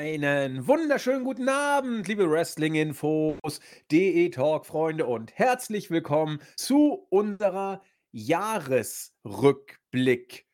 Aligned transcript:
Einen 0.00 0.66
wunderschönen 0.66 1.24
guten 1.24 1.50
Abend, 1.50 2.08
liebe 2.08 2.30
Wrestling-Infos, 2.30 3.60
DE-Talk-Freunde 3.92 5.04
und 5.04 5.38
herzlich 5.38 5.90
willkommen 5.90 6.40
zu 6.56 7.06
unserer 7.10 7.82
Jahresrückblick. 8.10 10.46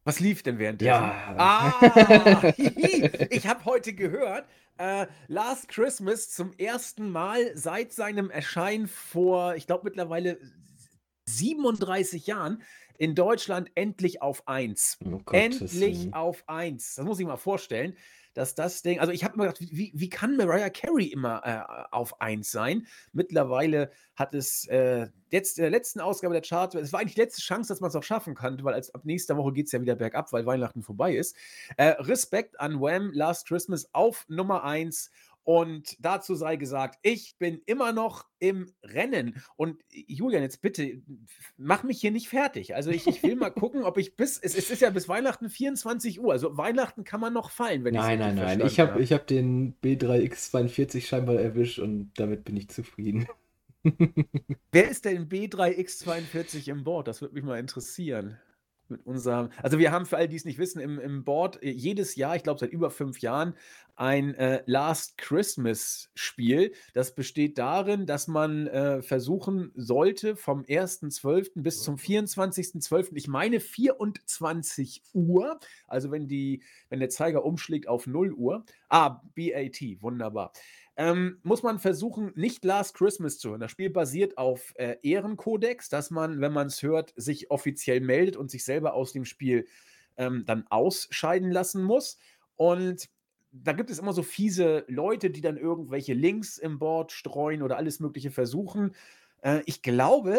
Was 0.05 0.21
lief 0.21 0.43
denn 0.43 0.59
währenddessen? 0.59 0.91
Ja. 0.91 1.35
Ah, 1.39 2.53
ich 3.31 3.47
habe 3.47 3.65
heute 3.65 3.95
gehört, 3.95 4.47
äh, 4.77 5.07
Last 5.29 5.69
Christmas 5.69 6.29
zum 6.29 6.53
ersten 6.59 7.09
Mal 7.09 7.57
seit 7.57 7.93
seinem 7.93 8.29
Erscheinen 8.29 8.87
vor, 8.87 9.55
ich 9.55 9.67
glaube 9.67 9.85
mittlerweile 9.85 10.37
37 11.25 12.27
Jahren 12.27 12.63
in 12.99 13.15
Deutschland 13.15 13.71
endlich 13.77 14.21
auf 14.21 14.47
1. 14.47 14.99
Oh 15.07 15.23
endlich 15.33 16.13
auf 16.13 16.45
1. 16.49 16.97
Das 16.97 17.07
muss 17.07 17.19
ich 17.19 17.27
mal 17.27 17.39
vorstellen 17.39 17.97
dass 18.35 18.55
das 18.55 18.83
Ding, 18.83 18.99
also 19.01 19.13
ich 19.13 19.25
habe 19.25 19.37
mir 19.37 19.45
gedacht, 19.45 19.61
wie, 19.61 19.93
wie 19.95 20.09
kann 20.09 20.37
Mariah 20.37 20.71
Carey 20.71 21.07
immer 21.07 21.43
äh, 21.45 21.87
auf 21.91 22.21
1 22.21 22.51
sein? 22.51 22.87
Mittlerweile 23.13 23.91
hat 24.17 24.35
es 24.35 24.67
äh, 24.69 25.09
jetzt 25.31 25.59
der 25.59 25.71
letzten 25.71 26.01
Ausgabe 26.01 26.35
der 26.35 26.43
Charts, 26.43 26.75
es 26.75 26.93
war 26.93 27.01
eigentlich 27.01 27.15
die 27.15 27.21
letzte 27.21 27.43
Chance, 27.43 27.69
dass 27.69 27.81
man 27.81 27.89
es 27.89 27.97
auch 27.97 28.03
schaffen 28.03 28.35
kann, 28.35 28.63
weil 28.65 28.75
als, 28.75 28.95
ab 28.95 29.05
nächster 29.05 29.37
Woche 29.37 29.53
geht 29.53 29.67
es 29.67 29.73
ja 29.73 29.81
wieder 29.81 29.97
bergab, 29.97 30.33
weil 30.33 30.47
Weihnachten 30.47 30.83
vorbei 30.83 31.15
ist. 31.15 31.37
Äh, 31.77 31.89
Respekt 31.99 32.61
an 32.61 32.81
Wham! 32.81 33.11
Last 33.13 33.47
Christmas 33.47 33.89
auf 33.93 34.27
Nummer 34.29 34.65
1 34.65 35.11
und 35.45 35.97
dazu 35.99 36.35
sei 36.35 36.57
gesagt, 36.57 36.99
ich 37.03 37.37
bin 37.39 37.61
immer 37.67 37.93
noch 37.93 38.27
im 38.39 38.73
Rennen. 38.83 39.43
Und 39.57 39.81
Julian, 39.91 40.43
jetzt 40.43 40.63
bitte, 40.63 41.03
mach 41.57 41.83
mich 41.83 42.01
hier 42.01 42.13
nicht 42.13 42.29
fertig. 42.29 42.75
Also 42.75 42.91
ich, 42.91 43.07
ich 43.07 43.23
will 43.23 43.35
mal 43.35 43.51
gucken, 43.51 43.83
ob 43.83 43.99
ich 43.99 44.17
bis, 44.17 44.39
es, 44.39 44.55
es, 44.55 44.71
ist 44.71 44.83
ja 44.83 44.91
bis 44.91 45.09
Weihnachten 45.09 45.51
24 45.51 46.21
Uhr. 46.21 46.33
Also 46.33 46.57
Weihnachten 46.57 47.05
kann 47.05 47.21
man 47.21 47.33
noch 47.33 47.51
fallen, 47.51 47.85
wenn 47.85 47.95
ich 47.95 48.01
Nein, 48.01 48.21
nein, 48.21 48.37
nein. 48.37 48.61
Ich 48.61 48.79
habe 48.79 49.05
hab 49.05 49.27
den 49.27 49.75
B3X42 49.83 51.07
scheinbar 51.07 51.37
erwischt 51.37 51.81
und 51.81 52.13
damit 52.17 52.45
bin 52.45 52.57
ich 52.57 52.69
zufrieden. 52.69 53.27
Wer 54.71 54.89
ist 54.89 55.05
denn 55.05 55.29
B3X42 55.29 56.71
im 56.71 56.85
Board? 56.85 57.09
Das 57.09 57.21
würde 57.21 57.35
mich 57.35 57.43
mal 57.43 57.59
interessieren 57.59 58.39
mit 58.93 59.07
unserem, 59.07 59.51
also 59.63 59.79
wir 59.79 59.91
haben 59.91 60.07
für 60.07 60.17
all 60.17 60.29
die 60.29 60.37
es 60.37 60.45
nicht 60.45 60.59
wissen, 60.59 60.81
im, 60.81 60.99
im 61.01 61.25
Board 61.25 61.63
äh, 61.63 61.71
jedes 61.71 62.17
Jahr, 62.17 62.37
ich 62.37 62.43
glaube 62.43 62.61
seit 62.61 62.71
über 62.71 62.91
fünf 62.91 63.21
Jahren, 63.21 63.55
ein 63.95 64.35
äh, 64.35 64.63
Last 64.67 65.19
Christmas 65.19 66.11
Spiel. 66.15 66.73
Das 66.95 67.15
besteht 67.15 67.59
darin, 67.59 68.07
dass 68.07 68.27
man 68.27 68.67
äh, 68.67 69.03
versuchen 69.03 69.71
sollte, 69.75 70.37
vom 70.37 70.63
1.12. 70.63 71.51
bis 71.57 71.83
zum 71.83 71.97
24.12., 71.97 73.11
ich 73.15 73.29
meine 73.29 73.61
24 73.61 75.03
Uhr, 75.13 75.61
also 75.87 76.11
wenn, 76.11 76.27
die, 76.27 76.63
wenn 76.89 77.01
der 77.01 77.11
Zeiger 77.11 77.45
umschlägt 77.45 77.87
auf 77.87 78.07
0 78.07 78.33
Uhr, 78.33 78.65
ah, 78.89 79.21
BAT, 79.37 79.81
wunderbar 80.01 80.53
ähm, 80.97 81.39
muss 81.43 81.63
man 81.63 81.79
versuchen, 81.79 82.33
nicht 82.35 82.65
Last 82.65 82.95
Christmas 82.95 83.39
zu 83.39 83.51
hören. 83.51 83.61
Das 83.61 83.71
Spiel 83.71 83.91
basiert 83.91 84.37
auf 84.37 84.73
äh, 84.77 84.97
Ehrenkodex, 85.03 85.89
dass 85.89 86.11
man, 86.11 86.41
wenn 86.41 86.53
man 86.53 86.67
es 86.67 86.83
hört, 86.83 87.15
sich 87.17 87.51
offiziell 87.51 88.01
meldet 88.01 88.37
und 88.37 88.51
sich 88.51 88.65
selber 88.65 88.95
aus 88.95 89.13
dem 89.13 89.25
Spiel 89.25 89.67
ähm, 90.17 90.45
dann 90.47 90.67
ausscheiden 90.69 91.51
lassen 91.51 91.83
muss. 91.83 92.19
Und 92.57 93.09
da 93.53 93.73
gibt 93.73 93.91
es 93.91 93.99
immer 93.99 94.13
so 94.13 94.23
fiese 94.23 94.85
Leute, 94.89 95.31
die 95.31 95.41
dann 95.41 95.57
irgendwelche 95.57 96.15
Links 96.15 96.59
im 96.59 96.79
Board 96.79 97.13
streuen 97.13 97.63
oder 97.63 97.77
alles 97.77 98.01
Mögliche 98.01 98.31
versuchen. 98.31 98.95
Äh, 99.43 99.63
ich 99.67 99.83
glaube, 99.83 100.39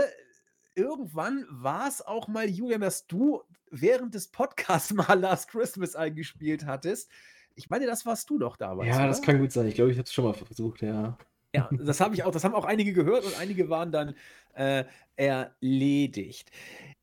irgendwann 0.76 1.46
war 1.50 1.88
es 1.88 2.02
auch 2.02 2.28
mal, 2.28 2.50
Julian, 2.50 2.82
dass 2.82 3.08
du 3.08 3.42
während 3.70 4.14
des 4.14 4.28
Podcasts 4.28 4.94
mal 4.94 5.20
Last 5.20 5.50
Christmas 5.50 5.96
eingespielt 5.96 6.66
hattest. 6.66 7.10
Ich 7.56 7.70
meine, 7.70 7.86
das 7.86 8.06
warst 8.06 8.30
du 8.30 8.38
doch 8.38 8.58
damals. 8.58 8.90
Ja, 8.90 9.08
das 9.08 9.22
kann 9.22 9.40
gut 9.40 9.52
sein. 9.52 9.68
Ich 9.68 9.76
glaube, 9.76 9.92
ich 9.92 9.98
habe 9.98 10.06
es 10.06 10.14
schon 10.14 10.26
mal 10.26 10.34
versucht, 10.34 10.82
ja. 10.82 11.18
Ja, 11.56 11.70
das 11.72 12.00
habe 12.00 12.16
ich 12.16 12.24
auch, 12.24 12.32
das 12.32 12.44
haben 12.44 12.56
auch 12.56 12.66
einige 12.66 12.94
gehört 12.94 13.26
und 13.26 13.38
einige 13.40 13.70
waren 13.70 13.92
dann 13.92 14.16
äh, 14.56 14.86
erledigt. 15.16 16.52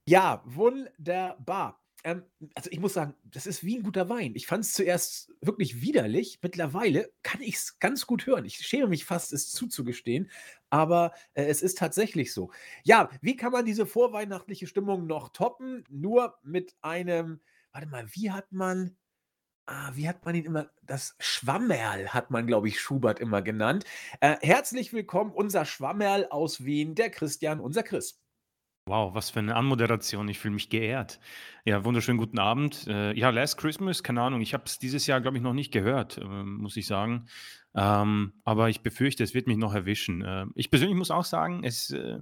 Ja, 0.06 0.42
wunderbar. 0.44 1.80
Ähm, 2.02 2.24
also 2.54 2.70
ich 2.70 2.80
muss 2.80 2.94
sagen, 2.94 3.14
das 3.24 3.46
ist 3.46 3.64
wie 3.64 3.76
ein 3.76 3.82
guter 3.82 4.08
Wein. 4.08 4.32
Ich 4.34 4.46
fand 4.46 4.64
es 4.64 4.72
zuerst 4.72 5.32
wirklich 5.40 5.82
widerlich. 5.82 6.38
Mittlerweile 6.42 7.12
kann 7.22 7.42
ich 7.42 7.56
es 7.56 7.78
ganz 7.78 8.06
gut 8.06 8.26
hören. 8.26 8.44
Ich 8.44 8.56
schäme 8.56 8.88
mich 8.88 9.04
fast, 9.04 9.32
es 9.32 9.50
zuzugestehen, 9.50 10.30
aber 10.70 11.12
äh, 11.34 11.44
es 11.44 11.62
ist 11.62 11.78
tatsächlich 11.78 12.32
so. 12.32 12.50
Ja, 12.84 13.10
wie 13.20 13.36
kann 13.36 13.52
man 13.52 13.66
diese 13.66 13.86
vorweihnachtliche 13.86 14.66
Stimmung 14.66 15.06
noch 15.06 15.30
toppen? 15.30 15.84
Nur 15.90 16.38
mit 16.42 16.74
einem, 16.80 17.40
warte 17.72 17.86
mal, 17.88 18.06
wie 18.14 18.30
hat 18.30 18.50
man, 18.52 18.96
ah, 19.70 19.90
wie 19.94 20.08
hat 20.08 20.24
man 20.24 20.34
ihn 20.34 20.44
immer, 20.44 20.68
das 20.82 21.16
Schwammerl 21.20 22.08
hat 22.08 22.30
man, 22.30 22.46
glaube 22.46 22.68
ich, 22.68 22.80
Schubert 22.80 23.20
immer 23.20 23.40
genannt. 23.40 23.84
Äh, 24.20 24.36
herzlich 24.42 24.92
willkommen, 24.92 25.30
unser 25.30 25.64
Schwammerl 25.64 26.26
aus 26.30 26.64
Wien, 26.64 26.94
der 26.94 27.10
Christian, 27.10 27.60
unser 27.60 27.82
Chris. 27.82 28.20
Wow, 28.86 29.14
was 29.14 29.30
für 29.30 29.38
eine 29.38 29.54
Anmoderation. 29.54 30.28
Ich 30.28 30.40
fühle 30.40 30.54
mich 30.54 30.68
geehrt. 30.68 31.20
Ja, 31.64 31.84
wunderschönen 31.84 32.18
guten 32.18 32.40
Abend. 32.40 32.86
Äh, 32.88 33.16
ja, 33.16 33.30
Last 33.30 33.58
Christmas, 33.58 34.02
keine 34.02 34.22
Ahnung. 34.22 34.40
Ich 34.40 34.52
habe 34.52 34.64
es 34.66 34.78
dieses 34.78 35.06
Jahr, 35.06 35.20
glaube 35.20 35.36
ich, 35.36 35.42
noch 35.42 35.52
nicht 35.52 35.72
gehört, 35.72 36.18
äh, 36.18 36.24
muss 36.24 36.76
ich 36.76 36.86
sagen. 36.86 37.26
Ähm, 37.74 38.32
aber 38.42 38.68
ich 38.68 38.80
befürchte, 38.80 39.22
es 39.22 39.34
wird 39.34 39.46
mich 39.46 39.58
noch 39.58 39.74
erwischen. 39.74 40.22
Äh, 40.22 40.46
ich 40.56 40.70
persönlich 40.70 40.96
muss 40.96 41.12
auch 41.12 41.24
sagen, 41.24 41.62
es 41.62 41.90
äh, 41.90 42.18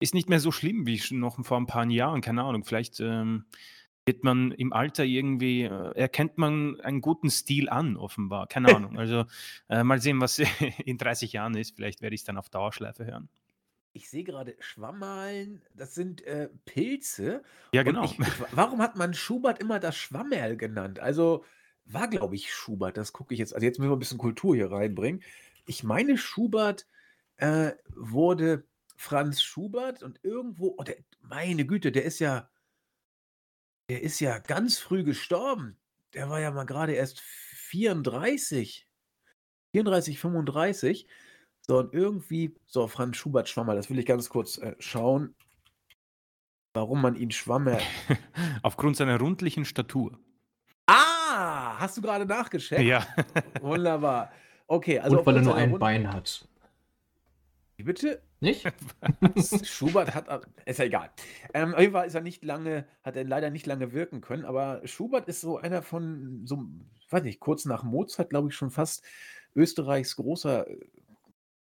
ist 0.00 0.12
nicht 0.12 0.28
mehr 0.28 0.40
so 0.40 0.52
schlimm 0.52 0.86
wie 0.86 1.00
noch 1.12 1.42
vor 1.42 1.56
ein 1.56 1.66
paar 1.66 1.86
Jahren. 1.86 2.20
Keine 2.20 2.42
Ahnung. 2.42 2.64
Vielleicht 2.64 3.00
ähm, 3.00 3.46
wird 4.06 4.22
man 4.22 4.52
im 4.52 4.72
Alter 4.72 5.04
irgendwie, 5.04 5.62
äh, 5.62 5.92
erkennt 5.94 6.36
man 6.36 6.80
einen 6.80 7.00
guten 7.00 7.30
Stil 7.30 7.68
an, 7.68 7.96
offenbar. 7.96 8.46
Keine 8.46 8.74
Ahnung. 8.74 8.98
Also 9.04 9.24
äh, 9.68 9.82
mal 9.82 10.00
sehen, 10.00 10.20
was 10.20 10.38
in 10.84 10.98
30 10.98 11.32
Jahren 11.32 11.54
ist. 11.56 11.74
Vielleicht 11.76 12.00
werde 12.00 12.14
ich 12.14 12.22
es 12.22 12.24
dann 12.24 12.38
auf 12.38 12.48
Dauerschleife 12.48 13.04
hören. 13.04 13.28
Ich 13.92 14.08
sehe 14.08 14.24
gerade 14.24 14.56
Schwammalen, 14.60 15.62
das 15.74 15.94
sind 15.94 16.22
äh, 16.26 16.48
Pilze. 16.64 17.42
Ja, 17.72 17.82
genau. 17.82 18.04
Ich, 18.04 18.18
warum 18.52 18.80
hat 18.80 18.96
man 18.96 19.14
Schubert 19.14 19.60
immer 19.60 19.78
das 19.78 19.96
Schwammerl 19.96 20.56
genannt? 20.56 21.00
Also 21.00 21.44
war, 21.84 22.08
glaube 22.08 22.34
ich, 22.34 22.52
Schubert. 22.52 22.96
Das 22.96 23.12
gucke 23.12 23.34
ich 23.34 23.40
jetzt. 23.40 23.54
Also 23.54 23.66
jetzt 23.66 23.78
müssen 23.78 23.90
wir 23.90 23.96
ein 23.96 24.00
bisschen 24.00 24.18
Kultur 24.18 24.54
hier 24.54 24.72
reinbringen. 24.72 25.22
Ich 25.66 25.84
meine, 25.84 26.16
Schubert 26.16 26.86
äh, 27.36 27.72
wurde 27.94 28.64
Franz 28.96 29.42
Schubert 29.42 30.02
und 30.02 30.20
irgendwo, 30.22 30.74
oh, 30.78 30.82
der, 30.82 30.96
meine 31.20 31.66
Güte, 31.66 31.92
der 31.92 32.04
ist 32.04 32.20
ja 32.20 32.48
der 33.88 34.02
ist 34.02 34.20
ja 34.20 34.38
ganz 34.38 34.78
früh 34.78 35.04
gestorben. 35.04 35.76
Der 36.14 36.30
war 36.30 36.40
ja 36.40 36.50
mal 36.50 36.64
gerade 36.64 36.92
erst 36.92 37.20
34. 37.20 38.88
34, 39.72 40.18
35. 40.18 41.06
So, 41.66 41.78
und 41.78 41.94
irgendwie, 41.94 42.54
so, 42.66 42.86
Franz 42.88 43.16
Schubert 43.16 43.48
Schwammer, 43.48 43.74
das 43.74 43.90
will 43.90 43.98
ich 43.98 44.06
ganz 44.06 44.28
kurz 44.28 44.58
äh, 44.58 44.76
schauen, 44.78 45.34
warum 46.74 47.00
man 47.00 47.16
ihn 47.16 47.30
Schwammer. 47.30 47.78
Aufgrund 48.62 48.96
seiner 48.96 49.18
rundlichen 49.18 49.64
Statur. 49.64 50.18
Ah, 50.86 51.78
hast 51.78 51.96
du 51.96 52.02
gerade 52.02 52.26
nachgeschickt? 52.26 52.82
Ja. 52.82 53.06
Wunderbar. 53.60 54.30
Okay, 54.66 54.98
also. 55.00 55.18
Und 55.18 55.26
weil 55.26 55.36
er 55.36 55.42
nur 55.42 55.54
ein 55.54 55.78
Bein 55.78 56.12
hat. 56.12 56.46
Wie 57.76 57.82
bitte? 57.82 58.22
Nicht? 58.44 58.70
Schubert 59.64 60.14
hat, 60.14 60.46
ist 60.66 60.78
ja 60.78 60.84
egal. 60.84 61.10
Ähm, 61.54 61.74
auf 61.74 61.80
jeden 61.80 61.92
Fall 61.94 62.06
ist 62.06 62.14
er 62.14 62.20
nicht 62.20 62.44
lange, 62.44 62.86
hat 63.02 63.16
er 63.16 63.24
leider 63.24 63.48
nicht 63.50 63.66
lange 63.66 63.92
wirken 63.92 64.20
können, 64.20 64.44
aber 64.44 64.86
Schubert 64.86 65.28
ist 65.28 65.40
so 65.40 65.56
einer 65.56 65.82
von, 65.82 66.42
so, 66.44 66.62
weiß 67.08 67.22
nicht, 67.24 67.40
kurz 67.40 67.64
nach 67.64 67.84
Mozart, 67.84 68.28
glaube 68.28 68.48
ich, 68.48 68.54
schon 68.54 68.70
fast 68.70 69.02
Österreichs 69.54 70.16
großer 70.16 70.66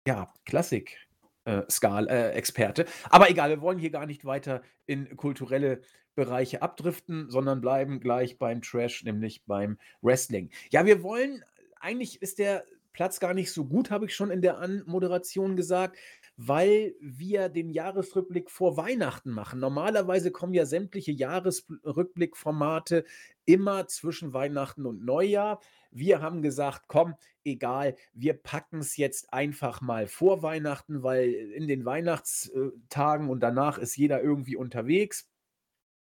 ja, 0.06 0.32
Klassik. 0.44 0.99
Äh, 1.44 1.62
Skal 1.69 2.08
äh. 2.08 2.85
Aber 3.11 3.31
egal, 3.31 3.50
wir 3.50 3.61
wollen 3.61 3.78
hier 3.78 3.90
gar 3.90 4.06
nicht 4.06 4.25
weiter 4.25 4.62
in 4.87 5.17
kulturelle 5.17 5.82
Bereiche 6.14 6.62
abdriften, 6.62 7.31
sondern 7.31 7.61
bleiben 7.61 8.00
gleich 8.00 8.38
beim 8.38 8.61
Trash, 8.61 9.05
nämlich 9.05 9.44
beim 9.46 9.78
Wrestling. 10.02 10.50
Ja, 10.70 10.85
wir 10.85 11.02
wollen, 11.02 11.44
eigentlich 11.81 12.23
ist 12.23 12.38
der 12.38 12.64
Platz 12.93 13.20
gar 13.20 13.35
nicht 13.35 13.52
so 13.52 13.64
gut, 13.64 13.90
habe 13.90 14.06
ich 14.06 14.14
schon 14.14 14.31
in 14.31 14.43
der 14.43 14.58
Anmoderation 14.58 15.56
gesagt, 15.56 15.96
weil 16.37 16.94
wir 17.00 17.49
den 17.49 17.70
Jahresrückblick 17.70 18.50
vor 18.50 18.76
Weihnachten 18.76 19.31
machen. 19.31 19.61
Normalerweise 19.61 20.31
kommen 20.31 20.55
ja 20.55 20.64
sämtliche 20.64 21.12
Jahresrückblickformate 21.12 23.05
immer 23.44 23.87
zwischen 23.87 24.32
Weihnachten 24.32 24.87
und 24.87 25.05
Neujahr. 25.05 25.61
Wir 25.90 26.20
haben 26.23 26.43
gesagt, 26.43 26.84
komm, 26.88 27.14
egal, 27.44 27.96
wir 28.14 28.34
packen 28.34 28.79
es 28.79 28.96
jetzt 28.96 29.32
einfach 29.32 29.81
mal 29.81 30.06
vor 30.06 30.43
Weihnachten, 30.43 31.02
weil 31.02 31.31
in 31.31 31.69
den 31.69 31.84
Weihnachtstagen 31.84 33.28
und 33.28 33.40
danach 33.40 33.78
ist 33.78 33.96
jeder 33.96 34.23
irgendwie 34.23 34.56
unterwegs. 34.56 35.28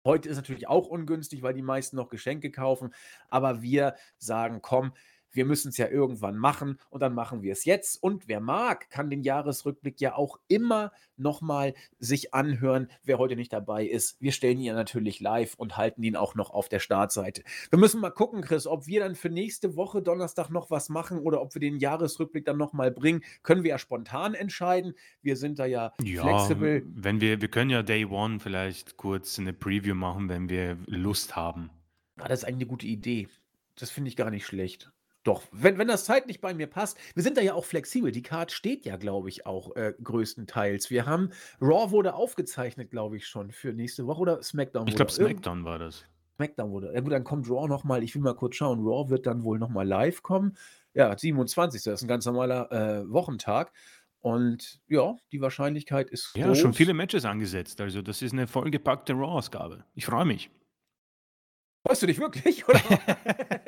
Heute 0.04 0.28
ist 0.28 0.36
natürlich 0.36 0.68
auch 0.68 0.86
ungünstig, 0.88 1.42
weil 1.42 1.54
die 1.54 1.62
meisten 1.62 1.96
noch 1.96 2.08
Geschenke 2.08 2.50
kaufen, 2.50 2.94
aber 3.28 3.62
wir 3.62 3.94
sagen, 4.18 4.60
komm, 4.62 4.92
wir 5.38 5.44
müssen 5.44 5.68
es 5.68 5.76
ja 5.76 5.86
irgendwann 5.86 6.36
machen 6.36 6.80
und 6.90 7.00
dann 7.00 7.14
machen 7.14 7.42
wir 7.42 7.52
es 7.52 7.64
jetzt. 7.64 8.02
Und 8.02 8.26
wer 8.26 8.40
mag, 8.40 8.90
kann 8.90 9.08
den 9.08 9.22
Jahresrückblick 9.22 10.00
ja 10.00 10.16
auch 10.16 10.40
immer 10.48 10.90
nochmal 11.16 11.74
sich 12.00 12.34
anhören, 12.34 12.88
wer 13.04 13.18
heute 13.18 13.36
nicht 13.36 13.52
dabei 13.52 13.86
ist. 13.86 14.20
Wir 14.20 14.32
stellen 14.32 14.58
ihn 14.58 14.64
ja 14.64 14.74
natürlich 14.74 15.20
live 15.20 15.54
und 15.54 15.76
halten 15.76 16.02
ihn 16.02 16.16
auch 16.16 16.34
noch 16.34 16.50
auf 16.50 16.68
der 16.68 16.80
Startseite. 16.80 17.44
Wir 17.70 17.78
müssen 17.78 18.00
mal 18.00 18.10
gucken, 18.10 18.42
Chris, 18.42 18.66
ob 18.66 18.88
wir 18.88 18.98
dann 18.98 19.14
für 19.14 19.30
nächste 19.30 19.76
Woche 19.76 20.02
Donnerstag 20.02 20.50
noch 20.50 20.72
was 20.72 20.88
machen 20.88 21.20
oder 21.20 21.40
ob 21.40 21.54
wir 21.54 21.60
den 21.60 21.78
Jahresrückblick 21.78 22.44
dann 22.44 22.56
nochmal 22.56 22.90
bringen. 22.90 23.22
Können 23.44 23.62
wir 23.62 23.70
ja 23.70 23.78
spontan 23.78 24.34
entscheiden. 24.34 24.94
Wir 25.22 25.36
sind 25.36 25.60
da 25.60 25.66
ja, 25.66 25.94
Ja, 26.02 26.22
flexibel. 26.22 26.84
wenn 26.88 27.20
wir, 27.20 27.40
wir 27.40 27.48
können 27.48 27.70
ja 27.70 27.84
Day 27.84 28.04
One 28.06 28.40
vielleicht 28.40 28.96
kurz 28.96 29.38
eine 29.38 29.52
Preview 29.52 29.94
machen, 29.94 30.28
wenn 30.28 30.48
wir 30.48 30.78
Lust 30.86 31.36
haben. 31.36 31.70
Ah, 32.16 32.26
das 32.26 32.40
ist 32.40 32.44
eigentlich 32.44 32.56
eine 32.62 32.66
gute 32.66 32.86
Idee. 32.88 33.28
Das 33.76 33.90
finde 33.92 34.08
ich 34.08 34.16
gar 34.16 34.30
nicht 34.30 34.44
schlecht. 34.44 34.90
Doch, 35.24 35.42
wenn, 35.52 35.76
wenn 35.78 35.88
das 35.88 36.04
zeitlich 36.04 36.40
bei 36.40 36.54
mir 36.54 36.66
passt, 36.68 36.96
wir 37.14 37.22
sind 37.22 37.36
da 37.36 37.40
ja 37.42 37.54
auch 37.54 37.64
flexibel. 37.64 38.12
Die 38.12 38.22
Card 38.22 38.50
steht 38.52 38.86
ja, 38.86 38.96
glaube 38.96 39.28
ich, 39.28 39.44
auch 39.46 39.74
äh, 39.76 39.92
größtenteils. 40.02 40.90
Wir 40.90 41.06
haben, 41.06 41.30
Raw 41.60 41.90
wurde 41.90 42.14
aufgezeichnet, 42.14 42.90
glaube 42.90 43.16
ich, 43.16 43.26
schon 43.26 43.50
für 43.50 43.72
nächste 43.72 44.06
Woche 44.06 44.20
oder 44.20 44.42
SmackDown 44.42 44.86
Ich 44.88 44.94
wurde. 44.94 45.04
glaube, 45.06 45.22
Irgend- 45.22 45.44
SmackDown 45.44 45.64
war 45.64 45.78
das. 45.78 46.04
SmackDown 46.36 46.70
wurde. 46.70 46.92
Ja 46.94 47.00
gut, 47.00 47.12
dann 47.12 47.24
kommt 47.24 47.50
Raw 47.50 47.66
nochmal. 47.68 48.02
Ich 48.04 48.14
will 48.14 48.22
mal 48.22 48.34
kurz 48.34 48.54
schauen. 48.54 48.78
Raw 48.86 49.10
wird 49.10 49.26
dann 49.26 49.42
wohl 49.42 49.58
nochmal 49.58 49.86
live 49.86 50.22
kommen. 50.22 50.56
Ja, 50.94 51.16
27. 51.18 51.82
Das 51.82 51.94
ist 51.94 52.02
ein 52.04 52.08
ganz 52.08 52.24
normaler 52.24 52.70
äh, 52.72 53.10
Wochentag. 53.12 53.72
Und 54.20 54.80
ja, 54.88 55.16
die 55.32 55.40
Wahrscheinlichkeit 55.40 56.10
ist 56.10 56.34
Ja, 56.36 56.46
groß. 56.46 56.58
schon 56.58 56.74
viele 56.74 56.94
Matches 56.94 57.24
angesetzt. 57.24 57.80
Also, 57.80 58.02
das 58.02 58.22
ist 58.22 58.32
eine 58.32 58.46
vollgepackte 58.46 59.12
Raw-Ausgabe. 59.14 59.84
Ich 59.94 60.06
freue 60.06 60.24
mich. 60.24 60.50
Freust 61.86 62.02
du 62.02 62.06
dich 62.06 62.18
wirklich? 62.18 62.66
Oder? 62.68 62.80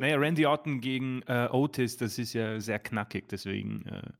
naja, 0.00 0.16
Randy 0.16 0.46
Orton 0.46 0.80
gegen 0.80 1.22
äh, 1.22 1.48
Otis, 1.50 1.96
das 1.96 2.18
ist 2.18 2.32
ja 2.32 2.60
sehr 2.60 2.78
knackig. 2.78 3.28
Deswegen 3.28 3.86
äh, 3.86 4.10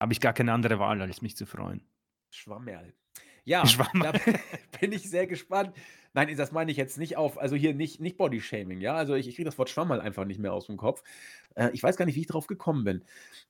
habe 0.00 0.12
ich 0.12 0.20
gar 0.20 0.32
keine 0.32 0.52
andere 0.52 0.78
Wahl, 0.78 1.00
als 1.00 1.22
mich 1.22 1.36
zu 1.36 1.46
freuen. 1.46 1.82
Schwammerl. 2.30 2.94
Ja, 3.44 3.66
Schwammerl. 3.66 4.12
da 4.12 4.20
bin 4.80 4.92
ich 4.92 5.08
sehr 5.08 5.26
gespannt. 5.26 5.74
Nein, 6.14 6.36
das 6.36 6.52
meine 6.52 6.70
ich 6.70 6.76
jetzt 6.76 6.98
nicht 6.98 7.16
auf, 7.16 7.38
also 7.38 7.56
hier 7.56 7.74
nicht, 7.74 8.00
nicht 8.00 8.18
Bodyshaming, 8.18 8.80
ja. 8.80 8.94
Also 8.94 9.14
ich, 9.14 9.28
ich 9.28 9.36
kriege 9.36 9.46
das 9.46 9.56
Wort 9.58 9.70
Schwammerl 9.70 10.00
einfach 10.00 10.26
nicht 10.26 10.40
mehr 10.40 10.52
aus 10.52 10.66
dem 10.66 10.76
Kopf. 10.76 11.02
Äh, 11.54 11.70
ich 11.72 11.82
weiß 11.82 11.96
gar 11.96 12.04
nicht, 12.04 12.16
wie 12.16 12.20
ich 12.20 12.26
drauf 12.26 12.46
gekommen 12.46 12.84
bin. 12.84 13.04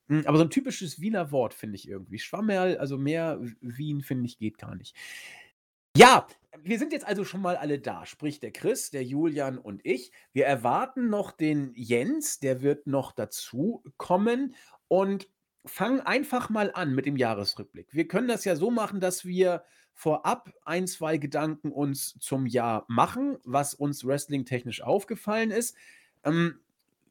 Hm, 0.08 0.24
Aber 0.26 0.38
so 0.38 0.44
ein 0.44 0.50
typisches 0.50 1.00
Wiener 1.00 1.32
Wort 1.32 1.54
finde 1.54 1.76
ich 1.76 1.88
irgendwie. 1.88 2.18
Schwammerl, 2.18 2.78
also 2.78 2.98
mehr 2.98 3.40
Wien, 3.60 4.02
finde 4.02 4.26
ich, 4.26 4.38
geht 4.38 4.58
gar 4.58 4.74
nicht. 4.76 4.96
Ja, 5.96 6.26
wir 6.64 6.78
sind 6.78 6.92
jetzt 6.92 7.06
also 7.06 7.24
schon 7.24 7.42
mal 7.42 7.56
alle 7.56 7.78
da, 7.78 8.06
sprich 8.06 8.40
der 8.40 8.52
Chris, 8.52 8.90
der 8.90 9.04
Julian 9.04 9.58
und 9.58 9.84
ich. 9.84 10.12
Wir 10.32 10.46
erwarten 10.46 11.08
noch 11.08 11.32
den 11.32 11.72
Jens, 11.74 12.38
der 12.38 12.62
wird 12.62 12.86
noch 12.86 13.12
dazu 13.12 13.82
kommen 13.96 14.54
und 14.88 15.28
fangen 15.64 16.00
einfach 16.00 16.50
mal 16.50 16.72
an 16.72 16.94
mit 16.94 17.06
dem 17.06 17.16
Jahresrückblick. 17.16 17.94
Wir 17.94 18.08
können 18.08 18.28
das 18.28 18.44
ja 18.44 18.56
so 18.56 18.70
machen, 18.70 19.00
dass 19.00 19.24
wir 19.24 19.64
vorab 19.94 20.52
ein, 20.64 20.86
zwei 20.86 21.18
Gedanken 21.18 21.70
uns 21.70 22.14
zum 22.18 22.46
Jahr 22.46 22.84
machen, 22.88 23.38
was 23.44 23.74
uns 23.74 24.04
wrestling-technisch 24.04 24.82
aufgefallen 24.82 25.50
ist. 25.50 25.76
Ähm, 26.24 26.60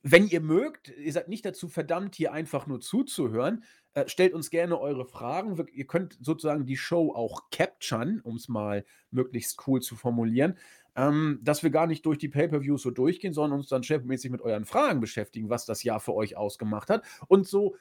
wenn 0.04 0.28
ihr 0.28 0.42
mögt, 0.42 0.90
ihr 0.98 1.14
seid 1.14 1.28
nicht 1.28 1.46
dazu 1.46 1.68
verdammt, 1.68 2.16
hier 2.16 2.34
einfach 2.34 2.66
nur 2.66 2.82
zuzuhören, 2.82 3.64
äh, 3.94 4.08
stellt 4.08 4.34
uns 4.34 4.50
gerne 4.50 4.80
eure 4.80 5.06
Fragen. 5.06 5.58
Wir, 5.58 5.68
ihr 5.74 5.86
könnt 5.86 6.18
sozusagen 6.22 6.66
die 6.66 6.78
Show 6.78 7.12
auch 7.14 7.50
capturen, 7.52 8.22
um 8.22 8.38
es 8.38 8.48
mal 8.48 8.86
möglichst 9.10 9.68
cool 9.68 9.82
zu 9.82 9.96
formulieren, 9.96 10.58
ähm, 10.96 11.40
dass 11.42 11.64
wir 11.64 11.72
gar 11.72 11.88
nicht 11.88 12.06
durch 12.06 12.18
die 12.18 12.30
Pay-Per-Views 12.30 12.82
so 12.82 12.92
durchgehen, 12.92 13.34
sondern 13.34 13.60
uns 13.60 13.70
dann 13.70 13.84
chefmäßig 13.84 14.32
mit 14.32 14.42
euren 14.42 14.66
Fragen 14.66 15.02
beschäftigen, 15.02 15.50
was 15.50 15.66
das 15.66 15.84
Jahr 15.84 16.00
für 16.00 16.14
euch 16.14 16.38
ausgemacht 16.38 16.90
hat. 16.90 17.04
Und 17.28 17.48
so 17.48 17.76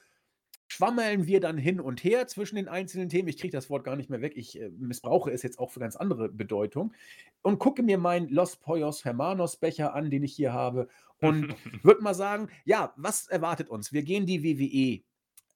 schwammeln 0.67 1.27
wir 1.27 1.41
dann 1.41 1.57
hin 1.57 1.79
und 1.81 2.03
her 2.03 2.27
zwischen 2.27 2.55
den 2.55 2.69
einzelnen 2.69 3.09
Themen. 3.09 3.27
Ich 3.27 3.37
kriege 3.37 3.51
das 3.51 3.69
Wort 3.69 3.83
gar 3.83 3.95
nicht 3.95 4.09
mehr 4.09 4.21
weg. 4.21 4.33
Ich 4.35 4.59
äh, 4.59 4.69
missbrauche 4.69 5.31
es 5.31 5.43
jetzt 5.43 5.59
auch 5.59 5.71
für 5.71 5.79
ganz 5.79 5.95
andere 5.95 6.29
Bedeutung. 6.29 6.93
Und 7.41 7.59
gucke 7.59 7.83
mir 7.83 7.97
meinen 7.97 8.29
Los 8.29 8.57
Poyos 8.57 9.05
Hermanos 9.05 9.57
Becher 9.57 9.93
an, 9.93 10.09
den 10.09 10.23
ich 10.23 10.33
hier 10.33 10.51
habe. 10.51 10.87
Und 11.21 11.55
würde 11.83 12.01
mal 12.01 12.15
sagen, 12.15 12.49
ja, 12.65 12.93
was 12.97 13.27
erwartet 13.27 13.69
uns? 13.69 13.93
Wir 13.93 14.03
gehen 14.03 14.25
die 14.25 14.43
WWE 14.43 15.03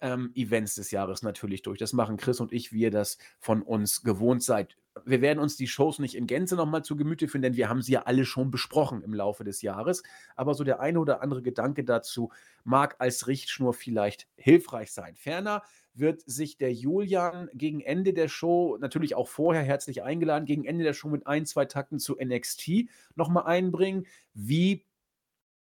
ähm, 0.05 0.31
Events 0.35 0.75
des 0.75 0.91
Jahres 0.91 1.23
natürlich 1.23 1.63
durch. 1.63 1.79
Das 1.79 1.91
machen 1.91 2.17
Chris 2.17 2.39
und 2.39 2.53
ich, 2.53 2.71
wie 2.71 2.81
ihr 2.81 2.91
das 2.91 3.17
von 3.39 3.63
uns 3.63 4.03
gewohnt 4.03 4.43
seid. 4.43 4.77
Wir 5.03 5.19
werden 5.19 5.39
uns 5.39 5.57
die 5.57 5.67
Shows 5.67 5.97
nicht 5.97 6.15
in 6.15 6.27
Gänze 6.27 6.55
nochmal 6.55 6.83
zu 6.85 6.95
Gemüte 6.95 7.27
führen, 7.27 7.41
denn 7.41 7.55
wir 7.55 7.67
haben 7.67 7.81
sie 7.81 7.93
ja 7.93 8.03
alle 8.03 8.23
schon 8.23 8.51
besprochen 8.51 9.01
im 9.01 9.13
Laufe 9.13 9.43
des 9.43 9.63
Jahres. 9.63 10.03
Aber 10.35 10.53
so 10.53 10.63
der 10.63 10.79
eine 10.79 10.99
oder 10.99 11.21
andere 11.21 11.41
Gedanke 11.41 11.83
dazu 11.83 12.31
mag 12.63 12.95
als 12.99 13.27
Richtschnur 13.27 13.73
vielleicht 13.73 14.27
hilfreich 14.37 14.91
sein. 14.93 15.15
Ferner 15.15 15.63
wird 15.95 16.21
sich 16.25 16.57
der 16.57 16.71
Julian 16.71 17.49
gegen 17.53 17.81
Ende 17.81 18.13
der 18.13 18.27
Show, 18.27 18.77
natürlich 18.79 19.15
auch 19.15 19.27
vorher 19.27 19.63
herzlich 19.63 20.03
eingeladen, 20.03 20.45
gegen 20.45 20.65
Ende 20.65 20.83
der 20.83 20.93
Show 20.93 21.09
mit 21.09 21.25
ein, 21.25 21.45
zwei 21.45 21.65
Takten 21.65 21.99
zu 21.99 22.15
NXT 22.23 22.89
nochmal 23.15 23.45
einbringen. 23.45 24.05
Wie 24.33 24.85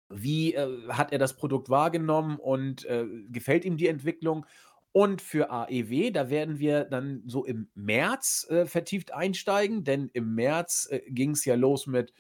wie 0.10 0.54
äh, 0.54 0.88
hat 0.90 1.12
er 1.12 1.20
das 1.20 1.36
Produkt 1.36 1.70
wahrgenommen 1.70 2.38
und 2.38 2.86
äh, 2.86 3.06
gefällt 3.30 3.66
ihm 3.66 3.78
die 3.78 3.88
Entwicklung? 3.88 4.46
Und 4.92 5.24
für 5.24 5.50
AEW, 5.50 6.12
da 6.12 6.30
werden 6.30 6.60
wir 6.60 6.86
dann 6.86 7.24
so 7.26 7.46
im 7.46 7.68
März 7.74 8.46
äh, 8.50 8.68
vertieft 8.68 9.12
einsteigen, 9.12 9.84
denn 9.84 10.12
im 10.14 10.36
März 10.36 10.88
äh, 10.92 11.02
ging 11.08 11.32
es 11.32 11.46
ja 11.46 11.56
los 11.56 11.88
mit 11.88 12.14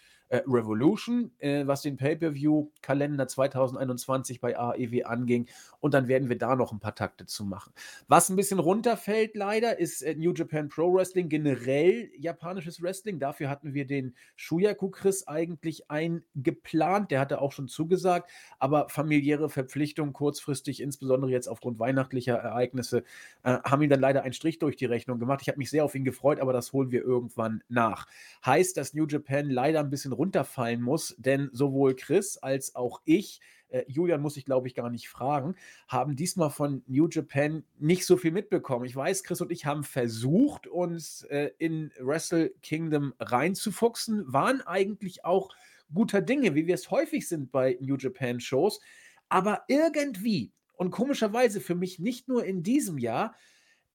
Revolution, 0.48 1.32
äh, 1.40 1.68
was 1.68 1.82
den 1.82 1.98
Pay-Per-View-Kalender 1.98 3.28
2021 3.28 4.42
bei 4.42 4.58
AEW 4.58 5.04
anging. 5.06 5.48
Und 5.80 5.94
dann 5.94 6.08
werden 6.08 6.30
wir 6.30 6.38
da 6.38 6.56
noch 6.56 6.72
ein 6.72 6.80
paar 6.80 6.96
Takte 6.96 7.26
zu 7.26 7.46
machen. 7.46 7.74
Was 8.08 8.30
ein 8.30 8.36
bisschen 8.36 8.60
runterfällt 8.60 9.36
leider, 9.36 9.80
ist 9.80 10.02
äh, 10.02 10.16
New 10.16 10.34
Japan 10.34 10.70
Pro 10.70 10.94
Wrestling, 10.94 11.30
generell 11.30 12.10
japanisches 12.18 12.82
Wrestling. 12.82 13.20
Dafür 13.20 13.50
hatten 13.50 13.74
wir 13.74 13.86
den 13.86 14.16
Shuyaku 14.36 14.90
Chris 14.90 15.28
eigentlich 15.28 15.92
eingeplant. 15.92 17.12
Der 17.12 17.20
hatte 17.20 17.42
auch 17.42 17.52
schon 17.52 17.68
zugesagt, 17.68 18.30
aber 18.60 18.90
familiäre 18.90 19.50
Verpflichtungen 19.50 20.14
kurzfristig, 20.14 20.82
insbesondere 20.82 21.32
jetzt 21.32 21.48
aufgrund 21.48 21.80
weihnachtlicher 21.80 22.36
Ereignisse, 22.36 23.04
äh, 23.44 23.58
haben 23.64 23.82
ihm 23.82 23.90
dann 23.90 24.00
leider 24.00 24.24
einen 24.24 24.34
Strich 24.34 24.60
durch 24.60 24.76
die 24.78 24.86
Rechnung 24.86 25.20
gemacht. 25.20 25.42
Ich 25.42 25.48
habe 25.48 25.58
mich 25.58 25.70
sehr 25.70 25.86
auf 25.86 25.96
ihn 25.96 26.06
gefreut, 26.06 26.40
aber 26.40 26.54
das 26.54 26.74
holen 26.74 26.92
wir 26.92 27.04
irgendwann 27.04 27.64
nach. 27.68 28.08
Heißt, 28.46 28.78
dass 28.78 28.94
New 28.94 29.06
Japan 29.06 29.50
leider 29.50 29.80
ein 29.80 29.90
bisschen 29.90 30.14
runterfallen 30.24 30.82
muss, 30.82 31.16
denn 31.18 31.50
sowohl 31.52 31.96
Chris 31.96 32.38
als 32.38 32.76
auch 32.76 33.02
ich 33.06 33.42
äh, 33.70 33.84
Julian 33.88 34.22
muss 34.22 34.38
ich, 34.38 34.46
glaube 34.46 34.68
ich, 34.68 34.76
gar 34.76 34.90
nicht 34.90 35.10
fragen, 35.10 35.56
haben 35.88 36.16
diesmal 36.16 36.50
von 36.50 36.84
New 36.88 37.08
Japan 37.10 37.64
nicht 37.80 38.06
so 38.06 38.18
viel 38.18 38.32
mitbekommen. 38.32 38.86
Ich 38.86 38.96
weiß, 38.96 39.24
Chris 39.24 39.42
und 39.42 39.52
ich 39.52 39.66
haben 39.66 39.84
versucht, 39.84 40.68
uns 40.68 41.24
äh, 41.24 41.52
in 41.58 41.92
Wrestle 42.00 42.52
Kingdom 42.62 43.14
reinzufuchsen, 43.20 44.32
waren 44.32 44.62
eigentlich 44.62 45.26
auch 45.26 45.54
guter 45.94 46.22
Dinge, 46.22 46.56
wie 46.56 46.68
wir 46.68 46.76
es 46.76 46.92
häufig 46.92 47.28
sind 47.28 47.52
bei 47.52 47.78
New 47.82 47.98
Japan 47.98 48.40
Shows. 48.40 48.80
Aber 49.28 49.64
irgendwie 49.68 50.52
und 50.76 50.92
komischerweise 50.92 51.62
für 51.62 51.76
mich 51.76 52.00
nicht 52.00 52.28
nur 52.28 52.46
in 52.46 52.64
diesem 52.64 52.98
Jahr, 52.98 53.36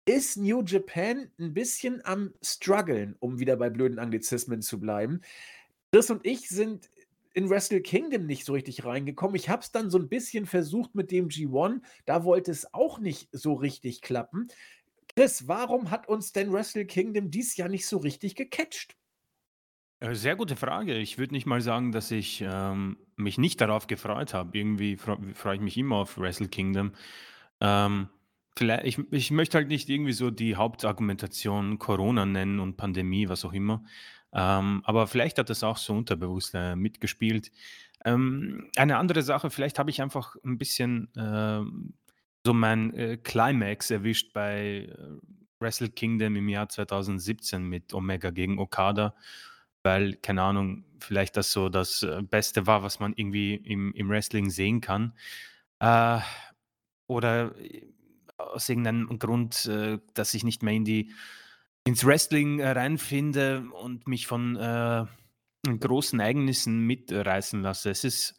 ist 0.08 0.38
New 0.38 0.62
Japan 0.62 1.30
ein 1.38 1.52
bisschen 1.52 2.00
am 2.04 2.32
struggeln, 2.40 3.14
um 3.18 3.38
wieder 3.40 3.56
bei 3.56 3.68
blöden 3.68 3.98
Anglizismen 3.98 4.62
zu 4.62 4.80
bleiben. 4.80 5.20
Chris 5.92 6.10
und 6.10 6.26
ich 6.26 6.48
sind 6.48 6.90
in 7.34 7.48
Wrestle 7.50 7.80
Kingdom 7.80 8.26
nicht 8.26 8.44
so 8.44 8.52
richtig 8.52 8.84
reingekommen. 8.84 9.36
Ich 9.36 9.48
habe 9.48 9.62
es 9.62 9.70
dann 9.70 9.90
so 9.90 9.98
ein 9.98 10.08
bisschen 10.08 10.46
versucht 10.46 10.94
mit 10.94 11.10
dem 11.10 11.28
G1. 11.28 11.80
Da 12.04 12.24
wollte 12.24 12.50
es 12.50 12.72
auch 12.74 12.98
nicht 12.98 13.28
so 13.32 13.54
richtig 13.54 14.00
klappen. 14.00 14.48
Chris, 15.14 15.46
warum 15.46 15.90
hat 15.90 16.08
uns 16.08 16.32
denn 16.32 16.52
Wrestle 16.52 16.84
Kingdom 16.86 17.30
dies 17.30 17.56
Jahr 17.56 17.68
nicht 17.68 17.86
so 17.86 17.98
richtig 17.98 18.34
gecatcht? 18.34 18.96
Äh, 20.00 20.14
Sehr 20.14 20.36
gute 20.36 20.56
Frage. 20.56 20.96
Ich 20.98 21.18
würde 21.18 21.34
nicht 21.34 21.46
mal 21.46 21.60
sagen, 21.60 21.92
dass 21.92 22.10
ich 22.10 22.42
ähm, 22.46 22.98
mich 23.16 23.38
nicht 23.38 23.60
darauf 23.60 23.86
gefreut 23.86 24.34
habe. 24.34 24.56
Irgendwie 24.56 24.96
fre- 24.96 25.34
freue 25.34 25.56
ich 25.56 25.60
mich 25.60 25.76
immer 25.76 25.96
auf 25.96 26.18
Wrestle 26.18 26.48
Kingdom. 26.48 26.92
Ähm, 27.60 28.08
Vielleicht, 28.56 28.86
ich, 28.86 28.98
ich 29.12 29.30
möchte 29.30 29.56
halt 29.56 29.68
nicht 29.68 29.88
irgendwie 29.88 30.12
so 30.12 30.32
die 30.32 30.56
Hauptargumentation 30.56 31.78
Corona 31.78 32.26
nennen 32.26 32.58
und 32.58 32.76
Pandemie, 32.76 33.28
was 33.28 33.44
auch 33.44 33.52
immer. 33.52 33.84
Ähm, 34.32 34.82
aber 34.84 35.06
vielleicht 35.06 35.38
hat 35.38 35.50
das 35.50 35.64
auch 35.64 35.78
so 35.78 35.94
unterbewusst 35.94 36.54
äh, 36.54 36.76
mitgespielt. 36.76 37.50
Ähm, 38.04 38.70
eine 38.76 38.98
andere 38.98 39.22
Sache, 39.22 39.50
vielleicht 39.50 39.78
habe 39.78 39.90
ich 39.90 40.02
einfach 40.02 40.36
ein 40.44 40.58
bisschen 40.58 41.08
ähm, 41.16 41.94
so 42.44 42.54
mein 42.54 42.94
äh, 42.94 43.16
Climax 43.16 43.90
erwischt 43.90 44.32
bei 44.32 44.88
äh, 44.90 44.96
Wrestle 45.60 45.90
Kingdom 45.90 46.36
im 46.36 46.48
Jahr 46.48 46.68
2017 46.68 47.62
mit 47.62 47.92
Omega 47.92 48.30
gegen 48.30 48.58
Okada, 48.58 49.14
weil, 49.82 50.14
keine 50.14 50.42
Ahnung, 50.42 50.84
vielleicht 51.00 51.36
das 51.36 51.50
so 51.50 51.68
das 51.68 52.02
äh, 52.02 52.22
Beste 52.22 52.66
war, 52.66 52.82
was 52.82 53.00
man 53.00 53.12
irgendwie 53.16 53.54
im, 53.54 53.92
im 53.94 54.08
Wrestling 54.08 54.50
sehen 54.50 54.80
kann. 54.80 55.14
Äh, 55.80 56.20
oder 57.06 57.58
äh, 57.58 57.82
aus 58.36 58.68
irgendeinem 58.68 59.18
Grund, 59.18 59.68
dass 60.14 60.32
ich 60.32 60.44
nicht 60.44 60.62
mehr 60.62 60.72
in 60.74 60.84
die, 60.84 61.10
ins 61.88 62.04
Wrestling 62.04 62.58
äh, 62.58 62.68
reinfinde 62.68 63.64
und 63.80 64.06
mich 64.06 64.26
von 64.26 64.56
äh, 64.56 65.06
großen 65.64 66.20
Ereignissen 66.20 66.80
mitreißen 66.80 67.62
lasse. 67.62 67.88
Es 67.88 68.04
ist 68.04 68.38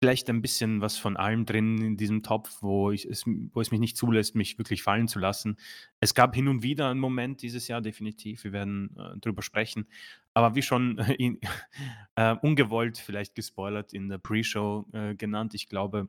vielleicht 0.00 0.28
ein 0.28 0.42
bisschen 0.42 0.80
was 0.80 0.96
von 0.96 1.16
allem 1.16 1.46
drin 1.46 1.80
in 1.80 1.96
diesem 1.96 2.24
Topf, 2.24 2.62
wo, 2.62 2.90
ich 2.90 3.04
es, 3.04 3.24
wo 3.26 3.60
es 3.60 3.70
mich 3.70 3.78
nicht 3.78 3.96
zulässt, 3.96 4.34
mich 4.34 4.58
wirklich 4.58 4.82
fallen 4.82 5.06
zu 5.06 5.20
lassen. 5.20 5.56
Es 6.00 6.14
gab 6.14 6.34
hin 6.34 6.48
und 6.48 6.64
wieder 6.64 6.88
einen 6.88 6.98
Moment 6.98 7.42
dieses 7.42 7.68
Jahr, 7.68 7.80
definitiv. 7.80 8.42
Wir 8.42 8.52
werden 8.52 8.96
äh, 8.98 9.18
darüber 9.20 9.42
sprechen. 9.42 9.86
Aber 10.34 10.56
wie 10.56 10.62
schon 10.62 10.98
in, 10.98 11.38
äh, 12.16 12.34
ungewollt 12.42 12.98
vielleicht 12.98 13.36
gespoilert 13.36 13.92
in 13.92 14.08
der 14.08 14.18
Pre-Show 14.18 14.88
äh, 14.92 15.14
genannt, 15.14 15.54
ich 15.54 15.68
glaube, 15.68 16.08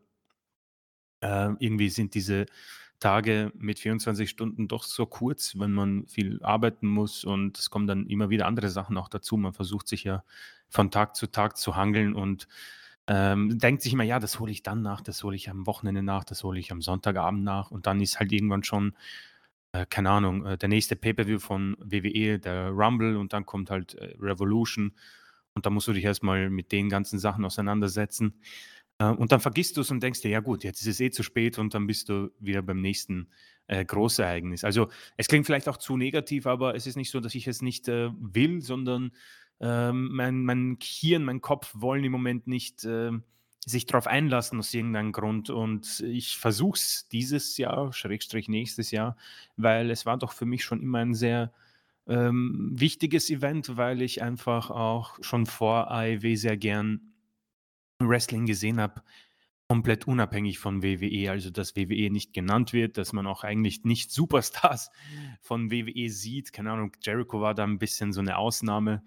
äh, 1.21 1.51
irgendwie 1.59 1.89
sind 1.89 2.15
diese 2.15 2.47
Tage 3.01 3.51
mit 3.55 3.79
24 3.79 4.29
Stunden 4.29 4.69
doch 4.69 4.83
so 4.83 5.05
kurz, 5.05 5.59
wenn 5.59 5.73
man 5.73 6.07
viel 6.07 6.41
arbeiten 6.43 6.87
muss 6.87 7.25
und 7.25 7.59
es 7.59 7.69
kommen 7.69 7.87
dann 7.87 8.07
immer 8.07 8.29
wieder 8.29 8.45
andere 8.45 8.69
Sachen 8.69 8.97
auch 8.97 9.09
dazu. 9.09 9.35
Man 9.35 9.53
versucht 9.53 9.89
sich 9.89 10.05
ja 10.05 10.23
von 10.69 10.91
Tag 10.91 11.15
zu 11.17 11.27
Tag 11.27 11.57
zu 11.57 11.75
hangeln 11.75 12.13
und 12.13 12.47
ähm, 13.07 13.57
denkt 13.57 13.81
sich 13.81 13.93
immer, 13.93 14.03
ja, 14.03 14.19
das 14.19 14.39
hole 14.39 14.51
ich 14.51 14.63
dann 14.63 14.83
nach, 14.83 15.01
das 15.01 15.23
hole 15.23 15.35
ich 15.35 15.49
am 15.49 15.65
Wochenende 15.67 16.03
nach, 16.03 16.23
das 16.23 16.43
hole 16.43 16.59
ich 16.59 16.71
am 16.71 16.81
Sonntagabend 16.81 17.43
nach 17.43 17.71
und 17.71 17.87
dann 17.87 17.99
ist 17.99 18.19
halt 18.19 18.31
irgendwann 18.31 18.63
schon, 18.63 18.95
äh, 19.73 19.85
keine 19.87 20.11
Ahnung, 20.11 20.45
äh, 20.45 20.57
der 20.57 20.69
nächste 20.69 20.95
Pay-Per-View 20.95 21.39
von 21.39 21.75
WWE, 21.79 22.39
der 22.39 22.69
Rumble 22.69 23.17
und 23.17 23.33
dann 23.33 23.45
kommt 23.45 23.71
halt 23.71 23.95
äh, 23.95 24.15
Revolution 24.19 24.93
und 25.53 25.65
da 25.65 25.69
musst 25.69 25.87
du 25.87 25.93
dich 25.93 26.05
erstmal 26.05 26.49
mit 26.49 26.71
den 26.71 26.89
ganzen 26.89 27.19
Sachen 27.19 27.43
auseinandersetzen. 27.45 28.35
Äh, 29.01 29.11
und 29.11 29.31
dann 29.31 29.39
vergisst 29.39 29.77
du 29.77 29.81
es 29.81 29.91
und 29.91 30.01
denkst 30.03 30.21
dir, 30.21 30.29
ja 30.29 30.39
gut, 30.39 30.63
jetzt 30.63 30.81
ist 30.81 30.87
es 30.87 30.99
eh 30.99 31.09
zu 31.09 31.23
spät 31.23 31.57
und 31.57 31.73
dann 31.73 31.87
bist 31.87 32.09
du 32.09 32.31
wieder 32.39 32.61
beim 32.61 32.81
nächsten 32.81 33.29
äh, 33.67 33.83
Großereignis. 33.83 34.63
Also 34.63 34.89
es 35.17 35.27
klingt 35.27 35.45
vielleicht 35.45 35.67
auch 35.69 35.77
zu 35.77 35.97
negativ, 35.97 36.45
aber 36.45 36.75
es 36.75 36.87
ist 36.87 36.95
nicht 36.95 37.11
so, 37.11 37.19
dass 37.19 37.35
ich 37.35 37.47
es 37.47 37.61
nicht 37.61 37.87
äh, 37.87 38.09
will, 38.19 38.61
sondern 38.61 39.11
ähm, 39.59 40.09
mein, 40.11 40.43
mein 40.43 40.77
Hirn, 40.81 41.23
mein 41.23 41.41
Kopf 41.41 41.71
wollen 41.73 42.03
im 42.03 42.11
Moment 42.11 42.47
nicht 42.47 42.83
äh, 42.85 43.11
sich 43.65 43.85
darauf 43.85 44.07
einlassen 44.07 44.59
aus 44.59 44.73
irgendeinem 44.73 45.11
Grund. 45.11 45.49
Und 45.49 46.01
ich 46.01 46.37
versuche 46.37 46.77
es 46.77 47.07
dieses 47.11 47.57
Jahr, 47.57 47.93
Schrägstrich 47.93 48.49
nächstes 48.49 48.91
Jahr, 48.91 49.17
weil 49.55 49.91
es 49.91 50.05
war 50.05 50.17
doch 50.17 50.33
für 50.33 50.45
mich 50.45 50.63
schon 50.63 50.81
immer 50.81 50.99
ein 50.99 51.13
sehr 51.13 51.53
ähm, 52.07 52.71
wichtiges 52.73 53.29
Event, 53.29 53.77
weil 53.77 54.01
ich 54.01 54.23
einfach 54.23 54.71
auch 54.71 55.19
schon 55.21 55.45
vor 55.45 55.91
AEW 55.91 56.35
sehr 56.35 56.57
gern 56.57 57.10
Wrestling 58.09 58.45
gesehen 58.45 58.79
habe, 58.79 59.01
komplett 59.67 60.05
unabhängig 60.05 60.59
von 60.59 60.83
WWE, 60.83 61.31
also 61.31 61.49
dass 61.49 61.77
WWE 61.77 62.09
nicht 62.11 62.33
genannt 62.33 62.73
wird, 62.73 62.97
dass 62.97 63.13
man 63.13 63.25
auch 63.25 63.45
eigentlich 63.45 63.85
nicht 63.85 64.11
Superstars 64.11 64.91
von 65.41 65.71
WWE 65.71 66.09
sieht. 66.09 66.51
Keine 66.51 66.71
Ahnung, 66.71 66.91
Jericho 67.01 67.39
war 67.39 67.55
da 67.55 67.63
ein 67.63 67.79
bisschen 67.79 68.11
so 68.11 68.19
eine 68.19 68.37
Ausnahme. 68.37 69.03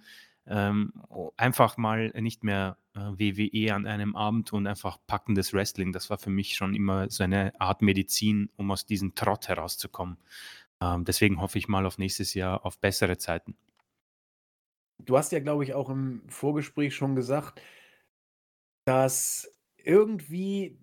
Ähm, 0.46 0.92
einfach 1.36 1.76
mal 1.76 2.10
nicht 2.20 2.44
mehr 2.44 2.78
äh, 2.94 3.00
WWE 3.00 3.74
an 3.74 3.86
einem 3.86 4.16
Abend 4.16 4.52
und 4.52 4.66
einfach 4.66 4.98
packendes 5.06 5.52
Wrestling. 5.52 5.92
Das 5.92 6.10
war 6.10 6.18
für 6.18 6.30
mich 6.30 6.54
schon 6.54 6.74
immer 6.74 7.10
so 7.10 7.24
eine 7.24 7.58
Art 7.60 7.82
Medizin, 7.82 8.50
um 8.56 8.70
aus 8.70 8.86
diesem 8.86 9.14
Trott 9.14 9.48
herauszukommen. 9.48 10.18
Ähm, 10.80 11.04
deswegen 11.04 11.40
hoffe 11.40 11.58
ich 11.58 11.68
mal 11.68 11.86
auf 11.86 11.98
nächstes 11.98 12.34
Jahr 12.34 12.64
auf 12.64 12.78
bessere 12.78 13.18
Zeiten. 13.18 13.56
Du 14.98 15.18
hast 15.18 15.32
ja, 15.32 15.40
glaube 15.40 15.64
ich, 15.64 15.74
auch 15.74 15.90
im 15.90 16.22
Vorgespräch 16.28 16.94
schon 16.94 17.16
gesagt, 17.16 17.60
dass 18.84 19.50
irgendwie 19.76 20.78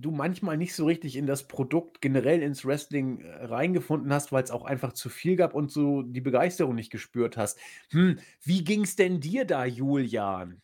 du 0.00 0.10
manchmal 0.10 0.56
nicht 0.56 0.74
so 0.74 0.86
richtig 0.86 1.16
in 1.16 1.26
das 1.26 1.46
Produkt 1.46 2.00
generell 2.00 2.42
ins 2.42 2.64
Wrestling 2.64 3.20
äh, 3.20 3.44
reingefunden 3.44 4.12
hast, 4.12 4.32
weil 4.32 4.42
es 4.42 4.50
auch 4.50 4.64
einfach 4.64 4.92
zu 4.92 5.08
viel 5.08 5.36
gab 5.36 5.54
und 5.54 5.70
so 5.70 6.02
die 6.02 6.20
Begeisterung 6.20 6.74
nicht 6.74 6.90
gespürt 6.90 7.36
hast. 7.36 7.58
Hm, 7.90 8.18
wie 8.42 8.64
ging's 8.64 8.96
denn 8.96 9.20
dir 9.20 9.44
da, 9.44 9.64
Julian? 9.64 10.62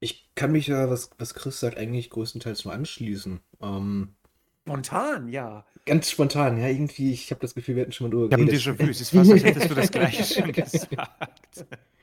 Ich 0.00 0.30
kann 0.34 0.52
mich 0.52 0.68
ja, 0.68 0.88
was, 0.88 1.10
was 1.18 1.34
Chris 1.34 1.60
sagt, 1.60 1.76
eigentlich 1.76 2.08
größtenteils 2.08 2.64
nur 2.64 2.72
anschließen. 2.72 3.40
Ähm, 3.60 4.14
Spontan, 4.62 5.28
ja. 5.28 5.66
ganz 5.84 6.10
spontan, 6.10 6.58
ja, 6.58 6.68
irgendwie, 6.68 7.12
ich 7.12 7.30
habe 7.30 7.40
das 7.40 7.54
Gefühl, 7.54 7.74
wir 7.74 7.82
hatten 7.82 7.92
schon 7.92 8.06
mal 8.06 8.10
drüber 8.10 8.26
Ich 8.26 8.32
habe 8.32 8.42
ein 8.42 8.46
geredet. 8.46 8.66
Déjà-vu. 8.66 8.90
Es 8.90 9.00
ist 9.00 9.10
fast, 9.10 9.32
als 9.32 9.42
hättest 9.42 9.70
du 9.70 9.74
das 9.74 9.90
Gleiche 9.90 10.24
schon 10.24 10.52
gesagt. 10.52 11.66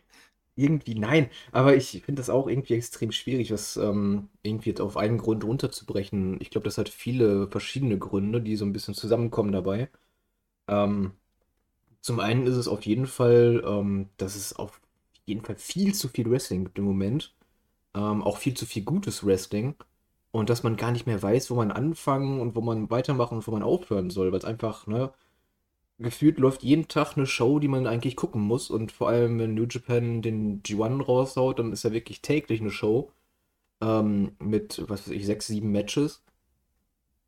Irgendwie 0.58 0.96
nein, 0.96 1.30
aber 1.52 1.76
ich 1.76 1.92
finde 2.04 2.20
das 2.20 2.30
auch 2.32 2.48
irgendwie 2.48 2.74
extrem 2.76 3.12
schwierig, 3.12 3.50
das 3.50 3.78
ähm, 3.78 4.30
irgendwie 4.42 4.70
jetzt 4.72 4.82
auf 4.82 4.98
einen 4.98 5.20
Grund 5.20 5.44
runterzubrechen. 5.44 6.38
Ich 6.42 6.50
glaube, 6.50 6.66
das 6.66 6.80
hat 6.80 6.90
viele 6.90 7.48
verschiedene 7.50 8.00
Gründe, 8.00 8.42
die 8.42 8.56
so 8.56 8.66
ein 8.66 8.74
bisschen 8.74 8.96
zusammenkommen 8.96 9.52
dabei. 9.52 9.90
Ähm, 10.68 11.14
zum 12.02 12.20
einen 12.20 12.48
ist 12.48 12.56
es 12.56 12.68
auf 12.68 12.86
jeden 12.86 13.08
Fall, 13.08 13.64
ähm, 13.66 14.10
dass 14.18 14.36
es 14.36 14.54
auf 14.56 14.82
jeden 15.26 15.44
Fall 15.46 15.58
viel 15.58 15.94
zu 15.96 16.08
viel 16.10 16.30
Wrestling 16.32 16.66
gibt 16.66 16.80
im 16.80 16.86
Moment. 16.86 17.34
Ähm, 17.96 18.24
auch 18.24 18.38
viel 18.38 18.56
zu 18.56 18.66
viel 18.66 18.84
gutes 18.84 19.26
Wrestling. 19.26 19.76
Und 20.32 20.50
dass 20.50 20.64
man 20.64 20.78
gar 20.78 20.92
nicht 20.92 21.08
mehr 21.08 21.22
weiß, 21.22 21.52
wo 21.52 21.56
man 21.56 21.72
anfangen 21.72 22.42
und 22.42 22.56
wo 22.56 22.62
man 22.62 22.90
weitermachen 22.92 23.38
und 23.40 23.48
wo 23.48 23.52
man 23.52 23.64
aufhören 23.64 24.10
soll, 24.12 24.32
weil 24.32 24.40
es 24.40 24.46
einfach, 24.46 24.88
ne, 24.88 25.12
gefühlt 26.00 26.38
läuft 26.40 26.64
jeden 26.64 26.88
Tag 26.88 27.18
eine 27.18 27.26
Show, 27.26 27.60
die 27.60 27.68
man 27.68 27.88
eigentlich 27.88 28.16
gucken 28.16 28.42
muss. 28.42 28.70
Und 28.70 28.92
vor 28.92 29.10
allem, 29.10 29.40
wenn 29.40 29.54
New 29.56 29.66
Japan 29.66 30.22
den 30.22 30.62
G1 30.64 31.04
raushaut, 31.04 31.60
dann 31.60 31.72
ist 31.74 31.84
ja 31.84 31.92
wirklich 31.92 32.22
täglich 32.22 32.62
eine 32.62 32.72
Show. 32.72 33.12
Ähm, 33.82 34.34
mit, 34.40 34.84
was 34.90 35.08
weiß 35.08 35.14
ich, 35.16 35.26
sechs, 35.26 35.48
sieben 35.48 35.72
Matches. 35.72 36.24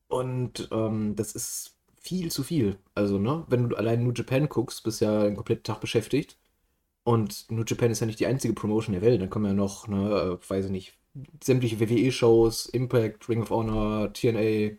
Und 0.07 0.69
ähm, 0.71 1.15
das 1.15 1.33
ist 1.35 1.77
viel 2.01 2.31
zu 2.31 2.43
viel. 2.43 2.77
Also, 2.95 3.19
ne, 3.19 3.45
wenn 3.49 3.69
du 3.69 3.75
allein 3.75 4.03
New 4.03 4.11
Japan 4.13 4.49
guckst, 4.49 4.83
bist 4.83 5.01
ja 5.01 5.21
einen 5.23 5.35
kompletten 5.35 5.63
Tag 5.63 5.81
beschäftigt. 5.81 6.37
Und 7.03 7.49
New 7.51 7.63
Japan 7.65 7.91
ist 7.91 8.01
ja 8.01 8.07
nicht 8.07 8.19
die 8.19 8.27
einzige 8.27 8.53
Promotion 8.53 8.93
der 8.93 9.01
Welt. 9.01 9.21
Dann 9.21 9.29
kommen 9.29 9.45
ja 9.45 9.53
noch, 9.53 9.87
ne, 9.87 10.39
äh, 10.41 10.49
weiß 10.49 10.65
ich 10.65 10.71
nicht, 10.71 10.93
sämtliche 11.43 11.79
WWE-Shows, 11.79 12.67
Impact, 12.67 13.29
Ring 13.29 13.41
of 13.43 13.49
Honor, 13.51 14.13
TNA, 14.13 14.77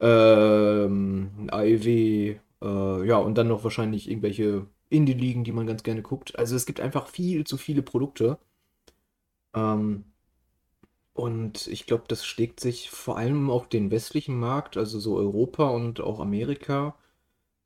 ähm, 0.00 1.48
AEW, 1.50 2.36
äh, 2.62 3.06
ja, 3.06 3.16
und 3.18 3.36
dann 3.36 3.48
noch 3.48 3.64
wahrscheinlich 3.64 4.08
irgendwelche 4.10 4.66
Indie-Ligen, 4.90 5.44
die 5.44 5.52
man 5.52 5.66
ganz 5.66 5.82
gerne 5.82 6.02
guckt. 6.02 6.38
Also 6.38 6.56
es 6.56 6.66
gibt 6.66 6.80
einfach 6.80 7.08
viel 7.08 7.44
zu 7.46 7.56
viele 7.58 7.82
Produkte. 7.82 8.38
Ähm, 9.54 10.04
und 11.14 11.66
ich 11.66 11.86
glaube, 11.86 12.04
das 12.08 12.24
schlägt 12.24 12.60
sich 12.60 12.90
vor 12.90 13.16
allem 13.18 13.50
auf 13.50 13.68
den 13.68 13.90
westlichen 13.90 14.38
Markt, 14.38 14.76
also 14.76 15.00
so 15.00 15.16
Europa 15.16 15.68
und 15.68 16.00
auch 16.00 16.20
Amerika. 16.20 16.94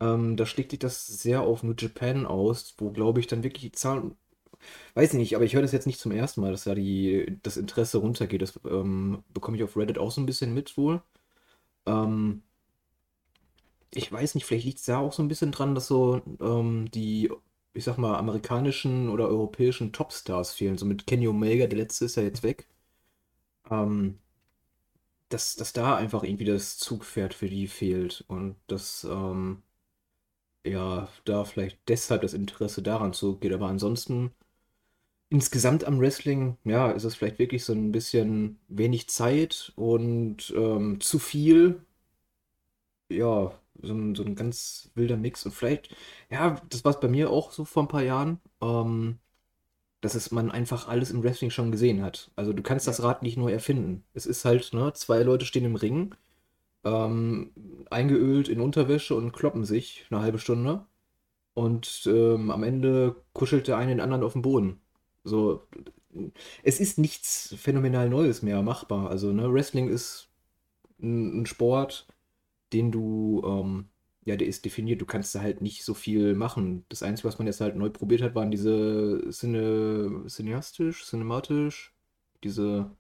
Ähm, 0.00 0.37
da 0.37 0.46
schlägt 0.46 0.72
sich 0.72 0.80
das 0.80 1.06
sehr 1.06 1.42
auf 1.42 1.62
New 1.64 1.75
Japan 1.78 2.26
aus, 2.26 2.75
wo, 2.78 2.90
glaube 2.92 3.20
ich, 3.20 3.28
dann 3.28 3.44
wirklich 3.44 3.62
die 3.64 3.72
Zahlen. 3.72 4.16
Weiß 4.94 5.12
ich 5.14 5.18
nicht, 5.18 5.37
aber 5.37 5.44
ich 5.46 5.54
höre 5.54 5.62
das 5.62 5.72
jetzt 5.72 5.87
nicht 5.87 6.00
zum 6.00 6.12
ersten 6.12 6.40
Mal, 6.42 6.52
dass 6.52 6.64
da 6.64 6.75
die, 6.75 7.38
das 7.42 7.56
Interesse 7.58 7.99
runtergeht. 7.99 8.42
Das 8.42 8.61
ähm, 8.66 9.25
bekomme 9.34 9.56
ich 9.58 9.64
auf 9.64 9.76
Reddit 9.76 9.99
auch 9.99 10.12
so 10.12 10.20
ein 10.22 10.26
bisschen 10.26 10.54
mit 10.54 10.76
wohl. 10.78 11.02
Ähm, 11.87 12.42
ich 13.94 14.11
weiß 14.12 14.34
nicht, 14.34 14.44
vielleicht 14.46 14.66
liegt 14.66 14.78
es 14.80 14.87
da 14.87 14.99
auch 14.99 15.12
so 15.12 15.22
ein 15.22 15.28
bisschen 15.28 15.52
dran, 15.52 15.75
dass 15.75 15.87
so 15.87 16.22
ähm, 16.40 16.90
die, 16.92 17.30
ich 17.75 17.84
sag 17.84 17.99
mal, 17.99 18.16
amerikanischen 18.18 19.08
oder 19.11 19.28
europäischen 19.28 19.92
Topstars 19.92 20.54
fehlen. 20.54 20.78
So 20.78 20.87
mit 20.87 21.06
Kenny 21.06 21.28
Omega, 21.28 21.66
der 21.66 21.78
letzte 21.78 22.06
ist 22.06 22.16
ja 22.16 22.22
jetzt 22.22 22.42
weg. 22.42 22.68
Ähm, 23.70 24.18
dass, 25.30 25.56
dass 25.56 25.72
da 25.72 25.96
einfach 25.96 26.22
irgendwie 26.22 26.44
das 26.44 26.78
Zugpferd 26.78 27.34
für 27.34 27.49
die 27.49 27.66
fehlt 27.66 28.25
und 28.28 28.54
dass, 28.68 29.04
ähm, 29.04 29.62
ja, 30.64 31.08
da 31.25 31.44
vielleicht 31.44 31.78
deshalb 31.88 32.22
das 32.22 32.34
Interesse 32.34 32.82
daran 32.82 33.12
zurückgeht. 33.12 33.52
Aber 33.52 33.68
ansonsten, 33.68 34.32
insgesamt 35.30 35.84
am 35.84 36.00
Wrestling, 36.00 36.58
ja, 36.64 36.90
ist 36.92 37.04
es 37.04 37.14
vielleicht 37.16 37.38
wirklich 37.40 37.64
so 37.64 37.72
ein 37.72 37.92
bisschen 37.92 38.58
wenig 38.68 39.08
Zeit 39.08 39.72
und 39.76 40.52
ähm, 40.56 41.00
zu 41.00 41.18
viel. 41.18 41.82
Ja, 43.08 43.52
so 43.82 43.92
ein, 43.94 44.14
so 44.14 44.24
ein 44.24 44.34
ganz 44.34 44.90
wilder 44.94 45.16
Mix. 45.16 45.44
Und 45.44 45.52
vielleicht, 45.52 45.94
ja, 46.30 46.60
das 46.70 46.84
war 46.84 46.92
es 46.92 47.00
bei 47.00 47.08
mir 47.08 47.30
auch 47.30 47.52
so 47.52 47.64
vor 47.64 47.84
ein 47.84 47.88
paar 47.88 48.02
Jahren, 48.02 48.40
ähm, 48.60 49.18
dass 50.00 50.14
es 50.14 50.32
man 50.32 50.50
einfach 50.50 50.88
alles 50.88 51.10
im 51.10 51.22
Wrestling 51.22 51.50
schon 51.50 51.72
gesehen 51.72 52.02
hat. 52.02 52.30
Also 52.36 52.52
du 52.52 52.62
kannst 52.62 52.86
das 52.88 53.02
Rad 53.02 53.22
nicht 53.22 53.36
nur 53.36 53.50
erfinden. 53.52 54.04
Es 54.14 54.26
ist 54.26 54.44
halt, 54.44 54.72
ne, 54.72 54.92
zwei 54.94 55.22
Leute 55.22 55.46
stehen 55.46 55.64
im 55.64 55.76
Ring, 55.76 56.14
ähm, 56.84 57.52
eingeölt 57.90 58.48
in 58.48 58.60
Unterwäsche 58.60 59.14
und 59.14 59.32
kloppen 59.32 59.64
sich 59.64 60.06
eine 60.10 60.20
halbe 60.20 60.38
Stunde. 60.38 60.86
Und 61.54 62.04
ähm, 62.06 62.50
am 62.50 62.62
Ende 62.62 63.16
kuschelt 63.34 63.68
der 63.68 63.76
eine 63.76 63.92
den 63.92 64.00
anderen 64.00 64.24
auf 64.24 64.32
den 64.32 64.42
Boden. 64.42 64.80
So, 65.24 65.62
es 66.62 66.80
ist 66.80 66.98
nichts 66.98 67.54
phänomenal 67.58 68.08
Neues 68.08 68.42
mehr 68.42 68.62
machbar. 68.62 69.10
Also, 69.10 69.32
ne, 69.32 69.52
Wrestling 69.52 69.88
ist 69.88 70.28
ein 71.00 71.46
Sport, 71.46 72.06
den 72.72 72.90
du, 72.92 73.42
ähm, 73.44 73.88
ja, 74.24 74.36
der 74.36 74.46
ist 74.48 74.64
definiert. 74.64 75.00
Du 75.00 75.06
kannst 75.06 75.34
da 75.34 75.40
halt 75.40 75.60
nicht 75.60 75.84
so 75.84 75.94
viel 75.94 76.34
machen. 76.34 76.84
Das 76.88 77.02
Einzige, 77.02 77.28
was 77.28 77.38
man 77.38 77.46
jetzt 77.46 77.60
halt 77.60 77.76
neu 77.76 77.90
probiert 77.90 78.22
hat, 78.22 78.34
waren 78.34 78.50
diese 78.50 79.22
Cine, 79.30 80.24
cineastisch, 80.28 81.04
cinematisch, 81.04 81.94
diese 82.44 82.90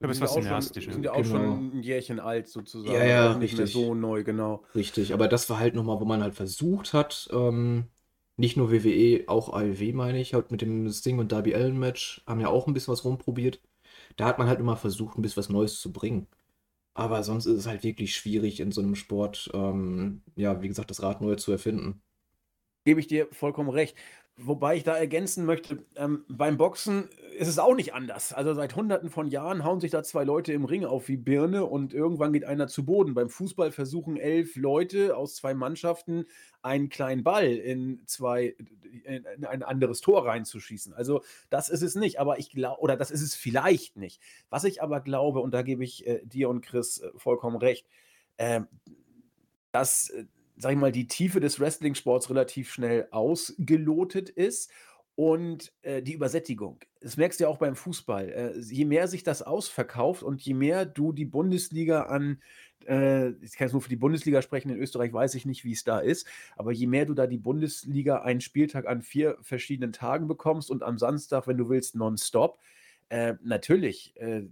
ja, 0.00 0.06
aber 0.06 0.12
es 0.12 0.20
war 0.20 0.28
cineastisch. 0.28 0.90
Sind 0.90 1.04
ja 1.04 1.12
auch 1.12 1.22
genau. 1.22 1.28
schon 1.28 1.78
ein 1.78 1.82
Jährchen 1.82 2.20
alt 2.20 2.48
sozusagen. 2.48 2.94
Ja, 2.94 3.04
ja, 3.04 3.28
nicht 3.34 3.52
richtig. 3.52 3.58
mehr 3.58 3.66
so 3.66 3.94
neu, 3.94 4.24
genau. 4.24 4.64
Richtig, 4.74 5.14
aber 5.14 5.28
das 5.28 5.48
war 5.48 5.58
halt 5.58 5.74
nochmal, 5.74 6.00
wo 6.00 6.04
man 6.04 6.22
halt 6.22 6.34
versucht 6.34 6.92
hat, 6.92 7.28
ähm, 7.32 7.84
nicht 8.36 8.56
nur 8.56 8.72
WWE, 8.72 9.24
auch 9.28 9.52
AEW 9.52 9.92
meine 9.94 10.20
ich, 10.20 10.34
halt 10.34 10.50
mit 10.50 10.60
dem 10.60 10.90
Sting 10.90 11.18
und 11.18 11.30
Darby 11.32 11.54
Allen 11.54 11.78
Match, 11.78 12.22
haben 12.26 12.40
ja 12.40 12.48
auch 12.48 12.66
ein 12.66 12.74
bisschen 12.74 12.92
was 12.92 13.04
rumprobiert. 13.04 13.60
Da 14.16 14.26
hat 14.26 14.38
man 14.38 14.48
halt 14.48 14.60
immer 14.60 14.76
versucht, 14.76 15.16
ein 15.16 15.22
bisschen 15.22 15.38
was 15.38 15.48
Neues 15.48 15.80
zu 15.80 15.92
bringen. 15.92 16.26
Aber 16.94 17.22
sonst 17.24 17.46
ist 17.46 17.58
es 17.58 17.66
halt 17.66 17.82
wirklich 17.82 18.14
schwierig 18.14 18.60
in 18.60 18.70
so 18.72 18.80
einem 18.80 18.94
Sport, 18.94 19.50
ähm, 19.52 20.22
ja, 20.36 20.62
wie 20.62 20.68
gesagt, 20.68 20.90
das 20.90 21.02
Rad 21.02 21.20
neu 21.20 21.34
zu 21.34 21.50
erfinden. 21.52 22.02
Gebe 22.84 23.00
ich 23.00 23.06
dir 23.08 23.28
vollkommen 23.32 23.70
recht. 23.70 23.96
Wobei 24.36 24.74
ich 24.74 24.82
da 24.82 24.96
ergänzen 24.96 25.44
möchte, 25.44 25.84
ähm, 25.94 26.24
beim 26.28 26.56
Boxen 26.56 27.08
ist 27.38 27.46
es 27.46 27.60
auch 27.60 27.76
nicht 27.76 27.94
anders. 27.94 28.32
Also 28.32 28.52
seit 28.52 28.74
Hunderten 28.74 29.08
von 29.08 29.28
Jahren 29.28 29.64
hauen 29.64 29.80
sich 29.80 29.92
da 29.92 30.02
zwei 30.02 30.24
Leute 30.24 30.52
im 30.52 30.64
Ring 30.64 30.84
auf 30.84 31.06
wie 31.06 31.16
Birne 31.16 31.64
und 31.64 31.94
irgendwann 31.94 32.32
geht 32.32 32.44
einer 32.44 32.66
zu 32.66 32.84
Boden. 32.84 33.14
Beim 33.14 33.28
Fußball 33.28 33.70
versuchen 33.70 34.16
elf 34.16 34.56
Leute 34.56 35.16
aus 35.16 35.36
zwei 35.36 35.54
Mannschaften 35.54 36.24
einen 36.62 36.88
kleinen 36.88 37.22
Ball 37.22 37.46
in 37.46 38.02
zwei 38.06 38.56
in 39.04 39.46
ein 39.46 39.62
anderes 39.62 40.00
Tor 40.00 40.26
reinzuschießen. 40.26 40.94
Also 40.94 41.22
das 41.48 41.68
ist 41.68 41.82
es 41.82 41.94
nicht, 41.94 42.18
aber 42.18 42.40
ich 42.40 42.50
glaube, 42.50 42.80
oder 42.80 42.96
das 42.96 43.12
ist 43.12 43.22
es 43.22 43.36
vielleicht 43.36 43.96
nicht. 43.96 44.20
Was 44.50 44.64
ich 44.64 44.82
aber 44.82 45.00
glaube, 45.00 45.40
und 45.40 45.54
da 45.54 45.62
gebe 45.62 45.84
ich 45.84 46.08
äh, 46.08 46.22
dir 46.24 46.48
und 46.48 46.60
Chris 46.60 46.98
äh, 46.98 47.10
vollkommen 47.16 47.56
recht, 47.56 47.86
äh, 48.36 48.62
dass 49.70 50.12
sag 50.56 50.72
ich 50.72 50.78
mal, 50.78 50.92
die 50.92 51.08
Tiefe 51.08 51.40
des 51.40 51.58
Wrestling-Sports 51.60 52.30
relativ 52.30 52.72
schnell 52.72 53.08
ausgelotet 53.10 54.28
ist 54.30 54.70
und 55.16 55.72
äh, 55.82 56.02
die 56.02 56.14
Übersättigung. 56.14 56.80
Das 57.00 57.16
merkst 57.16 57.38
du 57.38 57.44
ja 57.44 57.50
auch 57.50 57.58
beim 57.58 57.76
Fußball. 57.76 58.28
Äh, 58.28 58.58
je 58.60 58.84
mehr 58.84 59.08
sich 59.08 59.22
das 59.22 59.42
ausverkauft 59.42 60.22
und 60.22 60.42
je 60.42 60.54
mehr 60.54 60.86
du 60.86 61.12
die 61.12 61.24
Bundesliga 61.24 62.04
an, 62.04 62.40
äh, 62.86 63.30
ich 63.30 63.56
kann 63.56 63.66
jetzt 63.66 63.72
nur 63.72 63.82
für 63.82 63.88
die 63.88 63.96
Bundesliga 63.96 64.42
sprechen, 64.42 64.70
in 64.70 64.78
Österreich 64.78 65.12
weiß 65.12 65.34
ich 65.34 65.46
nicht, 65.46 65.64
wie 65.64 65.72
es 65.72 65.84
da 65.84 66.00
ist, 66.00 66.26
aber 66.56 66.72
je 66.72 66.86
mehr 66.86 67.06
du 67.06 67.14
da 67.14 67.26
die 67.26 67.38
Bundesliga 67.38 68.22
einen 68.22 68.40
Spieltag 68.40 68.86
an 68.86 69.02
vier 69.02 69.38
verschiedenen 69.40 69.92
Tagen 69.92 70.26
bekommst 70.26 70.70
und 70.70 70.82
am 70.82 70.98
Samstag, 70.98 71.46
wenn 71.46 71.58
du 71.58 71.68
willst, 71.68 71.94
nonstop, 71.94 72.58
äh, 73.08 73.34
natürlich 73.42 74.16
äh, 74.16 74.42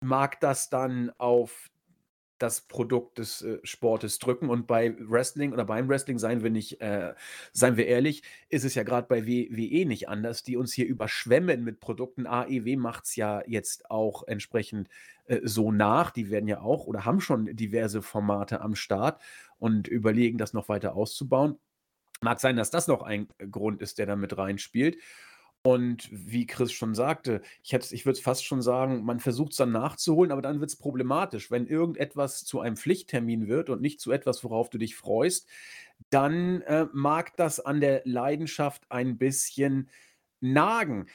mag 0.00 0.38
das 0.40 0.70
dann 0.70 1.10
auf 1.18 1.68
das 2.38 2.62
Produkt 2.62 3.18
des 3.18 3.42
äh, 3.42 3.58
Sportes 3.64 4.18
drücken. 4.18 4.48
Und 4.48 4.66
bei 4.66 4.94
Wrestling 4.98 5.52
oder 5.52 5.64
beim 5.64 5.88
Wrestling, 5.88 6.18
seien 6.18 6.42
wir 6.42 6.50
nicht, 6.50 6.80
äh, 6.80 7.14
seien 7.52 7.76
wir 7.76 7.86
ehrlich, 7.86 8.22
ist 8.48 8.64
es 8.64 8.74
ja 8.74 8.82
gerade 8.82 9.06
bei 9.08 9.26
WWE 9.26 9.86
nicht 9.86 10.08
anders, 10.08 10.42
die 10.42 10.56
uns 10.56 10.72
hier 10.72 10.86
überschwemmen 10.86 11.64
mit 11.64 11.80
Produkten. 11.80 12.26
AEW 12.26 12.76
macht 12.76 13.04
es 13.04 13.16
ja 13.16 13.42
jetzt 13.46 13.90
auch 13.90 14.26
entsprechend 14.26 14.88
äh, 15.26 15.40
so 15.42 15.72
nach. 15.72 16.10
Die 16.10 16.30
werden 16.30 16.48
ja 16.48 16.60
auch 16.60 16.86
oder 16.86 17.04
haben 17.04 17.20
schon 17.20 17.54
diverse 17.56 18.02
Formate 18.02 18.60
am 18.60 18.74
Start 18.74 19.20
und 19.58 19.88
überlegen, 19.88 20.38
das 20.38 20.52
noch 20.52 20.68
weiter 20.68 20.94
auszubauen. 20.94 21.58
Mag 22.20 22.40
sein, 22.40 22.56
dass 22.56 22.70
das 22.70 22.88
noch 22.88 23.02
ein 23.02 23.28
Grund 23.50 23.80
ist, 23.80 23.98
der 23.98 24.06
da 24.06 24.16
mit 24.16 24.36
reinspielt. 24.36 24.98
Und 25.62 26.08
wie 26.12 26.46
Chris 26.46 26.72
schon 26.72 26.94
sagte, 26.94 27.42
ich, 27.62 27.72
ich 27.74 28.06
würde 28.06 28.20
fast 28.20 28.44
schon 28.44 28.62
sagen, 28.62 29.04
man 29.04 29.20
versucht 29.20 29.52
es 29.52 29.58
dann 29.58 29.72
nachzuholen, 29.72 30.32
aber 30.32 30.40
dann 30.40 30.60
wird 30.60 30.70
es 30.70 30.76
problematisch. 30.76 31.50
Wenn 31.50 31.66
irgendetwas 31.66 32.44
zu 32.44 32.60
einem 32.60 32.76
Pflichttermin 32.76 33.48
wird 33.48 33.68
und 33.68 33.82
nicht 33.82 34.00
zu 34.00 34.12
etwas, 34.12 34.44
worauf 34.44 34.70
du 34.70 34.78
dich 34.78 34.96
freust, 34.96 35.48
dann 36.10 36.62
äh, 36.62 36.86
mag 36.92 37.36
das 37.36 37.60
an 37.60 37.80
der 37.80 38.02
Leidenschaft 38.04 38.86
ein 38.88 39.18
bisschen 39.18 39.90
nagen. 40.40 41.06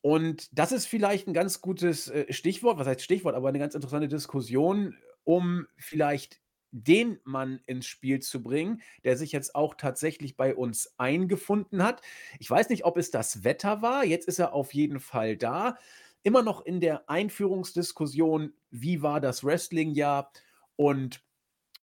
Und 0.00 0.48
das 0.56 0.72
ist 0.72 0.86
vielleicht 0.86 1.26
ein 1.26 1.34
ganz 1.34 1.60
gutes 1.60 2.08
äh, 2.08 2.32
Stichwort, 2.32 2.78
was 2.78 2.86
heißt 2.86 3.02
Stichwort, 3.02 3.34
aber 3.34 3.48
eine 3.48 3.58
ganz 3.58 3.74
interessante 3.74 4.08
Diskussion, 4.08 4.96
um 5.24 5.66
vielleicht 5.76 6.40
den 6.70 7.18
Mann 7.24 7.60
ins 7.66 7.86
Spiel 7.86 8.20
zu 8.20 8.42
bringen, 8.42 8.82
der 9.04 9.16
sich 9.16 9.32
jetzt 9.32 9.54
auch 9.54 9.74
tatsächlich 9.74 10.36
bei 10.36 10.54
uns 10.54 10.94
eingefunden 10.98 11.82
hat. 11.82 12.02
Ich 12.38 12.50
weiß 12.50 12.68
nicht, 12.68 12.84
ob 12.84 12.96
es 12.96 13.10
das 13.10 13.44
Wetter 13.44 13.82
war. 13.82 14.04
Jetzt 14.04 14.28
ist 14.28 14.38
er 14.38 14.52
auf 14.52 14.74
jeden 14.74 15.00
Fall 15.00 15.36
da. 15.36 15.76
Immer 16.22 16.42
noch 16.42 16.64
in 16.64 16.80
der 16.80 17.08
Einführungsdiskussion, 17.08 18.52
wie 18.70 19.02
war 19.02 19.20
das 19.20 19.44
Wrestling-Jahr? 19.44 20.30
Und 20.76 21.22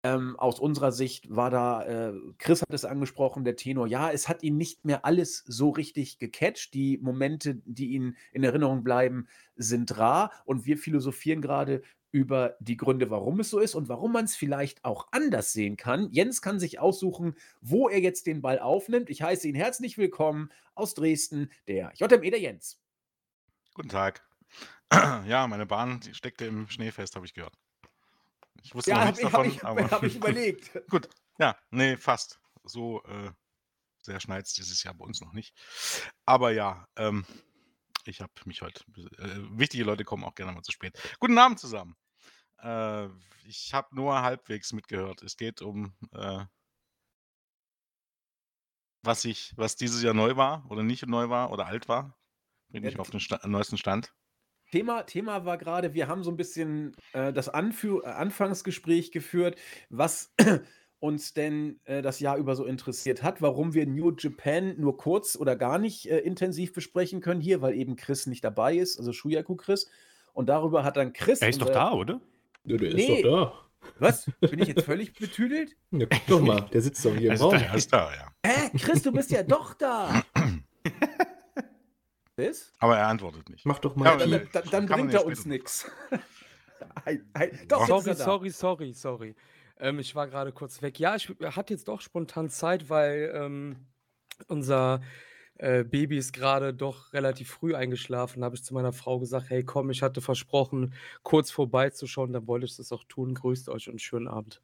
ähm, 0.02 0.38
aus 0.38 0.58
unserer 0.60 0.92
Sicht 0.92 1.34
war 1.34 1.50
da, 1.50 1.84
äh, 1.84 2.12
Chris 2.38 2.62
hat 2.62 2.72
es 2.72 2.86
angesprochen, 2.86 3.44
der 3.44 3.56
Tenor, 3.56 3.86
ja, 3.86 4.10
es 4.10 4.28
hat 4.28 4.42
ihn 4.42 4.56
nicht 4.56 4.84
mehr 4.84 5.04
alles 5.04 5.44
so 5.46 5.70
richtig 5.70 6.18
gecatcht. 6.18 6.72
Die 6.72 6.98
Momente, 6.98 7.56
die 7.66 7.90
ihn 7.90 8.16
in 8.32 8.42
Erinnerung 8.42 8.82
bleiben, 8.82 9.26
sind 9.56 9.98
rar. 9.98 10.32
Und 10.46 10.64
wir 10.64 10.78
philosophieren 10.78 11.42
gerade 11.42 11.82
über 12.12 12.56
die 12.60 12.76
Gründe, 12.76 13.10
warum 13.10 13.40
es 13.40 13.50
so 13.50 13.58
ist 13.58 13.74
und 13.74 13.88
warum 13.88 14.12
man 14.12 14.24
es 14.24 14.36
vielleicht 14.36 14.84
auch 14.84 15.08
anders 15.12 15.52
sehen 15.52 15.76
kann. 15.76 16.10
Jens 16.10 16.42
kann 16.42 16.58
sich 16.58 16.78
aussuchen, 16.78 17.36
wo 17.60 17.88
er 17.88 18.00
jetzt 18.00 18.26
den 18.26 18.42
Ball 18.42 18.58
aufnimmt. 18.58 19.10
Ich 19.10 19.22
heiße 19.22 19.48
ihn 19.48 19.54
herzlich 19.54 19.96
willkommen 19.96 20.50
aus 20.74 20.94
Dresden, 20.94 21.50
der 21.68 21.92
JME 21.94 22.30
der 22.30 22.40
Jens. 22.40 22.80
Guten 23.74 23.88
Tag. 23.88 24.26
Ja, 25.24 25.46
meine 25.46 25.66
Bahn 25.66 26.00
steckte 26.12 26.46
im 26.46 26.68
Schnee 26.68 26.90
fest, 26.90 27.14
habe 27.14 27.24
ich 27.24 27.32
gehört. 27.32 27.54
Ich 28.62 28.74
wusste 28.74 28.90
ja, 28.90 28.98
noch 28.98 29.04
nichts 29.06 29.22
hab, 29.22 29.30
davon, 29.30 29.62
habe 29.62 29.82
ich, 29.82 29.90
hab 29.92 30.02
ich 30.02 30.16
überlegt. 30.16 30.88
gut. 30.88 31.08
Ja, 31.38 31.56
nee, 31.70 31.96
fast. 31.96 32.40
So 32.64 33.00
äh, 33.04 33.30
sehr 34.02 34.18
schneit 34.18 34.46
es 34.46 34.54
dieses 34.54 34.82
Jahr 34.82 34.94
bei 34.94 35.04
uns 35.04 35.20
noch 35.20 35.32
nicht. 35.32 35.54
Aber 36.26 36.50
ja, 36.50 36.88
ähm, 36.96 37.24
ich 38.08 38.20
habe 38.20 38.32
mich 38.46 38.62
heute. 38.62 38.84
Äh, 39.18 39.40
wichtige 39.58 39.84
Leute 39.84 40.04
kommen 40.04 40.24
auch 40.24 40.34
gerne 40.34 40.52
mal 40.52 40.62
zu 40.62 40.72
spät. 40.72 40.98
Guten 41.18 41.38
Abend 41.38 41.58
zusammen. 41.60 41.96
Äh, 42.62 43.08
ich 43.46 43.74
habe 43.74 43.94
nur 43.96 44.22
halbwegs 44.22 44.72
mitgehört. 44.72 45.22
Es 45.22 45.36
geht 45.36 45.62
um 45.62 45.94
äh, 46.14 46.44
was 49.02 49.24
ich, 49.26 49.52
was 49.56 49.76
dieses 49.76 50.02
Jahr 50.02 50.14
neu 50.14 50.36
war 50.36 50.64
oder 50.70 50.82
nicht 50.82 51.06
neu 51.06 51.28
war 51.28 51.50
oder 51.52 51.66
alt 51.66 51.88
war. 51.88 52.18
Bin 52.70 52.84
Ja, 52.84 52.90
ich 52.90 52.98
auf 52.98 53.10
dem 53.10 53.20
Sta 53.20 53.40
neuesten 53.46 53.78
Stand. 53.78 54.14
Thema, 54.70 55.02
Thema 55.04 55.44
war 55.44 55.58
gerade, 55.58 55.94
wir 55.94 56.06
haben 56.06 56.22
so 56.22 56.30
ein 56.30 56.36
bisschen 56.36 56.96
äh, 57.12 57.32
das 57.32 57.48
Anführ 57.48 58.04
äh, 58.04 58.08
Anfangsgespräch 58.10 59.10
geführt, 59.10 59.58
was 59.88 60.32
uns 61.00 61.32
denn 61.34 61.80
äh, 61.84 62.02
das 62.02 62.20
Jahr 62.20 62.36
über 62.36 62.54
so 62.56 62.64
interessiert 62.66 63.22
hat, 63.22 63.40
warum 63.42 63.72
wir 63.74 63.86
New 63.86 64.12
Japan 64.16 64.74
nur 64.78 64.96
kurz 64.98 65.34
oder 65.36 65.56
gar 65.56 65.78
nicht 65.78 66.10
äh, 66.10 66.18
intensiv 66.18 66.72
besprechen 66.72 67.20
können 67.20 67.40
hier, 67.40 67.62
weil 67.62 67.74
eben 67.74 67.96
Chris 67.96 68.26
nicht 68.26 68.44
dabei 68.44 68.76
ist, 68.76 68.98
also 68.98 69.12
Shuyaku 69.12 69.56
Chris. 69.56 69.88
Und 70.34 70.48
darüber 70.48 70.84
hat 70.84 70.96
dann 70.96 71.12
Chris. 71.12 71.40
Er 71.40 71.48
ist 71.48 71.60
doch 71.60 71.70
da, 71.70 71.92
oder? 71.92 72.20
Ja, 72.64 72.76
der 72.76 72.94
Nee. 72.94 73.16
ist 73.16 73.24
doch 73.24 73.64
Was? 73.98 74.30
Bin 74.40 74.60
ich 74.60 74.68
jetzt 74.68 74.84
völlig 74.84 75.14
betüdelt? 75.14 75.76
da. 75.90 75.98
Ja, 75.98 76.06
guck 76.06 76.26
doch 76.26 76.40
mal, 76.40 76.60
der 76.72 76.82
sitzt 76.82 77.04
doch 77.04 77.12
hier 77.16 77.26
im 77.26 77.30
Also 77.32 77.48
Raum. 77.48 77.58
da- 77.58 77.64
Er 77.64 77.74
ist 77.74 77.92
da, 77.92 78.12
ja. 78.14 78.32
Hä? 78.46 78.78
Chris, 78.78 79.02
du 79.02 79.10
bist 79.10 79.30
ja 79.30 79.42
doch 79.42 79.74
da. 79.74 80.22
Chris? 82.36 82.72
Aber 82.78 82.96
er 82.98 83.08
antwortet 83.08 83.48
nicht. 83.50 83.64
Mach 83.66 83.78
doch 83.78 83.96
mal 83.96 84.16
Dann, 84.18 84.48
dann, 84.52 84.62
dann 84.70 84.86
bringt 84.86 85.14
er 85.14 85.24
uns 85.26 85.46
nichts. 85.46 85.90
Doch, 87.68 87.86
Sorry, 87.86 88.04
da. 88.06 88.14
sorry, 88.14 88.50
sorry, 88.50 88.92
sorry. 88.94 89.34
Ähm, 89.80 89.98
ich 89.98 90.14
war 90.14 90.28
gerade 90.28 90.52
kurz 90.52 90.82
weg. 90.82 90.98
Ja, 90.98 91.16
ich 91.16 91.28
hatte 91.28 91.74
jetzt 91.74 91.88
doch 91.88 92.00
spontan 92.00 92.50
Zeit, 92.50 92.90
weil 92.90 93.32
ähm, 93.34 93.76
unser 94.48 95.00
äh, 95.54 95.84
Baby 95.84 96.18
ist 96.18 96.32
gerade 96.32 96.72
doch 96.72 97.12
relativ 97.12 97.50
früh 97.50 97.74
eingeschlafen. 97.74 98.40
Da 98.40 98.46
habe 98.46 98.56
ich 98.56 98.64
zu 98.64 98.74
meiner 98.74 98.92
Frau 98.92 99.18
gesagt, 99.18 99.50
hey 99.50 99.64
komm, 99.64 99.90
ich 99.90 100.02
hatte 100.02 100.20
versprochen, 100.20 100.94
kurz 101.22 101.50
vorbeizuschauen. 101.50 102.32
Dann 102.32 102.46
wollte 102.46 102.66
ich 102.66 102.76
das 102.76 102.92
auch 102.92 103.04
tun. 103.04 103.34
Grüßt 103.34 103.68
euch 103.68 103.88
und 103.88 104.00
schönen 104.00 104.28
Abend. 104.28 104.62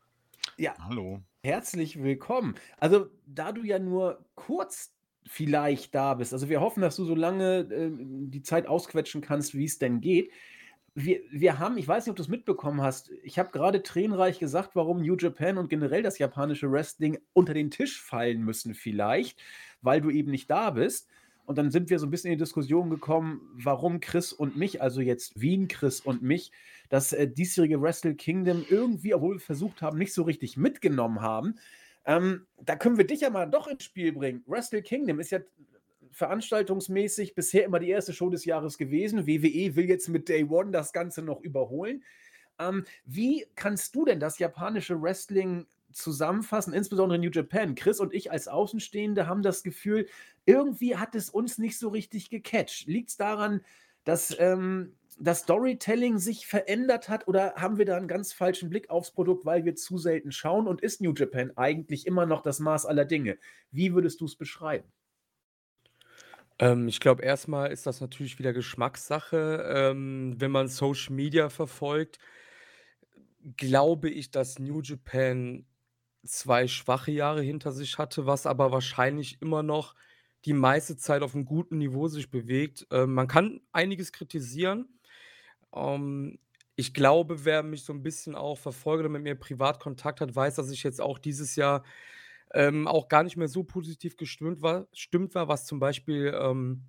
Ja, 0.59 0.75
Hallo. 0.79 1.21
Herzlich 1.43 2.03
willkommen. 2.03 2.55
Also, 2.79 3.11
da 3.27 3.53
du 3.53 3.63
ja 3.63 3.79
nur 3.79 4.25
kurz 4.35 4.93
vielleicht 5.27 5.95
da 5.95 6.15
bist, 6.15 6.33
also 6.33 6.49
wir 6.49 6.61
hoffen, 6.61 6.81
dass 6.81 6.97
du 6.97 7.05
so 7.05 7.15
lange 7.15 7.59
äh, 7.71 7.91
die 7.91 8.43
Zeit 8.43 8.67
ausquetschen 8.67 9.21
kannst, 9.21 9.55
wie 9.55 9.65
es 9.65 9.79
denn 9.79 10.01
geht. 10.01 10.31
Wir, 10.99 11.21
wir 11.31 11.59
haben, 11.59 11.77
ich 11.77 11.87
weiß 11.87 12.07
nicht, 12.07 12.11
ob 12.11 12.17
du 12.17 12.23
es 12.23 12.29
mitbekommen 12.29 12.81
hast, 12.81 13.11
ich 13.23 13.39
habe 13.39 13.51
gerade 13.51 13.83
tränenreich 13.83 14.39
gesagt, 14.39 14.71
warum 14.75 15.03
New 15.03 15.15
Japan 15.15 15.59
und 15.59 15.69
generell 15.69 16.03
das 16.03 16.19
japanische 16.19 16.73
Wrestling 16.73 17.19
unter 17.35 17.53
den 17.53 17.71
Tisch 17.71 18.01
fallen 18.01 18.43
müssen, 18.43 18.75
vielleicht, 18.75 19.39
weil 19.83 20.01
du 20.01 20.09
eben 20.09 20.31
nicht 20.31 20.49
da 20.49 20.71
bist. 20.71 21.07
Und 21.45 21.59
dann 21.59 21.71
sind 21.71 21.91
wir 21.91 21.99
so 21.99 22.07
ein 22.07 22.11
bisschen 22.11 22.33
in 22.33 22.39
die 22.39 22.43
Diskussion 22.43 22.89
gekommen, 22.89 23.43
warum 23.53 24.01
Chris 24.01 24.33
und 24.33 24.57
mich, 24.57 24.81
also 24.81 25.03
jetzt 25.03 25.39
Wien, 25.39 25.69
Chris 25.69 26.01
und 26.01 26.23
mich, 26.23 26.51
das 26.89 27.13
äh, 27.13 27.29
diesjährige 27.29 27.83
Wrestle 27.83 28.15
Kingdom 28.15 28.65
irgendwie, 28.69 29.13
obwohl 29.13 29.35
wir 29.35 29.41
versucht 29.41 29.83
haben, 29.83 29.99
nicht 29.99 30.15
so 30.15 30.23
richtig 30.23 30.57
mitgenommen 30.57 31.21
haben. 31.21 31.57
Ähm, 32.07 32.47
da 32.63 32.75
können 32.75 32.97
wir 32.97 33.07
dich 33.07 33.21
ja 33.21 33.31
mal 33.31 33.47
doch 33.47 33.67
ins 33.69 33.85
Spiel 33.85 34.13
bringen. 34.13 34.43
Wrestle 34.47 34.81
Kingdom 34.81 35.21
ist 35.21 35.31
ja 35.31 35.41
veranstaltungsmäßig 36.17 37.35
bisher 37.35 37.67
immer 37.67 37.79
die 37.79 37.91
erste 37.91 38.15
Show 38.15 38.31
des 38.31 38.47
Jahres 38.47 38.79
gewesen. 38.79 39.27
WWE 39.27 39.77
will 39.77 39.87
jetzt 39.87 40.09
mit 40.09 40.31
Day 40.31 40.45
One 40.45 40.71
das 40.71 40.95
Ganze 40.95 41.21
noch 41.21 41.43
überholen. 41.43 42.03
Ähm, 42.59 42.85
wie 43.05 43.45
kannst 43.55 43.95
du 43.95 44.07
denn 44.07 44.19
das 44.19 44.39
japanische 44.39 45.01
Wrestling 45.03 45.67
zusammenfassen, 45.93 46.73
insbesondere 46.73 47.19
New 47.19 47.29
Japan? 47.29 47.75
Chris 47.75 48.01
und 48.01 48.15
ich 48.15 48.31
als 48.31 48.49
Außenstehende 48.49 49.27
haben 49.27 49.43
das 49.43 49.63
Gefühl, 49.63 50.07
irgendwie 50.47 50.97
hat 50.97 51.15
es 51.15 51.29
uns 51.29 51.59
nicht 51.59 51.79
so 51.79 51.91
richtig 51.91 52.31
gecatcht. 52.31 52.87
Liegt 52.87 53.11
es 53.11 53.19
daran, 53.19 53.61
dass 54.05 54.35
ähm, 54.39 54.95
das 55.19 55.41
Storytelling 55.41 56.17
sich 56.17 56.47
verändert 56.47 57.11
hat 57.11 57.29
oder 57.29 57.57
haben 57.57 57.77
wir 57.77 57.85
da 57.85 57.99
einen 57.99 58.09
ganz 58.09 58.33
falschen 58.33 58.71
Blick 58.71 58.89
aufs 58.89 59.11
Produkt, 59.11 59.45
weil 59.45 59.67
wir 59.67 59.75
zu 59.75 59.99
selten 59.99 60.33
schauen 60.33 60.67
und 60.67 60.81
ist 60.81 61.03
New 61.03 61.13
Japan 61.15 61.53
eigentlich 61.57 62.07
immer 62.07 62.25
noch 62.25 62.41
das 62.41 62.59
Maß 62.59 62.87
aller 62.87 63.05
Dinge? 63.05 63.37
Wie 63.71 63.93
würdest 63.93 64.23
du 64.23 64.25
es 64.25 64.37
beschreiben? 64.37 64.91
Ähm, 66.59 66.89
ich 66.89 67.01
glaube, 67.01 67.23
erstmal 67.23 67.71
ist 67.73 67.87
das 67.87 68.01
natürlich 68.01 68.39
wieder 68.39 68.53
Geschmackssache. 68.53 69.65
Ähm, 69.75 70.35
wenn 70.39 70.51
man 70.51 70.69
Social 70.69 71.15
Media 71.15 71.49
verfolgt, 71.51 72.19
glaube 73.57 74.11
ich, 74.11 74.31
dass 74.31 74.59
New 74.59 74.81
Japan 74.81 75.67
zwei 76.25 76.67
schwache 76.67 77.13
Jahre 77.13 77.43
hinter 77.43 77.73
sich 77.73 77.99
hatte, 77.99 78.27
was 78.27 78.47
aber 78.47 78.73
wahrscheinlich 78.73 79.41
immer 79.41 79.63
noch 79.63 79.95
die 80.45 80.53
meiste 80.53 80.97
Zeit 80.97 81.23
auf 81.23 81.35
einem 81.35 81.45
guten 81.45 81.79
Niveau 81.79 82.09
sich 82.09 82.31
bewegt. 82.31 82.87
Ähm, 82.91 83.15
man 83.15 83.29
kann 83.29 83.61
einiges 83.73 84.13
kritisieren. 84.13 84.89
Ähm, 85.75 86.39
ich 86.77 86.95
glaube, 86.95 87.45
wer 87.45 87.63
mich 87.63 87.85
so 87.85 87.93
ein 87.93 88.03
bisschen 88.03 88.35
auch 88.35 88.59
verfolgt 88.59 89.01
oder 89.01 89.09
mit 89.09 89.23
mir 89.23 89.35
privat 89.35 89.81
Kontakt 89.81 90.21
hat, 90.21 90.35
weiß, 90.35 90.57
dass 90.57 90.71
ich 90.71 90.83
jetzt 90.83 91.01
auch 91.01 91.19
dieses 91.19 91.57
Jahr 91.57 91.85
ähm, 92.55 92.87
auch 92.89 93.09
gar 93.09 93.23
nicht 93.23 93.37
mehr 93.37 93.49
so 93.49 93.65
positiv 93.65 94.17
gestimmt 94.17 94.63
war, 94.63 94.87
stimmt 94.93 95.35
war, 95.35 95.49
was 95.49 95.67
zum 95.67 95.79
Beispiel 95.81 96.35
ähm, 96.39 96.83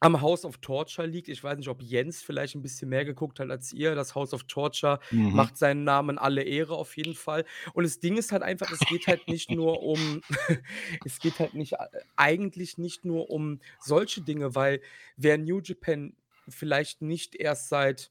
am 0.00 0.20
House 0.20 0.44
of 0.44 0.58
Torture 0.58 1.06
liegt. 1.06 1.28
Ich 1.28 1.42
weiß 1.42 1.56
nicht, 1.56 1.68
ob 1.68 1.82
Jens 1.82 2.22
vielleicht 2.22 2.54
ein 2.54 2.62
bisschen 2.62 2.90
mehr 2.90 3.04
geguckt 3.06 3.40
hat 3.40 3.50
als 3.50 3.72
ihr. 3.72 3.94
Das 3.94 4.14
House 4.14 4.34
of 4.34 4.44
Torture 4.44 5.00
Mhm. 5.10 5.30
macht 5.32 5.56
seinen 5.56 5.84
Namen 5.84 6.18
alle 6.18 6.42
Ehre 6.42 6.74
auf 6.76 6.96
jeden 6.96 7.14
Fall. 7.14 7.44
Und 7.72 7.84
das 7.84 8.00
Ding 8.00 8.18
ist 8.18 8.30
halt 8.32 8.42
einfach, 8.42 8.70
es 8.70 8.86
geht 8.86 9.06
halt 9.06 9.28
nicht 9.28 9.50
nur 9.50 9.82
um, 9.82 10.22
es 11.04 11.20
geht 11.20 11.40
halt 11.40 11.54
nicht, 11.54 11.74
äh, 11.74 11.86
eigentlich 12.16 12.76
nicht 12.76 13.04
nur 13.06 13.30
um 13.30 13.60
solche 13.78 14.20
Dinge, 14.22 14.54
weil 14.54 14.80
wer 15.16 15.38
New 15.38 15.60
Japan 15.62 16.16
vielleicht 16.48 17.00
nicht 17.00 17.34
erst 17.36 17.70
seit 17.70 18.10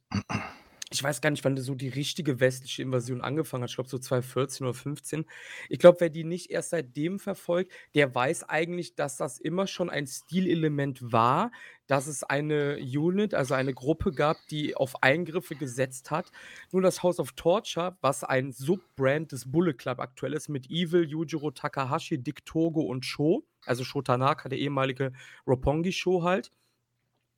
ich 0.93 1.03
weiß 1.03 1.21
gar 1.21 1.32
nicht, 1.32 1.43
wann 1.43 1.58
so 1.58 1.73
die 1.73 1.89
richtige 1.89 2.39
westliche 2.39 2.84
Invasion 2.84 3.21
angefangen 3.21 3.63
hat. 3.63 3.71
Ich 3.71 3.75
glaube, 3.75 3.89
so 3.89 3.97
2014 3.97 4.65
oder 4.65 4.73
15. 4.75 5.25
Ich 5.69 5.79
glaube, 5.79 5.99
wer 6.01 6.10
die 6.10 6.23
nicht 6.23 6.51
erst 6.51 6.69
seitdem 6.69 7.19
verfolgt, 7.19 7.71
der 7.95 8.13
weiß 8.13 8.43
eigentlich, 8.43 8.95
dass 8.95 9.17
das 9.17 9.39
immer 9.39 9.65
schon 9.65 9.89
ein 9.89 10.06
Stilelement 10.06 11.12
war, 11.12 11.51
dass 11.88 12.08
es 12.08 12.23
eine 12.23 12.77
Unit, 12.77 13.34
also 13.34 13.56
eine 13.56 13.73
Gruppe 13.73 14.12
gab, 14.12 14.38
die 14.51 14.75
auf 14.75 15.01
Eingriffe 15.01 15.56
gesetzt 15.56 16.12
hat. 16.12 16.32
Nur 16.71 16.82
das 16.82 17.01
House 17.01 17.19
of 17.19 17.32
Torture, 17.32 17.97
was 18.01 18.23
ein 18.23 18.51
Subbrand 18.51 19.32
des 19.32 19.51
Bullet 19.51 19.73
Club 19.73 19.99
aktuell 19.99 20.34
ist, 20.34 20.47
mit 20.47 20.69
Evil, 20.69 21.10
Yujiro 21.10 21.51
Takahashi, 21.51 22.21
Dick 22.21 22.45
Togo 22.45 22.82
und 22.82 23.03
Sho, 23.03 23.43
also 23.65 23.84
Sho 23.84 24.01
Tanaka, 24.03 24.47
der 24.47 24.60
ehemalige 24.60 25.12
Roppongi-Show 25.47 26.23
halt. 26.23 26.51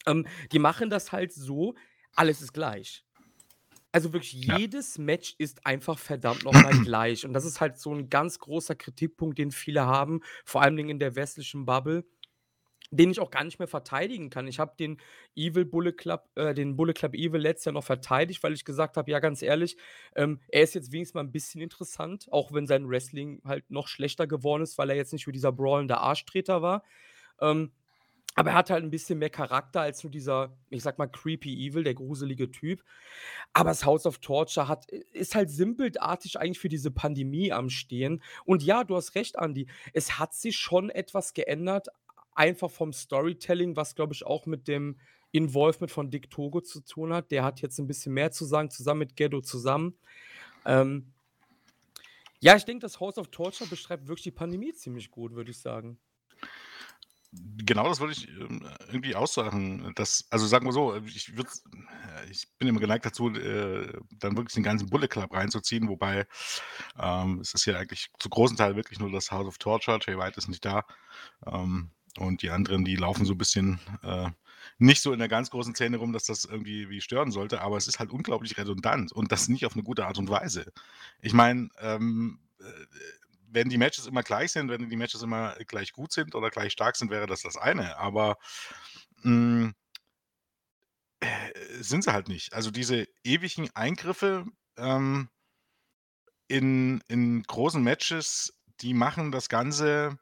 Ähm, 0.05 0.27
die 0.51 0.59
machen 0.59 0.89
das 0.89 1.11
halt 1.13 1.31
so, 1.31 1.75
alles 2.13 2.41
ist 2.41 2.53
gleich. 2.53 3.04
Also 3.95 4.11
wirklich 4.11 4.33
Ja. 4.33 4.59
jedes 4.59 4.97
Match 4.97 5.35
ist 5.37 5.65
einfach 5.65 5.97
verdammt 5.97 6.43
nochmal 6.43 6.75
gleich. 6.75 7.25
Und 7.25 7.31
das 7.33 7.45
ist 7.45 7.61
halt 7.61 7.77
so 7.77 7.93
ein 7.95 8.09
ganz 8.09 8.39
großer 8.39 8.75
Kritikpunkt, 8.75 9.37
den 9.37 9.51
viele 9.51 9.85
haben, 9.85 10.19
vor 10.43 10.61
allen 10.61 10.75
Dingen 10.75 10.89
in 10.89 10.99
der 10.99 11.15
westlichen 11.15 11.65
Bubble, 11.65 12.03
den 12.91 13.11
ich 13.11 13.19
auch 13.21 13.31
gar 13.31 13.43
nicht 13.45 13.59
mehr 13.59 13.67
verteidigen 13.69 14.29
kann. 14.29 14.47
Ich 14.47 14.59
habe 14.59 14.75
den 14.79 14.97
Evil 15.35 15.65
Bullet 15.65 15.93
Club, 15.93 16.29
äh, 16.35 16.53
den 16.53 16.77
Bullet 16.77 16.93
Club 16.93 17.15
Evil 17.15 17.41
letztes 17.41 17.65
Jahr 17.65 17.73
noch 17.73 17.85
verteidigt, 17.85 18.43
weil 18.43 18.53
ich 18.53 18.65
gesagt 18.65 18.97
habe, 18.97 19.11
ja, 19.11 19.19
ganz 19.19 19.41
ehrlich, 19.41 19.77
ähm, 20.15 20.41
er 20.49 20.63
ist 20.63 20.75
jetzt 20.75 20.91
wenigstens 20.91 21.15
mal 21.15 21.21
ein 21.23 21.31
bisschen 21.31 21.61
interessant, 21.61 22.27
auch 22.31 22.53
wenn 22.53 22.67
sein 22.67 22.89
Wrestling 22.89 23.41
halt 23.45 23.69
noch 23.71 23.87
schlechter 23.87 24.27
geworden 24.27 24.63
ist, 24.63 24.77
weil 24.77 24.89
er 24.91 24.97
jetzt 24.97 25.13
nicht 25.13 25.27
wie 25.27 25.33
dieser 25.33 25.51
brawlende 25.53 25.97
Arschtreter 25.99 26.61
war. 26.61 26.83
Ähm, 27.41 27.71
aber 28.35 28.51
er 28.51 28.57
hat 28.57 28.69
halt 28.69 28.83
ein 28.83 28.91
bisschen 28.91 29.17
mehr 29.17 29.29
Charakter 29.29 29.81
als 29.81 30.03
nur 30.03 30.11
dieser, 30.11 30.55
ich 30.69 30.83
sag 30.83 30.97
mal, 30.97 31.07
creepy 31.07 31.67
Evil, 31.67 31.83
der 31.83 31.93
gruselige 31.93 32.51
Typ. 32.51 32.83
Aber 33.53 33.69
das 33.69 33.85
House 33.85 34.05
of 34.05 34.19
Torture 34.19 34.67
hat, 34.67 34.85
ist 34.91 35.35
halt 35.35 35.49
simpeltartig 35.49 36.37
eigentlich 36.37 36.59
für 36.59 36.69
diese 36.69 36.91
Pandemie 36.91 37.53
am 37.53 37.69
Stehen. 37.69 38.21
Und 38.43 38.61
ja, 38.61 38.83
du 38.83 38.97
hast 38.97 39.15
recht, 39.15 39.39
Andi. 39.39 39.67
Es 39.93 40.19
hat 40.19 40.33
sich 40.33 40.57
schon 40.57 40.89
etwas 40.89 41.33
geändert, 41.33 41.87
einfach 42.33 42.69
vom 42.69 42.91
Storytelling, 42.91 43.77
was 43.77 43.95
glaube 43.95 44.13
ich 44.13 44.25
auch 44.25 44.45
mit 44.45 44.67
dem 44.67 44.99
Involvement 45.31 45.91
von 45.91 46.11
Dick 46.11 46.29
Togo 46.29 46.59
zu 46.59 46.81
tun 46.81 47.13
hat. 47.13 47.31
Der 47.31 47.45
hat 47.45 47.61
jetzt 47.61 47.79
ein 47.79 47.87
bisschen 47.87 48.13
mehr 48.13 48.31
zu 48.31 48.43
sagen, 48.43 48.69
zusammen 48.69 48.99
mit 48.99 49.15
Ghetto 49.15 49.39
zusammen. 49.39 49.97
Ähm, 50.65 51.13
ja, 52.41 52.57
ich 52.57 52.65
denke, 52.65 52.81
das 52.81 52.99
House 52.99 53.17
of 53.17 53.29
Torture 53.29 53.69
beschreibt 53.69 54.07
wirklich 54.07 54.23
die 54.23 54.31
Pandemie 54.31 54.73
ziemlich 54.73 55.09
gut, 55.09 55.33
würde 55.35 55.51
ich 55.51 55.59
sagen. 55.59 55.97
Genau 57.31 57.87
das 57.89 57.99
würde 57.99 58.13
ich 58.13 58.27
ähm, 58.29 58.67
irgendwie 58.87 59.15
aussagen. 59.15 59.91
Dass, 59.95 60.25
also 60.29 60.45
sagen 60.47 60.65
wir 60.65 60.71
so, 60.71 60.95
ich, 61.05 61.35
würd, 61.35 61.47
ich 62.29 62.47
bin 62.57 62.67
immer 62.67 62.79
geneigt 62.79 63.05
dazu, 63.05 63.29
äh, 63.29 63.91
dann 64.11 64.37
wirklich 64.37 64.53
den 64.53 64.63
ganzen 64.63 64.89
Bullet 64.89 65.07
Club 65.07 65.33
reinzuziehen, 65.33 65.89
wobei 65.89 66.27
ähm, 66.99 67.39
es 67.41 67.53
ist 67.53 67.65
ja 67.65 67.77
eigentlich 67.77 68.09
zu 68.19 68.29
großen 68.29 68.57
Teil 68.57 68.75
wirklich 68.75 68.99
nur 68.99 69.11
das 69.11 69.31
House 69.31 69.47
of 69.47 69.57
Torture. 69.57 69.99
Jay 70.05 70.17
White 70.17 70.37
ist 70.37 70.47
nicht 70.47 70.63
da. 70.63 70.85
Ähm, 71.45 71.91
und 72.17 72.41
die 72.41 72.49
anderen, 72.49 72.85
die 72.85 72.95
laufen 72.95 73.25
so 73.25 73.33
ein 73.33 73.37
bisschen 73.37 73.79
äh, 74.03 74.29
nicht 74.77 75.01
so 75.01 75.13
in 75.13 75.19
der 75.19 75.27
ganz 75.27 75.49
großen 75.49 75.75
Szene 75.75 75.97
rum, 75.97 76.13
dass 76.13 76.25
das 76.25 76.45
irgendwie 76.45 76.89
wie 76.89 77.01
stören 77.01 77.31
sollte, 77.31 77.61
aber 77.61 77.77
es 77.77 77.87
ist 77.87 77.99
halt 77.99 78.11
unglaublich 78.11 78.57
redundant 78.57 79.11
und 79.11 79.31
das 79.31 79.47
nicht 79.47 79.65
auf 79.65 79.73
eine 79.73 79.83
gute 79.83 80.05
Art 80.05 80.17
und 80.17 80.29
Weise. 80.29 80.71
Ich 81.21 81.33
meine, 81.33 81.69
ähm, 81.79 82.39
äh, 82.59 82.63
wenn 83.55 83.69
die 83.69 83.77
Matches 83.79 84.05
immer 84.05 84.23
gleich 84.23 84.51
sind, 84.51 84.69
wenn 84.69 84.89
die 84.89 84.95
Matches 84.97 85.23
immer 85.23 85.55
gleich 85.67 85.93
gut 85.93 86.11
sind 86.11 86.35
oder 86.35 86.51
gleich 86.51 86.73
stark 86.73 86.95
sind, 86.97 87.09
wäre 87.09 87.25
das 87.27 87.41
das 87.41 87.57
eine. 87.57 87.97
Aber 87.97 88.37
mh, 89.23 89.71
äh, 91.21 91.51
sind 91.81 92.03
sie 92.03 92.13
halt 92.13 92.27
nicht. 92.27 92.53
Also 92.53 92.71
diese 92.71 93.07
ewigen 93.23 93.69
Eingriffe 93.75 94.45
ähm, 94.77 95.29
in, 96.47 97.01
in 97.07 97.43
großen 97.43 97.81
Matches, 97.81 98.53
die 98.81 98.93
machen 98.93 99.31
das 99.31 99.49
Ganze 99.49 100.17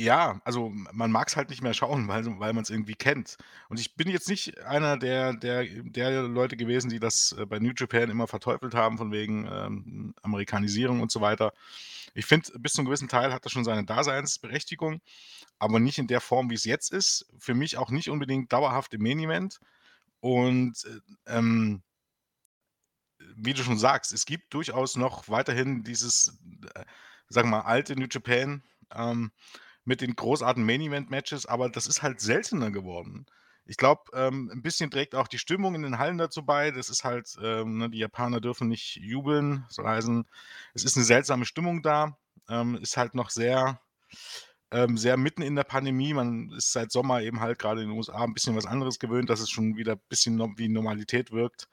ja, 0.00 0.40
also 0.44 0.70
man 0.92 1.10
mag 1.10 1.26
es 1.28 1.36
halt 1.36 1.50
nicht 1.50 1.62
mehr 1.62 1.74
schauen, 1.74 2.06
weil 2.08 2.24
weil 2.38 2.56
es 2.58 2.70
irgendwie 2.70 2.94
kennt. 2.94 3.36
Und 3.68 3.80
ich 3.80 3.96
bin 3.96 4.08
jetzt 4.08 4.28
nicht 4.28 4.58
einer 4.64 4.96
der 4.96 5.32
der 5.34 5.64
der 5.64 6.22
Leute 6.22 6.56
gewesen, 6.56 6.88
die 6.88 7.00
das, 7.00 7.32
äh, 7.32 7.46
bei 7.46 7.58
New 7.58 7.72
Japan 7.76 8.08
immer 8.10 8.28
verteufelt 8.28 8.74
haben 8.74 8.96
von 8.96 9.10
wegen, 9.12 9.48
ähm, 9.50 10.14
Amerikanisierung 10.22 11.00
und 11.00 11.10
so 11.10 11.20
weiter. 11.20 11.52
Ich 12.14 12.26
finde, 12.26 12.50
bis 12.58 12.72
zu 12.74 12.80
einem 12.80 12.86
gewissen 12.86 13.08
Teil 13.08 13.32
hat 13.32 13.44
das 13.44 13.52
schon 13.52 13.64
seine 13.64 13.84
Daseinsberechtigung, 13.84 15.00
aber 15.58 15.80
nicht 15.80 15.98
in 15.98 16.06
der 16.08 16.20
Form, 16.20 16.50
wie 16.50 16.54
es 16.54 16.64
jetzt 16.64 16.92
ist. 16.92 17.26
Für 17.38 17.54
mich 17.54 17.76
auch 17.76 17.90
nicht 17.90 18.08
unbedingt 18.10 18.52
dauerhaft 18.52 18.94
im 18.94 19.02
Main 19.02 19.18
Event. 19.20 19.60
Und, 20.20 20.84
äh, 20.86 21.36
ähm 21.36 21.82
wie 23.36 23.54
du 23.54 23.62
schon 23.62 23.78
sagst, 23.78 24.12
es 24.12 24.26
gibt 24.26 24.52
durchaus 24.54 24.96
noch 24.96 25.28
weiterhin 25.28 25.82
dieses, 25.84 26.38
äh, 26.74 26.84
sagen 27.28 27.50
wir 27.50 27.58
mal, 27.58 27.62
alte 27.62 27.94
New 27.96 28.06
Japan, 28.10 28.62
ähm 28.94 29.32
mit 29.88 30.02
den 30.02 30.14
großartigen 30.16 30.66
Main-Event-Matches, 30.66 31.46
aber 31.46 31.70
das 31.70 31.86
ist 31.86 32.02
halt 32.02 32.20
seltener 32.20 32.70
geworden. 32.70 33.26
Ich 33.66 33.76
glaube, 33.78 34.02
ähm, 34.14 34.50
'n 34.52 34.62
bisschen 34.62 34.90
trägt 34.90 35.14
auch 35.14 35.28
die 35.28 35.38
Stimmung 35.38 35.74
in 35.74 35.82
den 35.82 35.98
Hallen 35.98 36.18
dazu 36.18 36.44
bei. 36.44 36.70
Das 36.70 36.88
ist 36.90 37.04
halt, 37.04 37.36
ähm, 37.42 37.78
ne, 37.78 37.90
die 37.90 37.98
Japaner 37.98 38.40
dürfen 38.40 38.68
nicht 38.68 38.96
jubeln, 38.96 39.64
soll 39.70 39.86
heißen, 39.86 40.26
es 40.74 40.84
ist 40.84 40.96
eine 40.96 41.04
seltsame 41.06 41.44
Stimmung 41.46 41.82
da. 41.82 42.16
Ähm, 42.48 42.76
ist 42.76 42.96
halt 42.96 43.14
noch 43.14 43.30
sehr 43.30 43.80
ähm, 44.70 44.98
sehr 44.98 45.16
mitten 45.16 45.42
in 45.42 45.56
der 45.56 45.64
Pandemie. 45.64 46.12
Man 46.14 46.50
ist 46.52 46.72
seit 46.72 46.92
Sommer 46.92 47.22
eben 47.22 47.40
halt 47.40 47.58
gerade 47.58 47.82
in 47.82 47.88
den 47.88 47.96
USA 47.96 48.24
ein 48.24 48.34
bisschen 48.34 48.56
was 48.56 48.66
anderes 48.66 48.98
gewöhnt, 48.98 49.30
dass 49.30 49.40
es 49.40 49.50
schon 49.50 49.76
wieder 49.76 49.92
ein 49.94 50.00
bisschen 50.08 50.38
wie 50.58 50.68
Normalität 50.68 51.32
wirkt. 51.32 51.68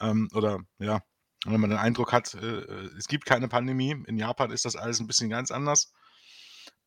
Ähm, 0.00 0.28
oder 0.34 0.60
ja, 0.78 1.02
wenn 1.46 1.60
man 1.60 1.70
den 1.70 1.78
Eindruck 1.78 2.12
hat, 2.12 2.34
äh, 2.34 2.60
äh, 2.60 2.90
es 2.98 3.06
gibt 3.08 3.24
keine 3.26 3.48
Pandemie. 3.48 3.96
In 4.06 4.16
Japan 4.18 4.50
ist 4.50 4.64
das 4.64 4.76
alles 4.76 5.00
ein 5.00 5.06
bisschen 5.06 5.30
ganz 5.30 5.50
anders. 5.50 5.92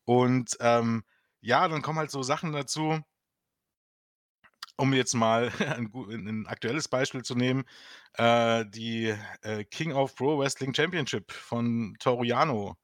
Und, 0.04 0.56
ähm, 0.60 1.04
ja, 1.40 1.68
dann 1.68 1.82
kommen 1.82 1.98
halt 1.98 2.10
so 2.10 2.22
Sachen 2.22 2.52
dazu 2.52 3.02
um 4.76 4.92
jetzt 4.92 5.14
mal 5.14 5.50
ein, 5.76 5.90
ein 6.26 6.46
aktuelles 6.46 6.88
Beispiel 6.88 7.22
zu 7.22 7.34
nehmen, 7.34 7.64
äh, 8.14 8.64
die 8.66 9.14
äh, 9.42 9.64
King 9.64 9.92
of 9.92 10.14
Pro 10.16 10.38
Wrestling 10.38 10.74
Championship 10.74 11.32
von 11.32 11.96
Toru 12.00 12.24
Yano. 12.24 12.76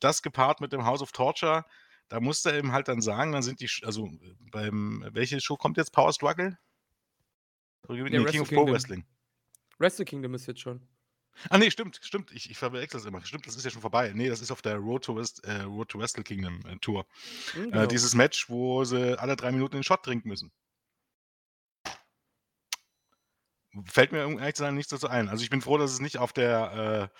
Das 0.00 0.22
gepaart 0.22 0.60
mit 0.60 0.72
dem 0.72 0.84
House 0.84 1.02
of 1.02 1.12
Torture, 1.12 1.64
da 2.08 2.20
musst 2.20 2.46
du 2.46 2.50
eben 2.50 2.72
halt 2.72 2.88
dann 2.88 3.00
sagen, 3.00 3.32
dann 3.32 3.42
sind 3.42 3.60
die, 3.60 3.68
also 3.84 4.10
beim, 4.50 5.06
welche 5.12 5.40
Show 5.40 5.56
kommt 5.56 5.76
jetzt? 5.76 5.92
Power 5.92 6.12
Struggle? 6.12 6.58
Nee, 7.88 8.02
Wrestle 8.02 8.24
King 8.24 8.40
of 8.40 8.48
Pro. 8.48 8.66
Wrestling. 8.72 9.04
Wrestle 9.78 10.04
Kingdom 10.04 10.34
ist 10.34 10.46
jetzt 10.46 10.60
schon. 10.60 10.86
Ah, 11.50 11.58
nee, 11.58 11.70
stimmt, 11.70 11.98
stimmt. 12.02 12.30
Ich, 12.32 12.50
ich 12.50 12.58
verwechsel 12.58 12.98
das 13.00 13.06
immer. 13.06 13.24
Stimmt, 13.24 13.46
das 13.46 13.56
ist 13.56 13.64
ja 13.64 13.70
schon 13.70 13.82
vorbei. 13.82 14.12
Nee, 14.14 14.28
das 14.28 14.40
ist 14.40 14.50
auf 14.50 14.62
der 14.62 14.76
Road 14.76 15.04
to, 15.04 15.16
West, 15.16 15.44
äh, 15.44 15.62
Road 15.62 15.88
to 15.90 15.98
Wrestle 15.98 16.24
Kingdom 16.24 16.64
äh, 16.66 16.76
Tour. 16.78 17.06
Hm, 17.52 17.64
Äh, 17.64 17.70
genau. 17.70 17.86
dieses 17.86 18.14
Match, 18.14 18.48
wo 18.48 18.84
sie 18.84 19.18
alle 19.18 19.36
drei 19.36 19.52
Minuten 19.52 19.76
den 19.76 19.82
Shot 19.84 20.02
trinken 20.04 20.28
müssen. 20.28 20.52
Fällt 23.86 24.12
mir 24.12 24.26
um 24.26 24.38
ehrlich 24.38 24.54
zu 24.54 24.62
sein 24.62 24.74
nichts 24.74 24.90
dazu 24.90 25.08
ein. 25.08 25.28
Also 25.28 25.42
ich 25.42 25.50
bin 25.50 25.60
froh, 25.60 25.78
dass 25.78 25.90
es 25.92 26.00
nicht 26.00 26.18
auf 26.18 26.32
der 26.32 27.10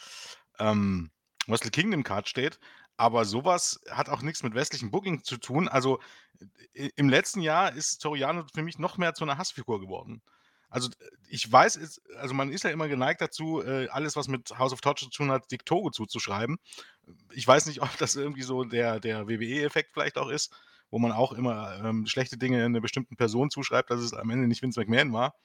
äh, 0.59 0.64
ähm, 0.64 1.11
Wrestle 1.48 1.70
Kingdom 1.70 2.05
Card 2.05 2.29
steht. 2.29 2.61
Aber 2.96 3.24
sowas 3.24 3.81
hat 3.90 4.09
auch 4.09 4.22
nichts 4.22 4.44
mit 4.44 4.55
westlichem 4.55 4.92
Booking 4.92 5.24
zu 5.24 5.37
tun. 5.37 5.68
Also 5.68 6.00
im 6.74 7.09
letzten 7.09 7.40
Jahr 7.40 7.72
ist 7.74 7.98
Toriano 7.98 8.44
für 8.55 8.62
mich 8.62 8.79
noch 8.79 8.98
mehr 8.98 9.14
zu 9.14 9.24
einer 9.24 9.37
Hassfigur 9.38 9.81
geworden. 9.81 10.22
Also 10.75 10.91
ich 11.29 11.51
weiß, 11.51 11.77
es, 11.77 12.03
also 12.17 12.35
man 12.35 12.51
ist 12.51 12.65
ja 12.65 12.71
immer 12.71 12.89
geneigt 12.89 13.21
dazu, 13.21 13.63
äh, 13.63 13.87
alles, 13.91 14.17
was 14.17 14.27
mit 14.27 14.59
House 14.59 14.73
of 14.73 14.81
Torture 14.81 15.09
zu 15.09 15.17
tun 15.17 15.31
hat, 15.31 15.49
Dick 15.53 15.65
Togo 15.65 15.91
zuzuschreiben. 15.91 16.57
Ich 17.33 17.47
weiß 17.47 17.67
nicht, 17.67 17.81
ob 17.83 17.97
das 17.99 18.17
irgendwie 18.17 18.43
so 18.43 18.65
der, 18.65 18.99
der 18.99 19.29
WWE-Effekt 19.29 19.91
vielleicht 19.93 20.19
auch 20.19 20.29
ist, 20.29 20.53
wo 20.91 20.99
man 20.99 21.13
auch 21.13 21.33
immer 21.33 21.79
ähm, 21.85 22.07
schlechte 22.07 22.39
Dinge 22.39 22.65
einer 22.65 22.81
bestimmten 22.81 23.15
Person 23.15 23.51
zuschreibt, 23.51 23.89
dass 23.91 24.01
es 24.01 24.15
am 24.15 24.31
Ende 24.31 24.49
nicht 24.49 24.63
Vince 24.63 24.81
McMahon 24.81 25.13
war. 25.13 25.37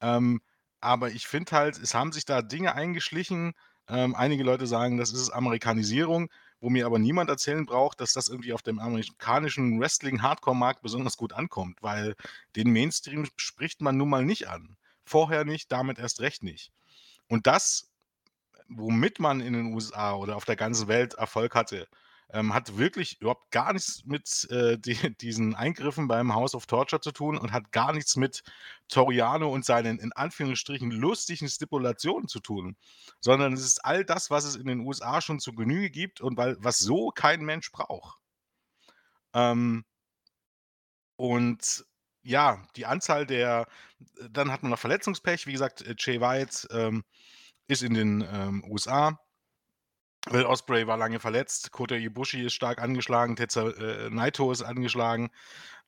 Ähm, 0.00 0.40
aber 0.80 1.10
ich 1.10 1.26
finde 1.26 1.52
halt, 1.52 1.78
es 1.78 1.92
haben 1.92 2.12
sich 2.12 2.24
da 2.24 2.40
Dinge 2.40 2.74
eingeschlichen. 2.74 3.52
Ähm, 3.88 4.14
einige 4.14 4.42
Leute 4.42 4.66
sagen, 4.66 4.96
das 4.96 5.12
ist 5.12 5.28
Amerikanisierung, 5.28 6.30
wo 6.62 6.70
mir 6.70 6.86
aber 6.86 7.00
niemand 7.00 7.28
erzählen 7.28 7.66
braucht, 7.66 8.00
dass 8.00 8.12
das 8.12 8.28
irgendwie 8.28 8.52
auf 8.52 8.62
dem 8.62 8.78
amerikanischen 8.78 9.80
Wrestling-Hardcore-Markt 9.80 10.80
besonders 10.80 11.16
gut 11.16 11.32
ankommt, 11.32 11.82
weil 11.82 12.14
den 12.54 12.70
Mainstream 12.70 13.26
spricht 13.36 13.82
man 13.82 13.96
nun 13.96 14.08
mal 14.08 14.24
nicht 14.24 14.48
an. 14.48 14.76
Vorher 15.04 15.44
nicht, 15.44 15.72
damit 15.72 15.98
erst 15.98 16.20
recht 16.20 16.44
nicht. 16.44 16.70
Und 17.26 17.48
das, 17.48 17.90
womit 18.68 19.18
man 19.18 19.40
in 19.40 19.54
den 19.54 19.74
USA 19.74 20.14
oder 20.14 20.36
auf 20.36 20.44
der 20.44 20.54
ganzen 20.54 20.86
Welt 20.86 21.14
Erfolg 21.14 21.56
hatte, 21.56 21.88
ähm, 22.32 22.54
hat 22.54 22.78
wirklich 22.78 23.20
überhaupt 23.20 23.50
gar 23.50 23.72
nichts 23.72 24.04
mit 24.04 24.48
äh, 24.50 24.78
die, 24.78 24.94
diesen 25.20 25.54
Eingriffen 25.54 26.08
beim 26.08 26.34
House 26.34 26.54
of 26.54 26.66
Torture 26.66 27.00
zu 27.00 27.12
tun 27.12 27.36
und 27.38 27.52
hat 27.52 27.72
gar 27.72 27.92
nichts 27.92 28.16
mit 28.16 28.42
Toriano 28.88 29.50
und 29.50 29.64
seinen 29.64 29.98
in 29.98 30.12
Anführungsstrichen 30.12 30.90
lustigen 30.90 31.48
Stipulationen 31.48 32.28
zu 32.28 32.40
tun, 32.40 32.76
sondern 33.20 33.52
es 33.52 33.64
ist 33.64 33.84
all 33.84 34.04
das, 34.04 34.30
was 34.30 34.44
es 34.44 34.56
in 34.56 34.66
den 34.66 34.80
USA 34.80 35.20
schon 35.20 35.40
zu 35.40 35.52
Genüge 35.52 35.90
gibt 35.90 36.20
und 36.20 36.36
weil, 36.36 36.56
was 36.60 36.78
so 36.78 37.10
kein 37.10 37.44
Mensch 37.44 37.70
braucht. 37.70 38.18
Ähm, 39.34 39.84
und 41.16 41.84
ja, 42.22 42.62
die 42.76 42.86
Anzahl 42.86 43.26
der, 43.26 43.66
dann 44.30 44.50
hat 44.52 44.62
man 44.62 44.70
noch 44.70 44.78
Verletzungspech, 44.78 45.46
wie 45.46 45.52
gesagt, 45.52 45.82
äh, 45.82 45.94
Jay 45.98 46.20
White 46.20 46.68
ähm, 46.70 47.04
ist 47.66 47.82
in 47.82 47.94
den 47.94 48.26
ähm, 48.32 48.64
USA. 48.68 49.18
Will 50.30 50.44
Osprey 50.44 50.86
war 50.86 50.96
lange 50.96 51.18
verletzt, 51.18 51.72
Kota 51.72 51.96
Ibushi 51.96 52.42
ist 52.46 52.54
stark 52.54 52.80
angeschlagen, 52.80 53.34
Tetsuya 53.36 53.70
äh, 54.06 54.10
Naito 54.10 54.52
ist 54.52 54.62
angeschlagen. 54.62 55.30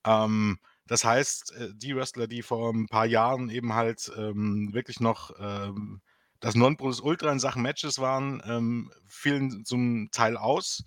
Ähm, 0.04 0.58
das 0.86 1.04
heißt, 1.04 1.52
äh, 1.52 1.68
die 1.74 1.96
Wrestler, 1.96 2.26
die 2.26 2.42
vor 2.42 2.72
ein 2.72 2.88
paar 2.88 3.06
Jahren 3.06 3.50
eben 3.50 3.74
halt 3.74 4.10
ähm, 4.16 4.74
wirklich 4.74 5.00
noch 5.00 5.32
ähm, 5.38 6.00
das 6.40 6.56
Nonplusultra 6.56 7.30
in 7.32 7.38
Sachen 7.40 7.62
Matches 7.62 7.98
waren, 8.00 8.42
ähm, 8.46 8.92
fielen 9.06 9.64
zum 9.64 10.10
Teil 10.10 10.36
aus. 10.36 10.84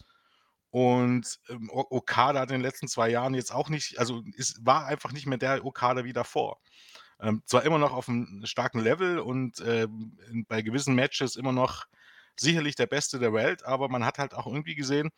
Und 0.72 1.40
ähm, 1.50 1.70
Okada 1.74 2.42
hat 2.42 2.50
in 2.52 2.56
den 2.58 2.62
letzten 2.62 2.88
zwei 2.88 3.10
Jahren 3.10 3.34
jetzt 3.34 3.54
auch 3.54 3.70
nicht, 3.70 3.98
also 4.00 4.24
es 4.38 4.60
war 4.66 4.86
einfach 4.86 5.14
nicht 5.14 5.26
mehr 5.26 5.38
der 5.40 5.66
Okada 5.66 6.04
wie 6.04 6.14
davor. 6.14 6.60
Ähm, 7.20 7.42
zwar 7.46 7.64
immer 7.64 7.80
noch 7.80 7.94
auf 7.94 8.10
einem 8.10 8.46
starken 8.46 8.80
Level 8.80 9.20
und 9.20 9.60
in- 9.60 10.46
bei 10.48 10.62
gewissen 10.62 10.96
Matches 10.96 11.36
immer 11.36 11.54
noch 11.54 11.86
sicherlich 12.39 12.76
der 12.76 12.88
Beste 12.88 13.19
der 13.19 13.34
Welt, 13.34 13.63
aber 13.65 13.89
man 13.89 14.06
hat 14.06 14.19
halt 14.19 14.34
auch 14.34 14.47
irgendwie 14.47 14.76
gesehen, 14.76 15.10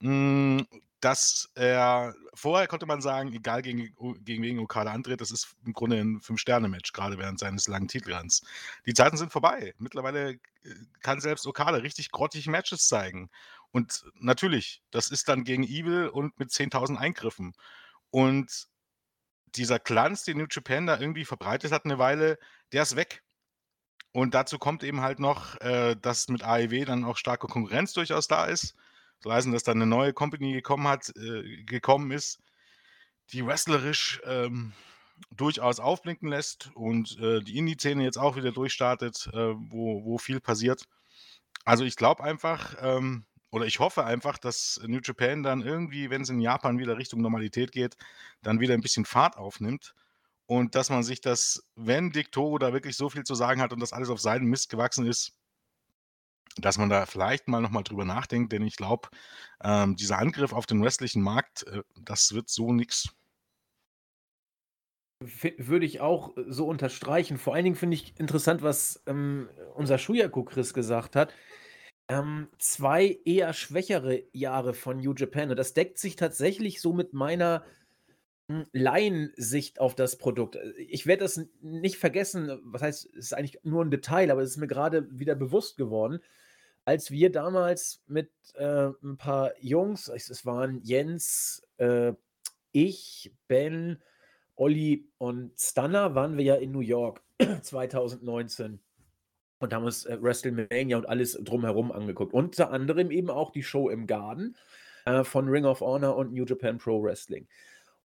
mh, 0.00 0.64
dass 1.00 1.48
er, 1.54 2.14
vorher 2.34 2.66
konnte 2.66 2.86
man 2.86 3.00
sagen, 3.00 3.32
egal 3.32 3.62
gegen, 3.62 3.94
gegen 4.24 4.42
wen 4.42 4.58
Okada 4.58 4.92
antritt, 4.92 5.20
das 5.20 5.30
ist 5.30 5.54
im 5.64 5.72
Grunde 5.72 5.98
ein 6.00 6.20
Fünf-Sterne-Match, 6.20 6.92
gerade 6.92 7.18
während 7.18 7.38
seines 7.38 7.68
langen 7.68 7.88
Titelruns. 7.88 8.42
Die 8.84 8.94
Zeiten 8.94 9.16
sind 9.16 9.30
vorbei. 9.32 9.74
Mittlerweile 9.78 10.32
äh, 10.32 10.38
kann 11.00 11.20
selbst 11.20 11.46
Okada 11.46 11.78
richtig 11.78 12.10
grottige 12.10 12.50
Matches 12.50 12.88
zeigen. 12.88 13.30
Und 13.70 14.04
natürlich, 14.18 14.82
das 14.90 15.10
ist 15.10 15.28
dann 15.28 15.44
gegen 15.44 15.62
Evil 15.62 16.08
und 16.08 16.38
mit 16.38 16.50
10.000 16.50 16.96
Eingriffen. 16.96 17.52
Und 18.10 18.68
dieser 19.54 19.78
Glanz, 19.78 20.24
den 20.24 20.38
New 20.38 20.46
Japan 20.50 20.86
da 20.86 20.98
irgendwie 20.98 21.24
verbreitet 21.24 21.72
hat 21.72 21.84
eine 21.84 21.98
Weile, 21.98 22.38
der 22.72 22.82
ist 22.82 22.96
weg. 22.96 23.22
Und 24.18 24.34
dazu 24.34 24.58
kommt 24.58 24.82
eben 24.82 25.00
halt 25.00 25.20
noch, 25.20 25.60
äh, 25.60 25.94
dass 25.94 26.26
mit 26.26 26.42
AEW 26.42 26.84
dann 26.84 27.04
auch 27.04 27.16
starke 27.16 27.46
Konkurrenz 27.46 27.92
durchaus 27.92 28.26
da 28.26 28.46
ist. 28.46 28.74
So 29.20 29.32
heißen, 29.32 29.52
dass 29.52 29.62
dann 29.62 29.76
eine 29.78 29.86
neue 29.86 30.12
Company 30.12 30.54
gekommen 30.54 30.88
hat, 30.88 31.12
äh, 31.16 31.62
gekommen 31.62 32.10
ist, 32.10 32.40
die 33.32 33.46
wrestlerisch 33.46 34.20
ähm, 34.24 34.72
durchaus 35.30 35.78
aufblinken 35.78 36.28
lässt 36.28 36.72
und 36.74 37.16
äh, 37.20 37.42
die 37.44 37.58
Indie-Szene 37.58 38.02
jetzt 38.02 38.18
auch 38.18 38.34
wieder 38.34 38.50
durchstartet, 38.50 39.30
äh, 39.32 39.54
wo, 39.54 40.04
wo 40.04 40.18
viel 40.18 40.40
passiert. 40.40 40.88
Also 41.64 41.84
ich 41.84 41.94
glaube 41.94 42.24
einfach, 42.24 42.74
ähm, 42.80 43.24
oder 43.52 43.66
ich 43.66 43.78
hoffe 43.78 44.04
einfach, 44.04 44.36
dass 44.36 44.80
New 44.84 44.98
Japan 45.00 45.44
dann 45.44 45.62
irgendwie, 45.62 46.10
wenn 46.10 46.22
es 46.22 46.28
in 46.28 46.40
Japan 46.40 46.80
wieder 46.80 46.98
Richtung 46.98 47.20
Normalität 47.20 47.70
geht, 47.70 47.96
dann 48.42 48.58
wieder 48.58 48.74
ein 48.74 48.80
bisschen 48.80 49.04
Fahrt 49.04 49.36
aufnimmt. 49.36 49.94
Und 50.48 50.74
dass 50.74 50.88
man 50.90 51.02
sich 51.02 51.20
das, 51.20 51.62
wenn 51.76 52.10
Dick 52.10 52.32
Togo 52.32 52.58
da 52.58 52.72
wirklich 52.72 52.96
so 52.96 53.10
viel 53.10 53.22
zu 53.22 53.34
sagen 53.34 53.60
hat 53.60 53.72
und 53.74 53.80
das 53.80 53.92
alles 53.92 54.08
auf 54.08 54.20
seinen 54.20 54.46
Mist 54.46 54.70
gewachsen 54.70 55.06
ist, 55.06 55.38
dass 56.56 56.78
man 56.78 56.88
da 56.88 57.06
vielleicht 57.06 57.48
mal 57.48 57.60
nochmal 57.60 57.84
drüber 57.84 58.06
nachdenkt, 58.06 58.52
denn 58.52 58.62
ich 58.62 58.76
glaube, 58.76 59.10
ähm, 59.62 59.94
dieser 59.96 60.18
Angriff 60.18 60.52
auf 60.54 60.66
den 60.66 60.82
restlichen 60.82 61.22
Markt, 61.22 61.64
äh, 61.66 61.82
das 62.00 62.32
wird 62.32 62.48
so. 62.48 62.74
Fi- 65.24 65.54
Würde 65.58 65.84
ich 65.84 66.00
auch 66.00 66.36
äh, 66.36 66.44
so 66.48 66.66
unterstreichen. 66.66 67.38
Vor 67.38 67.54
allen 67.54 67.64
Dingen 67.64 67.76
finde 67.76 67.96
ich 67.96 68.18
interessant, 68.18 68.62
was 68.62 69.02
ähm, 69.06 69.50
unser 69.74 69.98
Shuyaku 69.98 70.44
Chris 70.44 70.72
gesagt 70.74 71.14
hat. 71.14 71.34
Ähm, 72.08 72.48
zwei 72.58 73.20
eher 73.24 73.52
schwächere 73.52 74.24
Jahre 74.32 74.74
von 74.74 74.98
New 74.98 75.12
Japan. 75.14 75.50
Und 75.50 75.56
das 75.56 75.74
deckt 75.74 75.98
sich 75.98 76.16
tatsächlich 76.16 76.80
so 76.80 76.94
mit 76.94 77.12
meiner 77.12 77.64
Laiensicht 78.72 79.80
auf 79.80 79.94
das 79.94 80.16
Produkt. 80.16 80.56
Äh, 80.56 80.72
Ich 80.78 81.06
werde 81.06 81.24
das 81.24 81.40
nicht 81.60 81.98
vergessen. 81.98 82.60
Was 82.64 82.82
heißt, 82.82 83.06
es 83.06 83.26
ist 83.26 83.32
eigentlich 83.34 83.60
nur 83.64 83.84
ein 83.84 83.90
Detail, 83.90 84.30
aber 84.30 84.42
es 84.42 84.50
ist 84.50 84.56
mir 84.56 84.66
gerade 84.68 85.06
wieder 85.18 85.34
bewusst 85.34 85.76
geworden, 85.76 86.20
als 86.84 87.10
wir 87.10 87.30
damals 87.30 88.02
mit 88.06 88.30
äh, 88.54 88.88
ein 89.02 89.18
paar 89.18 89.52
Jungs, 89.60 90.08
es 90.08 90.46
waren 90.46 90.80
Jens, 90.82 91.62
äh, 91.76 92.14
ich, 92.72 93.34
Ben, 93.46 93.98
Olli 94.56 95.08
und 95.18 95.52
Stunner 95.58 96.14
waren 96.14 96.36
wir 96.38 96.44
ja 96.44 96.54
in 96.54 96.72
New 96.72 96.80
York 96.80 97.22
2019 97.62 98.80
und 99.60 99.74
haben 99.74 99.84
uns 99.84 100.06
äh, 100.06 100.18
WrestleMania 100.20 100.96
und 100.96 101.08
alles 101.08 101.38
drumherum 101.42 101.92
angeguckt. 101.92 102.32
Unter 102.32 102.70
anderem 102.70 103.10
eben 103.10 103.30
auch 103.30 103.50
die 103.50 103.62
Show 103.62 103.90
im 103.90 104.06
Garden 104.06 104.56
äh, 105.04 105.24
von 105.24 105.48
Ring 105.48 105.64
of 105.64 105.80
Honor 105.80 106.16
und 106.16 106.32
New 106.32 106.44
Japan 106.44 106.78
Pro 106.78 107.02
Wrestling. 107.02 107.46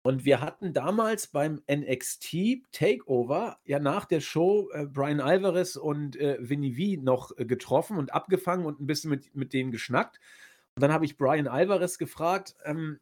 Und 0.08 0.24
wir 0.24 0.40
hatten 0.40 0.72
damals 0.72 1.26
beim 1.26 1.60
NXT 1.70 2.62
Takeover 2.72 3.58
ja 3.66 3.78
nach 3.78 4.06
der 4.06 4.20
Show 4.20 4.70
äh, 4.72 4.86
Brian 4.86 5.20
Alvarez 5.20 5.76
und 5.76 6.16
äh, 6.16 6.38
Vinny 6.40 6.72
V 6.72 7.02
noch 7.02 7.36
äh, 7.36 7.44
getroffen 7.44 7.98
und 7.98 8.14
abgefangen 8.14 8.64
und 8.64 8.80
ein 8.80 8.86
bisschen 8.86 9.10
mit, 9.10 9.34
mit 9.34 9.52
denen 9.52 9.70
geschnackt. 9.70 10.18
Und 10.76 10.82
dann 10.82 10.94
habe 10.94 11.04
ich 11.04 11.18
Brian 11.18 11.46
Alvarez 11.46 11.98
gefragt, 11.98 12.54
ähm, 12.64 13.00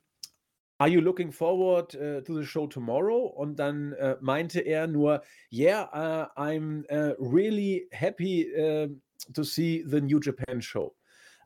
Are 0.78 0.90
you 0.90 1.00
looking 1.00 1.30
forward 1.30 1.94
uh, 1.94 2.22
to 2.22 2.40
the 2.40 2.44
show 2.44 2.66
tomorrow? 2.66 3.24
Und 3.26 3.60
dann 3.60 3.92
äh, 3.92 4.16
meinte 4.20 4.58
er 4.58 4.88
nur, 4.88 5.22
Yeah, 5.52 5.84
uh, 5.92 6.28
I'm 6.36 6.86
uh, 6.90 7.14
really 7.20 7.88
happy 7.92 8.52
uh, 8.52 8.88
to 9.32 9.44
see 9.44 9.84
the 9.86 10.00
New 10.00 10.18
Japan 10.18 10.60
Show. 10.60 10.96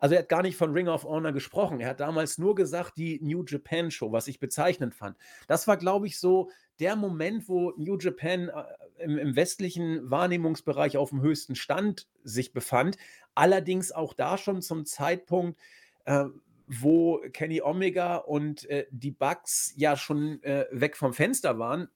Also 0.00 0.14
er 0.14 0.22
hat 0.22 0.28
gar 0.28 0.42
nicht 0.42 0.56
von 0.56 0.72
Ring 0.72 0.88
of 0.88 1.04
Honor 1.04 1.32
gesprochen. 1.32 1.80
Er 1.80 1.90
hat 1.90 2.00
damals 2.00 2.38
nur 2.38 2.54
gesagt, 2.54 2.96
die 2.96 3.20
New 3.22 3.44
Japan 3.46 3.90
Show, 3.90 4.10
was 4.10 4.26
ich 4.26 4.40
bezeichnend 4.40 4.94
fand. 4.94 5.16
Das 5.46 5.68
war, 5.68 5.76
glaube 5.76 6.06
ich, 6.06 6.18
so 6.18 6.50
der 6.80 6.96
Moment, 6.96 7.48
wo 7.48 7.72
New 7.76 7.98
Japan 7.98 8.48
äh, 8.48 9.04
im, 9.04 9.18
im 9.18 9.36
westlichen 9.36 10.10
Wahrnehmungsbereich 10.10 10.96
auf 10.96 11.10
dem 11.10 11.20
höchsten 11.20 11.54
Stand 11.54 12.08
sich 12.24 12.52
befand. 12.52 12.96
Allerdings 13.34 13.92
auch 13.92 14.14
da 14.14 14.38
schon 14.38 14.62
zum 14.62 14.86
Zeitpunkt, 14.86 15.60
äh, 16.06 16.24
wo 16.66 17.20
Kenny 17.32 17.60
Omega 17.60 18.16
und 18.16 18.68
äh, 18.70 18.86
die 18.90 19.10
Bucks 19.10 19.74
ja 19.76 19.96
schon 19.96 20.42
äh, 20.42 20.66
weg 20.70 20.96
vom 20.96 21.12
Fenster 21.12 21.58
waren 21.58 21.88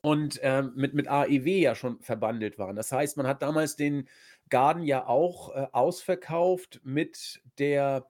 und 0.00 0.40
ähm, 0.42 0.72
mit, 0.74 0.94
mit 0.94 1.08
AEW 1.08 1.60
ja 1.60 1.74
schon 1.74 2.00
verbandelt 2.00 2.58
waren. 2.58 2.76
Das 2.76 2.92
heißt, 2.92 3.16
man 3.16 3.26
hat 3.26 3.42
damals 3.42 3.76
den 3.76 4.08
Garden 4.48 4.82
ja 4.82 5.06
auch 5.06 5.54
äh, 5.54 5.66
ausverkauft 5.72 6.80
mit 6.84 7.42
der 7.58 8.06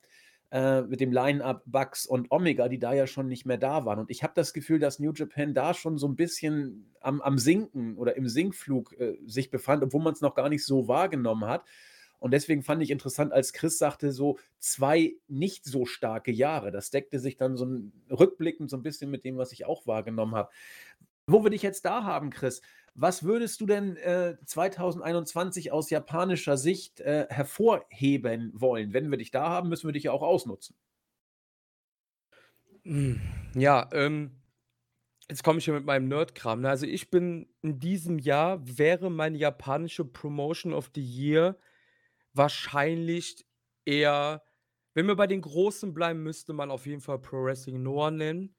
äh, 0.52 0.82
mit 0.82 1.00
dem 1.00 1.12
Line-Up 1.12 1.62
Bugs 1.64 2.04
und 2.04 2.30
Omega, 2.30 2.68
die 2.68 2.78
da 2.78 2.92
ja 2.92 3.06
schon 3.06 3.26
nicht 3.26 3.46
mehr 3.46 3.56
da 3.56 3.86
waren. 3.86 3.98
Und 3.98 4.10
ich 4.10 4.22
habe 4.22 4.34
das 4.36 4.52
Gefühl, 4.52 4.78
dass 4.78 4.98
New 4.98 5.12
Japan 5.12 5.54
da 5.54 5.72
schon 5.72 5.96
so 5.96 6.06
ein 6.06 6.14
bisschen 6.14 6.92
am, 7.00 7.22
am 7.22 7.38
Sinken 7.38 7.96
oder 7.96 8.16
im 8.18 8.28
Sinkflug 8.28 8.92
äh, 9.00 9.16
sich 9.24 9.50
befand, 9.50 9.82
obwohl 9.82 10.02
man 10.02 10.12
es 10.12 10.20
noch 10.20 10.34
gar 10.34 10.50
nicht 10.50 10.66
so 10.66 10.88
wahrgenommen 10.88 11.46
hat. 11.48 11.64
Und 12.18 12.32
deswegen 12.32 12.62
fand 12.62 12.82
ich 12.82 12.90
interessant, 12.90 13.32
als 13.32 13.54
Chris 13.54 13.78
sagte, 13.78 14.12
so 14.12 14.38
zwei 14.58 15.14
nicht 15.26 15.64
so 15.64 15.86
starke 15.86 16.30
Jahre. 16.30 16.70
Das 16.70 16.90
deckte 16.90 17.18
sich 17.18 17.38
dann 17.38 17.56
so 17.56 17.64
ein, 17.64 17.92
rückblickend 18.10 18.68
so 18.68 18.76
ein 18.76 18.82
bisschen 18.82 19.10
mit 19.10 19.24
dem, 19.24 19.38
was 19.38 19.52
ich 19.52 19.64
auch 19.64 19.86
wahrgenommen 19.86 20.34
habe. 20.34 20.50
Wo 21.26 21.42
wir 21.42 21.50
dich 21.50 21.62
jetzt 21.62 21.86
da 21.86 22.04
haben, 22.04 22.28
Chris, 22.28 22.60
was 22.94 23.24
würdest 23.24 23.60
du 23.60 23.66
denn 23.66 23.96
äh, 23.96 24.36
2021 24.44 25.72
aus 25.72 25.90
japanischer 25.90 26.56
Sicht 26.56 27.00
äh, 27.00 27.26
hervorheben 27.30 28.52
wollen? 28.54 28.92
Wenn 28.92 29.10
wir 29.10 29.18
dich 29.18 29.30
da 29.30 29.48
haben, 29.48 29.68
müssen 29.68 29.88
wir 29.88 29.92
dich 29.92 30.04
ja 30.04 30.12
auch 30.12 30.22
ausnutzen. 30.22 30.76
Hm, 32.84 33.20
ja, 33.54 33.88
ähm, 33.92 34.42
jetzt 35.28 35.42
komme 35.42 35.58
ich 35.58 35.64
hier 35.64 35.74
mit 35.74 35.86
meinem 35.86 36.08
Nerdkram. 36.08 36.60
Ne? 36.60 36.68
Also 36.68 36.86
ich 36.86 37.10
bin 37.10 37.48
in 37.62 37.78
diesem 37.78 38.18
Jahr, 38.18 38.60
wäre 38.62 39.10
meine 39.10 39.38
japanische 39.38 40.04
Promotion 40.04 40.74
of 40.74 40.90
the 40.94 41.02
Year 41.02 41.56
wahrscheinlich 42.34 43.46
eher, 43.84 44.42
wenn 44.94 45.06
wir 45.06 45.16
bei 45.16 45.26
den 45.26 45.40
Großen 45.40 45.94
bleiben, 45.94 46.22
müsste 46.22 46.52
man 46.52 46.70
auf 46.70 46.86
jeden 46.86 47.00
Fall 47.00 47.18
Pro 47.18 47.44
Wrestling 47.44 47.82
Noah 47.82 48.10
nennen. 48.10 48.54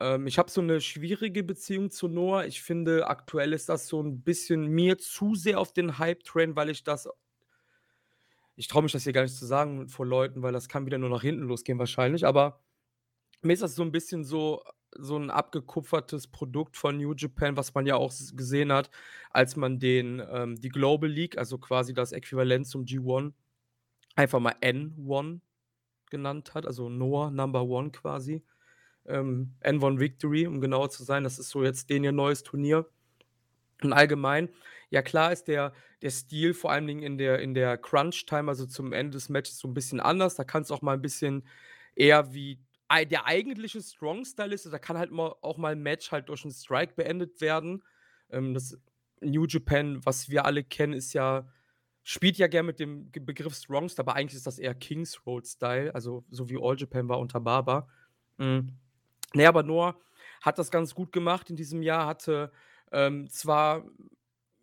Ähm, 0.00 0.26
ich 0.26 0.38
habe 0.38 0.50
so 0.50 0.60
eine 0.60 0.80
schwierige 0.80 1.42
Beziehung 1.44 1.90
zu 1.90 2.08
Noah. 2.08 2.44
Ich 2.46 2.62
finde, 2.62 3.06
aktuell 3.08 3.52
ist 3.52 3.68
das 3.68 3.86
so 3.88 4.02
ein 4.02 4.22
bisschen 4.22 4.66
mir 4.66 4.98
zu 4.98 5.34
sehr 5.34 5.60
auf 5.60 5.72
den 5.72 5.98
Hype-Train, 5.98 6.56
weil 6.56 6.70
ich 6.70 6.84
das 6.84 7.08
ich 8.56 8.68
traue 8.68 8.82
mich 8.82 8.92
das 8.92 9.04
hier 9.04 9.12
gar 9.12 9.22
nicht 9.22 9.36
zu 9.36 9.46
sagen 9.46 9.88
vor 9.88 10.06
Leuten, 10.06 10.42
weil 10.42 10.52
das 10.52 10.68
kann 10.68 10.86
wieder 10.86 10.98
nur 10.98 11.10
nach 11.10 11.22
hinten 11.22 11.42
losgehen 11.44 11.78
wahrscheinlich, 11.78 12.24
aber 12.26 12.60
mir 13.42 13.54
ist 13.54 13.62
das 13.62 13.76
so 13.76 13.82
ein 13.84 13.92
bisschen 13.92 14.24
so 14.24 14.62
so 14.98 15.16
'n 15.16 15.30
abgekupfertes 15.30 16.28
Produkt 16.28 16.76
von 16.76 16.98
New 16.98 17.14
Japan, 17.16 17.56
was 17.56 17.74
man 17.74 17.86
ja 17.86 17.96
auch 17.96 18.12
gesehen 18.34 18.72
hat, 18.72 18.90
als 19.30 19.56
man 19.56 19.78
den 19.80 20.22
ähm, 20.30 20.56
die 20.56 20.70
Global 20.70 21.10
League, 21.10 21.38
also 21.38 21.58
quasi 21.58 21.94
das 21.94 22.12
Äquivalent 22.12 22.66
zum 22.68 22.84
G1, 22.86 23.34
einfach 24.16 24.40
mal 24.40 24.56
N1 24.60 25.42
genannt 26.10 26.54
hat, 26.54 26.66
also 26.66 26.88
Noah 26.90 27.30
Number 27.32 27.64
One 27.64 27.90
quasi. 27.92 28.44
Ähm, 29.06 29.54
N1 29.62 29.98
Victory, 30.00 30.46
um 30.46 30.60
genauer 30.60 30.90
zu 30.90 31.04
sein. 31.04 31.24
Das 31.24 31.38
ist 31.38 31.50
so 31.50 31.62
jetzt 31.62 31.90
denen 31.90 32.04
ihr 32.04 32.12
neues 32.12 32.42
Turnier. 32.42 32.86
Und 33.82 33.92
allgemein, 33.92 34.48
ja 34.90 35.02
klar 35.02 35.32
ist 35.32 35.48
der 35.48 35.72
der 36.02 36.10
Stil 36.10 36.52
vor 36.52 36.70
allen 36.70 36.86
Dingen 36.86 37.02
in 37.02 37.18
der 37.18 37.38
in 37.40 37.54
der 37.54 37.78
Crunch 37.78 38.26
Time, 38.26 38.48
also 38.48 38.66
zum 38.66 38.92
Ende 38.92 39.12
des 39.12 39.28
Matches 39.28 39.58
so 39.58 39.68
ein 39.68 39.74
bisschen 39.74 40.00
anders. 40.00 40.34
Da 40.36 40.44
kann 40.44 40.62
es 40.62 40.70
auch 40.70 40.82
mal 40.82 40.94
ein 40.94 41.02
bisschen 41.02 41.46
eher 41.96 42.32
wie 42.34 42.60
der 43.10 43.26
eigentliche 43.26 43.80
Strong-Style 43.80 44.54
ist, 44.54 44.72
da 44.72 44.78
kann 44.78 44.98
halt 44.98 45.10
auch 45.10 45.56
mal 45.56 45.72
ein 45.72 45.82
Match 45.82 46.12
halt 46.12 46.28
durch 46.28 46.44
einen 46.44 46.52
Strike 46.52 46.94
beendet 46.94 47.40
werden. 47.40 47.82
Ähm, 48.30 48.54
das 48.54 48.78
New 49.20 49.46
Japan, 49.46 50.04
was 50.04 50.28
wir 50.28 50.44
alle 50.44 50.62
kennen, 50.62 50.92
ist 50.92 51.12
ja 51.12 51.48
spielt 52.04 52.36
ja 52.36 52.46
gerne 52.46 52.66
mit 52.66 52.78
dem 52.78 53.10
Begriff 53.10 53.54
Strongst, 53.54 53.98
aber 53.98 54.14
eigentlich 54.14 54.36
ist 54.36 54.46
das 54.46 54.58
eher 54.58 54.74
Kings 54.74 55.26
Road 55.26 55.46
Style, 55.46 55.94
also 55.94 56.24
so 56.30 56.48
wie 56.50 56.58
All 56.60 56.76
Japan 56.76 57.08
war 57.08 57.18
unter 57.18 57.40
Baba. 57.40 57.88
Mhm. 58.36 58.78
Ne, 59.34 59.46
aber 59.46 59.62
Noah 59.62 59.96
hat 60.42 60.58
das 60.58 60.70
ganz 60.70 60.94
gut 60.94 61.12
gemacht 61.12 61.50
in 61.50 61.56
diesem 61.56 61.82
Jahr, 61.82 62.06
hatte 62.06 62.52
ähm, 62.92 63.28
zwar 63.30 63.84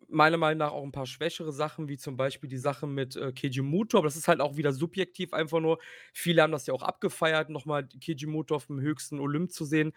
meiner 0.08 0.36
Meinung 0.36 0.58
nach 0.58 0.72
auch 0.72 0.82
ein 0.84 0.92
paar 0.92 1.06
schwächere 1.06 1.52
Sachen, 1.52 1.88
wie 1.88 1.96
zum 1.96 2.16
Beispiel 2.16 2.48
die 2.48 2.58
Sache 2.58 2.86
mit 2.86 3.16
äh, 3.16 3.32
Keijimoto, 3.32 3.98
aber 3.98 4.06
das 4.06 4.16
ist 4.16 4.28
halt 4.28 4.40
auch 4.40 4.56
wieder 4.56 4.72
subjektiv 4.72 5.32
einfach 5.32 5.60
nur. 5.60 5.78
Viele 6.12 6.42
haben 6.42 6.52
das 6.52 6.66
ja 6.66 6.74
auch 6.74 6.82
abgefeiert, 6.82 7.48
nochmal 7.50 7.88
Keijimoto 8.04 8.54
auf 8.54 8.66
dem 8.66 8.80
höchsten 8.80 9.20
Olymp 9.20 9.52
zu 9.52 9.64
sehen. 9.64 9.92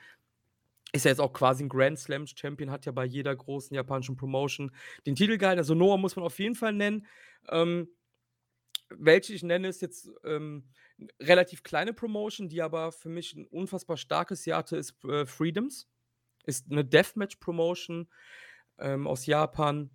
Ist 0.94 1.04
ja 1.06 1.12
jetzt 1.12 1.20
auch 1.20 1.34
quasi 1.34 1.64
ein 1.64 1.70
Grand 1.70 2.00
Slam 2.00 2.26
Champion, 2.28 2.72
hat 2.72 2.86
ja 2.86 2.92
bei 2.94 3.06
jeder 3.06 3.36
großen 3.36 3.76
japanischen 3.76 4.16
Promotion 4.16 4.72
den 5.06 5.16
Titel 5.16 5.38
gehalten. 5.38 5.60
Also 5.60 5.76
Noah 5.76 5.98
muss 5.98 6.16
man 6.16 6.24
auf 6.26 6.40
jeden 6.40 6.56
Fall 6.56 6.72
nennen. 6.74 7.06
Ähm, 7.50 7.90
welche 8.90 9.34
ich 9.34 9.44
nenne, 9.44 9.68
ist 9.68 9.82
jetzt 9.82 10.10
ähm, 10.24 10.70
relativ 11.20 11.64
kleine 11.64 11.94
Promotion, 11.94 12.50
die 12.50 12.62
aber 12.62 12.92
für 12.92 13.10
mich 13.10 13.34
ein 13.36 13.46
unfassbar 13.46 13.98
starkes 13.98 14.46
Jahr 14.46 14.60
hatte, 14.60 14.78
ist 14.78 15.04
äh, 15.06 15.26
Freedoms. 15.26 15.88
Ist 16.46 16.72
eine 16.72 16.86
Deathmatch-Promotion 16.86 18.08
ähm, 18.78 19.08
aus 19.08 19.26
Japan 19.26 19.90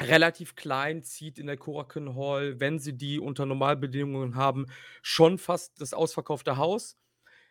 relativ 0.00 0.54
klein, 0.56 1.02
zieht 1.02 1.38
in 1.38 1.46
der 1.46 1.56
Korakuen 1.56 2.16
Hall, 2.16 2.58
wenn 2.60 2.78
sie 2.78 2.96
die 2.96 3.20
unter 3.20 3.46
Normalbedingungen 3.46 4.34
haben, 4.34 4.66
schon 5.02 5.38
fast 5.38 5.80
das 5.80 5.94
ausverkaufte 5.94 6.56
Haus. 6.56 6.98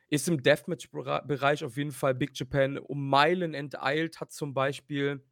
Ist 0.09 0.27
im 0.27 0.43
Deathmatch-Bereich 0.43 1.63
auf 1.63 1.77
jeden 1.77 1.91
Fall 1.91 2.13
Big 2.13 2.37
Japan 2.37 2.77
um 2.77 3.07
Meilen 3.07 3.53
enteilt, 3.53 4.19
hat 4.19 4.33
zum 4.33 4.53
Beispiel, 4.53 5.23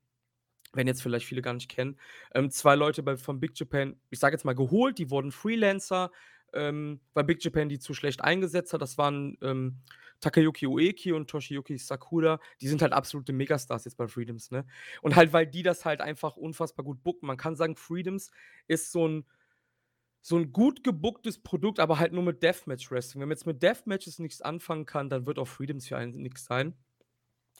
wenn 0.74 0.88
jetzt 0.88 1.02
vielleicht 1.02 1.26
viele 1.26 1.42
gar 1.42 1.54
nicht 1.54 1.70
kennen, 1.70 1.98
ähm, 2.34 2.52
zwei 2.52 2.76
Leute 2.76 3.04
bei, 3.04 3.18
von 3.18 3.40
Big 3.40 3.58
Japan, 3.60 4.00
ich 4.10 4.20
sage 4.20 4.36
jetzt 4.36 4.46
mal, 4.46 4.54
geholt, 4.54 4.98
die 4.98 5.10
wurden 5.10 5.32
Freelancer, 5.32 6.12
ähm, 6.54 7.02
weil 7.14 7.24
Big 7.24 7.44
Japan 7.44 7.70
die 7.70 7.80
zu 7.80 7.94
schlecht 7.94 8.22
eingesetzt 8.24 8.74
hat. 8.74 8.82
Das 8.82 8.98
waren 8.98 9.38
ähm, 9.42 9.80
Takayuki 10.20 10.68
Ueki 10.68 11.14
und 11.14 11.30
Toshiyuki 11.30 11.78
Sakura, 11.78 12.40
die 12.62 12.68
sind 12.68 12.82
halt 12.82 12.94
absolute 12.94 13.34
Megastars 13.34 13.86
jetzt 13.86 13.98
bei 13.98 14.08
Freedoms, 14.08 14.52
ne? 14.52 14.66
Und 15.02 15.16
halt, 15.16 15.34
weil 15.34 15.48
die 15.48 15.64
das 15.64 15.86
halt 15.86 16.02
einfach 16.02 16.36
unfassbar 16.36 16.84
gut 16.84 17.04
booken. 17.04 17.28
Man 17.28 17.38
kann 17.38 17.56
sagen, 17.56 17.76
Freedoms 17.76 18.32
ist 18.68 18.92
so 18.92 19.08
ein 19.08 19.26
so 20.22 20.38
ein 20.38 20.52
gut 20.52 20.84
gebucktes 20.84 21.42
Produkt, 21.42 21.80
aber 21.80 21.98
halt 21.98 22.12
nur 22.12 22.24
mit 22.24 22.44
Deathmatch-Wrestling. 22.44 23.22
Wenn 23.22 23.30
man 23.30 23.38
jetzt 23.38 23.46
mit 23.46 23.64
Deathmatches 23.64 24.20
nichts 24.20 24.42
anfangen 24.42 24.86
kann, 24.86 25.10
dann 25.10 25.26
wird 25.26 25.40
auch 25.40 25.48
Freedoms 25.48 25.88
für 25.88 25.98
einen 25.98 26.22
nichts 26.22 26.46
sein. 26.46 26.76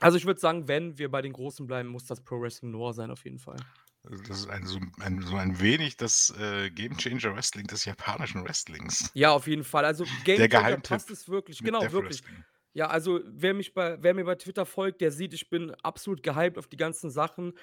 Also 0.02 0.18
ich 0.18 0.26
würde 0.26 0.40
sagen, 0.40 0.68
wenn 0.68 0.98
wir 0.98 1.10
bei 1.10 1.22
den 1.22 1.34
Großen 1.34 1.68
bleiben, 1.68 1.90
muss 1.90 2.06
das 2.06 2.22
Pro 2.22 2.42
Wrestling 2.42 2.72
Noah 2.72 2.94
sein, 2.94 3.12
auf 3.12 3.24
jeden 3.24 3.40
Fall. 3.40 3.58
Also 4.04 4.24
das 4.24 4.40
ist 4.40 4.50
ein, 4.50 4.66
so, 4.66 4.80
ein, 5.02 5.22
so 5.22 5.36
ein 5.36 5.60
wenig 5.60 5.98
das 5.98 6.34
äh, 6.40 6.70
Game 6.70 6.98
Changer 6.98 7.36
Wrestling 7.36 7.68
des 7.68 7.86
japanischen 7.86 8.44
Wrestlings. 8.46 9.12
Ja, 9.14 9.32
auf 9.32 9.48
jeden 9.48 9.64
Fall. 9.64 9.86
Also 9.86 10.06
Game 10.24 10.38
Der 10.38 10.50
Changer 10.50 10.78
passt 10.78 11.12
es 11.12 11.28
wirklich. 11.28 11.60
Genau, 11.62 11.82
Death 11.82 11.92
wirklich. 11.92 12.24
Wrestling. 12.24 12.44
Ja, 12.74 12.88
also 12.88 13.20
wer 13.26 13.54
mich 13.54 13.74
bei, 13.74 14.02
wer 14.02 14.14
mir 14.14 14.24
bei 14.24 14.36
Twitter 14.36 14.66
folgt, 14.66 15.02
der 15.02 15.12
sieht, 15.12 15.34
ich 15.34 15.50
bin 15.50 15.72
absolut 15.84 16.24
gehypt 16.24 16.58
auf 16.58 16.68
die 16.68 16.78
ganzen 16.78 17.10
Sachen. 17.10 17.54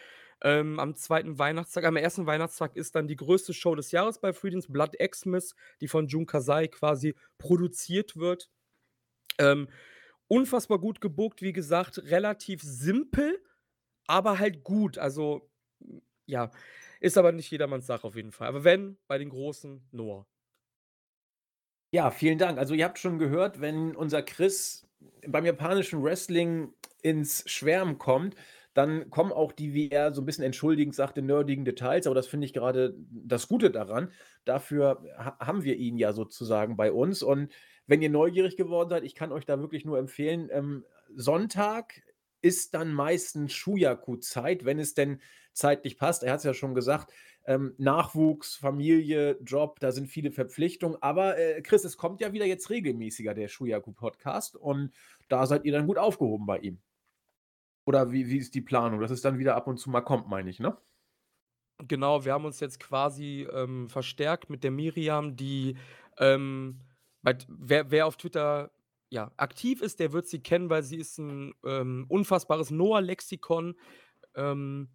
Ähm, 0.43 0.79
am 0.79 0.95
zweiten 0.95 1.39
Weihnachtstag, 1.39 1.85
am 1.85 1.97
ersten 1.97 2.27
Weihnachtstag 2.27 2.77
ist 2.77 2.95
dann 2.95 3.09
die 3.09 3.17
größte 3.17 3.55
Show 3.55 3.75
des 3.75 3.93
Jahres 3.93 4.21
bei 4.21 4.33
Freedoms, 4.33 4.71
Blood 4.71 4.97
Xmas, 4.99 5.55
die 5.81 5.89
von 5.89 6.09
Jun 6.09 6.27
Kasai 6.27 6.69
quasi 6.69 7.15
produziert 7.39 8.17
wird. 8.17 8.51
Ähm, 9.39 9.69
unfassbar 10.29 10.79
gut 10.79 11.01
gebuckt, 11.01 11.43
wie 11.43 11.53
gesagt, 11.53 11.99
relativ 12.05 12.63
simpel, 12.63 13.43
aber 14.07 14.39
halt 14.39 14.65
gut. 14.65 14.99
Also, 14.99 15.51
ja, 16.27 16.51
ist 17.01 17.19
aber 17.19 17.33
nicht 17.33 17.51
jedermanns 17.51 17.87
Sache 17.87 18.07
auf 18.07 18.17
jeden 18.17 18.33
Fall. 18.33 18.49
Aber 18.49 18.65
wenn, 18.65 18.99
bei 19.07 19.19
den 19.19 19.31
Großen, 19.31 19.87
Noah. 19.93 20.27
Ja, 21.93 22.11
vielen 22.11 22.39
Dank. 22.39 22.59
Also 22.59 22.75
ihr 22.75 22.85
habt 22.85 22.99
schon 22.99 23.19
gehört, 23.19 23.61
wenn 23.61 23.95
unser 23.95 24.23
Chris 24.23 24.87
beim 25.27 25.47
japanischen 25.47 26.03
Wrestling 26.03 26.73
ins 27.03 27.49
Schwärmen 27.49 27.99
kommt, 27.99 28.35
dann 28.75 29.09
kommen 29.09 29.33
auch 29.33 29.53
die, 29.53 29.73
wie 29.73 29.91
er 29.91 30.13
so 30.13 30.21
ein 30.21 30.27
bisschen 30.27 30.45
entschuldigend 30.45 30.95
sagte, 30.95 31.23
nerdigen 31.23 31.65
Details. 31.65 32.07
Aber 32.07 32.15
das 32.15 32.27
finde 32.27 32.45
ich 32.45 32.53
gerade 32.53 32.95
das 33.11 33.49
Gute 33.49 33.71
daran. 33.71 34.13
Dafür 34.45 35.03
ha 35.17 35.39
haben 35.39 35.65
wir 35.65 35.77
ihn 35.77 35.97
ja 35.97 36.13
sozusagen 36.13 36.77
bei 36.77 36.93
uns. 36.93 37.23
Und 37.23 37.51
wenn 37.87 38.03
ihr 38.03 38.11
neugierig 38.11 38.57
geworden 38.57 38.91
seid, 38.91 39.05
ich 39.05 39.15
kann 39.15 39.33
euch 39.33 39.47
da 39.47 39.61
wirklich 39.61 39.85
nur 39.85 39.99
empfehlen, 39.99 40.49
ähm, 40.53 40.85
Sonntag 41.15 42.03
ist 42.43 42.75
dann 42.75 42.93
meistens 42.93 43.53
Shuyaku-Zeit, 43.53 44.65
wenn 44.65 44.79
es 44.79 44.95
denn 44.95 45.21
zeitlich 45.53 45.99
passt. 45.99 46.23
Er 46.23 46.33
hat 46.33 46.39
es 46.39 46.45
ja 46.45 46.55
schon 46.55 46.75
gesagt, 46.75 47.13
ähm, 47.47 47.75
Nachwuchs, 47.79 48.57
Familie, 48.57 49.39
Job, 49.43 49.81
da 49.81 49.93
sind 49.93 50.09
viele 50.09 50.31
Verpflichtungen. 50.31 51.01
Aber 51.01 51.39
äh, 51.39 51.63
Chris, 51.63 51.85
es 51.85 51.97
kommt 51.97 52.21
ja 52.21 52.33
wieder 52.33 52.45
jetzt 52.45 52.71
regelmäßiger, 52.71 53.35
der 53.35 53.49
Shuyaku-Podcast. 53.49 54.57
Und 54.57 54.93
da 55.29 55.47
seid 55.47 55.65
ihr 55.65 55.73
dann 55.73 55.87
gut 55.87 55.99
aufgehoben 55.99 56.47
bei 56.47 56.59
ihm. 56.59 56.81
Oder 57.87 58.11
wie, 58.11 58.29
wie 58.29 58.39
ist 58.39 58.55
die 58.55 58.61
Planung? 58.61 59.01
Dass 59.01 59.13
es 59.13 59.23
dann 59.23 59.39
wieder 59.39 59.55
ab 59.55 59.67
und 59.67 59.79
zu 59.79 59.91
mal 59.91 60.01
kommt, 60.01 60.29
meine 60.29 60.51
ich, 60.51 60.59
ne? 60.59 60.77
Genau, 61.79 62.25
wir 62.25 62.33
haben 62.33 62.47
uns 62.47 62.59
jetzt 62.61 62.81
quasi 62.81 63.47
ähm, 63.53 63.89
verstärkt 63.89 64.51
mit 64.51 64.65
der 64.65 64.71
Miriam, 64.71 65.37
die, 65.37 65.77
ähm, 66.19 66.81
wer, 67.49 67.91
wer 67.91 68.07
auf 68.07 68.17
Twitter 68.17 68.71
ja, 69.09 69.31
aktiv 69.37 69.83
ist, 69.83 70.01
der 70.01 70.13
wird 70.13 70.27
sie 70.27 70.41
kennen, 70.41 70.71
weil 70.71 70.83
sie 70.83 70.97
ist 70.97 71.19
ein 71.19 71.55
ähm, 71.65 72.07
unfassbares 72.09 72.71
Noah-Lexikon. 72.71 73.77
Ähm, 74.35 74.89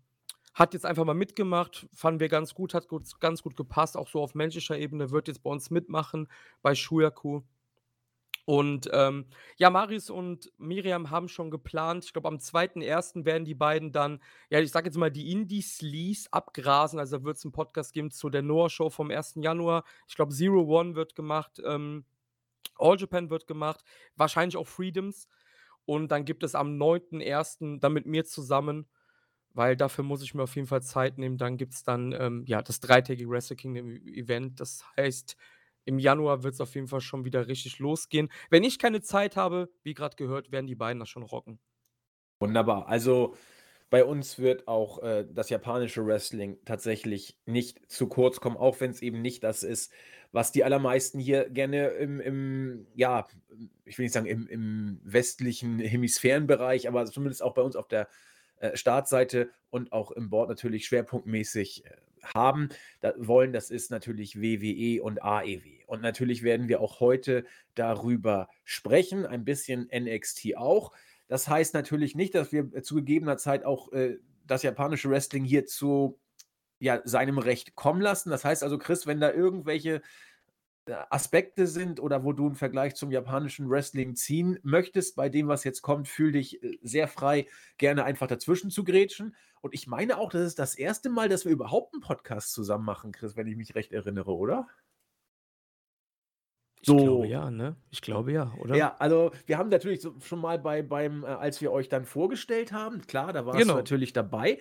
hat 0.54 0.74
jetzt 0.74 0.86
einfach 0.86 1.06
mal 1.06 1.14
mitgemacht, 1.14 1.88
fanden 1.94 2.20
wir 2.20 2.28
ganz 2.28 2.54
gut, 2.54 2.74
hat 2.74 2.90
gut, 2.90 3.20
ganz 3.22 3.42
gut 3.42 3.56
gepasst, 3.56 3.96
auch 3.96 4.10
so 4.10 4.22
auf 4.22 4.36
menschlicher 4.36 4.78
Ebene, 4.78 5.12
wird 5.12 5.30
jetzt 5.30 5.44
bei 5.44 5.50
uns 5.50 5.70
mitmachen 5.70 6.28
bei 6.62 6.76
Shuyaku. 6.76 7.42
Und 8.46 8.90
ähm, 8.92 9.28
ja, 9.58 9.70
Marius 9.70 10.10
und 10.10 10.52
Miriam 10.58 11.10
haben 11.10 11.30
schon 11.30 11.52
geplant, 11.52 12.06
ich 12.06 12.12
glaube, 12.12 12.28
am 12.28 12.38
2.1. 12.38 13.24
werden 13.24 13.46
die 13.46 13.54
beiden 13.54 13.92
dann, 13.92 14.20
ja, 14.50 14.60
ich 14.60 14.72
sage 14.72 14.88
jetzt 14.88 14.98
mal, 14.98 15.12
die 15.12 15.32
Indie-Sleaze 15.32 16.28
abgrasen. 16.32 17.00
Also 17.00 17.24
wird 17.24 17.38
es 17.38 17.46
einen 17.46 17.54
Podcast 17.54 17.94
geben 17.94 18.12
zu 18.12 18.30
der 18.30 18.42
Noah-Show 18.42 18.90
vom 18.90 19.12
1. 19.12 19.36
Januar. 19.38 19.86
Ich 20.08 20.16
glaube, 20.16 20.34
Zero 20.34 20.64
One 20.64 20.96
wird 20.96 21.16
gemacht. 21.16 21.62
Ähm, 21.64 22.04
All 22.78 22.98
Japan 23.00 23.30
wird 23.30 23.48
gemacht, 23.48 23.84
wahrscheinlich 24.16 24.58
auch 24.58 24.68
Freedoms. 24.68 25.28
Und 25.86 26.10
dann 26.12 26.26
gibt 26.26 26.44
es 26.44 26.56
am 26.56 26.78
9.1. 26.78 27.80
dann 27.80 27.94
mit 27.94 28.06
mir 28.06 28.24
zusammen, 28.26 28.90
weil 29.54 29.76
dafür 29.76 30.04
muss 30.04 30.24
ich 30.24 30.34
mir 30.34 30.44
auf 30.44 30.56
jeden 30.56 30.68
Fall 30.68 30.82
Zeit 30.82 31.18
nehmen. 31.18 31.38
Dann 31.38 31.58
gibt 31.58 31.74
es 31.74 31.84
dann 31.84 32.14
ähm, 32.14 32.44
ja, 32.48 32.62
das 32.62 32.80
dreitägige 32.80 33.30
Wrestle 33.30 33.56
Kingdom 33.58 33.90
E- 33.90 33.98
Event. 34.22 34.60
Das 34.60 34.86
heißt, 34.98 35.36
im 35.86 36.00
Januar 36.00 36.44
wird 36.44 36.54
es 36.54 36.62
auf 36.62 36.76
jeden 36.76 36.88
Fall 36.88 37.02
schon 37.02 37.26
wieder 37.26 37.48
richtig 37.48 37.80
losgehen. 37.80 38.32
Wenn 38.50 38.64
ich 38.64 38.80
keine 38.80 39.02
Zeit 39.02 39.36
habe, 39.36 39.70
wie 39.84 39.94
gerade 39.94 40.16
gehört, 40.16 40.52
werden 40.52 40.68
die 40.68 40.76
beiden 40.76 41.00
das 41.00 41.10
schon 41.10 41.24
rocken. 41.24 41.60
Wunderbar. 42.40 42.88
Also 42.88 43.36
bei 43.92 44.06
uns 44.06 44.40
wird 44.40 44.68
auch 44.70 45.04
äh, 45.04 45.28
das 45.32 45.50
japanische 45.50 46.04
Wrestling 46.08 46.58
tatsächlich 46.66 47.38
nicht 47.46 47.92
zu 47.92 48.08
kurz 48.08 48.40
kommen, 48.40 48.58
auch 48.58 48.80
wenn 48.80 48.90
es 48.90 49.02
eben 49.02 49.22
nicht 49.22 49.44
das 49.44 49.64
ist, 49.64 49.92
was 50.32 50.54
die 50.54 50.64
allermeisten 50.64 51.20
hier 51.20 51.50
gerne 51.50 51.90
im, 51.90 52.22
im 52.22 52.88
ja, 52.96 53.28
ich 53.84 53.98
will 53.98 54.06
nicht 54.06 54.14
sagen 54.14 54.28
im, 54.28 54.48
im 54.48 55.02
westlichen 55.04 55.78
Hemisphärenbereich, 55.80 56.88
aber 56.88 57.06
zumindest 57.06 57.44
auch 57.44 57.54
bei 57.54 57.62
uns 57.62 57.76
auf 57.76 57.90
der 57.90 58.08
äh, 58.60 58.78
Startseite 58.78 59.50
und 59.70 59.92
auch 59.92 60.12
im 60.12 60.30
Board 60.30 60.48
natürlich 60.48 60.86
schwerpunktmäßig 60.86 61.86
äh, 61.86 61.90
haben, 62.34 62.70
da 63.02 63.14
wollen, 63.18 63.52
das 63.52 63.72
ist 63.72 63.92
natürlich 63.92 64.40
WWE 64.40 65.04
und 65.04 65.22
AEW. 65.22 65.84
Und 65.88 66.02
natürlich 66.02 66.44
werden 66.44 66.70
wir 66.70 66.80
auch 66.80 67.02
heute 67.02 67.44
darüber 67.76 68.48
sprechen, 68.64 69.26
ein 69.26 69.44
bisschen 69.44 69.90
NXT 69.94 70.56
auch. 70.56 70.94
Das 71.32 71.48
heißt 71.48 71.74
natürlich 71.74 72.14
nicht, 72.14 72.36
dass 72.36 72.52
wir 72.52 72.84
zu 72.84 72.96
gegebener 72.96 73.38
Zeit 73.38 73.64
auch 73.64 73.94
äh, 73.94 74.18
das 74.46 74.64
japanische 74.64 75.10
Wrestling 75.10 75.46
hier 75.46 75.66
zu 75.66 76.20
ja, 76.78 77.00
seinem 77.06 77.38
Recht 77.38 77.74
kommen 77.74 78.02
lassen. 78.02 78.32
Das 78.32 78.44
heißt 78.44 78.64
also, 78.64 78.78
Chris, 78.78 79.08
wenn 79.08 79.22
da 79.22 79.32
irgendwelche 79.32 80.02
äh, 80.88 80.96
Aspekte 81.10 81.68
sind 81.68 82.02
oder 82.02 82.26
wo 82.26 82.34
du 82.34 82.48
einen 82.48 82.56
Vergleich 82.56 82.96
zum 82.96 83.12
japanischen 83.12 83.70
Wrestling 83.70 84.18
ziehen 84.18 84.60
möchtest, 84.64 85.16
bei 85.16 85.30
dem, 85.30 85.48
was 85.48 85.64
jetzt 85.64 85.82
kommt, 85.82 86.10
fühl 86.10 86.34
dich 86.34 86.62
äh, 86.62 86.80
sehr 86.82 87.08
frei, 87.08 87.48
gerne 87.78 88.04
einfach 88.04 88.28
dazwischen 88.28 88.70
zu 88.70 88.84
grätschen. 88.84 89.34
Und 89.62 89.74
ich 89.74 89.88
meine 89.88 90.18
auch, 90.18 90.32
das 90.32 90.42
ist 90.42 90.60
das 90.60 90.76
erste 90.76 91.10
Mal, 91.10 91.30
dass 91.30 91.46
wir 91.46 91.54
überhaupt 91.54 91.94
einen 91.94 92.02
Podcast 92.02 92.52
zusammen 92.52 92.84
machen, 92.84 93.14
Chris, 93.14 93.38
wenn 93.38 93.48
ich 93.48 93.56
mich 93.56 93.74
recht 93.74 93.94
erinnere, 93.94 94.36
oder? 94.36 94.68
Ich 96.82 96.88
So. 96.88 96.98
glaube 96.98 97.28
ja, 97.28 97.52
ne? 97.52 97.76
Ich 97.92 98.02
glaube 98.02 98.32
ja, 98.32 98.54
oder? 98.56 98.76
Ja, 98.76 98.96
also 98.98 99.32
wir 99.46 99.58
haben 99.58 99.70
natürlich 99.70 100.02
so 100.02 100.20
schon 100.20 100.40
mal 100.40 100.58
bei 100.60 100.82
beim, 100.82 101.24
äh, 101.24 101.28
als 101.28 101.62
wir 101.62 101.72
euch 101.72 101.90
dann 101.90 102.06
vorgestellt 102.06 102.72
haben, 102.72 103.02
klar, 103.06 103.34
da 103.34 103.46
warst 103.46 103.72
du 103.72 103.74
Genau. 103.74 103.76
natürlich 103.76 104.14
dabei. 104.14 104.60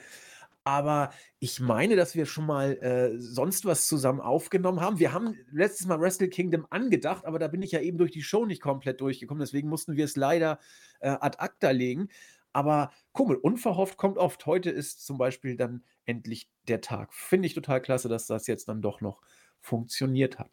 Aber 0.65 1.11
ich 1.39 1.61
meine, 1.61 1.97
dass 1.97 2.15
wir 2.15 2.27
schon 2.27 2.47
mal 2.47 2.73
äh, 2.83 3.19
sonst 3.19 3.65
was 3.65 3.87
zusammen 3.87 4.21
aufgenommen 4.21 4.81
haben. 4.81 4.99
Wir 4.99 5.13
haben 5.13 5.37
letztes 5.51 5.87
Mal 5.87 6.01
Wrestle 6.01 6.29
Kingdom 6.29 6.67
angedacht, 6.71 7.25
aber 7.25 7.39
da 7.39 7.49
bin 7.49 7.63
ich 7.63 7.73
ja 7.73 7.81
eben 7.81 7.97
durch 7.99 8.13
die 8.13 8.23
Show 8.23 8.45
nicht 8.47 8.61
komplett 8.63 9.01
durchgekommen. 9.01 9.41
Deswegen 9.41 9.69
mussten 9.71 9.97
wir 9.97 10.05
es 10.05 10.17
leider 10.17 10.59
äh, 11.01 11.09
ad 11.11 11.39
acta 11.41 11.71
legen. 11.71 12.09
Aber 12.53 12.93
guck 13.13 13.29
mal, 13.29 13.37
unverhofft 13.39 13.97
kommt 13.97 14.19
oft. 14.19 14.45
Heute 14.47 14.71
ist 14.71 15.05
zum 15.07 15.17
Beispiel 15.19 15.57
dann 15.57 15.85
endlich 16.05 16.51
der 16.69 16.81
Tag. 16.83 17.15
Finde 17.15 17.47
ich 17.47 17.55
total 17.55 17.81
klasse, 17.81 18.09
dass 18.09 18.27
das 18.27 18.47
jetzt 18.47 18.69
dann 18.69 18.83
doch 18.83 19.01
noch 19.01 19.23
funktioniert 19.61 20.39
hat. 20.39 20.51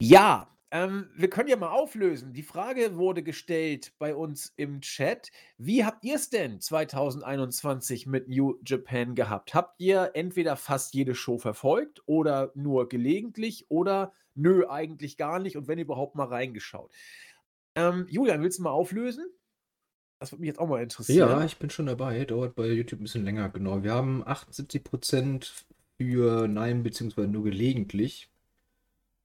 Ja, 0.00 0.48
ähm, 0.70 1.08
wir 1.16 1.30
können 1.30 1.48
ja 1.48 1.56
mal 1.56 1.70
auflösen. 1.70 2.34
Die 2.34 2.42
Frage 2.42 2.96
wurde 2.96 3.22
gestellt 3.22 3.92
bei 3.98 4.14
uns 4.14 4.52
im 4.56 4.80
Chat. 4.80 5.30
Wie 5.56 5.84
habt 5.84 6.04
ihr 6.04 6.16
es 6.16 6.28
denn 6.28 6.60
2021 6.60 8.06
mit 8.06 8.28
New 8.28 8.60
Japan 8.66 9.14
gehabt? 9.14 9.54
Habt 9.54 9.80
ihr 9.80 10.10
entweder 10.14 10.56
fast 10.56 10.94
jede 10.94 11.14
Show 11.14 11.38
verfolgt 11.38 12.02
oder 12.06 12.52
nur 12.54 12.88
gelegentlich 12.88 13.70
oder 13.70 14.12
nö, 14.34 14.68
eigentlich 14.68 15.16
gar 15.16 15.38
nicht 15.38 15.56
und 15.56 15.68
wenn 15.68 15.78
überhaupt 15.78 16.16
mal 16.16 16.26
reingeschaut? 16.26 16.92
Ähm, 17.74 18.06
Julian, 18.10 18.42
willst 18.42 18.58
du 18.58 18.62
mal 18.62 18.70
auflösen? 18.70 19.24
Das 20.20 20.32
würde 20.32 20.40
mich 20.40 20.48
jetzt 20.48 20.58
auch 20.58 20.68
mal 20.68 20.82
interessieren. 20.82 21.28
Ja, 21.28 21.44
ich 21.44 21.58
bin 21.58 21.70
schon 21.70 21.86
dabei. 21.86 22.24
Dauert 22.24 22.54
bei 22.56 22.66
YouTube 22.66 23.00
ein 23.00 23.04
bisschen 23.04 23.24
länger, 23.24 23.48
genau. 23.48 23.82
Wir 23.82 23.94
haben 23.94 24.22
78% 24.24 25.64
für 25.96 26.46
Nein, 26.46 26.82
beziehungsweise 26.82 27.28
nur 27.28 27.44
gelegentlich. 27.44 28.28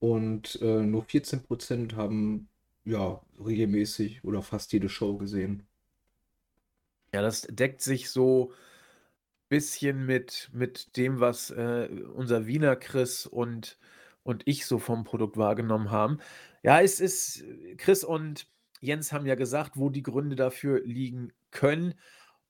Und 0.03 0.59
äh, 0.61 0.81
nur 0.81 1.05
14% 1.05 1.95
haben 1.95 2.49
ja 2.83 3.21
regelmäßig 3.39 4.25
oder 4.25 4.41
fast 4.41 4.73
jede 4.73 4.89
Show 4.89 5.15
gesehen. 5.15 5.65
Ja, 7.13 7.21
das 7.21 7.43
deckt 7.43 7.81
sich 7.81 8.09
so 8.09 8.51
ein 8.51 9.47
bisschen 9.47 10.05
mit, 10.05 10.49
mit 10.51 10.97
dem, 10.97 11.21
was 11.21 11.51
äh, 11.51 11.87
unser 12.15 12.47
Wiener 12.47 12.75
Chris 12.75 13.25
und, 13.25 13.79
und 14.23 14.43
ich 14.45 14.65
so 14.65 14.77
vom 14.77 15.05
Produkt 15.05 15.37
wahrgenommen 15.37 15.89
haben. 15.89 16.19
Ja, 16.63 16.81
es 16.81 16.99
ist, 16.99 17.45
Chris 17.77 18.03
und 18.03 18.45
Jens 18.81 19.13
haben 19.13 19.25
ja 19.25 19.35
gesagt, 19.35 19.77
wo 19.77 19.89
die 19.89 20.03
Gründe 20.03 20.35
dafür 20.35 20.81
liegen 20.83 21.31
können. 21.49 21.93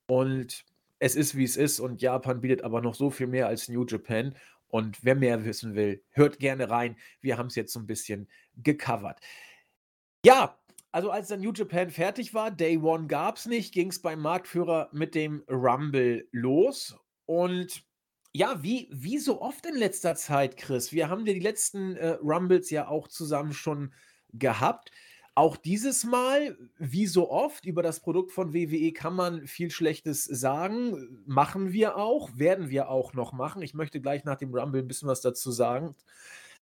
Und 0.08 0.66
es 0.98 1.16
ist, 1.16 1.38
wie 1.38 1.44
es 1.44 1.56
ist. 1.56 1.80
Und 1.80 2.02
Japan 2.02 2.42
bietet 2.42 2.64
aber 2.64 2.82
noch 2.82 2.96
so 2.96 3.12
viel 3.12 3.28
mehr 3.28 3.46
als 3.46 3.70
New 3.70 3.86
Japan. 3.86 4.34
Und 4.74 5.04
wer 5.04 5.14
mehr 5.14 5.46
wissen 5.46 5.76
will, 5.76 6.04
hört 6.10 6.40
gerne 6.40 6.68
rein. 6.68 6.98
Wir 7.22 7.38
haben 7.38 7.46
es 7.46 7.54
jetzt 7.54 7.74
so 7.74 7.80
ein 7.80 7.86
bisschen 7.86 8.28
gecovert. 8.56 9.20
Ja, 10.26 10.58
also 10.92 11.12
als 11.12 11.28
dann 11.28 11.42
New 11.42 11.54
Japan 11.54 11.92
fertig 11.92 12.34
war, 12.34 12.50
Day 12.50 12.80
One 12.80 13.06
gab 13.06 13.38
es 13.38 13.46
nicht, 13.46 13.72
ging 13.72 13.90
es 13.90 14.02
beim 14.02 14.20
Marktführer 14.20 14.90
mit 14.92 15.14
dem 15.14 15.44
Rumble 15.48 16.28
los. 16.32 16.98
Und 17.28 17.84
ja, 18.32 18.64
wie, 18.64 18.90
wie 18.92 19.20
so 19.20 19.44
oft 19.44 19.64
in 19.68 19.76
letzter 19.76 20.16
Zeit, 20.16 20.58
Chris, 20.58 20.92
wir 20.92 21.08
haben 21.08 21.24
ja 21.28 21.34
die 21.34 21.40
letzten 21.40 21.96
äh, 21.96 22.18
Rumbles 22.24 22.72
ja 22.72 22.88
auch 22.88 23.08
zusammen 23.08 23.54
schon 23.54 23.94
gehabt. 24.30 24.90
Auch 25.36 25.58
dieses 25.58 26.04
Mal, 26.04 26.58
wie 26.78 27.08
so 27.08 27.32
oft, 27.32 27.66
über 27.66 27.82
das 27.82 28.02
Produkt 28.02 28.32
von 28.32 28.54
WWE 28.54 28.94
kann 28.94 29.16
man 29.16 29.48
viel 29.48 29.72
Schlechtes 29.72 30.26
sagen. 30.26 31.24
Machen 31.26 31.74
wir 31.74 31.98
auch, 31.98 32.38
werden 32.38 32.70
wir 32.70 32.90
auch 32.90 33.14
noch 33.14 33.34
machen. 33.34 33.64
Ich 33.64 33.74
möchte 33.74 34.00
gleich 34.00 34.26
nach 34.26 34.38
dem 34.38 34.54
Rumble 34.54 34.82
ein 34.82 34.88
bisschen 34.88 35.08
was 35.08 35.22
dazu 35.22 35.52
sagen. 35.52 35.96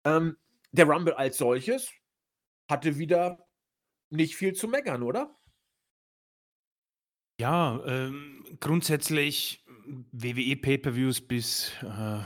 Ähm, 0.04 0.36
der 0.72 0.86
Rumble 0.86 1.14
als 1.14 1.38
solches 1.38 1.92
hatte 2.68 2.98
wieder 2.98 3.46
nicht 4.10 4.34
viel 4.34 4.54
zu 4.54 4.66
meckern, 4.66 5.04
oder? 5.04 5.36
Ja, 7.40 7.80
ähm, 7.86 8.44
grundsätzlich 8.58 9.64
WWE 10.10 10.56
Pay-per-Views 10.56 11.20
bis 11.20 11.72
äh, 11.82 12.20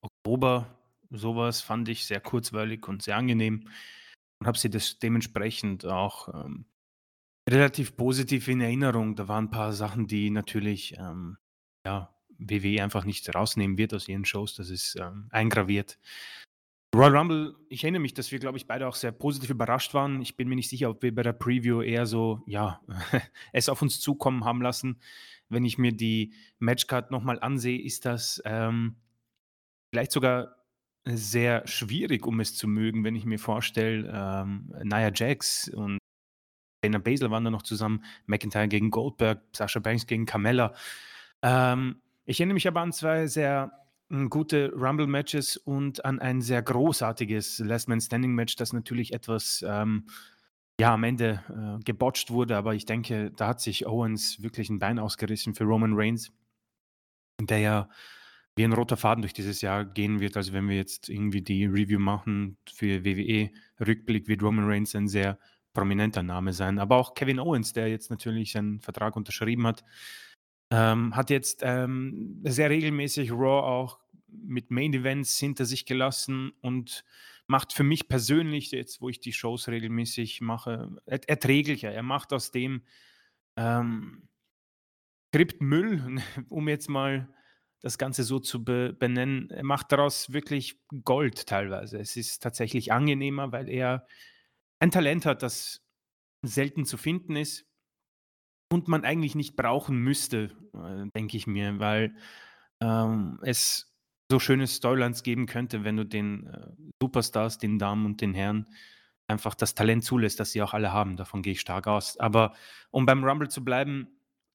Oktober, 0.00 0.78
sowas 1.10 1.60
fand 1.60 1.90
ich 1.90 2.06
sehr 2.06 2.20
kurzweilig 2.20 2.88
und 2.88 3.02
sehr 3.02 3.16
angenehm 3.16 3.68
und 4.44 4.48
habe 4.48 4.58
sie 4.58 4.68
das 4.68 4.98
dementsprechend 4.98 5.86
auch 5.86 6.28
ähm, 6.28 6.66
relativ 7.48 7.96
positiv 7.96 8.46
in 8.48 8.60
Erinnerung. 8.60 9.16
Da 9.16 9.26
waren 9.26 9.46
ein 9.46 9.50
paar 9.50 9.72
Sachen, 9.72 10.06
die 10.06 10.28
natürlich 10.28 10.94
ähm, 10.98 11.38
ja, 11.86 12.14
WWE 12.36 12.82
einfach 12.82 13.06
nicht 13.06 13.34
rausnehmen 13.34 13.78
wird 13.78 13.94
aus 13.94 14.06
ihren 14.06 14.26
Shows. 14.26 14.54
Das 14.54 14.68
ist 14.68 14.96
ähm, 15.00 15.28
eingraviert. 15.30 15.98
Royal 16.94 17.16
Rumble, 17.16 17.54
ich 17.70 17.84
erinnere 17.84 18.02
mich, 18.02 18.12
dass 18.12 18.32
wir, 18.32 18.38
glaube 18.38 18.58
ich, 18.58 18.66
beide 18.66 18.86
auch 18.86 18.96
sehr 18.96 19.12
positiv 19.12 19.48
überrascht 19.48 19.94
waren. 19.94 20.20
Ich 20.20 20.36
bin 20.36 20.46
mir 20.46 20.56
nicht 20.56 20.68
sicher, 20.68 20.90
ob 20.90 21.02
wir 21.02 21.14
bei 21.14 21.22
der 21.22 21.32
Preview 21.32 21.80
eher 21.80 22.04
so, 22.04 22.42
ja, 22.46 22.82
es 23.54 23.70
auf 23.70 23.80
uns 23.80 23.98
zukommen 23.98 24.44
haben 24.44 24.60
lassen. 24.60 25.00
Wenn 25.48 25.64
ich 25.64 25.78
mir 25.78 25.92
die 25.92 26.34
Matchcard 26.58 27.10
nochmal 27.10 27.40
ansehe, 27.40 27.80
ist 27.80 28.04
das 28.04 28.42
ähm, 28.44 28.96
vielleicht 29.90 30.12
sogar 30.12 30.63
sehr 31.04 31.66
schwierig, 31.66 32.26
um 32.26 32.40
es 32.40 32.54
zu 32.54 32.66
mögen, 32.66 33.04
wenn 33.04 33.16
ich 33.16 33.24
mir 33.24 33.38
vorstelle, 33.38 34.10
ähm, 34.12 34.72
Nia 34.82 35.10
Jax 35.14 35.68
und 35.68 35.98
Dana 36.82 36.98
Basel 36.98 37.30
waren 37.30 37.44
da 37.44 37.50
noch 37.50 37.62
zusammen, 37.62 38.04
McIntyre 38.26 38.68
gegen 38.68 38.90
Goldberg, 38.90 39.42
Sasha 39.52 39.80
Banks 39.80 40.06
gegen 40.06 40.26
Carmella. 40.26 40.74
Ähm, 41.42 41.96
ich 42.24 42.40
erinnere 42.40 42.54
mich 42.54 42.68
aber 42.68 42.80
an 42.80 42.92
zwei 42.92 43.26
sehr 43.26 43.72
mm, 44.08 44.28
gute 44.28 44.72
Rumble-Matches 44.72 45.56
und 45.58 46.04
an 46.04 46.20
ein 46.20 46.40
sehr 46.40 46.62
großartiges 46.62 47.58
Last 47.60 47.88
Man 47.88 48.00
Standing-Match, 48.00 48.56
das 48.56 48.72
natürlich 48.72 49.12
etwas 49.12 49.64
ähm, 49.66 50.06
ja, 50.80 50.94
am 50.94 51.04
Ende 51.04 51.42
äh, 51.48 51.82
gebotcht 51.84 52.30
wurde, 52.30 52.56
aber 52.56 52.74
ich 52.74 52.84
denke, 52.84 53.30
da 53.30 53.48
hat 53.48 53.60
sich 53.60 53.86
Owens 53.86 54.42
wirklich 54.42 54.70
ein 54.70 54.78
Bein 54.78 54.98
ausgerissen 54.98 55.54
für 55.54 55.64
Roman 55.64 55.92
Reigns, 55.94 56.32
der 57.40 57.58
ja 57.58 57.88
wie 58.56 58.64
ein 58.64 58.72
roter 58.72 58.96
Faden 58.96 59.22
durch 59.22 59.32
dieses 59.32 59.60
Jahr 59.60 59.84
gehen 59.84 60.20
wird. 60.20 60.36
Also 60.36 60.52
wenn 60.52 60.68
wir 60.68 60.76
jetzt 60.76 61.08
irgendwie 61.08 61.42
die 61.42 61.66
Review 61.66 61.98
machen 61.98 62.56
für 62.72 63.04
WWE-Rückblick, 63.04 64.28
wird 64.28 64.42
Roman 64.42 64.66
Reigns 64.66 64.94
ein 64.94 65.08
sehr 65.08 65.38
prominenter 65.72 66.22
Name 66.22 66.52
sein. 66.52 66.78
Aber 66.78 66.96
auch 66.96 67.14
Kevin 67.14 67.40
Owens, 67.40 67.72
der 67.72 67.88
jetzt 67.88 68.10
natürlich 68.10 68.52
seinen 68.52 68.80
Vertrag 68.80 69.16
unterschrieben 69.16 69.66
hat, 69.66 69.84
ähm, 70.70 71.14
hat 71.16 71.30
jetzt 71.30 71.62
ähm, 71.62 72.40
sehr 72.44 72.70
regelmäßig 72.70 73.32
Raw 73.32 73.66
auch 73.66 73.98
mit 74.28 74.70
Main 74.70 74.94
Events 74.94 75.38
hinter 75.38 75.64
sich 75.64 75.84
gelassen 75.84 76.52
und 76.60 77.04
macht 77.46 77.72
für 77.72 77.84
mich 77.84 78.08
persönlich, 78.08 78.70
jetzt 78.70 79.00
wo 79.00 79.08
ich 79.08 79.20
die 79.20 79.32
Shows 79.32 79.68
regelmäßig 79.68 80.40
mache, 80.40 80.96
er 81.06 81.28
erträglicher. 81.28 81.92
Er 81.92 82.02
macht 82.02 82.32
aus 82.32 82.50
dem 82.50 82.82
ähm, 83.56 84.28
Skript 85.28 85.60
Müll, 85.60 86.20
um 86.48 86.68
jetzt 86.68 86.88
mal 86.88 87.28
das 87.84 87.98
Ganze 87.98 88.22
so 88.22 88.38
zu 88.38 88.64
be 88.64 88.94
benennen, 88.98 89.50
er 89.50 89.62
macht 89.62 89.92
daraus 89.92 90.32
wirklich 90.32 90.80
Gold 91.04 91.46
teilweise. 91.46 91.98
Es 91.98 92.16
ist 92.16 92.42
tatsächlich 92.42 92.92
angenehmer, 92.92 93.52
weil 93.52 93.68
er 93.68 94.06
ein 94.78 94.90
Talent 94.90 95.26
hat, 95.26 95.42
das 95.42 95.84
selten 96.40 96.86
zu 96.86 96.96
finden 96.96 97.36
ist 97.36 97.66
und 98.72 98.88
man 98.88 99.04
eigentlich 99.04 99.34
nicht 99.34 99.54
brauchen 99.54 99.98
müsste, 99.98 100.50
äh, 100.72 101.10
denke 101.14 101.36
ich 101.36 101.46
mir, 101.46 101.78
weil 101.78 102.16
ähm, 102.80 103.38
es 103.42 103.94
so 104.30 104.38
schöne 104.38 104.66
Storylines 104.66 105.22
geben 105.22 105.44
könnte, 105.44 105.84
wenn 105.84 105.98
du 105.98 106.06
den 106.06 106.46
äh, 106.46 106.70
Superstars, 107.02 107.58
den 107.58 107.78
Damen 107.78 108.06
und 108.06 108.22
den 108.22 108.32
Herren 108.32 108.66
einfach 109.26 109.54
das 109.54 109.74
Talent 109.74 110.04
zulässt, 110.04 110.40
das 110.40 110.52
sie 110.52 110.62
auch 110.62 110.72
alle 110.72 110.90
haben. 110.90 111.18
Davon 111.18 111.42
gehe 111.42 111.52
ich 111.52 111.60
stark 111.60 111.86
aus. 111.86 112.16
Aber 112.18 112.54
um 112.90 113.04
beim 113.04 113.24
Rumble 113.24 113.50
zu 113.50 113.62
bleiben, 113.62 114.08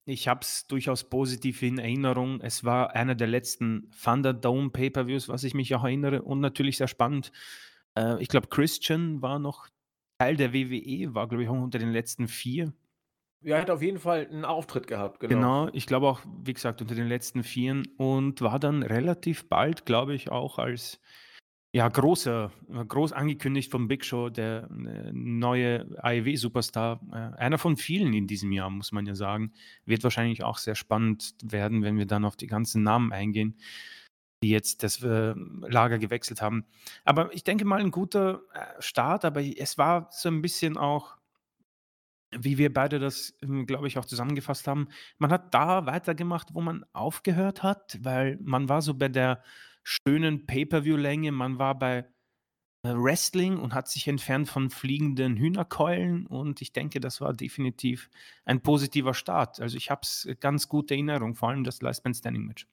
ich 0.10 0.28
habe 0.28 0.42
es 0.42 0.68
durchaus 0.68 1.04
positiv 1.04 1.62
in 1.62 1.78
Erinnerung. 1.78 2.42
Es 2.42 2.64
war 2.64 2.96
einer 2.96 3.16
der 3.16 3.28
letzten 3.28 3.92
Thunderdome 4.04 4.70
Pay-per-Views, 4.72 5.30
was 5.30 5.44
ich 5.44 5.54
mich 5.54 5.74
auch 5.76 5.84
erinnere 5.84 6.24
und 6.24 6.40
natürlich 6.40 6.78
sehr 6.78 6.88
spannend. 6.88 7.32
Äh, 7.96 8.22
ich 8.22 8.28
glaube, 8.28 8.48
Christian 8.48 9.22
war 9.22 9.40
noch 9.40 9.68
Teil 10.18 10.36
der 10.36 10.54
WWE, 10.54 11.14
war 11.14 11.28
glaube 11.28 11.44
ich 11.44 11.50
auch 11.50 11.54
unter 11.54 11.80
den 11.80 11.92
letzten 11.92 12.28
vier. 12.28 12.74
Ja, 13.42 13.56
er 13.56 13.62
hat 13.62 13.70
auf 13.70 13.82
jeden 13.82 14.00
Fall 14.00 14.28
einen 14.28 14.44
Auftritt 14.44 14.88
gehabt, 14.88 15.22
genau. 15.22 15.34
Genau, 15.34 15.70
ich 15.72 15.86
glaube 15.88 16.08
auch, 16.08 16.20
wie 16.44 16.54
gesagt, 16.54 16.82
unter 16.82 16.96
den 16.96 17.08
letzten 17.08 17.44
Vieren 17.44 17.88
und 17.98 18.42
war 18.42 18.60
dann 18.60 18.84
relativ 18.84 19.48
bald, 19.48 19.86
glaube 19.86 20.14
ich, 20.14 20.30
auch 20.30 20.60
als 20.60 21.00
ja, 21.72 21.88
großer, 21.88 22.52
äh, 22.74 22.86
groß 22.86 23.14
angekündigt 23.14 23.70
vom 23.72 23.88
Big 23.88 24.04
Show, 24.04 24.30
der 24.30 24.68
äh, 24.72 25.12
neue 25.14 25.86
AEW-Superstar. 26.02 27.00
Äh, 27.12 27.38
einer 27.38 27.60
von 27.60 27.78
vielen 27.78 28.14
in 28.14 28.26
diesem 28.26 28.52
Jahr, 28.52 28.72
muss 28.72 28.92
man 28.92 29.06
ja 29.06 29.14
sagen. 29.14 29.54
Wird 29.86 30.04
wahrscheinlich 30.04 30.44
auch 30.44 30.58
sehr 30.58 30.76
spannend 30.76 31.36
werden, 31.44 31.84
wenn 31.84 31.98
wir 31.98 32.08
dann 32.08 32.26
auf 32.26 32.36
die 32.36 32.48
ganzen 32.48 32.82
Namen 32.82 33.14
eingehen, 33.14 33.56
die 34.44 34.50
jetzt 34.50 34.84
das 34.84 35.02
Lager 35.02 36.00
gewechselt 36.00 36.42
haben. 36.42 36.66
Aber 37.04 37.34
ich 37.34 37.44
denke 37.44 37.66
mal, 37.66 37.82
ein 37.82 37.92
guter 37.92 38.42
Start, 38.80 39.26
aber 39.26 39.42
es 39.42 39.78
war 39.78 40.08
so 40.12 40.30
ein 40.30 40.42
bisschen 40.42 40.78
auch 40.78 41.18
wie 42.32 42.58
wir 42.58 42.72
beide 42.72 43.00
das, 43.00 43.34
ähm, 43.42 43.66
glaube 43.66 43.88
ich, 43.88 43.98
auch 43.98 44.06
zusammengefasst 44.06 44.68
haben, 44.68 44.90
man 45.18 45.32
hat 45.32 45.52
da 45.54 45.88
weitergemacht, 45.88 46.54
wo 46.54 46.62
man 46.62 46.86
aufgehört 46.94 47.64
hat, 47.64 47.98
weil 48.04 48.38
man 48.42 48.70
war 48.70 48.84
so 48.84 48.94
bei 48.94 49.08
der 49.08 49.42
schönen 49.90 50.46
Pay-per-view-Länge, 50.46 51.32
man 51.32 51.58
war 51.58 51.78
bei 51.78 52.06
äh, 52.84 52.94
Wrestling 52.94 53.58
und 53.58 53.74
hat 53.74 53.88
sich 53.90 54.08
entfernt 54.08 54.48
von 54.48 54.70
fliegenden 54.70 55.36
Hühnerkeulen 55.38 56.28
und 56.28 56.62
ich 56.62 56.72
denke, 56.74 57.00
das 57.00 57.22
war 57.22 57.34
definitiv 57.34 58.10
ein 58.46 58.62
positiver 58.62 59.14
Start. 59.14 59.60
Also 59.60 59.78
ich 59.78 59.90
habe 59.90 60.02
es 60.04 60.28
ganz 60.40 60.70
gute 60.70 60.94
Erinnerung, 60.94 61.36
vor 61.36 61.50
allem 61.50 61.64
das 61.64 61.82
Last 61.82 62.06
Man 62.06 62.14
Standing 62.14 62.46
Match. 62.46 62.68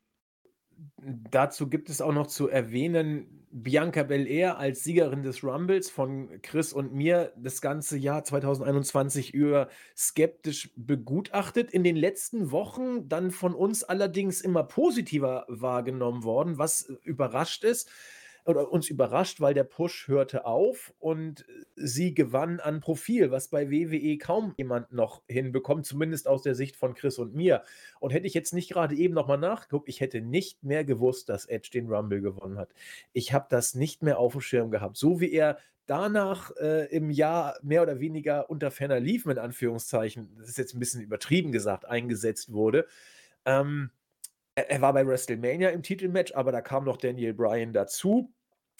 Dazu 1.31 1.69
gibt 1.69 1.89
es 1.89 2.01
auch 2.01 2.13
noch 2.13 2.27
zu 2.27 2.49
erwähnen, 2.49 3.37
Bianca 3.51 4.03
Belair 4.03 4.59
als 4.59 4.85
Siegerin 4.85 5.23
des 5.23 5.43
Rumbles 5.43 5.89
von 5.89 6.43
Chris 6.43 6.75
und 6.75 6.93
mir 6.93 7.33
das 7.37 7.63
ganze 7.63 7.97
Jahr 7.97 8.23
2021 8.23 9.33
über 9.33 9.71
skeptisch 9.97 10.71
begutachtet. 10.77 11.71
In 11.71 11.83
den 11.83 11.97
letzten 11.97 12.51
Wochen 12.51 13.09
dann 13.09 13.31
von 13.31 13.55
uns 13.55 13.83
allerdings 13.83 14.43
immer 14.43 14.65
positiver 14.65 15.47
wahrgenommen 15.49 16.23
worden, 16.25 16.59
was 16.59 16.83
überrascht 17.03 17.65
ist 17.65 17.91
oder 18.47 18.71
uns 18.71 18.89
überrascht, 18.89 19.41
weil 19.41 19.55
der 19.55 19.65
Push 19.65 20.09
hörte 20.09 20.47
auf 20.47 20.95
und 20.99 21.45
sie 21.75 22.15
gewann 22.15 22.61
an 22.61 22.81
Profil, 22.81 23.31
was 23.31 23.49
bei 23.49 23.71
WWE 23.71 24.19
kaum 24.19 24.55
jemand 24.57 24.93
noch 24.93 25.23
hinbekommt, 25.29 25.87
zumindest 25.87 26.29
aus 26.29 26.43
der 26.43 26.55
Sicht 26.55 26.77
von 26.77 26.95
Chris 26.95 27.19
und 27.19 27.35
mir. 27.35 27.63
Und 28.01 28.13
hätte 28.13 28.27
ich 28.27 28.35
jetzt 28.35 28.53
nicht 28.53 28.71
gerade 28.71 28.95
eben 28.95 29.15
nochmal 29.15 29.39
nachgeguckt, 29.39 29.89
ich 29.89 30.01
hätte 30.01 30.21
nicht 30.21 30.63
mehr 30.63 30.85
gewusst, 30.85 31.29
dass 31.29 31.47
Edge 31.47 31.71
den 31.73 31.89
Rumble 31.89 32.21
gewonnen 32.21 32.59
hat. 32.59 32.73
Ich 33.13 33.33
habe 33.33 33.47
das 33.49 33.75
nicht 33.75 34.03
mehr 34.03 34.19
auf 34.19 34.33
dem 34.33 34.41
Schirm 34.41 34.71
gehabt. 34.71 34.97
So 34.97 35.21
wie 35.21 35.33
er 35.33 35.59
danach 35.87 36.51
äh, 36.57 36.87
im 36.87 37.11
Jahr 37.11 37.59
mehr 37.63 37.83
oder 37.83 38.01
weniger 38.01 38.51
unter 38.51 38.71
ferner 38.71 39.01
Liefen, 39.01 39.31
in 39.31 39.39
Anführungszeichen, 39.39 40.37
das 40.39 40.49
ist 40.49 40.59
jetzt 40.59 40.75
ein 40.75 40.81
bisschen 40.81 41.01
übertrieben 41.01 41.53
gesagt, 41.53 41.85
eingesetzt 41.85 42.53
wurde. 42.53 42.87
Ähm, 43.45 43.91
er 44.57 44.81
war 44.81 44.95
bei 44.95 45.07
WrestleMania 45.07 45.69
im 45.69 45.83
Titelmatch, 45.83 46.35
aber 46.35 46.51
da 46.51 46.63
kam 46.63 46.85
noch 46.85 46.97
Daniel 46.97 47.35
Bryan 47.35 47.75
dazu. 47.75 48.33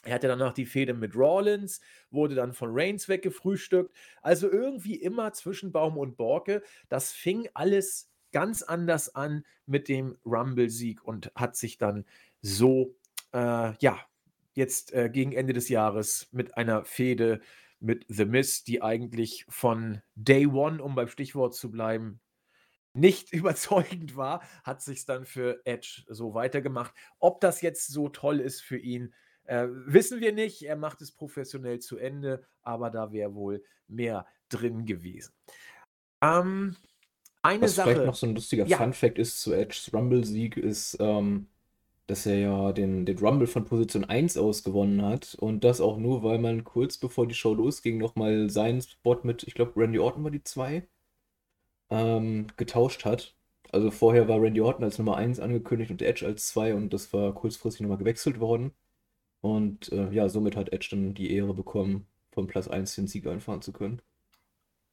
Er 0.05 0.15
hatte 0.15 0.29
danach 0.29 0.53
die 0.53 0.67
Fehde 0.67 0.95
mit 0.95 1.17
Rawlins, 1.17 1.81
wurde 2.11 2.35
dann 2.35 2.53
von 2.53 2.71
Reigns 2.73 3.09
weggefrühstückt. 3.09 3.95
Also 4.23 4.51
irgendwie 4.51 4.97
immer 4.97 5.33
zwischen 5.33 5.73
Baum 5.73 5.99
und 5.99 6.17
Borke. 6.17 6.63
Das 6.89 7.13
fing 7.13 7.49
alles 7.55 8.11
ganz 8.33 8.63
anders 8.63 9.15
an 9.15 9.45
mit 9.67 9.89
dem 9.89 10.17
Rumble-Sieg 10.25 11.05
und 11.05 11.33
hat 11.35 11.57
sich 11.57 11.79
dann 11.79 12.05
so, 12.43 12.95
äh, 13.33 13.73
ja, 13.79 13.99
jetzt 14.55 14.93
äh, 14.93 15.11
gegen 15.11 15.33
Ende 15.33 15.53
des 15.53 15.69
Jahres 15.69 16.29
mit 16.33 16.57
einer 16.57 16.85
Fehde 16.85 17.41
mit 17.81 18.05
The 18.09 18.25
Miz, 18.25 18.65
die 18.65 18.83
eigentlich 18.83 19.45
von 19.49 20.03
Day 20.15 20.47
One, 20.47 20.83
um 20.83 20.95
beim 20.95 21.09
Stichwort 21.09 21.55
zu 21.55 21.71
bleiben, 21.71 22.21
nicht 22.95 23.33
überzeugend 23.33 24.17
war, 24.17 24.43
hat 24.65 24.83
sich 24.83 25.05
dann 25.05 25.25
für 25.25 25.61
Edge 25.65 26.05
so 26.09 26.35
weitergemacht. 26.35 26.95
Ob 27.19 27.41
das 27.41 27.61
jetzt 27.61 27.89
so 27.89 28.09
toll 28.09 28.41
ist 28.41 28.63
für 28.63 28.79
ihn, 28.79 29.15
äh, 29.47 29.69
wissen 29.87 30.21
wir 30.21 30.33
nicht. 30.33 30.63
Er 30.63 30.77
macht 30.77 31.01
es 31.03 31.13
professionell 31.13 31.79
zu 31.81 31.99
Ende, 31.99 32.45
aber 32.63 32.91
da 32.91 33.13
wäre 33.13 33.35
wohl 33.35 33.63
mehr 33.89 34.27
drin 34.49 34.87
gewesen. 34.87 35.33
Ähm, 36.21 36.77
eine 37.43 37.63
Was 37.63 37.77
Sache. 37.77 37.91
vielleicht 37.91 38.07
noch 38.07 38.15
so 38.15 38.27
ein 38.27 38.35
lustiger 38.35 38.67
Ja. 38.67 38.79
Fun-Fact 38.79 39.19
ist 39.19 39.41
zu 39.41 39.53
Edges 39.53 39.93
Rumble-Sieg, 39.93 40.57
ist, 40.57 40.97
ähm, 41.01 41.49
dass 42.07 42.27
er 42.27 42.39
ja 42.39 42.73
den, 42.73 43.05
den 43.07 43.19
Rumble 43.19 43.47
von 43.47 43.65
Position 43.65 44.05
1 44.05 44.37
aus 44.37 44.63
gewonnen 44.65 45.03
hat. 45.03 45.35
Und 45.37 45.65
das 45.65 45.81
auch 45.81 45.99
nur, 45.99 46.23
weil 46.23 46.39
man 46.39 46.65
kurz 46.65 46.99
bevor 46.99 47.27
die 47.27 47.35
Show 47.35 47.55
losging, 47.55 47.99
nochmal 47.99 48.51
seinen 48.51 48.81
Spot 48.83 49.19
mit, 49.23 49.45
ich 49.45 49.55
glaube, 49.55 49.73
Randy 49.77 49.99
Orton 49.99 50.25
war 50.25 50.31
die 50.31 50.43
2, 50.43 50.89
ähm, 51.91 52.47
getauscht 52.57 53.05
hat. 53.05 53.37
Also 53.73 53.91
vorher 53.91 54.29
war 54.29 54.41
Randy 54.41 54.61
Orton 54.61 54.85
als 54.85 54.99
Nummer 54.99 55.17
1 55.17 55.41
angekündigt 55.41 55.91
und 55.91 56.03
Edge 56.03 56.25
als 56.27 56.47
2 56.49 56.75
und 56.75 56.93
das 56.93 57.13
war 57.13 57.35
kurzfristig 57.35 57.83
nochmal 57.83 57.99
gewechselt 57.99 58.41
worden. 58.41 58.73
Und 59.41 59.93
äh, 59.93 60.11
ja, 60.11 60.29
somit 60.29 60.57
hat 60.57 60.73
Edge 60.73 60.89
dann 60.91 61.15
die 61.15 61.33
Ehre 61.33 61.55
bekommen, 61.55 62.07
von 62.33 62.47
Platz 62.47 62.69
1 62.69 62.95
den 62.95 63.07
Sieg 63.07 63.27
einfahren 63.27 63.63
zu 63.63 63.73
können. 63.73 64.03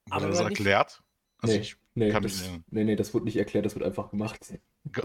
Aber 0.10 0.28
das 0.28 0.40
erklärt? 0.40 1.04
Also 1.40 1.56
Nee, 1.56 1.62
ich, 1.62 1.76
nee, 1.96 2.10
kann 2.10 2.24
das, 2.24 2.42
mich- 2.50 2.62
nee, 2.72 2.84
nee, 2.84 2.96
das 2.96 3.14
wurde 3.14 3.26
nicht 3.26 3.38
erklärt, 3.38 3.66
das 3.66 3.76
wird 3.76 3.86
einfach 3.86 4.10
gemacht. 4.12 4.40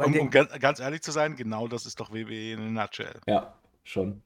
Um, 0.04 0.18
um 0.18 0.30
ganz, 0.30 0.50
ganz 0.60 0.80
ehrlich 0.80 1.02
zu 1.02 1.12
sein, 1.12 1.36
genau 1.36 1.68
das 1.68 1.86
ist 1.86 1.98
doch 2.00 2.12
WWE 2.12 2.52
in 2.52 2.60
a 2.60 2.82
nutshell. 2.82 3.20
Ja, 3.26 3.58
schon. 3.84 4.22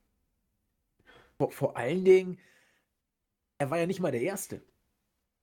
Vor, 1.38 1.50
vor 1.52 1.76
allen 1.76 2.04
Dingen, 2.04 2.38
er 3.58 3.70
war 3.70 3.78
ja 3.78 3.86
nicht 3.86 4.00
mal 4.00 4.12
der 4.12 4.22
Erste. 4.22 4.62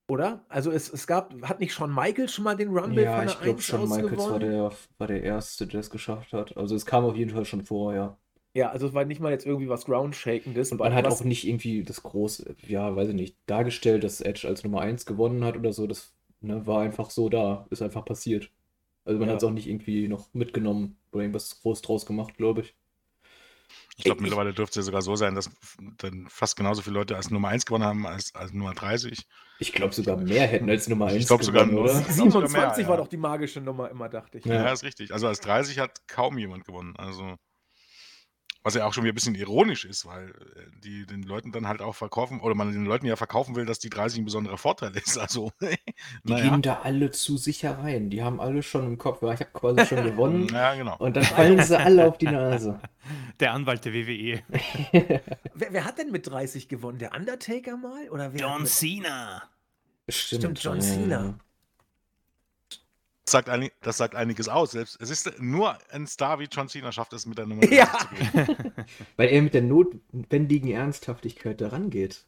Oder? 0.07 0.43
Also 0.49 0.71
es, 0.71 0.91
es 0.91 1.05
gab, 1.05 1.33
hat 1.43 1.59
nicht 1.59 1.73
schon 1.73 1.93
Michael 1.93 2.27
schon 2.27 2.43
mal 2.43 2.55
den 2.55 2.69
Rumble 2.75 3.03
Ja, 3.03 3.17
von 3.17 3.27
ich 3.27 3.33
der 3.33 3.41
glaube 3.43 3.57
1 3.57 3.65
schon, 3.65 3.89
Michaels 3.89 4.17
war 4.29 4.39
der, 4.39 4.71
war 4.97 5.07
der 5.07 5.23
Erste, 5.23 5.67
der 5.67 5.79
es 5.81 5.89
geschafft 5.91 6.33
hat. 6.33 6.57
Also 6.57 6.75
es 6.75 6.85
kam 6.87 7.05
auf 7.05 7.15
jeden 7.15 7.29
Fall 7.31 7.45
schon 7.45 7.63
vor, 7.63 7.93
ja. 8.53 8.69
Also 8.69 8.87
es 8.87 8.93
war 8.93 9.05
nicht 9.05 9.21
mal 9.21 9.31
jetzt 9.31 9.45
irgendwie 9.45 9.69
was 9.69 9.85
Groundshakendes. 9.85 10.71
Und 10.71 10.79
man 10.79 10.93
hat 10.93 11.07
auch 11.07 11.23
nicht 11.23 11.47
irgendwie 11.47 11.83
das 11.83 12.03
große, 12.03 12.55
ja, 12.67 12.95
weiß 12.95 13.09
ich 13.09 13.15
nicht, 13.15 13.35
dargestellt, 13.45 14.03
dass 14.03 14.21
Edge 14.21 14.47
als 14.47 14.63
Nummer 14.63 14.81
1 14.81 15.05
gewonnen 15.05 15.43
hat 15.43 15.55
oder 15.57 15.73
so. 15.73 15.87
Das 15.87 16.13
ne, 16.41 16.65
war 16.67 16.81
einfach 16.81 17.09
so 17.09 17.29
da, 17.29 17.65
ist 17.69 17.81
einfach 17.81 18.05
passiert. 18.05 18.49
Also 19.05 19.19
man 19.19 19.27
Ja. 19.29 19.33
hat 19.35 19.41
es 19.41 19.47
auch 19.47 19.51
nicht 19.53 19.67
irgendwie 19.67 20.07
noch 20.07 20.33
mitgenommen 20.33 20.97
oder 21.11 21.21
irgendwas 21.23 21.59
groß 21.61 21.81
draus 21.81 22.05
gemacht, 22.05 22.37
glaube 22.37 22.61
ich. 22.61 22.75
Ich 23.97 24.05
glaube, 24.05 24.19
Ich- 24.19 24.23
mittlerweile 24.23 24.53
dürfte 24.53 24.79
es 24.79 24.85
ja 24.85 24.87
sogar 24.87 25.01
so 25.01 25.15
sein, 25.15 25.35
dass 25.35 25.49
dann 25.97 26.27
fast 26.29 26.55
genauso 26.55 26.81
viele 26.81 26.95
Leute 26.95 27.15
als 27.17 27.29
Nummer 27.31 27.49
1 27.49 27.65
gewonnen 27.65 27.83
haben 27.83 28.05
als, 28.07 28.33
als 28.33 28.53
Nummer 28.53 28.73
30. 28.73 29.27
Ich 29.59 29.73
glaube 29.73 29.93
sogar 29.93 30.15
mehr 30.17 30.47
hätten 30.47 30.69
als 30.69 30.87
Nummer 30.87 31.07
Ich 31.07 31.13
1 31.15 31.27
glaub 31.27 31.43
sogar 31.43 31.65
gewonnen, 31.65 31.75
nur- 31.83 31.91
oder? 31.91 31.99
Ich 31.99 32.05
glaub 32.05 32.31
sogar 32.31 32.47
27 32.47 32.77
mehr, 32.83 32.87
war 32.89 32.95
ja. 32.97 33.03
doch 33.03 33.09
die 33.09 33.17
magische 33.17 33.61
Nummer 33.61 33.89
immer, 33.89 34.07
dachte 34.09 34.37
ich. 34.37 34.45
Ja. 34.45 34.53
Ja. 34.55 34.71
ist 34.71 34.83
richtig. 34.83 35.11
Also 35.13 35.27
als 35.27 35.41
30 35.41 35.79
hat 35.79 36.07
kaum 36.07 36.37
jemand 36.37 36.65
gewonnen. 36.65 36.95
Also 36.97 37.35
was 38.69 38.75
ja 38.75 38.85
auch 38.85 38.93
schon 38.93 39.03
wieder 39.03 39.13
ein 39.13 39.15
bisschen 39.15 39.33
ironisch 39.33 39.83
ist, 39.83 40.05
weil 40.05 40.29
äh, 40.29 40.33
die 40.83 41.07
den 41.07 41.23
Leuten 41.23 41.51
dann 41.51 41.67
halt 41.67 41.81
auch 41.81 41.95
verkaufen, 41.95 42.39
oder 42.39 42.53
man 42.53 42.71
den 42.71 42.85
Leuten 42.85 43.07
ja 43.07 43.15
verkaufen 43.15 43.55
will, 43.55 43.65
dass 43.65 43.79
die 43.79 43.89
30 43.89 44.19
ein 44.19 44.25
besonderer 44.25 44.57
Vorteil 44.57 44.95
ist. 44.95 45.17
Also, 45.29 45.51
Die 45.59 46.31
naja. 46.31 46.49
gehen 46.49 46.61
da 46.61 46.81
alle 46.83 47.11
zu 47.11 47.37
sicher 47.37 47.79
rein. 47.79 48.09
Die 48.09 48.23
haben 48.23 48.39
alle 48.39 48.63
schon 48.63 48.85
im 48.85 48.97
Kopf, 48.97 49.21
ich 49.21 49.29
habe 49.29 49.45
quasi 49.51 49.85
schon 49.85 50.03
gewonnen. 50.03 50.47
Ja, 50.53 50.75
genau. 50.75 50.97
Und 50.97 51.15
dann 51.15 51.23
fallen 51.23 51.61
sie 51.61 51.77
alle 51.77 52.07
auf 52.07 52.17
die 52.17 52.25
Nase. 52.25 52.79
Der 53.39 53.53
Anwalt 53.53 53.85
der 53.85 53.93
WWE. 53.93 54.41
Wer, 54.91 55.73
wer 55.73 55.85
hat 55.85 55.97
denn 55.97 56.11
mit 56.11 56.27
30 56.27 56.67
gewonnen? 56.67 56.99
Der 56.99 57.15
Undertaker 57.15 57.77
mal? 57.77 58.09
Oder 58.09 58.31
John 58.35 58.65
Cena. 58.65 59.43
Stimmt, 60.07 60.61
John 60.63 60.75
ja, 60.77 60.81
Cena. 60.81 61.39
Sagt, 63.31 63.49
einig, 63.49 63.73
das 63.81 63.97
sagt 63.97 64.15
einiges 64.15 64.49
aus. 64.49 64.71
Selbst, 64.71 65.01
es 65.01 65.09
ist 65.09 65.39
nur 65.41 65.77
ein 65.91 66.07
Star 66.07 66.39
wie 66.39 66.47
John 66.51 66.67
Cena 66.69 66.91
schafft 66.91 67.13
es 67.13 67.25
mit 67.25 67.37
der 67.37 67.45
Nummer 67.45 67.61
30 67.67 67.77
Ja. 67.77 67.87
zu 67.87 68.15
gehen. 68.45 68.73
Weil 69.17 69.29
er 69.29 69.41
mit 69.41 69.53
der 69.53 69.61
notwendigen 69.61 70.69
Ernsthaftigkeit 70.71 71.61
daran 71.61 71.89
geht. 71.89 72.25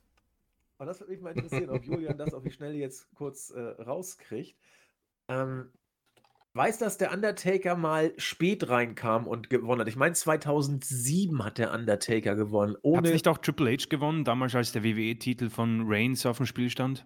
Aber 0.78 0.88
das 0.88 1.00
würde 1.00 1.12
mich 1.12 1.22
mal 1.22 1.32
interessieren, 1.32 1.70
ob 1.70 1.84
Julian 1.86 2.18
das 2.18 2.34
auf 2.34 2.44
die 2.44 2.52
Schnelle 2.52 2.76
jetzt 2.78 3.08
kurz 3.14 3.52
äh, 3.52 3.60
rauskriegt. 3.60 4.58
Ähm, 5.28 5.70
weiß, 6.54 6.80
dass 6.80 6.98
der 6.98 7.14
Undertaker 7.14 7.76
mal 7.76 8.14
spät 8.18 8.68
reinkam 8.68 9.28
und 9.28 9.50
gewonnen 9.50 9.82
hat. 9.82 9.88
Ich 9.88 9.96
meine, 9.96 10.16
2007 10.16 11.44
hat 11.44 11.60
der 11.60 11.72
Undertaker 11.74 12.36
gewonnen. 12.36 12.74
Hat 12.74 12.84
Ohne 12.84 13.12
nicht 13.12 13.28
auch 13.28 13.38
Triple 13.38 13.72
H 13.72 13.86
gewonnen, 13.90 14.24
damals 14.24 14.56
als 14.56 14.72
der 14.72 14.84
WWE-Titel 14.84 15.50
von 15.50 15.84
Reigns 15.86 16.26
auf 16.26 16.38
dem 16.38 16.46
Spiel 16.48 16.70
stand? 16.70 17.06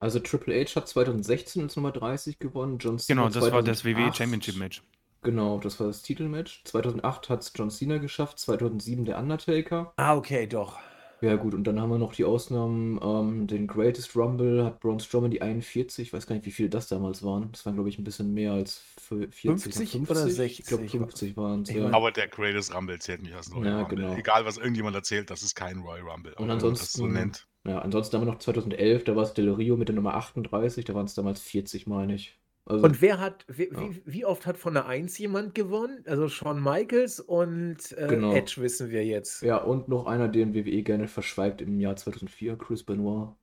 Also 0.00 0.18
Triple 0.18 0.54
H 0.64 0.74
hat 0.76 0.88
2016 0.88 1.62
als 1.62 1.76
Nummer 1.76 1.92
30 1.92 2.38
gewonnen, 2.38 2.78
John 2.78 2.98
Cena 2.98 3.22
Genau, 3.22 3.32
das 3.32 3.52
war 3.52 3.62
das 3.62 3.84
WWE 3.84 3.92
2008 3.94 4.16
Championship 4.16 4.56
Match. 4.56 4.82
Genau, 5.22 5.58
das 5.58 5.78
war 5.78 5.86
das 5.88 6.00
Titelmatch. 6.02 6.62
2008 6.64 7.28
hat 7.28 7.42
es 7.42 7.52
John 7.54 7.70
Cena 7.70 7.98
geschafft, 7.98 8.38
2007 8.38 9.04
der 9.04 9.18
Undertaker. 9.18 9.92
Ah, 9.96 10.16
okay, 10.16 10.46
doch. 10.46 10.78
Ja 11.22 11.36
gut, 11.36 11.52
und 11.52 11.64
dann 11.64 11.78
haben 11.78 11.90
wir 11.90 11.98
noch 11.98 12.14
die 12.14 12.24
Ausnahmen, 12.24 12.98
ähm, 13.02 13.46
den 13.46 13.66
Greatest 13.66 14.16
Rumble 14.16 14.64
hat 14.64 14.80
Braun 14.80 14.98
Strowman 15.00 15.30
die 15.30 15.42
41, 15.42 16.06
ich 16.08 16.12
weiß 16.14 16.26
gar 16.26 16.34
nicht, 16.34 16.46
wie 16.46 16.50
viele 16.50 16.70
das 16.70 16.88
damals 16.88 17.22
waren. 17.22 17.52
Das 17.52 17.66
waren, 17.66 17.74
glaube 17.74 17.90
ich, 17.90 17.98
ein 17.98 18.04
bisschen 18.04 18.32
mehr 18.32 18.52
als 18.52 18.82
f- 18.96 19.28
40 19.30 19.74
50 19.74 19.94
oder 20.08 20.26
Ich 20.26 20.64
glaube, 20.64 20.84
60? 20.84 20.90
50 20.98 21.36
waren 21.36 21.60
es, 21.60 21.70
ja. 21.74 21.90
Aber 21.92 22.10
der 22.10 22.26
Greatest 22.28 22.74
Rumble 22.74 22.98
zählt 23.00 23.20
nicht 23.20 23.34
als 23.34 23.54
Royal 23.54 23.66
Ja, 23.66 23.80
Rumble. 23.82 23.96
genau. 23.98 24.14
Egal, 24.14 24.46
was 24.46 24.56
irgendjemand 24.56 24.96
erzählt, 24.96 25.28
das 25.28 25.42
ist 25.42 25.54
kein 25.54 25.80
Royal 25.80 26.08
Rumble. 26.08 26.32
Und 26.32 26.48
wenn 26.48 26.56
man 26.56 26.58
das 26.58 26.62
so 26.62 26.68
ansonsten- 27.04 27.12
nennt. 27.12 27.46
Ja, 27.66 27.80
ansonsten 27.80 28.16
haben 28.16 28.26
wir 28.26 28.32
noch 28.32 28.38
2011, 28.38 29.04
da 29.04 29.16
war 29.16 29.22
es 29.24 29.34
Del 29.34 29.50
Rio 29.50 29.76
mit 29.76 29.88
der 29.88 29.94
Nummer 29.94 30.14
38, 30.14 30.84
da 30.84 30.94
waren 30.94 31.04
es 31.06 31.14
damals 31.14 31.40
40, 31.42 31.86
meine 31.86 32.14
ich. 32.14 32.38
Also, 32.64 32.84
Und 32.84 33.02
wer 33.02 33.18
hat, 33.20 33.44
wie, 33.48 33.68
Ja. 33.70 33.80
wie, 33.80 34.02
wie 34.06 34.24
oft 34.24 34.46
hat 34.46 34.56
von 34.56 34.74
der 34.74 34.86
1 34.86 35.18
jemand 35.18 35.54
gewonnen? 35.54 36.02
Also 36.06 36.28
Shawn 36.28 36.62
Michaels 36.62 37.20
und 37.20 37.92
äh, 37.98 38.06
Genau. 38.08 38.32
Edge 38.34 38.54
wissen 38.62 38.90
wir 38.90 39.04
jetzt. 39.04 39.42
ja, 39.42 39.56
und 39.58 39.88
noch 39.88 40.06
einer, 40.06 40.28
den 40.28 40.54
WWE 40.54 40.82
gerne 40.82 41.08
verschweigt 41.08 41.60
im 41.60 41.80
Jahr 41.80 41.96
2004, 41.96 42.56
Chris 42.56 42.82
Benoit. 42.82 43.34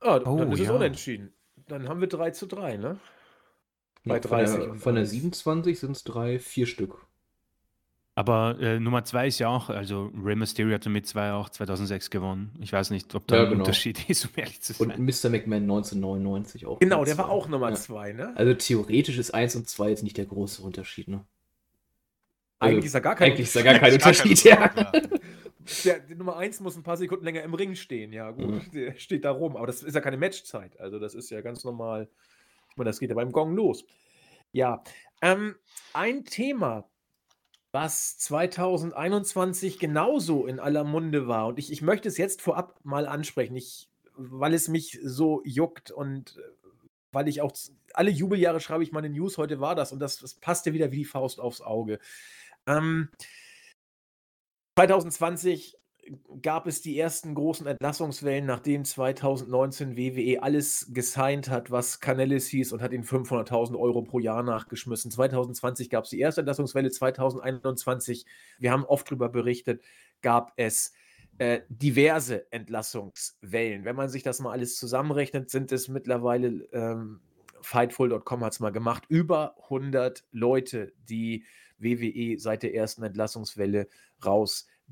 Ah, 0.00 0.16
Oh, 0.24 0.36
dann 0.38 0.52
ist 0.52 0.60
es 0.60 0.66
ja. 0.66 0.72
unentschieden. 0.74 1.32
Dann 1.68 1.88
haben 1.88 2.00
wir 2.00 2.08
3 2.08 2.30
zu 2.32 2.46
3, 2.46 2.76
ne? 2.76 2.98
Bei 4.04 4.14
Ja, 4.14 4.20
30 4.20 4.56
Von 4.58 4.68
der, 4.70 4.74
von 4.80 4.94
der 4.96 5.02
1. 5.04 5.10
27 5.10 5.78
sind 5.78 5.92
es 5.92 6.02
drei, 6.04 6.38
vier 6.40 6.66
Stück. 6.66 7.06
Aber 8.22 8.56
äh, 8.60 8.78
Nummer 8.78 9.02
zwei 9.04 9.26
ist 9.26 9.40
ja 9.40 9.48
auch, 9.48 9.68
also 9.68 10.12
Rey 10.22 10.36
Mysterio 10.36 10.72
hatte 10.74 10.88
mit 10.90 11.08
zwei 11.08 11.32
auch 11.32 11.48
2006 11.48 12.08
gewonnen. 12.08 12.52
Ich 12.60 12.72
weiß 12.72 12.90
nicht, 12.90 13.12
ob 13.16 13.26
da 13.26 13.34
Ja, 13.34 13.42
ein 13.42 13.48
genau. 13.48 13.60
Unterschied 13.64 13.98
ist, 14.08 14.26
um 14.26 14.30
ehrlich 14.36 14.60
zu 14.60 14.80
Und 14.80 14.90
sein. 14.90 15.04
Mr. 15.04 15.28
McMahon 15.28 15.62
1999 15.62 16.66
auch. 16.66 16.78
Genau, 16.78 17.04
der 17.04 17.18
war 17.18 17.26
zwei. 17.26 17.32
auch 17.32 17.48
Nummer 17.48 17.70
Ja. 17.70 17.74
2, 17.74 18.12
ne? 18.12 18.32
Also 18.36 18.54
theoretisch 18.54 19.18
ist 19.18 19.32
1 19.34 19.56
und 19.56 19.68
2 19.68 19.88
jetzt 19.90 20.02
nicht 20.04 20.16
der 20.18 20.26
große 20.26 20.62
Unterschied, 20.62 21.08
ne? 21.08 21.24
Also, 22.60 22.74
Eigentlich 22.76 22.84
ist 22.86 22.94
da 22.94 23.00
gar 23.00 23.16
kein 23.16 23.32
Eigentlich 23.32 23.46
ist 23.48 23.56
da 23.56 23.62
gar 23.62 23.74
kein 23.74 23.90
Eigentlich 23.92 24.02
gar 24.02 24.10
Unterschied, 24.12 24.44
kein 24.44 24.76
ja. 24.76 24.92
Der, 25.84 25.98
der 25.98 26.16
Nummer 26.16 26.36
1 26.36 26.60
muss 26.60 26.76
ein 26.76 26.84
paar 26.84 26.96
Sekunden 26.96 27.24
länger 27.24 27.42
im 27.42 27.54
Ring 27.54 27.74
stehen, 27.74 28.12
ja 28.12 28.30
gut, 28.30 28.46
Mhm. 28.46 28.70
der 28.72 28.94
steht 28.94 29.24
da 29.24 29.32
rum, 29.32 29.56
aber 29.56 29.66
das 29.66 29.82
ist 29.82 29.94
ja 29.96 30.00
keine 30.00 30.16
Matchzeit, 30.16 30.78
also 30.78 31.00
das 31.00 31.14
ist 31.14 31.28
ja 31.30 31.40
ganz 31.40 31.64
normal. 31.64 32.08
Ich 32.70 32.76
meine, 32.76 32.88
das 32.88 33.00
geht 33.00 33.08
ja 33.10 33.16
beim 33.16 33.32
Gong 33.32 33.56
los. 33.56 33.84
Ja, 34.52 34.82
ähm, 35.22 35.56
ein 35.92 36.24
Thema, 36.24 36.84
was 37.72 38.18
2021 38.18 39.78
genauso 39.78 40.46
in 40.46 40.60
aller 40.60 40.84
Munde 40.84 41.26
war. 41.26 41.48
Und 41.48 41.58
ich, 41.58 41.72
ich 41.72 41.82
möchte 41.82 42.08
es 42.08 42.18
jetzt 42.18 42.42
vorab 42.42 42.78
mal 42.84 43.08
ansprechen, 43.08 43.56
ich, 43.56 43.88
weil 44.14 44.52
es 44.52 44.68
mich 44.68 45.00
so 45.02 45.42
juckt 45.44 45.90
und 45.90 46.36
äh, 46.36 46.68
weil 47.12 47.28
ich 47.28 47.40
auch 47.40 47.52
alle 47.94 48.10
Jubeljahre 48.10 48.60
schreibe 48.60 48.82
ich 48.82 48.92
meine 48.92 49.10
News, 49.10 49.36
heute 49.36 49.60
war 49.60 49.74
das 49.74 49.92
und 49.92 49.98
das, 50.00 50.18
das 50.18 50.34
passte 50.34 50.72
wieder 50.72 50.92
wie 50.92 50.98
die 50.98 51.04
Faust 51.04 51.40
aufs 51.40 51.60
Auge. 51.60 51.98
Ähm, 52.66 53.08
2020 54.78 55.76
gab 56.42 56.66
es 56.66 56.80
die 56.80 56.98
ersten 56.98 57.34
großen 57.34 57.66
Entlassungswellen, 57.66 58.44
nachdem 58.44 58.84
2019 58.84 59.96
WWE 59.96 60.42
alles 60.42 60.88
gesigned 60.92 61.48
hat, 61.48 61.70
was 61.70 62.00
Canellis 62.00 62.48
hieß 62.48 62.72
und 62.72 62.82
hat 62.82 62.92
ihn 62.92 63.04
500.000 63.04 63.78
Euro 63.78 64.02
pro 64.02 64.18
Jahr 64.18 64.42
nachgeschmissen. 64.42 65.10
2020 65.10 65.90
gab 65.90 66.04
es 66.04 66.10
die 66.10 66.20
erste 66.20 66.40
Entlassungswelle, 66.40 66.90
2021, 66.90 68.26
wir 68.58 68.72
haben 68.72 68.84
oft 68.84 69.06
darüber 69.08 69.28
berichtet, 69.28 69.82
gab 70.22 70.52
es 70.56 70.92
äh, 71.38 71.60
diverse 71.68 72.50
Entlassungswellen. 72.52 73.84
Wenn 73.84 73.96
man 73.96 74.08
sich 74.08 74.22
das 74.22 74.40
mal 74.40 74.52
alles 74.52 74.76
zusammenrechnet, 74.76 75.50
sind 75.50 75.72
es 75.72 75.88
mittlerweile, 75.88 76.68
ähm, 76.72 77.20
Fightful.com 77.60 78.44
hat 78.44 78.52
es 78.52 78.60
mal 78.60 78.70
gemacht, 78.70 79.04
über 79.08 79.54
100 79.64 80.24
Leute, 80.32 80.92
die 81.08 81.44
WWE 81.78 82.38
seit 82.38 82.64
der 82.64 82.74
ersten 82.74 83.04
Entlassungswelle 83.04 83.88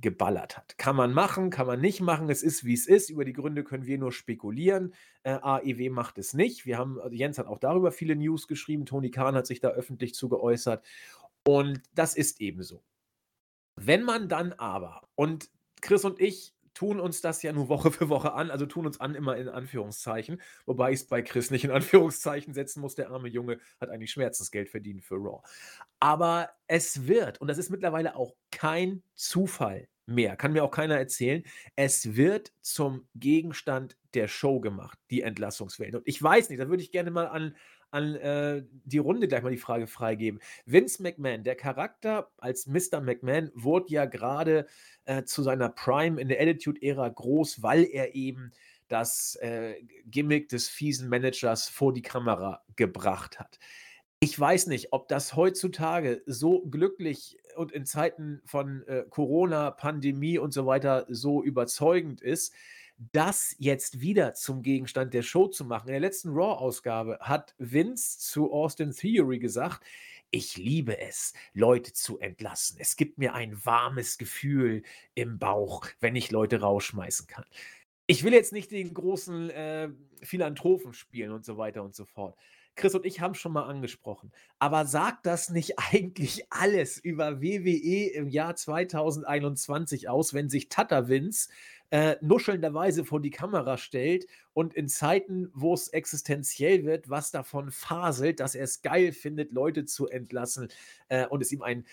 rausgeballert 0.01 0.57
hat. 0.57 0.79
Kann 0.79 0.97
man 0.97 1.13
machen, 1.13 1.51
kann 1.51 1.67
man 1.67 1.81
nicht 1.81 2.01
machen. 2.01 2.29
Es 2.31 2.43
ist, 2.43 2.65
wie 2.65 2.75
es 2.75 2.87
ist. 2.87 3.11
Über 3.11 3.25
die 3.25 3.33
Gründe 3.33 3.65
können 3.65 3.87
wir 3.87 3.99
nur 3.99 4.13
spekulieren. 4.13 4.95
Äh, 5.23 5.33
AEW 5.33 5.91
macht 5.91 6.19
es 6.19 6.35
nicht. 6.35 6.67
Wir 6.67 6.79
haben, 6.79 7.01
also 7.01 7.15
Jens 7.15 7.39
hat 7.39 7.47
auch 7.47 7.59
darüber 7.59 7.93
viele 7.93 8.17
News 8.17 8.49
geschrieben. 8.49 8.87
Toni 8.87 9.11
Kahn 9.11 9.35
hat 9.35 9.47
sich 9.47 9.61
da 9.61 9.69
öffentlich 9.69 10.15
zu 10.15 10.29
geäußert. 10.29 10.85
Und 11.45 11.83
das 11.95 12.17
ist 12.17 12.41
ebenso. 12.41 12.83
Wenn 13.77 14.03
man 14.03 14.29
dann 14.29 14.53
aber, 14.55 15.09
und 15.15 15.51
Chris 15.81 16.05
und 16.05 16.21
ich 16.21 16.55
tun 16.81 16.99
uns 16.99 17.21
das 17.21 17.43
ja 17.43 17.53
nur 17.53 17.69
Woche 17.69 17.91
für 17.91 18.09
Woche 18.09 18.33
an, 18.33 18.51
also 18.51 18.65
tun 18.65 18.87
uns 18.87 18.99
an 19.01 19.15
immer 19.15 19.37
in 19.37 19.51
Anführungszeichen, 19.51 20.41
wobei 20.65 20.93
ich 20.93 21.01
es 21.01 21.07
bei 21.07 21.21
Chris 21.21 21.51
nicht 21.51 21.63
in 21.63 21.71
Anführungszeichen 21.71 22.55
setzen 22.55 22.81
muss. 22.81 22.95
Der 22.95 23.11
arme 23.11 23.29
Junge 23.29 23.59
hat 23.83 23.91
eigentlich 23.91 24.11
Schmerzensgeld 24.13 24.71
verdient 24.71 25.05
für 25.05 25.17
Raw. 25.17 25.43
Aber 25.99 26.49
es 26.69 27.07
wird, 27.07 27.39
und 27.39 27.49
das 27.49 27.59
ist 27.59 27.69
mittlerweile 27.69 28.17
auch 28.17 28.35
kein 28.51 29.03
Zufall 29.15 29.89
mehr, 30.07 30.37
kann 30.37 30.55
mir 30.55 30.65
auch 30.65 30.71
keiner 30.71 30.97
erzählen, 30.97 31.43
es 31.77 32.17
wird 32.17 32.51
zum 32.63 33.07
Gegenstand 33.15 33.99
der 34.15 34.27
Show 34.27 34.59
gemacht, 34.61 34.99
die 35.11 35.21
Entlassungswellen. 35.21 35.97
Und 35.97 36.09
ich 36.09 36.23
weiß 36.23 36.49
nicht, 36.49 36.63
da 36.63 36.71
würde 36.71 36.83
ich 36.83 36.93
gerne 36.93 37.11
mal 37.11 37.29
an, 37.29 37.57
an 37.91 38.15
äh, 38.17 38.63
die 38.85 38.99
Runde 38.99 39.29
gleich 39.29 39.43
mal 39.43 39.51
die 39.51 39.57
Frage 39.57 39.87
freigeben. 39.87 40.41
Vince 40.67 41.03
McMahon, 41.03 41.45
der 41.45 41.57
Charakter 41.57 42.31
als 42.39 42.67
Mr. 42.67 43.01
McMahon, 43.01 43.51
wurde 43.55 43.93
ja 43.93 44.05
gerade 44.05 44.67
äh, 45.05 45.25
zu 45.25 45.43
seiner 45.43 45.69
Prime 45.69 46.21
in 46.21 46.29
der 46.29 46.41
Attitude-Ära 46.41 47.09
groß, 47.09 47.63
weil 47.63 47.85
er 47.85 48.15
eben 48.15 48.53
das 48.89 49.37
äh, 49.37 49.75
Gimmick 50.07 50.49
des 50.49 50.69
fiesen 50.69 51.09
Managers 51.09 51.69
vor 51.69 51.93
die 51.93 52.03
Kamera 52.03 52.63
gebracht 52.77 53.39
hat. 53.39 53.59
Ich 54.23 54.39
weiß 54.39 54.67
nicht, 54.67 54.93
ob 54.93 55.09
das 55.09 55.35
heutzutage 55.35 56.23
so 56.27 56.61
glücklich 56.67 57.39
und 57.57 57.73
in 57.73 57.87
Zeiten 57.87 58.43
von 58.45 58.87
äh, 58.87 59.05
Corona, 59.09 59.71
Pandemie 59.71 60.39
und 60.39 60.53
so 60.53 60.67
weiter 60.67 61.07
so 61.09 61.43
überzeugend 61.43 62.21
ist, 62.21 62.53
das 63.13 63.55
jetzt 63.59 64.01
wieder 64.01 64.35
zum 64.35 64.63
Gegenstand 64.63 65.15
der 65.15 65.23
Show 65.23 65.49
zu 65.49 65.65
machen. 65.65 65.89
In 65.89 65.93
der 65.93 66.01
letzten 66.01 66.31
Raw-Ausgabe 66.31 67.19
hat 67.21 67.55
Vince 67.59 68.19
zu 68.19 68.53
Austin 68.53 68.93
Theory 68.93 69.39
gesagt, 69.39 69.83
ich 70.31 70.59
liebe 70.59 71.01
es, 71.01 71.33
Leute 71.55 71.93
zu 71.93 72.19
entlassen. 72.19 72.77
Es 72.79 72.97
gibt 72.97 73.19
mir 73.19 73.35
ein 73.35 73.65
warmes 73.65 74.19
Gefühl 74.19 74.83
im 75.15 75.39
Bauch, 75.39 75.87
wenn 76.01 76.15
ich 76.15 76.31
Leute 76.31 76.61
rausschmeißen 76.61 77.27
kann. 77.27 77.45
Ich 78.07 78.23
will 78.23 78.33
jetzt 78.33 78.53
nicht 78.53 78.71
den 78.71 78.93
großen 78.93 79.51
äh, 79.51 79.89
Philanthropen 80.23 80.93
spielen 80.93 81.33
und 81.33 81.45
so 81.45 81.57
weiter 81.57 81.83
und 81.83 81.95
so 81.95 82.05
fort. 82.05 82.37
Chris 82.77 82.95
und 82.95 83.05
ich 83.05 83.21
haben 83.21 83.35
schon 83.35 83.53
mal 83.53 83.65
angesprochen. 83.65 84.33
Aber 84.59 84.87
sagt 84.87 85.27
das 85.27 85.51
nicht 85.51 85.79
eigentlich 85.93 86.47
alles 86.51 86.99
über 86.99 87.41
WWE 87.41 88.11
im 88.13 88.29
Jahr 88.29 88.57
2021 88.57 90.09
aus, 90.09 90.35
wenn 90.35 90.49
sich 90.49 90.69
Tata 90.69 91.09
Vince 91.09 91.49
äh, 91.91 92.17
nuschelnderweise 92.21 93.05
vor 93.05 93.21
die 93.21 93.31
Kamera 93.31 93.77
stellt 93.77 94.27
und 94.53 94.75
in 94.75 94.89
Zeiten, 94.89 95.51
wo 95.55 95.75
es 95.75 95.89
existenziell 95.89 96.85
wird, 96.85 97.11
was 97.11 97.31
davon 97.31 97.71
faselt, 97.71 98.41
dass 98.41 98.55
er 98.55 98.65
es 98.65 98.83
geil 98.83 99.13
findet, 99.13 99.53
Leute 99.53 99.85
zu 99.85 100.09
entlassen 100.09 100.69
äh, 101.09 101.27
und 101.27 101.43
es 101.43 101.53
ihm 101.53 101.63
ein 101.63 101.85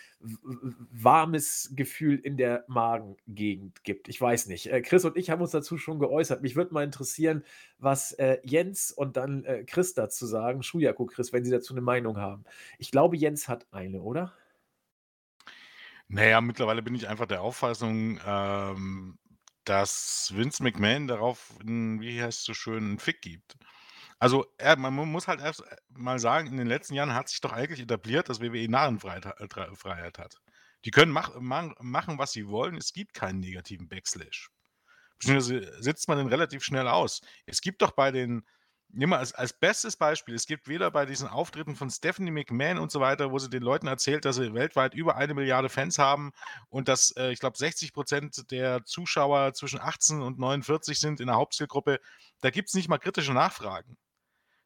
warmes 0.92 1.72
Gefühl 1.76 2.20
in 2.20 2.38
der 2.38 2.64
Magengegend 2.68 3.84
gibt. 3.84 4.08
Ich 4.08 4.20
weiß 4.20 4.48
nicht. 4.48 4.68
Äh, 4.68 4.82
Chris 4.82 5.06
und 5.06 5.18
ich 5.18 5.30
haben 5.30 5.42
uns 5.42 5.52
dazu 5.52 5.78
schon 5.78 6.00
geäußert. 6.00 6.42
Mich 6.42 6.56
würde 6.56 6.74
mal 6.74 6.84
interessieren, 6.84 7.44
was 7.80 8.14
äh, 8.14 8.38
Jens 8.44 8.92
und 8.92 9.18
dann 9.18 9.44
äh, 9.46 9.64
Chris 9.64 9.94
dazu 9.94 10.26
sagen. 10.26 10.64
Schujaku, 10.64 11.06
Chris, 11.06 11.34
wenn 11.34 11.44
sie 11.44 11.52
dazu 11.52 11.74
eine 11.74 11.82
Meinung 11.82 12.18
haben. 12.18 12.44
Ich 12.78 12.92
glaube, 12.92 13.18
Jens 13.18 13.48
hat 13.48 13.66
eine, 13.72 14.02
oder? 14.02 14.34
Naja, 16.10 16.40
mittlerweile 16.40 16.82
bin 16.82 16.96
ich 16.96 17.08
einfach 17.08 17.26
der 17.26 17.42
Auffassung, 17.42 18.20
ähm, 18.26 19.18
dass 19.70 20.32
Vince 20.36 20.64
McMahon 20.64 21.08
darauf 21.08 21.54
'n, 21.66 22.02
wie 22.02 22.22
heißt 22.22 22.40
es 22.40 22.46
so 22.46 22.54
schön, 22.54 22.94
'n 22.96 23.00
Fick 23.00 23.22
gibt. 23.22 23.56
Also, 24.20 24.46
er 24.58 24.78
man 24.78 24.94
mu 24.94 25.06
muss 25.06 25.28
halt 25.28 25.42
erst 25.42 25.64
mal 25.90 26.20
sagen, 26.20 26.48
in 26.48 26.58
den 26.58 26.68
letzten 26.68 26.96
Jahren 26.96 27.14
hat 27.14 27.30
sich 27.30 27.42
doch 27.42 27.54
eigentlich 27.54 27.82
etabliert, 27.82 28.30
dass 28.30 28.42
WWE 28.42 28.70
Narrenfreiheit 28.70 29.26
äh, 29.26 30.22
hat. 30.22 30.38
Die 30.86 30.92
können 30.92 31.12
mach 31.12 31.40
man 31.40 31.74
machen, 31.82 32.18
was 32.20 32.32
sie 32.34 32.48
wollen. 32.48 32.78
Es 32.78 32.94
gibt 32.94 33.14
keinen 33.14 33.40
negativen 33.42 33.88
Backslash. 33.90 34.50
Beziehungsweise 35.20 35.82
sitzt 35.82 36.08
man 36.10 36.18
den 36.20 36.28
relativ 36.28 36.64
schnell 36.64 36.88
aus. 36.88 37.22
Es 37.46 37.62
gibt 37.62 37.82
doch 37.82 37.92
bei 37.92 38.12
den 38.12 38.44
nimm 38.90 39.10
mal 39.10 39.20
als 39.20 39.34
als 39.34 39.54
bestes 39.54 39.96
Beispiel, 39.98 40.36
es 40.36 40.46
gibt 40.46 40.68
weder 40.68 40.92
bei 40.92 41.06
diesen 41.06 41.28
Auftritten 41.28 41.76
von 41.76 41.90
Stephanie 41.90 42.32
McMahon 42.32 42.78
und 42.78 42.92
so 42.92 43.00
weiter, 43.00 43.32
wo 43.32 43.40
sie 43.40 43.50
den 43.50 43.64
Leuten 43.64 43.88
erzählt, 43.88 44.26
dass 44.26 44.38
sie 44.38 44.54
weltweit 44.54 44.94
über 44.94 45.18
1.000.000.000 45.18 45.70
Fans 45.70 46.00
haben 46.00 46.32
und 46.70 46.88
dass, 46.88 47.12
äh, 47.18 47.32
ich 47.32 47.40
glaube, 47.40 47.58
60% 47.58 48.48
der 48.50 48.86
Zuschauer 48.86 49.54
zwischen 49.54 49.80
18 49.80 50.22
und 50.22 50.40
49 50.40 51.00
sind 51.00 51.20
in 51.20 51.28
der 51.28 51.36
Hauptzielgruppe. 51.36 52.00
Da 52.42 52.50
gibt's 52.50 52.74
nicht 52.74 52.90
mal 52.90 52.98
kritische 52.98 53.34
Nachfragen. 53.34 53.98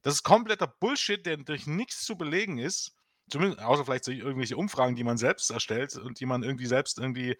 Das 0.02 0.16
ist 0.16 0.24
kompletter 0.24 0.68
Bullshit, 0.68 1.26
der 1.26 1.38
durch 1.38 1.68
nichts 1.68 2.04
zu 2.06 2.18
belegen 2.18 2.58
ist. 2.58 2.96
Zumindest 3.30 3.62
außer 3.62 3.86
vielleicht 3.86 4.08
durch 4.08 4.20
irgendwelche 4.20 4.58
Umfragen, 4.58 4.96
die 4.96 5.04
man 5.04 5.18
selbst 5.18 5.52
erstellt 5.52 5.96
und 5.96 6.20
die 6.20 6.26
man 6.26 6.44
irgendwie 6.44 6.66
selbst 6.66 7.00
irgendwie 7.00 7.38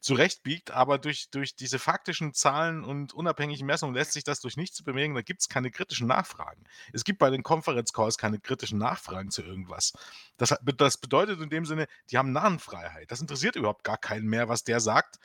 zurechtbiegt, 0.00 0.70
aber 0.70 0.98
durch, 0.98 1.30
durch 1.30 1.56
diese 1.56 1.78
faktischen 1.78 2.34
Zahlen 2.34 2.84
und 2.84 3.12
unabhängigen 3.12 3.66
Messungen 3.66 3.94
lässt 3.94 4.12
sich 4.12 4.24
das 4.24 4.40
durch 4.40 4.56
nichts 4.56 4.82
bewegen. 4.82 5.14
Da 5.14 5.22
gibt 5.22 5.40
es 5.40 5.48
keine 5.48 5.70
kritischen 5.70 6.06
Nachfragen. 6.06 6.64
Es 6.92 7.04
gibt 7.04 7.18
bei 7.18 7.30
den 7.30 7.42
Conference 7.42 7.92
Calls 7.92 8.18
keine 8.18 8.40
kritischen 8.40 8.78
Nachfragen 8.78 9.30
zu 9.30 9.42
irgendwas. 9.42 9.92
Das, 10.36 10.54
das 10.76 10.96
bedeutet 10.98 11.40
in 11.40 11.50
dem 11.50 11.64
Sinne, 11.64 11.86
die 12.10 12.18
haben 12.18 12.32
Narrenfreiheit. 12.32 13.10
Das 13.10 13.20
interessiert 13.20 13.56
überhaupt 13.56 13.84
gar 13.84 13.98
keinen 13.98 14.26
mehr, 14.26 14.48
was 14.48 14.64
der 14.64 14.80
sagt. 14.80 15.16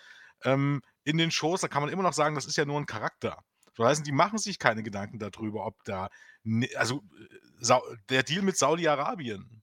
Ähm, 0.44 0.82
in 1.04 1.18
den 1.18 1.32
Shows, 1.32 1.62
da 1.62 1.68
kann 1.68 1.82
man 1.82 1.92
immer 1.92 2.04
noch 2.04 2.14
sagen, 2.14 2.36
das 2.36 2.46
ist 2.46 2.58
ja 2.58 2.66
nur 2.66 2.80
ein 2.80 2.86
Charakter. 2.86 3.44
Das 3.76 3.88
heißt, 3.88 4.08
die 4.08 4.12
machen 4.12 4.38
sich 4.38 4.60
keine 4.60 4.84
Gedanken 4.84 5.20
darüber, 5.20 5.66
ob 5.66 5.84
da, 5.84 6.10
also 6.76 7.04
äh, 7.62 7.96
der 8.10 8.24
Deal 8.24 8.44
mit 8.44 8.58
Saudi-Arabien, 8.58 9.63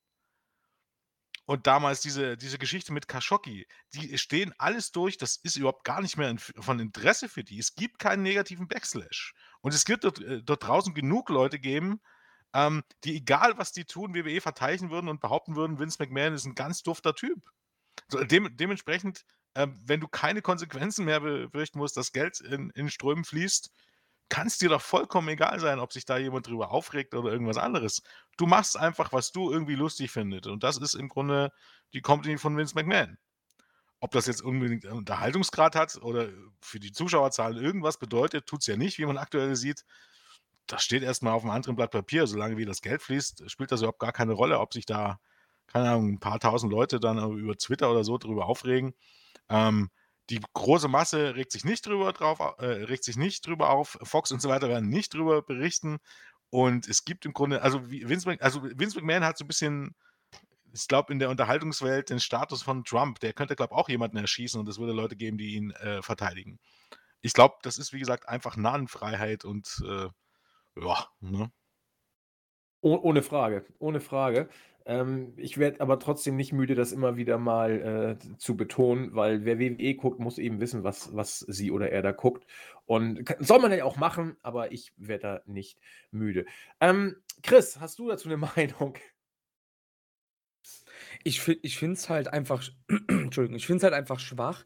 und 1.51 1.67
damals 1.67 2.01
diese, 2.01 2.37
diese 2.37 2.59
Geschichte 2.59 2.93
mit 2.93 3.09
Khashoggi, 3.09 3.67
die 3.93 4.17
stehen 4.19 4.55
alles 4.59 4.93
durch, 4.93 5.19
das 5.19 5.35
ist 5.35 5.57
überhaupt 5.57 5.83
gar 5.83 6.01
nicht 6.01 6.17
mehr 6.17 6.33
von 6.39 6.79
Interesse 6.79 7.29
für 7.29 7.43
die. 7.43 7.59
Es 7.59 7.75
gibt 7.75 7.99
keinen 7.99 8.23
negativen 8.23 8.69
Backslash. 8.69 9.35
Und 9.61 9.75
es 9.75 9.89
wird 9.89 10.05
dort, 10.05 10.21
äh, 10.21 10.45
dort 10.45 10.63
draußen 10.63 10.95
genug 10.95 11.29
Leute 11.29 11.59
geben, 11.59 12.01
ähm, 12.55 12.85
die, 13.03 13.17
egal 13.17 13.59
was 13.59 13.73
die 13.73 13.85
tun, 13.85 14.15
WWE 14.15 14.41
verteidigen 14.41 14.93
würden 14.93 15.09
und 15.09 15.21
behaupten 15.21 15.57
würden, 15.57 15.81
Vince 15.81 15.97
McMahon 15.99 16.35
ist 16.35 16.45
ein 16.45 16.55
ganz 16.55 16.85
dufter 16.85 17.17
Typ. 17.17 17.43
So, 18.07 18.23
dem, 18.23 18.57
dementsprechend, 18.57 19.25
ähm, 19.57 19.77
wenn 19.85 19.99
du 19.99 20.07
keine 20.07 20.43
Konsequenzen 20.43 21.05
mehr 21.05 21.19
befürchten 21.19 21.81
musst, 21.81 21.97
dass 21.97 22.13
Geld 22.13 22.41
in, 22.43 22.71
in 22.77 22.89
Strömen 22.91 23.25
fließt, 23.25 23.73
kann 24.31 24.47
es 24.47 24.57
dir 24.57 24.71
doch 24.71 24.81
vollkommen 24.81 25.29
egal 25.29 25.61
sein, 25.61 25.81
ob 25.81 25.93
sich 25.93 26.07
da 26.07 26.17
jemand 26.17 26.47
drüber 26.47 26.71
aufregt 26.71 27.15
oder 27.15 27.31
irgendwas 27.31 27.59
anderes. 27.59 28.03
Du 28.39 28.47
machst 28.47 28.79
einfach, 28.79 29.13
was 29.13 29.33
du 29.33 29.53
irgendwie 29.53 29.75
lustig 29.75 30.11
findest. 30.11 30.47
Und 30.47 30.63
das 30.63 30.79
ist 30.79 30.95
im 30.95 31.09
Grunde 31.09 31.53
die 31.93 32.01
Company 32.01 32.39
von 32.39 32.57
Vince 32.57 32.75
McMahon. 32.75 33.19
Ob 33.99 34.13
das 34.13 34.27
jetzt 34.27 34.41
unbedingt 34.41 34.87
einen 34.87 34.99
Unterhaltungsgrad 34.99 35.77
hat 35.77 35.97
oder 36.01 36.29
für 36.63 36.81
die 36.81 36.93
Zuschauerzahlen 36.93 37.59
irgendwas 37.59 37.99
bedeutet, 37.99 38.47
tut 38.47 38.61
es 38.61 38.67
ja 38.67 38.77
nicht, 38.77 38.99
wie 38.99 39.05
man 39.05 39.19
aktuell 39.19 39.57
sieht. 39.57 39.85
Das 40.67 40.85
steht 40.85 41.03
erstmal 41.03 41.35
auf 41.35 41.43
einem 41.43 41.51
anderen 41.51 41.77
Blatt 41.77 41.91
Papier. 41.91 42.27
Solange 42.27 42.57
wie 42.57 42.65
das 42.65 42.81
Geld 42.81 43.03
fließt, 43.03 43.51
spielt 43.51 43.73
das 43.73 43.81
überhaupt 43.81 43.99
gar 43.99 44.13
keine 44.13 44.33
Rolle, 44.33 44.61
ob 44.61 44.73
sich 44.73 44.87
da, 44.87 45.21
keine 45.67 45.91
Ahnung, 45.91 46.13
ein 46.13 46.21
paar 46.21 46.39
tausend 46.39 46.73
Leute 46.73 47.01
dann 47.01 47.19
über 47.37 47.57
Twitter 47.57 47.91
oder 47.91 48.05
so 48.05 48.17
drüber 48.17 48.47
aufregen. 48.47 48.95
Ähm, 49.49 49.91
die 50.31 50.41
große 50.55 50.89
Masse 50.89 51.35
regt 51.35 51.53
sich 51.53 51.65
nicht 51.65 51.87
drüber 51.87 52.13
drauf, 52.13 52.39
äh, 52.59 52.65
regt 52.65 53.05
sich 53.05 53.17
nicht 53.17 53.47
drüber 53.47 53.71
auf. 53.71 53.99
Fox 54.03 54.31
und 54.31 54.41
so 54.41 54.49
weiter 54.49 54.69
werden 54.69 54.89
nicht 54.89 55.13
drüber 55.13 55.43
berichten. 55.43 55.99
Und 56.51 56.89
es 56.89 57.05
gibt 57.05 57.27
im 57.27 57.33
Grunde, 57.33 57.63
also 57.63 57.91
Vince, 57.91 58.37
also 58.41 58.63
Vince 58.63 58.97
McMahon 58.97 59.25
hat 59.25 59.39
so 59.39 59.45
ein 59.45 59.49
bisschen, 59.49 59.95
ich 60.73 60.89
glaube, 60.89 61.13
in 61.13 61.19
der 61.19 61.31
Unterhaltungswelt 61.31 62.11
den 62.11 62.21
Status 62.21 62.63
von 62.63 62.85
Trump. 62.85 63.19
Der 63.21 63.33
könnte, 63.33 63.57
glaube 63.57 63.75
ich, 63.75 63.79
auch 63.79 63.89
jemanden 63.89 64.17
erschießen 64.17 64.59
und 64.59 64.69
es 64.69 64.79
würde 64.79 64.93
Leute 64.93 65.17
geben, 65.17 65.37
die 65.37 65.55
ihn 65.55 65.73
äh, 65.73 66.01
verteidigen. 66.03 66.59
Ich 67.23 67.33
glaube, 67.35 67.57
das 67.63 67.79
ist, 67.79 67.93
wie 67.93 67.99
gesagt, 67.99 68.29
einfach 68.29 68.57
Nahenfreiheit 68.57 69.45
und 69.45 69.83
äh, 69.85 70.09
ja, 70.81 71.07
ne? 71.21 71.53
Oh, 72.83 72.99
ohne 73.03 73.23
Frage, 73.23 73.67
ohne 73.79 74.01
Frage. 74.01 74.49
Ähm, 74.87 75.35
ich 75.37 75.59
werde 75.59 75.81
aber 75.81 75.99
trotzdem 75.99 76.37
nicht 76.37 76.53
müde, 76.53 76.75
das 76.75 76.93
immer 76.93 77.17
wieder 77.17 77.39
mal 77.39 78.19
äh, 78.21 78.39
zu 78.39 78.57
betonen, 78.57 79.15
weil 79.15 79.45
wer 79.45 79.59
WWE 79.59 79.95
guckt, 79.95 80.21
muss 80.21 80.39
eben 80.39 80.61
wissen, 80.61 80.85
was, 80.85 81.15
was 81.15 81.41
sie 81.41 81.71
oder 81.71 81.91
er 81.91 82.03
da 82.03 82.13
guckt. 82.13 82.47
Und 82.87 83.25
soll 83.39 83.61
man 83.61 83.73
ja 83.73 83.85
auch 83.85 83.97
machen, 83.97 84.37
aber 84.43 84.73
ich 84.73 84.93
werde 84.97 85.23
da 85.23 85.41
nicht 85.47 85.79
müde. 86.11 86.47
Ähm, 86.81 87.17
Chris, 87.43 87.81
hast 87.81 87.99
du 87.99 88.09
dazu 88.09 88.29
eine 88.29 88.37
Meinung? 88.57 88.97
Ich, 91.23 91.47
ich 91.47 91.79
finde 91.79 91.95
es 91.95 92.09
halt 92.09 92.29
einfach, 92.29 92.63
Entschuldigung, 93.09 93.57
ich 93.57 93.67
finde 93.67 93.79
es 93.79 93.85
halt 93.85 93.95
einfach 93.95 94.19
schwach, 94.19 94.65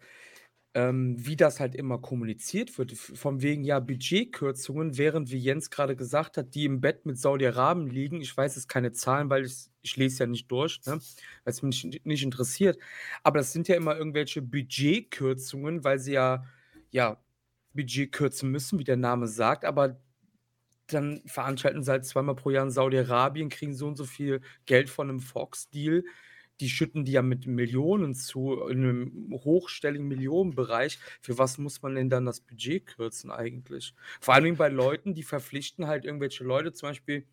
ähm, 0.75 1.15
wie 1.25 1.37
das 1.37 1.61
halt 1.61 1.77
immer 1.77 1.99
kommuniziert 1.99 2.77
wird. 2.79 2.93
Von 2.93 3.43
wegen 3.43 3.63
ja 3.63 3.79
Budgetkürzungen, 3.79 4.99
während 4.99 5.31
wie 5.31 5.39
Jens 5.39 5.71
gerade 5.71 5.95
gesagt 5.95 6.37
hat, 6.37 6.55
die 6.55 6.65
im 6.65 6.81
Bett 6.81 7.07
mit 7.07 7.17
Saudi-Arabien 7.17 7.89
liegen. 7.89 8.21
Ich 8.21 8.37
weiß 8.37 8.57
jetzt 8.57 8.69
keine 8.69 8.91
Zahlen, 8.93 9.31
weil 9.31 9.45
ich, 9.45 9.69
ich 9.83 9.97
lese 9.97 10.25
ja 10.25 10.27
nicht 10.27 10.51
durch, 10.51 10.81
ne? 10.87 10.95
weil 11.45 11.53
es 11.53 11.63
mich 11.63 11.85
nicht, 11.85 12.05
nicht 12.05 12.23
interessiert. 12.25 12.77
Aber 13.23 13.39
das 13.39 13.53
sind 13.53 13.69
ja 13.69 13.77
immer 13.77 13.97
irgendwelche 13.97 14.43
Budgetkürzungen, 14.43 15.85
weil 15.85 16.01
sie 16.01 16.15
ja, 16.15 16.45
ja 16.91 17.23
Budget 17.73 18.11
kürzen 18.13 18.51
müssen, 18.51 18.79
wie 18.81 18.85
der 18.85 18.97
Name 18.97 19.29
sagt. 19.29 19.65
Aber 19.65 20.01
dann 20.89 21.23
veranstalten 21.27 21.85
sie 21.85 21.91
halt 21.91 22.05
zweimal 22.05 22.35
pro 22.35 22.51
Jahr 22.51 22.65
in 22.65 22.71
Saudi-Arabien, 22.71 23.49
kriegen 23.49 23.75
so 23.75 23.87
und 23.87 23.97
so 23.97 24.05
viel 24.05 24.41
Geld 24.67 24.91
von 24.91 25.09
einem 25.09 25.21
Fox-Deal 25.21 26.05
die 26.61 26.69
schütten 26.69 27.05
die 27.05 27.13
ja 27.13 27.23
mit 27.23 27.47
Millionen 27.47 28.15
zu, 28.15 28.67
in 28.69 28.85
einem 28.85 29.41
hochstelligen 29.45 30.07
Millionenbereich. 30.07 30.99
Für 31.21 31.39
was 31.39 31.59
muss 31.59 31.83
man 31.83 31.95
denn 31.95 32.11
dann 32.11 32.27
das 32.27 32.41
Budget 32.41 32.87
kürzen 32.87 33.31
eigentlich? 33.31 33.95
Vor 34.21 34.35
allem 34.35 34.57
bei 34.57 34.69
Leuten, 34.69 35.15
die 35.15 35.23
verpflichten 35.23 35.87
halt 35.87 36.05
irgendwelche 36.05 36.45
Leute, 36.45 36.73
zum 36.73 36.91
Beispiel, 36.91 37.27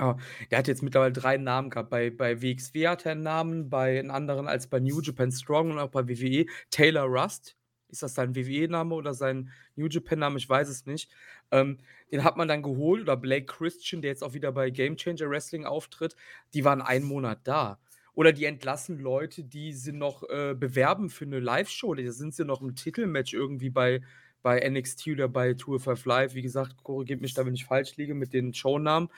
oh, 0.00 0.14
der 0.50 0.58
hat 0.58 0.68
jetzt 0.68 0.82
mittlerweile 0.82 1.12
drei 1.12 1.36
Namen 1.36 1.70
gehabt. 1.70 1.90
Bei, 1.90 2.10
bei 2.10 2.40
WXW 2.42 2.88
hat 2.88 3.06
er 3.06 3.12
einen 3.12 3.22
Namen, 3.22 3.70
bei 3.70 3.98
einem 3.98 4.10
anderen 4.10 4.48
als 4.48 4.68
bei 4.68 4.80
New 4.80 5.00
Japan 5.00 5.32
Strong 5.32 5.72
und 5.72 5.78
auch 5.78 5.90
bei 5.90 6.08
WWE. 6.08 6.46
Taylor 6.70 7.04
Rust, 7.04 7.56
ist 7.90 8.02
das 8.02 8.14
sein 8.14 8.34
WWE-Name 8.34 8.94
oder 8.94 9.14
sein 9.14 9.50
New 9.74 9.86
Japan-Name? 9.86 10.38
Ich 10.38 10.48
weiß 10.48 10.68
es 10.68 10.86
nicht. 10.86 11.10
Ähm, 11.50 11.78
den 12.12 12.24
hat 12.24 12.36
man 12.36 12.48
dann 12.48 12.62
geholt 12.62 13.02
oder 13.02 13.16
Blake 13.16 13.46
Christian, 13.46 14.02
der 14.02 14.12
jetzt 14.12 14.22
auch 14.22 14.32
wieder 14.32 14.52
bei 14.52 14.70
Game 14.70 14.96
Changer 14.96 15.28
Wrestling 15.28 15.64
auftritt. 15.64 16.16
Die 16.54 16.64
waren 16.64 16.82
einen 16.82 17.04
Monat 17.04 17.40
da. 17.44 17.78
Oder 18.14 18.32
die 18.32 18.44
entlassen 18.44 18.98
Leute, 18.98 19.44
die 19.44 19.72
sie 19.72 19.92
noch 19.92 20.22
äh, 20.28 20.54
bewerben 20.54 21.10
für 21.10 21.24
eine 21.24 21.40
Live-Show. 21.40 21.94
Da 21.94 22.10
sind 22.10 22.34
sie 22.34 22.44
noch 22.44 22.60
im 22.60 22.74
Titelmatch 22.74 23.32
irgendwie 23.32 23.70
bei, 23.70 24.02
bei 24.42 24.68
NXT 24.68 25.08
oder 25.08 25.28
bei 25.28 25.54
Tour 25.54 25.80
5 25.80 26.04
Live. 26.04 26.34
Wie 26.34 26.42
gesagt, 26.42 26.82
korrigiert 26.82 27.20
mich 27.20 27.34
da, 27.34 27.46
wenn 27.46 27.54
ich 27.54 27.64
falsch 27.64 27.96
liege 27.96 28.14
mit 28.14 28.32
den 28.32 28.54
Shownamen. 28.54 29.08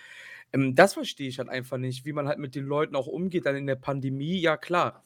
Ähm, 0.52 0.74
das 0.74 0.94
verstehe 0.94 1.28
ich 1.28 1.38
halt 1.38 1.48
einfach 1.48 1.78
nicht, 1.78 2.04
wie 2.04 2.12
man 2.12 2.28
halt 2.28 2.38
mit 2.38 2.54
den 2.54 2.64
Leuten 2.64 2.96
auch 2.96 3.06
umgeht. 3.06 3.46
Dann 3.46 3.56
in 3.56 3.66
der 3.66 3.76
Pandemie, 3.76 4.38
ja 4.40 4.56
klar 4.56 5.02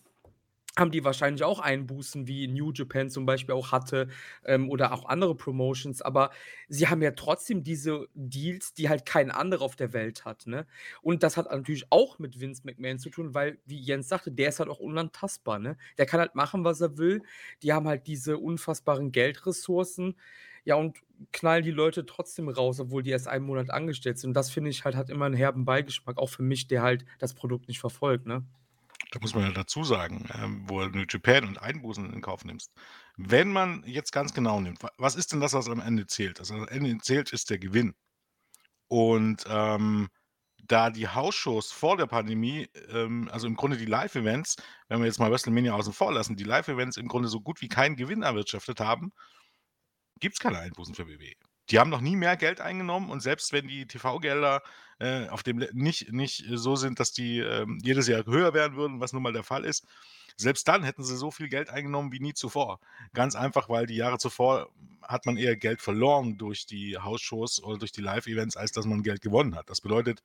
haben 0.79 0.91
die 0.91 1.05
wahrscheinlich 1.05 1.43
auch 1.45 1.59
Einbußen, 1.61 2.27
wie 2.27 2.49
New 2.49 2.71
Japan 2.73 3.09
zum 3.11 3.25
Beispiel 3.27 3.55
auch 3.55 3.73
hatte, 3.73 4.09
ähm, 4.45 4.69
oder 4.71 4.93
auch 4.93 5.07
andere 5.07 5.35
Promotions, 5.35 6.03
aber 6.03 6.31
sie 6.69 6.89
haben 6.89 7.03
ja 7.03 7.13
trotzdem 7.13 7.63
diese 7.65 8.07
Deals, 8.15 8.75
die 8.75 8.89
halt 8.89 9.07
kein 9.07 9.31
anderer 9.31 9.63
auf 9.63 9.77
der 9.77 9.93
Welt 9.93 10.25
hat, 10.25 10.47
ne? 10.47 10.67
Und 11.03 11.23
das 11.23 11.37
hat 11.37 11.51
natürlich 11.51 11.87
auch 11.91 12.19
mit 12.19 12.41
Vince 12.41 12.63
McMahon 12.65 12.99
zu 12.99 13.11
tun, 13.11 13.35
weil, 13.35 13.59
wie 13.65 13.79
Jens 13.81 14.09
sagte, 14.09 14.31
der 14.33 14.49
ist 14.51 14.61
halt 14.61 14.69
auch 14.69 14.81
unantastbar, 14.81 15.59
ne? 15.59 15.77
Der 15.99 16.07
kann 16.07 16.21
halt 16.21 16.35
machen, 16.35 16.65
was 16.65 16.81
er 16.81 16.99
will. 16.99 17.23
Die 17.63 17.73
haben 17.73 17.89
halt 17.89 18.07
diese 18.07 18.39
unfassbaren 18.39 19.13
Geldressourcen, 19.13 20.17
ja, 20.65 20.75
und 20.75 20.99
knallen 21.33 21.65
die 21.65 21.71
Leute 21.71 22.07
trotzdem 22.07 22.49
raus, 22.49 22.81
obwohl 22.81 23.03
die 23.03 23.11
erst 23.11 23.29
einen 23.29 23.45
Monat 23.47 23.71
angestellt 23.71 24.19
sind. 24.19 24.31
Und 24.31 24.35
das 24.35 24.51
finde 24.51 24.71
ich 24.71 24.85
halt 24.85 24.97
hat 24.97 25.11
immer 25.11 25.27
einen 25.27 25.35
herben 25.37 25.65
Beigeschmack, 25.65 26.19
auch 26.19 26.29
für 26.29 26.43
mich, 26.43 26.67
der 26.69 26.83
halt 26.83 27.05
das 27.19 27.35
Produkt 27.35 27.69
nicht 27.69 27.79
verfolgt, 27.81 28.27
ne? 28.27 28.45
Da 29.17 29.21
muss 29.23 29.35
man 29.35 29.45
ja 29.45 29.51
dazu 29.51 29.83
sagen, 29.83 30.29
ähm, 30.35 30.69
wo 30.69 30.85
du 30.85 31.07
Japan 31.09 31.45
und 31.45 31.57
Einbußen 31.57 32.13
in 32.13 32.21
Kauf 32.21 32.45
nimmst. 32.45 32.71
Wenn 33.17 33.51
man 33.51 33.83
jetzt 33.87 34.13
ganz 34.13 34.35
genau 34.35 34.61
nimmt, 34.61 34.83
was 34.99 35.17
ist 35.17 35.33
denn 35.33 35.41
das, 35.41 35.55
was 35.55 35.71
am 35.71 35.81
Ende 35.81 36.07
zählt? 36.07 36.39
Also 36.39 36.53
am 36.53 36.69
Ende 36.69 36.99
zählt 36.99 37.33
ist 37.33 37.49
der 37.49 37.59
Gewinn. 37.59 37.95
Und 38.89 39.45
ähm, 39.49 40.11
da 40.59 40.91
die 40.91 41.09
Hausshows 41.09 41.73
vor 41.73 41.97
der 41.97 42.07
Pandemie, 42.07 42.69
ähm, 42.91 43.31
also 43.33 43.47
im 43.47 43.57
Grunde 43.57 43.79
die 43.79 43.87
Live-Events, 43.87 44.57
wenn 44.89 44.99
wir 45.01 45.07
jetzt 45.07 45.19
mal 45.19 45.31
WrestleMania 45.31 45.73
außen 45.73 45.95
vor 45.95 46.13
lassen, 46.13 46.37
die 46.37 46.45
Live-Events 46.45 46.99
im 46.99 47.09
Grunde 47.09 47.29
so 47.29 47.41
gut 47.41 47.63
wie 47.63 47.69
keinen 47.69 47.97
Gewinn 47.97 48.23
erwirtschaftet 48.23 48.81
haben, 48.81 49.15
gibt 50.21 50.35
es 50.35 50.41
keine 50.41 50.59
Einbußen 50.59 50.95
für 50.95 51.09
WWE. 51.09 51.33
Die 51.71 51.79
haben 51.79 51.91
noch 51.91 52.01
nie 52.01 52.17
mehr 52.17 52.37
Geld 52.37 52.61
eingenommen 52.61 53.11
und 53.11 53.21
selbst 53.21 53.53
wenn 53.53 53.67
die 53.67 53.87
TV-Gelder 53.87 54.63
äh, 54.99 55.29
auf 55.29 55.43
dem 55.43 55.65
nicht, 55.73 56.13
nicht 56.13 56.45
so 56.49 56.77
sind, 56.77 57.01
dass 57.01 57.13
die 57.13 57.41
äh, 57.41 57.67
jedes 57.83 58.07
Jahr 58.09 58.25
höher 58.25 58.55
werden 58.55 58.77
würden, 58.77 59.01
was 59.01 59.13
nun 59.13 59.23
mal 59.23 59.33
der 59.33 59.43
Fall 59.43 59.65
ist, 59.65 59.87
selbst 60.37 60.69
dann 60.69 60.85
hätten 60.85 61.03
sie 61.03 61.17
so 61.17 61.31
viel 61.31 61.49
Geld 61.49 61.71
eingenommen 61.71 62.13
wie 62.13 62.21
nie 62.21 62.35
zuvor. 62.35 62.81
Ganz 63.15 63.35
einfach, 63.35 63.69
weil 63.69 63.87
die 63.87 63.97
Jahre 63.97 64.19
zuvor 64.19 64.71
hat 65.03 65.25
man 65.25 65.37
eher 65.37 65.57
Geld 65.57 65.81
verloren 65.81 66.37
durch 66.37 66.67
die 66.67 66.99
Hausshows 66.99 67.63
oder 67.63 67.79
durch 67.79 67.93
die 67.93 68.03
Live-Events, 68.03 68.57
als 68.57 68.73
dass 68.73 68.85
man 68.85 69.03
Geld 69.03 69.23
gewonnen 69.23 69.55
hat. 69.55 69.71
Das 69.71 69.81
bedeutet, 69.81 70.23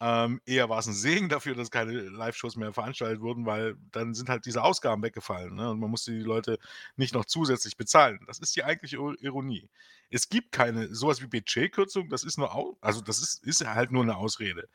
ähm, 0.00 0.40
eher 0.44 0.68
war 0.68 0.78
es 0.78 0.86
ein 0.86 0.92
Segen 0.92 1.28
dafür, 1.28 1.54
dass 1.54 1.70
keine 1.70 1.92
Live-Shows 1.92 2.56
mehr 2.56 2.72
veranstaltet 2.72 3.20
wurden, 3.20 3.46
weil 3.46 3.76
dann 3.92 4.14
sind 4.14 4.28
halt 4.28 4.44
diese 4.44 4.62
Ausgaben 4.62 5.02
weggefallen 5.02 5.54
ne? 5.54 5.70
und 5.70 5.80
man 5.80 5.90
musste 5.90 6.12
die 6.12 6.22
Leute 6.22 6.58
nicht 6.96 7.14
noch 7.14 7.24
zusätzlich 7.24 7.76
bezahlen. 7.76 8.20
Das 8.26 8.38
ist 8.38 8.54
die 8.56 8.64
eigentliche 8.64 8.96
Ironie. 9.20 9.68
Es 10.10 10.28
gibt 10.28 10.52
keine, 10.52 10.94
sowas 10.94 11.22
wie 11.22 11.26
Budgetkürzung, 11.26 12.08
das 12.10 12.24
ist 12.24 12.38
nur, 12.38 12.76
also 12.80 13.00
das 13.00 13.20
ist, 13.20 13.44
ist 13.44 13.66
halt 13.66 13.90
nur 13.90 14.02
eine 14.02 14.16
Ausrede. 14.16 14.68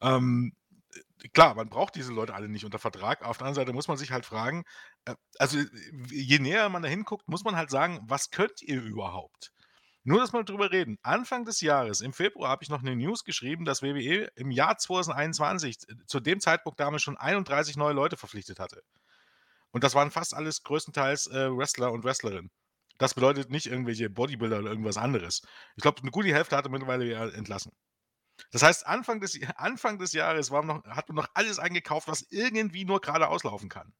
Ähm, 0.00 0.52
klar, 1.32 1.54
man 1.54 1.68
braucht 1.68 1.94
diese 1.94 2.12
Leute 2.12 2.34
alle 2.34 2.48
nicht 2.48 2.64
unter 2.64 2.78
Vertrag. 2.78 3.24
Auf 3.24 3.38
der 3.38 3.46
anderen 3.46 3.66
Seite 3.66 3.72
muss 3.72 3.88
man 3.88 3.96
sich 3.96 4.12
halt 4.12 4.26
fragen, 4.26 4.64
äh, 5.06 5.14
also 5.38 5.58
je 6.10 6.38
näher 6.38 6.68
man 6.68 6.82
da 6.82 6.88
hinguckt, 6.88 7.28
muss 7.28 7.44
man 7.44 7.56
halt 7.56 7.70
sagen, 7.70 8.00
was 8.06 8.30
könnt 8.30 8.62
ihr 8.62 8.82
überhaupt? 8.82 9.52
Nur, 10.08 10.20
dass 10.20 10.32
wir 10.32 10.44
drüber 10.44 10.70
reden. 10.70 11.00
Anfang 11.02 11.44
des 11.44 11.60
Jahres, 11.60 12.00
im 12.00 12.12
Februar, 12.12 12.48
habe 12.48 12.62
ich 12.62 12.68
noch 12.68 12.80
eine 12.80 12.94
News 12.94 13.24
geschrieben, 13.24 13.64
dass 13.64 13.82
WWE 13.82 14.30
im 14.36 14.52
Jahr 14.52 14.78
2021 14.78 15.88
äh, 15.88 15.94
zu 16.06 16.20
dem 16.20 16.38
Zeitpunkt 16.38 16.78
damals 16.78 17.02
schon 17.02 17.16
31 17.16 17.76
neue 17.76 17.92
Leute 17.92 18.16
verpflichtet 18.16 18.60
hatte. 18.60 18.84
Und 19.72 19.82
das 19.82 19.96
waren 19.96 20.12
fast 20.12 20.32
alles 20.32 20.62
größtenteils 20.62 21.26
äh, 21.26 21.50
Wrestler 21.50 21.90
und 21.90 22.04
Wrestlerinnen. 22.04 22.52
Das 22.98 23.14
bedeutet 23.14 23.50
nicht 23.50 23.66
irgendwelche 23.66 24.08
Bodybuilder 24.08 24.60
oder 24.60 24.70
irgendwas 24.70 24.96
anderes. 24.96 25.42
Ich 25.74 25.82
glaube, 25.82 26.00
eine 26.02 26.12
gute 26.12 26.32
Hälfte 26.32 26.56
hatte 26.56 26.68
mittlerweile 26.68 27.32
entlassen. 27.32 27.72
Das 28.52 28.62
heißt, 28.62 28.86
Anfang 28.86 29.18
des, 29.20 29.36
Anfang 29.56 29.98
des 29.98 30.12
Jahres 30.12 30.52
war 30.52 30.64
noch, 30.64 30.84
hat 30.84 31.08
man 31.08 31.16
noch 31.16 31.28
alles 31.34 31.58
eingekauft, 31.58 32.06
was 32.06 32.24
irgendwie 32.30 32.84
nur 32.84 33.00
gerade 33.00 33.26
auslaufen 33.26 33.68
kann. 33.68 33.92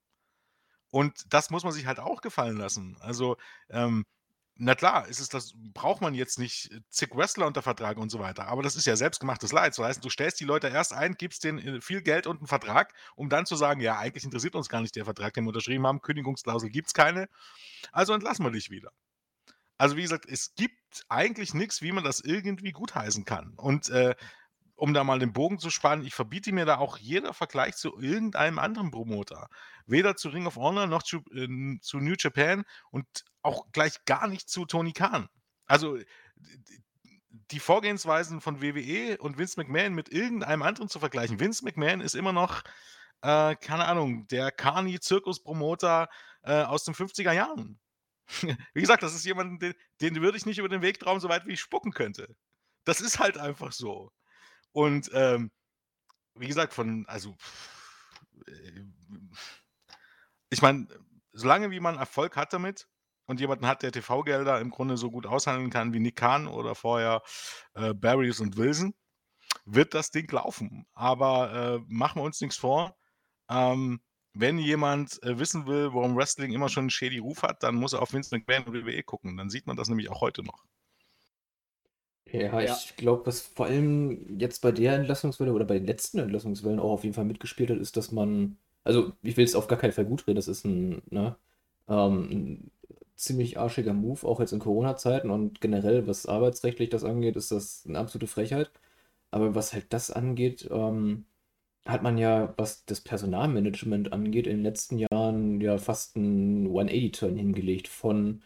Und 0.92 1.34
das 1.34 1.50
muss 1.50 1.64
man 1.64 1.72
sich 1.72 1.86
halt 1.86 1.98
auch 1.98 2.20
gefallen 2.20 2.58
lassen. 2.58 2.96
Also, 3.00 3.36
ähm, 3.70 4.06
na 4.58 4.74
klar, 4.74 5.06
ist 5.06 5.20
es 5.20 5.28
das, 5.28 5.52
braucht 5.74 6.00
man 6.00 6.14
jetzt 6.14 6.38
nicht 6.38 6.70
zig 6.88 7.10
Wrestler 7.14 7.46
unter 7.46 7.62
Vertrag 7.62 7.98
und 7.98 8.10
so 8.10 8.18
weiter. 8.18 8.46
Aber 8.48 8.62
das 8.62 8.74
ist 8.74 8.86
ja 8.86 8.96
selbstgemachtes 8.96 9.52
Leid. 9.52 9.74
So 9.74 9.84
heißt, 9.84 10.02
du 10.02 10.08
stellst 10.08 10.40
die 10.40 10.44
Leute 10.44 10.68
erst 10.68 10.94
ein, 10.94 11.14
gibst 11.14 11.44
denen 11.44 11.58
äh, 11.58 11.80
viel 11.80 12.00
Geld 12.00 12.26
und 12.26 12.38
einen 12.38 12.46
Vertrag, 12.46 12.94
um 13.16 13.28
dann 13.28 13.44
zu 13.44 13.54
sagen, 13.56 13.80
ja, 13.80 13.98
eigentlich 13.98 14.24
interessiert 14.24 14.54
uns 14.54 14.68
gar 14.68 14.80
nicht 14.80 14.96
der 14.96 15.04
Vertrag, 15.04 15.34
den 15.34 15.44
wir 15.44 15.48
unterschrieben 15.48 15.86
haben. 15.86 16.00
Kündigungsklausel 16.00 16.70
gibt 16.70 16.88
es 16.88 16.94
keine. 16.94 17.28
Also 17.92 18.14
entlassen 18.14 18.44
wir 18.44 18.50
dich 18.50 18.70
wieder. 18.70 18.92
Also 19.78 19.96
wie 19.96 20.02
gesagt, 20.02 20.24
es 20.26 20.54
gibt 20.54 21.04
eigentlich 21.08 21.52
nichts, 21.52 21.82
wie 21.82 21.92
man 21.92 22.04
das 22.04 22.20
irgendwie 22.20 22.72
gutheißen 22.72 23.26
kann. 23.26 23.52
Und 23.56 23.90
äh, 23.90 24.14
um 24.76 24.94
da 24.94 25.04
mal 25.04 25.18
den 25.18 25.32
Bogen 25.32 25.58
zu 25.58 25.70
spannen, 25.70 26.04
ich 26.04 26.14
verbiete 26.14 26.52
mir 26.52 26.66
da 26.66 26.78
auch 26.78 26.98
jeder 26.98 27.32
Vergleich 27.32 27.76
zu 27.76 27.98
irgendeinem 27.98 28.58
anderen 28.58 28.90
Promoter. 28.90 29.48
Weder 29.86 30.16
zu 30.16 30.28
Ring 30.28 30.46
of 30.46 30.56
Honor 30.56 30.86
noch 30.86 31.02
zu, 31.02 31.22
äh, 31.32 31.78
zu 31.80 31.98
New 31.98 32.14
Japan 32.18 32.64
und 32.90 33.06
auch 33.42 33.66
gleich 33.72 34.04
gar 34.04 34.28
nicht 34.28 34.48
zu 34.48 34.66
Tony 34.66 34.92
Khan. 34.92 35.28
Also 35.66 35.98
die 37.50 37.60
Vorgehensweisen 37.60 38.40
von 38.40 38.60
WWE 38.60 39.18
und 39.18 39.38
Vince 39.38 39.58
McMahon 39.58 39.94
mit 39.94 40.10
irgendeinem 40.10 40.62
anderen 40.62 40.88
zu 40.88 40.98
vergleichen. 40.98 41.40
Vince 41.40 41.64
McMahon 41.64 42.00
ist 42.00 42.14
immer 42.14 42.32
noch, 42.32 42.62
äh, 43.22 43.56
keine 43.56 43.86
Ahnung, 43.86 44.26
der 44.28 44.50
Carney-Zirkus-Promoter 44.50 46.08
äh, 46.42 46.62
aus 46.62 46.84
den 46.84 46.94
50er 46.94 47.32
Jahren. 47.32 47.78
Wie 48.74 48.80
gesagt, 48.80 49.02
das 49.02 49.14
ist 49.14 49.24
jemand, 49.24 49.62
den, 49.62 49.74
den 50.00 50.20
würde 50.20 50.36
ich 50.36 50.46
nicht 50.46 50.58
über 50.58 50.68
den 50.68 50.82
Weg 50.82 50.98
trauen, 50.98 51.20
so 51.20 51.28
weit 51.28 51.46
wie 51.46 51.52
ich 51.52 51.60
spucken 51.60 51.92
könnte. 51.92 52.36
Das 52.84 53.00
ist 53.00 53.18
halt 53.18 53.38
einfach 53.38 53.72
so. 53.72 54.10
Und 54.76 55.10
ähm, 55.14 55.50
wie 56.34 56.48
gesagt, 56.48 56.74
von, 56.74 57.06
also, 57.08 57.34
äh, 58.46 58.82
ich 60.50 60.60
meine, 60.60 60.86
solange 61.32 61.70
wie 61.70 61.80
man 61.80 61.96
Erfolg 61.96 62.36
hat 62.36 62.52
damit 62.52 62.86
und 63.24 63.40
jemanden 63.40 63.66
hat, 63.66 63.82
der 63.82 63.90
TV-Gelder 63.90 64.60
im 64.60 64.68
Grunde 64.68 64.98
so 64.98 65.10
gut 65.10 65.24
aushandeln 65.24 65.70
kann 65.70 65.94
wie 65.94 65.98
Nick 65.98 66.16
Khan 66.16 66.46
oder 66.46 66.74
vorher 66.74 67.22
äh, 67.72 67.94
Barrys 67.94 68.40
und 68.40 68.58
Wilson, 68.58 68.92
wird 69.64 69.94
das 69.94 70.10
Ding 70.10 70.30
laufen. 70.30 70.86
Aber 70.92 71.54
äh, 71.54 71.84
machen 71.88 72.20
wir 72.20 72.26
uns 72.26 72.42
nichts 72.42 72.58
vor. 72.58 72.98
Ähm, 73.48 74.02
wenn 74.34 74.58
jemand 74.58 75.22
äh, 75.22 75.38
wissen 75.38 75.66
will, 75.66 75.94
warum 75.94 76.16
Wrestling 76.16 76.52
immer 76.52 76.68
schon 76.68 76.82
einen 76.82 76.90
shady 76.90 77.16
Ruf 77.16 77.44
hat, 77.44 77.62
dann 77.62 77.76
muss 77.76 77.94
er 77.94 78.02
auf 78.02 78.12
Vince 78.12 78.36
McMahon 78.36 78.64
und 78.64 78.74
WWE 78.74 79.02
gucken. 79.04 79.38
Dann 79.38 79.48
sieht 79.48 79.66
man 79.66 79.78
das 79.78 79.88
nämlich 79.88 80.10
auch 80.10 80.20
heute 80.20 80.42
noch. 80.42 80.66
Ja, 82.32 82.60
ja. 82.60 82.76
ich 82.76 82.96
glaube, 82.96 83.26
was 83.26 83.40
vor 83.40 83.66
allem 83.66 84.38
jetzt 84.38 84.60
bei 84.60 84.72
der 84.72 84.94
Entlassungswelle 84.96 85.52
oder 85.52 85.64
bei 85.64 85.78
den 85.78 85.86
letzten 85.86 86.18
Entlassungswellen 86.18 86.80
auch 86.80 86.90
auf 86.90 87.04
jeden 87.04 87.14
Fall 87.14 87.24
mitgespielt 87.24 87.70
hat, 87.70 87.78
ist, 87.78 87.96
dass 87.96 88.10
man, 88.12 88.58
also 88.84 89.12
ich 89.22 89.36
will 89.36 89.44
es 89.44 89.54
auf 89.54 89.68
gar 89.68 89.78
keinen 89.78 89.92
Fall 89.92 90.04
gut 90.06 90.26
reden, 90.26 90.36
das 90.36 90.48
ist 90.48 90.64
ein, 90.64 91.02
ne, 91.10 91.36
ähm, 91.88 92.28
ein 92.30 92.70
ziemlich 93.14 93.58
arschiger 93.58 93.94
Move, 93.94 94.26
auch 94.26 94.40
jetzt 94.40 94.52
in 94.52 94.58
Corona-Zeiten 94.58 95.30
und 95.30 95.60
generell, 95.60 96.06
was 96.06 96.26
arbeitsrechtlich 96.26 96.90
das 96.90 97.04
angeht, 97.04 97.36
ist 97.36 97.52
das 97.52 97.84
eine 97.86 97.98
absolute 97.98 98.26
Frechheit. 98.26 98.70
Aber 99.30 99.54
was 99.54 99.72
halt 99.72 99.86
das 99.92 100.10
angeht, 100.10 100.68
ähm, 100.70 101.26
hat 101.86 102.02
man 102.02 102.18
ja, 102.18 102.54
was 102.56 102.84
das 102.86 103.00
Personalmanagement 103.00 104.12
angeht, 104.12 104.46
in 104.46 104.58
den 104.58 104.64
letzten 104.64 104.98
Jahren 104.98 105.60
ja 105.60 105.78
fast 105.78 106.16
einen 106.16 106.68
180-Turn 106.68 107.36
hingelegt 107.36 107.88
von 107.88 108.42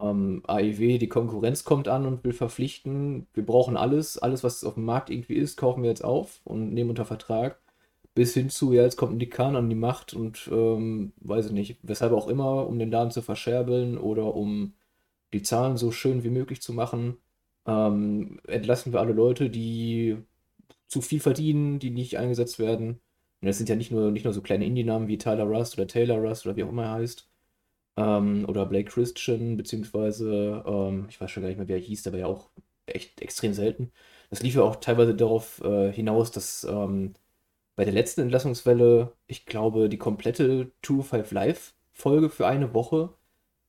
ähm, 0.00 0.42
AEW, 0.46 0.98
die 0.98 1.08
Konkurrenz 1.08 1.64
kommt 1.64 1.88
an 1.88 2.06
und 2.06 2.24
will 2.24 2.32
verpflichten, 2.32 3.26
wir 3.34 3.44
brauchen 3.44 3.76
alles, 3.76 4.18
alles, 4.18 4.44
was 4.44 4.64
auf 4.64 4.74
dem 4.74 4.84
Markt 4.84 5.10
irgendwie 5.10 5.34
ist, 5.34 5.56
kaufen 5.56 5.82
wir 5.82 5.90
jetzt 5.90 6.04
auf 6.04 6.40
und 6.44 6.72
nehmen 6.72 6.90
unter 6.90 7.04
Vertrag. 7.04 7.60
Bis 8.14 8.34
hin 8.34 8.48
zu, 8.50 8.72
ja, 8.72 8.82
jetzt 8.84 8.96
kommt 8.96 9.12
ein 9.14 9.18
Dekan 9.18 9.56
an 9.56 9.68
die 9.68 9.74
Macht 9.74 10.14
und 10.14 10.48
ähm, 10.52 11.12
weiß 11.20 11.46
ich 11.46 11.52
nicht, 11.52 11.78
weshalb 11.82 12.12
auch 12.12 12.28
immer, 12.28 12.66
um 12.68 12.78
den 12.78 12.90
Laden 12.90 13.10
zu 13.10 13.22
verscherbeln 13.22 13.98
oder 13.98 14.34
um 14.34 14.74
die 15.32 15.42
Zahlen 15.42 15.76
so 15.76 15.90
schön 15.90 16.24
wie 16.24 16.30
möglich 16.30 16.62
zu 16.62 16.72
machen, 16.72 17.16
ähm, 17.66 18.40
entlassen 18.46 18.92
wir 18.92 19.00
alle 19.00 19.12
Leute, 19.12 19.50
die 19.50 20.18
zu 20.88 21.00
viel 21.02 21.20
verdienen, 21.20 21.78
die 21.80 21.90
nicht 21.90 22.18
eingesetzt 22.18 22.58
werden. 22.58 23.00
Und 23.40 23.48
das 23.48 23.58
sind 23.58 23.68
ja 23.68 23.76
nicht 23.76 23.90
nur, 23.90 24.10
nicht 24.10 24.24
nur 24.24 24.32
so 24.32 24.42
kleine 24.42 24.66
Indie-Namen 24.66 25.08
wie 25.08 25.18
Tyler 25.18 25.44
Rust 25.44 25.76
oder 25.76 25.86
Taylor 25.88 26.18
Rust 26.18 26.46
oder 26.46 26.56
wie 26.56 26.64
auch 26.64 26.70
immer 26.70 26.84
er 26.84 26.92
heißt. 26.92 27.28
Ähm, 27.96 28.44
oder 28.48 28.66
Blake 28.66 28.90
Christian, 28.90 29.56
beziehungsweise, 29.56 30.64
ähm, 30.66 31.06
ich 31.08 31.20
weiß 31.20 31.30
schon 31.30 31.42
gar 31.42 31.48
nicht 31.48 31.58
mehr, 31.58 31.68
wie 31.68 31.74
er 31.74 31.78
hieß, 31.78 32.02
der 32.02 32.12
war 32.12 32.20
ja 32.20 32.26
auch 32.26 32.50
echt 32.86 33.20
extrem 33.22 33.54
selten. 33.54 33.92
Das 34.30 34.42
lief 34.42 34.56
ja 34.56 34.62
auch 34.62 34.76
teilweise 34.76 35.14
darauf 35.14 35.62
äh, 35.62 35.92
hinaus, 35.92 36.30
dass 36.30 36.64
ähm, 36.64 37.14
bei 37.76 37.84
der 37.84 37.94
letzten 37.94 38.22
Entlassungswelle, 38.22 39.12
ich 39.26 39.46
glaube, 39.46 39.88
die 39.88 39.98
komplette 39.98 40.72
205 40.82 41.32
Live-Folge 41.32 42.30
für 42.30 42.46
eine 42.46 42.74
Woche 42.74 43.10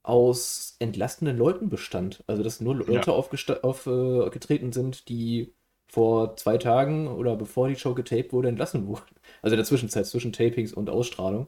aus 0.04 0.76
entlastenden 0.80 1.38
Leuten 1.38 1.70
bestand. 1.70 2.24
Also, 2.28 2.44
dass 2.44 2.62
nur 2.62 2.76
Leute 2.76 3.12
ja. 3.12 3.14
aufgetreten 3.14 4.70
äh, 4.70 4.74
sind, 4.74 5.10
die 5.10 5.54
vor 5.88 6.36
zwei 6.36 6.58
Tagen 6.58 7.08
oder 7.08 7.36
bevor 7.36 7.68
die 7.68 7.76
Show 7.76 7.94
getaped 7.94 8.34
wurde, 8.34 8.50
entlassen 8.50 8.88
wurden. 8.88 9.16
Also 9.42 9.54
in 9.54 9.58
der 9.58 9.66
Zwischenzeit, 9.66 10.06
zwischen 10.06 10.34
Tapings 10.34 10.74
und 10.74 10.90
Ausstrahlung. 10.90 11.48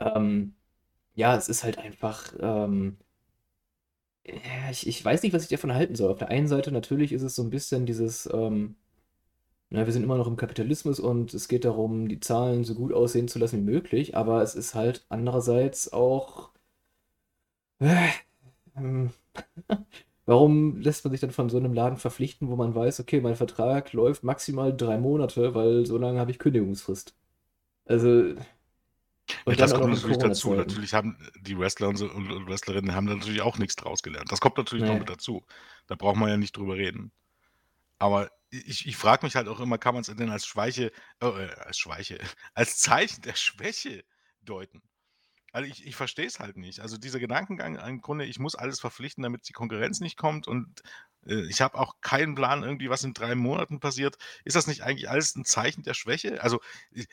Ähm, 0.00 0.54
ja, 1.18 1.36
es 1.36 1.48
ist 1.48 1.64
halt 1.64 1.78
einfach. 1.78 2.32
Ähm, 2.40 2.98
ich, 4.70 4.86
ich 4.86 5.04
weiß 5.04 5.22
nicht, 5.22 5.32
was 5.32 5.42
ich 5.44 5.48
davon 5.48 5.72
halten 5.74 5.94
soll. 5.96 6.10
Auf 6.10 6.18
der 6.18 6.28
einen 6.28 6.48
Seite 6.48 6.70
natürlich 6.72 7.12
ist 7.12 7.22
es 7.22 7.34
so 7.34 7.42
ein 7.42 7.50
bisschen 7.50 7.86
dieses, 7.86 8.28
ähm, 8.32 8.76
na, 9.70 9.86
wir 9.86 9.92
sind 9.94 10.04
immer 10.04 10.18
noch 10.18 10.28
im 10.28 10.36
Kapitalismus 10.36 11.00
und 11.00 11.34
es 11.34 11.48
geht 11.48 11.64
darum, 11.66 12.08
die 12.08 12.20
Zahlen 12.20 12.64
so 12.64 12.74
gut 12.76 12.92
aussehen 12.94 13.28
zu 13.28 13.38
lassen 13.40 13.58
wie 13.60 13.72
möglich, 13.72 14.16
aber 14.16 14.42
es 14.42 14.54
ist 14.54 14.74
halt 14.74 15.06
andererseits 15.10 15.92
auch. 15.92 16.50
Äh, 17.80 18.08
ähm, 18.76 19.10
Warum 20.26 20.80
lässt 20.80 21.04
man 21.04 21.12
sich 21.12 21.20
dann 21.20 21.30
von 21.32 21.50
so 21.50 21.58
einem 21.58 21.74
Laden 21.74 21.98
verpflichten, 21.98 22.48
wo 22.50 22.56
man 22.56 22.74
weiß, 22.74 23.00
okay, 23.00 23.20
mein 23.20 23.36
Vertrag 23.36 23.92
läuft 23.94 24.24
maximal 24.24 24.76
drei 24.76 24.98
Monate, 24.98 25.54
weil 25.54 25.86
so 25.86 25.98
lange 25.98 26.20
habe 26.20 26.30
ich 26.30 26.38
Kündigungsfrist? 26.38 27.16
Also. 27.86 28.34
Ja, 29.46 29.54
das 29.54 29.74
kommt 29.74 29.92
natürlich 29.94 30.18
dazu. 30.18 30.54
Natürlich 30.54 30.94
haben 30.94 31.18
die 31.40 31.58
Wrestler 31.58 31.88
und, 31.88 31.96
so, 31.96 32.10
und, 32.10 32.46
Wrestlerinnen 32.46 32.94
haben 32.94 33.06
da 33.06 33.14
natürlich 33.14 33.42
auch 33.42 33.58
nichts 33.58 33.76
draus 33.76 34.02
gelernt. 34.02 34.32
Das 34.32 34.40
kommt 34.40 34.56
natürlich 34.56 34.84
nee. 34.84 34.90
noch 34.90 34.98
mit 34.98 35.08
dazu. 35.08 35.44
Da 35.86 35.94
braucht 35.94 36.16
man 36.16 36.28
ja 36.28 36.36
nicht 36.36 36.56
drüber 36.56 36.76
reden. 36.76 37.12
Aber 37.98 38.30
ich, 38.50 38.86
ich 38.86 38.96
frage 38.96 39.26
mich 39.26 39.36
halt 39.36 39.48
auch 39.48 39.60
immer, 39.60 39.78
kann 39.78 39.94
man 39.94 40.02
es 40.02 40.14
denn 40.14 40.30
als 40.30 40.46
Schweiche, 40.46 40.92
äh, 41.20 41.26
als 41.26 41.78
Schweiche, 41.78 42.18
als 42.54 42.78
Zeichen 42.78 43.22
der 43.22 43.34
Schwäche 43.34 44.04
deuten? 44.42 44.82
Also 45.52 45.70
ich, 45.70 45.86
ich 45.86 45.96
verstehe 45.96 46.26
es 46.26 46.40
halt 46.40 46.56
nicht. 46.56 46.80
Also 46.80 46.98
dieser 46.98 47.18
Gedankengang 47.18 47.76
im 47.76 48.00
Grunde, 48.00 48.26
ich 48.26 48.38
muss 48.38 48.54
alles 48.54 48.80
verpflichten, 48.80 49.22
damit 49.22 49.48
die 49.48 49.54
Konkurrenz 49.54 50.00
nicht 50.00 50.16
kommt 50.16 50.46
und 50.46 50.82
ich 51.24 51.60
habe 51.60 51.78
auch 51.78 51.96
keinen 52.00 52.34
Plan 52.34 52.62
irgendwie, 52.62 52.88
was 52.90 53.04
in 53.04 53.12
drei 53.12 53.34
Monaten 53.34 53.80
passiert. 53.80 54.16
Ist 54.44 54.56
das 54.56 54.66
nicht 54.66 54.82
eigentlich 54.82 55.10
alles 55.10 55.36
ein 55.36 55.44
Zeichen 55.44 55.82
der 55.82 55.94
Schwäche? 55.94 56.42
Also 56.42 56.60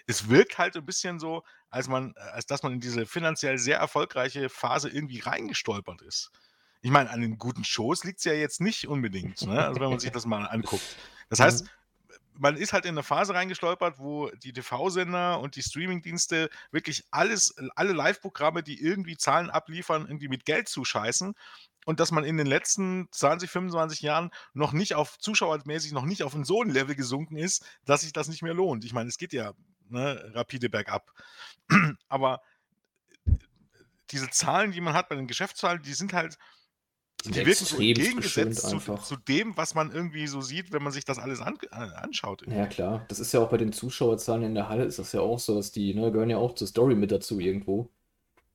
es 0.07 0.29
wirkt 0.29 0.57
halt 0.57 0.77
ein 0.77 0.85
bisschen 0.85 1.19
so, 1.19 1.43
als 1.69 1.87
man, 1.87 2.13
als 2.15 2.45
dass 2.45 2.63
man 2.63 2.73
in 2.73 2.79
diese 2.79 3.05
finanziell 3.05 3.57
sehr 3.57 3.77
erfolgreiche 3.77 4.49
Phase 4.49 4.89
irgendwie 4.89 5.19
reingestolpert 5.19 6.01
ist. 6.01 6.31
Ich 6.81 6.91
meine, 6.91 7.09
an 7.09 7.21
den 7.21 7.37
guten 7.37 7.63
Shows 7.63 8.03
liegt 8.03 8.19
es 8.19 8.25
ja 8.25 8.33
jetzt 8.33 8.61
nicht 8.61 8.87
unbedingt, 8.87 9.41
ne? 9.41 9.65
also 9.65 9.81
wenn 9.81 9.89
man 9.89 9.99
sich 9.99 10.11
das 10.13 10.25
mal 10.25 10.45
anguckt. 10.45 10.83
Das 11.29 11.39
heißt, 11.39 11.65
man 12.37 12.57
ist 12.57 12.73
halt 12.73 12.85
in 12.85 12.91
eine 12.91 13.03
Phase 13.03 13.33
reingestolpert, 13.33 13.99
wo 13.99 14.29
die 14.29 14.53
TV-Sender 14.53 15.39
und 15.39 15.55
die 15.55 15.63
Streaming-Dienste 15.63 16.49
wirklich 16.71 17.03
alles, 17.11 17.55
alle 17.75 17.93
Live-Programme, 17.93 18.63
die 18.63 18.81
irgendwie 18.81 19.17
Zahlen 19.17 19.49
abliefern, 19.49 20.05
irgendwie 20.07 20.27
mit 20.27 20.45
Geld 20.45 20.67
zuscheißen. 20.67 21.33
Und 21.85 21.99
dass 21.99 22.11
man 22.11 22.23
in 22.23 22.37
den 22.37 22.47
letzten 22.47 23.07
20, 23.11 23.49
25 23.49 24.01
Jahren 24.01 24.31
noch 24.53 24.73
nicht 24.73 24.95
auf 24.95 25.17
zuschauermäßig 25.19 25.93
noch 25.93 26.05
nicht 26.05 26.23
auf 26.23 26.35
ein 26.35 26.43
so 26.43 26.61
ein 26.61 26.69
Level 26.69 26.95
gesunken 26.95 27.37
ist, 27.37 27.63
dass 27.85 28.01
sich 28.01 28.11
das 28.11 28.27
nicht 28.27 28.41
mehr 28.41 28.53
lohnt. 28.53 28.83
Ich 28.83 28.93
meine, 28.93 29.07
es 29.07 29.17
geht 29.17 29.33
ja 29.33 29.53
ne, 29.89 30.31
rapide 30.33 30.69
bergab. 30.69 31.11
Aber 32.09 32.41
diese 34.11 34.29
Zahlen, 34.29 34.71
die 34.71 34.81
man 34.81 34.93
hat 34.93 35.09
bei 35.09 35.15
den 35.15 35.27
Geschäftszahlen, 35.27 35.81
die 35.81 35.93
sind 35.93 36.13
halt 36.13 36.37
die 37.23 37.45
wirken 37.45 37.65
so 37.65 37.77
entgegengesetzt 37.77 38.69
zu, 38.69 38.79
zu, 38.79 39.15
dem, 39.15 39.57
was 39.57 39.73
man 39.73 39.91
irgendwie 39.91 40.27
so 40.27 40.41
sieht, 40.41 40.71
wenn 40.71 40.83
man 40.83 40.91
sich 40.91 41.05
das 41.05 41.17
alles 41.17 41.41
an, 41.41 41.57
anschaut. 41.71 42.43
Irgendwie. 42.43 42.59
Ja, 42.59 42.67
klar. 42.67 43.05
Das 43.07 43.19
ist 43.19 43.31
ja 43.31 43.39
auch 43.39 43.49
bei 43.49 43.57
den 43.57 43.73
Zuschauerzahlen 43.73 44.43
in 44.43 44.53
der 44.53 44.69
Halle, 44.69 44.83
ist 44.83 44.99
das 44.99 45.11
ja 45.11 45.21
auch 45.21 45.39
so, 45.39 45.55
dass 45.55 45.71
die 45.71 45.95
ne, 45.95 46.11
gehören 46.11 46.29
ja 46.29 46.37
auch 46.37 46.53
zur 46.53 46.67
Story 46.67 46.93
mit 46.93 47.11
dazu 47.11 47.39
irgendwo. 47.39 47.89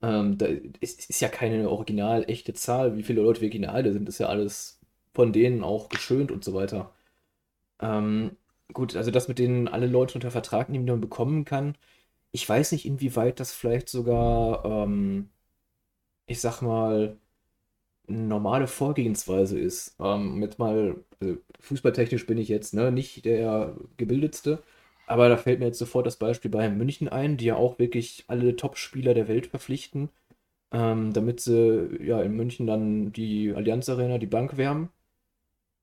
Ähm, 0.03 0.39
da 0.39 0.47
ist, 0.81 1.11
ist, 1.11 1.21
ja 1.21 1.29
keine 1.29 1.69
original 1.71 2.25
echte 2.29 2.55
Zahl, 2.55 2.97
wie 2.97 3.03
viele 3.03 3.23
Leute 3.23 3.41
original 3.43 3.83
da 3.83 3.93
sind, 3.93 4.09
ist 4.09 4.19
ja 4.19 4.29
alles 4.29 4.81
von 5.15 5.33
denen 5.33 5.63
auch 5.65 5.89
geschönt 5.91 6.33
und 6.33 6.45
so 6.45 6.55
weiter. 6.55 6.95
Ähm, 7.81 8.37
gut, 8.73 8.97
also 8.97 9.11
das 9.11 9.29
mit 9.29 9.39
denen 9.39 9.69
alle 9.69 9.87
Leute 9.87 10.15
unter 10.15 10.31
Vertrag 10.31 10.69
nehmen, 10.71 10.87
die 10.87 10.93
man 10.93 11.01
bekommen 11.01 11.45
kann. 11.45 11.77
Ich 12.33 12.49
weiß 12.49 12.73
nicht, 12.73 12.87
inwieweit 12.87 13.41
das 13.41 13.53
vielleicht 13.55 13.89
sogar, 13.89 14.65
ähm, 14.65 15.31
ich 16.27 16.41
sag 16.41 16.63
mal, 16.63 17.19
eine 18.09 18.19
normale 18.19 18.67
Vorgehensweise 18.69 19.59
ist. 19.59 19.97
Ähm, 20.01 20.43
jetzt 20.43 20.59
mal, 20.59 20.97
also 21.21 21.39
fußballtechnisch 21.61 22.27
bin 22.27 22.39
ich 22.39 22.49
jetzt 22.49 22.75
ne, 22.75 22.93
nicht 22.93 23.25
der 23.25 23.77
gebildetste, 23.97 24.63
aber 25.11 25.29
da 25.29 25.37
fällt 25.37 25.61
mir 25.61 25.67
jetzt 25.67 25.79
sofort 25.79 26.07
das 26.07 26.17
Beispiel 26.17 26.51
Bayern 26.51 26.79
München 26.79 27.09
ein, 27.09 27.37
die 27.37 27.47
ja 27.47 27.57
auch 27.57 27.79
wirklich 27.79 28.25
alle 28.29 28.57
Top-Spieler 28.57 29.15
der 29.15 29.29
Welt 29.29 29.47
verpflichten, 29.47 30.11
ähm, 30.73 31.13
damit 31.13 31.41
sie 31.41 31.99
ja 32.03 32.23
in 32.23 32.37
München 32.37 32.67
dann 32.67 33.13
die 33.13 33.53
Allianz 33.55 33.89
Arena, 33.89 34.19
die 34.19 34.27
Bank 34.27 34.57
wärmen. 34.57 34.91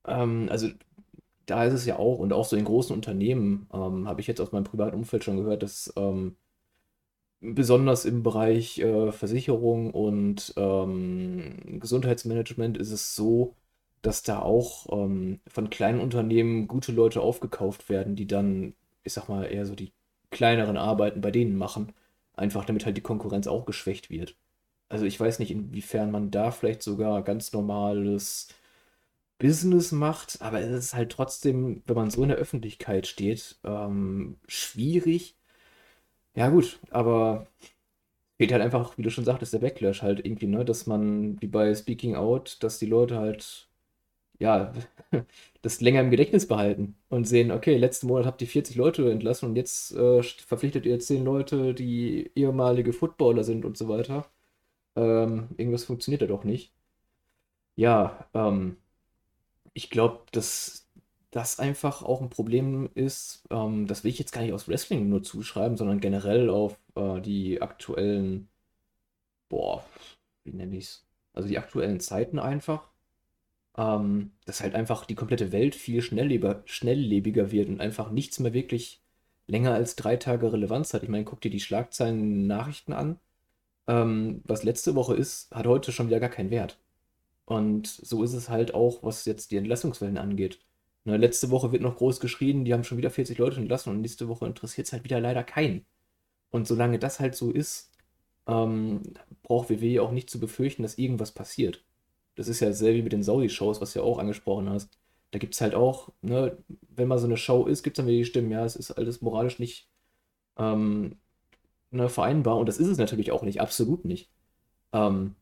Ähm, 0.05 0.47
also 0.49 0.69
da 1.45 1.65
ist 1.65 1.73
es 1.73 1.85
ja 1.85 1.97
auch, 1.99 2.19
und 2.19 2.33
auch 2.33 2.45
so 2.45 2.55
in 2.57 2.65
großen 2.65 2.95
Unternehmen, 2.95 3.67
ähm, 3.73 4.07
habe 4.07 4.21
ich 4.21 4.27
jetzt 4.27 4.41
aus 4.41 4.51
meinem 4.51 4.65
privaten 4.65 4.95
Umfeld 4.95 5.23
schon 5.23 5.37
gehört, 5.37 5.63
dass 5.63 5.93
ähm, 5.97 6.35
besonders 7.41 8.05
im 8.05 8.23
Bereich 8.23 8.79
äh, 8.79 9.11
Versicherung 9.11 9.91
und 9.91 10.53
ähm, 10.57 11.79
Gesundheitsmanagement 11.79 12.77
ist 12.77 12.91
es 12.91 13.15
so, 13.15 13.55
dass 14.01 14.23
da 14.23 14.39
auch 14.41 14.87
ähm, 14.91 15.39
von 15.47 15.69
kleinen 15.69 15.99
Unternehmen 15.99 16.67
gute 16.67 16.91
Leute 16.91 17.21
aufgekauft 17.21 17.89
werden, 17.89 18.15
die 18.15 18.27
dann, 18.27 18.73
ich 19.07 19.13
sag 19.13 19.29
mal, 19.29 19.45
eher 19.45 19.65
so 19.65 19.75
die 19.75 19.93
kleineren 20.31 20.77
Arbeiten 20.77 21.21
bei 21.21 21.31
denen 21.31 21.57
machen. 21.57 21.93
Einfach 22.35 22.65
damit 22.65 22.85
halt 22.85 22.97
die 22.97 23.01
Konkurrenz 23.01 23.47
auch 23.47 23.65
geschwächt 23.65 24.09
wird. 24.09 24.35
Also 24.89 25.05
ich 25.05 25.19
weiß 25.19 25.39
nicht, 25.39 25.51
inwiefern 25.51 26.11
man 26.11 26.31
da 26.31 26.51
vielleicht 26.51 26.83
sogar 26.83 27.23
ganz 27.23 27.53
normales 27.53 28.49
Business 29.39 29.91
macht, 29.91 30.41
aber 30.41 30.61
es 30.61 30.71
ist 30.71 30.95
halt 30.95 31.11
trotzdem, 31.11 31.83
wenn 31.85 31.95
man 31.95 32.09
so 32.11 32.23
in 32.23 32.29
der 32.29 32.37
Öffentlichkeit 32.37 33.07
steht, 33.07 33.57
ähm, 33.63 34.37
schwierig. 34.47 35.35
Ja, 36.35 36.49
gut, 36.49 36.79
aber 36.91 37.47
fehlt 38.37 38.51
halt 38.51 38.61
einfach, 38.63 38.97
wie 38.97 39.03
du 39.03 39.09
schon 39.11 39.25
sagtest, 39.25 39.53
der 39.53 39.59
Backlash 39.59 40.01
halt 40.03 40.25
irgendwie, 40.25 40.47
ne, 40.47 40.65
dass 40.65 40.87
man, 40.87 41.41
wie 41.41 41.47
bei 41.47 41.73
Speaking 41.75 42.15
Out, 42.15 42.57
dass 42.61 42.79
die 42.79 42.85
Leute 42.87 43.17
halt, 43.17 43.69
ja, 44.39 44.73
das 45.61 45.81
länger 45.81 46.01
im 46.01 46.11
Gedächtnis 46.11 46.47
behalten 46.47 46.95
und 47.09 47.25
sehen, 47.27 47.51
okay, 47.51 47.77
letzten 47.77 48.07
Monat 48.07 48.25
habt 48.25 48.41
ihr 48.41 48.47
40 48.47 48.75
Leute 48.75 49.09
entlassen 49.11 49.49
und 49.49 49.55
jetzt 49.55 49.95
äh, 49.95 50.21
verpflichtet 50.23 50.85
ihr 50.85 50.99
10 50.99 51.23
Leute, 51.25 51.73
die 51.73 52.31
ehemalige 52.35 52.93
Footballer 52.93 53.43
sind 53.43 53.65
und 53.65 53.77
so 53.77 53.87
weiter. 53.89 54.27
Ähm, 54.95 55.49
irgendwas 55.57 55.85
funktioniert 55.85 56.21
da 56.23 56.27
doch 56.27 56.43
nicht. 56.43 56.73
Ja, 57.75 58.27
ähm, 58.33 58.77
ich 59.73 59.89
glaube, 59.89 60.21
dass 60.31 60.87
das 61.31 61.59
einfach 61.59 62.03
auch 62.03 62.21
ein 62.21 62.29
Problem 62.29 62.89
ist. 62.95 63.43
Ähm, 63.51 63.87
das 63.87 64.03
will 64.03 64.11
ich 64.11 64.19
jetzt 64.19 64.31
gar 64.31 64.41
nicht 64.41 64.53
aus 64.53 64.67
Wrestling 64.67 65.09
nur 65.09 65.23
zuschreiben, 65.23 65.77
sondern 65.77 65.99
generell 65.99 66.49
auf 66.49 66.79
äh, 66.95 67.21
die 67.21 67.61
aktuellen, 67.61 68.49
boah, 69.49 69.85
wie 70.43 70.53
nenne 70.53 70.77
ich 70.77 70.85
es? 70.85 71.05
Also 71.33 71.49
die 71.49 71.59
aktuellen 71.59 71.99
Zeiten 71.99 72.39
einfach. 72.39 72.89
Ähm, 73.77 74.31
dass 74.45 74.61
halt 74.61 74.75
einfach 74.75 75.05
die 75.05 75.15
komplette 75.15 75.51
Welt 75.51 75.75
viel 75.75 76.01
schnelllebiger, 76.01 76.63
schnelllebiger 76.65 77.51
wird 77.51 77.69
und 77.69 77.79
einfach 77.81 78.11
nichts 78.11 78.39
mehr 78.39 78.53
wirklich 78.53 79.01
länger 79.47 79.73
als 79.73 79.95
drei 79.95 80.17
Tage 80.17 80.51
Relevanz 80.51 80.93
hat. 80.93 81.03
Ich 81.03 81.09
meine, 81.09 81.25
guck 81.25 81.41
dir 81.41 81.51
die 81.51 81.59
Schlagzeilen 81.59 82.47
Nachrichten 82.47 82.93
an. 82.93 83.19
Ähm, 83.87 84.41
was 84.45 84.63
letzte 84.63 84.95
Woche 84.95 85.15
ist, 85.15 85.51
hat 85.51 85.67
heute 85.67 85.91
schon 85.91 86.07
wieder 86.07 86.19
gar 86.19 86.29
keinen 86.29 86.51
Wert. 86.51 86.79
Und 87.45 87.87
so 87.87 88.23
ist 88.23 88.33
es 88.33 88.49
halt 88.49 88.73
auch, 88.73 89.03
was 89.03 89.25
jetzt 89.25 89.51
die 89.51 89.57
Entlassungswellen 89.57 90.17
angeht. 90.17 90.59
Ne, 91.05 91.15
letzte 91.15 91.51
Woche 91.51 91.71
wird 91.71 91.81
noch 91.81 91.95
groß 91.95 92.19
geschrien, 92.19 92.65
die 92.65 92.73
haben 92.73 92.83
schon 92.83 92.97
wieder 92.97 93.09
40 93.09 93.37
Leute 93.37 93.61
entlassen 93.61 93.91
und 93.91 94.01
nächste 94.01 94.27
Woche 94.27 94.45
interessiert 94.45 94.87
es 94.87 94.93
halt 94.93 95.05
wieder 95.05 95.21
leider 95.21 95.43
keinen. 95.43 95.85
Und 96.51 96.67
solange 96.67 96.99
das 96.99 97.21
halt 97.21 97.35
so 97.35 97.51
ist, 97.51 97.91
ähm, 98.47 99.01
braucht 99.43 99.69
WWE 99.69 100.01
auch 100.01 100.11
nicht 100.11 100.29
zu 100.29 100.39
befürchten, 100.39 100.83
dass 100.83 100.97
irgendwas 100.97 101.31
passiert. 101.31 101.85
Das 102.37 102.47
ist 102.49 102.61
ja 102.61 102.69
dasselbe 102.69 102.99
wie 102.99 103.03
mit 103.03 103.13
den 103.13 103.23
Saudi-Shows, 103.23 103.81
was 103.81 103.93
du 103.93 103.99
ja 103.99 104.05
auch 104.05 104.19
angesprochen 104.19 104.69
hast. 104.69 104.97
Da 105.31 105.39
gibt 105.39 105.55
es 105.55 105.61
halt 105.61 105.75
auch, 105.75 106.09
ne, 106.21 106.57
wenn 106.89 107.09
mal 107.09 107.19
so 107.19 107.27
eine 107.27 107.37
Show 107.37 107.65
ist, 107.67 107.83
gibt 107.83 107.97
es 107.97 108.03
dann 108.03 108.07
wieder 108.07 108.19
die 108.19 108.25
Stimmen, 108.25 108.51
ja, 108.51 108.65
es 108.65 108.75
ist 108.77 108.91
alles 108.91 109.21
moralisch 109.21 109.59
nicht 109.59 109.89
ähm, 110.57 111.17
ne, 111.91 112.09
vereinbar. 112.09 112.57
Und 112.57 112.67
das 112.69 112.79
ist 112.79 112.87
es 112.87 112.97
natürlich 112.97 113.31
auch 113.31 113.43
nicht, 113.43 113.61
absolut 113.61 114.05
nicht. 114.05 114.29
Ähm, 114.93 115.35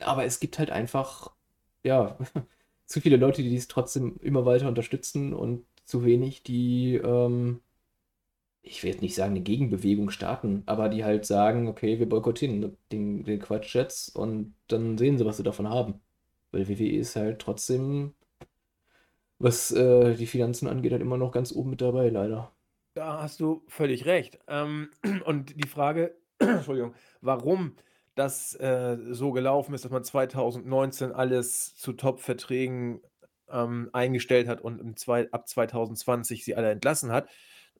aber 0.00 0.24
es 0.24 0.40
gibt 0.40 0.58
halt 0.58 0.70
einfach 0.70 1.32
ja, 1.84 2.18
zu 2.86 3.00
viele 3.00 3.16
Leute, 3.16 3.42
die 3.42 3.50
dies 3.50 3.68
trotzdem 3.68 4.18
immer 4.22 4.44
weiter 4.46 4.68
unterstützen 4.68 5.34
und 5.34 5.66
zu 5.84 6.04
wenig, 6.04 6.42
die, 6.42 6.96
ähm, 6.96 7.60
ich 8.62 8.82
will 8.82 8.90
jetzt 8.90 9.02
nicht 9.02 9.14
sagen, 9.14 9.32
eine 9.32 9.40
Gegenbewegung 9.42 10.10
starten, 10.10 10.62
aber 10.66 10.88
die 10.88 11.04
halt 11.04 11.24
sagen, 11.26 11.68
okay, 11.68 11.98
wir 11.98 12.08
boykottieren 12.08 12.76
den, 12.92 13.24
den 13.24 13.40
Quatsch 13.40 13.74
jetzt 13.74 14.14
und 14.14 14.54
dann 14.68 14.98
sehen 14.98 15.18
sie, 15.18 15.24
was 15.24 15.38
sie 15.38 15.42
davon 15.42 15.68
haben. 15.68 16.00
Weil 16.50 16.68
WWE 16.68 16.96
ist 16.96 17.16
halt 17.16 17.40
trotzdem, 17.40 18.14
was 19.38 19.70
äh, 19.70 20.14
die 20.14 20.26
Finanzen 20.26 20.68
angeht, 20.68 20.92
halt 20.92 21.02
immer 21.02 21.18
noch 21.18 21.32
ganz 21.32 21.52
oben 21.52 21.70
mit 21.70 21.80
dabei, 21.80 22.08
leider. 22.08 22.52
Da 22.94 23.22
hast 23.22 23.40
du 23.40 23.62
völlig 23.68 24.06
recht. 24.06 24.38
Ähm, 24.48 24.90
und 25.24 25.62
die 25.62 25.68
Frage, 25.68 26.16
Entschuldigung, 26.38 26.94
warum 27.20 27.76
das 28.14 28.54
äh, 28.54 28.96
so 29.10 29.30
gelaufen 29.32 29.74
ist, 29.74 29.84
dass 29.84 29.92
man 29.92 30.02
2019 30.02 31.12
alles 31.12 31.76
zu 31.76 31.92
Top-Verträgen 31.92 33.00
ähm, 33.50 33.90
eingestellt 33.92 34.48
hat 34.48 34.60
und 34.60 34.98
zwei, 34.98 35.30
ab 35.30 35.48
2020 35.48 36.44
sie 36.44 36.56
alle 36.56 36.70
entlassen 36.70 37.12
hat. 37.12 37.28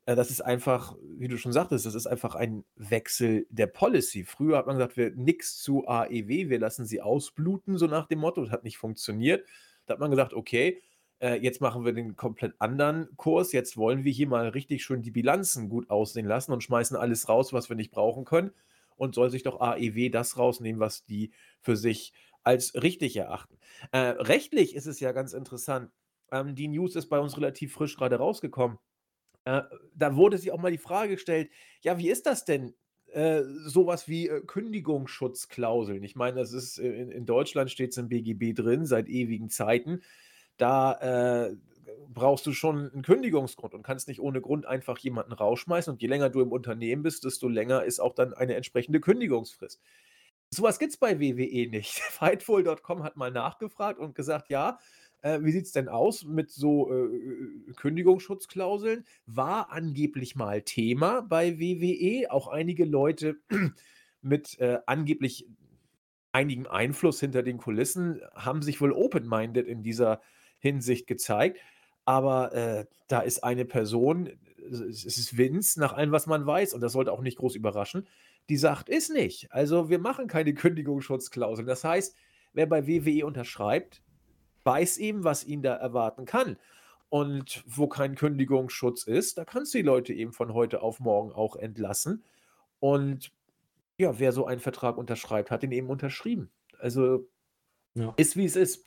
Äh, 0.09 0.16
das 0.16 0.30
ist 0.30 0.40
einfach, 0.40 0.96
wie 1.18 1.28
du 1.28 1.36
schon 1.36 1.52
sagtest, 1.52 1.84
das 1.84 1.94
ist 1.94 2.06
einfach 2.06 2.34
ein 2.34 2.64
Wechsel 2.76 3.46
der 3.50 3.66
Policy. 3.66 4.24
Früher 4.24 4.56
hat 4.56 4.66
man 4.66 4.76
gesagt, 4.76 4.96
wir 4.96 5.11
nix 5.14 5.59
zu 5.59 5.86
AEW, 5.86 6.48
wir 6.48 6.59
lassen 6.59 6.86
sie 6.86 7.02
ausbluten, 7.02 7.76
so 7.76 7.86
nach 7.86 8.06
dem 8.06 8.20
Motto. 8.20 8.42
Das 8.42 8.50
hat 8.50 8.64
nicht 8.64 8.78
funktioniert. 8.78 9.46
Da 9.86 9.94
hat 9.94 10.00
man 10.00 10.11
gesagt, 10.11 10.32
okay, 10.32 10.80
äh, 11.20 11.34
jetzt 11.34 11.61
machen 11.61 11.84
wir 11.84 11.92
den 11.92 12.16
komplett 12.16 12.54
anderen 12.59 13.09
Kurs. 13.16 13.52
Jetzt 13.52 13.76
wollen 13.76 14.04
wir 14.04 14.12
hier 14.12 14.28
mal 14.28 14.48
richtig 14.48 14.82
schön 14.82 15.02
die 15.02 15.11
Bilanzen 15.11 15.68
gut 15.68 15.90
aussehen 15.90 16.26
lassen 16.26 16.52
und 16.52 16.62
schmeißen 16.62 16.96
alles 16.96 17.28
raus, 17.28 17.52
was 17.52 17.68
wir 17.68 17.76
nicht 17.76 17.90
brauchen 17.90 18.24
können 18.24 18.52
und 18.96 19.14
soll 19.14 19.28
sich 19.30 19.42
doch 19.42 19.61
AEW 19.61 20.09
das 20.11 20.38
rausnehmen, 20.38 20.80
was 20.80 21.04
die 21.04 21.32
für 21.61 21.76
sich 21.76 22.14
als 22.44 22.74
richtig 22.82 23.14
erachten. 23.16 23.59
Äh, 23.92 23.98
rechtlich 23.98 24.74
ist 24.74 24.86
es 24.86 25.00
ja 25.00 25.12
ganz 25.12 25.34
interessant. 25.34 25.90
Ähm, 26.32 26.54
die 26.54 26.68
News 26.68 26.96
ist 26.96 27.09
bei 27.09 27.18
uns 27.18 27.36
relativ 27.36 27.74
frisch 27.74 27.96
gerade 27.96 28.16
rausgekommen. 28.16 28.78
Äh, 29.45 29.62
da 29.95 30.16
wurde 30.16 30.39
sich 30.39 30.53
auch 30.53 30.61
mal 30.61 30.70
die 30.72 30.78
Frage 30.78 31.14
gestellt, 31.14 31.51
ja, 31.82 31.99
wie 31.99 32.11
ist 32.11 32.26
das 32.26 32.45
denn? 32.45 32.74
Äh, 33.12 33.43
sowas 33.64 34.07
wie 34.07 34.28
äh, 34.28 34.43
Kündigungsschutzklauseln. 34.43 36.03
Ich 36.05 36.14
meine, 36.14 36.41
das 36.41 36.53
ist 36.53 36.78
äh, 36.78 36.89
in, 36.89 37.11
in 37.11 37.24
Deutschland 37.24 37.70
steht 37.70 37.93
es 37.93 37.97
im 37.97 38.09
BGB 38.09 38.55
drin 38.55 38.84
seit 38.84 39.09
ewigen 39.09 39.49
Zeiten. 39.49 40.03
Da 40.59 41.49
äh, 41.49 41.57
brauchst 42.09 42.45
du 42.47 42.53
schon 42.53 42.91
einen 42.91 43.03
Kündigungsgrund 43.03 43.74
und 43.74 43.82
kannst 43.82 44.09
nicht 44.09 44.20
ohne 44.20 44.41
Grund 44.41 44.66
einfach 44.66 44.99
jemanden 44.99 45.32
rausschmeißen. 45.32 45.93
Und 45.93 46.03
je 46.03 46.09
länger 46.09 46.30
du 46.30 46.43
im 46.43 46.53
Unternehmen 46.53 47.03
bist, 47.03 47.24
desto 47.24 47.49
länger 47.49 47.84
ist 47.84 48.01
auch 48.01 48.14
dann 48.14 48.34
eine 48.34 48.55
entsprechende 48.55 49.01
Kündigungsfrist. 49.01 49.80
Sowas 50.51 50.78
gibt 50.78 50.93
es 50.93 50.99
bei 50.99 51.20
WWE 51.20 51.68
nicht. 51.68 51.99
Fightful.com 52.11 53.03
hat 53.03 53.16
mal 53.16 53.30
nachgefragt 53.30 53.99
und 53.99 54.14
gesagt, 54.14 54.51
ja, 54.51 54.78
äh, 55.22 55.40
wie 55.42 55.52
sieht 55.52 55.66
es 55.66 55.72
denn 55.72 55.88
aus 55.88 56.24
mit 56.24 56.50
so 56.50 56.90
äh, 56.92 56.94
äh, 56.94 57.72
Kündigungsschutzklauseln? 57.76 59.04
War 59.26 59.70
angeblich 59.70 60.36
mal 60.36 60.62
Thema 60.62 61.22
bei 61.22 61.58
WWE. 61.58 62.30
Auch 62.30 62.48
einige 62.48 62.84
Leute 62.84 63.36
mit 64.22 64.58
äh, 64.58 64.78
angeblich 64.86 65.46
einigem 66.32 66.66
Einfluss 66.66 67.20
hinter 67.20 67.42
den 67.42 67.58
Kulissen 67.58 68.20
haben 68.34 68.62
sich 68.62 68.80
wohl 68.80 68.92
open-minded 68.92 69.66
in 69.66 69.82
dieser 69.82 70.20
Hinsicht 70.58 71.06
gezeigt. 71.06 71.58
Aber 72.04 72.52
äh, 72.54 72.86
da 73.08 73.20
ist 73.20 73.44
eine 73.44 73.64
Person, 73.64 74.30
es 74.70 75.04
ist 75.04 75.36
Vince, 75.36 75.80
nach 75.80 75.92
allem, 75.92 76.12
was 76.12 76.26
man 76.26 76.46
weiß, 76.46 76.74
und 76.74 76.80
das 76.80 76.92
sollte 76.92 77.12
auch 77.12 77.20
nicht 77.20 77.38
groß 77.38 77.54
überraschen, 77.54 78.06
die 78.48 78.56
sagt, 78.56 78.88
ist 78.88 79.10
nicht. 79.10 79.52
Also 79.52 79.90
wir 79.90 79.98
machen 79.98 80.26
keine 80.26 80.54
Kündigungsschutzklausel. 80.54 81.64
Das 81.64 81.84
heißt, 81.84 82.16
wer 82.54 82.66
bei 82.66 82.86
WWE 82.86 83.26
unterschreibt, 83.26 84.02
weiß 84.64 84.98
eben, 84.98 85.24
was 85.24 85.44
ihn 85.44 85.62
da 85.62 85.74
erwarten 85.74 86.24
kann. 86.24 86.56
Und 87.11 87.64
wo 87.66 87.86
kein 87.86 88.16
Kündigungsschutz 88.16 89.04
ist, 89.04 89.38
da 89.38 89.44
kannst 89.46 89.72
du 89.72 89.78
die 89.78 89.84
Leute 89.84 90.12
eben 90.12 90.32
von 90.32 90.52
heute 90.52 90.82
auf 90.82 91.00
morgen 91.00 91.32
auch 91.32 91.56
entlassen. 91.56 92.22
Und 92.80 93.32
ja, 93.96 94.18
wer 94.18 94.32
so 94.32 94.46
einen 94.46 94.61
Vertrag 94.61 94.98
unterschreibt, 94.98 95.50
hat 95.50 95.62
ihn 95.62 95.72
eben 95.72 95.88
unterschrieben. 95.88 96.50
Also 96.78 97.26
ja. 97.94 98.12
ist 98.16 98.36
wie 98.36 98.44
es 98.44 98.56
ist. 98.56 98.86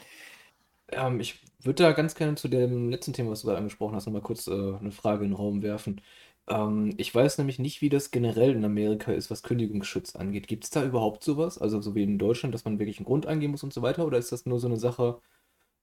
Ähm, 0.89 1.19
ich 1.19 1.41
würde 1.63 1.84
da 1.84 1.91
ganz 1.93 2.15
gerne 2.15 2.36
zu 2.36 2.47
dem 2.47 2.89
letzten 2.89 3.13
Thema, 3.13 3.32
was 3.32 3.41
du 3.41 3.47
gerade 3.47 3.59
angesprochen 3.59 3.95
hast, 3.95 4.05
nochmal 4.05 4.22
kurz 4.22 4.47
äh, 4.47 4.51
eine 4.51 4.91
Frage 4.91 5.24
in 5.24 5.32
den 5.32 5.38
Raum 5.38 5.61
werfen. 5.63 6.01
Ähm, 6.47 6.93
ich 6.97 7.13
weiß 7.13 7.38
nämlich 7.38 7.59
nicht, 7.59 7.82
wie 7.82 7.89
das 7.89 8.11
generell 8.11 8.51
in 8.55 8.65
Amerika 8.65 9.11
ist, 9.11 9.32
was 9.32 9.43
Kündigungsschutz 9.43 10.15
angeht. 10.15 10.47
Gibt 10.47 10.65
es 10.65 10.69
da 10.69 10.84
überhaupt 10.84 11.24
sowas? 11.24 11.57
Also 11.57 11.82
so 11.82 11.95
wie 11.95 12.03
in 12.03 12.17
Deutschland, 12.17 12.53
dass 12.53 12.65
man 12.65 12.80
wirklich 12.80 12.97
einen 12.99 13.05
Grund 13.05 13.26
angeben 13.26 13.51
muss 13.51 13.63
und 13.63 13.74
so 13.74 13.82
weiter? 13.82 14.05
Oder 14.05 14.17
ist 14.17 14.32
das 14.32 14.45
nur 14.45 14.59
so 14.59 14.67
eine 14.67 14.78
Sache, 14.78 15.22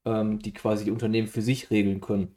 ähm, 0.09 0.39
die 0.41 0.53
quasi 0.55 0.85
die 0.87 0.91
Unternehmen 0.93 1.29
für 1.29 1.43
sich 1.43 1.71
regeln 1.71 2.01
können. 2.01 2.37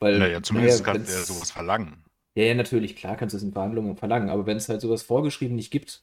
Weil, 0.00 0.20
Naja, 0.20 0.42
zumindest 0.42 0.82
naja, 0.82 0.84
kann 0.84 1.04
der 1.06 1.24
wenn's- 1.24 1.24
sowas 1.24 1.50
verlangen. 1.50 2.04
Ja, 2.36 2.44
ja, 2.44 2.54
natürlich, 2.54 2.96
klar 2.96 3.16
kannst 3.16 3.34
du 3.34 3.38
es 3.38 3.42
in 3.42 3.52
Verhandlungen 3.52 3.96
verlangen, 3.96 4.30
aber 4.30 4.46
wenn 4.46 4.56
es 4.58 4.68
halt 4.68 4.80
sowas 4.80 5.02
vorgeschrieben 5.02 5.56
nicht 5.56 5.72
gibt, 5.72 6.02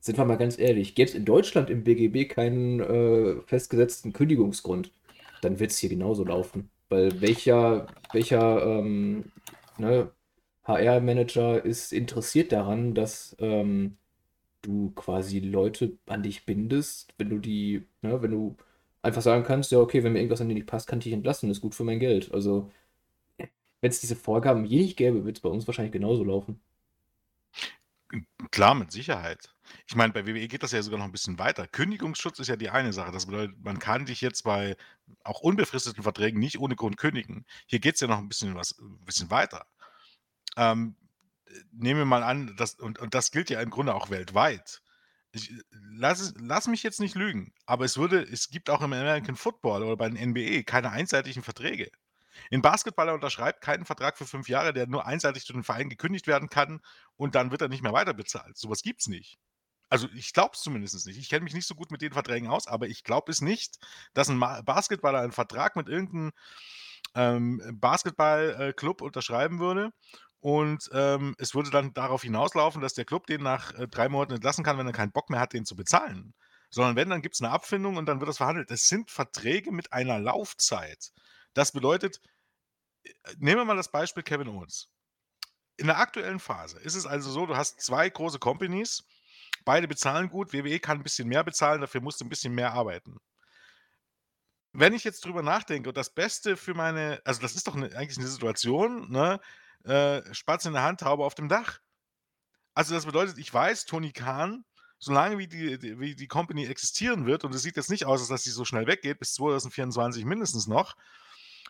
sind 0.00 0.18
wir 0.18 0.24
mal 0.24 0.36
ganz 0.38 0.58
ehrlich, 0.58 0.94
gäbe 0.96 1.08
es 1.10 1.14
in 1.16 1.24
Deutschland 1.24 1.70
im 1.70 1.84
BGB 1.84 2.26
keinen 2.26 2.80
äh, 2.80 3.42
festgesetzten 3.46 4.12
Kündigungsgrund, 4.12 4.92
dann 5.42 5.60
wird 5.60 5.70
es 5.72 5.78
hier 5.78 5.90
genauso 5.90 6.24
laufen. 6.24 6.70
Weil 6.90 7.20
welcher, 7.20 7.88
welcher 8.12 8.62
ähm, 8.80 9.32
ne, 9.78 10.12
HR-Manager 10.64 11.64
ist 11.64 11.92
interessiert 11.92 12.52
daran, 12.52 12.94
dass 12.94 13.36
ähm, 13.40 13.98
du 14.62 14.90
quasi 14.92 15.40
Leute 15.40 15.98
an 16.06 16.22
dich 16.22 16.46
bindest, 16.46 17.14
wenn 17.18 17.30
du 17.30 17.38
die, 17.38 17.86
ne, 18.02 18.22
wenn 18.22 18.30
du 18.32 18.56
einfach 19.02 19.22
sagen 19.22 19.44
kannst, 19.44 19.70
ja, 19.72 19.78
okay, 19.78 20.02
wenn 20.02 20.12
mir 20.12 20.20
irgendwas 20.20 20.40
an 20.40 20.48
dir 20.48 20.54
nicht 20.54 20.66
passt, 20.66 20.88
kann 20.88 20.98
ich 20.98 21.04
dich 21.04 21.12
entlassen, 21.12 21.50
ist 21.50 21.60
gut 21.60 21.74
für 21.74 21.84
mein 21.84 22.00
Geld. 22.00 22.32
Also, 22.32 22.70
wenn 23.80 23.90
es 23.90 24.00
diese 24.00 24.16
Vorgaben 24.16 24.64
je 24.64 24.82
nicht 24.82 24.96
gäbe, 24.96 25.24
wird 25.24 25.36
es 25.36 25.42
bei 25.42 25.48
uns 25.48 25.66
wahrscheinlich 25.66 25.92
genauso 25.92 26.24
laufen. 26.24 26.60
Klar, 28.50 28.74
mit 28.74 28.90
Sicherheit. 28.90 29.54
Ich 29.86 29.94
meine, 29.94 30.14
bei 30.14 30.26
WWE 30.26 30.48
geht 30.48 30.62
das 30.62 30.72
ja 30.72 30.82
sogar 30.82 30.98
noch 30.98 31.04
ein 31.04 31.12
bisschen 31.12 31.38
weiter. 31.38 31.66
Kündigungsschutz 31.66 32.38
ist 32.38 32.48
ja 32.48 32.56
die 32.56 32.70
eine 32.70 32.94
Sache. 32.94 33.12
Das 33.12 33.26
bedeutet, 33.26 33.62
man 33.62 33.78
kann 33.78 34.06
dich 34.06 34.22
jetzt 34.22 34.44
bei 34.44 34.76
auch 35.24 35.40
unbefristeten 35.40 36.02
Verträgen 36.02 36.38
nicht 36.40 36.58
ohne 36.58 36.74
Grund 36.74 36.96
kündigen. 36.96 37.44
Hier 37.66 37.80
geht 37.80 37.96
es 37.96 38.00
ja 38.00 38.08
noch 38.08 38.18
ein 38.18 38.28
bisschen 38.28 38.54
was, 38.54 38.78
ein 38.78 39.04
bisschen 39.04 39.30
weiter. 39.30 39.66
Ähm, 40.56 40.96
nehmen 41.72 42.00
wir 42.00 42.06
mal 42.06 42.22
an, 42.22 42.54
das, 42.56 42.74
und, 42.74 42.98
und 42.98 43.12
das 43.12 43.30
gilt 43.30 43.50
ja 43.50 43.60
im 43.60 43.70
Grunde 43.70 43.94
auch 43.94 44.08
weltweit. 44.08 44.80
Ich, 45.38 45.52
lass, 45.70 46.20
es- 46.20 46.34
lass 46.38 46.66
mich 46.68 46.82
jetzt 46.82 47.00
nicht 47.00 47.14
lügen, 47.14 47.52
aber 47.66 47.84
es 47.84 47.96
würde, 47.98 48.22
es 48.22 48.48
gibt 48.50 48.70
auch 48.70 48.80
im 48.82 48.92
American 48.92 49.36
Football 49.36 49.82
oder 49.82 49.96
bei 49.96 50.08
den 50.08 50.16
NBA 50.30 50.62
keine 50.64 50.90
einseitigen 50.90 51.42
Verträge. 51.42 51.90
In 52.50 52.62
Basketball 52.62 53.08
unterschreibt 53.10 53.60
keinen 53.62 53.84
Vertrag 53.84 54.16
für 54.18 54.26
fünf 54.26 54.48
Jahre, 54.48 54.72
der 54.72 54.86
nur 54.86 55.06
einseitig 55.06 55.44
durch 55.46 55.56
den 55.56 55.64
Verein 55.64 55.88
gekündigt 55.88 56.26
werden 56.26 56.48
kann 56.48 56.80
und 57.16 57.34
dann 57.34 57.50
wird 57.50 57.62
er 57.62 57.68
nicht 57.68 57.82
mehr 57.82 57.92
weiterbezahlt. 57.92 58.56
Sowas 58.56 58.82
gibt 58.82 59.00
es 59.00 59.08
nicht. 59.08 59.38
Also 59.90 60.08
ich 60.14 60.32
glaube 60.34 60.52
es 60.54 60.60
zumindest 60.60 61.06
nicht. 61.06 61.18
Ich 61.18 61.28
kenne 61.30 61.44
mich 61.44 61.54
nicht 61.54 61.66
so 61.66 61.74
gut 61.74 61.90
mit 61.90 62.02
den 62.02 62.12
Verträgen 62.12 62.48
aus, 62.48 62.66
aber 62.68 62.88
ich 62.88 63.04
glaube 63.04 63.32
es 63.32 63.40
nicht, 63.40 63.78
dass 64.14 64.28
ein 64.28 64.38
Basketballer 64.40 65.20
einen 65.20 65.32
Vertrag 65.32 65.76
mit 65.76 65.88
irgendeinem 65.88 66.32
ähm, 67.14 67.60
Basketballclub 67.80 69.00
unterschreiben 69.02 69.58
würde 69.60 69.90
und 70.40 70.88
ähm, 70.92 71.34
es 71.38 71.54
würde 71.54 71.70
dann 71.70 71.92
darauf 71.94 72.22
hinauslaufen, 72.22 72.80
dass 72.82 72.94
der 72.94 73.04
Club 73.04 73.26
den 73.26 73.42
nach 73.42 73.72
äh, 73.74 73.88
drei 73.88 74.08
Monaten 74.08 74.34
entlassen 74.34 74.64
kann, 74.64 74.78
wenn 74.78 74.86
er 74.86 74.92
keinen 74.92 75.12
Bock 75.12 75.30
mehr 75.30 75.40
hat, 75.40 75.52
den 75.52 75.66
zu 75.66 75.76
bezahlen. 75.76 76.34
Sondern 76.70 76.96
wenn, 76.96 77.10
dann 77.10 77.22
gibt 77.22 77.34
es 77.34 77.40
eine 77.42 77.50
Abfindung 77.50 77.96
und 77.96 78.06
dann 78.06 78.20
wird 78.20 78.28
das 78.28 78.36
verhandelt. 78.38 78.70
Das 78.70 78.88
sind 78.88 79.10
Verträge 79.10 79.72
mit 79.72 79.92
einer 79.92 80.18
Laufzeit. 80.20 81.12
Das 81.54 81.72
bedeutet, 81.72 82.20
äh, 83.04 83.34
nehmen 83.38 83.60
wir 83.60 83.64
mal 83.64 83.76
das 83.76 83.90
Beispiel 83.90 84.22
Kevin 84.22 84.48
Owens. 84.48 84.88
In 85.78 85.86
der 85.88 85.98
aktuellen 85.98 86.40
Phase 86.40 86.78
ist 86.80 86.94
es 86.96 87.06
also 87.06 87.30
so, 87.30 87.46
du 87.46 87.56
hast 87.56 87.80
zwei 87.82 88.08
große 88.10 88.38
Companies, 88.38 89.04
beide 89.64 89.88
bezahlen 89.88 90.28
gut, 90.30 90.52
WWE 90.52 90.80
kann 90.80 90.98
ein 90.98 91.04
bisschen 91.04 91.28
mehr 91.28 91.44
bezahlen, 91.44 91.80
dafür 91.82 92.00
musst 92.02 92.20
du 92.20 92.26
ein 92.26 92.30
bisschen 92.30 92.54
mehr 92.54 92.72
arbeiten. 92.74 93.18
Wenn 94.72 94.92
ich 94.94 95.04
jetzt 95.04 95.24
drüber 95.24 95.42
nachdenke 95.42 95.88
und 95.88 95.96
das 95.96 96.10
Beste 96.14 96.56
für 96.56 96.74
meine, 96.74 97.20
also 97.24 97.40
das 97.40 97.54
ist 97.54 97.66
doch 97.66 97.74
'ne 97.74 97.86
eigentlich 97.96 98.18
eine 98.18 98.28
Situation, 98.28 99.10
ne, 99.10 99.40
äh, 99.88 100.22
Spatz 100.34 100.64
in 100.64 100.72
der 100.72 100.82
Hand, 100.82 101.00
Taube 101.00 101.24
auf 101.24 101.34
dem 101.34 101.48
Dach. 101.48 101.80
Also, 102.74 102.94
das 102.94 103.06
bedeutet, 103.06 103.38
ich 103.38 103.52
weiß, 103.52 103.86
Tony 103.86 104.12
Khan, 104.12 104.64
solange 104.98 105.38
wie 105.38 105.48
die 105.48 105.78
die 105.78 105.98
wie 105.98 106.14
die 106.14 106.28
Company 106.28 106.66
existieren 106.66 107.26
wird 107.26 107.44
und 107.44 107.54
es 107.54 107.62
sieht 107.62 107.76
jetzt 107.76 107.90
nicht 107.90 108.04
aus, 108.04 108.20
als 108.20 108.28
dass 108.28 108.44
sie 108.44 108.50
so 108.50 108.64
schnell 108.64 108.86
weggeht, 108.86 109.18
bis 109.18 109.34
2024 109.34 110.24
mindestens 110.24 110.66
noch, 110.66 110.96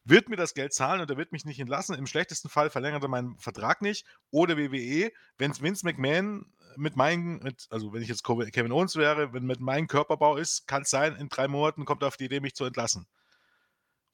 wird 0.04 0.28
mir 0.28 0.36
das 0.36 0.54
Geld 0.54 0.72
zahlen 0.72 1.00
und 1.00 1.10
er 1.10 1.16
wird 1.16 1.32
mich 1.32 1.44
nicht 1.44 1.60
entlassen. 1.60 1.94
Im 1.94 2.06
schlechtesten 2.06 2.48
Fall 2.48 2.70
verlängert 2.70 3.02
er 3.02 3.08
meinen 3.08 3.38
Vertrag 3.38 3.82
nicht. 3.82 4.06
Oder 4.30 4.56
WWE, 4.56 5.12
wenn 5.36 5.58
Vince 5.60 5.84
McMahon 5.84 6.46
mit 6.76 6.96
meinen, 6.96 7.38
mit, 7.42 7.66
also 7.70 7.92
wenn 7.92 8.02
ich 8.02 8.08
jetzt 8.08 8.24
Kevin 8.24 8.72
Owens 8.72 8.96
wäre, 8.96 9.32
wenn 9.32 9.44
mit 9.44 9.60
meinem 9.60 9.86
Körperbau 9.86 10.36
ist, 10.36 10.66
kann 10.66 10.82
es 10.82 10.90
sein, 10.90 11.16
in 11.16 11.28
drei 11.28 11.48
Monaten 11.48 11.84
kommt 11.84 12.02
er 12.02 12.08
auf 12.08 12.16
die 12.16 12.24
Idee, 12.24 12.40
mich 12.40 12.54
zu 12.54 12.64
entlassen. 12.64 13.06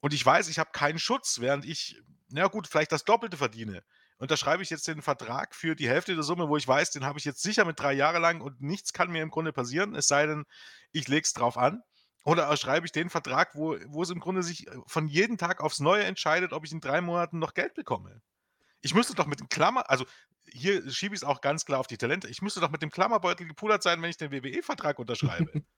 Und 0.01 0.13
ich 0.13 0.25
weiß, 0.25 0.49
ich 0.49 0.59
habe 0.59 0.71
keinen 0.73 0.99
Schutz, 0.99 1.41
während 1.41 1.65
ich, 1.65 2.03
na 2.29 2.47
gut, 2.49 2.67
vielleicht 2.67 2.93
das 2.93 3.05
Doppelte 3.05 3.37
verdiene. 3.37 3.85
Unterschreibe 4.25 4.63
ich 4.63 4.71
jetzt 4.71 4.89
den 4.89 5.03
Vertrag 5.03 5.55
für 5.55 5.77
die 5.77 5.87
Hälfte 5.87 6.15
der 6.15 6.23
Summe, 6.23 6.49
wo 6.49 6.57
ich 6.57 6.67
weiß, 6.67 6.93
den 6.93 7.05
habe 7.05 7.19
ich 7.19 7.27
jetzt 7.27 7.43
sicher 7.43 7.67
mit 7.67 7.79
drei 7.79 7.93
Jahre 7.93 8.21
lang 8.21 8.41
und 8.41 8.59
nichts 8.63 8.95
kann 8.95 9.11
mir 9.11 9.23
im 9.23 9.29
Grunde 9.29 9.53
passieren, 9.53 9.95
es 9.95 10.09
sei 10.09 10.25
denn, 10.25 10.47
ich 10.93 11.09
lege 11.09 11.25
es 11.25 11.35
drauf 11.35 11.59
an. 11.59 11.83
Oder 12.25 12.57
schreibe 12.57 12.87
ich 12.87 12.93
den 12.93 13.11
Vertrag, 13.11 13.55
wo, 13.55 13.77
wo 13.89 14.03
es 14.03 14.09
im 14.09 14.21
Grunde 14.21 14.43
sich 14.43 14.67
äh, 14.67 14.71
von 14.87 15.09
jedem 15.09 15.37
Tag 15.37 15.61
aufs 15.61 15.79
Neue 15.79 16.05
entscheidet, 16.05 16.55
ob 16.55 16.65
ich 16.65 16.73
in 16.73 16.81
drei 16.81 17.03
Monaten 17.03 17.39
noch 17.39 17.53
Geld 17.53 17.75
bekomme. 17.75 18.23
Ich 18.81 18.95
müsste 18.95 19.15
doch 19.15 19.27
mit 19.27 19.41
dem 19.41 19.51
Klammer, 19.51 19.91
also 19.91 20.07
hier 20.51 20.91
schiebe 20.91 21.15
ich 21.15 21.21
es 21.21 21.25
auch 21.25 21.43
ganz 21.43 21.67
klar 21.67 21.81
auf 21.81 21.87
die 21.87 21.99
Talente, 21.99 22.27
ich 22.29 22.41
müsste 22.41 22.61
doch 22.61 22.71
mit 22.71 22.81
dem 22.81 22.91
Klammerbeutel 22.91 23.47
gepudert 23.47 23.83
sein, 23.83 24.01
wenn 24.01 24.09
ich 24.09 24.17
den 24.17 24.33
WWE-Vertrag 24.33 24.99
unterschreibe. 24.99 25.51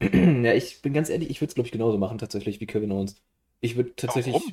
Ja, 0.00 0.52
ich 0.52 0.82
bin 0.82 0.92
ganz 0.92 1.08
ehrlich, 1.08 1.30
ich 1.30 1.40
würde 1.40 1.48
es, 1.48 1.54
glaube 1.54 1.66
ich, 1.66 1.72
genauso 1.72 1.96
machen, 1.96 2.18
tatsächlich, 2.18 2.60
wie 2.60 2.66
Kevin 2.66 2.92
Owens. 2.92 3.16
Ich 3.60 3.76
würde 3.76 3.96
tatsächlich 3.96 4.34
Warum? 4.34 4.52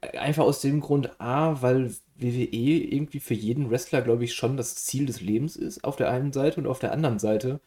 Einfach 0.00 0.44
aus 0.44 0.60
dem 0.60 0.80
Grund, 0.80 1.20
A, 1.20 1.60
weil 1.62 1.94
WWE 2.16 2.56
irgendwie 2.56 3.20
für 3.20 3.34
jeden 3.34 3.70
Wrestler, 3.70 4.02
glaube 4.02 4.24
ich, 4.24 4.34
schon 4.34 4.56
das 4.56 4.76
Ziel 4.76 5.06
des 5.06 5.20
Lebens 5.20 5.56
ist, 5.56 5.84
auf 5.84 5.96
der 5.96 6.10
einen 6.10 6.32
Seite 6.32 6.60
und 6.60 6.66
auf 6.66 6.78
der 6.78 6.92
anderen 6.92 7.18
Seite, 7.18 7.60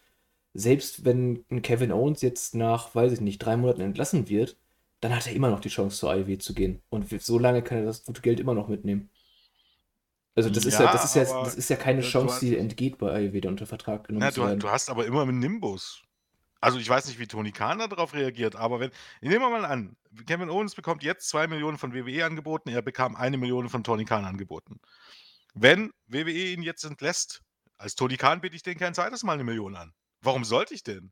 selbst 0.53 1.05
wenn 1.05 1.45
ein 1.51 1.61
Kevin 1.61 1.91
Owens 1.91 2.21
jetzt 2.21 2.55
nach, 2.55 2.95
weiß 2.95 3.13
ich 3.13 3.21
nicht, 3.21 3.39
drei 3.39 3.57
Monaten 3.57 3.81
entlassen 3.81 4.29
wird, 4.29 4.57
dann 5.01 5.15
hat 5.15 5.27
er 5.27 5.33
immer 5.33 5.49
noch 5.51 5.59
die 5.61 5.69
Chance 5.69 5.97
zur 5.97 6.11
AEW 6.11 6.37
zu 6.39 6.53
gehen. 6.53 6.81
Und 6.89 7.09
so 7.21 7.39
lange 7.39 7.61
kann 7.63 7.79
er 7.79 7.85
das 7.85 8.05
gute 8.05 8.21
Geld 8.21 8.39
immer 8.39 8.53
noch 8.55 8.67
mitnehmen. 8.69 9.09
Also 10.35 10.49
das 10.49 10.65
ist 10.65 10.73
ja, 10.79 10.85
Ja, 10.85 10.91
das 10.91 11.05
ist 11.05 11.15
ja, 11.15 11.43
das 11.43 11.55
ist 11.55 11.69
ja 11.69 11.75
keine 11.77 12.01
du 12.01 12.07
Chance, 12.07 12.33
hast- 12.35 12.41
die 12.41 12.57
entgeht 12.57 12.97
bei 12.97 13.11
AEW, 13.11 13.39
da 13.41 13.49
unter 13.49 13.65
Vertrag 13.65 14.07
genommen 14.07 14.25
Na, 14.25 14.31
zu 14.31 14.41
du, 14.41 14.47
werden. 14.47 14.59
du 14.59 14.69
hast 14.69 14.89
aber 14.89 15.05
immer 15.05 15.21
einen 15.21 15.39
Nimbus. 15.39 16.01
Also 16.65 16.79
ich 16.79 16.89
weiß 16.89 17.05
nicht, 17.05 17.19
wie 17.19 17.27
Tony 17.27 17.51
Khan 17.51 17.77
darauf 17.77 18.15
reagiert, 18.15 18.55
aber 18.55 18.79
wenn, 18.79 18.89
nehmen 19.21 19.39
wir 19.39 19.51
mal 19.51 19.65
an, 19.65 19.95
Kevin 20.25 20.49
Owens 20.49 20.73
bekommt 20.73 21.03
jetzt 21.03 21.29
2 21.29 21.45
Millionen 21.45 21.77
von 21.77 21.93
WWE 21.93 22.25
angeboten, 22.25 22.69
er 22.69 22.81
bekam 22.81 23.15
eine 23.15 23.37
Million 23.37 23.69
von 23.69 23.83
Tony 23.83 24.03
Khan 24.03 24.25
angeboten. 24.25 24.79
Wenn 25.53 25.93
WWE 26.07 26.31
ihn 26.31 26.63
jetzt 26.63 26.83
entlässt, 26.83 27.43
als 27.77 27.93
Tony 27.93 28.17
Khan 28.17 28.41
biete 28.41 28.55
ich 28.55 28.63
den 28.63 28.79
kein 28.79 28.95
zweites 28.95 29.21
Mal 29.21 29.33
eine 29.33 29.43
Million 29.43 29.75
an. 29.75 29.93
Warum 30.21 30.43
sollte 30.43 30.73
ich 30.73 30.81
denn? 30.81 31.11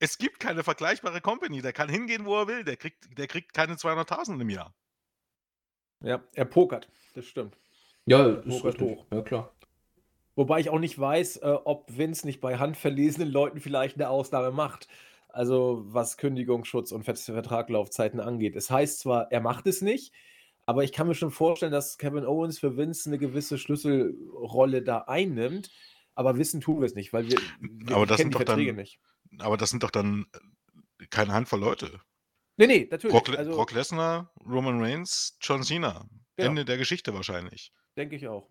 Es 0.00 0.18
gibt 0.18 0.38
keine 0.38 0.62
vergleichbare 0.62 1.22
Company, 1.22 1.62
der 1.62 1.72
kann 1.72 1.88
hingehen, 1.88 2.26
wo 2.26 2.36
er 2.36 2.46
will, 2.46 2.62
der 2.62 2.76
kriegt, 2.76 3.16
der 3.16 3.28
kriegt 3.28 3.54
keine 3.54 3.76
200.000 3.76 4.38
im 4.38 4.50
Jahr. 4.50 4.74
Ja, 6.00 6.22
er 6.34 6.44
pokert, 6.44 6.90
das 7.14 7.24
stimmt. 7.24 7.56
Ja, 8.04 8.26
ist 8.26 8.44
Pokert 8.44 8.64
richtig. 8.66 8.98
hoch. 8.98 9.06
Ja, 9.10 9.22
klar. 9.22 9.55
Wobei 10.36 10.60
ich 10.60 10.70
auch 10.70 10.78
nicht 10.78 10.98
weiß, 10.98 11.38
äh, 11.38 11.56
ob 11.64 11.96
Vince 11.96 12.26
nicht 12.26 12.40
bei 12.40 12.58
handverlesenen 12.58 13.30
Leuten 13.30 13.58
vielleicht 13.60 13.96
eine 13.96 14.08
Ausnahme 14.10 14.52
macht. 14.52 14.86
Also 15.28 15.82
was 15.86 16.16
Kündigungsschutz 16.18 16.92
und 16.92 17.04
Vert- 17.04 17.18
Vertraglaufzeiten 17.18 18.20
angeht. 18.20 18.54
Es 18.54 18.70
heißt 18.70 19.00
zwar, 19.00 19.32
er 19.32 19.40
macht 19.40 19.66
es 19.66 19.82
nicht, 19.82 20.12
aber 20.66 20.84
ich 20.84 20.92
kann 20.92 21.08
mir 21.08 21.14
schon 21.14 21.30
vorstellen, 21.30 21.72
dass 21.72 21.98
Kevin 21.98 22.24
Owens 22.24 22.58
für 22.58 22.76
Vince 22.76 23.08
eine 23.10 23.18
gewisse 23.18 23.58
Schlüsselrolle 23.58 24.82
da 24.82 24.98
einnimmt. 25.08 25.70
Aber 26.14 26.38
wissen 26.38 26.60
tun 26.62 26.80
wir 26.80 26.86
es 26.86 26.94
nicht, 26.94 27.12
weil 27.12 27.28
wir, 27.30 27.38
wir 27.60 27.94
Aber 27.96 28.06
das 28.06 28.16
kennen 28.16 28.30
sind 28.32 28.40
die 28.40 28.44
doch 28.44 28.46
Verträge 28.46 28.70
dann- 28.72 28.76
nicht. 28.76 29.00
Aber 29.38 29.56
das 29.58 29.70
sind 29.70 29.82
doch 29.82 29.90
dann 29.90 30.26
äh, 31.00 31.06
keine 31.08 31.32
Handvoll 31.34 31.60
Leute. 31.60 32.00
Nee, 32.56 32.66
nee, 32.66 32.88
natürlich. 32.90 33.14
Brock, 33.14 33.36
also 33.36 33.50
Brock 33.52 33.72
Lesnar, 33.72 34.32
Roman 34.46 34.80
Reigns, 34.80 35.36
John 35.42 35.62
Cena. 35.62 36.08
Genau. 36.36 36.48
Ende 36.50 36.64
der 36.64 36.78
Geschichte 36.78 37.12
wahrscheinlich. 37.12 37.70
denke 37.98 38.16
ich 38.16 38.26
auch. 38.28 38.48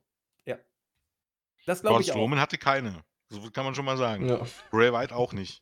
Das 1.66 1.82
glaube 1.82 2.02
ich 2.02 2.12
auch. 2.12 2.16
Strowman 2.16 2.40
hatte 2.40 2.58
keine. 2.58 3.04
So 3.30 3.42
kann 3.52 3.66
man 3.66 3.76
schon 3.76 3.86
mal 3.86 3.98
sagen. 3.98 4.28
Ja. 4.28 4.42
Bray 4.72 4.92
Wyatt 4.92 5.12
auch 5.12 5.34
nicht. 5.34 5.62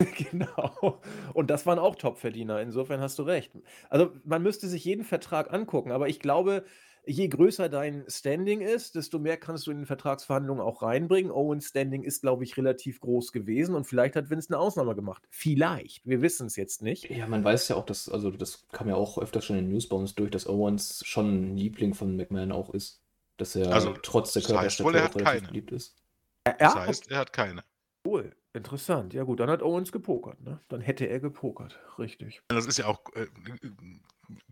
Genau. 0.30 1.00
Und 1.34 1.50
das 1.50 1.66
waren 1.66 1.80
auch 1.80 1.96
Top-Verdiener. 1.96 2.60
Insofern 2.60 3.00
hast 3.00 3.18
du 3.18 3.24
recht. 3.24 3.52
Also 3.90 4.12
man 4.24 4.42
müsste 4.42 4.68
sich 4.68 4.84
jeden 4.84 5.04
Vertrag 5.04 5.52
angucken, 5.52 5.90
aber 5.90 6.08
ich 6.08 6.20
glaube, 6.20 6.64
je 7.04 7.28
größer 7.28 7.68
dein 7.68 8.04
Standing 8.06 8.60
ist, 8.60 8.94
desto 8.94 9.18
mehr 9.18 9.36
kannst 9.38 9.66
du 9.66 9.70
in 9.70 9.78
den 9.78 9.86
Vertragsverhandlungen 9.86 10.62
auch 10.62 10.82
reinbringen. 10.82 11.32
Owens 11.32 11.68
Standing 11.68 12.02
ist, 12.02 12.20
glaube 12.20 12.44
ich, 12.44 12.56
relativ 12.56 13.00
groß 13.00 13.32
gewesen 13.32 13.74
und 13.74 13.84
vielleicht 13.84 14.14
hat 14.14 14.30
Vince 14.30 14.50
eine 14.50 14.58
Ausnahme 14.58 14.94
gemacht. 14.94 15.26
Vielleicht. 15.30 16.06
Wir 16.06 16.22
wissen 16.22 16.46
es 16.46 16.56
jetzt 16.56 16.82
nicht. 16.82 17.10
Ja, 17.10 17.26
man 17.26 17.42
weiß 17.42 17.68
ja 17.68 17.76
auch, 17.76 17.86
dass, 17.86 18.08
also 18.08 18.30
das 18.30 18.68
kam 18.68 18.88
ja 18.88 18.94
auch 18.94 19.18
öfters 19.18 19.44
schon 19.44 19.56
in 19.56 19.64
den 19.64 19.72
News 19.72 19.88
bei 19.88 19.96
uns 19.96 20.14
durch, 20.14 20.30
dass 20.30 20.46
Owens 20.46 21.02
schon 21.04 21.52
ein 21.52 21.56
Liebling 21.56 21.94
von 21.94 22.16
McMahon 22.16 22.52
auch 22.52 22.70
ist. 22.72 23.02
Dass 23.38 23.56
er 23.56 23.72
Also, 23.72 23.94
trotz 23.94 24.32
der 24.34 24.42
das 24.42 24.52
heißt 24.52 24.80
wohl, 24.84 24.92
Körperstatur 24.92 24.94
er 24.94 25.02
relativ 25.14 25.24
keine. 25.24 25.48
beliebt 25.48 25.72
ist. 25.72 25.96
Ja, 26.46 26.54
Das 26.58 26.74
heißt, 26.74 27.10
er 27.10 27.18
hat 27.18 27.32
keine. 27.32 27.64
cool. 28.06 28.34
Interessant. 28.54 29.14
Ja 29.14 29.22
gut, 29.22 29.38
dann 29.40 29.50
hat 29.50 29.62
Owens 29.62 29.92
gepokert. 29.92 30.40
Ne? 30.40 30.60
Dann 30.68 30.80
hätte 30.80 31.04
er 31.04 31.20
gepokert. 31.20 31.78
Richtig. 31.98 32.40
Das 32.48 32.66
ist 32.66 32.78
ja 32.78 32.86
auch 32.86 33.00
äh, 33.14 33.26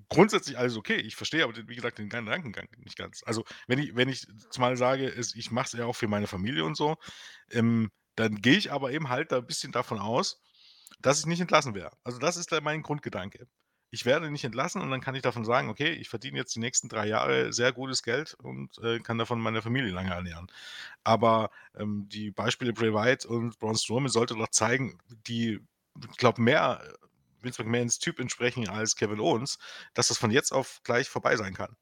grundsätzlich 0.08 0.58
alles 0.58 0.76
okay. 0.76 0.96
Ich 0.96 1.16
verstehe 1.16 1.42
aber, 1.44 1.52
den- 1.52 1.68
wie 1.68 1.74
gesagt, 1.76 1.98
den 1.98 2.08
Gedankengang 2.08 2.68
nicht 2.78 2.96
ganz. 2.96 3.22
Also, 3.26 3.44
wenn 3.66 3.78
ich, 3.78 3.96
wenn 3.96 4.08
ich 4.08 4.26
mal 4.58 4.76
sage, 4.76 5.10
ich 5.10 5.50
mache 5.50 5.66
es 5.66 5.72
ja 5.72 5.86
auch 5.86 5.96
für 5.96 6.08
meine 6.08 6.26
Familie 6.26 6.64
und 6.64 6.76
so, 6.76 6.96
ähm, 7.50 7.90
dann 8.14 8.36
gehe 8.36 8.56
ich 8.56 8.72
aber 8.72 8.92
eben 8.92 9.08
halt 9.08 9.32
da 9.32 9.38
ein 9.38 9.46
bisschen 9.46 9.72
davon 9.72 9.98
aus, 9.98 10.40
dass 11.00 11.18
ich 11.20 11.26
nicht 11.26 11.40
entlassen 11.40 11.74
wäre. 11.74 11.90
Also 12.04 12.18
das 12.18 12.36
ist 12.36 12.52
da 12.52 12.60
mein 12.60 12.82
Grundgedanke. 12.82 13.46
Ich 13.96 14.04
werde 14.04 14.30
nicht 14.30 14.44
entlassen 14.44 14.82
und 14.82 14.90
dann 14.90 15.00
kann 15.00 15.14
ich 15.14 15.22
davon 15.22 15.46
sagen, 15.46 15.70
okay, 15.70 15.88
ich 15.88 16.10
verdiene 16.10 16.36
jetzt 16.36 16.54
die 16.54 16.60
nächsten 16.60 16.90
drei 16.90 17.06
Jahre 17.06 17.54
sehr 17.54 17.72
gutes 17.72 18.02
Geld 18.02 18.34
und 18.34 18.76
äh, 18.82 19.00
kann 19.00 19.16
davon 19.16 19.40
meine 19.40 19.62
Familie 19.62 19.90
lange 19.90 20.10
ernähren. 20.10 20.48
Aber 21.02 21.50
ähm, 21.74 22.06
die 22.10 22.30
Beispiele 22.30 22.74
Bray 22.74 22.92
Wyatt 22.92 23.24
und 23.24 23.58
Braun 23.58 23.74
Strowman 23.74 24.10
sollte 24.10 24.34
doch 24.34 24.50
zeigen, 24.50 24.98
die, 25.26 25.60
ich 26.10 26.16
glaube, 26.18 26.42
mehr 26.42 26.82
äh, 26.84 27.06
Vince 27.42 27.62
McMahons 27.62 27.98
Typ 27.98 28.20
entsprechen 28.20 28.68
als 28.68 28.96
Kevin 28.96 29.18
Owens, 29.18 29.58
dass 29.94 30.08
das 30.08 30.18
von 30.18 30.30
jetzt 30.30 30.52
auf 30.52 30.80
gleich 30.84 31.08
vorbei 31.08 31.36
sein 31.36 31.54
kann. 31.54 31.74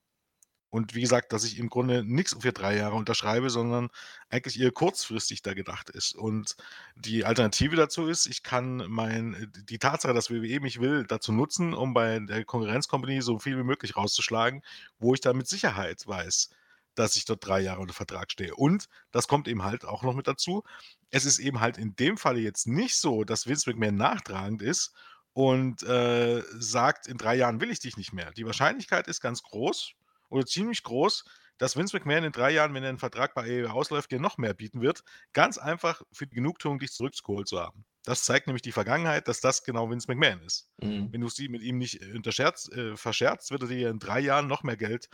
Und 0.75 0.97
wie 0.97 1.03
gesagt, 1.03 1.33
dass 1.33 1.45
ich 1.45 1.61
im 1.61 1.71
Grunde 1.71 2.03
nichts 2.03 2.37
für 2.41 2.53
drei 2.53 2.77
Jahre 2.77 2.97
unterschreibe, 2.97 3.49
sondern 3.49 3.91
eigentlich 4.29 4.59
eher 4.59 4.73
kurzfristig 4.73 5.41
da 5.41 5.55
gedacht 5.55 5.89
ist. 5.89 6.17
Und 6.17 6.57
die 6.97 7.25
Alternative 7.25 7.77
dazu 7.77 8.09
ist, 8.09 8.27
ich 8.27 8.43
kann 8.43 8.85
mein, 8.89 9.53
die 9.69 9.79
Tatsache, 9.79 10.15
dass 10.15 10.33
WWE 10.33 10.59
mich 10.59 10.81
will, 10.81 11.05
dazu 11.05 11.31
nutzen, 11.31 11.75
um 11.75 11.95
bei 11.95 12.19
der 12.19 12.45
Konkurrenzkompanie 12.45 13.21
so 13.21 13.39
viel 13.39 13.57
wie 13.57 13.63
möglich 13.63 13.97
rauszuschlagen, 13.97 14.63
wo 14.99 15.15
ich 15.15 15.21
dann 15.21 15.37
mit 15.37 15.47
Sicherheit 15.47 16.05
weiß, 16.09 16.51
dass 16.97 17.15
ich 17.15 17.25
dort 17.25 17.47
drei 17.47 17.61
Jahre 17.61 17.81
unter 17.81 17.95
Vertrag 17.95 18.33
stehe. 18.33 18.57
Und 18.57 18.89
das 19.13 19.29
kommt 19.29 19.47
eben 19.47 19.63
halt 19.63 19.85
auch 19.85 20.03
noch 20.03 20.15
mit 20.15 20.27
dazu. 20.27 20.65
Es 21.11 21.25
ist 21.25 21.39
eben 21.39 21.61
halt 21.61 21.79
in 21.79 21.95
dem 21.95 22.17
Falle 22.17 22.41
jetzt 22.41 22.67
nicht 22.67 22.97
so, 22.97 23.23
dass 23.23 23.47
Vince 23.47 23.71
McMahon 23.71 23.95
nachtragend 23.95 24.61
ist 24.61 24.93
und 25.35 25.85
äh, 25.85 26.43
sagt, 26.59 27.07
in 27.07 27.17
drei 27.17 27.37
Jahren 27.37 27.61
will 27.61 27.71
ich 27.71 27.79
dich 27.79 27.97
nicht 27.97 28.13
mehr. 28.13 28.33
Die 28.33 28.45
Wahrscheinlichkeit 28.45 29.07
ist 29.07 29.21
ganz 29.21 29.45
groß, 29.45 29.95
oder 30.35 30.47
ziemlich 30.47 30.83
groß, 30.83 31.25
dass 31.59 31.77
Vince 31.77 31.97
McMahon 31.97 32.25
in 32.25 32.33
drei 32.33 32.51
Jahren, 32.51 32.75
wenn 32.75 32.83
er 32.83 32.89
einen 32.89 32.99
Vertrag 32.99 33.35
bei 33.35 33.43
AEW 33.43 33.69
ausläuft, 33.71 34.11
dir 34.11 34.21
noch 34.21 34.39
mehr 34.39 34.55
bieten 34.55 34.81
wird. 34.81 35.05
Ganz 35.33 35.57
einfach 35.57 36.03
für 36.13 36.27
die 36.27 36.35
Genugtuung, 36.35 36.81
dich 36.81 36.93
zurückgeholt 36.93 37.47
zu 37.47 37.61
haben. 37.61 37.85
Das 38.03 38.25
zeigt 38.25 38.49
nämlich 38.49 38.63
die 38.63 38.73
Vergangenheit, 38.73 39.29
dass 39.29 39.41
das 39.41 39.63
genau 39.63 39.89
Vince 39.89 40.09
McMahon 40.09 40.43
ist. 40.43 40.69
Mhm. 40.83 41.13
Wenn 41.13 41.21
du 41.21 41.29
sie 41.29 41.49
mit 41.49 41.63
ihm 41.63 41.79
nicht 41.79 42.03
äh, 42.03 42.09
äh, 42.09 42.97
verscherzt, 42.97 43.51
wird 43.51 43.63
er 43.63 43.69
dir 43.69 43.91
in 43.91 43.99
drei 43.99 44.21
Jahren 44.21 44.49
noch 44.49 44.63
mehr 44.63 44.77
Geld 44.77 45.09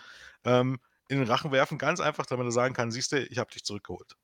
ähm, 0.45 0.81
in 1.09 1.19
den 1.19 1.29
Rachen 1.29 1.53
werfen. 1.53 1.77
Ganz 1.77 2.01
einfach, 2.01 2.27
damit 2.27 2.47
er 2.47 2.53
sagen 2.53 2.75
kann, 2.75 2.91
siehst 2.91 3.13
du, 3.13 3.23
ich 3.23 3.39
habe 3.39 3.51
dich 3.51 3.65
zurückgeholt. 3.65 4.17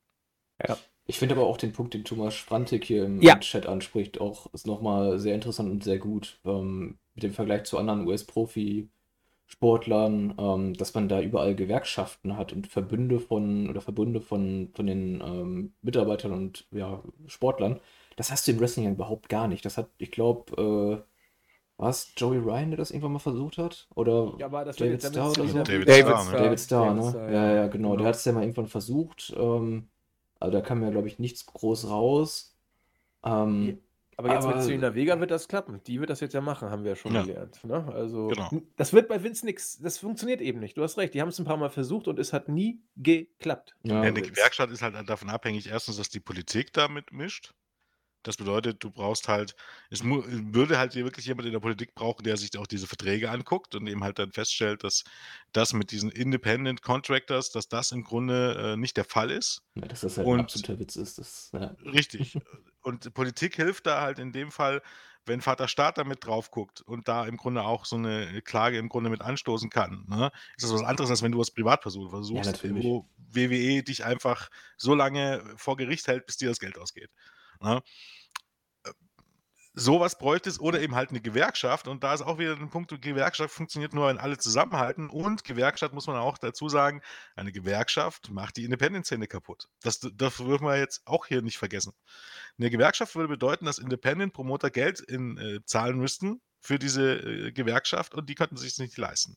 Ja, 0.66 0.78
ich 1.05 1.18
finde 1.18 1.35
aber 1.35 1.44
auch 1.44 1.59
den 1.59 1.73
Punkt, 1.73 1.93
den 1.93 2.05
Thomas 2.05 2.35
Sprantik 2.35 2.85
hier 2.85 3.05
im 3.05 3.20
ja. 3.20 3.39
Chat 3.39 3.66
anspricht, 3.66 4.20
auch 4.20 4.52
ist 4.55 4.66
nochmal 4.66 5.18
sehr 5.18 5.35
interessant 5.35 5.70
und 5.70 5.85
sehr 5.85 5.98
gut. 5.98 6.40
Ähm, 6.44 6.98
mit 7.14 7.23
dem 7.23 7.35
Vergleich 7.35 7.64
zu 7.64 7.77
anderen 7.77 8.06
US-Profi- 8.06 8.89
Sportlern, 9.47 10.35
ähm, 10.39 10.74
dass 10.74 10.94
man 10.94 11.09
da 11.09 11.20
überall 11.20 11.55
Gewerkschaften 11.55 12.36
hat 12.36 12.52
und 12.52 12.66
Verbünde 12.66 13.20
von 13.20 13.70
oder 13.70 13.81
Verbünde 13.81 14.20
von, 14.20 14.70
von 14.74 14.86
den 14.86 15.23
ähm, 15.24 15.73
Mitarbeitern 15.82 16.32
und 16.32 16.66
ja, 16.73 17.02
Sportlern. 17.27 17.81
Das 18.16 18.31
hast 18.32 18.47
du 18.47 18.52
im 18.52 18.60
Wrestling 18.60 18.86
ja 18.86 18.90
überhaupt 18.90 19.28
gar 19.28 19.47
nicht. 19.47 19.64
Das 19.64 19.78
hat, 19.78 19.89
ich 19.98 20.10
glaube, 20.10 21.05
äh, 21.06 21.78
war 21.78 21.90
es 21.90 22.12
Joey 22.16 22.39
Ryan, 22.39 22.70
der 22.70 22.78
das 22.78 22.90
irgendwann 22.90 23.12
mal 23.12 23.18
versucht 23.18 23.59
hat? 23.59 23.86
Oder 23.94 24.35
ja, 24.39 24.51
war 24.51 24.64
das 24.64 24.77
David 24.77 25.02
Starr 25.02 25.31
oder 25.31 25.47
so? 25.47 25.62
David, 25.62 25.89
David 25.89 26.06
Starr, 26.06 26.24
ne? 26.24 26.39
David 26.39 26.60
Starr, 26.60 26.94
ne? 26.94 27.10
Starr, 27.10 27.31
ja, 27.31 27.55
ja, 27.55 27.66
genau. 27.68 27.90
genau. 27.90 27.97
Der 27.97 28.06
hat 28.09 28.14
es 28.16 28.24
ja 28.24 28.32
mal 28.32 28.43
irgendwann 28.43 28.66
versucht. 28.66 29.35
Ähm, 29.36 29.89
aber 30.40 30.51
da 30.51 30.60
kam 30.60 30.82
ja, 30.82 30.90
glaube 30.90 31.09
ich, 31.09 31.18
nichts 31.18 31.47
groß 31.47 31.89
raus. 31.89 32.56
Ähm, 33.24 33.78
aber 34.16 34.32
jetzt 34.32 34.47
mit 34.47 34.62
Selena 34.62 34.94
Vega 34.94 35.20
wird 35.20 35.30
das 35.30 35.47
klappen. 35.48 35.82
Die 35.86 36.01
wird 36.01 36.10
das 36.10 36.20
jetzt 36.20 36.32
ja 36.32 36.40
machen, 36.40 36.70
haben 36.70 36.84
wir 36.84 36.90
ja 36.90 36.97
schon 36.97 37.14
Ja. 37.14 37.22
gelernt. 37.22 37.62
Ne? 37.64 37.84
Also, 37.93 38.28
Genau. 38.28 38.51
das 38.76 38.93
wird 38.93 39.09
bei 39.09 39.22
Vince 39.22 39.44
nix. 39.44 39.78
Das 39.78 39.98
funktioniert 39.98 40.40
eben 40.40 40.59
nicht. 40.60 40.76
Du 40.76 40.82
hast 40.82 40.97
recht. 40.97 41.12
Die 41.14 41.20
haben 41.20 41.28
es 41.28 41.38
ein 41.38 41.44
paar 41.44 41.56
Mal 41.59 41.70
versucht 41.70 42.09
und 42.09 42.18
es 42.18 42.32
hat 42.32 42.48
nie 42.48 42.80
geklappt. 42.97 43.76
Ja, 43.82 44.01
eine 44.01 44.22
Gewerkschaft 44.22 44.72
ist 44.72 44.82
halt 44.82 44.94
davon 45.09 45.28
abhängig, 45.28 45.68
erstens, 45.68 45.97
dass 45.98 46.09
die 46.09 46.20
Politik 46.20 46.72
da 46.72 46.88
mitmischt. 46.88 47.52
Das 48.22 48.36
bedeutet, 48.38 48.82
du 48.82 48.90
brauchst 48.90 49.28
halt, 49.28 49.55
es 49.88 50.02
würde 50.02 50.78
halt 50.78 50.94
hier 50.94 51.05
wirklich 51.05 51.26
jemand 51.26 51.47
in 51.47 51.52
der 51.52 51.60
Politik 51.60 51.94
brauchen, 51.94 52.24
der 52.24 52.36
sich 52.36 52.59
auch 52.59 52.66
diese 52.66 52.88
Verträge 52.88 53.30
anguckt 53.30 53.76
und 53.76 53.86
eben 53.86 54.02
halt 54.02 54.18
dann 54.18 54.32
feststellt, 54.32 54.82
dass 54.82 55.05
das 55.52 55.72
mit 55.74 55.93
diesen 55.93 56.10
Independent 56.10 56.82
Contractors, 56.82 57.52
dass 57.52 57.68
das 57.68 57.93
im 57.93 58.02
Grunde 58.02 58.72
äh, 58.72 58.76
nicht 58.76 58.97
der 58.97 59.05
Fall 59.05 59.30
ist. 59.30 59.62
ja, 59.76 59.82
dass 59.86 60.01
das 60.01 60.16
halt 60.18 60.26
ein 60.26 60.40
absoluter 60.40 60.80
Witz 60.80 60.97
ist. 60.97 61.18
Das, 61.18 61.51
ja. 61.52 61.76
richtig. 61.84 62.36
Und 62.86 63.12
Politik 63.14 63.56
hilft 63.56 63.86
da 63.86 64.00
halt 64.00 64.20
in 64.20 64.30
dem 64.30 64.52
Fall, 64.52 64.80
wenn 65.24 65.40
Vater 65.40 65.66
Staat 65.66 65.98
da 65.98 66.04
mit 66.04 66.24
drauf 66.24 66.52
guckt 66.52 66.82
und 66.82 67.08
da 67.08 67.26
im 67.26 67.36
Grunde 67.36 67.62
auch 67.64 67.84
so 67.84 67.96
eine 67.96 68.42
Klage 68.42 68.78
im 68.78 68.88
Grunde 68.88 69.10
mit 69.10 69.22
anstoßen 69.22 69.70
kann, 69.70 70.04
ne? 70.08 70.30
Ist 70.56 70.62
das 70.62 70.72
was 70.72 70.84
anderes, 70.84 71.10
als 71.10 71.20
wenn 71.20 71.32
du 71.32 71.40
als 71.40 71.50
Privatperson 71.50 72.08
versuchst, 72.08 72.52
natürlich. 72.52 72.84
wo 72.84 73.08
WWE 73.16 73.82
dich 73.82 74.04
einfach 74.04 74.50
so 74.76 74.94
lange 74.94 75.42
vor 75.56 75.76
Gericht 75.76 76.06
hält, 76.06 76.26
bis 76.26 76.36
dir 76.36 76.48
das 76.48 76.60
Geld 76.60 76.78
ausgeht. 76.78 77.10
Ne? 77.60 77.82
Sowas 79.76 80.18
bräuchte 80.18 80.48
es 80.48 80.58
oder 80.58 80.80
eben 80.80 80.96
halt 80.96 81.10
eine 81.10 81.20
Gewerkschaft. 81.20 81.86
Und 81.86 82.02
da 82.02 82.14
ist 82.14 82.22
auch 82.22 82.38
wieder 82.38 82.54
ein 82.54 82.70
Punkt, 82.70 82.90
Gewerkschaft 83.00 83.54
funktioniert 83.54 83.92
nur, 83.92 84.08
wenn 84.08 84.18
alle 84.18 84.38
zusammenhalten. 84.38 85.08
Und 85.10 85.44
Gewerkschaft 85.44 85.92
muss 85.92 86.06
man 86.06 86.16
auch 86.16 86.38
dazu 86.38 86.68
sagen, 86.68 87.02
eine 87.36 87.52
Gewerkschaft 87.52 88.30
macht 88.30 88.56
die 88.56 88.64
Independent-Szene 88.64 89.28
kaputt. 89.28 89.68
Das, 89.82 90.00
das 90.00 90.10
dürfen 90.16 90.66
wir 90.66 90.78
jetzt 90.78 91.06
auch 91.06 91.26
hier 91.26 91.42
nicht 91.42 91.58
vergessen. 91.58 91.92
Eine 92.58 92.70
Gewerkschaft 92.70 93.14
würde 93.14 93.28
bedeuten, 93.28 93.66
dass 93.66 93.78
Independent-Promoter 93.78 94.70
Geld 94.70 95.00
in, 95.00 95.36
äh, 95.36 95.60
zahlen 95.64 95.98
müssten 95.98 96.40
für 96.60 96.78
diese 96.78 97.18
äh, 97.18 97.52
Gewerkschaft 97.52 98.14
und 98.14 98.28
die 98.30 98.34
könnten 98.34 98.56
sich 98.56 98.78
nicht 98.78 98.96
leisten. 98.96 99.36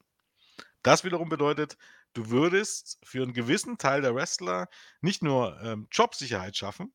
Das 0.84 1.04
wiederum 1.04 1.28
bedeutet, 1.28 1.78
du 2.14 2.30
würdest 2.30 2.98
für 3.04 3.22
einen 3.24 3.34
gewissen 3.34 3.78
Teil 3.78 4.02
der 4.02 4.16
Wrestler 4.16 4.70
nicht 5.02 5.22
nur 5.22 5.62
ähm, 5.62 5.88
Jobsicherheit 5.92 6.56
schaffen, 6.56 6.94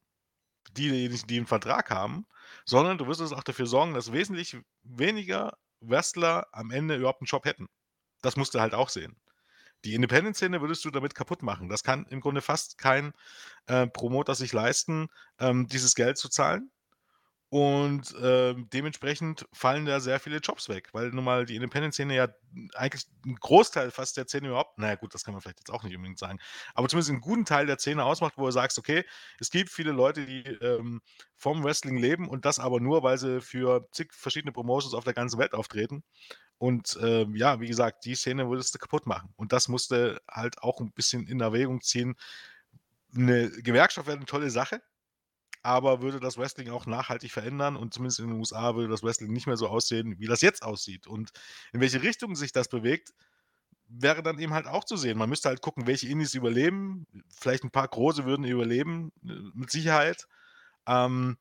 die, 0.73 1.09
die 1.09 1.36
einen 1.36 1.47
Vertrag 1.47 1.91
haben, 1.91 2.27
sondern 2.65 2.99
du 2.99 3.07
wirst 3.07 3.20
es 3.20 3.32
auch 3.32 3.43
dafür 3.43 3.66
sorgen, 3.66 3.95
dass 3.95 4.12
wesentlich 4.12 4.57
weniger 4.82 5.57
Wrestler 5.81 6.47
am 6.53 6.70
Ende 6.70 6.97
überhaupt 6.97 7.20
einen 7.20 7.27
Job 7.27 7.45
hätten. 7.45 7.69
Das 8.23 8.36
musst 8.36 8.55
du 8.55 8.61
halt 8.61 8.74
auch 8.74 8.89
sehen. 8.89 9.16
Die 9.85 9.95
Independent-Szene 9.95 10.62
würdest 10.62 10.85
du 10.85 10.91
damit 10.91 11.15
kaputt 11.15 11.43
machen. 11.43 11.69
Das 11.69 11.82
kann 11.82 12.07
im 12.07 12.20
Grunde 12.20 12.41
fast 12.41 12.78
kein 12.78 13.12
äh, 13.66 13.86
Promoter 13.86 14.35
sich 14.35 14.53
leisten, 14.53 15.09
ähm, 15.39 15.69
dieses 15.69 15.95
Geld 15.95 16.16
zu 16.16 16.31
zahlen. 16.31 16.70
Und 17.55 18.12
ähm, 18.20 18.68
dementsprechend 18.72 19.47
fallen 19.52 19.85
da 19.86 20.01
sehr 20.01 20.18
viele 20.18 20.39
Jobs 20.39 20.68
weg, 20.68 20.89
weil 20.90 21.10
nun 21.10 21.22
mal 21.22 21.47
die 21.47 21.55
Independent-Szene 21.55 22.16
ja 22.16 22.26
eigentlich 22.74 23.06
ein 23.24 23.36
Großteil 23.36 23.93
fast 23.93 24.16
der 24.16 24.26
Szene 24.26 24.48
überhaupt, 24.48 24.76
naja 24.76 24.97
gut, 24.97 25.14
das 25.14 25.22
kann 25.22 25.35
man 25.35 25.40
vielleicht 25.40 25.60
jetzt 25.60 25.70
auch 25.70 25.85
nicht 25.85 25.94
unbedingt 25.94 26.18
sagen, 26.18 26.40
aber 26.74 26.89
zumindest 26.89 27.10
einen 27.10 27.20
guten 27.20 27.44
Teil 27.44 27.66
der 27.66 27.78
Szene 27.78 28.02
ausmacht, 28.02 28.32
wo 28.39 28.47
du 28.47 28.51
sagst, 28.51 28.76
okay, 28.76 29.05
es 29.39 29.52
gibt 29.52 29.70
viele 29.70 29.93
Leute, 29.93 30.26
die 30.26 30.43
ähm, 30.62 31.01
vom 31.36 31.62
Wrestling 31.62 31.97
leben 31.97 32.28
und 32.28 32.44
das 32.44 32.59
aber 32.59 32.81
nur, 32.81 33.05
weil 33.05 33.18
sie 33.18 33.40
für 33.40 33.86
zig 33.93 34.12
verschiedene 34.12 34.51
Promotions 34.51 34.93
auf 34.93 35.05
der 35.05 35.14
ganzen 35.14 35.39
Welt 35.39 35.55
auftreten. 35.55 36.02
Und 36.59 36.98
ähm, 37.02 37.36
ja, 37.36 37.60
wie 37.60 37.68
gesagt, 37.68 38.05
die 38.05 38.16
Szene 38.16 38.51
würdest 38.51 38.74
du 38.74 38.81
kaputt 38.81 39.06
machen. 39.06 39.32
Und 39.36 39.52
das 39.52 39.68
musste 39.68 40.20
halt 40.28 40.60
auch 40.60 40.81
ein 40.81 40.90
bisschen 40.90 41.28
in 41.28 41.39
Erwägung 41.39 41.82
ziehen. 41.82 42.16
Eine 43.16 43.48
Gewerkschaft 43.48 44.09
wäre 44.09 44.16
eine 44.16 44.26
tolle 44.26 44.51
Sache, 44.51 44.82
aber 45.65 46.03
würde 46.03 46.20
das 46.20 46.36
Wrestling 46.36 46.69
auch 46.70 46.85
nachhaltig 46.85 47.32
verändern 47.32 47.77
und 47.77 47.95
zumindest 47.95 48.20
in 48.20 48.28
den 48.28 48.39
USA 48.39 48.74
würde 48.77 48.91
das 48.91 49.03
Wrestling 49.03 49.32
nicht 49.32 49.47
mehr 49.47 49.57
so 49.57 49.66
aussehen, 49.66 50.19
wie 50.19 50.27
das 50.27 50.43
jetzt 50.43 50.62
aussieht. 50.62 51.07
Und 51.07 51.32
in 51.73 51.81
welche 51.81 52.03
Richtung 52.03 52.36
sich 52.36 52.53
das 52.53 52.69
bewegt, 52.69 53.15
wäre 53.89 54.23
dann 54.23 54.39
eben 54.39 54.53
halt 54.53 54.66
auch 54.66 54.85
zu 54.85 54.99
sehen. 54.99 55.16
Man 55.16 55.31
müsste 55.31 55.49
halt 55.49 55.62
gucken, 55.62 55.86
welche 55.86 56.07
Indies 56.09 56.35
überleben. 56.35 57.07
Vielleicht 57.28 57.65
ein 57.65 57.70
paar 57.70 57.89
große 57.89 58.27
würden 58.27 58.45
überleben, 58.45 59.11
äh, 59.24 59.32
mit 59.55 59.70
Sicherheit. 59.70 60.28
Ähm, 60.86 61.39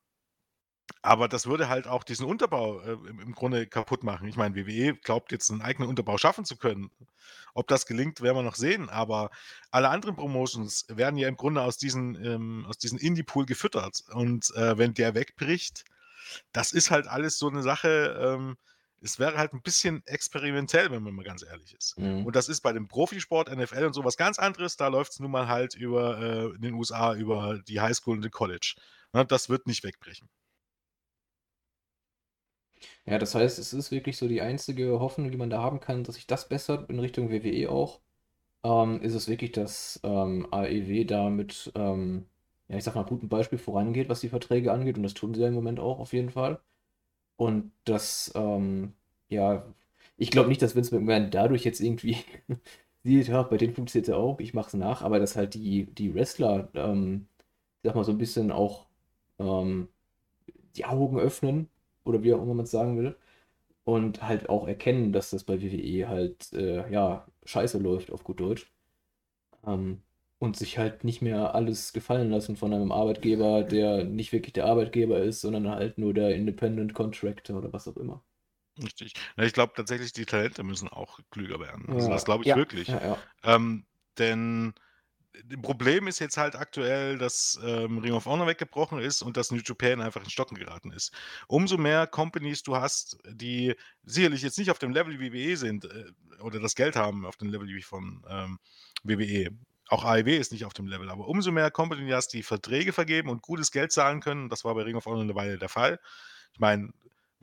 aber 1.01 1.27
das 1.27 1.47
würde 1.47 1.69
halt 1.69 1.87
auch 1.87 2.03
diesen 2.03 2.25
Unterbau 2.25 2.79
äh, 2.81 2.93
im, 2.93 3.33
Grunde 3.33 3.67
kaputt 3.67 4.03
machen. 4.03 4.27
Ich 4.27 4.35
meine, 4.35 4.55
WWE 4.55 4.95
glaubt 4.95 5.31
jetzt 5.31 5.51
einen 5.51 5.61
eigenen 5.61 5.89
Unterbau 5.89 6.17
schaffen 6.17 6.45
zu 6.45 6.57
können. 6.57 6.91
Ob 7.53 7.67
das 7.67 7.85
gelingt, 7.85 8.21
werden 8.21 8.37
wir 8.37 8.43
noch 8.43 8.55
sehen. 8.55 8.89
Aber 8.89 9.29
alle 9.69 9.89
anderen 9.89 10.15
Promotions 10.15 10.85
werden 10.89 11.17
ja 11.17 11.27
im 11.27 11.37
Grunde 11.37 11.61
aus 11.61 11.77
diesen, 11.77 12.15
ähm, 12.23 12.71
diesen 12.81 12.97
Indie-Pool 12.97 13.45
gefüttert. 13.45 14.03
Und 14.13 14.53
äh, 14.55 14.77
wenn 14.77 14.93
der 14.93 15.13
wegbricht, 15.13 15.85
das 16.51 16.71
ist 16.71 16.89
halt 16.89 17.07
alles 17.07 17.37
so 17.37 17.49
eine 17.49 17.63
Sache. 17.63 18.17
Ähm, 18.19 18.57
es 19.01 19.19
wäre 19.19 19.37
halt 19.37 19.53
ein 19.53 19.61
bisschen 19.61 20.01
experimentell, 20.05 20.89
wenn 20.89 21.03
man 21.03 21.13
mal 21.13 21.25
ganz 21.25 21.43
ehrlich 21.43 21.75
ist. 21.75 21.97
Mhm. 21.97 22.25
Und 22.25 22.35
das 22.35 22.47
ist 22.47 22.61
bei 22.61 22.71
dem 22.71 22.87
Profisport, 22.87 23.53
NFL 23.53 23.85
und 23.85 23.93
sowas 23.93 24.15
ganz 24.15 24.39
anderes. 24.39 24.77
Da 24.77 24.87
läuft 24.87 25.11
es 25.11 25.19
nun 25.19 25.31
mal 25.31 25.47
halt 25.47 25.75
über 25.75 26.17
äh, 26.19 26.45
in 26.55 26.61
den 26.61 26.73
USA, 26.73 27.13
über 27.13 27.59
die 27.67 27.81
Highschool 27.81 28.15
und 28.15 28.23
den 28.23 28.31
College. 28.31 28.75
Ne, 29.11 29.25
das 29.25 29.49
wird 29.49 29.67
nicht 29.67 29.83
wegbrechen. 29.83 30.29
Ja, 33.05 33.17
das 33.19 33.35
heißt, 33.35 33.59
es 33.59 33.73
ist 33.73 33.91
wirklich 33.91 34.17
so 34.17 34.27
die 34.27 34.41
einzige 34.41 34.99
Hoffnung, 34.99 35.29
die 35.31 35.37
man 35.37 35.49
da 35.49 35.61
haben 35.61 35.79
kann, 35.81 36.03
dass 36.03 36.15
sich 36.15 36.25
das 36.27 36.47
bessert 36.47 36.89
in 36.89 36.99
Richtung 36.99 37.29
WWE 37.31 37.69
auch. 37.69 37.99
Ähm, 38.63 39.01
ist 39.01 39.15
es 39.15 39.27
wirklich, 39.29 39.51
dass 39.53 39.99
ähm, 40.03 40.47
AEW 40.51 41.05
da 41.05 41.29
mit, 41.29 41.71
ähm, 41.75 42.27
ja, 42.69 42.77
ich 42.77 42.83
sag 42.85 42.95
mal, 42.95 43.05
gutem 43.05 43.29
Beispiel 43.29 43.59
vorangeht, 43.59 44.09
was 44.09 44.21
die 44.21 44.29
Verträge 44.29 44.73
angeht. 44.73 44.97
Und 44.97 45.03
das 45.03 45.15
tun 45.15 45.33
sie 45.33 45.41
ja 45.41 45.47
im 45.49 45.55
Moment 45.55 45.79
auch 45.79 45.99
auf 45.99 46.13
jeden 46.13 46.31
Fall. 46.31 46.59
Und 47.37 47.71
das, 47.85 48.31
ähm, 48.35 48.93
ja, 49.29 49.65
ich 50.17 50.31
glaube 50.31 50.49
nicht, 50.49 50.61
dass 50.61 50.75
Vince 50.75 50.95
McMahon 50.95 51.31
dadurch 51.31 51.65
jetzt 51.65 51.81
irgendwie 51.81 52.17
sieht, 53.03 53.27
ja, 53.29 53.43
bei 53.43 53.57
denen 53.57 53.75
funktioniert 53.75 54.07
es 54.09 54.13
ja 54.13 54.17
auch, 54.17 54.39
ich 54.39 54.53
mach's 54.53 54.73
nach, 54.75 55.01
aber 55.03 55.19
dass 55.19 55.35
halt 55.37 55.53
die, 55.55 55.85
die 55.87 56.13
Wrestler, 56.15 56.69
ähm, 56.75 57.27
ich 57.83 57.87
sag 57.89 57.95
mal, 57.95 58.03
so 58.05 58.11
ein 58.13 58.17
bisschen 58.19 58.51
auch 58.51 58.87
ähm, 59.39 59.89
die 60.75 60.85
Augen 60.85 61.19
öffnen 61.19 61.69
oder 62.05 62.23
wie 62.23 62.33
auch 62.33 62.41
immer 62.41 62.53
man 62.55 62.65
es 62.65 62.71
sagen 62.71 62.97
will. 62.97 63.15
Und 63.85 64.23
halt 64.23 64.49
auch 64.49 64.67
erkennen, 64.67 65.13
dass 65.13 65.31
das 65.31 65.43
bei 65.45 65.61
WWE 65.61 66.07
halt, 66.09 66.53
äh, 66.53 66.91
ja, 66.91 67.27
scheiße 67.45 67.79
läuft, 67.79 68.11
auf 68.11 68.23
gut 68.23 68.39
Deutsch. 68.41 68.71
Ähm, 69.65 70.01
und 70.39 70.57
sich 70.57 70.77
halt 70.77 71.03
nicht 71.05 71.21
mehr 71.21 71.55
alles 71.55 71.93
gefallen 71.93 72.29
lassen 72.31 72.55
von 72.57 72.73
einem 72.73 72.91
Arbeitgeber, 72.91 73.63
der 73.63 74.03
nicht 74.05 74.33
wirklich 74.33 74.53
der 74.53 74.65
Arbeitgeber 74.65 75.21
ist, 75.21 75.41
sondern 75.41 75.69
halt 75.69 75.97
nur 75.97 76.13
der 76.13 76.35
Independent 76.35 76.93
Contractor 76.93 77.57
oder 77.57 77.71
was 77.73 77.87
auch 77.87 77.97
immer. 77.97 78.23
Richtig. 78.81 79.13
Ja, 79.37 79.43
ich 79.43 79.53
glaube 79.53 79.73
tatsächlich, 79.75 80.13
die 80.13 80.25
Talente 80.25 80.63
müssen 80.63 80.87
auch 80.89 81.19
klüger 81.29 81.59
werden. 81.59 81.89
Also 81.91 82.09
Ja, 82.09 82.15
das 82.15 82.25
glaube 82.25 82.43
ich 82.43 82.49
Ja. 82.49 82.55
wirklich. 82.55 82.87
ja, 82.87 83.01
ja. 83.05 83.17
Ähm, 83.43 83.85
denn 84.17 84.73
Problem 85.61 86.07
ist 86.07 86.19
jetzt 86.19 86.37
halt 86.37 86.55
aktuell, 86.55 87.17
dass 87.17 87.59
ähm, 87.63 87.97
Ring 87.97 88.13
of 88.13 88.25
Honor 88.25 88.47
weggebrochen 88.47 88.99
ist 88.99 89.21
und 89.21 89.35
dass 89.35 89.51
New 89.51 89.61
Japan 89.63 90.01
einfach 90.01 90.23
in 90.23 90.29
Stocken 90.29 90.57
geraten 90.57 90.91
ist. 90.91 91.11
Umso 91.47 91.77
mehr 91.77 92.05
Companies 92.07 92.63
du 92.63 92.75
hast, 92.75 93.17
die 93.27 93.75
sicherlich 94.03 94.41
jetzt 94.43 94.59
nicht 94.59 94.69
auf 94.69 94.79
dem 94.79 94.91
Level 94.91 95.19
wie 95.19 95.33
WWE 95.33 95.57
sind 95.57 95.85
äh, 95.85 96.11
oder 96.41 96.59
das 96.59 96.75
Geld 96.75 96.95
haben 96.95 97.25
auf 97.25 97.37
dem 97.37 97.49
Level 97.49 97.67
wie 97.67 97.81
von 97.81 98.23
ähm, 98.29 98.59
WWE. 99.03 99.49
Auch 99.87 100.05
AEW 100.05 100.37
ist 100.37 100.51
nicht 100.51 100.65
auf 100.65 100.73
dem 100.73 100.87
Level, 100.87 101.09
aber 101.09 101.27
umso 101.27 101.51
mehr 101.51 101.71
Companies 101.71 102.07
du 102.07 102.15
hast, 102.15 102.33
die 102.33 102.43
Verträge 102.43 102.93
vergeben 102.93 103.29
und 103.29 103.41
gutes 103.41 103.71
Geld 103.71 103.91
zahlen 103.91 104.21
können. 104.21 104.49
Das 104.49 104.63
war 104.63 104.73
bei 104.75 104.83
Ring 104.83 104.95
of 104.95 105.05
Honor 105.05 105.21
eine 105.21 105.35
Weile 105.35 105.57
der 105.57 105.69
Fall. 105.69 105.99
Ich 106.53 106.59
meine, 106.59 106.93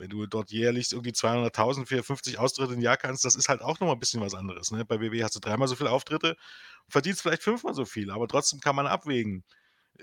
wenn 0.01 0.09
du 0.09 0.25
dort 0.25 0.51
jährlich 0.51 0.91
irgendwie 0.91 1.11
200.000 1.11 1.85
für 1.85 2.01
50 2.01 2.39
Austritte 2.39 2.73
im 2.73 2.81
Jahr 2.81 2.97
kannst, 2.97 3.23
das 3.23 3.35
ist 3.35 3.49
halt 3.49 3.61
auch 3.61 3.79
nochmal 3.79 3.95
ein 3.95 3.99
bisschen 3.99 4.19
was 4.19 4.33
anderes. 4.33 4.71
Ne? 4.71 4.83
Bei 4.83 4.99
WWE 4.99 5.23
hast 5.23 5.35
du 5.35 5.39
dreimal 5.39 5.67
so 5.67 5.75
viele 5.75 5.91
Auftritte, 5.91 6.35
verdienst 6.89 7.21
vielleicht 7.21 7.43
fünfmal 7.43 7.75
so 7.75 7.85
viel, 7.85 8.09
aber 8.09 8.27
trotzdem 8.27 8.59
kann 8.59 8.75
man 8.75 8.87
abwägen. 8.87 9.43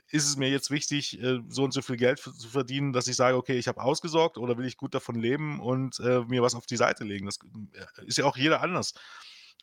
Ist 0.06 0.28
es 0.28 0.36
mir 0.36 0.48
jetzt 0.50 0.70
wichtig, 0.70 1.20
äh, 1.20 1.40
so 1.48 1.64
und 1.64 1.72
so 1.72 1.82
viel 1.82 1.96
Geld 1.96 2.20
zu 2.20 2.48
verdienen, 2.48 2.92
dass 2.92 3.08
ich 3.08 3.16
sage, 3.16 3.36
okay, 3.36 3.58
ich 3.58 3.66
habe 3.66 3.82
ausgesorgt 3.82 4.38
oder 4.38 4.56
will 4.56 4.66
ich 4.66 4.76
gut 4.76 4.94
davon 4.94 5.16
leben 5.16 5.58
und 5.58 5.98
äh, 5.98 6.20
mir 6.28 6.42
was 6.42 6.54
auf 6.54 6.66
die 6.66 6.76
Seite 6.76 7.02
legen? 7.02 7.26
Das 7.26 7.38
äh, 7.72 8.06
ist 8.06 8.18
ja 8.18 8.24
auch 8.24 8.36
jeder 8.36 8.60
anders. 8.60 8.94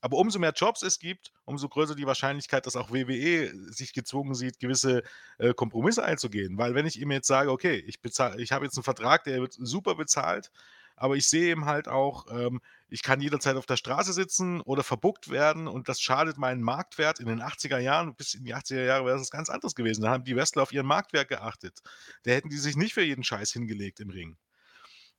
Aber 0.02 0.18
umso 0.18 0.40
mehr 0.40 0.54
Jobs 0.56 0.84
es 0.84 1.00
gibt, 1.00 1.32
umso 1.46 1.70
größer 1.70 1.96
die 1.96 2.06
Wahrscheinlichkeit, 2.06 2.66
dass 2.66 2.76
auch 2.76 2.92
WWE 2.92 3.52
sich 3.72 3.94
gezwungen 3.94 4.36
sieht, 4.36 4.60
gewisse 4.60 5.04
äh, 5.38 5.54
Kompromisse 5.54 6.04
einzugehen. 6.04 6.58
Weil 6.58 6.76
wenn 6.76 6.86
ich 6.86 7.00
ihm 7.00 7.12
jetzt 7.12 7.28
sage, 7.28 7.52
okay, 7.52 7.84
ich, 7.88 8.00
ich 8.04 8.52
habe 8.52 8.66
jetzt 8.66 8.78
einen 8.78 8.84
Vertrag, 8.84 9.24
der 9.24 9.42
wird 9.42 9.54
super 9.54 9.96
bezahlt, 9.96 10.52
aber 10.96 11.16
ich 11.16 11.28
sehe 11.28 11.52
eben 11.52 11.66
halt 11.66 11.88
auch, 11.88 12.26
ähm, 12.30 12.62
ich 12.88 13.04
kann 13.04 13.20
jederzeit 13.20 13.58
auf 13.58 13.66
der 13.66 13.78
Straße 13.78 14.14
sitzen 14.14 14.62
oder 14.62 14.84
verbuckt 14.84 15.30
werden 15.30 15.68
und 15.68 15.90
das 15.90 16.00
schadet 16.00 16.38
meinen 16.38 16.62
Marktwert. 16.62 17.20
In 17.20 17.28
den 17.28 17.42
80er 17.42 17.80
Jahren, 17.80 18.16
bis 18.16 18.34
in 18.34 18.46
die 18.46 18.56
80er 18.56 18.86
Jahre 18.86 19.06
wäre 19.06 19.18
das 19.18 19.32
ganz 19.32 19.50
anderes 19.50 19.76
gewesen. 19.76 20.04
Da 20.04 20.12
haben 20.12 20.24
die 20.24 20.36
Wrestler 20.36 20.64
auf 20.64 20.72
ihren 20.72 20.86
Marktwert 20.86 21.28
geachtet. 21.28 21.80
Da 22.24 22.32
hätten 22.32 22.50
die 22.50 22.58
sich 22.58 22.78
nicht 22.78 22.94
für 22.94 23.04
jeden 23.04 23.24
Scheiß 23.24 23.52
hingelegt 23.52 24.00
im 24.00 24.10
Ring. 24.10 24.38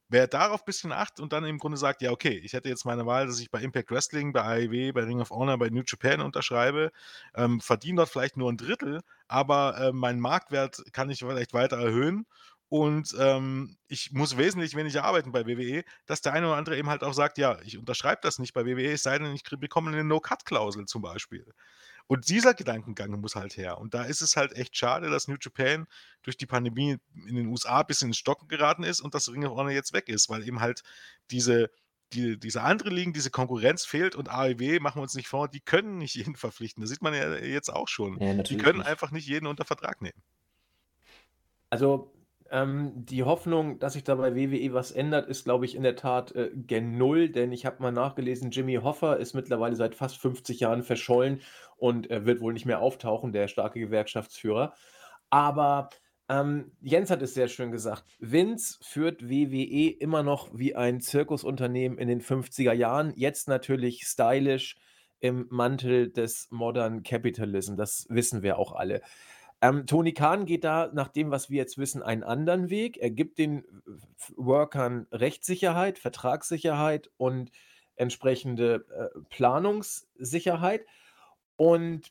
Wer 0.08 0.28
darauf 0.28 0.62
ein 0.62 0.66
bisschen 0.66 0.92
achtet 0.92 1.20
und 1.20 1.32
dann 1.32 1.44
im 1.44 1.58
Grunde 1.58 1.76
sagt, 1.76 2.00
ja, 2.02 2.10
okay, 2.12 2.38
ich 2.44 2.52
hätte 2.52 2.68
jetzt 2.68 2.84
meine 2.84 3.06
Wahl, 3.06 3.26
dass 3.26 3.40
ich 3.40 3.50
bei 3.50 3.60
Impact 3.60 3.90
Wrestling, 3.90 4.32
bei 4.32 4.42
AEW, 4.42 4.92
bei 4.92 5.02
Ring 5.02 5.20
of 5.20 5.30
Honor, 5.30 5.58
bei 5.58 5.68
New 5.68 5.82
Japan 5.86 6.20
unterschreibe, 6.20 6.92
ähm, 7.34 7.60
verdiene 7.60 7.96
dort 7.96 8.08
vielleicht 8.10 8.36
nur 8.36 8.50
ein 8.52 8.56
Drittel, 8.56 9.00
aber 9.28 9.76
äh, 9.78 9.92
meinen 9.92 10.20
Marktwert 10.20 10.82
kann 10.92 11.10
ich 11.10 11.20
vielleicht 11.20 11.54
weiter 11.54 11.76
erhöhen 11.78 12.26
und 12.68 13.14
ähm, 13.18 13.76
ich 13.86 14.10
muss 14.12 14.36
wesentlich 14.36 14.74
weniger 14.74 15.04
arbeiten 15.04 15.30
bei 15.30 15.46
WWE, 15.46 15.84
dass 16.06 16.20
der 16.20 16.32
eine 16.32 16.48
oder 16.48 16.56
andere 16.56 16.76
eben 16.76 16.90
halt 16.90 17.04
auch 17.04 17.14
sagt, 17.14 17.38
ja, 17.38 17.58
ich 17.62 17.78
unterschreibe 17.78 18.20
das 18.22 18.38
nicht 18.40 18.54
bei 18.54 18.64
WWE, 18.66 18.92
es 18.92 19.04
sei 19.04 19.18
denn, 19.18 19.32
ich 19.34 19.44
bekomme 19.44 19.90
eine 19.92 20.02
No-Cut-Klausel 20.02 20.86
zum 20.86 21.02
Beispiel. 21.02 21.46
Und 22.08 22.28
dieser 22.28 22.54
Gedankengang 22.54 23.10
muss 23.20 23.34
halt 23.34 23.56
her. 23.56 23.78
Und 23.78 23.94
da 23.94 24.04
ist 24.04 24.20
es 24.20 24.36
halt 24.36 24.52
echt 24.52 24.76
schade, 24.76 25.10
dass 25.10 25.26
New 25.26 25.36
Japan 25.40 25.86
durch 26.22 26.36
die 26.36 26.46
Pandemie 26.46 26.98
in 27.26 27.34
den 27.34 27.46
USA 27.48 27.80
ein 27.80 27.86
bisschen 27.86 28.08
ins 28.08 28.18
Stocken 28.18 28.46
geraten 28.48 28.84
ist 28.84 29.00
und 29.00 29.14
das 29.14 29.30
Ring 29.30 29.44
of 29.44 29.56
Honor 29.56 29.72
jetzt 29.72 29.92
weg 29.92 30.08
ist, 30.08 30.28
weil 30.28 30.46
eben 30.46 30.60
halt 30.60 30.82
diese, 31.32 31.68
die, 32.12 32.38
diese 32.38 32.62
andere 32.62 32.90
Ligen, 32.90 33.12
diese 33.12 33.30
Konkurrenz 33.30 33.84
fehlt 33.84 34.14
und 34.14 34.28
AEW, 34.28 34.78
machen 34.80 34.98
wir 34.98 35.02
uns 35.02 35.14
nicht 35.14 35.26
vor, 35.28 35.48
die 35.48 35.60
können 35.60 35.98
nicht 35.98 36.14
jeden 36.14 36.36
verpflichten. 36.36 36.80
Das 36.80 36.90
sieht 36.90 37.02
man 37.02 37.12
ja 37.12 37.34
jetzt 37.38 37.70
auch 37.70 37.88
schon. 37.88 38.20
Ja, 38.20 38.34
Die 38.42 38.56
können 38.56 38.78
nicht. 38.78 38.88
einfach 38.88 39.10
nicht 39.10 39.26
jeden 39.26 39.46
unter 39.48 39.64
Vertrag 39.64 40.00
nehmen. 40.00 40.22
Also 41.70 42.15
ähm, 42.50 42.92
die 42.94 43.24
Hoffnung, 43.24 43.78
dass 43.78 43.94
sich 43.94 44.04
da 44.04 44.14
bei 44.14 44.34
WWE 44.34 44.72
was 44.72 44.90
ändert, 44.90 45.28
ist, 45.28 45.44
glaube 45.44 45.64
ich, 45.64 45.74
in 45.74 45.82
der 45.82 45.96
Tat 45.96 46.32
äh, 46.34 46.50
gen 46.54 46.96
Null, 46.98 47.28
denn 47.28 47.52
ich 47.52 47.66
habe 47.66 47.82
mal 47.82 47.92
nachgelesen, 47.92 48.50
Jimmy 48.50 48.74
Hoffa 48.76 49.14
ist 49.14 49.34
mittlerweile 49.34 49.76
seit 49.76 49.94
fast 49.94 50.18
50 50.18 50.60
Jahren 50.60 50.82
verschollen 50.82 51.40
und 51.76 52.10
äh, 52.10 52.24
wird 52.24 52.40
wohl 52.40 52.52
nicht 52.52 52.66
mehr 52.66 52.80
auftauchen, 52.80 53.32
der 53.32 53.48
starke 53.48 53.80
Gewerkschaftsführer. 53.80 54.74
Aber 55.30 55.90
ähm, 56.28 56.72
Jens 56.80 57.10
hat 57.10 57.22
es 57.22 57.34
sehr 57.34 57.48
schön 57.48 57.70
gesagt. 57.70 58.04
Vince 58.18 58.78
führt 58.82 59.28
WWE 59.28 59.90
immer 59.98 60.22
noch 60.22 60.50
wie 60.52 60.74
ein 60.74 61.00
Zirkusunternehmen 61.00 61.98
in 61.98 62.08
den 62.08 62.20
50er 62.20 62.72
Jahren, 62.72 63.12
jetzt 63.16 63.48
natürlich 63.48 64.02
stylisch 64.06 64.76
im 65.20 65.46
Mantel 65.50 66.10
des 66.10 66.48
Modern 66.50 67.02
Capitalism. 67.02 67.76
Das 67.76 68.06
wissen 68.08 68.42
wir 68.42 68.58
auch 68.58 68.72
alle. 68.72 69.02
Ähm, 69.66 69.86
Tony 69.86 70.12
Khan 70.12 70.46
geht 70.46 70.62
da, 70.62 70.90
nach 70.92 71.08
dem, 71.08 71.30
was 71.30 71.50
wir 71.50 71.56
jetzt 71.56 71.76
wissen, 71.76 72.02
einen 72.02 72.22
anderen 72.22 72.70
Weg. 72.70 72.98
Er 72.98 73.10
gibt 73.10 73.38
den 73.38 73.64
F- 74.16 74.32
Workern 74.36 75.06
Rechtssicherheit, 75.10 75.98
Vertragssicherheit 75.98 77.10
und 77.16 77.50
entsprechende 77.96 78.86
äh, 78.94 79.18
Planungssicherheit. 79.30 80.86
Und 81.56 82.10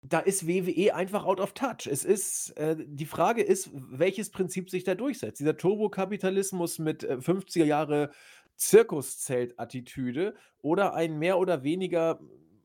da 0.00 0.20
ist 0.20 0.46
WWE 0.46 0.94
einfach 0.94 1.24
out 1.24 1.40
of 1.40 1.52
touch. 1.52 1.86
Es 1.90 2.04
ist, 2.04 2.56
äh, 2.56 2.76
die 2.78 3.06
Frage 3.06 3.42
ist, 3.42 3.70
welches 3.74 4.30
Prinzip 4.30 4.70
sich 4.70 4.84
da 4.84 4.94
durchsetzt. 4.94 5.40
Dieser 5.40 5.56
Turbokapitalismus 5.56 6.78
mit 6.78 7.04
äh, 7.04 7.16
50er 7.16 7.64
Jahre 7.64 8.12
Zirkuszelt-Attitüde 8.56 10.34
oder 10.62 10.94
ein 10.94 11.18
mehr 11.18 11.38
oder 11.38 11.64
weniger 11.64 12.18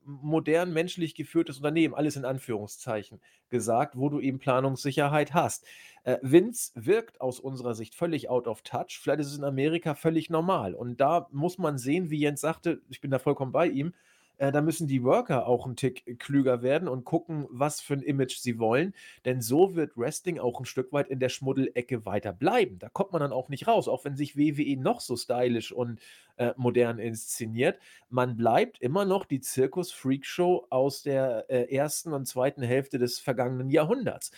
modern 0.04 0.72
menschlich 0.72 1.14
geführtes 1.14 1.58
Unternehmen, 1.58 1.94
alles 1.94 2.16
in 2.16 2.24
Anführungszeichen 2.24 3.20
gesagt, 3.48 3.96
wo 3.96 4.08
du 4.08 4.20
eben 4.20 4.38
Planungssicherheit 4.38 5.34
hast. 5.34 5.66
Äh, 6.04 6.18
Vince 6.22 6.72
wirkt 6.74 7.20
aus 7.20 7.40
unserer 7.40 7.74
Sicht 7.74 7.94
völlig 7.94 8.28
out 8.28 8.46
of 8.46 8.62
touch. 8.62 9.00
Vielleicht 9.00 9.20
ist 9.20 9.28
es 9.28 9.38
in 9.38 9.44
Amerika 9.44 9.94
völlig 9.94 10.30
normal. 10.30 10.74
Und 10.74 11.00
da 11.00 11.28
muss 11.30 11.58
man 11.58 11.78
sehen, 11.78 12.10
wie 12.10 12.18
Jens 12.18 12.40
sagte, 12.40 12.82
ich 12.88 13.00
bin 13.00 13.10
da 13.10 13.18
vollkommen 13.18 13.52
bei 13.52 13.68
ihm, 13.68 13.94
äh, 14.38 14.52
da 14.52 14.60
müssen 14.60 14.88
die 14.88 15.02
Worker 15.02 15.46
auch 15.46 15.66
ein 15.66 15.76
Tick 15.76 16.18
klüger 16.18 16.62
werden 16.62 16.88
und 16.88 17.04
gucken, 17.04 17.46
was 17.50 17.80
für 17.80 17.94
ein 17.94 18.02
Image 18.02 18.36
sie 18.38 18.58
wollen. 18.58 18.94
Denn 19.24 19.40
so 19.40 19.74
wird 19.74 19.96
Wrestling 19.96 20.38
auch 20.38 20.58
ein 20.60 20.64
Stück 20.64 20.92
weit 20.92 21.08
in 21.08 21.20
der 21.20 21.28
Schmuddelecke 21.28 22.04
weiter 22.04 22.32
bleiben. 22.32 22.78
Da 22.78 22.88
kommt 22.88 23.12
man 23.12 23.20
dann 23.20 23.32
auch 23.32 23.48
nicht 23.48 23.66
raus, 23.66 23.88
auch 23.88 24.04
wenn 24.04 24.16
sich 24.16 24.36
WWE 24.36 24.76
noch 24.76 25.00
so 25.00 25.16
stylisch 25.16 25.72
und 25.72 26.00
äh, 26.36 26.52
modern 26.56 26.98
inszeniert. 26.98 27.78
Man 28.08 28.36
bleibt 28.36 28.80
immer 28.80 29.04
noch 29.04 29.24
die 29.24 29.40
Zirkus-Freakshow 29.40 30.66
aus 30.70 31.02
der 31.02 31.46
äh, 31.48 31.74
ersten 31.74 32.12
und 32.12 32.26
zweiten 32.26 32.62
Hälfte 32.62 32.98
des 32.98 33.18
vergangenen 33.18 33.70
Jahrhunderts. 33.70 34.30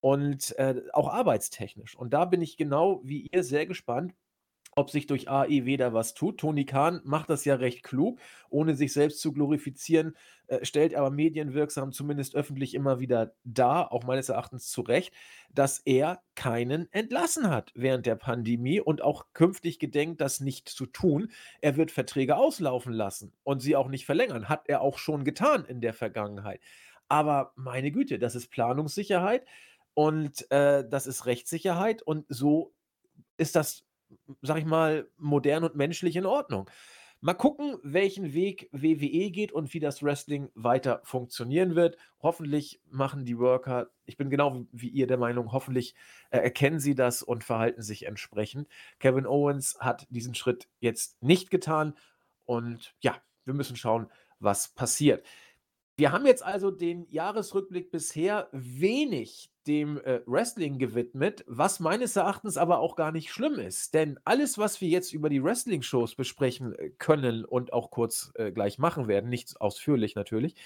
Und 0.00 0.58
äh, 0.58 0.82
auch 0.92 1.08
arbeitstechnisch. 1.08 1.94
Und 1.94 2.12
da 2.12 2.24
bin 2.24 2.42
ich 2.42 2.56
genau 2.56 3.00
wie 3.04 3.28
ihr 3.30 3.44
sehr 3.44 3.66
gespannt, 3.66 4.14
ob 4.74 4.90
sich 4.90 5.06
durch 5.06 5.28
AEW 5.28 5.76
da 5.76 5.92
was 5.92 6.14
tut. 6.14 6.38
Tony 6.38 6.64
Khan 6.64 7.00
macht 7.04 7.28
das 7.30 7.44
ja 7.44 7.56
recht 7.56 7.82
klug, 7.82 8.18
ohne 8.48 8.74
sich 8.74 8.92
selbst 8.92 9.20
zu 9.20 9.32
glorifizieren, 9.32 10.16
äh, 10.46 10.64
stellt 10.64 10.94
aber 10.94 11.10
medienwirksam, 11.10 11.92
zumindest 11.92 12.34
öffentlich 12.34 12.74
immer 12.74 12.98
wieder 12.98 13.34
dar, 13.44 13.92
auch 13.92 14.04
meines 14.04 14.30
Erachtens 14.30 14.70
zu 14.70 14.80
Recht, 14.80 15.12
dass 15.52 15.78
er 15.80 16.22
keinen 16.34 16.90
entlassen 16.92 17.50
hat 17.50 17.72
während 17.74 18.06
der 18.06 18.16
Pandemie 18.16 18.80
und 18.80 19.02
auch 19.02 19.26
künftig 19.34 19.78
gedenkt, 19.78 20.20
das 20.20 20.40
nicht 20.40 20.68
zu 20.68 20.86
tun. 20.86 21.30
Er 21.60 21.76
wird 21.76 21.90
Verträge 21.90 22.36
auslaufen 22.36 22.94
lassen 22.94 23.32
und 23.44 23.60
sie 23.60 23.76
auch 23.76 23.88
nicht 23.88 24.06
verlängern. 24.06 24.48
Hat 24.48 24.68
er 24.68 24.80
auch 24.80 24.98
schon 24.98 25.24
getan 25.24 25.64
in 25.66 25.80
der 25.80 25.92
Vergangenheit. 25.92 26.60
Aber 27.08 27.52
meine 27.56 27.92
Güte, 27.92 28.18
das 28.18 28.34
ist 28.34 28.48
Planungssicherheit 28.48 29.44
und 29.92 30.50
äh, 30.50 30.88
das 30.88 31.06
ist 31.06 31.26
Rechtssicherheit 31.26 32.00
und 32.00 32.24
so 32.28 32.72
ist 33.36 33.54
das 33.54 33.84
sag 34.42 34.58
ich 34.58 34.64
mal, 34.64 35.08
modern 35.18 35.64
und 35.64 35.76
menschlich 35.76 36.16
in 36.16 36.26
Ordnung. 36.26 36.68
Mal 37.24 37.34
gucken, 37.34 37.78
welchen 37.84 38.32
Weg 38.34 38.68
WWE 38.72 39.30
geht 39.30 39.52
und 39.52 39.72
wie 39.74 39.78
das 39.78 40.02
Wrestling 40.02 40.50
weiter 40.54 41.00
funktionieren 41.04 41.76
wird. 41.76 41.96
Hoffentlich 42.20 42.80
machen 42.90 43.24
die 43.24 43.38
Worker, 43.38 43.90
ich 44.06 44.16
bin 44.16 44.28
genau 44.28 44.66
wie 44.72 44.88
ihr 44.88 45.06
der 45.06 45.18
Meinung, 45.18 45.52
hoffentlich 45.52 45.94
äh, 46.30 46.38
erkennen 46.38 46.80
sie 46.80 46.96
das 46.96 47.22
und 47.22 47.44
verhalten 47.44 47.82
sich 47.82 48.06
entsprechend. 48.06 48.66
Kevin 48.98 49.26
Owens 49.26 49.76
hat 49.78 50.08
diesen 50.10 50.34
Schritt 50.34 50.68
jetzt 50.80 51.22
nicht 51.22 51.52
getan 51.52 51.94
und 52.44 52.96
ja, 52.98 53.16
wir 53.44 53.54
müssen 53.54 53.76
schauen, 53.76 54.08
was 54.40 54.74
passiert. 54.74 55.24
Wir 55.96 56.10
haben 56.10 56.26
jetzt 56.26 56.42
also 56.42 56.70
den 56.70 57.06
Jahresrückblick 57.10 57.90
bisher 57.90 58.48
wenig 58.52 59.50
dem 59.66 59.98
äh, 59.98 60.20
Wrestling 60.26 60.78
gewidmet, 60.78 61.44
was 61.46 61.80
meines 61.80 62.16
Erachtens 62.16 62.56
aber 62.56 62.80
auch 62.80 62.96
gar 62.96 63.12
nicht 63.12 63.30
schlimm 63.30 63.58
ist. 63.58 63.94
Denn 63.94 64.18
alles, 64.24 64.58
was 64.58 64.80
wir 64.80 64.88
jetzt 64.88 65.12
über 65.12 65.28
die 65.28 65.42
Wrestling-Shows 65.44 66.14
besprechen 66.14 66.74
äh, 66.74 66.90
können 66.98 67.44
und 67.44 67.72
auch 67.72 67.90
kurz 67.90 68.32
äh, 68.34 68.50
gleich 68.50 68.78
machen 68.78 69.06
werden, 69.06 69.28
nicht 69.28 69.60
ausführlich 69.60 70.14
natürlich, 70.14 70.56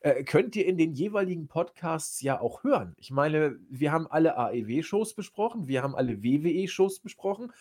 äh, 0.00 0.24
könnt 0.24 0.56
ihr 0.56 0.66
in 0.66 0.78
den 0.78 0.92
jeweiligen 0.92 1.48
Podcasts 1.48 2.22
ja 2.22 2.40
auch 2.40 2.62
hören. 2.62 2.94
Ich 2.96 3.10
meine, 3.10 3.58
wir 3.68 3.92
haben 3.92 4.06
alle 4.06 4.38
AEW-Shows 4.38 5.14
besprochen, 5.14 5.66
wir 5.66 5.82
haben 5.82 5.96
alle 5.96 6.22
WWE-Shows 6.22 7.00
besprochen 7.00 7.52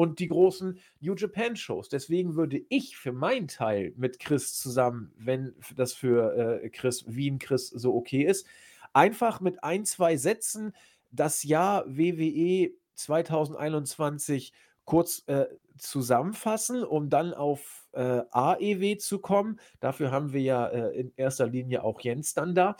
und 0.00 0.18
die 0.18 0.28
großen 0.28 0.78
New 1.00 1.14
Japan 1.14 1.56
Shows. 1.56 1.90
Deswegen 1.90 2.34
würde 2.34 2.62
ich 2.70 2.96
für 2.96 3.12
meinen 3.12 3.48
Teil 3.48 3.92
mit 3.98 4.18
Chris 4.18 4.58
zusammen, 4.58 5.12
wenn 5.18 5.54
das 5.76 5.92
für 5.92 6.62
äh, 6.62 6.70
Chris 6.70 7.04
Wien 7.06 7.38
Chris 7.38 7.68
so 7.68 7.94
okay 7.94 8.22
ist, 8.22 8.46
einfach 8.94 9.42
mit 9.42 9.62
ein, 9.62 9.84
zwei 9.84 10.16
Sätzen 10.16 10.72
das 11.10 11.42
Jahr 11.42 11.84
WWE 11.86 12.70
2021 12.94 14.54
kurz 14.86 15.22
äh, 15.26 15.44
zusammenfassen, 15.76 16.82
um 16.82 17.10
dann 17.10 17.34
auf 17.34 17.86
äh, 17.92 18.22
AEW 18.30 18.96
zu 18.96 19.18
kommen. 19.18 19.60
Dafür 19.80 20.12
haben 20.12 20.32
wir 20.32 20.40
ja 20.40 20.66
äh, 20.68 20.98
in 20.98 21.12
erster 21.16 21.46
Linie 21.46 21.84
auch 21.84 22.00
Jens 22.00 22.32
dann 22.32 22.54
da. 22.54 22.78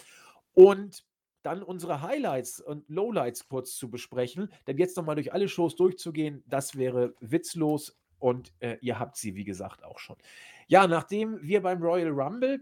Und 0.54 1.04
dann 1.42 1.62
unsere 1.62 2.02
Highlights 2.02 2.60
und 2.60 2.88
Lowlights 2.88 3.48
kurz 3.48 3.76
zu 3.76 3.90
besprechen. 3.90 4.50
Denn 4.66 4.78
jetzt 4.78 4.96
nochmal 4.96 5.16
durch 5.16 5.32
alle 5.32 5.48
Shows 5.48 5.76
durchzugehen, 5.76 6.42
das 6.46 6.76
wäre 6.76 7.14
witzlos 7.20 7.98
und 8.18 8.52
äh, 8.60 8.76
ihr 8.80 8.98
habt 8.98 9.16
sie, 9.16 9.34
wie 9.34 9.44
gesagt, 9.44 9.82
auch 9.82 9.98
schon. 9.98 10.16
Ja, 10.68 10.86
nachdem 10.86 11.42
wir 11.42 11.62
beim 11.62 11.82
Royal 11.82 12.10
Rumble 12.10 12.60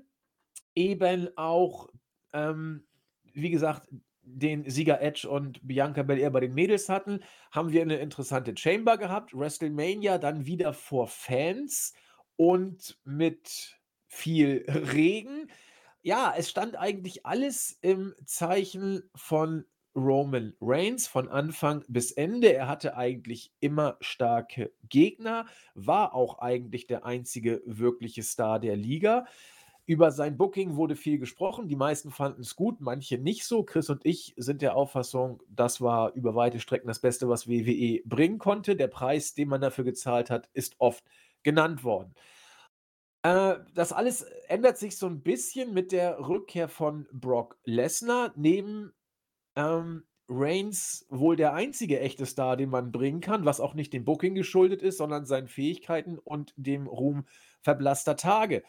eben 0.74 1.28
auch, 1.36 1.88
ähm, 2.32 2.86
wie 3.32 3.50
gesagt, 3.50 3.88
den 4.22 4.68
Sieger 4.68 5.00
Edge 5.00 5.28
und 5.28 5.66
Bianca 5.66 6.02
Belair 6.02 6.30
bei 6.30 6.40
den 6.40 6.54
Mädels 6.54 6.88
hatten, 6.88 7.20
haben 7.50 7.72
wir 7.72 7.82
eine 7.82 7.96
interessante 7.96 8.54
Chamber 8.56 8.98
gehabt. 8.98 9.36
WrestleMania 9.36 10.18
dann 10.18 10.46
wieder 10.46 10.72
vor 10.74 11.08
Fans 11.08 11.94
und 12.36 12.98
mit 13.04 13.78
viel 14.06 14.64
Regen. 14.68 15.50
Ja, 16.08 16.32
es 16.34 16.48
stand 16.48 16.74
eigentlich 16.74 17.26
alles 17.26 17.76
im 17.82 18.14
Zeichen 18.24 19.02
von 19.14 19.66
Roman 19.94 20.54
Reigns 20.58 21.06
von 21.06 21.28
Anfang 21.28 21.84
bis 21.86 22.12
Ende. 22.12 22.50
Er 22.54 22.66
hatte 22.66 22.96
eigentlich 22.96 23.52
immer 23.60 23.98
starke 24.00 24.72
Gegner, 24.88 25.44
war 25.74 26.14
auch 26.14 26.38
eigentlich 26.38 26.86
der 26.86 27.04
einzige 27.04 27.60
wirkliche 27.66 28.22
Star 28.22 28.58
der 28.58 28.74
Liga. 28.74 29.26
Über 29.84 30.10
sein 30.10 30.38
Booking 30.38 30.76
wurde 30.76 30.96
viel 30.96 31.18
gesprochen. 31.18 31.68
Die 31.68 31.76
meisten 31.76 32.10
fanden 32.10 32.40
es 32.40 32.56
gut, 32.56 32.80
manche 32.80 33.18
nicht 33.18 33.44
so. 33.44 33.62
Chris 33.62 33.90
und 33.90 34.06
ich 34.06 34.32
sind 34.38 34.62
der 34.62 34.76
Auffassung, 34.76 35.42
das 35.50 35.82
war 35.82 36.14
über 36.14 36.34
weite 36.34 36.58
Strecken 36.58 36.88
das 36.88 37.00
Beste, 37.00 37.28
was 37.28 37.48
WWE 37.48 38.00
bringen 38.06 38.38
konnte. 38.38 38.76
Der 38.76 38.88
Preis, 38.88 39.34
den 39.34 39.50
man 39.50 39.60
dafür 39.60 39.84
gezahlt 39.84 40.30
hat, 40.30 40.48
ist 40.54 40.76
oft 40.78 41.04
genannt 41.42 41.84
worden. 41.84 42.14
Äh, 43.28 43.58
das 43.74 43.92
alles 43.92 44.22
ändert 44.48 44.78
sich 44.78 44.96
so 44.96 45.06
ein 45.06 45.22
bisschen 45.22 45.74
mit 45.74 45.92
der 45.92 46.18
Rückkehr 46.18 46.68
von 46.68 47.06
Brock 47.12 47.58
Lesnar. 47.64 48.32
Neben 48.36 48.94
ähm, 49.54 50.04
Reigns 50.28 51.06
wohl 51.10 51.36
der 51.36 51.52
einzige 51.52 52.00
echte 52.00 52.26
Star, 52.26 52.56
den 52.56 52.70
man 52.70 52.90
bringen 52.90 53.20
kann, 53.20 53.44
was 53.44 53.60
auch 53.60 53.74
nicht 53.74 53.92
dem 53.92 54.04
Booking 54.04 54.34
geschuldet 54.34 54.82
ist, 54.82 54.98
sondern 54.98 55.26
seinen 55.26 55.48
Fähigkeiten 55.48 56.18
und 56.18 56.54
dem 56.56 56.86
Ruhm 56.86 57.26
verblasster 57.60 58.16
Tage 58.16 58.62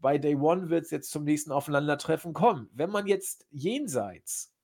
bei 0.00 0.18
Day 0.18 0.36
One 0.36 0.70
wird 0.70 0.84
es 0.84 0.90
jetzt 0.90 1.10
zum 1.10 1.24
nächsten 1.24 1.52
Aufeinandertreffen 1.52 2.32
kommen. 2.32 2.70
Wenn 2.72 2.90
man 2.90 3.06
jetzt 3.06 3.46
jenseits 3.50 4.54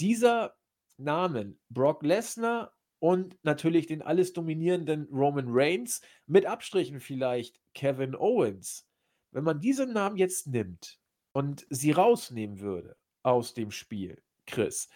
dieser 0.00 0.54
Namen 0.96 1.58
Brock 1.68 2.02
Lesnar 2.02 2.72
und 3.00 3.36
natürlich 3.42 3.86
den 3.86 4.02
alles 4.02 4.32
dominierenden 4.32 5.08
Roman 5.10 5.46
Reigns, 5.48 6.00
mit 6.26 6.46
Abstrichen 6.46 7.00
vielleicht 7.00 7.60
Kevin 7.74 8.14
Owens, 8.14 8.86
wenn 9.34 9.44
man 9.44 9.60
diese 9.60 9.86
Namen 9.86 10.16
jetzt 10.16 10.46
nimmt 10.46 10.98
und 11.32 11.66
sie 11.68 11.90
rausnehmen 11.90 12.60
würde 12.60 12.96
aus 13.22 13.52
dem 13.54 13.70
Spiel, 13.70 14.22
Chris, 14.46 14.88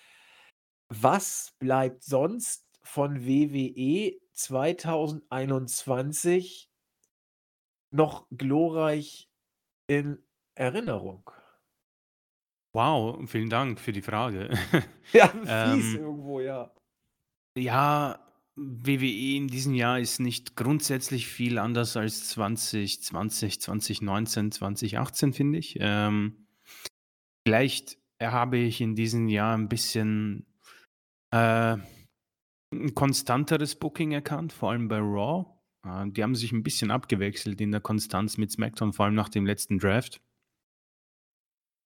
was 0.88 1.54
bleibt 1.58 2.02
sonst 2.02 2.66
von 2.82 3.26
WWE 3.26 4.18
2021 4.32 6.70
noch 7.90 8.26
glorreich 8.30 9.30
in 9.88 10.24
Erinnerung? 10.54 11.30
Wow, 12.74 13.18
vielen 13.28 13.50
Dank 13.50 13.80
für 13.80 13.92
die 13.92 14.02
Frage. 14.02 14.50
Ja, 15.12 15.28
fies 15.74 15.94
ähm, 15.94 15.96
irgendwo, 15.96 16.40
ja. 16.40 16.72
Ja, 17.56 18.27
WWE 18.58 19.36
in 19.36 19.48
diesem 19.48 19.74
Jahr 19.74 20.00
ist 20.00 20.18
nicht 20.18 20.56
grundsätzlich 20.56 21.28
viel 21.28 21.58
anders 21.58 21.96
als 21.96 22.28
2020, 22.30 23.60
2019, 23.60 24.52
2018, 24.52 25.32
finde 25.32 25.58
ich. 25.58 25.76
Ähm, 25.80 26.46
vielleicht 27.46 27.98
habe 28.20 28.58
ich 28.58 28.80
in 28.80 28.94
diesem 28.94 29.28
Jahr 29.28 29.56
ein 29.56 29.68
bisschen 29.68 30.46
äh, 31.32 31.76
ein 32.72 32.94
konstanteres 32.94 33.76
Booking 33.76 34.12
erkannt, 34.12 34.52
vor 34.52 34.70
allem 34.70 34.88
bei 34.88 34.98
Raw. 34.98 35.46
Äh, 35.84 36.10
die 36.10 36.22
haben 36.22 36.34
sich 36.34 36.52
ein 36.52 36.62
bisschen 36.62 36.90
abgewechselt 36.90 37.60
in 37.60 37.70
der 37.70 37.80
Konstanz 37.80 38.38
mit 38.38 38.50
SmackDown, 38.50 38.92
vor 38.92 39.06
allem 39.06 39.14
nach 39.14 39.28
dem 39.28 39.46
letzten 39.46 39.78
Draft. 39.78 40.20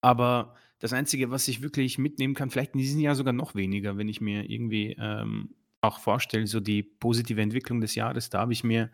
Aber 0.01 0.55
das 0.79 0.91
Einzige, 0.91 1.31
was 1.31 1.47
ich 1.47 1.61
wirklich 1.61 1.97
mitnehmen 1.97 2.33
kann, 2.33 2.49
vielleicht 2.49 2.73
in 2.73 2.79
diesem 2.79 2.99
Jahr 2.99 3.15
sogar 3.15 3.31
noch 3.31 3.55
weniger, 3.55 3.95
wenn 3.97 4.09
ich 4.09 4.19
mir 4.19 4.49
irgendwie 4.49 4.97
ähm, 4.99 5.55
auch 5.83 5.99
vorstelle, 5.99 6.47
so 6.47 6.59
die 6.59 6.83
positive 6.83 7.41
Entwicklung 7.41 7.81
des 7.81 7.95
Jahres, 7.95 8.29
da 8.29 8.39
habe 8.39 8.53
ich 8.53 8.63
mir, 8.63 8.89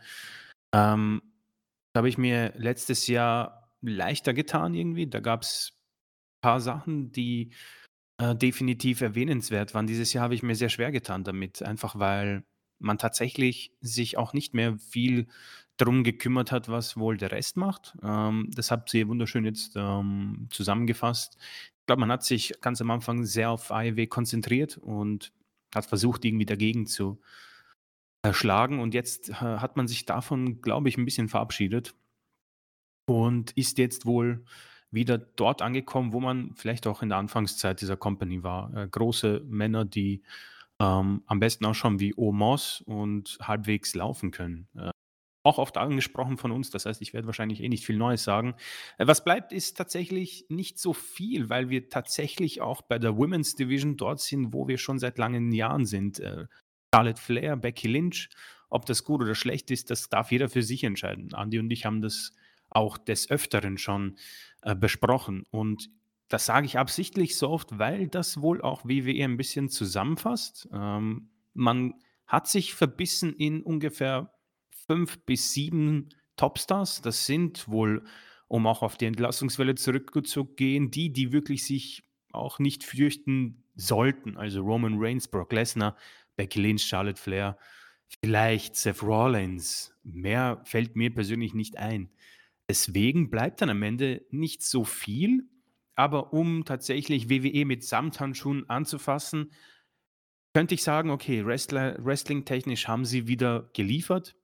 ähm, 0.73 1.21
da 1.93 1.99
habe 1.99 2.09
ich 2.09 2.17
mir 2.17 2.53
letztes 2.57 3.07
Jahr 3.07 3.69
leichter 3.81 4.33
getan 4.33 4.73
irgendwie. 4.73 5.07
Da 5.07 5.19
gab 5.19 5.43
es 5.43 5.71
ein 5.71 6.41
paar 6.41 6.59
Sachen, 6.59 7.11
die 7.11 7.51
äh, 8.19 8.35
definitiv 8.35 9.01
erwähnenswert 9.01 9.73
waren. 9.73 9.87
Dieses 9.87 10.13
Jahr 10.13 10.23
habe 10.23 10.35
ich 10.35 10.43
mir 10.43 10.55
sehr 10.55 10.69
schwer 10.69 10.91
getan 10.91 11.23
damit, 11.23 11.61
einfach 11.61 11.97
weil 11.97 12.43
man 12.79 12.97
tatsächlich 12.97 13.71
sich 13.81 14.17
auch 14.17 14.33
nicht 14.33 14.53
mehr 14.53 14.77
viel 14.79 15.27
darum 15.77 16.03
gekümmert 16.03 16.51
hat, 16.51 16.69
was 16.69 16.97
wohl 16.97 17.17
der 17.17 17.31
Rest 17.31 17.55
macht. 17.55 17.95
Ähm, 18.03 18.49
das 18.53 18.71
habt 18.71 18.93
ihr 18.93 19.07
wunderschön 19.07 19.45
jetzt 19.45 19.75
ähm, 19.75 20.47
zusammengefasst. 20.49 21.37
Ich 21.39 21.85
glaube, 21.85 22.01
man 22.01 22.11
hat 22.11 22.23
sich 22.23 22.53
ganz 22.61 22.81
am 22.81 22.91
Anfang 22.91 23.23
sehr 23.25 23.51
auf 23.51 23.71
AEW 23.71 24.07
konzentriert 24.07 24.77
und 24.77 25.31
hat 25.73 25.85
versucht, 25.85 26.25
irgendwie 26.25 26.45
dagegen 26.45 26.85
zu 26.85 27.19
erschlagen. 28.21 28.79
Und 28.79 28.93
jetzt 28.93 29.29
äh, 29.29 29.33
hat 29.33 29.77
man 29.77 29.87
sich 29.87 30.05
davon, 30.05 30.61
glaube 30.61 30.89
ich, 30.89 30.97
ein 30.97 31.05
bisschen 31.05 31.29
verabschiedet 31.29 31.95
und 33.05 33.51
ist 33.51 33.77
jetzt 33.77 34.05
wohl 34.05 34.43
wieder 34.91 35.17
dort 35.17 35.61
angekommen, 35.61 36.13
wo 36.13 36.19
man 36.19 36.53
vielleicht 36.55 36.87
auch 36.87 37.01
in 37.01 37.09
der 37.09 37.17
Anfangszeit 37.17 37.81
dieser 37.81 37.97
Company 37.97 38.43
war. 38.43 38.73
Äh, 38.75 38.87
große 38.87 39.41
Männer, 39.45 39.85
die 39.85 40.23
ähm, 40.79 41.23
am 41.25 41.39
besten 41.39 41.65
auch 41.65 41.75
schon 41.75 41.99
wie 41.99 42.13
Omos 42.15 42.81
und 42.81 43.37
halbwegs 43.41 43.95
laufen 43.95 44.31
können. 44.31 44.67
Äh, 44.75 44.91
auch 45.43 45.57
oft 45.57 45.77
angesprochen 45.77 46.37
von 46.37 46.51
uns, 46.51 46.69
das 46.69 46.85
heißt, 46.85 47.01
ich 47.01 47.13
werde 47.13 47.27
wahrscheinlich 47.27 47.61
eh 47.61 47.69
nicht 47.69 47.85
viel 47.85 47.97
Neues 47.97 48.23
sagen. 48.23 48.55
Äh, 48.97 49.07
was 49.07 49.23
bleibt, 49.23 49.53
ist 49.53 49.77
tatsächlich 49.77 50.45
nicht 50.49 50.79
so 50.79 50.93
viel, 50.93 51.49
weil 51.49 51.69
wir 51.69 51.89
tatsächlich 51.89 52.61
auch 52.61 52.81
bei 52.81 52.99
der 52.99 53.17
Women's 53.17 53.55
Division 53.55 53.97
dort 53.97 54.19
sind, 54.19 54.53
wo 54.53 54.67
wir 54.67 54.77
schon 54.77 54.99
seit 54.99 55.17
langen 55.17 55.51
Jahren 55.51 55.85
sind. 55.85 56.19
Äh, 56.19 56.45
Charlotte 56.93 57.21
Flair, 57.21 57.55
Becky 57.55 57.87
Lynch, 57.87 58.29
ob 58.69 58.85
das 58.85 59.03
gut 59.03 59.21
oder 59.21 59.35
schlecht 59.35 59.71
ist, 59.71 59.89
das 59.89 60.09
darf 60.09 60.31
jeder 60.31 60.49
für 60.49 60.63
sich 60.63 60.83
entscheiden. 60.83 61.29
Andy 61.35 61.59
und 61.59 61.71
ich 61.71 61.85
haben 61.85 62.01
das 62.01 62.33
auch 62.69 62.97
des 62.97 63.29
Öfteren 63.29 63.77
schon 63.77 64.17
äh, 64.61 64.75
besprochen. 64.75 65.45
Und 65.51 65.89
das 66.27 66.45
sage 66.45 66.65
ich 66.65 66.77
absichtlich 66.77 67.37
so 67.37 67.49
oft, 67.49 67.79
weil 67.79 68.07
das 68.07 68.41
wohl 68.41 68.61
auch 68.61 68.85
WWE 68.85 69.23
ein 69.23 69.37
bisschen 69.37 69.69
zusammenfasst. 69.69 70.69
Ähm, 70.71 71.29
man 71.53 71.95
hat 72.27 72.47
sich 72.47 72.75
verbissen 72.75 73.33
in 73.33 73.63
ungefähr 73.63 74.31
fünf 74.89 75.19
bis 75.19 75.53
sieben 75.53 76.09
Topstars. 76.35 77.03
Das 77.03 77.27
sind 77.27 77.67
wohl, 77.67 78.03
um 78.47 78.65
auch 78.65 78.81
auf 78.81 78.97
die 78.97 79.05
Entlassungswelle 79.05 79.75
zurückzugehen, 79.75 80.89
die, 80.89 81.13
die 81.13 81.31
wirklich 81.31 81.63
sich 81.63 82.01
auch 82.31 82.57
nicht 82.57 82.83
fürchten 82.83 83.63
sollten. 83.75 84.35
Also 84.35 84.61
Roman 84.61 84.95
Reigns, 84.97 85.27
Brock 85.27 85.53
Lesnar, 85.53 85.95
Becky 86.37 86.59
Lynch, 86.59 86.81
Charlotte 86.81 87.21
Flair, 87.21 87.59
vielleicht 88.23 88.75
Seth 88.75 89.03
Rollins. 89.03 89.93
Mehr 90.01 90.59
fällt 90.65 90.95
mir 90.95 91.13
persönlich 91.13 91.53
nicht 91.53 91.77
ein. 91.77 92.09
Deswegen 92.67 93.29
bleibt 93.29 93.61
dann 93.61 93.69
am 93.69 93.83
Ende 93.83 94.25
nicht 94.31 94.63
so 94.63 94.83
viel. 94.83 95.47
Aber 95.93 96.33
um 96.33 96.65
tatsächlich 96.65 97.29
WWE 97.29 97.65
mit 97.65 97.83
Samthandschuhen 97.83 98.67
anzufassen, 98.69 99.51
könnte 100.55 100.73
ich 100.73 100.81
sagen, 100.81 101.11
okay, 101.11 101.45
Wrestling-technisch 101.45 102.87
haben 102.87 103.05
sie 103.05 103.27
wieder 103.27 103.69
geliefert. 103.73 104.35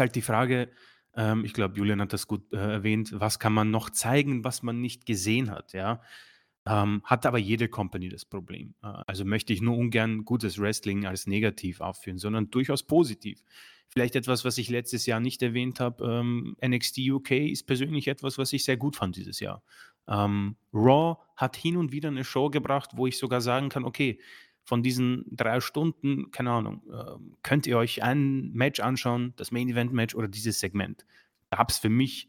Halt 0.00 0.16
die 0.16 0.22
Frage, 0.22 0.70
ähm, 1.14 1.44
ich 1.44 1.52
glaube, 1.52 1.76
Julian 1.76 2.00
hat 2.00 2.12
das 2.12 2.26
gut 2.26 2.52
äh, 2.52 2.56
erwähnt, 2.56 3.12
was 3.12 3.38
kann 3.38 3.52
man 3.52 3.70
noch 3.70 3.90
zeigen, 3.90 4.44
was 4.44 4.62
man 4.62 4.80
nicht 4.80 5.06
gesehen 5.06 5.50
hat, 5.50 5.72
ja. 5.72 6.02
Ähm, 6.66 7.00
hat 7.04 7.24
aber 7.24 7.38
jede 7.38 7.68
Company 7.68 8.10
das 8.10 8.24
Problem. 8.24 8.74
Äh, 8.82 8.88
also 9.06 9.24
möchte 9.24 9.52
ich 9.52 9.62
nur 9.62 9.76
ungern 9.76 10.24
gutes 10.24 10.58
Wrestling 10.58 11.06
als 11.06 11.26
negativ 11.26 11.80
aufführen, 11.80 12.18
sondern 12.18 12.50
durchaus 12.50 12.82
positiv. 12.82 13.42
Vielleicht 13.88 14.14
etwas, 14.14 14.44
was 14.44 14.58
ich 14.58 14.68
letztes 14.68 15.06
Jahr 15.06 15.20
nicht 15.20 15.42
erwähnt 15.42 15.80
habe, 15.80 16.04
ähm, 16.04 16.56
NXT 16.64 16.98
UK 17.10 17.32
ist 17.32 17.66
persönlich 17.66 18.08
etwas, 18.08 18.38
was 18.38 18.52
ich 18.52 18.64
sehr 18.64 18.76
gut 18.76 18.96
fand 18.96 19.16
dieses 19.16 19.40
Jahr. 19.40 19.64
Ähm, 20.06 20.56
Raw 20.72 21.16
hat 21.36 21.56
hin 21.56 21.76
und 21.76 21.90
wieder 21.92 22.08
eine 22.08 22.24
Show 22.24 22.50
gebracht, 22.50 22.90
wo 22.94 23.06
ich 23.06 23.18
sogar 23.18 23.40
sagen 23.40 23.68
kann, 23.68 23.84
okay, 23.84 24.20
von 24.64 24.82
diesen 24.82 25.24
drei 25.30 25.60
Stunden, 25.60 26.30
keine 26.30 26.52
Ahnung, 26.52 26.82
ähm, 26.92 27.36
könnt 27.42 27.66
ihr 27.66 27.78
euch 27.78 28.02
ein 28.02 28.52
Match 28.52 28.80
anschauen, 28.80 29.32
das 29.36 29.50
Main 29.50 29.68
Event 29.68 29.92
Match 29.92 30.14
oder 30.14 30.28
dieses 30.28 30.60
Segment. 30.60 31.04
Gab 31.50 31.70
es 31.70 31.78
für 31.78 31.88
mich 31.88 32.28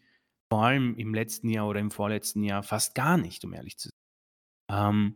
vor 0.49 0.63
allem 0.63 0.95
im 0.95 1.13
letzten 1.13 1.49
Jahr 1.49 1.67
oder 1.67 1.79
im 1.79 1.91
vorletzten 1.91 2.43
Jahr 2.43 2.63
fast 2.63 2.95
gar 2.95 3.17
nicht, 3.17 3.45
um 3.45 3.53
ehrlich 3.53 3.77
zu 3.77 3.89
sein. 3.89 4.89
Ähm, 4.89 5.15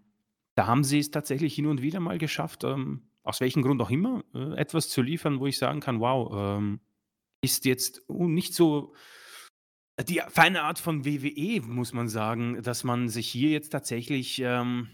da 0.55 0.67
haben 0.67 0.83
sie 0.83 0.99
es 0.99 1.11
tatsächlich 1.11 1.55
hin 1.55 1.65
und 1.65 1.81
wieder 1.81 1.99
mal 1.99 2.17
geschafft, 2.17 2.63
ähm, 2.63 3.09
aus 3.23 3.41
welchem 3.41 3.61
Grund 3.61 3.81
auch 3.81 3.89
immer, 3.89 4.23
äh, 4.33 4.55
etwas 4.55 4.89
zu 4.89 5.01
liefern, 5.01 5.39
wo 5.39 5.47
ich 5.47 5.57
sagen 5.57 5.79
kann, 5.79 5.99
wow, 5.99 6.57
ähm, 6.57 6.79
ist 7.41 7.65
jetzt 7.65 8.07
nicht 8.09 8.53
so 8.53 8.93
die 10.03 10.21
feine 10.29 10.63
Art 10.63 10.79
von 10.79 11.05
WWE, 11.05 11.61
muss 11.61 11.93
man 11.93 12.07
sagen, 12.07 12.61
dass 12.61 12.83
man 12.83 13.07
sich 13.09 13.27
hier 13.27 13.49
jetzt 13.49 13.69
tatsächlich 13.69 14.41
ähm, 14.43 14.89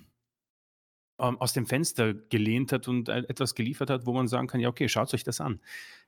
ähm, 1.22 1.38
aus 1.40 1.54
dem 1.54 1.66
Fenster 1.66 2.14
gelehnt 2.14 2.72
hat 2.72 2.88
und 2.88 3.10
etwas 3.10 3.56
geliefert 3.56 3.90
hat, 3.90 4.06
wo 4.06 4.14
man 4.14 4.28
sagen 4.28 4.48
kann, 4.48 4.60
ja, 4.60 4.70
okay, 4.70 4.90
schaut 4.90 5.14
euch 5.14 5.24
das 5.24 5.40
an. 5.40 5.60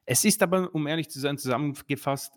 Es 0.05 0.25
ist 0.25 0.43
aber, 0.43 0.73
um 0.75 0.87
ehrlich 0.87 1.09
zu 1.09 1.19
sein, 1.19 1.37
zusammengefasst, 1.37 2.33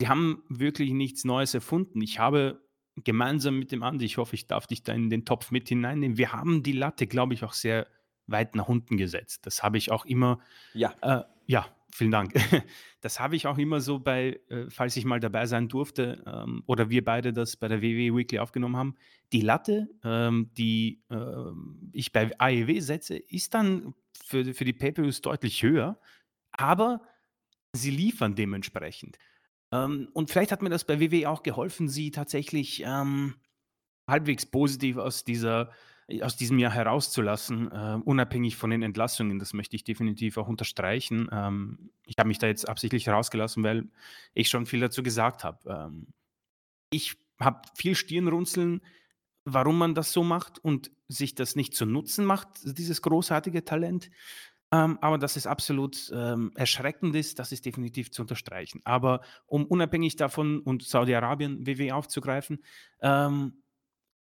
sie 0.00 0.08
haben 0.08 0.42
wirklich 0.48 0.92
nichts 0.92 1.24
Neues 1.24 1.54
erfunden. 1.54 2.00
Ich 2.02 2.18
habe 2.18 2.60
gemeinsam 3.04 3.58
mit 3.58 3.72
dem 3.72 3.82
Andi, 3.82 4.04
ich 4.04 4.18
hoffe, 4.18 4.34
ich 4.34 4.46
darf 4.46 4.66
dich 4.66 4.82
da 4.82 4.92
in 4.92 5.08
den 5.08 5.24
Topf 5.24 5.50
mit 5.50 5.68
hineinnehmen, 5.68 6.18
wir 6.18 6.32
haben 6.32 6.62
die 6.62 6.72
Latte, 6.72 7.06
glaube 7.06 7.32
ich, 7.34 7.44
auch 7.44 7.54
sehr 7.54 7.86
weit 8.26 8.54
nach 8.54 8.68
unten 8.68 8.96
gesetzt. 8.96 9.46
Das 9.46 9.62
habe 9.62 9.78
ich 9.78 9.90
auch 9.90 10.04
immer, 10.04 10.38
Ja. 10.74 10.94
äh, 11.00 11.22
ja, 11.46 11.66
vielen 11.92 12.10
Dank. 12.10 12.34
Das 13.02 13.18
habe 13.18 13.34
ich 13.34 13.48
auch 13.48 13.58
immer 13.58 13.80
so 13.80 13.98
bei, 13.98 14.38
äh, 14.48 14.70
falls 14.70 14.96
ich 14.96 15.04
mal 15.04 15.18
dabei 15.18 15.46
sein 15.46 15.66
durfte 15.66 16.22
ähm, 16.24 16.62
oder 16.66 16.88
wir 16.88 17.04
beide 17.04 17.32
das 17.32 17.56
bei 17.56 17.66
der 17.66 17.82
WWE 17.82 18.16
Weekly 18.16 18.38
aufgenommen 18.38 18.76
haben. 18.76 18.94
Die 19.32 19.40
Latte, 19.40 19.88
ähm, 20.04 20.52
die 20.56 21.02
ähm, 21.10 21.90
ich 21.92 22.12
bei 22.12 22.30
AEW 22.38 22.78
setze, 22.78 23.16
ist 23.16 23.54
dann 23.54 23.94
für, 24.24 24.54
für 24.54 24.64
die 24.64 24.72
Pay-Per-Views 24.72 25.20
deutlich 25.20 25.64
höher, 25.64 25.98
aber 26.52 27.02
sie 27.72 27.90
liefern 27.90 28.36
dementsprechend. 28.36 29.18
Und 29.70 30.30
vielleicht 30.30 30.52
hat 30.52 30.60
mir 30.60 30.68
das 30.68 30.84
bei 30.84 31.00
WWE 31.00 31.30
auch 31.30 31.42
geholfen, 31.42 31.88
sie 31.88 32.10
tatsächlich 32.10 32.84
halbwegs 34.06 34.44
positiv 34.44 34.98
aus 34.98 35.24
dieser 35.24 35.72
aus 36.20 36.36
diesem 36.36 36.58
Jahr 36.58 36.72
herauszulassen, 36.72 37.70
äh, 37.72 37.98
unabhängig 38.04 38.56
von 38.56 38.70
den 38.70 38.82
Entlassungen. 38.82 39.38
Das 39.38 39.54
möchte 39.54 39.76
ich 39.76 39.84
definitiv 39.84 40.36
auch 40.36 40.48
unterstreichen. 40.48 41.28
Ähm, 41.32 41.90
ich 42.04 42.16
habe 42.18 42.28
mich 42.28 42.38
da 42.38 42.48
jetzt 42.48 42.68
absichtlich 42.68 43.08
rausgelassen, 43.08 43.62
weil 43.62 43.88
ich 44.34 44.48
schon 44.48 44.66
viel 44.66 44.80
dazu 44.80 45.02
gesagt 45.02 45.44
habe. 45.44 45.58
Ähm, 45.68 46.08
ich 46.90 47.16
habe 47.40 47.62
viel 47.74 47.94
Stirnrunzeln, 47.94 48.82
warum 49.44 49.78
man 49.78 49.94
das 49.94 50.12
so 50.12 50.22
macht 50.22 50.58
und 50.58 50.90
sich 51.08 51.34
das 51.34 51.56
nicht 51.56 51.74
zu 51.74 51.86
Nutzen 51.86 52.24
macht, 52.24 52.48
dieses 52.64 53.02
großartige 53.02 53.64
Talent. 53.64 54.10
Ähm, 54.72 54.98
aber 55.02 55.18
dass 55.18 55.36
es 55.36 55.46
absolut 55.46 56.10
ähm, 56.14 56.50
erschreckend 56.54 57.14
ist, 57.14 57.38
das 57.38 57.52
ist 57.52 57.66
definitiv 57.66 58.10
zu 58.10 58.22
unterstreichen. 58.22 58.80
Aber 58.84 59.20
um 59.46 59.66
unabhängig 59.66 60.16
davon 60.16 60.60
und 60.60 60.82
Saudi-Arabien 60.82 61.66
WW 61.66 61.92
aufzugreifen, 61.92 62.64
ähm, 63.02 63.61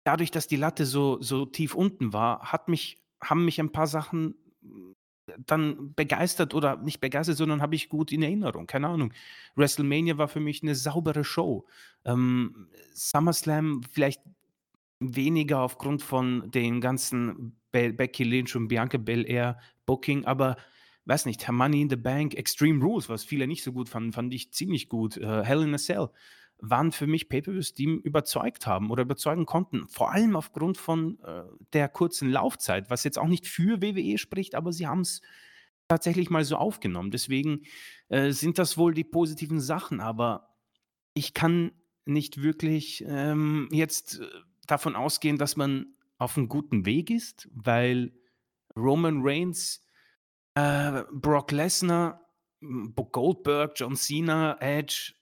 dadurch, 0.06 0.30
dass 0.30 0.46
die 0.46 0.56
Latte 0.56 0.86
so, 0.86 1.20
so 1.20 1.46
tief 1.46 1.74
unten 1.74 2.12
war, 2.12 2.52
hat 2.52 2.68
mich, 2.68 2.98
haben 3.20 3.44
mich 3.44 3.58
ein 3.58 3.72
paar 3.72 3.88
Sachen 3.88 4.36
äh, 4.62 5.32
dann 5.38 5.94
begeistert 5.94 6.54
oder 6.54 6.76
nicht 6.76 7.00
begeistert, 7.00 7.36
sondern 7.36 7.60
habe 7.60 7.74
ich 7.74 7.88
gut 7.88 8.12
in 8.12 8.22
Erinnerung. 8.22 8.68
Keine 8.68 8.86
Ahnung. 8.86 9.12
WrestleMania 9.56 10.16
war 10.16 10.28
für 10.28 10.38
mich 10.38 10.62
eine 10.62 10.76
saubere 10.76 11.24
Show. 11.24 11.66
Ähm, 12.04 12.68
SummerSlam 12.94 13.82
vielleicht 13.90 14.22
weniger 15.00 15.60
aufgrund 15.60 16.02
von 16.02 16.50
den 16.52 16.80
ganzen 16.80 17.58
Be 17.72 17.92
Becky 17.92 18.22
Lynch 18.22 18.54
und 18.54 18.68
Bianca 18.68 18.98
Belair 18.98 19.58
Booking, 19.86 20.24
aber 20.24 20.56
weiß 21.04 21.26
nicht, 21.26 21.48
Money 21.50 21.82
in 21.82 21.90
the 21.90 21.96
Bank, 21.96 22.34
Extreme 22.34 22.82
Rules, 22.82 23.08
was 23.08 23.24
viele 23.24 23.46
nicht 23.46 23.62
so 23.62 23.72
gut 23.72 23.88
fanden, 23.88 24.12
fand 24.12 24.32
ich 24.32 24.52
ziemlich 24.52 24.88
gut. 24.88 25.16
Uh, 25.18 25.42
Hell 25.42 25.62
in 25.62 25.74
a 25.74 25.78
Cell 25.78 26.10
waren 26.58 26.92
für 26.92 27.06
mich 27.06 27.28
Pay-Per-Views, 27.28 27.74
die 27.74 27.84
überzeugt 27.84 28.66
haben 28.66 28.90
oder 28.90 29.02
überzeugen 29.02 29.46
konnten. 29.46 29.86
Vor 29.88 30.12
allem 30.12 30.36
aufgrund 30.36 30.78
von 30.78 31.18
äh, 31.20 31.42
der 31.72 31.88
kurzen 31.88 32.30
Laufzeit, 32.30 32.90
was 32.90 33.04
jetzt 33.04 33.18
auch 33.18 33.28
nicht 33.28 33.46
für 33.46 33.82
WWE 33.82 34.18
spricht, 34.18 34.54
aber 34.54 34.72
sie 34.72 34.86
haben 34.86 35.00
es 35.00 35.20
tatsächlich 35.88 36.30
mal 36.30 36.44
so 36.44 36.56
aufgenommen. 36.56 37.10
Deswegen 37.10 37.62
äh, 38.08 38.30
sind 38.30 38.58
das 38.58 38.78
wohl 38.78 38.94
die 38.94 39.04
positiven 39.04 39.60
Sachen, 39.60 40.00
aber 40.00 40.56
ich 41.14 41.34
kann 41.34 41.72
nicht 42.04 42.42
wirklich 42.42 43.04
ähm, 43.06 43.68
jetzt 43.70 44.20
äh, 44.20 44.26
davon 44.66 44.96
ausgehen, 44.96 45.38
dass 45.38 45.56
man 45.56 45.94
auf 46.18 46.36
einem 46.36 46.48
guten 46.48 46.86
Weg 46.86 47.10
ist, 47.10 47.48
weil 47.52 48.12
Roman 48.74 49.20
Reigns, 49.22 49.84
äh, 50.54 51.02
Brock 51.12 51.52
Lesnar, 51.52 52.22
Goldberg, 52.60 53.72
John 53.76 53.96
Cena, 53.96 54.56
Edge, 54.60 55.12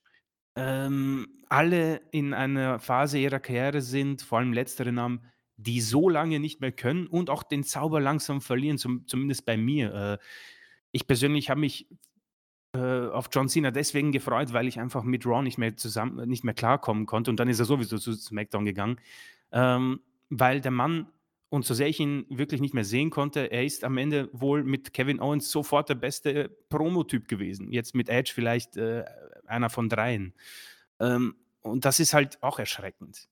ähm, 0.57 1.27
alle 1.49 2.01
in 2.11 2.35
einer 2.35 2.79
Phase 2.79 3.19
ihrer 3.19 3.41
Karriere 3.41 3.81
sind, 3.81 4.23
vor 4.23 4.39
allem 4.39 4.53
letztere 4.53 4.93
Namen, 4.93 5.21
die 5.57 5.81
so 5.81 6.09
lange 6.09 6.41
nicht 6.41 6.61
mehr 6.61 6.73
können 6.73 7.07
und 7.07 7.31
auch 7.31 7.43
den 7.43 7.65
Zauber 7.65 8.01
langsam 8.01 8.41
verlieren, 8.41 8.79
zum, 8.79 9.07
zumindest 9.07 9.47
bei 9.47 9.57
mir. 9.57 9.95
Äh, 9.95 10.19
ich 10.91 11.07
persönlich 11.07 11.51
habe 11.51 11.61
mich 11.61 11.89
äh, 12.75 13.09
auf 13.09 13.29
John 13.33 13.49
Cena 13.49 13.71
deswegen 13.71 14.13
gefreut, 14.13 14.53
weil 14.53 14.67
ich 14.67 14.81
einfach 14.81 15.05
mit 15.05 15.27
Raw 15.27 15.43
nicht 15.43 15.59
mehr 15.59 15.77
zusammen, 15.77 16.29
nicht 16.29 16.45
mehr 16.45 16.55
klarkommen 16.55 17.07
konnte 17.07 17.31
und 17.31 17.39
dann 17.39 17.49
ist 17.49 17.61
er 17.61 17.67
sowieso 17.67 17.99
zu 17.99 18.13
SmackDown 18.13 18.65
gegangen, 18.65 19.01
ähm, 19.53 20.01
weil 20.31 20.61
der 20.61 20.73
Mann 20.73 21.07
und 21.51 21.65
so 21.65 21.73
sehr 21.73 21.89
ich 21.89 22.01
ihn 22.01 22.27
wirklich 22.31 22.61
nicht 22.61 22.75
mehr 22.75 22.85
sehen 22.85 23.11
konnte, 23.11 23.53
er 23.53 23.65
ist 23.65 23.85
am 23.85 23.97
Ende 23.97 24.29
wohl 24.33 24.65
mit 24.65 24.93
Kevin 24.93 25.21
Owens 25.21 25.53
sofort 25.53 25.89
der 25.89 25.95
beste 25.95 26.49
Promotyp 26.69 27.29
gewesen. 27.29 27.71
Jetzt 27.71 27.95
mit 27.95 28.09
Edge 28.09 28.33
vielleicht 28.35 28.77
äh, 28.77 29.05
einer 29.49 29.71
von 29.71 29.89
dreien. 29.89 30.35
Ähm, 31.01 31.37
und 31.61 31.85
das 31.85 32.01
ist 32.01 32.15
halt 32.15 32.43
auch 32.43 32.59
erschreckend. 32.59 33.29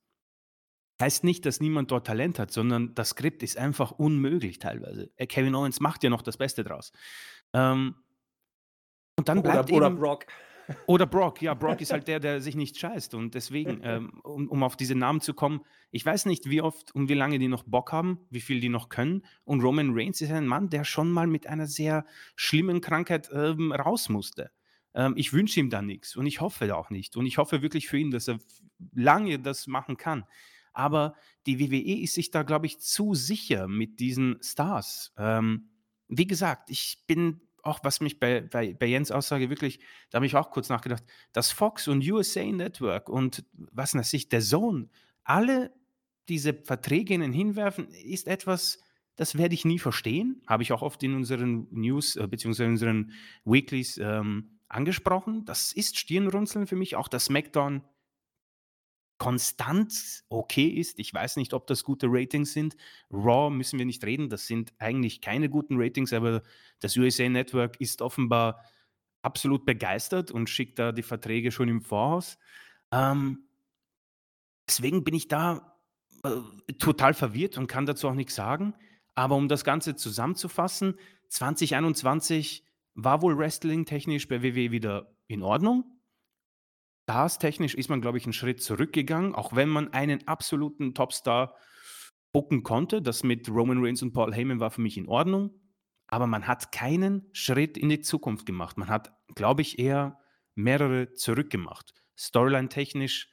Heißt 1.00 1.24
nicht, 1.24 1.44
dass 1.46 1.60
niemand 1.60 1.90
dort 1.90 2.06
Talent 2.06 2.38
hat, 2.38 2.52
sondern 2.52 2.94
das 2.94 3.10
Skript 3.10 3.42
ist 3.42 3.58
einfach 3.58 3.90
unmöglich 3.90 4.58
teilweise. 4.58 5.10
Äh, 5.16 5.26
Kevin 5.26 5.54
Owens 5.54 5.80
macht 5.80 6.04
ja 6.04 6.10
noch 6.10 6.22
das 6.22 6.36
Beste 6.36 6.64
draus. 6.64 6.92
Ähm, 7.52 7.96
und 9.16 9.28
dann 9.28 9.42
bleibt 9.42 9.70
oder, 9.70 9.76
oder 9.76 9.86
eben, 9.88 9.96
Brock. 9.98 10.26
oder 10.86 11.06
Brock, 11.06 11.42
ja, 11.42 11.54
Brock 11.54 11.80
ist 11.80 11.92
halt 11.92 12.08
der, 12.08 12.20
der 12.20 12.40
sich 12.40 12.54
nicht 12.54 12.78
scheißt. 12.78 13.14
Und 13.14 13.34
deswegen, 13.34 13.80
ähm, 13.84 14.20
um, 14.22 14.48
um 14.48 14.62
auf 14.62 14.76
diese 14.76 14.94
Namen 14.94 15.20
zu 15.20 15.34
kommen, 15.34 15.62
ich 15.90 16.06
weiß 16.06 16.26
nicht, 16.26 16.48
wie 16.48 16.62
oft 16.62 16.94
und 16.94 17.08
wie 17.08 17.14
lange 17.14 17.38
die 17.38 17.48
noch 17.48 17.64
Bock 17.64 17.92
haben, 17.92 18.20
wie 18.30 18.40
viel 18.40 18.60
die 18.60 18.68
noch 18.68 18.88
können. 18.88 19.24
Und 19.44 19.60
Roman 19.60 19.90
Reigns 19.92 20.20
ist 20.20 20.30
ein 20.30 20.46
Mann, 20.46 20.70
der 20.70 20.84
schon 20.84 21.10
mal 21.10 21.26
mit 21.26 21.46
einer 21.46 21.66
sehr 21.66 22.06
schlimmen 22.36 22.80
Krankheit 22.80 23.28
ähm, 23.32 23.72
raus 23.72 24.08
musste. 24.08 24.50
Ähm, 24.94 25.14
ich 25.16 25.32
wünsche 25.32 25.60
ihm 25.60 25.70
da 25.70 25.82
nichts 25.82 26.16
und 26.16 26.26
ich 26.26 26.40
hoffe 26.40 26.74
auch 26.76 26.90
nicht. 26.90 27.16
Und 27.16 27.26
ich 27.26 27.38
hoffe 27.38 27.62
wirklich 27.62 27.88
für 27.88 27.98
ihn, 27.98 28.10
dass 28.10 28.28
er 28.28 28.38
lange 28.94 29.38
das 29.38 29.66
machen 29.66 29.96
kann. 29.96 30.24
Aber 30.72 31.14
die 31.46 31.60
WWE 31.60 32.02
ist 32.02 32.14
sich 32.14 32.30
da, 32.30 32.42
glaube 32.42 32.66
ich, 32.66 32.80
zu 32.80 33.14
sicher 33.14 33.68
mit 33.68 34.00
diesen 34.00 34.38
Stars. 34.42 35.12
Ähm, 35.16 35.68
wie 36.08 36.26
gesagt, 36.26 36.70
ich 36.70 37.04
bin 37.06 37.40
auch, 37.62 37.80
was 37.84 38.00
mich 38.00 38.18
bei, 38.18 38.40
bei, 38.40 38.74
bei 38.74 38.86
Jens 38.86 39.10
Aussage 39.10 39.48
wirklich, 39.48 39.78
da 40.10 40.16
habe 40.16 40.26
ich 40.26 40.34
auch 40.34 40.50
kurz 40.50 40.68
nachgedacht, 40.68 41.04
dass 41.32 41.52
Fox 41.52 41.88
und 41.88 42.06
USA 42.08 42.44
Network 42.44 43.08
und 43.08 43.44
was 43.52 43.94
weiß 43.94 44.12
ich, 44.14 44.28
der 44.28 44.40
Zone, 44.40 44.88
alle 45.24 45.72
diese 46.28 46.54
Verträge 46.54 47.14
ihnen 47.14 47.32
hinwerfen, 47.32 47.88
ist 47.88 48.26
etwas, 48.26 48.80
das 49.16 49.36
werde 49.36 49.54
ich 49.54 49.64
nie 49.64 49.78
verstehen. 49.78 50.42
Habe 50.46 50.62
ich 50.62 50.72
auch 50.72 50.82
oft 50.82 51.02
in 51.02 51.14
unseren 51.14 51.68
News 51.70 52.16
äh, 52.16 52.26
bzw. 52.26 52.64
in 52.64 52.70
unseren 52.70 53.12
Weeklies 53.44 53.98
ähm, 53.98 54.58
angesprochen. 54.72 55.44
Das 55.44 55.72
ist 55.72 55.98
Stirnrunzeln 55.98 56.66
für 56.66 56.76
mich. 56.76 56.96
Auch 56.96 57.08
dass 57.08 57.26
SmackDown 57.26 57.82
konstant 59.18 60.24
okay 60.30 60.66
ist. 60.66 60.98
Ich 60.98 61.14
weiß 61.14 61.36
nicht, 61.36 61.54
ob 61.54 61.68
das 61.68 61.84
gute 61.84 62.08
Ratings 62.10 62.52
sind. 62.52 62.76
Raw 63.12 63.50
müssen 63.50 63.78
wir 63.78 63.86
nicht 63.86 64.04
reden. 64.04 64.28
Das 64.28 64.48
sind 64.48 64.72
eigentlich 64.78 65.20
keine 65.20 65.48
guten 65.48 65.80
Ratings, 65.80 66.12
aber 66.12 66.42
das 66.80 66.96
USA 66.96 67.28
Network 67.28 67.80
ist 67.80 68.02
offenbar 68.02 68.64
absolut 69.22 69.64
begeistert 69.64 70.32
und 70.32 70.50
schickt 70.50 70.80
da 70.80 70.90
die 70.90 71.04
Verträge 71.04 71.52
schon 71.52 71.68
im 71.68 71.82
Voraus. 71.82 72.36
Ähm, 72.90 73.44
deswegen 74.66 75.04
bin 75.04 75.14
ich 75.14 75.28
da 75.28 75.78
äh, 76.24 76.72
total 76.78 77.14
verwirrt 77.14 77.58
und 77.58 77.68
kann 77.68 77.86
dazu 77.86 78.08
auch 78.08 78.14
nichts 78.14 78.34
sagen. 78.34 78.74
Aber 79.14 79.36
um 79.36 79.46
das 79.46 79.62
Ganze 79.62 79.94
zusammenzufassen, 79.94 80.98
2021 81.28 82.64
war 82.94 83.22
wohl 83.22 83.36
Wrestling 83.38 83.84
technisch 83.84 84.28
bei 84.28 84.42
WWE 84.42 84.70
wieder 84.70 85.16
in 85.26 85.42
Ordnung. 85.42 85.84
Stars-technisch 87.04 87.74
ist 87.74 87.88
man, 87.88 88.00
glaube 88.00 88.18
ich, 88.18 88.24
einen 88.24 88.32
Schritt 88.32 88.62
zurückgegangen, 88.62 89.34
auch 89.34 89.54
wenn 89.54 89.68
man 89.68 89.92
einen 89.92 90.26
absoluten 90.28 90.94
Topstar 90.94 91.56
booken 92.32 92.62
konnte. 92.62 93.02
Das 93.02 93.22
mit 93.22 93.48
Roman 93.48 93.84
Reigns 93.84 94.02
und 94.02 94.12
Paul 94.12 94.32
Heyman 94.34 94.60
war 94.60 94.70
für 94.70 94.80
mich 94.80 94.96
in 94.96 95.08
Ordnung. 95.08 95.50
Aber 96.06 96.26
man 96.26 96.46
hat 96.46 96.72
keinen 96.72 97.28
Schritt 97.32 97.76
in 97.76 97.88
die 97.88 98.00
Zukunft 98.00 98.46
gemacht. 98.46 98.76
Man 98.78 98.88
hat, 98.88 99.12
glaube 99.34 99.62
ich, 99.62 99.78
eher 99.78 100.18
mehrere 100.54 101.12
zurückgemacht. 101.14 101.94
Storyline-technisch, 102.18 103.28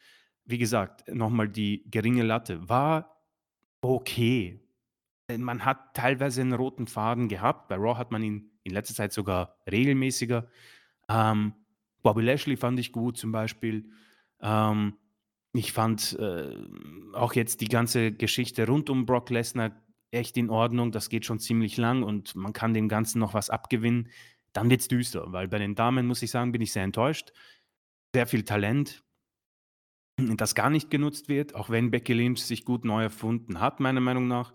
wie 0.46 0.58
gesagt, 0.58 1.08
nochmal 1.14 1.50
die 1.50 1.84
geringe 1.90 2.24
Latte 2.24 2.68
war 2.68 3.24
okay. 3.82 4.66
Äh, 5.30 5.38
man 5.38 5.64
hat 5.64 5.94
teilweise 5.94 6.42
einen 6.42 6.54
roten 6.54 6.88
Faden 6.88 7.30
gehabt. 7.30 7.70
Bei 7.70 7.76
Raw 7.76 7.98
hat 7.98 8.12
man 8.12 8.24
ihn 8.24 8.52
in 8.64 8.74
letzter 8.74 8.96
Zeit 8.96 9.14
sogar 9.14 9.58
regelmäßiger. 9.72 10.48
Ähm, 11.08 11.54
Bobby 12.02 12.22
Lashley 12.22 12.58
fand 12.58 12.80
ich 12.80 12.92
gut 12.92 13.18
zum 13.18 13.32
Beispiel. 13.32 13.90
Ähm, 14.42 14.96
ich 15.54 15.72
fand 15.72 16.18
äh, 16.20 16.56
auch 17.14 17.34
jetzt 17.34 17.62
die 17.62 17.68
ganze 17.68 18.12
Geschichte 18.12 18.68
rund 18.68 18.90
um 18.90 19.06
Brock 19.06 19.30
Lesnar 19.30 19.72
echt 20.12 20.38
in 20.38 20.50
Ordnung. 20.50 20.92
Das 20.92 21.10
geht 21.10 21.26
schon 21.26 21.40
ziemlich 21.40 21.78
lang 21.78 22.04
und 22.04 22.36
man 22.36 22.54
kann 22.54 22.74
dem 22.74 22.88
Ganzen 22.88 23.20
noch 23.20 23.34
was 23.34 23.50
abgewinnen. 23.50 24.10
Dann 24.54 24.70
wird 24.70 24.82
es 24.82 24.88
düster, 24.88 25.32
weil 25.32 25.48
bei 25.48 25.60
den 25.60 25.76
Damen, 25.76 26.08
muss 26.08 26.22
ich 26.22 26.32
sagen, 26.32 26.52
bin 26.52 26.62
ich 26.62 26.72
sehr 26.72 26.84
enttäuscht. 26.84 27.32
Sehr 28.14 28.26
viel 28.26 28.44
Talent, 28.44 29.04
das 30.18 30.56
gar 30.56 30.70
nicht 30.70 30.90
genutzt 30.90 31.30
wird, 31.30 31.56
auch 31.56 31.70
wenn 31.70 31.92
Becky 31.92 32.14
Lynch 32.14 32.44
sich 32.44 32.66
gut 32.66 32.86
neu 32.86 33.04
erfunden 33.04 33.60
hat, 33.60 33.80
meiner 33.80 34.02
Meinung 34.02 34.28
nach. 34.28 34.54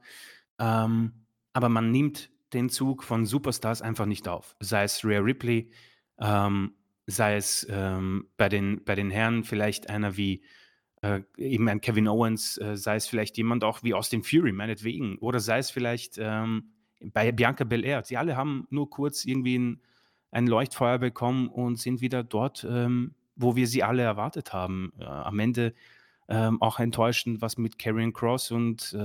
Ähm, 0.59 1.27
aber 1.53 1.69
man 1.69 1.91
nimmt 1.91 2.31
den 2.53 2.69
Zug 2.69 3.03
von 3.03 3.27
Superstars 3.27 3.83
einfach 3.83 4.07
nicht 4.07 4.29
auf. 4.29 4.57
Sei 4.61 4.85
es 4.85 5.05
Rhea 5.05 5.21
Ripley, 5.21 5.71
ähm, 6.19 6.75
sei 7.07 7.37
es 7.37 7.67
ähm, 7.71 8.29
bei, 8.37 8.49
den, 8.49 8.85
bei 8.85 8.95
den 8.95 9.11
Herren 9.11 9.45
vielleicht 9.45 9.91
einer 9.91 10.17
wie 10.17 10.43
äh, 11.03 11.23
eben 11.37 11.69
ein 11.69 11.81
Kevin 11.81 12.09
Owens, 12.09 12.57
äh, 12.59 12.77
sei 12.77 12.97
es 12.97 13.07
vielleicht 13.07 13.37
jemand 13.37 13.63
auch 13.63 13.83
wie 13.83 13.95
Austin 13.95 14.23
Fury, 14.23 14.53
meinetwegen, 14.53 15.19
oder 15.19 15.41
sei 15.41 15.59
es 15.59 15.71
vielleicht 15.71 16.17
ähm, 16.19 16.73
bei 17.01 17.31
Bianca 17.31 17.65
Belair. 17.65 18.05
Sie 18.05 18.17
alle 18.17 18.37
haben 18.37 18.67
nur 18.71 18.89
kurz 18.89 19.25
irgendwie 19.25 19.59
ein, 19.59 19.83
ein 20.31 20.47
Leuchtfeuer 20.47 20.99
bekommen 20.99 21.49
und 21.49 21.79
sind 21.79 22.01
wieder 22.01 22.25
dort, 22.25 22.67
ähm, 22.69 23.15
wo 23.37 23.57
wir 23.57 23.67
sie 23.67 23.83
alle 23.83 24.03
erwartet 24.03 24.53
haben. 24.53 24.93
Äh, 24.99 25.05
am 25.05 25.39
Ende 25.39 25.75
ähm, 26.29 26.63
auch 26.63 26.81
enttäuschend, 26.81 27.43
was 27.43 27.59
mit 27.59 27.79
Karrion 27.79 28.13
Cross 28.15 28.51
und 28.51 28.97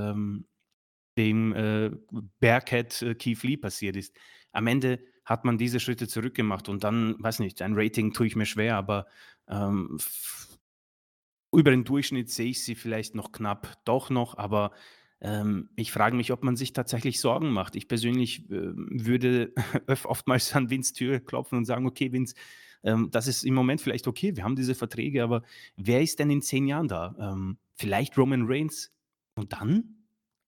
dem 1.19 1.53
äh, 1.53 1.91
Bearcat 2.39 3.01
äh, 3.01 3.13
Keith 3.13 3.43
Lee 3.43 3.57
passiert 3.57 3.97
ist. 3.97 4.15
Am 4.53 4.67
Ende 4.67 4.99
hat 5.25 5.43
man 5.43 5.57
diese 5.57 5.79
Schritte 5.79 6.07
zurückgemacht 6.07 6.69
und 6.69 6.83
dann, 6.83 7.15
weiß 7.19 7.39
nicht, 7.39 7.61
ein 7.61 7.73
Rating 7.75 8.13
tue 8.13 8.25
ich 8.25 8.35
mir 8.35 8.45
schwer, 8.45 8.77
aber 8.77 9.05
ähm, 9.47 9.99
über 11.51 11.71
den 11.71 11.83
Durchschnitt 11.83 12.29
sehe 12.29 12.49
ich 12.49 12.63
sie 12.63 12.75
vielleicht 12.75 13.15
noch 13.15 13.31
knapp 13.31 13.77
doch 13.83 14.09
noch, 14.09 14.37
aber 14.37 14.71
ähm, 15.21 15.69
ich 15.75 15.91
frage 15.91 16.15
mich, 16.15 16.31
ob 16.31 16.43
man 16.43 16.55
sich 16.55 16.71
tatsächlich 16.71 17.19
Sorgen 17.19 17.51
macht. 17.51 17.75
Ich 17.75 17.89
persönlich 17.89 18.49
äh, 18.49 18.71
würde 18.73 19.53
oftmals 20.05 20.55
an 20.55 20.69
Vince 20.69 20.93
Tür 20.93 21.19
klopfen 21.19 21.57
und 21.57 21.65
sagen, 21.65 21.85
okay, 21.85 22.13
Vince, 22.13 22.35
ähm, 22.83 23.09
das 23.11 23.27
ist 23.27 23.43
im 23.43 23.53
Moment 23.53 23.81
vielleicht 23.81 24.07
okay, 24.07 24.35
wir 24.37 24.45
haben 24.45 24.55
diese 24.55 24.73
Verträge, 24.73 25.21
aber 25.21 25.43
wer 25.75 26.01
ist 26.01 26.19
denn 26.19 26.29
in 26.29 26.41
zehn 26.41 26.65
Jahren 26.65 26.87
da? 26.87 27.15
Ähm, 27.19 27.57
vielleicht 27.75 28.17
Roman 28.17 28.45
Reigns 28.47 28.93
und 29.35 29.51
dann? 29.51 29.98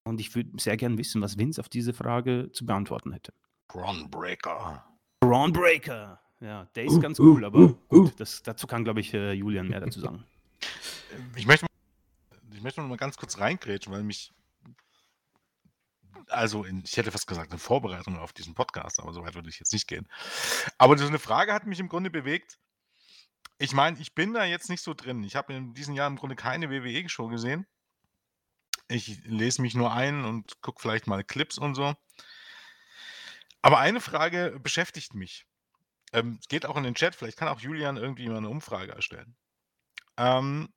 Und 0.04 0.20
ich 0.20 0.34
würde 0.34 0.50
sehr 0.58 0.76
gern 0.76 0.98
wissen, 0.98 1.22
was 1.22 1.38
Vince 1.38 1.60
auf 1.60 1.68
diese 1.68 1.92
Frage 1.92 2.50
zu 2.52 2.66
beantworten 2.66 3.12
hätte. 3.12 3.32
Braun 3.68 4.10
Breaker. 4.10 4.84
Braun 5.20 5.52
Breaker. 5.52 6.20
Ja, 6.40 6.64
der 6.74 6.84
ist 6.84 7.00
ganz 7.00 7.20
cool, 7.20 7.44
aber 7.44 7.74
gut, 7.88 8.18
das, 8.18 8.42
dazu 8.42 8.66
kann, 8.66 8.82
glaube 8.82 8.98
ich, 8.98 9.14
äh, 9.14 9.32
Julian 9.32 9.68
mehr 9.68 9.80
dazu 9.80 10.00
sagen. 10.00 10.24
Ich 11.36 11.46
möchte, 11.46 11.66
ich 12.54 12.62
möchte 12.62 12.80
noch 12.80 12.88
mal 12.88 12.96
ganz 12.96 13.18
kurz 13.18 13.38
reingrätschen, 13.38 13.92
weil 13.92 14.02
mich 14.02 14.32
also 16.28 16.64
in, 16.64 16.82
ich 16.84 16.96
hätte 16.96 17.10
fast 17.10 17.26
gesagt, 17.26 17.52
in 17.52 17.58
Vorbereitung 17.58 18.18
auf 18.18 18.32
diesen 18.32 18.54
Podcast, 18.54 19.00
aber 19.00 19.12
so 19.12 19.22
weit 19.22 19.34
würde 19.34 19.48
ich 19.48 19.58
jetzt 19.58 19.72
nicht 19.72 19.86
gehen. 19.86 20.08
Aber 20.78 20.96
so 20.98 21.06
eine 21.06 21.18
Frage 21.18 21.52
hat 21.52 21.66
mich 21.66 21.80
im 21.80 21.88
Grunde 21.88 22.10
bewegt. 22.10 22.58
Ich 23.58 23.72
meine, 23.72 23.98
ich 23.98 24.14
bin 24.14 24.34
da 24.34 24.44
jetzt 24.44 24.70
nicht 24.70 24.82
so 24.82 24.94
drin. 24.94 25.22
Ich 25.22 25.36
habe 25.36 25.52
in 25.52 25.74
diesem 25.74 25.94
Jahr 25.94 26.08
im 26.08 26.16
Grunde 26.16 26.36
keine 26.36 26.70
WWE-Show 26.70 27.28
gesehen. 27.28 27.66
Ich 28.92 29.24
lese 29.24 29.62
mich 29.62 29.74
nur 29.74 29.92
ein 29.92 30.24
und 30.24 30.60
gucke 30.60 30.80
vielleicht 30.80 31.06
mal 31.06 31.24
Clips 31.24 31.58
und 31.58 31.74
so. 31.74 31.94
Aber 33.62 33.78
eine 33.78 34.00
Frage 34.00 34.58
beschäftigt 34.62 35.14
mich. 35.14 35.46
Ähm, 36.12 36.38
es 36.40 36.48
geht 36.48 36.66
auch 36.66 36.76
in 36.76 36.82
den 36.82 36.94
Chat, 36.94 37.14
vielleicht 37.14 37.38
kann 37.38 37.48
auch 37.48 37.60
Julian 37.60 37.96
irgendwie 37.96 38.28
mal 38.28 38.36
eine 38.36 38.50
Umfrage 38.50 38.92
erstellen. 38.92 39.34
Ähm, 40.18 40.68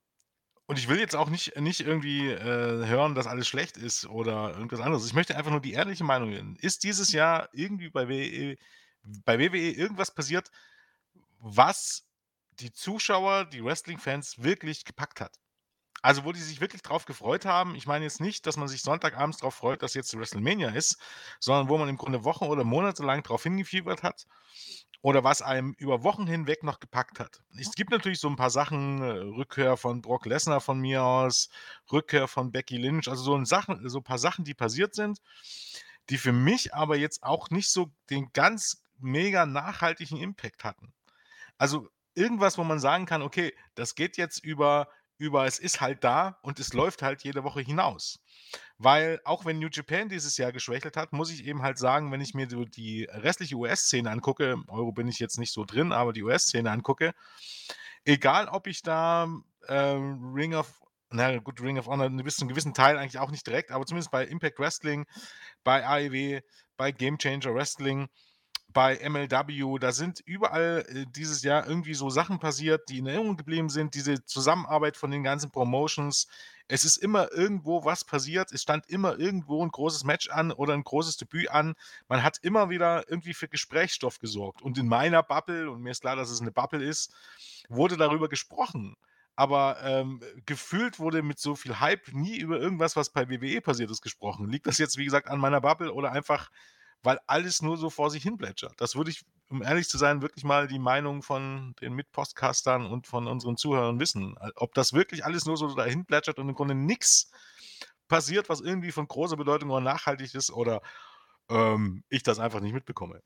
und 0.67 0.79
ich 0.79 0.87
will 0.87 0.99
jetzt 0.99 1.15
auch 1.15 1.29
nicht, 1.29 1.59
nicht 1.59 1.81
irgendwie 1.81 2.29
äh, 2.29 2.87
hören, 2.87 3.15
dass 3.15 3.27
alles 3.27 3.47
schlecht 3.47 3.77
ist 3.77 4.05
oder 4.05 4.53
irgendwas 4.55 4.79
anderes. 4.79 5.05
Ich 5.05 5.13
möchte 5.13 5.35
einfach 5.35 5.51
nur 5.51 5.61
die 5.61 5.73
ehrliche 5.73 6.03
Meinung 6.03 6.31
hören. 6.31 6.57
Ist 6.61 6.83
dieses 6.83 7.11
Jahr 7.11 7.49
irgendwie 7.53 7.89
bei 7.89 8.07
WWE, 8.07 8.55
bei 9.03 9.37
WWE 9.39 9.71
irgendwas 9.71 10.13
passiert, 10.13 10.49
was 11.39 12.07
die 12.59 12.71
Zuschauer, 12.71 13.45
die 13.45 13.63
Wrestling-Fans 13.63 14.41
wirklich 14.41 14.85
gepackt 14.85 15.21
hat? 15.21 15.37
Also, 16.05 16.23
wo 16.23 16.31
die 16.31 16.39
sich 16.39 16.61
wirklich 16.61 16.83
drauf 16.83 17.05
gefreut 17.05 17.45
haben. 17.45 17.73
Ich 17.75 17.87
meine 17.87 18.05
jetzt 18.05 18.21
nicht, 18.21 18.45
dass 18.45 18.57
man 18.57 18.67
sich 18.67 18.83
Sonntagabends 18.83 19.39
drauf 19.39 19.55
freut, 19.55 19.81
dass 19.81 19.95
jetzt 19.95 20.15
WrestleMania 20.15 20.69
ist, 20.69 20.97
sondern 21.39 21.67
wo 21.67 21.79
man 21.79 21.89
im 21.89 21.97
Grunde 21.97 22.23
Wochen 22.23 22.45
oder 22.45 22.63
Monate 22.63 23.03
lang 23.03 23.23
drauf 23.23 23.41
hingefiebert 23.41 24.03
hat 24.03 24.27
oder 25.01 25.23
was 25.23 25.41
einem 25.41 25.73
über 25.79 26.03
Wochen 26.03 26.27
hinweg 26.27 26.63
noch 26.63 26.79
gepackt 26.79 27.19
hat. 27.19 27.41
Es 27.57 27.71
gibt 27.73 27.89
natürlich 27.91 28.19
so 28.19 28.27
ein 28.29 28.35
paar 28.35 28.51
Sachen, 28.51 29.01
äh, 29.01 29.05
Rückkehr 29.07 29.77
von 29.77 30.01
Brock 30.03 30.27
Lesnar 30.27 30.61
von 30.61 30.79
mir 30.79 31.03
aus, 31.03 31.49
Rückkehr 31.91 32.27
von 32.27 32.51
Becky 32.51 32.77
Lynch, 32.77 33.07
also 33.07 33.23
so 33.23 33.35
'n 33.35 33.45
Sachen 33.45 33.89
so 33.89 33.99
ein 33.99 34.03
paar 34.03 34.19
Sachen, 34.19 34.45
die 34.45 34.53
passiert 34.53 34.93
sind, 34.93 35.19
die 36.09 36.17
für 36.17 36.31
mich 36.31 36.73
aber 36.73 36.97
jetzt 36.97 37.23
auch 37.23 37.49
nicht 37.49 37.69
so 37.69 37.91
den 38.09 38.31
ganz 38.33 38.83
mega 38.99 39.45
nachhaltigen 39.45 40.17
Impact 40.17 40.63
hatten. 40.63 40.93
Also, 41.57 41.89
irgendwas, 42.15 42.57
wo 42.57 42.63
man 42.65 42.79
sagen 42.79 43.05
kann: 43.05 43.21
„Okay, 43.23 43.55
das 43.75 43.95
geht 43.95 44.17
jetzt 44.17 44.43
über 44.43 44.89
über 45.17 45.45
es 45.45 45.59
ist 45.59 45.81
halt 45.81 46.03
da 46.03 46.37
und 46.41 46.59
es 46.59 46.73
läuft 46.73 47.01
halt 47.01 47.23
jede 47.23 47.43
Woche 47.43 47.61
hinaus. 47.61 48.19
Weil 48.77 49.21
auch 49.23 49.45
wenn 49.45 49.59
New 49.59 49.69
Japan 49.71 50.09
dieses 50.09 50.37
Jahr 50.37 50.51
geschwächelt 50.51 50.97
hat, 50.97 51.13
muss 51.13 51.31
ich 51.31 51.45
eben 51.45 51.61
halt 51.61 51.77
sagen, 51.77 52.11
wenn 52.11 52.21
ich 52.21 52.33
mir 52.33 52.49
so 52.49 52.65
die 52.65 53.05
restliche 53.05 53.55
US-Szene 53.55 54.09
angucke, 54.09 54.57
Euro 54.67 54.91
bin 54.91 55.07
ich 55.07 55.19
jetzt 55.19 55.39
nicht 55.39 55.53
so 55.53 55.63
drin, 55.63 55.93
aber 55.93 56.11
die 56.11 56.23
US-Szene 56.23 56.69
angucke, 56.69 57.13
egal 58.03 58.47
ob 58.49 58.67
ich 58.67 58.81
da 58.81 59.27
ähm, 59.67 60.33
Ring 60.33 60.53
of, 60.53 60.81
na 61.09 61.37
gut, 61.37 61.61
Ring 61.61 61.77
of 61.77 61.87
Honor 61.87 62.09
bis 62.09 62.35
zu 62.35 62.41
einem 62.41 62.49
gewissen 62.49 62.73
Teil 62.73 62.97
eigentlich 62.97 63.19
auch 63.19 63.31
nicht 63.31 63.47
direkt, 63.47 63.71
aber 63.71 63.85
zumindest 63.85 64.11
bei 64.11 64.25
Impact 64.25 64.59
Wrestling, 64.59 65.05
bei 65.63 65.85
AEW, 65.85 66.41
bei 66.75 66.91
Game 66.91 67.17
Changer 67.17 67.53
Wrestling, 67.53 68.09
bei 68.75 68.99
MLW, 69.09 69.79
da 69.79 69.93
sind 69.93 70.19
überall 70.25 70.85
äh, 70.89 71.05
dieses 71.15 71.43
Jahr 71.43 71.65
irgendwie 71.65 71.93
so 71.93 72.09
Sachen 72.09 72.39
passiert, 72.39 72.89
die 72.89 72.97
in 72.97 73.07
Erinnerung 73.07 73.37
geblieben 73.37 73.69
sind. 73.69 73.95
Diese 73.95 74.25
Zusammenarbeit 74.25 74.97
von 74.97 75.11
den 75.11 75.23
ganzen 75.23 75.49
Promotions. 75.49 76.27
Es 76.67 76.83
ist 76.83 76.97
immer 76.97 77.31
irgendwo 77.31 77.85
was 77.85 78.03
passiert. 78.03 78.51
Es 78.51 78.63
stand 78.63 78.85
immer 78.89 79.17
irgendwo 79.17 79.63
ein 79.63 79.71
großes 79.71 80.03
Match 80.03 80.29
an 80.29 80.51
oder 80.51 80.73
ein 80.73 80.83
großes 80.83 81.15
Debüt 81.15 81.49
an. 81.51 81.75
Man 82.09 82.21
hat 82.21 82.39
immer 82.41 82.69
wieder 82.69 83.09
irgendwie 83.09 83.33
für 83.33 83.47
Gesprächsstoff 83.47 84.19
gesorgt. 84.19 84.61
Und 84.61 84.77
in 84.77 84.89
meiner 84.89 85.23
Bubble, 85.23 85.71
und 85.71 85.81
mir 85.81 85.91
ist 85.91 86.01
klar, 86.01 86.17
dass 86.17 86.29
es 86.29 86.41
eine 86.41 86.51
Bubble 86.51 86.83
ist, 86.83 87.13
wurde 87.69 87.95
darüber 87.95 88.27
gesprochen. 88.27 88.97
Aber 89.37 89.77
ähm, 89.83 90.19
gefühlt 90.45 90.99
wurde 90.99 91.23
mit 91.23 91.39
so 91.39 91.55
viel 91.55 91.79
Hype 91.79 92.11
nie 92.11 92.37
über 92.39 92.59
irgendwas, 92.59 92.97
was 92.97 93.09
bei 93.09 93.29
WWE 93.29 93.61
passiert 93.61 93.89
ist, 93.89 94.01
gesprochen. 94.01 94.49
Liegt 94.49 94.67
das 94.67 94.79
jetzt, 94.79 94.97
wie 94.97 95.05
gesagt, 95.05 95.29
an 95.29 95.39
meiner 95.39 95.61
Bubble 95.61 95.93
oder 95.93 96.11
einfach 96.11 96.49
weil 97.05 97.19
alles 97.27 97.61
nur 97.61 97.77
so 97.77 97.89
vor 97.89 98.09
sich 98.09 98.23
hin 98.23 98.37
plätschert. 98.37 98.73
Das 98.77 98.95
würde 98.95 99.11
ich, 99.11 99.23
um 99.49 99.61
ehrlich 99.61 99.87
zu 99.87 99.97
sein, 99.97 100.21
wirklich 100.21 100.43
mal 100.43 100.67
die 100.67 100.79
Meinung 100.79 101.21
von 101.21 101.75
den 101.81 101.93
Mitpostcastern 101.93 102.85
und 102.85 103.07
von 103.07 103.27
unseren 103.27 103.57
Zuhörern 103.57 103.99
wissen. 103.99 104.35
Ob 104.55 104.73
das 104.73 104.93
wirklich 104.93 105.23
alles 105.23 105.45
nur 105.45 105.57
so 105.57 105.73
dahin 105.75 106.05
plätschert 106.05 106.39
und 106.39 106.49
im 106.49 106.55
Grunde 106.55 106.75
nichts 106.75 107.31
passiert, 108.07 108.49
was 108.49 108.61
irgendwie 108.61 108.91
von 108.91 109.07
großer 109.07 109.37
Bedeutung 109.37 109.69
oder 109.69 109.81
nachhaltig 109.81 110.33
ist 110.35 110.51
oder 110.51 110.81
ähm, 111.49 112.03
ich 112.09 112.23
das 112.23 112.39
einfach 112.39 112.59
nicht 112.59 112.73
mitbekomme. 112.73 113.21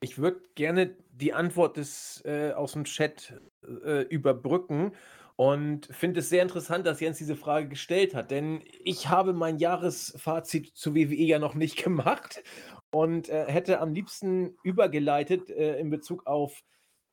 Ich 0.00 0.18
würde 0.18 0.42
gerne 0.54 0.96
die 1.10 1.32
Antwort 1.32 1.76
des, 1.76 2.22
äh, 2.24 2.52
aus 2.52 2.72
dem 2.72 2.84
Chat 2.84 3.40
äh, 3.64 4.02
überbrücken 4.02 4.92
und 5.36 5.86
finde 5.90 6.20
es 6.20 6.28
sehr 6.28 6.42
interessant, 6.42 6.86
dass 6.86 7.00
Jens 7.00 7.18
diese 7.18 7.36
Frage 7.36 7.68
gestellt 7.68 8.14
hat, 8.14 8.30
denn 8.30 8.62
ich 8.84 9.08
habe 9.08 9.32
mein 9.32 9.58
Jahresfazit 9.58 10.74
zu 10.76 10.94
WWE 10.94 11.14
ja 11.14 11.38
noch 11.38 11.54
nicht 11.54 11.76
gemacht 11.84 12.42
und 12.96 13.28
äh, 13.28 13.44
hätte 13.44 13.80
am 13.80 13.92
liebsten 13.92 14.56
übergeleitet 14.62 15.50
äh, 15.50 15.78
in 15.78 15.90
Bezug 15.90 16.26
auf 16.26 16.64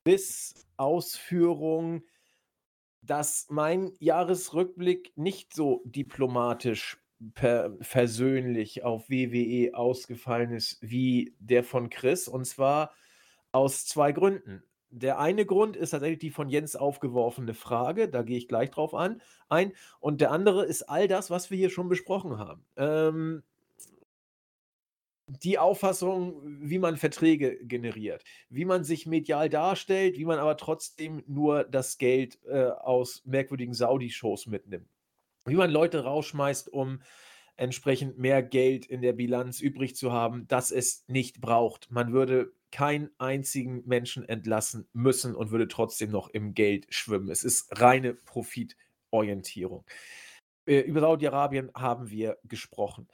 bis 0.06 0.66
Ausführung, 0.78 2.04
dass 3.02 3.48
mein 3.50 3.92
Jahresrückblick 4.00 5.12
nicht 5.18 5.54
so 5.54 5.82
diplomatisch 5.84 7.04
versöhnlich 7.82 8.86
auf 8.86 9.10
WWE 9.10 9.76
ausgefallen 9.76 10.54
ist 10.54 10.78
wie 10.82 11.36
der 11.40 11.66
von 11.66 11.90
Chris. 11.90 12.30
Und 12.30 12.46
zwar 12.46 12.94
aus 13.52 13.86
zwei 13.86 14.14
Gründen. 14.14 14.64
Der 14.90 15.20
eine 15.20 15.46
Grund 15.46 15.76
ist 15.76 15.90
tatsächlich 15.90 16.20
die 16.20 16.32
von 16.32 16.48
Jens 16.48 16.78
aufgeworfene 16.78 17.54
Frage, 17.54 18.08
da 18.08 18.22
gehe 18.22 18.38
ich 18.38 18.48
gleich 18.48 18.72
drauf 18.72 18.94
an, 18.94 19.22
ein. 19.50 19.74
Und 20.00 20.22
der 20.22 20.32
andere 20.32 20.64
ist 20.64 20.84
all 20.84 21.10
das, 21.10 21.30
was 21.30 21.52
wir 21.52 21.58
hier 21.58 21.70
schon 21.70 21.90
besprochen 21.90 22.38
haben. 22.38 22.66
Ähm, 22.78 23.44
die 25.42 25.58
Auffassung, 25.58 26.42
wie 26.62 26.80
man 26.80 26.98
Verträge 26.98 27.58
generiert, 27.66 28.24
wie 28.50 28.66
man 28.66 28.84
sich 28.84 29.06
medial 29.06 29.50
darstellt, 29.50 30.18
wie 30.18 30.26
man 30.26 30.40
aber 30.40 30.58
trotzdem 30.58 31.24
nur 31.28 31.64
das 31.64 31.98
Geld 31.98 32.40
äh, 32.46 32.66
aus 32.66 33.24
merkwürdigen 33.26 33.74
Saudi-Shows 33.74 34.48
mitnimmt, 34.48 34.88
wie 35.46 35.56
man 35.56 35.72
Leute 35.72 36.04
rausschmeißt, 36.04 36.72
um 36.72 37.02
entsprechend 37.56 38.18
mehr 38.18 38.42
Geld 38.42 38.86
in 38.86 39.02
der 39.02 39.14
Bilanz 39.14 39.62
übrig 39.62 39.96
zu 39.96 40.12
haben, 40.12 40.48
das 40.48 40.72
es 40.72 41.06
nicht 41.08 41.40
braucht. 41.40 41.92
Man 41.92 42.12
würde 42.12 42.52
keinen 42.72 43.12
einzigen 43.20 43.84
Menschen 43.86 44.28
entlassen 44.28 44.88
müssen 44.94 45.36
und 45.36 45.52
würde 45.52 45.68
trotzdem 45.68 46.10
noch 46.10 46.30
im 46.30 46.56
Geld 46.56 46.88
schwimmen. 46.90 47.30
Es 47.30 47.44
ist 47.44 47.80
reine 47.80 48.16
Profitorientierung. 48.16 49.86
Äh, 50.66 50.80
über 50.80 51.02
Saudi-Arabien 51.02 51.72
haben 51.76 52.10
wir 52.10 52.38
gesprochen. 52.44 53.08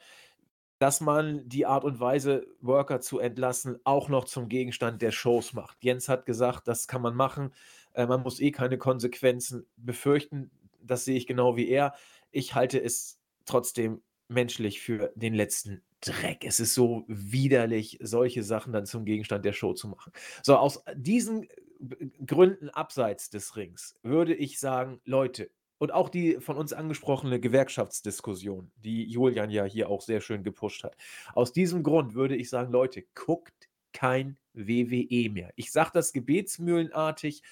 Dass 0.80 1.00
man 1.00 1.46
die 1.46 1.66
Art 1.66 1.84
und 1.84 2.00
Weise, 2.00 2.46
Worker 2.62 3.00
zu 3.00 3.18
entlassen, 3.18 3.78
auch 3.84 4.08
noch 4.08 4.24
zum 4.24 4.48
Gegenstand 4.48 5.02
der 5.02 5.12
Shows 5.12 5.52
macht. 5.52 5.76
Jens 5.84 6.08
hat 6.08 6.24
gesagt, 6.24 6.66
das 6.66 6.88
kann 6.88 7.02
man 7.02 7.14
machen. 7.14 7.52
Äh, 7.92 8.06
man 8.06 8.22
muss 8.22 8.40
eh 8.40 8.50
keine 8.50 8.78
Konsequenzen 8.78 9.66
befürchten. 9.76 10.50
Das 10.82 11.04
sehe 11.04 11.16
ich 11.16 11.26
genau 11.26 11.54
wie 11.56 11.68
er. 11.68 11.94
Ich 12.32 12.54
halte 12.54 12.82
es 12.82 13.20
trotzdem 13.44 14.00
menschlich 14.28 14.80
für 14.80 15.12
den 15.14 15.34
letzten 15.34 15.82
Dreck. 16.00 16.46
Es 16.46 16.60
ist 16.60 16.72
so 16.72 17.04
widerlich, 17.08 17.98
solche 18.00 18.42
Sachen 18.42 18.72
dann 18.72 18.86
zum 18.86 19.04
Gegenstand 19.04 19.44
der 19.44 19.52
Show 19.52 19.74
zu 19.74 19.86
machen. 19.86 20.12
So, 20.42 20.56
aus 20.56 20.82
diesen 20.94 21.46
Gründen 22.24 22.70
abseits 22.70 23.28
des 23.28 23.56
Rings 23.56 23.98
würde 24.02 24.34
ich 24.34 24.58
sagen, 24.58 25.00
Leute, 25.04 25.50
und 25.80 25.92
auch 25.92 26.10
die 26.10 26.36
von 26.40 26.58
uns 26.58 26.74
angesprochene 26.74 27.40
Gewerkschaftsdiskussion, 27.40 28.70
die 28.76 29.04
Julian 29.06 29.48
ja 29.48 29.64
hier 29.64 29.88
auch 29.88 30.02
sehr 30.02 30.20
schön 30.20 30.42
gepusht 30.42 30.84
hat. 30.84 30.94
Aus 31.32 31.54
diesem 31.54 31.82
Grund 31.82 32.14
würde 32.14 32.36
ich 32.36 32.50
sagen, 32.50 32.70
Leute, 32.70 33.02
guckt 33.14 33.70
kein 33.94 34.36
WWE 34.52 35.30
mehr. 35.30 35.52
Ich 35.56 35.72
sage 35.72 35.90
das 35.94 36.12
gebetsmühlenartig 36.12 37.42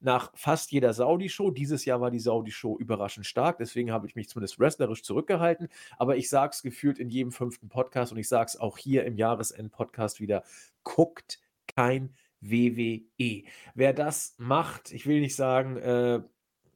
nach 0.00 0.32
fast 0.34 0.72
jeder 0.72 0.92
Saudi-Show. 0.92 1.52
Dieses 1.52 1.84
Jahr 1.84 2.00
war 2.00 2.10
die 2.10 2.18
Saudi-Show 2.18 2.76
überraschend 2.76 3.24
stark, 3.24 3.58
deswegen 3.58 3.92
habe 3.92 4.08
ich 4.08 4.16
mich 4.16 4.28
zumindest 4.28 4.58
wrestlerisch 4.58 5.04
zurückgehalten. 5.04 5.68
Aber 5.96 6.16
ich 6.16 6.28
sage 6.28 6.50
es 6.54 6.62
gefühlt 6.62 6.98
in 6.98 7.08
jedem 7.08 7.30
fünften 7.30 7.68
Podcast 7.68 8.10
und 8.10 8.18
ich 8.18 8.28
sage 8.28 8.46
es 8.48 8.56
auch 8.56 8.78
hier 8.78 9.04
im 9.04 9.16
Jahresend-Podcast 9.16 10.20
wieder: 10.20 10.42
guckt 10.82 11.38
kein 11.68 12.16
WWE. 12.40 13.44
Wer 13.76 13.92
das 13.92 14.34
macht, 14.38 14.90
ich 14.90 15.06
will 15.06 15.20
nicht 15.20 15.36
sagen, 15.36 15.76
äh, 15.76 16.20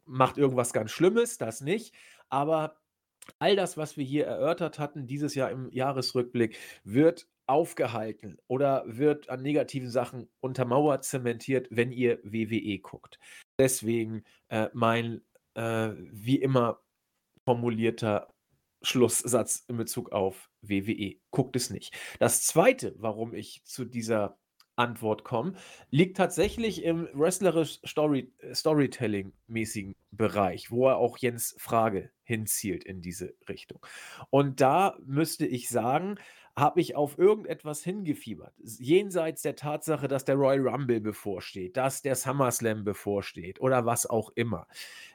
macht 0.05 0.39
irgendwas 0.39 0.72
ganz 0.72 0.90
Schlimmes, 0.90 1.39
das 1.39 1.60
nicht. 1.60 1.94
Aber 2.28 2.81
all 3.39 3.56
das, 3.56 3.77
was 3.77 3.97
wir 3.97 4.05
hier 4.05 4.27
erörtert 4.27 4.78
hatten, 4.78 5.06
dieses 5.06 5.35
Jahr 5.35 5.51
im 5.51 5.70
Jahresrückblick, 5.70 6.56
wird 6.85 7.28
aufgehalten 7.47 8.39
oder 8.47 8.85
wird 8.86 9.28
an 9.28 9.43
negativen 9.43 9.90
Sachen 9.90 10.28
untermauert, 10.40 11.05
zementiert, 11.05 11.66
wenn 11.70 11.90
ihr 11.90 12.20
WWE 12.22 12.78
guckt. 12.78 13.18
Deswegen 13.59 14.22
äh, 14.48 14.68
mein 14.72 15.22
äh, 15.55 15.90
wie 15.97 16.36
immer 16.36 16.81
formulierter 17.44 18.28
Schlusssatz 18.82 19.64
in 19.68 19.77
Bezug 19.77 20.12
auf 20.12 20.48
WWE. 20.62 21.16
Guckt 21.31 21.56
es 21.56 21.70
nicht. 21.70 21.94
Das 22.18 22.43
zweite, 22.47 22.94
warum 22.98 23.35
ich 23.35 23.62
zu 23.64 23.85
dieser 23.85 24.39
Antwort 24.81 25.24
kommen, 25.24 25.57
liegt 25.90 26.16
tatsächlich 26.16 26.82
im 26.82 27.09
wrestlerisch 27.12 27.81
Story, 27.86 28.32
Storytelling-mäßigen 28.52 29.94
Bereich, 30.11 30.70
wo 30.70 30.89
er 30.89 30.97
auch 30.97 31.19
Jens 31.19 31.55
Frage 31.59 32.11
hinzielt 32.24 32.85
in 32.85 33.02
diese 33.02 33.35
Richtung. 33.48 33.85
Und 34.31 34.61
da 34.61 34.97
müsste 35.05 35.47
ich 35.47 35.69
sagen, 35.69 36.16
habe 36.61 36.81
ich 36.81 36.95
auf 36.95 37.19
irgendetwas 37.19 37.82
hingefiebert. 37.82 38.55
Jenseits 38.62 39.43
der 39.43 39.57
Tatsache, 39.57 40.07
dass 40.07 40.24
der 40.24 40.37
Royal 40.37 40.69
Rumble 40.69 41.01
bevorsteht, 41.01 41.77
dass 41.77 42.03
der 42.03 42.15
SummerSlam 42.15 42.85
bevorsteht 42.85 43.61
oder 43.61 43.87
was 43.87 44.09
auch 44.09 44.31
immer. 44.35 44.66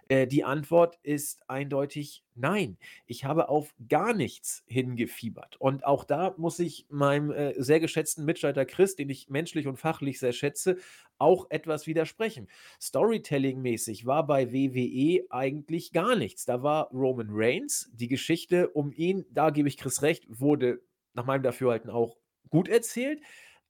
Äh, 0.08 0.28
die 0.28 0.44
Antwort 0.44 1.00
ist 1.04 1.48
eindeutig 1.48 2.24
nein. 2.36 2.78
Ich 3.06 3.26
habe 3.26 3.50
auf 3.50 3.74
gar 3.88 4.14
nichts 4.14 4.64
hingefiebert. 4.68 5.56
Und 5.60 5.86
auch 5.86 6.04
da 6.04 6.34
muss 6.38 6.60
ich 6.60 6.86
meinem 6.90 7.32
äh, 7.32 7.54
sehr 7.62 7.80
geschätzten 7.80 8.26
Mitstreiter 8.26 8.66
Chris, 8.66 8.96
den 8.96 9.10
ich 9.10 9.30
menschlich 9.30 9.68
und 9.68 9.78
fachlich 9.78 10.20
sehr 10.20 10.34
schätze, 10.34 10.78
auch 11.18 11.46
etwas 11.50 11.88
widersprechen. 11.88 12.48
Storytelling-mäßig 12.82 14.06
war 14.06 14.28
bei 14.28 14.52
WWE 14.52 15.26
eigentlich 15.30 15.94
gar 15.94 16.16
nichts. 16.16 16.46
Da 16.46 16.62
war 16.62 16.90
Roman 16.92 17.30
Reigns. 17.30 17.90
Die 17.94 18.08
Geschichte 18.08 18.70
um 18.70 18.92
ihn, 18.92 19.26
da 19.30 19.52
gebe 19.52 19.70
ich 19.70 19.78
Chris 19.78 20.02
recht, 20.02 20.26
wurde 20.28 20.82
nach 21.16 21.26
meinem 21.26 21.44
Dafürhalten 21.44 21.90
auch 21.90 22.18
gut 22.50 22.68
erzählt. 22.68 23.22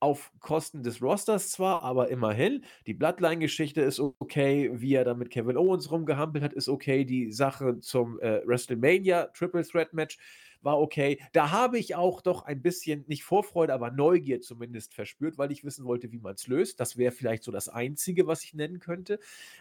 Auf 0.01 0.31
Kosten 0.39 0.83
des 0.83 1.01
Rosters 1.01 1.51
zwar, 1.51 1.81
aber 1.81 2.09
immerhin. 2.09 2.65
Die 2.85 2.93
Bloodline-Geschichte 2.93 3.81
ist 3.81 3.99
okay. 3.99 4.69
Wie 4.73 4.93
er 4.93 5.05
da 5.05 5.13
mit 5.13 5.29
Kevin 5.29 5.57
Owens 5.57 5.89
rumgehampelt 5.89 6.43
hat, 6.43 6.53
ist 6.53 6.67
okay. 6.67 7.05
Die 7.05 7.31
Sache 7.31 7.79
zum 7.79 8.19
äh, 8.19 8.45
WrestleMania 8.45 9.27
Triple 9.27 9.65
Threat 9.65 9.93
Match 9.93 10.17
war 10.61 10.79
okay. 10.79 11.21
Da 11.31 11.51
habe 11.51 11.79
ich 11.79 11.95
auch 11.95 12.21
doch 12.21 12.43
ein 12.43 12.61
bisschen, 12.61 13.05
nicht 13.07 13.23
Vorfreude, 13.23 13.73
aber 13.73 13.89
Neugier 13.89 14.41
zumindest 14.41 14.93
verspürt, 14.93 15.37
weil 15.37 15.51
ich 15.51 15.63
wissen 15.63 15.85
wollte, 15.85 16.11
wie 16.11 16.19
man 16.19 16.35
es 16.35 16.47
löst. 16.47 16.79
Das 16.79 16.97
wäre 16.97 17.13
vielleicht 17.13 17.43
so 17.43 17.51
das 17.51 17.69
Einzige, 17.69 18.27
was 18.27 18.43
ich 18.43 18.53
nennen 18.53 18.79
könnte. 18.79 19.19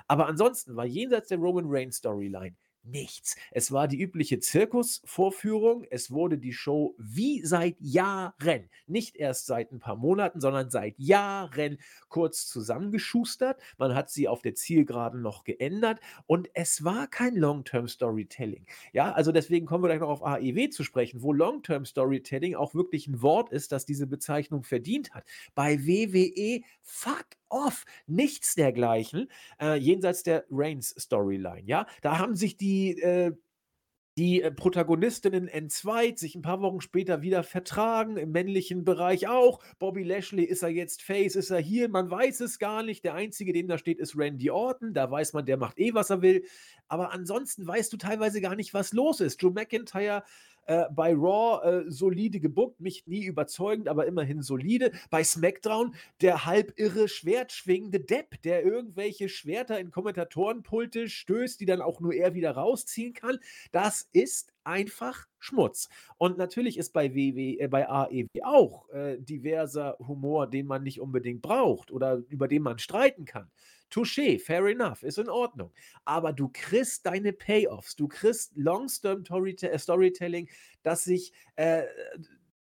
Aber 0.09 0.27
ansonsten 0.27 0.75
war 0.75 0.85
jenseits 0.87 1.29
der 1.29 1.39
Roman 1.39 1.67
Reigns 1.69 1.99
Storyline 1.99 2.57
nichts. 2.85 3.37
Es 3.51 3.73
war 3.73 3.89
die 3.89 4.01
übliche 4.01 4.39
Zirkusvorführung. 4.39 5.85
Es 5.91 6.11
wurde 6.11 6.39
die 6.39 6.53
Show 6.53 6.95
wie 6.99 7.45
seit 7.45 7.77
Jahren, 7.81 8.69
nicht 8.87 9.17
erst 9.17 9.47
seit 9.47 9.73
ein 9.73 9.79
paar 9.79 9.97
Monaten, 9.97 10.41
sondern 10.41 10.71
seit 10.71 10.99
Jahren 10.99 11.79
kurz 12.09 12.47
zusammengeschustert. 12.47 13.61
Man 13.79 13.95
hat 13.95 14.11
sie 14.11 14.29
auf 14.29 14.43
der 14.43 14.55
Zielgeraden 14.55 15.23
noch 15.23 15.45
geändert 15.45 16.01
und 16.27 16.49
es 16.55 16.85
war 16.85 17.07
kein 17.07 17.37
Long-Term 17.37 17.89
Storytelling. 17.89 18.67
Ja, 18.93 19.13
also 19.13 19.33
deswegen 19.33 19.67
kommen 19.67 19.83
wir 19.83 19.89
gleich 19.89 20.01
noch 20.01 20.09
auf 20.09 20.25
AEW 20.25 20.69
zu 20.71 20.85
sprechen, 20.85 21.23
wo 21.23 21.33
Long-Term 21.33 21.85
Storytelling 21.85 22.55
auch 22.55 22.75
wirklich 22.75 23.07
ein 23.07 23.23
Wort 23.23 23.51
ist, 23.51 23.73
das 23.73 23.87
diese 23.87 24.07
Bezeichnung 24.07 24.63
verdient 24.63 25.15
hat. 25.15 25.25
Bei 25.55 25.87
WWE, 25.87 26.63
fuck 26.83 27.27
off, 27.55 27.85
nichts 28.07 28.55
dergleichen, 28.55 29.31
äh, 29.61 29.77
jenseits 29.77 30.23
der 30.23 30.45
Reigns-Storyline. 30.51 31.63
Ja, 31.65 31.87
da 32.03 32.19
haben 32.19 32.35
sich 32.35 32.57
die 32.57 33.01
äh, 33.01 33.33
die 34.17 34.43
äh, 34.43 34.53
Protagonistinnen 34.53 35.49
entzweit, 35.49 36.19
sich 36.19 36.35
ein 36.35 36.43
paar 36.43 36.61
Wochen 36.61 36.81
später 36.81 37.23
wieder 37.23 37.43
vertragen, 37.43 38.17
im 38.17 38.31
männlichen 38.31 38.85
Bereich 38.85 39.27
auch. 39.27 39.61
Bobby 39.79 40.05
Lashley, 40.05 40.45
ist 40.45 40.63
er 40.63 40.69
jetzt 40.69 41.03
Face, 41.03 41.35
ist 41.35 41.51
er 41.51 41.59
hier? 41.59 41.89
Man 41.89 42.11
weiß 42.11 42.41
es 42.41 42.59
gar 42.59 42.83
nicht. 42.83 43.05
Der 43.05 43.15
Einzige, 43.15 43.53
dem 43.53 43.67
da 43.67 43.77
steht, 43.77 43.99
ist 43.99 44.17
Randy 44.17 44.51
Orton. 44.51 44.95
Da 44.95 45.11
weiß 45.11 45.33
man, 45.33 45.47
der 45.47 45.57
macht 45.57 45.79
eh, 45.79 45.95
was 45.95 46.11
er 46.11 46.23
will. 46.23 46.45
Aber 46.87 47.13
ansonsten 47.13 47.67
weißt 47.67 47.93
du 47.93 47.97
teilweise 47.97 48.41
gar 48.41 48.55
nicht, 48.55 48.73
was 48.73 48.93
los 48.93 49.21
ist. 49.21 49.43
Drew 49.43 49.51
McIntyre 49.51 50.23
äh, 50.67 50.85
bei 50.91 51.13
Raw 51.15 51.65
äh, 51.65 51.91
solide 51.91 52.41
gebuckt, 52.41 52.81
mich 52.81 53.07
nie 53.07 53.25
überzeugend, 53.25 53.89
aber 53.89 54.07
immerhin 54.07 54.43
solide. 54.43 54.93
Bei 55.11 55.23
SmackDown 55.25 55.95
der 56.21 56.47
halb 56.47 56.73
irre 56.77 57.09
schwertschwingende 57.09 58.01
Depp, 58.01 58.43
der 58.43 58.65
irgendwelche 58.65 59.29
Schwerter 59.29 59.79
in 59.79 59.91
Kommentatorenpulte 59.91 61.09
stößt, 61.09 61.61
die 61.61 61.67
dann 61.67 61.81
auch 61.81 62.01
nur 62.01 62.15
er 62.15 62.35
wieder 62.35 62.53
rausziehen 62.53 63.15
kann. 63.15 63.39
Das 63.73 64.09
ist 64.13 64.53
einfach 64.65 65.27
Schmutz. 65.39 65.89
Und 66.17 66.39
natürlich 66.39 66.79
ist 66.79 66.93
bei 66.93 67.15
WW, 67.15 67.59
äh, 67.59 67.69
bei 67.69 67.89
AEW 67.89 68.27
auch 68.43 68.89
äh, 68.91 69.19
diverser 69.19 69.97
Humor, 69.99 70.49
den 70.49 70.67
man 70.67 70.83
nicht 70.83 71.01
unbedingt 71.01 71.43
braucht 71.43 71.91
oder 71.91 72.23
über 72.29 72.49
den 72.49 72.63
man 72.63 72.79
streiten 72.79 73.25
kann. 73.25 73.51
Touché, 73.95 74.41
fair 74.41 74.67
enough, 74.67 75.05
ist 75.05 75.19
in 75.19 75.29
Ordnung. 75.29 75.73
Aber 76.05 76.33
du 76.33 76.51
kriegst 76.53 77.07
deine 77.07 77.33
Payoffs, 77.33 77.95
du 77.95 78.09
kriegst 78.09 78.51
Long-Term 78.57 79.25
äh, 79.47 79.79
Storytelling, 79.79 80.51
das 80.83 81.05
sich 81.05 81.33
äh, 81.55 81.85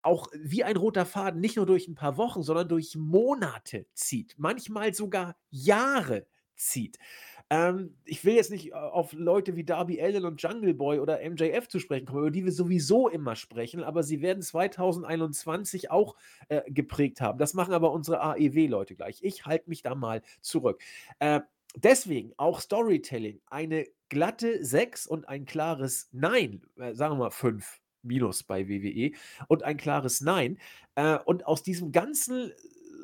auch 0.04 0.28
wie 0.34 0.64
ein 0.64 0.78
roter 0.78 1.08
Faden 1.08 1.42
nicht 1.42 1.56
nur 1.56 1.66
durch 1.66 1.88
ein 1.88 1.96
paar 1.96 2.18
Wochen, 2.18 2.44
sondern 2.44 2.68
durch 2.68 2.96
Monate 2.96 3.88
zieht, 3.94 4.36
manchmal 4.38 4.94
sogar 4.94 5.36
Jahre 5.50 6.28
zieht. 6.56 7.00
Ähm, 7.50 7.96
ich 8.06 8.24
will 8.26 8.36
jetzt 8.36 8.52
nicht 8.52 8.72
äh, 8.72 8.74
auf 8.74 9.14
Leute 9.14 9.56
wie 9.56 9.64
Darby 9.64 10.02
Allen 10.02 10.26
und 10.26 10.42
Jungle 10.42 10.74
Boy 10.74 11.00
oder 11.00 11.20
MJF 11.28 11.68
zu 11.68 11.80
sprechen 11.80 12.06
kommen, 12.06 12.20
über 12.20 12.32
die 12.32 12.46
wir 12.46 12.52
sowieso 12.52 13.10
immer 13.10 13.36
sprechen, 13.36 13.84
aber 13.84 14.04
sie 14.04 14.22
werden 14.22 14.42
2021 14.42 15.92
auch 15.92 16.16
äh, 16.50 16.62
geprägt 16.72 17.22
haben. 17.22 17.38
Das 17.40 17.54
machen 17.54 17.74
aber 17.74 17.92
unsere 17.92 18.22
AEW-Leute 18.22 18.96
gleich. 18.96 19.20
Ich 19.24 19.46
halte 19.46 19.70
mich 19.70 19.82
da 19.82 19.96
mal 19.96 20.22
zurück. 20.42 20.82
Äh, 21.20 21.42
deswegen 21.76 22.34
auch 22.38 22.60
Storytelling. 22.60 23.42
Eine 23.48 23.86
glatte 24.10 24.64
6 24.64 25.08
und 25.08 25.28
ein 25.28 25.46
klares 25.46 26.10
Nein, 26.12 26.62
äh, 26.78 26.94
sagen 26.94 27.16
wir 27.16 27.26
mal 27.26 27.32
5 27.32 27.82
minus 28.04 28.44
bei 28.44 28.68
WWE 28.68 29.12
und 29.48 29.64
ein 29.64 29.78
klares 29.78 30.22
Nein. 30.22 30.60
Äh, 30.96 31.18
und 31.26 31.46
aus 31.46 31.64
diesem 31.64 31.92
ganzen 31.92 32.52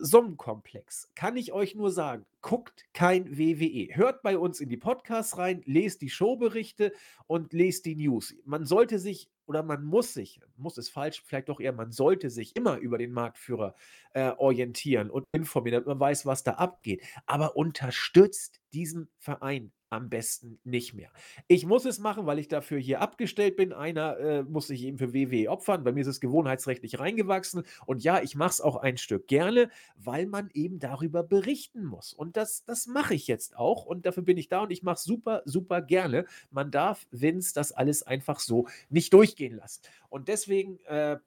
Summenkomplex 0.02 1.12
kann 1.16 1.38
ich 1.38 1.52
euch 1.52 1.76
nur 1.76 1.92
sagen, 1.92 2.26
guckt 2.42 2.86
kein 2.94 3.38
WWE. 3.38 3.96
Hört 3.96 4.22
bei 4.22 4.38
uns 4.38 4.60
in 4.60 4.70
die 4.70 4.78
Podcasts 4.78 5.38
rein, 5.38 5.62
lest 5.66 6.02
die 6.02 6.10
Showberichte 6.10 6.94
und 7.28 7.54
lest 7.54 7.86
die 7.86 7.96
News. 7.96 8.36
Man 8.46 8.66
sollte 8.66 9.00
sich 9.00 9.30
oder 9.46 9.64
man 9.64 9.84
muss 9.84 10.14
sich, 10.14 10.40
muss 10.58 10.78
es 10.78 10.90
falsch, 10.90 11.24
vielleicht 11.26 11.50
doch 11.50 11.60
eher, 11.60 11.74
man 11.74 11.92
sollte 11.92 12.30
sich 12.30 12.56
immer 12.56 12.78
über 12.78 13.00
den 13.00 13.12
Marktführer 13.12 13.74
äh, 14.14 14.32
orientieren 14.38 15.10
und 15.10 15.26
informieren, 15.32 15.74
damit 15.74 15.88
man 15.88 16.00
weiß, 16.00 16.28
was 16.28 16.44
da 16.44 16.54
abgeht. 16.54 17.04
Aber 17.26 17.56
unterstützt 17.56 18.62
diesen 18.74 19.10
Verein 19.18 19.72
am 19.90 20.10
besten 20.10 20.60
nicht 20.64 20.94
mehr. 20.94 21.12
Ich 21.48 21.66
muss 21.66 21.86
es 21.86 22.00
machen, 22.00 22.26
weil 22.26 22.40
ich 22.40 22.48
dafür 22.48 22.80
hier 22.80 23.02
abgestellt 23.02 23.56
bin. 23.56 23.74
Einer 23.74 24.18
äh, 24.18 24.44
muss 24.44 24.68
sich 24.68 24.84
eben 24.84 24.98
für 24.98 25.14
WWE 25.14 25.50
opfern. 25.50 25.84
Bei 25.84 25.92
mir 25.92 26.02
ist 26.02 26.08
es 26.08 26.20
gewohnheitsrechtlich 26.20 27.00
reingewachsen. 27.00 27.64
Und 27.86 28.04
ja, 28.04 28.22
ich 28.22 28.36
mache 28.36 28.52
es 28.52 28.62
auch 28.62 28.76
ein 28.76 28.98
Stück 28.98 29.28
gerne, 29.28 29.70
weil 29.96 30.28
man 30.28 30.50
eben 30.54 30.80
darüber 30.80 31.24
berichten 31.24 31.86
muss. 31.86 32.14
Und 32.14 32.38
das, 32.38 32.66
das 32.66 32.88
mache 32.88 33.16
ich 33.16 33.28
jetzt 33.28 33.58
auch. 33.58 33.86
Und 33.86 34.06
dafür 34.06 34.24
bin 34.24 34.38
ich 34.38 34.48
da 34.48 34.62
und 34.62 34.72
ich 34.72 34.84
mache 34.84 34.96
es 34.96 35.04
super, 35.04 35.42
super 35.46 35.82
gerne. 35.82 36.26
Man 36.52 36.72
darf 36.72 37.08
Vince 37.12 37.54
das 37.54 37.72
alles 37.72 38.04
einfach 38.04 38.40
so 38.40 38.68
nicht 38.90 39.14
durchgehen 39.14 39.56
lassen. 39.56 39.82
Und 40.10 40.28
deswegen 40.28 40.80
äh, 40.86 41.18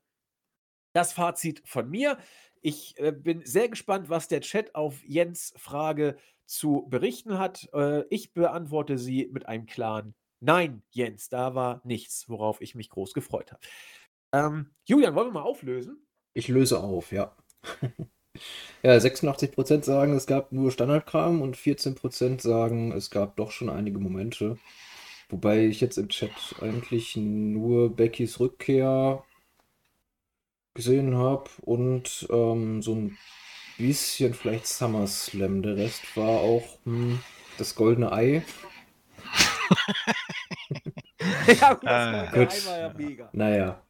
das 0.92 1.12
Fazit 1.12 1.62
von 1.64 1.88
mir. 1.88 2.18
Ich 2.60 2.98
äh, 2.98 3.12
bin 3.12 3.44
sehr 3.44 3.68
gespannt, 3.68 4.08
was 4.08 4.28
der 4.28 4.40
Chat 4.40 4.74
auf 4.74 5.02
Jens 5.04 5.52
Frage 5.56 6.16
zu 6.52 6.86
berichten 6.88 7.38
hat. 7.38 7.68
Äh, 7.72 8.04
ich 8.10 8.34
beantworte 8.34 8.98
sie 8.98 9.28
mit 9.32 9.46
einem 9.46 9.66
klaren 9.66 10.14
Nein, 10.44 10.82
Jens, 10.90 11.28
da 11.28 11.54
war 11.54 11.80
nichts, 11.84 12.28
worauf 12.28 12.60
ich 12.60 12.74
mich 12.74 12.90
groß 12.90 13.14
gefreut 13.14 13.52
habe. 13.52 13.60
Ähm, 14.32 14.70
Julian, 14.84 15.14
wollen 15.14 15.28
wir 15.28 15.34
mal 15.34 15.42
auflösen? 15.42 16.04
Ich 16.34 16.48
löse 16.48 16.80
auf, 16.80 17.12
ja. 17.12 17.36
ja, 18.82 18.96
86% 18.96 19.84
sagen, 19.84 20.14
es 20.14 20.26
gab 20.26 20.50
nur 20.50 20.72
Standardkram 20.72 21.42
und 21.42 21.56
14% 21.56 22.40
sagen, 22.40 22.90
es 22.90 23.10
gab 23.10 23.36
doch 23.36 23.52
schon 23.52 23.70
einige 23.70 24.00
Momente. 24.00 24.58
Wobei 25.28 25.66
ich 25.66 25.80
jetzt 25.80 25.96
im 25.96 26.08
Chat 26.08 26.56
eigentlich 26.60 27.14
nur 27.16 27.94
Beckys 27.94 28.40
Rückkehr 28.40 29.24
gesehen 30.74 31.16
habe 31.16 31.50
und 31.60 32.26
ähm, 32.30 32.82
so 32.82 32.96
ein 32.96 33.18
bisschen 33.82 34.32
vielleicht 34.32 34.66
SummerSlam. 34.66 35.62
Der 35.62 35.76
Rest 35.76 36.16
war 36.16 36.40
auch 36.40 36.78
hm, 36.84 37.18
das 37.58 37.74
goldene 37.74 38.12
Ei. 38.12 38.42
ja, 41.46 41.74
gut, 41.74 41.84
das 41.84 42.32
äh, 42.32 42.38
gut. 42.38 42.52
Ei 42.52 42.66
war 42.66 42.78
ja 42.78 42.94
mega. 42.96 43.28
Naja, 43.32 43.82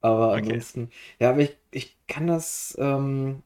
aber 0.00 0.32
okay. 0.32 0.42
ansonsten, 0.42 0.90
ja, 1.20 1.30
aber 1.30 1.40
ich, 1.40 1.56
ich 1.70 1.96
kann 2.08 2.26
das, 2.26 2.76
ähm, 2.80 3.42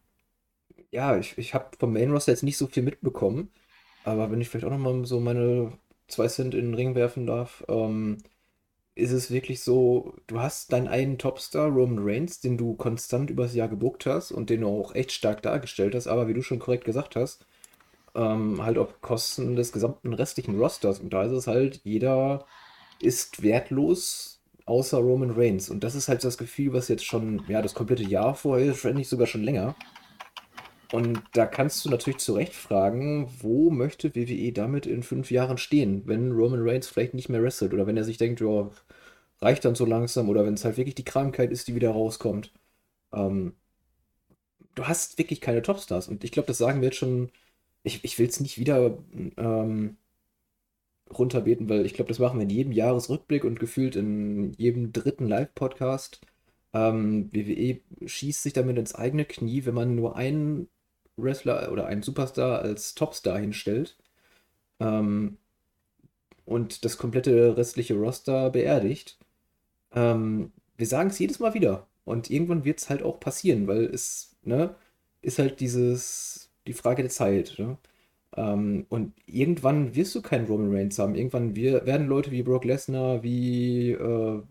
ja, 0.90 1.18
ich, 1.18 1.36
ich 1.38 1.54
habe 1.54 1.76
vom 1.78 1.92
Main 1.92 2.10
Roster 2.10 2.32
jetzt 2.32 2.42
nicht 2.42 2.56
so 2.56 2.66
viel 2.66 2.82
mitbekommen, 2.82 3.50
aber 4.04 4.30
wenn 4.30 4.40
ich 4.40 4.48
vielleicht 4.48 4.66
auch 4.66 4.70
nochmal 4.70 5.04
so 5.04 5.20
meine 5.20 5.72
zwei 6.08 6.28
Cent 6.28 6.54
in 6.54 6.66
den 6.66 6.74
Ring 6.74 6.94
werfen 6.94 7.26
darf, 7.26 7.62
ähm, 7.68 8.18
ist 9.00 9.12
es 9.12 9.30
wirklich 9.30 9.60
so, 9.60 10.14
du 10.26 10.40
hast 10.40 10.72
deinen 10.72 10.88
einen 10.88 11.18
Topstar, 11.18 11.68
Roman 11.68 11.98
Reigns, 12.00 12.40
den 12.40 12.56
du 12.56 12.74
konstant 12.74 13.30
übers 13.30 13.54
Jahr 13.54 13.68
gebuckt 13.68 14.06
hast 14.06 14.32
und 14.32 14.50
den 14.50 14.60
du 14.60 14.68
auch 14.68 14.94
echt 14.94 15.12
stark 15.12 15.42
dargestellt 15.42 15.94
hast, 15.94 16.06
aber 16.06 16.28
wie 16.28 16.34
du 16.34 16.42
schon 16.42 16.58
korrekt 16.58 16.84
gesagt 16.84 17.16
hast, 17.16 17.46
ähm, 18.14 18.62
halt 18.62 18.78
auf 18.78 19.00
Kosten 19.00 19.56
des 19.56 19.72
gesamten 19.72 20.12
restlichen 20.12 20.58
Rosters. 20.58 21.00
Und 21.00 21.12
da 21.12 21.24
ist 21.24 21.32
es 21.32 21.46
halt, 21.46 21.80
jeder 21.84 22.46
ist 23.00 23.42
wertlos, 23.42 24.40
außer 24.66 24.98
Roman 24.98 25.32
Reigns. 25.32 25.70
Und 25.70 25.82
das 25.82 25.94
ist 25.94 26.08
halt 26.08 26.22
das 26.22 26.38
Gefühl, 26.38 26.72
was 26.72 26.88
jetzt 26.88 27.04
schon, 27.04 27.42
ja, 27.48 27.62
das 27.62 27.74
komplette 27.74 28.04
Jahr 28.04 28.34
vorher, 28.34 28.74
wenn 28.84 28.96
nicht 28.96 29.08
sogar 29.08 29.26
schon 29.26 29.42
länger. 29.42 29.74
Und 30.92 31.22
da 31.32 31.46
kannst 31.46 31.84
du 31.84 31.90
natürlich 31.90 32.18
zu 32.18 32.34
Recht 32.34 32.52
fragen, 32.52 33.30
wo 33.40 33.70
möchte 33.70 34.14
WWE 34.14 34.52
damit 34.52 34.86
in 34.86 35.02
fünf 35.02 35.30
Jahren 35.30 35.56
stehen, 35.56 36.02
wenn 36.06 36.32
Roman 36.32 36.66
Reigns 36.68 36.88
vielleicht 36.88 37.14
nicht 37.14 37.28
mehr 37.28 37.42
wrestelt 37.42 37.72
oder 37.72 37.86
wenn 37.86 37.96
er 37.96 38.04
sich 38.04 38.18
denkt, 38.18 38.40
ja, 38.40 38.68
reicht 39.42 39.64
dann 39.64 39.74
so 39.74 39.84
langsam 39.86 40.28
oder 40.28 40.44
wenn 40.44 40.54
es 40.54 40.64
halt 40.64 40.76
wirklich 40.76 40.94
die 40.94 41.04
Krankheit 41.04 41.50
ist, 41.52 41.68
die 41.68 41.74
wieder 41.74 41.90
rauskommt. 41.90 42.52
Ähm, 43.12 43.54
du 44.74 44.86
hast 44.86 45.18
wirklich 45.18 45.40
keine 45.40 45.62
Topstars 45.62 46.08
und 46.08 46.24
ich 46.24 46.32
glaube, 46.32 46.46
das 46.48 46.58
sagen 46.58 46.80
wir 46.80 46.88
jetzt 46.88 46.98
schon. 46.98 47.30
Ich, 47.82 48.04
ich 48.04 48.18
will 48.18 48.28
es 48.28 48.40
nicht 48.40 48.58
wieder 48.58 48.98
ähm, 49.38 49.96
runterbeten, 51.12 51.68
weil 51.68 51.86
ich 51.86 51.94
glaube, 51.94 52.08
das 52.08 52.18
machen 52.18 52.38
wir 52.38 52.44
in 52.44 52.50
jedem 52.50 52.72
Jahresrückblick 52.72 53.44
und 53.44 53.58
gefühlt 53.60 53.96
in 53.96 54.52
jedem 54.54 54.92
dritten 54.92 55.26
Live-Podcast. 55.26 56.20
Ähm, 56.72 57.30
WWE 57.32 57.80
schießt 58.06 58.42
sich 58.42 58.52
damit 58.52 58.78
ins 58.78 58.94
eigene 58.94 59.24
Knie, 59.24 59.64
wenn 59.66 59.74
man 59.74 59.94
nur 59.96 60.16
einen 60.16 60.68
Wrestler 61.16 61.72
oder 61.72 61.86
einen 61.86 62.02
Superstar 62.02 62.60
als 62.62 62.94
Topstar 62.94 63.38
hinstellt 63.38 63.96
ähm, 64.80 65.38
und 66.44 66.84
das 66.84 66.98
komplette 66.98 67.56
restliche 67.56 67.94
Roster 67.94 68.50
beerdigt. 68.50 69.18
Ähm, 69.94 70.52
wir 70.76 70.86
sagen 70.86 71.10
es 71.10 71.18
jedes 71.18 71.40
Mal 71.40 71.54
wieder 71.54 71.86
und 72.04 72.30
irgendwann 72.30 72.64
wird 72.64 72.80
es 72.80 72.90
halt 72.90 73.02
auch 73.02 73.20
passieren, 73.20 73.66
weil 73.66 73.84
es 73.84 74.36
ne, 74.42 74.74
ist 75.22 75.38
halt 75.38 75.60
dieses 75.60 76.50
die 76.66 76.72
Frage 76.72 77.02
der 77.02 77.10
Zeit. 77.10 77.56
Ne? 77.58 77.78
Ähm, 78.36 78.86
und 78.88 79.14
irgendwann 79.26 79.94
wirst 79.94 80.14
du 80.14 80.22
keinen 80.22 80.46
Roman 80.46 80.74
Reigns 80.74 80.98
haben. 80.98 81.14
Irgendwann 81.14 81.56
wir, 81.56 81.86
werden 81.86 82.08
Leute 82.08 82.30
wie 82.30 82.42
Brock 82.42 82.64
Lesnar, 82.64 83.22
wie 83.22 83.92
äh, 83.92 84.42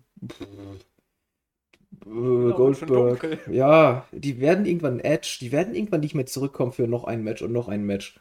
Genau, 2.01 2.55
Goldberg. 2.55 3.39
Ja, 3.51 4.05
die 4.11 4.39
werden 4.39 4.65
irgendwann 4.65 4.99
Edge, 4.99 5.37
die 5.41 5.51
werden 5.51 5.75
irgendwann 5.75 6.01
nicht 6.01 6.15
mehr 6.15 6.25
zurückkommen 6.25 6.71
für 6.71 6.87
noch 6.87 7.03
ein 7.03 7.23
Match 7.23 7.41
und 7.41 7.51
noch 7.51 7.67
ein 7.67 7.83
Match. 7.83 8.19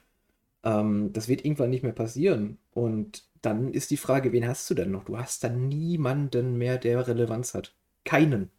Ähm, 0.65 1.12
das 1.12 1.28
wird 1.28 1.45
irgendwann 1.45 1.70
nicht 1.70 1.82
mehr 1.82 1.93
passieren. 1.93 2.59
Und 2.73 3.27
dann 3.43 3.73
ist 3.73 3.90
die 3.90 3.97
Frage, 3.97 4.32
wen 4.32 4.47
hast 4.47 4.69
du 4.70 4.74
denn 4.74 4.90
noch? 4.90 5.05
Du 5.05 5.19
hast 5.19 5.44
dann 5.44 5.69
niemanden 5.69 6.59
mehr, 6.59 6.78
der 6.78 7.06
Relevanz 7.06 7.55
hat. 7.55 7.74
Keinen. 8.05 8.51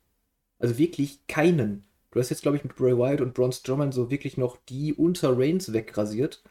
Also 0.60 0.78
wirklich 0.78 1.26
keinen. 1.28 1.86
Du 2.12 2.20
hast 2.20 2.30
jetzt, 2.30 2.42
glaube 2.42 2.58
ich, 2.58 2.64
mit 2.64 2.76
Bray 2.76 2.98
Wyatt 2.98 3.22
und 3.22 3.34
Braun 3.34 3.52
Strowman 3.52 3.92
so 3.92 4.10
wirklich 4.10 4.38
noch 4.38 4.58
die 4.68 4.94
unter 4.94 5.38
Reigns 5.38 5.74
wegrasiert. 5.74 6.44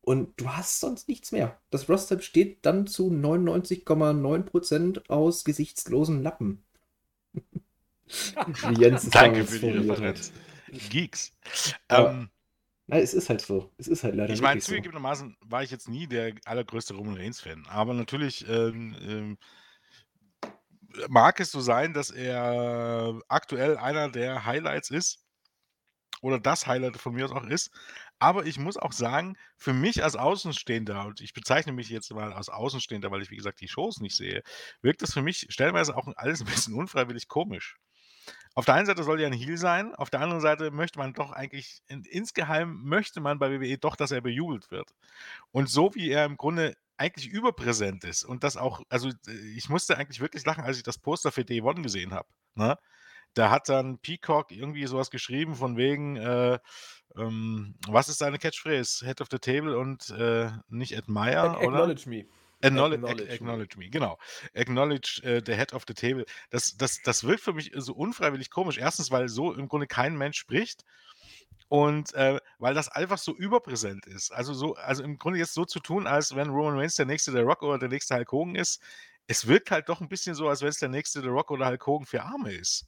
Und 0.00 0.40
du 0.40 0.48
hast 0.48 0.80
sonst 0.80 1.08
nichts 1.08 1.30
mehr. 1.30 1.58
Das 1.70 1.88
Roster 1.88 2.16
besteht 2.16 2.66
dann 2.66 2.88
zu 2.88 3.08
99,9% 3.08 5.08
aus 5.08 5.44
gesichtslosen 5.44 6.22
Lappen. 6.22 6.64
Jens 8.78 9.08
Danke 9.10 9.44
für 9.44 9.60
die 9.60 9.78
Referenz. 9.78 10.32
Geeks. 10.90 11.32
Ähm, 11.88 12.30
Nein, 12.86 13.02
es 13.02 13.14
ist 13.14 13.28
halt 13.28 13.40
so. 13.40 13.72
Es 13.78 13.88
ist 13.88 14.04
halt 14.04 14.14
leider 14.14 14.32
Ich 14.32 14.40
meine, 14.40 14.60
zugegebenermaßen 14.60 15.36
so. 15.40 15.50
war 15.50 15.62
ich 15.62 15.70
jetzt 15.70 15.88
nie 15.88 16.06
der 16.06 16.34
allergrößte 16.44 16.94
Roman 16.94 17.16
Reigns-Fan. 17.16 17.66
Aber 17.68 17.94
natürlich 17.94 18.46
ähm, 18.48 18.96
ähm, 19.00 19.38
mag 21.08 21.40
es 21.40 21.50
so 21.50 21.60
sein, 21.60 21.92
dass 21.94 22.10
er 22.10 23.20
aktuell 23.28 23.76
einer 23.76 24.10
der 24.10 24.44
Highlights 24.44 24.90
ist. 24.90 25.24
Oder 26.20 26.38
das 26.38 26.68
Highlight 26.68 26.96
von 26.98 27.14
mir 27.14 27.24
aus 27.24 27.32
auch 27.32 27.44
ist. 27.44 27.72
Aber 28.20 28.46
ich 28.46 28.56
muss 28.56 28.76
auch 28.76 28.92
sagen, 28.92 29.36
für 29.56 29.72
mich 29.72 30.04
als 30.04 30.14
Außenstehender, 30.14 31.06
und 31.06 31.20
ich 31.20 31.32
bezeichne 31.32 31.72
mich 31.72 31.88
jetzt 31.88 32.12
mal 32.12 32.32
als 32.32 32.48
Außenstehender, 32.48 33.10
weil 33.10 33.22
ich, 33.22 33.30
wie 33.30 33.36
gesagt, 33.36 33.60
die 33.60 33.66
Shows 33.66 34.00
nicht 34.00 34.16
sehe, 34.16 34.42
wirkt 34.82 35.02
das 35.02 35.12
für 35.12 35.22
mich 35.22 35.46
stellenweise 35.48 35.96
auch 35.96 36.06
alles 36.14 36.40
ein 36.40 36.46
bisschen 36.46 36.74
unfreiwillig 36.78 37.26
komisch. 37.26 37.76
Auf 38.54 38.66
der 38.66 38.74
einen 38.74 38.86
Seite 38.86 39.02
soll 39.02 39.20
er 39.20 39.28
ein 39.28 39.32
Heal 39.32 39.56
sein, 39.56 39.94
auf 39.94 40.10
der 40.10 40.20
anderen 40.20 40.42
Seite 40.42 40.70
möchte 40.70 40.98
man 40.98 41.14
doch 41.14 41.32
eigentlich, 41.32 41.82
in, 41.86 42.04
insgeheim 42.04 42.82
möchte 42.82 43.20
man 43.20 43.38
bei 43.38 43.50
WWE 43.50 43.78
doch, 43.78 43.96
dass 43.96 44.10
er 44.10 44.20
bejubelt 44.20 44.70
wird. 44.70 44.90
Und 45.52 45.70
so 45.70 45.94
wie 45.94 46.10
er 46.10 46.26
im 46.26 46.36
Grunde 46.36 46.76
eigentlich 46.98 47.28
überpräsent 47.28 48.04
ist 48.04 48.24
und 48.24 48.44
das 48.44 48.56
auch, 48.56 48.82
also 48.88 49.08
äh, 49.08 49.32
ich 49.56 49.68
musste 49.68 49.96
eigentlich 49.96 50.20
wirklich 50.20 50.44
lachen, 50.44 50.64
als 50.64 50.76
ich 50.76 50.82
das 50.82 50.98
Poster 50.98 51.32
für 51.32 51.44
Day 51.44 51.62
One 51.62 51.82
gesehen 51.82 52.12
habe. 52.12 52.28
Ne? 52.54 52.76
Da 53.34 53.50
hat 53.50 53.68
dann 53.70 53.98
Peacock 53.98 54.52
irgendwie 54.52 54.86
sowas 54.86 55.10
geschrieben 55.10 55.54
von 55.54 55.78
wegen, 55.78 56.16
äh, 56.16 56.58
ähm, 57.16 57.74
was 57.88 58.08
ist 58.08 58.18
seine 58.18 58.38
Catchphrase? 58.38 59.06
Head 59.06 59.22
of 59.22 59.28
the 59.30 59.38
Table 59.38 59.78
und 59.78 60.10
äh, 60.10 60.50
nicht 60.68 60.96
Admire, 60.96 61.56
oder? 61.56 61.78
Acknowledge 61.82 62.08
me. 62.08 62.26
Acknowledge, 62.62 63.06
acknowledge, 63.06 63.32
acknowledge 63.32 63.78
me. 63.78 63.90
genau. 63.90 64.18
Acknowledge 64.54 65.20
äh, 65.24 65.42
the 65.44 65.54
head 65.54 65.72
of 65.72 65.84
the 65.86 65.94
table. 65.94 66.24
Das, 66.50 66.76
das, 66.76 67.00
das 67.02 67.24
wirkt 67.24 67.42
für 67.42 67.52
mich 67.52 67.72
so 67.74 67.92
unfreiwillig 67.94 68.50
komisch. 68.50 68.78
Erstens, 68.78 69.10
weil 69.10 69.28
so 69.28 69.52
im 69.52 69.68
Grunde 69.68 69.86
kein 69.86 70.16
Mensch 70.16 70.38
spricht 70.38 70.84
und 71.68 72.12
äh, 72.14 72.38
weil 72.58 72.74
das 72.74 72.88
einfach 72.88 73.18
so 73.18 73.34
überpräsent 73.34 74.06
ist. 74.06 74.30
Also, 74.30 74.52
so, 74.52 74.74
also 74.74 75.02
im 75.02 75.18
Grunde 75.18 75.38
jetzt 75.38 75.54
so 75.54 75.64
zu 75.64 75.80
tun, 75.80 76.06
als 76.06 76.36
wenn 76.36 76.50
Roman 76.50 76.78
Reigns 76.78 76.96
der 76.96 77.06
nächste 77.06 77.32
der 77.32 77.44
Rock 77.44 77.62
oder 77.62 77.78
der 77.78 77.88
nächste 77.88 78.14
Hulk 78.14 78.30
Hogan 78.30 78.54
ist, 78.56 78.82
es 79.26 79.46
wirkt 79.46 79.70
halt 79.70 79.88
doch 79.88 80.00
ein 80.02 80.08
bisschen 80.08 80.34
so, 80.34 80.48
als 80.48 80.60
wenn 80.60 80.68
es 80.68 80.78
der 80.78 80.90
nächste 80.90 81.22
der 81.22 81.30
Rock 81.30 81.50
oder 81.50 81.66
Hulk 81.66 81.86
Hogan 81.86 82.06
für 82.06 82.22
Arme 82.22 82.52
ist. 82.52 82.86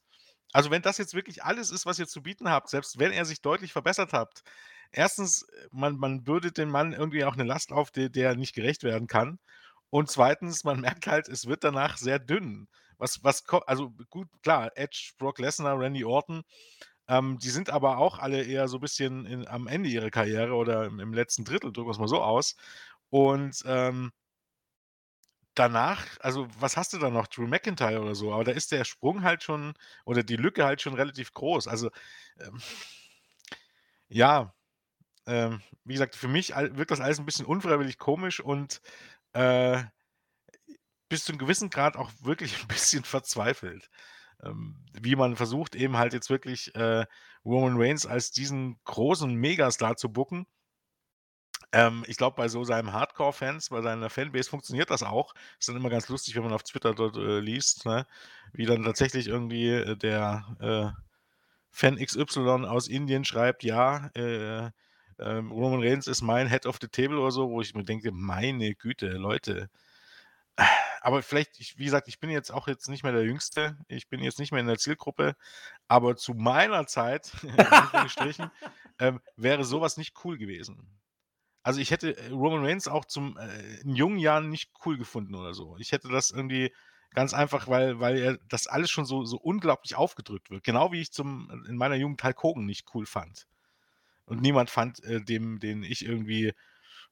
Also, 0.52 0.70
wenn 0.70 0.82
das 0.82 0.98
jetzt 0.98 1.14
wirklich 1.14 1.42
alles 1.42 1.70
ist, 1.70 1.86
was 1.86 1.98
ihr 1.98 2.06
zu 2.06 2.22
bieten 2.22 2.50
habt, 2.50 2.68
selbst 2.68 2.98
wenn 2.98 3.10
er 3.10 3.24
sich 3.24 3.40
deutlich 3.40 3.72
verbessert 3.72 4.12
habt, 4.12 4.42
erstens, 4.92 5.46
man, 5.72 5.96
man 5.96 6.22
bürdet 6.22 6.58
den 6.58 6.68
Mann 6.68 6.92
irgendwie 6.92 7.24
auch 7.24 7.34
eine 7.34 7.44
Last 7.44 7.72
auf, 7.72 7.90
der, 7.90 8.10
der 8.10 8.36
nicht 8.36 8.54
gerecht 8.54 8.82
werden 8.82 9.06
kann. 9.06 9.38
Und 9.90 10.10
zweitens, 10.10 10.64
man 10.64 10.80
merkt 10.80 11.06
halt, 11.06 11.28
es 11.28 11.46
wird 11.46 11.64
danach 11.64 11.96
sehr 11.96 12.18
dünn. 12.18 12.68
Was, 12.98 13.22
was, 13.22 13.44
also 13.66 13.92
gut, 14.10 14.28
klar, 14.42 14.70
Edge, 14.76 15.12
Brock 15.18 15.38
Lesnar, 15.38 15.78
Randy 15.78 16.04
Orton, 16.04 16.42
ähm, 17.08 17.38
die 17.38 17.50
sind 17.50 17.70
aber 17.70 17.98
auch 17.98 18.18
alle 18.18 18.42
eher 18.42 18.68
so 18.68 18.78
ein 18.78 18.80
bisschen 18.80 19.26
in, 19.26 19.46
am 19.48 19.66
Ende 19.66 19.88
ihrer 19.90 20.10
Karriere 20.10 20.54
oder 20.54 20.86
im, 20.86 21.00
im 21.00 21.12
letzten 21.12 21.44
Drittel, 21.44 21.72
drücken 21.72 21.88
wir 21.88 21.92
es 21.92 21.98
mal 21.98 22.08
so 22.08 22.22
aus. 22.22 22.56
Und 23.10 23.62
ähm, 23.66 24.12
danach, 25.54 26.04
also 26.20 26.48
was 26.58 26.76
hast 26.76 26.92
du 26.92 26.98
da 26.98 27.10
noch? 27.10 27.26
Drew 27.28 27.46
McIntyre 27.46 28.00
oder 28.00 28.14
so, 28.14 28.32
aber 28.32 28.44
da 28.44 28.52
ist 28.52 28.72
der 28.72 28.84
Sprung 28.84 29.22
halt 29.22 29.42
schon 29.42 29.74
oder 30.04 30.22
die 30.22 30.36
Lücke 30.36 30.64
halt 30.64 30.82
schon 30.82 30.94
relativ 30.94 31.32
groß. 31.32 31.68
Also 31.68 31.90
ähm, 32.40 32.60
ja, 34.08 34.54
ähm, 35.26 35.62
wie 35.84 35.94
gesagt, 35.94 36.16
für 36.16 36.28
mich 36.28 36.50
wirkt 36.50 36.90
das 36.90 37.00
alles 37.00 37.18
ein 37.18 37.26
bisschen 37.26 37.46
unfreiwillig 37.46 37.98
komisch 37.98 38.40
und 38.40 38.80
äh, 39.34 39.84
bis 41.08 41.24
zu 41.24 41.32
einem 41.32 41.38
gewissen 41.38 41.70
Grad 41.70 41.96
auch 41.96 42.10
wirklich 42.22 42.60
ein 42.62 42.68
bisschen 42.68 43.04
verzweifelt. 43.04 43.90
Ähm, 44.42 44.76
wie 44.92 45.16
man 45.16 45.36
versucht, 45.36 45.74
eben 45.74 45.96
halt 45.96 46.12
jetzt 46.12 46.30
wirklich 46.30 46.74
äh, 46.74 47.06
Roman 47.44 47.76
Reigns 47.76 48.06
als 48.06 48.30
diesen 48.32 48.78
großen 48.84 49.34
Megastar 49.34 49.96
zu 49.96 50.12
bucken. 50.12 50.46
Ähm, 51.72 52.04
ich 52.06 52.16
glaube, 52.16 52.36
bei 52.36 52.48
so 52.48 52.64
seinen 52.64 52.92
Hardcore-Fans, 52.92 53.70
bei 53.70 53.82
seiner 53.82 54.10
Fanbase 54.10 54.48
funktioniert 54.48 54.90
das 54.90 55.02
auch. 55.02 55.34
Ist 55.58 55.68
dann 55.68 55.76
immer 55.76 55.90
ganz 55.90 56.08
lustig, 56.08 56.34
wenn 56.36 56.44
man 56.44 56.52
auf 56.52 56.62
Twitter 56.62 56.94
dort 56.94 57.16
äh, 57.16 57.40
liest, 57.40 57.86
ne? 57.86 58.06
wie 58.52 58.66
dann 58.66 58.84
tatsächlich 58.84 59.26
irgendwie 59.28 59.70
äh, 59.70 59.96
der 59.96 60.56
äh, 60.60 61.00
Fan 61.70 61.96
XY 61.96 62.66
aus 62.66 62.88
Indien 62.88 63.24
schreibt, 63.24 63.64
ja, 63.64 64.08
äh, 64.14 64.70
ähm, 65.18 65.50
Roman 65.50 65.82
Reigns 65.82 66.06
ist 66.06 66.22
mein 66.22 66.48
Head 66.48 66.66
of 66.66 66.78
the 66.80 66.88
Table 66.88 67.18
oder 67.18 67.30
so, 67.30 67.50
wo 67.50 67.60
ich 67.60 67.74
mir 67.74 67.84
denke, 67.84 68.12
meine 68.12 68.74
Güte, 68.74 69.08
Leute. 69.08 69.70
Aber 71.00 71.22
vielleicht, 71.22 71.60
ich, 71.60 71.78
wie 71.78 71.84
gesagt, 71.84 72.08
ich 72.08 72.20
bin 72.20 72.30
jetzt 72.30 72.50
auch 72.50 72.68
jetzt 72.68 72.88
nicht 72.88 73.02
mehr 73.02 73.12
der 73.12 73.24
Jüngste. 73.24 73.76
Ich 73.88 74.08
bin 74.08 74.20
jetzt 74.22 74.38
nicht 74.38 74.52
mehr 74.52 74.60
in 74.60 74.66
der 74.66 74.78
Zielgruppe. 74.78 75.36
Aber 75.88 76.16
zu 76.16 76.34
meiner 76.34 76.86
Zeit, 76.86 77.30
ähm, 78.98 79.20
wäre 79.36 79.64
sowas 79.64 79.96
nicht 79.96 80.24
cool 80.24 80.38
gewesen. 80.38 80.98
Also 81.62 81.80
ich 81.80 81.90
hätte 81.90 82.16
äh, 82.16 82.28
Roman 82.30 82.64
Reigns 82.64 82.88
auch 82.88 83.04
zum 83.06 83.36
äh, 83.38 83.80
in 83.80 83.96
jungen 83.96 84.18
Jahren 84.18 84.50
nicht 84.50 84.70
cool 84.84 84.98
gefunden 84.98 85.34
oder 85.34 85.54
so. 85.54 85.76
Ich 85.78 85.92
hätte 85.92 86.08
das 86.08 86.30
irgendwie 86.30 86.72
ganz 87.14 87.32
einfach, 87.32 87.68
weil, 87.68 88.00
weil 88.00 88.18
er 88.18 88.38
das 88.48 88.66
alles 88.66 88.90
schon 88.90 89.06
so, 89.06 89.24
so 89.24 89.38
unglaublich 89.38 89.94
aufgedrückt 89.94 90.50
wird. 90.50 90.62
Genau 90.62 90.92
wie 90.92 91.00
ich 91.00 91.12
zum, 91.12 91.64
in 91.68 91.76
meiner 91.76 91.94
Jugend 91.94 92.22
Hulk 92.22 92.42
Hogan 92.42 92.66
nicht 92.66 92.94
cool 92.94 93.06
fand. 93.06 93.46
Und 94.26 94.40
niemand 94.42 94.70
fand 94.70 95.02
äh, 95.04 95.20
dem, 95.22 95.60
den 95.60 95.82
ich 95.82 96.04
irgendwie 96.04 96.52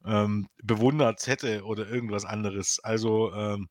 ähm, 0.07 0.49
bewundert 0.63 1.27
hätte 1.27 1.65
oder 1.65 1.89
irgendwas 1.89 2.25
anderes. 2.27 2.81
Also, 2.83 3.33
ähm, 3.35 3.69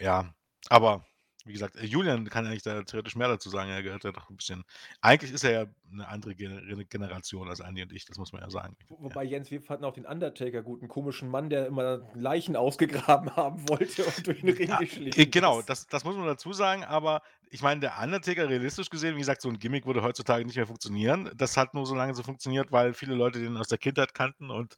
ja, 0.00 0.32
aber 0.68 1.04
wie 1.48 1.52
gesagt, 1.52 1.76
äh, 1.76 1.84
Julian 1.84 2.28
kann 2.28 2.46
eigentlich 2.46 2.62
da 2.62 2.82
theoretisch 2.82 3.16
mehr 3.16 3.28
dazu 3.28 3.50
sagen. 3.50 3.70
Er 3.70 3.82
gehört 3.82 4.04
ja 4.04 4.12
doch 4.12 4.30
ein 4.30 4.36
bisschen. 4.36 4.64
Eigentlich 5.00 5.32
ist 5.32 5.44
er 5.44 5.50
ja 5.52 5.66
eine 5.90 6.06
andere 6.06 6.34
Generation 6.34 7.48
als 7.48 7.60
Andi 7.60 7.82
und 7.82 7.92
ich, 7.92 8.04
das 8.04 8.18
muss 8.18 8.32
man 8.32 8.42
ja 8.42 8.50
sagen. 8.50 8.76
Wobei 8.88 9.24
Jens, 9.24 9.50
wir 9.50 9.62
fanden 9.62 9.84
auch 9.84 9.94
den 9.94 10.06
Undertaker 10.06 10.62
gut, 10.62 10.80
einen 10.80 10.88
komischen 10.88 11.28
Mann, 11.28 11.50
der 11.50 11.66
immer 11.66 12.00
Leichen 12.14 12.54
ausgegraben 12.54 13.30
haben 13.36 13.68
wollte 13.68 14.04
und 14.04 14.26
durch 14.26 14.40
den 14.42 14.50
Ring 14.50 14.68
Ja, 14.68 14.78
geschlichen 14.78 15.18
äh, 15.18 15.26
genau, 15.26 15.62
das, 15.62 15.86
das 15.86 16.04
muss 16.04 16.16
man 16.16 16.26
dazu 16.26 16.52
sagen, 16.52 16.84
aber 16.84 17.22
ich 17.50 17.62
meine, 17.62 17.80
der 17.80 17.98
Undertaker, 18.00 18.48
realistisch 18.48 18.90
gesehen, 18.90 19.14
wie 19.14 19.20
gesagt, 19.20 19.42
so 19.42 19.48
ein 19.48 19.58
Gimmick 19.58 19.86
würde 19.86 20.02
heutzutage 20.02 20.44
nicht 20.44 20.56
mehr 20.56 20.66
funktionieren. 20.66 21.30
Das 21.34 21.56
hat 21.56 21.74
nur 21.74 21.86
so 21.86 21.94
lange 21.94 22.14
so 22.14 22.22
funktioniert, 22.22 22.72
weil 22.72 22.92
viele 22.92 23.14
Leute 23.14 23.40
den 23.40 23.56
aus 23.56 23.68
der 23.68 23.78
Kindheit 23.78 24.14
kannten 24.14 24.50
und 24.50 24.76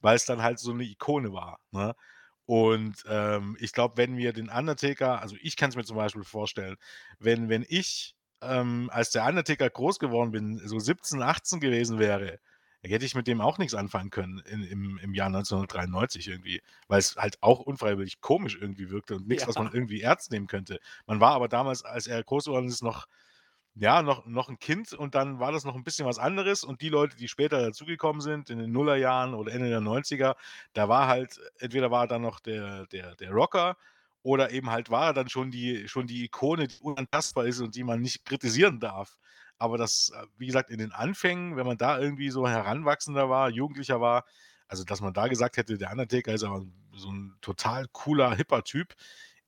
weil 0.00 0.16
es 0.16 0.26
dann 0.26 0.42
halt 0.42 0.58
so 0.58 0.72
eine 0.72 0.84
Ikone 0.84 1.32
war. 1.32 1.60
Ne? 1.72 1.94
Und 2.50 3.04
ähm, 3.08 3.56
ich 3.60 3.72
glaube, 3.72 3.96
wenn 3.96 4.16
wir 4.16 4.32
den 4.32 4.48
Undertaker, 4.48 5.22
also 5.22 5.36
ich 5.40 5.54
kann 5.56 5.70
es 5.70 5.76
mir 5.76 5.84
zum 5.84 5.94
Beispiel 5.96 6.24
vorstellen, 6.24 6.78
wenn, 7.20 7.48
wenn 7.48 7.64
ich 7.68 8.16
ähm, 8.42 8.90
als 8.92 9.12
der 9.12 9.24
Undertaker 9.24 9.70
groß 9.70 10.00
geworden 10.00 10.32
bin, 10.32 10.58
so 10.66 10.80
17, 10.80 11.22
18 11.22 11.60
gewesen 11.60 12.00
wäre, 12.00 12.40
hätte 12.82 13.04
ich 13.04 13.14
mit 13.14 13.28
dem 13.28 13.40
auch 13.40 13.58
nichts 13.58 13.74
anfangen 13.74 14.10
können 14.10 14.40
in, 14.40 14.64
im, 14.64 14.98
im 14.98 15.14
Jahr 15.14 15.30
1993 15.30 16.26
irgendwie, 16.26 16.60
weil 16.88 16.98
es 16.98 17.14
halt 17.14 17.40
auch 17.40 17.60
unfreiwillig 17.60 18.20
komisch 18.20 18.58
irgendwie 18.60 18.90
wirkte 18.90 19.14
und 19.14 19.28
nichts, 19.28 19.46
was 19.46 19.56
man 19.58 19.68
Ja. 19.68 19.72
irgendwie 19.72 20.00
ernst 20.00 20.32
nehmen 20.32 20.48
könnte. 20.48 20.80
Man 21.06 21.20
war 21.20 21.34
aber 21.34 21.46
damals, 21.46 21.84
als 21.84 22.08
er 22.08 22.24
groß 22.24 22.46
geworden 22.46 22.66
ist, 22.66 22.82
noch, 22.82 23.06
ja, 23.74 24.02
noch, 24.02 24.26
noch 24.26 24.48
ein 24.48 24.58
Kind 24.58 24.92
und 24.92 25.14
dann 25.14 25.38
war 25.38 25.52
das 25.52 25.64
noch 25.64 25.74
ein 25.74 25.84
bisschen 25.84 26.06
was 26.06 26.18
anderes 26.18 26.64
und 26.64 26.80
die 26.82 26.88
Leute, 26.88 27.16
die 27.16 27.28
später 27.28 27.60
dazugekommen 27.60 28.20
sind, 28.20 28.50
in 28.50 28.58
den 28.58 28.72
Nullerjahren 28.72 29.34
oder 29.34 29.52
Ende 29.52 29.68
der 29.68 29.80
90er, 29.80 30.34
da 30.72 30.88
war 30.88 31.06
halt, 31.06 31.40
entweder 31.58 31.90
war 31.90 32.04
er 32.04 32.08
dann 32.08 32.22
noch 32.22 32.40
der, 32.40 32.86
der, 32.86 33.14
der 33.14 33.30
Rocker 33.30 33.76
oder 34.22 34.50
eben 34.50 34.70
halt 34.70 34.90
war 34.90 35.06
er 35.06 35.14
dann 35.14 35.28
schon 35.28 35.50
die, 35.50 35.88
schon 35.88 36.06
die 36.06 36.24
Ikone, 36.24 36.68
die 36.68 36.80
unantastbar 36.80 37.46
ist 37.46 37.60
und 37.60 37.74
die 37.76 37.84
man 37.84 38.00
nicht 38.00 38.24
kritisieren 38.24 38.80
darf. 38.80 39.16
Aber 39.58 39.78
das, 39.78 40.10
äh, 40.14 40.26
wie 40.36 40.46
gesagt, 40.46 40.70
in 40.70 40.78
den 40.78 40.92
Anfängen, 40.92 41.56
wenn 41.56 41.66
man 41.66 41.78
da 41.78 41.98
irgendwie 41.98 42.30
so 42.30 42.48
heranwachsender 42.48 43.30
war, 43.30 43.50
Jugendlicher 43.50 44.00
war, 44.00 44.24
also 44.68 44.84
dass 44.84 45.00
man 45.00 45.14
da 45.14 45.28
gesagt 45.28 45.56
hätte, 45.56 45.78
der 45.78 45.90
Undertaker 45.90 46.32
ist 46.32 46.44
aber 46.44 46.64
so 46.92 47.10
ein 47.10 47.36
total 47.40 47.86
cooler, 47.92 48.34
hipper 48.34 48.62
Typ, 48.62 48.94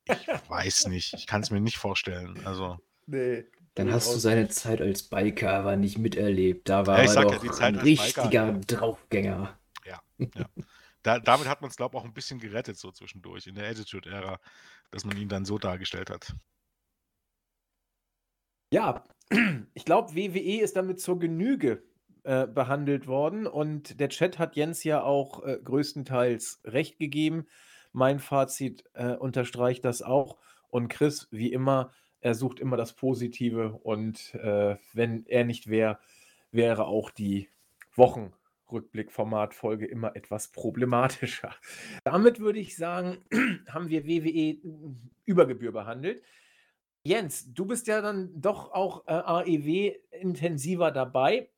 ich 0.05 0.15
weiß 0.49 0.87
nicht. 0.87 1.15
Ich 1.15 1.27
kann 1.27 1.43
es 1.43 1.51
mir 1.51 1.61
nicht 1.61 1.79
vorstellen. 1.79 2.41
Also, 2.45 2.79
Nee. 3.07 3.45
Dann 3.75 3.91
hast 3.91 4.15
du 4.15 4.19
seine 4.19 4.49
Zeit 4.49 4.81
als 4.81 5.03
Biker 5.05 5.53
aber 5.53 5.77
nicht 5.77 5.99
miterlebt. 5.99 6.69
Da 6.69 6.87
war 6.87 7.03
Ja, 7.03 7.11
er 7.11 7.15
ja, 7.15 7.39
doch 7.39 7.51
Zeit 7.53 7.75
ein 7.75 7.79
als 7.79 7.85
Biker- 7.85 8.25
richtiger 8.25 8.53
Draufgänger. 8.67 9.59
da, 11.03 11.19
damit 11.19 11.49
hat 11.49 11.63
man 11.63 11.71
es, 11.71 11.77
glaube 11.77 11.97
ich, 11.97 12.01
auch 12.01 12.05
ein 12.05 12.15
bisschen 12.15 12.39
gerettet, 12.39 12.77
so 12.79 12.93
zwischendurch, 12.93 13.47
in 13.47 13.55
der 13.57 13.69
Attitude-Ära, 13.69 14.39
dass 14.91 15.05
man 15.05 15.17
ihn 15.17 15.29
dann 15.29 15.45
so 15.45 15.59
dargestellt 15.59 16.11
hat. 16.11 16.35
Ja, 18.73 19.05
ich 19.75 19.85
glaube, 19.85 20.15
WWE 20.15 20.61
ist 20.61 20.77
damit 20.77 21.01
zur 21.01 21.19
Genüge 21.19 21.83
äh, 22.25 22.47
behandelt 22.47 23.07
worden 23.07 23.47
und 23.47 23.99
der 24.01 24.09
Chat 24.11 24.39
hat 24.39 24.55
Jens 24.57 24.85
ja 24.85 25.03
auch 25.03 25.43
äh, 25.45 25.59
größtenteils 25.63 26.61
recht 26.65 26.99
gegeben. 26.99 27.47
Mein 27.93 28.21
Fazit 28.21 28.85
äh, 28.95 29.15
unterstreicht 29.17 29.85
das 29.85 30.03
auch. 30.03 30.39
Und 30.69 30.89
Chris, 30.89 31.29
wie 31.31 31.53
immer, 31.53 31.93
er 32.23 32.35
sucht 32.35 32.61
immer 32.61 32.77
das 32.77 32.95
Positive 32.95 33.73
und 33.83 34.35
äh, 34.37 34.77
wenn 34.95 35.27
er 35.27 35.45
nicht 35.45 35.69
wäre, 35.69 35.99
wäre 36.53 36.87
auch 36.87 37.11
die 37.11 37.49
Wochenrückblick-Formatfolge 37.97 39.87
immer 39.87 40.17
etwas 40.17 40.49
problematischer. 40.49 41.55
Damit 42.05 42.39
würde 42.41 42.61
ich 42.61 42.77
sagen, 42.77 43.19
haben 43.69 43.89
wir 43.89 44.07
WWE 44.07 44.59
über 45.25 45.47
Gebühr 45.47 45.73
behandelt. 45.73 46.23
Jens, 47.05 47.53
du 47.53 47.67
bist 47.67 47.89
ja 47.89 48.01
dann 48.01 48.41
doch 48.41 48.71
auch 48.71 49.07
äh, 49.09 49.13
AEW 49.13 49.97
intensiver 50.13 50.93
dabei. 50.93 51.49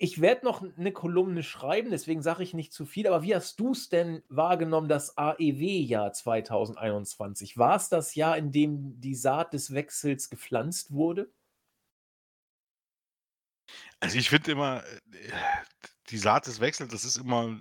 Ich 0.00 0.20
werde 0.20 0.44
noch 0.44 0.62
eine 0.62 0.92
Kolumne 0.92 1.42
schreiben, 1.42 1.90
deswegen 1.90 2.22
sage 2.22 2.44
ich 2.44 2.54
nicht 2.54 2.72
zu 2.72 2.86
viel, 2.86 3.08
aber 3.08 3.24
wie 3.24 3.34
hast 3.34 3.58
du 3.58 3.72
es 3.72 3.88
denn 3.88 4.22
wahrgenommen, 4.28 4.88
das 4.88 5.18
AEW-Jahr 5.18 6.12
2021? 6.12 7.58
War 7.58 7.74
es 7.74 7.88
das 7.88 8.14
Jahr, 8.14 8.38
in 8.38 8.52
dem 8.52 9.00
die 9.00 9.16
Saat 9.16 9.54
des 9.54 9.74
Wechsels 9.74 10.30
gepflanzt 10.30 10.92
wurde? 10.92 11.32
Also 13.98 14.18
ich 14.18 14.30
finde 14.30 14.52
immer, 14.52 14.84
die 16.10 16.18
Saat 16.18 16.46
des 16.46 16.60
Wechsels, 16.60 16.90
das 16.90 17.04
ist 17.04 17.16
immer, 17.16 17.58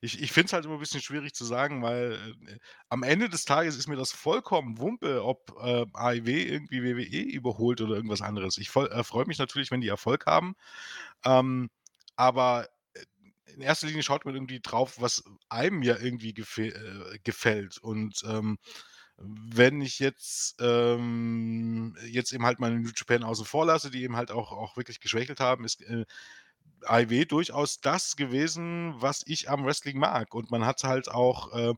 ich, 0.00 0.22
ich 0.22 0.32
finde 0.32 0.46
es 0.46 0.52
halt 0.52 0.64
immer 0.64 0.74
ein 0.74 0.80
bisschen 0.80 1.02
schwierig 1.02 1.34
zu 1.34 1.44
sagen, 1.44 1.82
weil 1.82 2.12
äh, 2.46 2.58
am 2.88 3.02
Ende 3.02 3.28
des 3.28 3.44
Tages 3.44 3.76
ist 3.76 3.88
mir 3.88 3.96
das 3.96 4.12
vollkommen 4.12 4.78
Wumpe, 4.78 5.24
ob 5.24 5.52
äh, 5.60 5.84
AEW 5.92 6.28
irgendwie 6.28 6.82
WWE 6.84 7.22
überholt 7.22 7.80
oder 7.80 7.96
irgendwas 7.96 8.22
anderes. 8.22 8.58
Ich 8.58 8.74
äh, 8.76 9.04
freue 9.04 9.26
mich 9.26 9.38
natürlich, 9.38 9.70
wenn 9.70 9.80
die 9.80 9.88
Erfolg 9.88 10.26
haben, 10.26 10.54
ähm, 11.24 11.68
aber 12.20 12.68
äh, 12.94 13.04
in 13.54 13.62
erster 13.62 13.86
Linie 13.86 14.02
schaut 14.02 14.24
man 14.26 14.34
irgendwie 14.34 14.60
drauf, 14.60 15.00
was 15.00 15.24
einem 15.48 15.82
ja 15.82 15.96
irgendwie 15.96 16.30
äh, 16.30 17.18
gefällt 17.24 17.78
und 17.78 18.22
ähm, 18.26 18.58
wenn 19.22 19.82
ich 19.82 19.98
jetzt, 19.98 20.56
ähm, 20.60 21.94
jetzt 22.06 22.32
eben 22.32 22.46
halt 22.46 22.58
meine 22.58 22.80
New 22.80 22.90
Japan 22.96 23.22
außen 23.22 23.44
vor 23.44 23.66
lasse, 23.66 23.90
die 23.90 24.02
eben 24.02 24.16
halt 24.16 24.30
auch, 24.30 24.50
auch 24.52 24.76
wirklich 24.78 25.00
geschwächelt 25.00 25.40
haben, 25.40 25.64
ist 25.64 25.82
äh, 25.82 26.06
AEW 26.86 27.26
durchaus 27.26 27.80
das 27.80 28.16
gewesen, 28.16 28.94
was 28.96 29.22
ich 29.26 29.50
am 29.50 29.64
Wrestling 29.66 29.98
mag. 29.98 30.34
Und 30.34 30.50
man 30.50 30.64
hat 30.64 30.82
halt 30.84 31.10
auch 31.10 31.52
äh, 31.54 31.74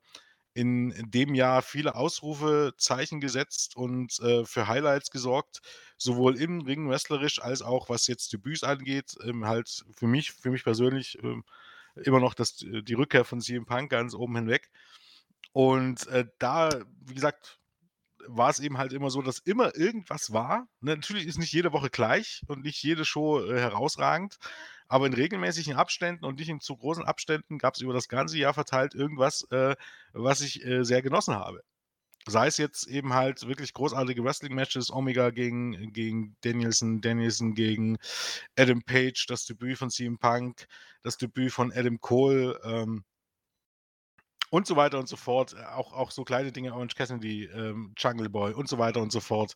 in, 0.54 0.92
dem 1.10 1.34
Jahr 1.34 1.62
viele 1.62 1.94
Ausrufezeichen 1.94 3.20
gesetzt 3.20 3.76
und 3.76 4.18
äh, 4.20 4.44
für 4.44 4.68
Highlights 4.68 5.10
gesorgt, 5.10 5.60
sowohl 5.96 6.36
im 6.36 6.60
Ring 6.62 6.88
wrestlerisch 6.88 7.40
als 7.40 7.62
auch 7.62 7.88
was 7.88 8.06
jetzt 8.06 8.32
Debüts 8.32 8.62
angeht. 8.62 9.14
Ähm, 9.24 9.46
halt 9.46 9.84
für 9.96 10.06
mich, 10.06 10.32
für 10.32 10.50
mich 10.50 10.64
persönlich 10.64 11.18
ähm, 11.22 11.44
immer 11.96 12.20
noch 12.20 12.34
das, 12.34 12.56
die 12.56 12.94
Rückkehr 12.94 13.24
von 13.24 13.40
CM 13.40 13.66
Punk 13.66 13.90
ganz 13.90 14.14
oben 14.14 14.36
hinweg. 14.36 14.70
Und 15.52 16.06
äh, 16.08 16.26
da, 16.38 16.70
wie 17.00 17.14
gesagt, 17.14 17.58
war 18.26 18.50
es 18.50 18.60
eben 18.60 18.78
halt 18.78 18.92
immer 18.92 19.10
so, 19.10 19.22
dass 19.22 19.38
immer 19.38 19.74
irgendwas 19.76 20.32
war. 20.32 20.68
Ne, 20.80 20.96
natürlich 20.96 21.26
ist 21.26 21.38
nicht 21.38 21.52
jede 21.52 21.72
Woche 21.72 21.90
gleich 21.90 22.42
und 22.46 22.62
nicht 22.62 22.82
jede 22.82 23.04
Show 23.04 23.40
äh, 23.40 23.58
herausragend, 23.58 24.38
aber 24.92 25.06
in 25.06 25.14
regelmäßigen 25.14 25.74
Abständen 25.74 26.26
und 26.26 26.38
nicht 26.38 26.50
in 26.50 26.60
zu 26.60 26.76
großen 26.76 27.02
Abständen 27.02 27.56
gab 27.56 27.74
es 27.74 27.80
über 27.80 27.94
das 27.94 28.08
ganze 28.08 28.36
Jahr 28.36 28.52
verteilt 28.52 28.94
irgendwas, 28.94 29.42
äh, 29.50 29.74
was 30.12 30.42
ich 30.42 30.62
äh, 30.66 30.84
sehr 30.84 31.00
genossen 31.00 31.34
habe. 31.34 31.62
Sei 32.26 32.46
es 32.46 32.58
jetzt 32.58 32.86
eben 32.88 33.14
halt 33.14 33.48
wirklich 33.48 33.72
großartige 33.72 34.22
Wrestling-Matches, 34.22 34.90
Omega 34.90 35.30
gegen, 35.30 35.94
gegen 35.94 36.36
Danielson, 36.42 37.00
Danielson 37.00 37.54
gegen 37.54 37.96
Adam 38.54 38.82
Page, 38.82 39.24
das 39.28 39.46
Debüt 39.46 39.78
von 39.78 39.88
CM 39.88 40.18
Punk, 40.18 40.66
das 41.02 41.16
Debüt 41.16 41.52
von 41.52 41.72
Adam 41.72 41.98
Cole, 41.98 42.60
ähm, 42.62 43.02
und 44.52 44.66
so 44.66 44.76
weiter 44.76 44.98
und 44.98 45.08
so 45.08 45.16
fort. 45.16 45.54
Äh, 45.54 45.64
auch, 45.64 45.94
auch 45.94 46.10
so 46.10 46.24
kleine 46.24 46.52
Dinge, 46.52 46.74
Orange 46.74 46.94
Cassidy, 46.94 47.44
ähm, 47.44 47.94
Jungle 47.96 48.28
Boy 48.28 48.52
und 48.52 48.68
so 48.68 48.76
weiter 48.76 49.00
und 49.00 49.10
so 49.10 49.20
fort. 49.20 49.54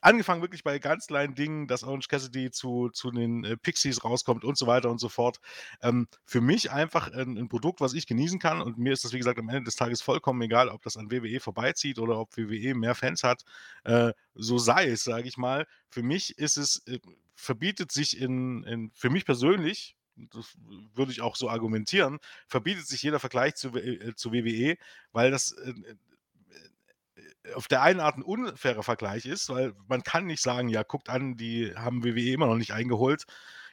Angefangen 0.00 0.42
wirklich 0.42 0.64
bei 0.64 0.80
ganz 0.80 1.06
kleinen 1.06 1.36
Dingen, 1.36 1.68
dass 1.68 1.84
Orange 1.84 2.08
Cassidy 2.08 2.50
zu, 2.50 2.88
zu 2.88 3.12
den 3.12 3.44
äh, 3.44 3.56
Pixies 3.56 4.02
rauskommt 4.02 4.44
und 4.44 4.58
so 4.58 4.66
weiter 4.66 4.90
und 4.90 4.98
so 4.98 5.08
fort. 5.08 5.38
Ähm, 5.80 6.08
für 6.24 6.40
mich 6.40 6.72
einfach 6.72 7.12
ein, 7.12 7.38
ein, 7.38 7.48
Produkt, 7.48 7.80
was 7.80 7.94
ich 7.94 8.08
genießen 8.08 8.40
kann 8.40 8.60
und 8.60 8.78
mir 8.78 8.92
ist 8.92 9.04
das, 9.04 9.12
wie 9.12 9.18
gesagt, 9.18 9.38
am 9.38 9.48
Ende 9.48 9.62
des 9.62 9.76
Tages 9.76 10.02
vollkommen 10.02 10.42
egal, 10.42 10.70
ob 10.70 10.82
das 10.82 10.96
an 10.96 11.12
WWE 11.12 11.38
vorbeizieht 11.38 12.00
oder 12.00 12.18
ob 12.18 12.36
WWE 12.36 12.74
mehr 12.74 12.96
Fans 12.96 13.22
hat. 13.22 13.44
Äh, 13.84 14.12
so 14.34 14.58
sei 14.58 14.88
es, 14.88 15.04
sage 15.04 15.28
ich 15.28 15.36
mal. 15.36 15.68
Für 15.88 16.02
mich 16.02 16.36
ist 16.36 16.56
es, 16.56 16.84
äh, 16.88 16.98
verbietet 17.36 17.92
sich 17.92 18.20
in, 18.20 18.64
in, 18.64 18.90
für 18.92 19.08
mich 19.10 19.24
persönlich, 19.24 19.94
das 20.16 20.56
würde 20.94 21.12
ich 21.12 21.20
auch 21.20 21.36
so 21.36 21.48
argumentieren, 21.48 22.18
verbietet 22.46 22.86
sich 22.86 23.02
jeder 23.02 23.20
Vergleich 23.20 23.54
zu, 23.54 23.76
äh, 23.76 24.14
zu 24.14 24.32
WWE, 24.32 24.76
weil 25.12 25.30
das 25.30 25.52
äh, 25.52 25.70
äh, 25.70 27.54
auf 27.54 27.68
der 27.68 27.82
einen 27.82 28.00
Art 28.00 28.16
ein 28.16 28.22
unfairer 28.22 28.82
Vergleich 28.82 29.26
ist, 29.26 29.48
weil 29.48 29.74
man 29.86 30.02
kann 30.02 30.26
nicht 30.26 30.42
sagen, 30.42 30.68
ja, 30.68 30.82
guckt 30.82 31.08
an, 31.08 31.36
die 31.36 31.74
haben 31.76 32.04
WWE 32.04 32.32
immer 32.32 32.46
noch 32.46 32.56
nicht 32.56 32.72
eingeholt. 32.72 33.24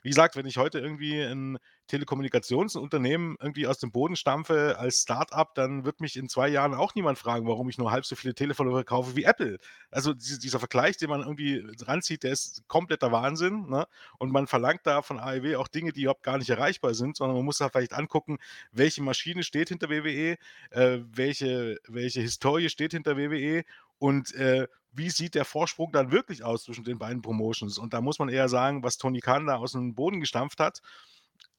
Wie 0.02 0.10
gesagt, 0.10 0.36
wenn 0.36 0.46
ich 0.46 0.58
heute 0.58 0.80
irgendwie 0.80 1.22
ein 1.22 1.58
Telekommunikationsunternehmen 1.88 3.38
irgendwie 3.40 3.68
aus 3.68 3.78
dem 3.78 3.92
Boden 3.92 4.16
stampfe 4.16 4.78
als 4.80 5.02
Start-up, 5.02 5.54
dann 5.56 5.86
wird 5.86 6.02
mich 6.02 6.16
in 6.16 6.30
zwei 6.30 6.48
Jahren 6.48 6.74
auch 6.74 6.96
niemand 6.96 7.20
fragen, 7.20 7.48
warum 7.48 7.70
ich 7.70 7.78
nur 7.78 7.92
halb 7.92 8.06
so 8.06 8.16
viele 8.16 8.34
Telefone 8.34 8.72
verkaufe 8.72 9.16
wie 9.16 9.26
Apple. 9.26 9.60
Also 9.92 10.14
dieser 10.14 10.60
Vergleich, 10.60 10.98
den 10.98 11.10
man 11.10 11.22
irgendwie 11.22 11.64
ranzieht, 11.82 12.24
der 12.24 12.32
ist 12.32 12.64
kompletter 12.68 13.12
Wahnsinn. 13.12 13.70
Ne? 13.70 13.86
Und 14.18 14.32
man 14.32 14.48
verlangt 14.48 14.82
da 14.86 15.02
von 15.02 15.20
AEW 15.20 15.58
auch 15.58 15.68
Dinge, 15.68 15.92
die 15.92 16.04
überhaupt 16.04 16.24
gar 16.24 16.38
nicht 16.38 16.50
erreichbar 16.50 16.94
sind, 16.94 17.18
sondern 17.18 17.36
man 17.38 17.46
muss 17.46 17.60
da 17.60 17.70
vielleicht 17.70 17.94
angucken, 17.94 18.38
welche 18.72 19.04
Maschine 19.04 19.44
steht 19.44 19.70
hinter 19.70 19.90
WWE, 19.90 20.38
äh, 20.72 21.00
welche, 21.12 21.78
welche 21.88 22.22
Historie 22.22 22.70
steht 22.70 22.94
hinter 22.94 23.18
WWE 23.18 23.64
und 24.00 24.34
äh, 24.34 24.68
wie 24.92 25.10
sieht 25.10 25.36
der 25.36 25.46
Vorsprung 25.46 25.92
dann 25.92 26.12
wirklich 26.12 26.44
aus 26.44 26.64
zwischen 26.64 26.84
den 26.84 27.00
beiden 27.00 27.22
Promotions? 27.22 27.78
Und 27.78 27.94
da 27.94 28.02
muss 28.02 28.20
man 28.20 28.30
eher 28.30 28.50
sagen, 28.50 28.84
was 28.84 28.98
Tony 28.98 29.20
Khan 29.20 29.48
da 29.48 29.56
aus 29.56 29.72
dem 29.72 29.96
Boden 29.96 30.20
gestampft 30.20 30.60
hat, 30.60 30.82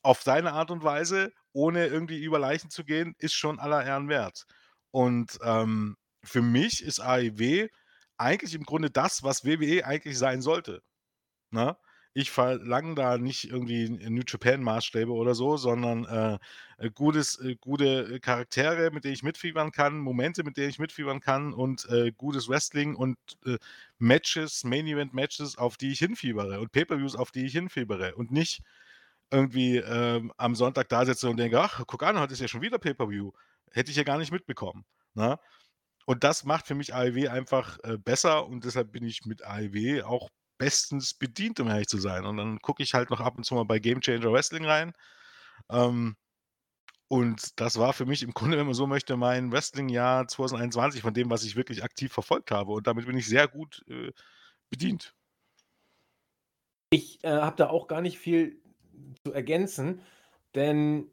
auf 0.03 0.23
seine 0.23 0.53
Art 0.53 0.71
und 0.71 0.83
Weise, 0.83 1.33
ohne 1.53 1.87
irgendwie 1.87 2.23
über 2.23 2.39
Leichen 2.39 2.71
zu 2.71 2.85
gehen, 2.85 3.15
ist 3.19 3.35
schon 3.35 3.59
aller 3.59 3.85
Ehren 3.85 4.09
wert. 4.09 4.47
Und 4.91 5.39
ähm, 5.43 5.97
für 6.23 6.43
mich 6.43 6.83
ist 6.83 7.01
AEW 7.01 7.69
eigentlich 8.19 8.55
im 8.55 8.65
Grunde 8.65 8.91
das, 8.91 9.23
was 9.23 9.45
WWE 9.45 9.85
eigentlich 9.85 10.19
sein 10.19 10.43
sollte. 10.43 10.83
Ne? 11.51 11.77
Ich 12.15 12.31
verlange 12.31 12.95
da 12.95 13.17
nicht 13.17 13.45
irgendwie 13.45 13.89
New 13.89 14.23
Japan-Maßstäbe 14.27 15.11
oder 15.13 15.35
so, 15.35 15.57
sondern 15.57 16.05
äh, 16.05 16.39
äh, 16.83 16.91
gutes, 16.91 17.39
äh, 17.41 17.57
gute 17.57 18.21
Charaktere, 18.21 18.91
mit 18.91 19.05
denen 19.05 19.15
ich 19.15 19.23
mitfiebern 19.23 19.71
kann, 19.73 19.99
Momente, 19.99 20.45
mit 20.45 20.57
denen 20.57 20.69
ich 20.69 20.79
mitfiebern 20.79 21.21
kann 21.21 21.55
und 21.55 21.89
äh, 21.89 22.13
gutes 22.13 22.49
Wrestling 22.49 22.97
und 22.97 23.17
äh, 23.47 23.57
Matches, 23.99 24.65
Main-Event-Matches, 24.65 25.57
auf 25.57 25.77
die 25.77 25.93
ich 25.93 26.01
hinfiebere 26.01 26.61
und 26.61 26.73
Pay-Per-Views, 26.73 27.17
auf 27.17 27.31
die 27.31 27.47
ich 27.47 27.53
hinfiebere 27.53 28.15
und 28.15 28.31
nicht 28.31 28.63
irgendwie 29.31 29.79
ähm, 29.79 30.33
am 30.37 30.55
Sonntag 30.55 30.89
da 30.91 31.07
sitze 31.07 31.31
und 31.31 31.39
denke, 31.39 31.61
ach, 31.61 31.83
guck 31.87 32.03
an, 32.03 32.19
heute 32.21 32.35
ist 32.35 32.41
ja 32.41 32.49
schon 32.49 32.63
wieder 32.63 32.79
Pay-Per-View. 32.79 33.33
Hätte 33.71 33.91
ich 33.91 33.97
ja 33.97 34.03
gar 34.05 34.19
nicht 34.19 34.33
mitbekommen. 34.33 34.85
Ne? 35.15 35.39
Und 36.07 36.25
das 36.25 36.45
macht 36.45 36.67
für 36.67 36.75
mich 36.75 36.95
AEW 36.95 37.29
einfach 37.29 37.79
äh, 37.85 37.97
besser 37.97 38.47
und 38.47 38.65
deshalb 38.65 38.93
bin 38.93 39.05
ich 39.05 39.25
mit 39.25 39.45
AEW 39.45 40.03
auch 40.05 40.29
bestens 40.63 41.13
bedient, 41.15 41.59
um 41.59 41.69
ehrlich 41.69 41.89
zu 41.89 41.99
sein. 41.99 42.25
Und 42.25 42.37
dann 42.37 42.61
gucke 42.61 42.85
ich 42.85 42.95
halt 42.95 43.11
noch 43.11 43.21
ab 43.21 43.37
und 43.37 43.43
zu 43.43 43.55
mal 43.57 43.65
bei 43.65 43.81
Game 43.81 44.01
Changer 44.01 44.33
Wrestling 44.33 44.65
rein. 44.65 44.93
Ähm, 45.69 46.15
und 47.09 47.61
das 47.61 47.79
war 47.79 47.93
für 47.93 48.07
mich 48.07 48.23
im 48.23 48.31
Grunde, 48.35 48.57
wenn 48.59 48.67
man 48.67 48.75
so 48.75 48.87
möchte, 48.87 49.17
mein 49.17 49.51
Wrestling-Jahr 49.51 50.29
2021 50.29 51.03
von 51.03 51.15
dem, 51.15 51.31
was 51.31 51.43
ich 51.43 51.57
wirklich 51.57 51.83
aktiv 51.83 52.13
verfolgt 52.13 52.53
habe. 52.53 52.71
Und 52.71 52.87
damit 52.87 53.07
bin 53.07 53.19
ich 53.19 53.27
sehr 53.27 53.49
gut 53.49 53.85
äh, 53.89 54.13
bedient. 54.71 55.17
Ich 56.91 57.25
äh, 57.25 57.31
habe 57.31 57.57
da 57.57 57.69
auch 57.69 57.89
gar 57.89 58.01
nicht 58.01 58.19
viel 58.19 58.63
zu 59.25 59.33
ergänzen, 59.33 60.01
denn 60.55 61.11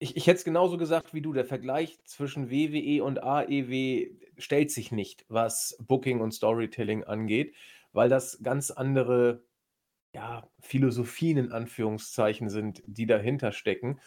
ich, 0.00 0.16
ich 0.16 0.26
hätte 0.26 0.38
es 0.38 0.44
genauso 0.44 0.78
gesagt 0.78 1.14
wie 1.14 1.20
du. 1.20 1.32
Der 1.32 1.44
Vergleich 1.44 2.02
zwischen 2.04 2.50
WWE 2.50 3.04
und 3.04 3.22
AEW 3.22 4.10
stellt 4.36 4.72
sich 4.72 4.90
nicht, 4.90 5.24
was 5.28 5.76
Booking 5.80 6.20
und 6.20 6.32
Storytelling 6.32 7.04
angeht, 7.04 7.54
weil 7.98 8.08
das 8.08 8.40
ganz 8.42 8.70
andere 8.70 9.44
ja, 10.14 10.48
Philosophien 10.60 11.36
in 11.36 11.52
Anführungszeichen 11.52 12.48
sind, 12.48 12.82
die 12.86 13.06
dahinter 13.06 13.52
stecken. 13.52 14.00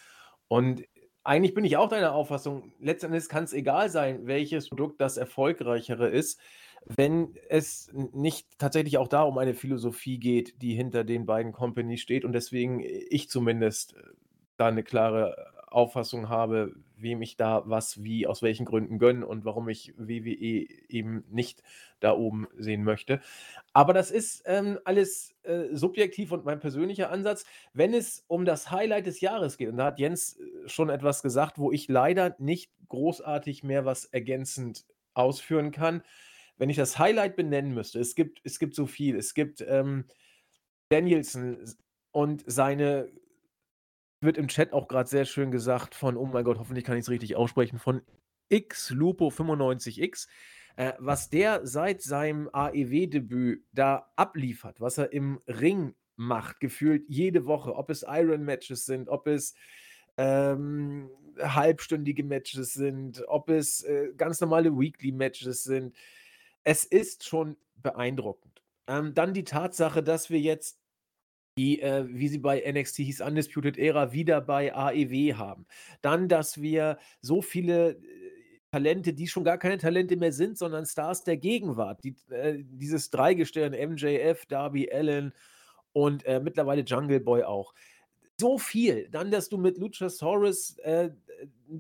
Und 0.47 0.83
eigentlich 1.23 1.53
bin 1.53 1.65
ich 1.65 1.77
auch 1.77 1.89
deiner 1.89 2.13
Auffassung, 2.13 2.73
letztendlich 2.79 3.29
kann 3.29 3.43
es 3.43 3.53
egal 3.53 3.89
sein, 3.89 4.25
welches 4.25 4.69
Produkt 4.69 4.99
das 4.99 5.17
erfolgreichere 5.17 6.09
ist 6.09 6.39
wenn 6.85 7.35
es 7.49 7.91
nicht 7.93 8.47
tatsächlich 8.57 8.97
auch 8.97 9.07
da 9.07 9.23
um 9.23 9.37
eine 9.37 9.53
Philosophie 9.53 10.17
geht, 10.17 10.61
die 10.61 10.73
hinter 10.73 11.03
den 11.03 11.25
beiden 11.25 11.51
Companies 11.51 12.01
steht 12.01 12.25
und 12.25 12.33
deswegen 12.33 12.81
äh, 12.81 13.05
ich 13.09 13.29
zumindest 13.29 13.95
äh, 13.95 14.01
da 14.57 14.67
eine 14.67 14.83
klare 14.83 15.35
Auffassung 15.67 16.29
habe, 16.29 16.75
wem 17.01 17.21
ich 17.21 17.37
da 17.37 17.63
was 17.65 18.03
wie 18.03 18.27
aus 18.27 18.41
welchen 18.41 18.65
Gründen 18.65 18.99
gönne 18.99 19.25
und 19.25 19.45
warum 19.45 19.69
ich 19.69 19.93
WWE 19.97 20.67
eben 20.89 21.23
nicht 21.29 21.63
da 21.99 22.13
oben 22.13 22.47
sehen 22.57 22.83
möchte. 22.83 23.21
Aber 23.73 23.93
das 23.93 24.11
ist 24.11 24.43
ähm, 24.45 24.79
alles 24.85 25.35
äh, 25.43 25.67
subjektiv 25.71 26.31
und 26.31 26.45
mein 26.45 26.59
persönlicher 26.59 27.11
Ansatz. 27.11 27.45
Wenn 27.73 27.93
es 27.93 28.23
um 28.27 28.45
das 28.45 28.71
Highlight 28.71 29.05
des 29.05 29.21
Jahres 29.21 29.57
geht, 29.57 29.69
und 29.69 29.77
da 29.77 29.85
hat 29.85 29.99
Jens 29.99 30.37
äh, 30.37 30.67
schon 30.69 30.89
etwas 30.89 31.21
gesagt, 31.21 31.57
wo 31.57 31.71
ich 31.71 31.87
leider 31.87 32.35
nicht 32.39 32.71
großartig 32.87 33.63
mehr 33.63 33.85
was 33.85 34.05
ergänzend 34.05 34.85
ausführen 35.13 35.71
kann, 35.71 36.03
wenn 36.57 36.69
ich 36.69 36.77
das 36.77 36.99
Highlight 36.99 37.35
benennen 37.35 37.73
müsste, 37.73 37.99
es 37.99 38.13
gibt, 38.13 38.39
es 38.43 38.59
gibt 38.59 38.75
so 38.75 38.85
viel. 38.85 39.15
Es 39.15 39.33
gibt 39.33 39.65
ähm, 39.67 40.05
Danielson 40.89 41.57
und 42.11 42.43
seine, 42.45 43.09
wird 44.21 44.37
im 44.37 44.47
Chat 44.47 44.73
auch 44.73 44.87
gerade 44.87 45.09
sehr 45.09 45.25
schön 45.25 45.51
gesagt 45.51 45.95
von, 45.95 46.17
oh 46.17 46.25
mein 46.25 46.43
Gott, 46.43 46.59
hoffentlich 46.59 46.85
kann 46.85 46.97
ich 46.97 47.01
es 47.01 47.09
richtig 47.09 47.35
aussprechen, 47.35 47.79
von 47.79 48.01
X 48.49 48.91
Lupo 48.91 49.29
95X. 49.29 50.27
Äh, 50.77 50.93
was 50.99 51.29
der 51.29 51.65
seit 51.67 52.01
seinem 52.01 52.49
AEW-Debüt 52.53 53.65
da 53.73 54.11
abliefert, 54.15 54.79
was 54.79 54.97
er 54.97 55.11
im 55.11 55.41
Ring 55.47 55.95
macht, 56.15 56.59
gefühlt 56.59 57.03
jede 57.09 57.45
Woche, 57.45 57.75
ob 57.75 57.89
es 57.89 58.05
Iron-Matches 58.07 58.85
sind, 58.85 59.09
ob 59.09 59.27
es 59.27 59.53
ähm, 60.17 61.09
halbstündige 61.39 62.23
Matches 62.23 62.73
sind, 62.73 63.23
ob 63.27 63.49
es 63.49 63.83
äh, 63.83 64.13
ganz 64.15 64.39
normale 64.39 64.77
Weekly-Matches 64.77 65.63
sind 65.63 65.93
es 66.63 66.83
ist 66.83 67.27
schon 67.27 67.57
beeindruckend. 67.75 68.61
Ähm, 68.87 69.13
dann 69.13 69.33
die 69.33 69.43
Tatsache, 69.43 70.03
dass 70.03 70.29
wir 70.29 70.39
jetzt 70.39 70.79
die, 71.57 71.81
äh, 71.81 72.05
wie 72.07 72.27
sie 72.27 72.39
bei 72.39 72.63
NXT 72.65 72.97
hieß, 72.97 73.21
Undisputed 73.21 73.77
Era, 73.77 74.13
wieder 74.13 74.41
bei 74.41 74.73
AEW 74.73 75.35
haben. 75.37 75.65
Dann, 76.01 76.27
dass 76.27 76.61
wir 76.61 76.97
so 77.21 77.41
viele 77.41 77.91
äh, 77.91 77.97
Talente, 78.71 79.13
die 79.13 79.27
schon 79.27 79.43
gar 79.43 79.57
keine 79.57 79.77
Talente 79.77 80.15
mehr 80.15 80.31
sind, 80.31 80.57
sondern 80.57 80.85
Stars 80.85 81.23
der 81.23 81.37
Gegenwart, 81.37 82.03
die, 82.03 82.15
äh, 82.29 82.63
dieses 82.63 83.09
Dreigestirn, 83.09 83.73
MJF, 83.73 84.45
Darby 84.45 84.89
Allen 84.91 85.33
und 85.93 86.25
äh, 86.25 86.39
mittlerweile 86.39 86.83
Jungle 86.83 87.19
Boy 87.19 87.43
auch 87.43 87.73
so 88.39 88.57
viel. 88.57 89.07
Dann, 89.09 89.29
dass 89.29 89.49
du 89.49 89.57
mit 89.57 89.77
Luchasaurus 89.77 90.77
äh, 90.79 91.11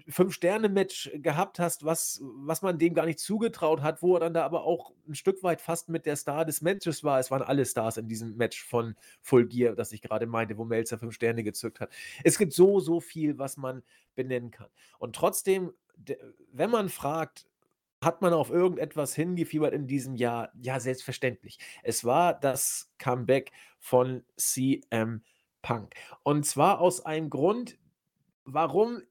Fünf-Sterne-Match 0.07 1.11
gehabt 1.15 1.59
hast, 1.59 1.83
was, 1.83 2.21
was 2.23 2.61
man 2.61 2.79
dem 2.79 2.93
gar 2.93 3.05
nicht 3.05 3.19
zugetraut 3.19 3.81
hat, 3.81 4.01
wo 4.01 4.15
er 4.15 4.21
dann 4.21 4.33
da 4.33 4.43
aber 4.43 4.63
auch 4.63 4.93
ein 5.07 5.15
Stück 5.15 5.43
weit 5.43 5.61
fast 5.61 5.89
mit 5.89 6.05
der 6.05 6.15
Star 6.15 6.45
des 6.45 6.61
Matches 6.61 7.03
war. 7.03 7.19
Es 7.19 7.31
waren 7.31 7.41
alle 7.41 7.65
Stars 7.65 7.97
in 7.97 8.07
diesem 8.07 8.37
Match 8.37 8.63
von 8.63 8.95
Full 9.21 9.47
Gear, 9.47 9.75
das 9.75 9.91
ich 9.91 10.01
gerade 10.01 10.25
meinte, 10.25 10.57
wo 10.57 10.63
Melzer 10.63 10.97
fünf 10.97 11.13
Sterne 11.13 11.43
gezückt 11.43 11.79
hat. 11.79 11.91
Es 12.23 12.37
gibt 12.37 12.53
so, 12.53 12.79
so 12.79 12.99
viel, 12.99 13.37
was 13.37 13.57
man 13.57 13.83
benennen 14.15 14.51
kann. 14.51 14.69
Und 14.99 15.15
trotzdem, 15.15 15.71
wenn 16.51 16.69
man 16.69 16.89
fragt, 16.89 17.47
hat 18.03 18.21
man 18.21 18.33
auf 18.33 18.49
irgendetwas 18.49 19.13
hingefiebert 19.13 19.73
in 19.73 19.85
diesem 19.85 20.15
Jahr? 20.15 20.51
Ja, 20.59 20.79
selbstverständlich. 20.79 21.59
Es 21.83 22.03
war 22.03 22.33
das 22.33 22.91
Comeback 22.97 23.51
von 23.79 24.23
CM 24.37 25.21
Punk. 25.61 25.93
Und 26.23 26.45
zwar 26.45 26.81
aus 26.81 27.05
einem 27.05 27.29
Grund, 27.29 27.77
warum 28.45 29.01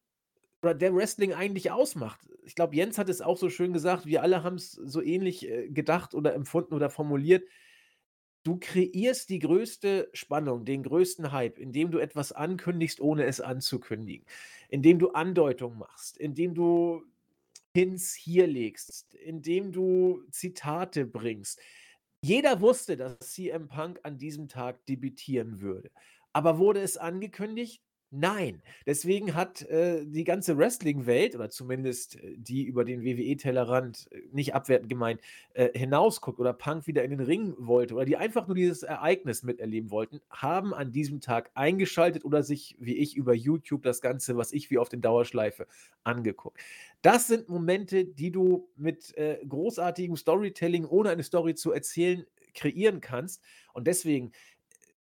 der 0.62 0.94
Wrestling 0.94 1.32
eigentlich 1.32 1.70
ausmacht. 1.70 2.20
Ich 2.44 2.54
glaube, 2.54 2.76
Jens 2.76 2.98
hat 2.98 3.08
es 3.08 3.20
auch 3.20 3.36
so 3.36 3.48
schön 3.48 3.72
gesagt, 3.72 4.06
wir 4.06 4.22
alle 4.22 4.42
haben 4.42 4.56
es 4.56 4.72
so 4.72 5.02
ähnlich 5.02 5.48
äh, 5.48 5.68
gedacht 5.68 6.14
oder 6.14 6.34
empfunden 6.34 6.74
oder 6.74 6.90
formuliert. 6.90 7.44
Du 8.42 8.58
kreierst 8.58 9.28
die 9.28 9.38
größte 9.38 10.08
Spannung, 10.14 10.64
den 10.64 10.82
größten 10.82 11.32
Hype, 11.32 11.58
indem 11.58 11.90
du 11.90 11.98
etwas 11.98 12.32
ankündigst, 12.32 13.00
ohne 13.00 13.24
es 13.24 13.40
anzukündigen, 13.40 14.26
indem 14.68 14.98
du 14.98 15.10
Andeutungen 15.10 15.78
machst, 15.78 16.16
indem 16.16 16.54
du 16.54 17.02
Hints 17.74 18.14
hier 18.14 18.46
legst, 18.46 19.14
indem 19.14 19.72
du 19.72 20.22
Zitate 20.30 21.06
bringst. 21.06 21.60
Jeder 22.22 22.60
wusste, 22.60 22.96
dass 22.96 23.18
CM 23.20 23.68
Punk 23.68 24.00
an 24.02 24.18
diesem 24.18 24.48
Tag 24.48 24.84
debütieren 24.86 25.60
würde. 25.60 25.90
Aber 26.32 26.58
wurde 26.58 26.80
es 26.80 26.96
angekündigt? 26.96 27.82
Nein, 28.12 28.60
deswegen 28.86 29.36
hat 29.36 29.62
äh, 29.62 30.04
die 30.04 30.24
ganze 30.24 30.58
Wrestling-Welt 30.58 31.36
oder 31.36 31.48
zumindest 31.48 32.16
äh, 32.16 32.34
die 32.36 32.64
über 32.64 32.84
den 32.84 33.04
WWE-Tellerrand 33.04 34.08
äh, 34.10 34.22
nicht 34.32 34.52
abwertend 34.52 34.88
gemeint 34.88 35.20
äh, 35.54 35.68
hinausguckt 35.78 36.40
oder 36.40 36.52
Punk 36.52 36.88
wieder 36.88 37.04
in 37.04 37.10
den 37.10 37.20
Ring 37.20 37.54
wollte 37.58 37.94
oder 37.94 38.04
die 38.04 38.16
einfach 38.16 38.48
nur 38.48 38.56
dieses 38.56 38.82
Ereignis 38.82 39.44
miterleben 39.44 39.92
wollten, 39.92 40.20
haben 40.28 40.74
an 40.74 40.90
diesem 40.90 41.20
Tag 41.20 41.52
eingeschaltet 41.54 42.24
oder 42.24 42.42
sich 42.42 42.74
wie 42.80 42.96
ich 42.96 43.16
über 43.16 43.32
YouTube 43.32 43.84
das 43.84 44.00
Ganze, 44.00 44.36
was 44.36 44.52
ich 44.52 44.72
wie 44.72 44.78
auf 44.78 44.88
den 44.88 45.02
Dauerschleife 45.02 45.68
angeguckt. 46.02 46.58
Das 47.02 47.28
sind 47.28 47.48
Momente, 47.48 48.04
die 48.04 48.32
du 48.32 48.68
mit 48.74 49.16
äh, 49.16 49.38
großartigem 49.48 50.16
Storytelling, 50.16 50.84
ohne 50.84 51.10
eine 51.10 51.22
Story 51.22 51.54
zu 51.54 51.70
erzählen, 51.70 52.26
kreieren 52.54 53.00
kannst. 53.00 53.42
Und 53.72 53.86
deswegen 53.86 54.32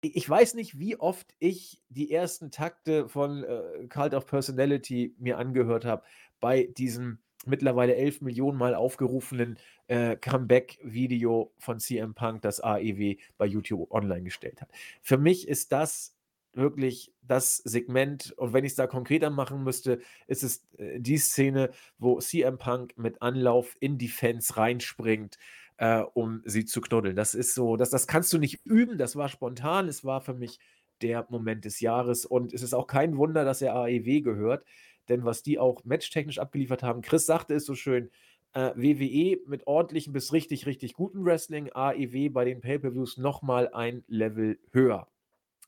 ich 0.02 0.28
weiß 0.28 0.54
nicht, 0.54 0.78
wie 0.78 0.96
oft 0.96 1.34
ich 1.38 1.82
die 1.88 2.10
ersten 2.12 2.50
Takte 2.50 3.08
von 3.08 3.44
äh, 3.44 3.86
Cult 3.88 4.14
of 4.14 4.26
Personality 4.26 5.14
mir 5.18 5.38
angehört 5.38 5.84
habe 5.84 6.02
bei 6.40 6.64
diesem 6.76 7.18
mittlerweile 7.46 7.96
11 7.96 8.20
Millionen 8.22 8.58
Mal 8.58 8.74
aufgerufenen 8.74 9.58
äh, 9.88 10.16
Comeback-Video 10.16 11.52
von 11.58 11.78
CM 11.78 12.14
Punk, 12.14 12.42
das 12.42 12.60
AEW 12.60 13.16
bei 13.38 13.46
YouTube 13.46 13.90
online 13.90 14.22
gestellt 14.22 14.60
hat. 14.60 14.70
Für 15.02 15.16
mich 15.16 15.48
ist 15.48 15.72
das 15.72 16.16
wirklich 16.52 17.12
das 17.22 17.56
Segment, 17.58 18.32
und 18.36 18.52
wenn 18.52 18.64
ich 18.64 18.72
es 18.72 18.76
da 18.76 18.86
konkreter 18.86 19.30
machen 19.30 19.62
müsste, 19.62 20.00
ist 20.26 20.42
es 20.42 20.66
äh, 20.78 21.00
die 21.00 21.18
Szene, 21.18 21.70
wo 21.98 22.18
CM 22.18 22.58
Punk 22.58 22.98
mit 22.98 23.22
Anlauf 23.22 23.76
in 23.80 23.98
die 23.98 24.08
Fans 24.08 24.56
reinspringt 24.56 25.38
äh, 25.80 26.02
um 26.12 26.42
sie 26.44 26.66
zu 26.66 26.82
knuddeln. 26.82 27.16
Das 27.16 27.34
ist 27.34 27.54
so, 27.54 27.76
das, 27.76 27.88
das 27.88 28.06
kannst 28.06 28.32
du 28.34 28.38
nicht 28.38 28.60
üben, 28.66 28.98
das 28.98 29.16
war 29.16 29.30
spontan, 29.30 29.88
es 29.88 30.04
war 30.04 30.20
für 30.20 30.34
mich 30.34 30.58
der 31.00 31.26
Moment 31.30 31.64
des 31.64 31.80
Jahres. 31.80 32.26
Und 32.26 32.52
es 32.52 32.62
ist 32.62 32.74
auch 32.74 32.86
kein 32.86 33.16
Wunder, 33.16 33.46
dass 33.46 33.62
er 33.62 33.74
AEW 33.74 34.20
gehört, 34.20 34.66
denn 35.08 35.24
was 35.24 35.42
die 35.42 35.58
auch 35.58 35.82
matchtechnisch 35.84 36.38
abgeliefert 36.38 36.82
haben, 36.82 37.00
Chris 37.00 37.24
sagte 37.24 37.54
es 37.54 37.64
so 37.64 37.74
schön, 37.74 38.10
äh, 38.52 38.72
WWE 38.76 39.38
mit 39.46 39.66
ordentlichen 39.66 40.12
bis 40.12 40.34
richtig, 40.34 40.66
richtig 40.66 40.92
guten 40.92 41.24
Wrestling, 41.24 41.70
AEW 41.72 42.28
bei 42.28 42.44
den 42.44 42.60
Pay-Per-Views 42.60 43.16
nochmal 43.16 43.72
ein 43.72 44.04
Level 44.06 44.58
höher. 44.72 45.08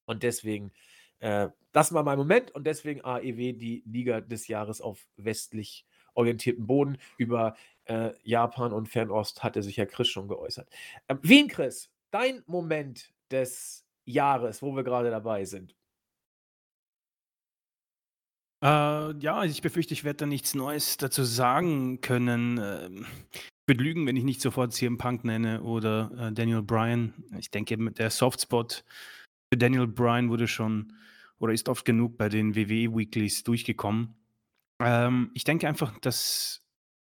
Und 0.05 0.24
deswegen, 0.24 0.72
äh, 1.20 1.48
das 1.72 1.94
war 1.94 2.02
mein 2.02 2.18
Moment. 2.18 2.51
Und 2.55 2.66
deswegen 2.66 3.02
AEW 3.02 3.55
die 3.55 3.82
Liga 3.86 4.20
des 4.20 4.47
Jahres 4.47 4.82
auf 4.82 5.06
westlich 5.16 5.86
orientierten 6.14 6.66
Boden. 6.66 6.98
Über 7.16 7.56
äh, 7.84 8.10
Japan 8.22 8.72
und 8.72 8.89
Fernost 8.89 9.43
hatte 9.43 9.62
sich 9.62 9.76
ja 9.76 9.86
Chris 9.86 10.09
schon 10.09 10.28
geäußert. 10.28 10.68
Ähm, 11.09 11.18
Wien, 11.22 11.48
Chris, 11.48 11.90
dein 12.10 12.43
Moment 12.47 13.12
des 13.30 13.84
Jahres, 14.05 14.62
wo 14.62 14.74
wir 14.74 14.84
gerade 14.84 15.10
dabei 15.10 15.44
sind. 15.44 15.74
Äh, 18.62 19.18
ja, 19.18 19.43
ich 19.44 19.60
befürchte, 19.60 19.93
ich 19.93 20.05
werde 20.05 20.18
da 20.18 20.26
nichts 20.26 20.55
Neues 20.55 20.97
dazu 20.97 21.24
sagen 21.24 22.01
können. 22.01 22.60
Ähm, 22.62 23.06
ich 23.32 23.51
würde 23.66 23.82
lügen, 23.82 24.06
wenn 24.06 24.16
ich 24.16 24.24
nicht 24.24 24.40
sofort 24.40 24.72
CM 24.72 24.98
Punk 24.98 25.24
nenne 25.24 25.62
oder 25.62 26.10
äh, 26.16 26.32
Daniel 26.32 26.62
Bryan. 26.62 27.12
Ich 27.39 27.51
denke, 27.51 27.76
der 27.76 28.10
Softspot 28.10 28.84
für 29.52 29.59
Daniel 29.59 29.89
Bryan 29.89 30.30
wurde 30.30 30.47
schon 30.47 30.93
oder 31.40 31.52
ist 31.52 31.68
oft 31.68 31.84
genug 31.84 32.16
bei 32.16 32.28
den 32.28 32.55
WWE 32.55 32.97
Weeklies 32.97 33.43
durchgekommen. 33.43 34.14
Ähm, 34.84 35.30
ich 35.34 35.44
denke 35.44 35.68
einfach, 35.68 35.98
dass 35.98 36.62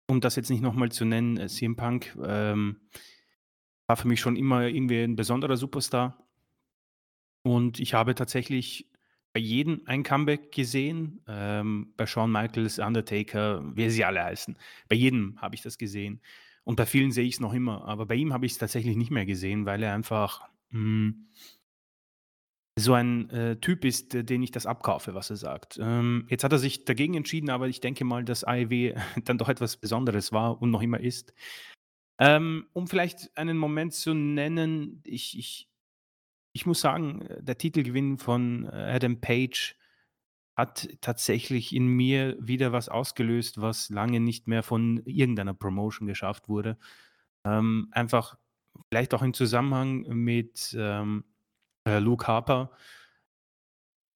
um 0.09 0.21
das 0.21 0.35
jetzt 0.35 0.49
nicht 0.49 0.61
nochmal 0.61 0.91
zu 0.91 1.05
nennen, 1.05 1.37
äh, 1.37 1.47
CM 1.47 1.75
Punk 1.75 2.17
ähm, 2.23 2.77
war 3.87 3.97
für 3.97 4.07
mich 4.07 4.19
schon 4.19 4.35
immer 4.35 4.67
irgendwie 4.67 5.01
ein 5.01 5.15
besonderer 5.15 5.57
Superstar. 5.57 6.27
Und 7.43 7.79
ich 7.79 7.93
habe 7.93 8.15
tatsächlich 8.15 8.89
bei 9.33 9.39
jedem 9.39 9.81
ein 9.85 10.03
Comeback 10.03 10.51
gesehen. 10.51 11.21
Ähm, 11.27 11.93
bei 11.95 12.05
Shawn 12.05 12.31
Michaels, 12.31 12.79
Undertaker, 12.79 13.63
wie 13.75 13.89
sie 13.89 14.03
alle 14.03 14.23
heißen. 14.23 14.57
Bei 14.89 14.95
jedem 14.95 15.39
habe 15.41 15.55
ich 15.55 15.61
das 15.61 15.77
gesehen. 15.77 16.21
Und 16.63 16.75
bei 16.75 16.85
vielen 16.85 17.11
sehe 17.11 17.25
ich 17.25 17.35
es 17.35 17.39
noch 17.39 17.53
immer. 17.53 17.85
Aber 17.85 18.05
bei 18.05 18.15
ihm 18.15 18.33
habe 18.33 18.45
ich 18.45 18.53
es 18.53 18.57
tatsächlich 18.57 18.97
nicht 18.97 19.11
mehr 19.11 19.25
gesehen, 19.25 19.65
weil 19.65 19.83
er 19.83 19.93
einfach 19.93 20.41
mh, 20.71 20.79
hm, 20.79 21.27
so 22.79 22.93
ein 22.93 23.29
äh, 23.31 23.55
Typ 23.57 23.83
ist, 23.83 24.13
äh, 24.13 24.23
den 24.23 24.43
ich 24.43 24.51
das 24.51 24.67
abkaufe, 24.67 25.15
was 25.15 25.31
er 25.31 25.35
sagt. 25.35 25.79
Ähm, 25.81 26.27
jetzt 26.29 26.43
hat 26.43 26.51
er 26.51 26.59
sich 26.59 26.85
dagegen 26.85 27.15
entschieden, 27.15 27.49
aber 27.49 27.67
ich 27.67 27.81
denke 27.81 28.05
mal, 28.05 28.23
dass 28.23 28.43
AEW 28.43 28.93
dann 29.25 29.37
doch 29.37 29.49
etwas 29.49 29.77
Besonderes 29.77 30.31
war 30.31 30.61
und 30.61 30.69
noch 30.69 30.83
immer 30.83 30.99
ist. 30.99 31.33
Ähm, 32.19 32.67
um 32.73 32.87
vielleicht 32.87 33.35
einen 33.35 33.57
Moment 33.57 33.93
zu 33.93 34.13
nennen, 34.13 35.01
ich, 35.05 35.37
ich, 35.37 35.69
ich 36.53 36.65
muss 36.65 36.79
sagen, 36.79 37.21
äh, 37.23 37.41
der 37.41 37.57
Titelgewinn 37.57 38.19
von 38.19 38.65
äh, 38.65 38.93
Adam 38.95 39.19
Page 39.19 39.75
hat 40.55 40.87
tatsächlich 41.01 41.73
in 41.75 41.87
mir 41.87 42.37
wieder 42.39 42.71
was 42.71 42.89
ausgelöst, 42.89 43.59
was 43.59 43.89
lange 43.89 44.19
nicht 44.19 44.47
mehr 44.47 44.63
von 44.63 45.01
irgendeiner 45.05 45.53
Promotion 45.53 46.07
geschafft 46.07 46.47
wurde. 46.47 46.77
Ähm, 47.43 47.87
einfach 47.91 48.37
vielleicht 48.89 49.13
auch 49.15 49.21
im 49.23 49.33
Zusammenhang 49.33 50.01
mit 50.09 50.75
ähm, 50.77 51.23
äh, 51.87 51.99
Luke 51.99 52.27
Harper, 52.27 52.71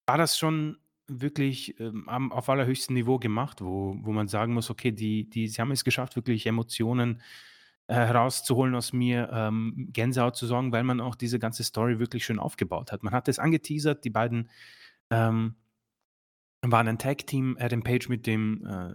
war 0.06 0.18
das 0.18 0.38
schon 0.38 0.78
wirklich 1.08 1.80
ähm, 1.80 2.32
auf 2.32 2.50
allerhöchstem 2.50 2.96
Niveau 2.96 3.18
gemacht, 3.18 3.62
wo, 3.62 3.98
wo 4.02 4.12
man 4.12 4.28
sagen 4.28 4.54
muss, 4.54 4.70
okay, 4.70 4.92
die, 4.92 5.30
die, 5.30 5.48
sie 5.48 5.62
haben 5.62 5.72
es 5.72 5.84
geschafft, 5.84 6.16
wirklich 6.16 6.46
Emotionen 6.46 7.22
äh, 7.88 7.96
herauszuholen 7.96 8.76
aus 8.76 8.94
mir, 8.94 9.30
ähm, 9.34 9.90
Gänsehaut 9.92 10.36
zu 10.36 10.48
sorgen, 10.48 10.72
weil 10.72 10.84
man 10.84 11.02
auch 11.02 11.16
diese 11.16 11.40
ganze 11.40 11.64
Story 11.64 12.00
wirklich 12.00 12.26
schön 12.26 12.40
aufgebaut 12.40 12.92
hat. 12.92 13.04
Man 13.04 13.14
hat 13.14 13.28
es 13.28 13.40
angeteasert, 13.40 14.04
die 14.04 14.10
beiden 14.10 14.50
ähm, 15.10 15.56
waren 16.62 16.88
ein 16.88 17.00
Tag-Team, 17.00 17.58
Adam 17.60 17.84
Page 17.84 18.08
mit 18.08 18.28
dem 18.28 18.66
äh, 18.66 18.94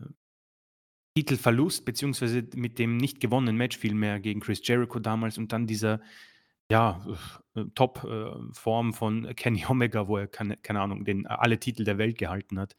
Titelverlust, 1.16 1.84
beziehungsweise 1.84 2.46
mit 2.54 2.78
dem 2.78 2.96
nicht 2.96 3.20
gewonnenen 3.20 3.56
Match 3.56 3.76
vielmehr 3.78 4.20
gegen 4.20 4.40
Chris 4.40 4.60
Jericho 4.62 4.98
damals 4.98 5.38
und 5.38 5.52
dann 5.52 5.66
dieser 5.66 6.00
ja, 6.70 7.00
äh, 7.54 7.64
Top-Form 7.74 8.90
äh, 8.90 8.92
von 8.92 9.34
Kenny 9.36 9.64
Omega, 9.68 10.08
wo 10.08 10.18
er, 10.18 10.26
keine, 10.26 10.56
keine 10.56 10.80
Ahnung, 10.80 11.04
den, 11.04 11.26
alle 11.26 11.58
Titel 11.58 11.84
der 11.84 11.98
Welt 11.98 12.18
gehalten 12.18 12.58
hat. 12.58 12.76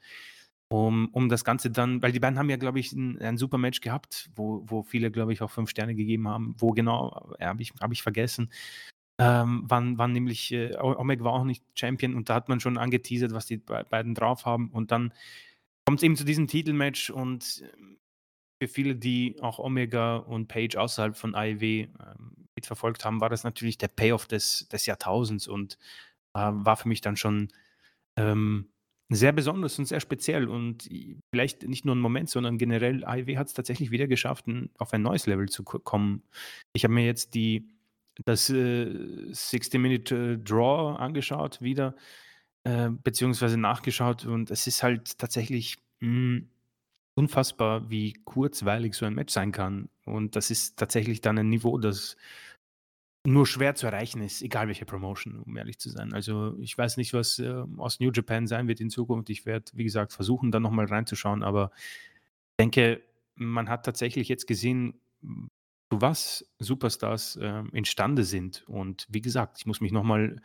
Um, 0.70 1.08
um 1.14 1.30
das 1.30 1.46
Ganze 1.46 1.72
dann, 1.72 2.02
weil 2.02 2.12
die 2.12 2.20
beiden 2.20 2.38
haben 2.38 2.50
ja, 2.50 2.58
glaube 2.58 2.80
ich, 2.80 2.92
ein, 2.92 3.22
ein 3.22 3.38
super 3.38 3.58
Match 3.58 3.80
gehabt, 3.80 4.30
wo, 4.36 4.64
wo 4.68 4.84
viele, 4.84 5.12
glaube 5.12 5.32
ich, 5.32 5.42
auch 5.42 5.50
fünf 5.50 5.70
Sterne 5.70 5.96
gegeben 5.96 6.28
haben. 6.28 6.56
Wo 6.58 6.72
genau, 6.72 7.34
äh, 7.40 7.46
habe 7.46 7.62
ich, 7.62 7.72
hab 7.80 7.92
ich 7.94 8.04
vergessen. 8.04 8.52
Ähm, 9.20 9.64
wann, 9.66 9.98
wann 9.98 10.12
nämlich 10.12 10.52
äh, 10.52 10.76
Omega 10.78 11.24
war 11.24 11.34
auch 11.34 11.46
nicht 11.46 11.64
Champion 11.74 12.16
und 12.16 12.30
da 12.30 12.36
hat 12.36 12.50
man 12.50 12.60
schon 12.60 12.78
angeteasert, 12.78 13.32
was 13.32 13.46
die 13.46 13.58
beiden 13.58 14.14
drauf 14.14 14.46
haben. 14.46 14.70
Und 14.70 14.92
dann 14.92 15.14
kommt 15.86 16.00
es 16.00 16.04
eben 16.04 16.18
zu 16.18 16.26
diesem 16.26 16.48
Titelmatch 16.48 17.10
und 17.10 17.64
ähm, 17.78 17.97
für 18.60 18.68
viele, 18.68 18.96
die 18.96 19.38
auch 19.42 19.60
Omega 19.60 20.18
und 20.18 20.48
Page 20.48 20.76
außerhalb 20.76 21.16
von 21.16 21.36
AEW 21.36 21.64
ähm, 21.64 21.90
mitverfolgt 22.56 23.06
haben, 23.06 23.22
war 23.22 23.30
das 23.30 23.44
natürlich 23.44 23.78
der 23.78 23.88
Payoff 23.88 24.28
des, 24.28 24.68
des 24.70 24.86
Jahrtausends 24.86 25.48
und 25.48 25.78
äh, 26.34 26.40
war 26.40 26.76
für 26.78 26.88
mich 26.88 27.02
dann 27.02 27.16
schon 27.16 27.50
ähm, 28.16 28.70
sehr 29.10 29.32
besonders 29.32 29.80
und 29.80 29.86
sehr 29.86 30.02
speziell 30.02 30.50
und 30.50 30.90
vielleicht 31.30 31.64
nicht 31.64 31.86
nur 31.86 31.96
ein 31.96 32.00
Moment, 32.00 32.30
sondern 32.30 32.58
generell 32.58 33.06
AEW 33.06 33.38
hat 33.38 33.48
es 33.48 33.54
tatsächlich 33.54 33.92
wieder 33.92 34.08
geschafft, 34.08 34.48
ein, 34.48 34.70
auf 34.78 34.92
ein 34.92 35.02
neues 35.02 35.28
Level 35.28 35.48
zu 35.48 35.64
kommen. 35.64 36.24
Ich 36.74 36.84
habe 36.84 36.94
mir 36.94 37.06
jetzt 37.06 37.34
die, 37.34 37.70
das 38.26 38.50
äh, 38.50 38.86
60-Minute-Draw 39.32 40.98
angeschaut 40.98 41.62
wieder, 41.62 41.96
äh, 42.64 42.90
beziehungsweise 42.90 43.58
nachgeschaut 43.58 44.26
und 44.26 44.52
es 44.52 44.68
ist 44.68 44.84
halt 44.84 45.18
tatsächlich 45.18 45.78
mh, 46.02 46.10
hm, 46.10 46.50
unfassbar, 47.18 47.90
wie 47.90 48.14
kurzweilig 48.26 48.94
so 48.94 49.06
ein 49.06 49.16
Match 49.16 49.34
sein 49.34 49.52
kann 49.52 49.90
und 50.06 50.36
das 50.36 50.52
ist 50.52 50.78
tatsächlich 50.78 51.22
dann 51.22 51.38
ein 51.38 51.50
Niveau, 51.50 51.78
das 51.78 52.16
nur 53.26 53.46
schwer 53.46 53.76
zu 53.76 53.88
erreichen 53.88 54.22
ist, 54.22 54.42
egal 54.42 54.68
welche 54.68 54.86
Promotion, 54.86 55.40
um 55.40 55.58
ehrlich 55.58 55.80
zu 55.80 55.90
sein. 55.90 56.14
Also 56.14 56.56
ich 56.60 56.78
weiß 56.78 56.96
nicht, 56.96 57.14
was 57.14 57.40
äh, 57.40 57.64
aus 57.76 58.00
New 58.00 58.12
Japan 58.12 58.48
sein 58.48 58.70
wird 58.70 58.80
in 58.80 58.90
Zukunft. 58.90 59.30
Ich 59.30 59.46
werde, 59.46 59.70
wie 59.74 59.84
gesagt, 59.84 60.14
versuchen, 60.14 60.50
da 60.50 60.62
nochmal 60.62 60.86
reinzuschauen, 60.86 61.44
aber 61.44 61.72
ich 61.76 62.58
denke, 62.58 63.02
man 63.36 63.68
hat 63.68 63.86
tatsächlich 63.86 64.30
jetzt 64.30 64.48
gesehen, 64.48 64.94
zu 65.22 66.02
was 66.02 66.50
Superstars 66.60 67.36
äh, 67.38 67.64
imstande 67.74 68.24
sind. 68.24 68.64
Und 68.68 69.08
wie 69.10 69.22
gesagt, 69.22 69.58
ich 69.60 69.66
muss 69.66 69.82
mich 69.82 69.92
nochmal 69.92 70.42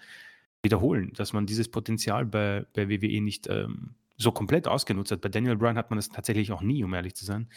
wiederholen, 0.63 1.13
dass 1.15 1.33
man 1.33 1.47
dieses 1.47 1.69
Potenzial 1.69 2.25
bei, 2.27 2.67
bei 2.75 2.89
WWE 2.89 3.21
nicht 3.21 3.47
ähm, 3.49 3.95
so 4.23 4.33
komplett 4.33 4.69
ausgenutzt 4.69 5.13
hat. 5.13 5.21
Bei 5.21 5.29
Daniel 5.29 5.57
Bryan 5.57 5.77
hat 5.77 5.91
man 5.91 5.99
das 5.99 6.09
tatsächlich 6.09 6.53
auch 6.53 6.63
nie, 6.63 6.83
um 6.85 6.95
ehrlich 6.95 7.15
zu 7.15 7.25
sein. 7.25 7.49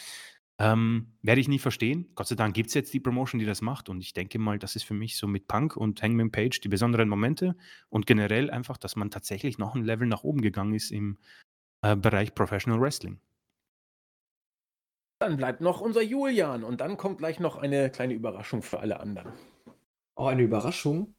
Ähm, 0.57 1.11
werde 1.21 1.41
ich 1.41 1.49
nie 1.49 1.59
verstehen. 1.59 2.09
Gott 2.15 2.27
sei 2.27 2.35
Dank 2.35 2.53
gibt 2.53 2.69
es 2.69 2.73
jetzt 2.75 2.93
die 2.93 3.01
Promotion, 3.01 3.39
die 3.39 3.45
das 3.45 3.61
macht. 3.61 3.89
Und 3.89 4.01
ich 4.01 4.13
denke 4.13 4.39
mal, 4.39 4.57
das 4.57 4.75
ist 4.75 4.83
für 4.83 4.93
mich 4.93 5.17
so 5.17 5.27
mit 5.27 5.47
Punk 5.47 5.75
und 5.75 6.01
Hangman 6.01 6.31
Page 6.31 6.61
die 6.61 6.69
besonderen 6.69 7.09
Momente 7.09 7.55
und 7.89 8.05
generell 8.05 8.49
einfach, 8.49 8.77
dass 8.77 8.95
man 8.95 9.11
tatsächlich 9.11 9.57
noch 9.57 9.75
ein 9.75 9.83
Level 9.83 10.07
nach 10.07 10.23
oben 10.23 10.41
gegangen 10.41 10.73
ist 10.73 10.91
im 10.91 11.17
äh, 11.81 11.95
Bereich 11.95 12.33
Professional 12.33 12.79
Wrestling. 12.79 13.19
Dann 15.19 15.37
bleibt 15.37 15.61
noch 15.61 15.81
unser 15.81 16.01
Julian 16.01 16.63
und 16.63 16.81
dann 16.81 16.97
kommt 16.97 17.17
gleich 17.17 17.39
noch 17.39 17.57
eine 17.57 17.89
kleine 17.89 18.13
Überraschung 18.13 18.61
für 18.61 18.79
alle 18.79 18.99
anderen. 18.99 19.33
Oh, 20.15 20.27
eine 20.27 20.43
Überraschung? 20.43 21.15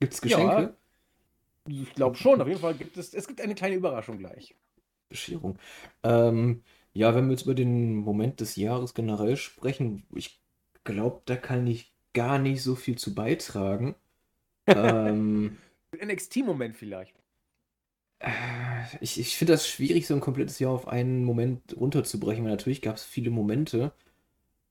Gibt 0.00 0.14
es 0.14 0.20
Geschenke? 0.20 0.76
Ich 1.68 1.92
glaube 1.94 2.16
schon, 2.16 2.40
auf 2.40 2.48
jeden 2.48 2.60
Fall 2.60 2.74
gibt 2.74 2.96
es, 2.96 3.14
es 3.14 3.26
gibt 3.26 3.40
eine 3.40 3.54
kleine 3.54 3.76
Überraschung 3.76 4.18
gleich. 4.18 4.56
Bescherung. 5.10 5.58
Ähm, 6.02 6.62
ja, 6.94 7.14
wenn 7.14 7.26
wir 7.26 7.32
jetzt 7.32 7.44
über 7.44 7.54
den 7.54 7.96
Moment 7.96 8.40
des 8.40 8.56
Jahres 8.56 8.94
generell 8.94 9.36
sprechen, 9.36 10.04
ich 10.14 10.40
glaube, 10.84 11.20
da 11.26 11.36
kann 11.36 11.66
ich 11.66 11.92
gar 12.14 12.38
nicht 12.38 12.62
so 12.62 12.74
viel 12.74 12.96
zu 12.96 13.14
beitragen. 13.14 13.94
ähm, 14.66 15.58
NXT-Moment 15.92 16.76
vielleicht. 16.76 17.14
Äh, 18.20 18.30
ich, 19.00 19.20
ich 19.20 19.36
finde 19.36 19.52
das 19.52 19.68
schwierig, 19.68 20.06
so 20.06 20.14
ein 20.14 20.20
komplettes 20.20 20.58
Jahr 20.58 20.72
auf 20.72 20.88
einen 20.88 21.24
Moment 21.24 21.76
runterzubrechen, 21.76 22.44
weil 22.44 22.52
natürlich 22.52 22.82
gab 22.82 22.96
es 22.96 23.04
viele 23.04 23.30
Momente. 23.30 23.92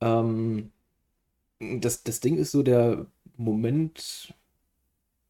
Ähm, 0.01 0.71
das, 1.59 2.03
das 2.03 2.19
Ding 2.21 2.37
ist 2.37 2.51
so, 2.51 2.63
der 2.63 3.05
Moment 3.37 4.33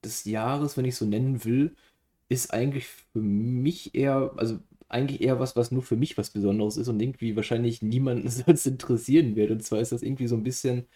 des 0.04 0.26
Jahres, 0.26 0.78
wenn 0.78 0.86
ich 0.86 0.96
so 0.96 1.06
nennen 1.06 1.44
will, 1.44 1.76
ist 2.30 2.54
eigentlich 2.54 2.88
für 2.88 3.20
mich 3.20 3.96
eher, 3.96 4.34
also 4.38 4.60
eigentlich 4.90 5.22
eher 5.22 5.40
was, 5.40 5.56
was 5.56 5.72
nur 5.72 5.84
für 5.84 5.96
mich 5.96 6.18
was 6.18 6.32
Besonderes 6.32 6.78
ist 6.78 6.88
und 6.90 7.00
irgendwie 7.02 7.36
wahrscheinlich 7.36 7.82
niemanden 7.82 8.30
sonst 8.30 8.66
interessieren 8.68 9.36
wird. 9.36 9.52
Und 9.52 9.64
zwar 9.64 9.80
ist 9.82 9.92
das 9.92 10.04
irgendwie 10.04 10.28
so 10.28 10.36
ein 10.36 10.44
bisschen, 10.44 10.88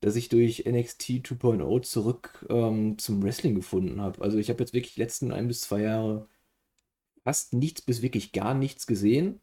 dass 0.00 0.16
ich 0.16 0.28
durch 0.30 0.64
NXT 0.66 1.26
2.0 1.26 1.82
zurück 1.82 2.46
ähm, 2.50 2.98
zum 2.98 3.22
Wrestling 3.22 3.54
gefunden 3.54 4.00
habe. 4.00 4.22
Also 4.22 4.38
ich 4.38 4.50
habe 4.50 4.60
jetzt 4.62 4.74
wirklich 4.74 4.94
die 4.94 5.00
letzten 5.02 5.32
ein 5.32 5.48
bis 5.48 5.62
zwei 5.62 5.82
Jahre 5.82 6.28
fast 7.24 7.54
nichts 7.54 7.82
bis 7.82 8.02
wirklich 8.02 8.32
gar 8.32 8.54
nichts 8.54 8.86
gesehen. 8.86 9.40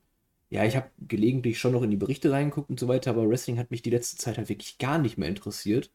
Ja, 0.49 0.65
ich 0.65 0.75
habe 0.75 0.89
gelegentlich 1.07 1.59
schon 1.59 1.73
noch 1.73 1.83
in 1.83 1.91
die 1.91 1.97
Berichte 1.97 2.31
reingeguckt 2.31 2.69
und 2.69 2.79
so 2.79 2.87
weiter, 2.87 3.11
aber 3.11 3.29
Wrestling 3.29 3.59
hat 3.59 3.71
mich 3.71 3.81
die 3.81 3.89
letzte 3.91 4.17
Zeit 4.17 4.37
halt 4.37 4.49
wirklich 4.49 4.77
gar 4.79 4.97
nicht 4.99 5.17
mehr 5.17 5.29
interessiert. 5.29 5.91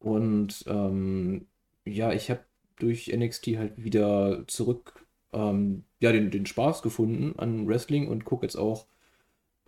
Und 0.00 0.64
ähm, 0.68 1.46
ja, 1.84 2.12
ich 2.12 2.30
habe 2.30 2.44
durch 2.76 3.08
NXT 3.08 3.48
halt 3.58 3.82
wieder 3.82 4.44
zurück 4.48 5.06
ähm, 5.32 5.84
ja, 6.00 6.12
den, 6.12 6.30
den 6.30 6.46
Spaß 6.46 6.82
gefunden 6.82 7.38
an 7.38 7.66
Wrestling 7.68 8.08
und 8.08 8.24
gucke 8.24 8.46
jetzt 8.46 8.56
auch, 8.56 8.86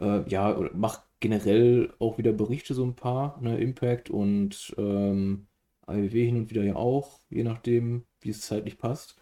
äh, 0.01 0.29
ja, 0.29 0.71
mach 0.75 1.03
generell 1.21 1.95
auch 1.99 2.19
wieder 2.19 2.33
Berichte 2.33 2.75
so 2.75 2.85
ein 2.85 2.97
paar, 2.97 3.41
ne, 3.43 3.59
Impact 3.61 4.11
und 4.11 4.75
ähm, 4.79 5.47
AEW 5.87 6.11
hin 6.27 6.37
und 6.37 6.51
wieder 6.51 6.65
ja 6.65 6.77
auch, 6.77 7.21
je 7.31 7.45
nachdem, 7.45 8.05
wie 8.21 8.31
es 8.31 8.43
zeitlich 8.43 8.79
passt. 8.79 9.17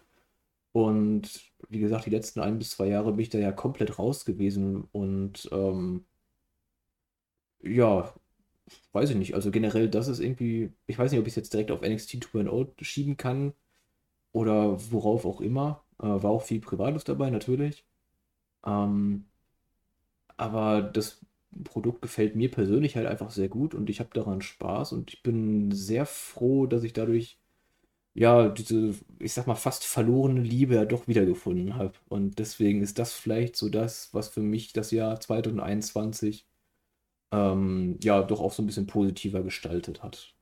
Und 0.73 1.51
wie 1.69 1.79
gesagt, 1.79 2.05
die 2.05 2.11
letzten 2.11 2.39
ein 2.41 2.57
bis 2.59 2.71
zwei 2.71 2.87
Jahre 2.87 3.11
bin 3.11 3.21
ich 3.21 3.29
da 3.29 3.39
ja 3.39 3.51
komplett 3.51 3.99
raus 3.99 4.25
gewesen 4.25 4.85
und 4.91 5.49
ähm, 5.51 6.05
ja, 7.63 8.13
weiß 8.93 9.11
ich 9.11 9.15
nicht. 9.15 9.35
Also 9.35 9.51
generell, 9.51 9.89
das 9.89 10.07
ist 10.07 10.19
irgendwie, 10.19 10.73
ich 10.87 10.97
weiß 10.97 11.11
nicht, 11.11 11.19
ob 11.19 11.27
ich 11.27 11.31
es 11.33 11.37
jetzt 11.37 11.53
direkt 11.53 11.71
auf 11.71 11.81
NXT 11.81 12.15
2.0 12.25 12.83
schieben 12.83 13.17
kann 13.17 13.53
oder 14.33 14.79
worauf 14.91 15.25
auch 15.25 15.41
immer. 15.41 15.85
Äh, 16.01 16.05
war 16.23 16.31
auch 16.31 16.43
viel 16.43 16.59
Privates 16.61 17.03
dabei, 17.05 17.29
natürlich. 17.29 17.85
Ähm, 18.65 19.25
aber 20.37 20.81
das 20.81 21.19
Produkt 21.63 22.01
gefällt 22.01 22.35
mir 22.35 22.49
persönlich 22.49 22.95
halt 22.95 23.07
einfach 23.07 23.31
sehr 23.31 23.49
gut 23.49 23.75
und 23.75 23.89
ich 23.89 23.99
habe 23.99 24.09
daran 24.13 24.41
Spaß 24.41 24.93
und 24.93 25.13
ich 25.13 25.21
bin 25.23 25.71
sehr 25.71 26.05
froh, 26.05 26.65
dass 26.65 26.83
ich 26.83 26.93
dadurch 26.93 27.37
ja 28.15 28.49
diese, 28.49 28.95
ich 29.19 29.33
sag 29.33 29.47
mal, 29.47 29.55
fast 29.55 29.85
verlorene 29.85 30.41
Liebe 30.41 30.75
ja 30.75 30.85
doch 30.85 31.07
wiedergefunden 31.07 31.75
habe. 31.77 31.93
Und 32.09 32.39
deswegen 32.39 32.81
ist 32.81 32.99
das 32.99 33.13
vielleicht 33.13 33.55
so 33.57 33.69
das, 33.69 34.13
was 34.13 34.29
für 34.29 34.41
mich 34.41 34.73
das 34.73 34.91
Jahr 34.91 35.19
2021 35.19 36.47
ähm, 37.33 37.99
ja 38.03 38.23
doch 38.23 38.41
auch 38.41 38.53
so 38.53 38.63
ein 38.63 38.67
bisschen 38.67 38.87
positiver 38.87 39.43
gestaltet 39.43 40.03
hat. 40.03 40.35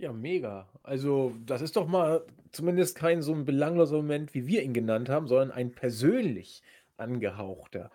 Ja, 0.00 0.12
mega. 0.12 0.68
Also, 0.84 1.34
das 1.44 1.60
ist 1.60 1.74
doch 1.74 1.88
mal 1.88 2.24
zumindest 2.52 2.96
kein 2.96 3.20
so 3.20 3.34
ein 3.34 3.44
belangloser 3.44 3.96
Moment, 3.96 4.32
wie 4.32 4.46
wir 4.46 4.62
ihn 4.62 4.72
genannt 4.72 5.08
haben, 5.08 5.26
sondern 5.26 5.50
ein 5.50 5.72
persönlich 5.72 6.62
angehauchter 6.96 7.90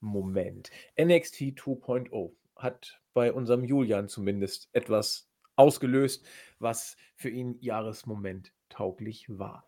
Moment. 0.00 0.70
NXT 0.98 1.58
2.0 1.58 2.32
hat 2.56 3.00
bei 3.12 3.32
unserem 3.32 3.64
Julian 3.64 4.08
zumindest 4.08 4.70
etwas 4.72 5.28
ausgelöst, 5.56 6.26
was 6.58 6.96
für 7.16 7.28
ihn 7.28 7.58
Jahresmoment 7.60 8.54
tauglich 8.70 9.26
war. 9.28 9.66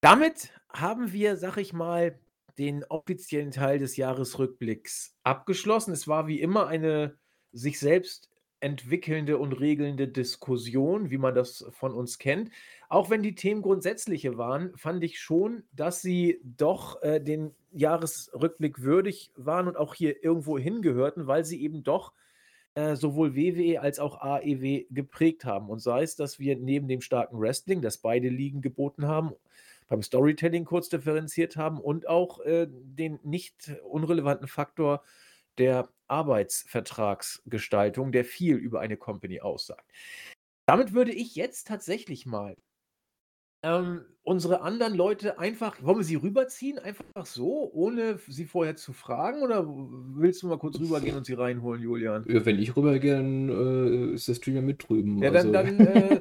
Damit 0.00 0.52
haben 0.68 1.12
wir, 1.12 1.36
sag 1.36 1.56
ich 1.56 1.72
mal, 1.72 2.20
den 2.56 2.84
offiziellen 2.84 3.50
Teil 3.50 3.80
des 3.80 3.96
Jahresrückblicks 3.96 5.16
abgeschlossen. 5.24 5.92
Es 5.92 6.06
war 6.06 6.28
wie 6.28 6.40
immer 6.40 6.68
eine 6.68 7.18
sich 7.50 7.80
selbst 7.80 8.30
entwickelnde 8.60 9.38
und 9.38 9.52
regelnde 9.52 10.08
Diskussion, 10.08 11.10
wie 11.10 11.18
man 11.18 11.34
das 11.34 11.64
von 11.70 11.92
uns 11.92 12.18
kennt. 12.18 12.50
Auch 12.88 13.10
wenn 13.10 13.22
die 13.22 13.34
Themen 13.34 13.62
grundsätzliche 13.62 14.36
waren, 14.36 14.76
fand 14.76 15.04
ich 15.04 15.20
schon, 15.20 15.62
dass 15.72 16.02
sie 16.02 16.40
doch 16.42 17.02
äh, 17.02 17.20
den 17.20 17.54
Jahresrückblick 17.72 18.82
würdig 18.82 19.32
waren 19.36 19.68
und 19.68 19.76
auch 19.76 19.94
hier 19.94 20.24
irgendwo 20.24 20.58
hingehörten, 20.58 21.26
weil 21.26 21.44
sie 21.44 21.62
eben 21.62 21.84
doch 21.84 22.12
äh, 22.74 22.96
sowohl 22.96 23.34
WWE 23.36 23.80
als 23.80 23.98
auch 23.98 24.20
AEW 24.20 24.86
geprägt 24.90 25.44
haben. 25.44 25.68
Und 25.68 25.80
sei 25.80 26.02
es, 26.02 26.16
dass 26.16 26.38
wir 26.38 26.56
neben 26.56 26.88
dem 26.88 27.00
starken 27.00 27.40
Wrestling, 27.40 27.82
das 27.82 27.98
beide 27.98 28.28
Ligen 28.28 28.60
geboten 28.60 29.06
haben, 29.06 29.32
beim 29.88 30.02
Storytelling 30.02 30.64
kurz 30.64 30.88
differenziert 30.88 31.56
haben 31.56 31.80
und 31.80 32.08
auch 32.08 32.40
äh, 32.40 32.66
den 32.68 33.18
nicht 33.22 33.72
unrelevanten 33.82 34.46
Faktor 34.46 35.02
der 35.58 35.88
Arbeitsvertragsgestaltung, 36.08 38.12
der 38.12 38.24
viel 38.24 38.56
über 38.56 38.80
eine 38.80 38.96
Company 38.96 39.40
aussagt. 39.40 39.90
Damit 40.66 40.92
würde 40.92 41.12
ich 41.12 41.34
jetzt 41.34 41.66
tatsächlich 41.66 42.26
mal 42.26 42.54
ähm, 43.64 44.02
unsere 44.22 44.60
anderen 44.60 44.94
Leute 44.94 45.38
einfach, 45.38 45.82
wollen 45.82 45.98
wir 45.98 46.04
sie 46.04 46.14
rüberziehen, 46.14 46.78
einfach 46.78 47.04
so, 47.24 47.70
ohne 47.72 48.18
sie 48.28 48.44
vorher 48.44 48.76
zu 48.76 48.92
fragen? 48.92 49.42
Oder 49.42 49.66
willst 49.66 50.42
du 50.42 50.46
mal 50.46 50.58
kurz 50.58 50.78
rübergehen 50.78 51.16
und 51.16 51.26
sie 51.26 51.32
reinholen, 51.32 51.82
Julian? 51.82 52.24
Ja, 52.28 52.44
wenn 52.44 52.58
ich 52.58 52.76
rübergehe, 52.76 53.16
dann 53.16 53.48
äh, 53.48 54.14
ist 54.14 54.28
der 54.28 54.34
Stream 54.34 54.56
ja 54.56 54.62
mit 54.62 54.88
drüben. 54.88 55.20
Ja, 55.22 55.30
dann, 55.30 55.54
also. 55.54 55.62
dann, 55.76 55.80
äh, 55.80 56.20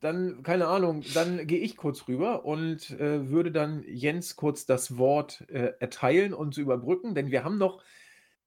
dann, 0.00 0.42
keine 0.42 0.68
Ahnung, 0.68 1.02
dann 1.12 1.46
gehe 1.46 1.58
ich 1.58 1.76
kurz 1.76 2.08
rüber 2.08 2.46
und 2.46 2.90
äh, 2.92 3.28
würde 3.28 3.52
dann 3.52 3.84
Jens 3.86 4.36
kurz 4.36 4.64
das 4.64 4.96
Wort 4.96 5.44
äh, 5.50 5.72
erteilen 5.80 6.32
und 6.32 6.54
zu 6.54 6.62
überbrücken, 6.62 7.14
denn 7.14 7.30
wir 7.30 7.44
haben 7.44 7.58
noch 7.58 7.82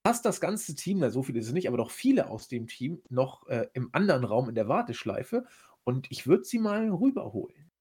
fast 0.03 0.25
das 0.25 0.41
ganze 0.41 0.75
Team, 0.75 0.99
na, 0.99 1.09
so 1.09 1.23
viele 1.23 1.39
ist 1.39 1.47
es 1.47 1.53
nicht, 1.53 1.67
aber 1.67 1.77
doch 1.77 1.91
viele 1.91 2.29
aus 2.29 2.47
dem 2.47 2.67
Team 2.67 3.01
noch 3.09 3.47
äh, 3.47 3.67
im 3.73 3.89
anderen 3.93 4.23
Raum 4.23 4.49
in 4.49 4.55
der 4.55 4.67
Warteschleife 4.67 5.45
und 5.83 6.07
ich 6.11 6.27
würde 6.27 6.43
sie 6.43 6.59
mal 6.59 6.89
rüberholen. 6.89 7.71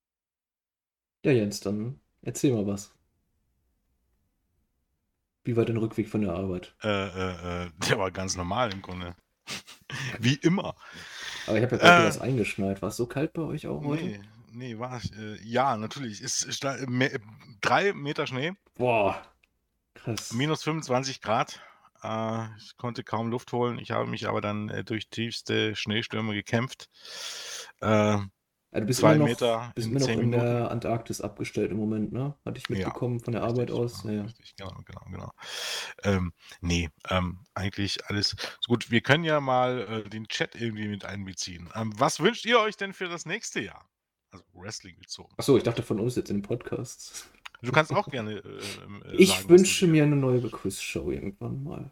Ja, 1.24 1.32
Jens, 1.32 1.60
dann 1.60 2.01
erzähl 2.22 2.52
mal 2.52 2.66
was. 2.66 2.94
Wie 5.44 5.56
war 5.56 5.64
dein 5.64 5.78
Rückweg 5.78 6.09
von 6.09 6.20
der 6.20 6.32
Arbeit? 6.32 6.74
Äh, 6.82 6.88
äh, 6.88 7.64
äh, 7.64 7.70
der 7.88 7.98
war 7.98 8.10
ganz 8.10 8.36
normal 8.36 8.72
im 8.72 8.82
Grunde. 8.82 9.16
Wie 10.20 10.34
immer. 10.34 10.74
Aber 11.47 11.56
ich 11.56 11.64
habe 11.64 11.76
ja 11.76 11.82
gerade 11.82 12.05
äh, 12.05 12.09
was 12.09 12.20
eingeschneit. 12.20 12.82
War 12.82 12.90
es 12.90 12.97
so 12.97 13.06
kalt 13.06 13.32
bei 13.32 13.42
euch 13.42 13.66
auch 13.66 13.82
heute? 13.82 14.05
Nee, 14.05 14.20
nee 14.52 14.78
war 14.78 15.01
äh, 15.18 15.42
ja, 15.42 15.76
natürlich. 15.76 16.20
Es 16.20 16.42
ist 16.42 16.62
me 16.88 17.10
drei 17.62 17.94
Meter 17.94 18.26
Schnee. 18.26 18.52
Boah, 18.76 19.20
krass. 19.94 20.32
Minus 20.32 20.62
25 20.62 21.22
Grad. 21.22 21.60
Äh, 22.02 22.47
ich 22.59 22.77
konnte 22.77 23.05
kaum 23.05 23.31
Luft 23.31 23.52
holen. 23.52 23.78
Ich 23.78 23.90
habe 23.90 24.09
mich 24.09 24.28
aber 24.28 24.40
dann 24.40 24.68
äh, 24.68 24.85
durch 24.85 25.09
tiefste 25.09 25.74
Schneestürme 25.77 26.35
gekämpft. 26.35 26.89
Äh, 27.81 28.18
ja, 28.72 28.78
du 28.78 28.86
bist 28.86 29.01
Zwei 29.01 29.14
immer 29.14 29.24
noch, 29.24 29.31
Meter 29.31 29.72
bist 29.74 29.89
in, 29.89 29.97
immer 29.97 30.06
noch 30.06 30.22
in 30.22 30.31
der 30.31 30.70
Antarktis 30.70 31.20
abgestellt 31.20 31.72
im 31.72 31.77
Moment, 31.77 32.12
ne? 32.12 32.36
Hatte 32.44 32.59
ich 32.59 32.68
mitbekommen 32.68 33.18
ja, 33.18 33.24
von 33.24 33.32
der 33.32 33.43
Arbeit 33.43 33.72
aus. 33.72 34.02
Genau, 34.02 34.14
ja. 34.14 34.22
richtig, 34.22 34.55
genau, 34.55 34.77
genau, 34.86 35.01
genau. 35.10 35.32
Ähm, 36.05 36.32
nee, 36.60 36.89
ähm, 37.09 37.40
eigentlich 37.55 38.06
alles 38.06 38.36
gut. 38.68 38.93
Wir 38.93 39.01
können 39.01 39.24
ja 39.24 39.40
mal 39.40 40.05
äh, 40.06 40.09
den 40.09 40.28
Chat 40.28 40.55
irgendwie 40.55 40.86
mit 40.86 41.05
einbeziehen. 41.05 41.68
Ähm, 41.74 41.93
was 41.98 42.20
wünscht 42.20 42.47
ihr 42.47 42.60
euch 42.60 42.77
denn 42.77 42.93
für 42.93 43.09
das 43.09 43.27
nächste 43.27 43.60
Jahr? 43.60 43.90
Also 44.31 44.44
Wrestling 44.52 44.97
bezogen. 45.01 45.35
Achso, 45.36 45.56
ich 45.56 45.64
dachte 45.64 45.82
von 45.82 45.98
uns 45.98 46.14
jetzt 46.14 46.31
in 46.31 46.36
den 46.36 46.43
Podcasts. 46.43 47.28
Du 47.62 47.73
kannst 47.73 47.93
auch 47.93 48.09
gerne. 48.09 48.37
Äh, 48.37 48.39
äh, 48.39 49.16
ich 49.16 49.31
sagen, 49.31 49.49
wünsche 49.51 49.87
mir 49.87 50.05
eine 50.05 50.16
neue 50.16 50.41
Quiz-Show 50.41 51.11
irgendwann 51.11 51.62
mal. 51.62 51.91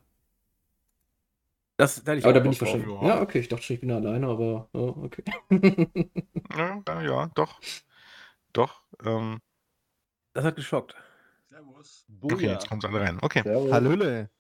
Das, 1.77 2.03
da 2.03 2.12
aber 2.12 2.32
da 2.32 2.40
bin 2.40 2.53
ich 2.53 2.61
wahrscheinlich. 2.61 2.89
Ja. 2.89 3.07
ja, 3.07 3.20
okay, 3.20 3.39
ich 3.39 3.49
dachte 3.49 3.62
schon, 3.62 3.74
ich 3.74 3.81
bin 3.81 3.90
alleine, 3.93 4.27
aber 4.27 4.69
oh, 4.73 4.95
okay. 5.05 5.23
ja, 6.57 7.03
ja, 7.03 7.31
doch. 7.35 7.61
Doch. 8.53 8.82
Ähm. 9.05 9.40
Das 10.32 10.45
hat 10.45 10.57
geschockt. 10.57 10.97
Servus. 11.49 12.05
Boja. 12.09 12.35
Okay, 12.35 12.47
jetzt 12.47 12.69
kommt 12.69 12.85
alle 12.85 13.01
rein. 13.01 13.19
Okay. 13.23 13.43
Servus. 13.43 13.73
Hallöle. 13.73 14.31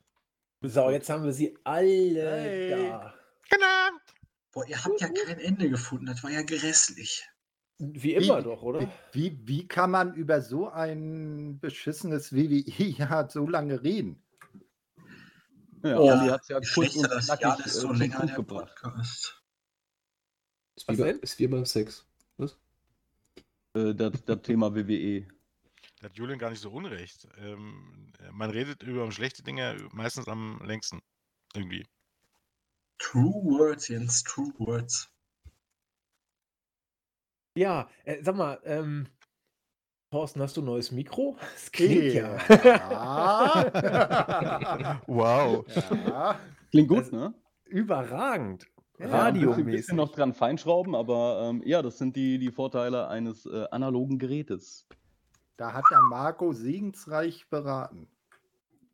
So, 0.62 0.90
jetzt 0.90 1.08
haben 1.08 1.24
wir 1.24 1.32
sie 1.32 1.56
alle 1.62 2.30
hey. 2.42 2.70
da. 2.70 3.14
Genau. 3.50 3.98
Boah, 4.52 4.66
ihr 4.66 4.84
habt 4.84 5.00
ja 5.00 5.08
kein 5.08 5.38
Ende 5.38 5.70
gefunden. 5.70 6.06
Das 6.06 6.22
war 6.24 6.30
ja 6.30 6.42
grässlich. 6.42 7.28
Wie 7.78 8.14
immer 8.14 8.38
wie, 8.38 8.42
doch, 8.42 8.62
oder? 8.62 8.80
Wie, 9.12 9.30
wie, 9.30 9.38
wie, 9.46 9.68
kann 9.68 9.92
man 9.92 10.14
über 10.14 10.40
so 10.40 10.68
ein 10.68 11.60
beschissenes 11.60 12.32
WWE-Jahr 12.32 13.30
so 13.30 13.46
lange 13.46 13.82
reden? 13.82 14.20
Ja, 15.84 15.98
oh, 15.98 16.08
Ali 16.10 16.28
hat 16.28 16.42
es 16.42 16.48
ja 16.48 16.60
kurz 16.60 16.96
und 16.96 17.08
das 17.08 17.26
knackig 17.26 17.42
Jahr 17.42 17.64
ist 17.64 17.74
so 17.74 17.92
äh, 17.92 17.96
länger 17.96 18.26
der 18.26 18.34
gebracht. 18.34 18.74
Podcast. 18.82 19.40
Ist 20.74 20.88
wie, 20.88 20.96
bei, 20.96 21.10
ist 21.10 21.38
wie 21.38 21.46
beim 21.46 21.64
Sex. 21.64 22.04
Was? 22.36 22.58
Äh, 23.74 23.94
das, 23.94 24.24
das 24.24 24.42
Thema 24.42 24.74
WWE. 24.74 25.28
Da 26.00 26.06
hat 26.06 26.16
Julian 26.16 26.38
gar 26.38 26.50
nicht 26.50 26.62
so 26.62 26.70
unrecht. 26.70 27.28
Ähm, 27.38 28.12
man 28.32 28.50
redet 28.50 28.82
über 28.82 29.10
schlechte 29.12 29.44
Dinge 29.44 29.88
meistens 29.92 30.26
am 30.26 30.60
längsten. 30.64 31.00
Irgendwie. 31.54 31.86
True 32.98 33.34
Words, 33.44 33.88
Jens, 33.88 34.24
True 34.24 34.52
Words. 34.58 35.10
Ja, 37.58 37.88
äh, 38.04 38.22
sag 38.22 38.36
mal, 38.36 38.60
ähm, 38.62 39.08
Thorsten, 40.12 40.40
hast 40.40 40.56
du 40.56 40.62
ein 40.62 40.66
neues 40.66 40.92
Mikro? 40.92 41.36
Das 41.54 41.72
klingt 41.72 42.14
ja. 42.14 42.36
Ja. 42.64 43.72
wow. 45.08 45.66
Ja. 46.06 46.38
Klingt 46.70 46.88
gut, 46.88 46.98
Das- 47.00 47.10
ne? 47.12 47.34
Überragend. 47.64 48.64
Ja, 49.00 49.24
ein 49.24 49.34
bisschen, 49.34 49.48
Radiomäßig. 49.50 49.94
noch 49.94 50.10
dran 50.10 50.34
feinschrauben, 50.34 50.94
aber 50.94 51.48
ähm, 51.50 51.62
ja, 51.64 51.82
das 51.82 51.98
sind 51.98 52.14
die, 52.16 52.38
die 52.38 52.50
Vorteile 52.52 53.08
eines 53.08 53.44
äh, 53.46 53.66
analogen 53.72 54.18
Gerätes. 54.20 54.86
Da 55.56 55.72
hat 55.72 55.84
der 55.90 56.00
Marco 56.02 56.52
segensreich 56.52 57.48
beraten. 57.48 58.08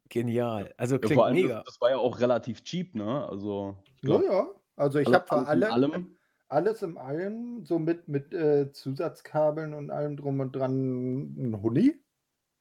Genial. 0.08 0.72
Also 0.78 0.94
Ja, 0.96 1.00
klingt 1.00 1.14
vor 1.14 1.26
allem, 1.26 1.34
mega. 1.34 1.56
Das, 1.56 1.64
das 1.66 1.80
war 1.82 1.90
ja 1.90 1.98
auch 1.98 2.18
relativ 2.18 2.62
cheap, 2.64 2.94
ne? 2.94 3.26
Also, 3.28 3.76
ich 3.96 4.08
Ja, 4.08 4.18
glaub, 4.18 4.24
ja. 4.24 4.46
Also 4.76 4.98
ich 5.00 5.12
habe 5.12 5.26
für 5.26 5.36
in 5.36 5.44
alle, 5.46 5.70
allem. 5.72 6.16
Alles 6.48 6.82
im 6.82 6.98
allem, 6.98 7.64
so 7.64 7.78
mit, 7.78 8.08
mit 8.08 8.32
äh, 8.34 8.70
Zusatzkabeln 8.72 9.74
und 9.74 9.90
allem 9.90 10.16
drum 10.16 10.40
und 10.40 10.54
dran, 10.54 11.34
ein 11.50 11.62
Huni. 11.62 11.94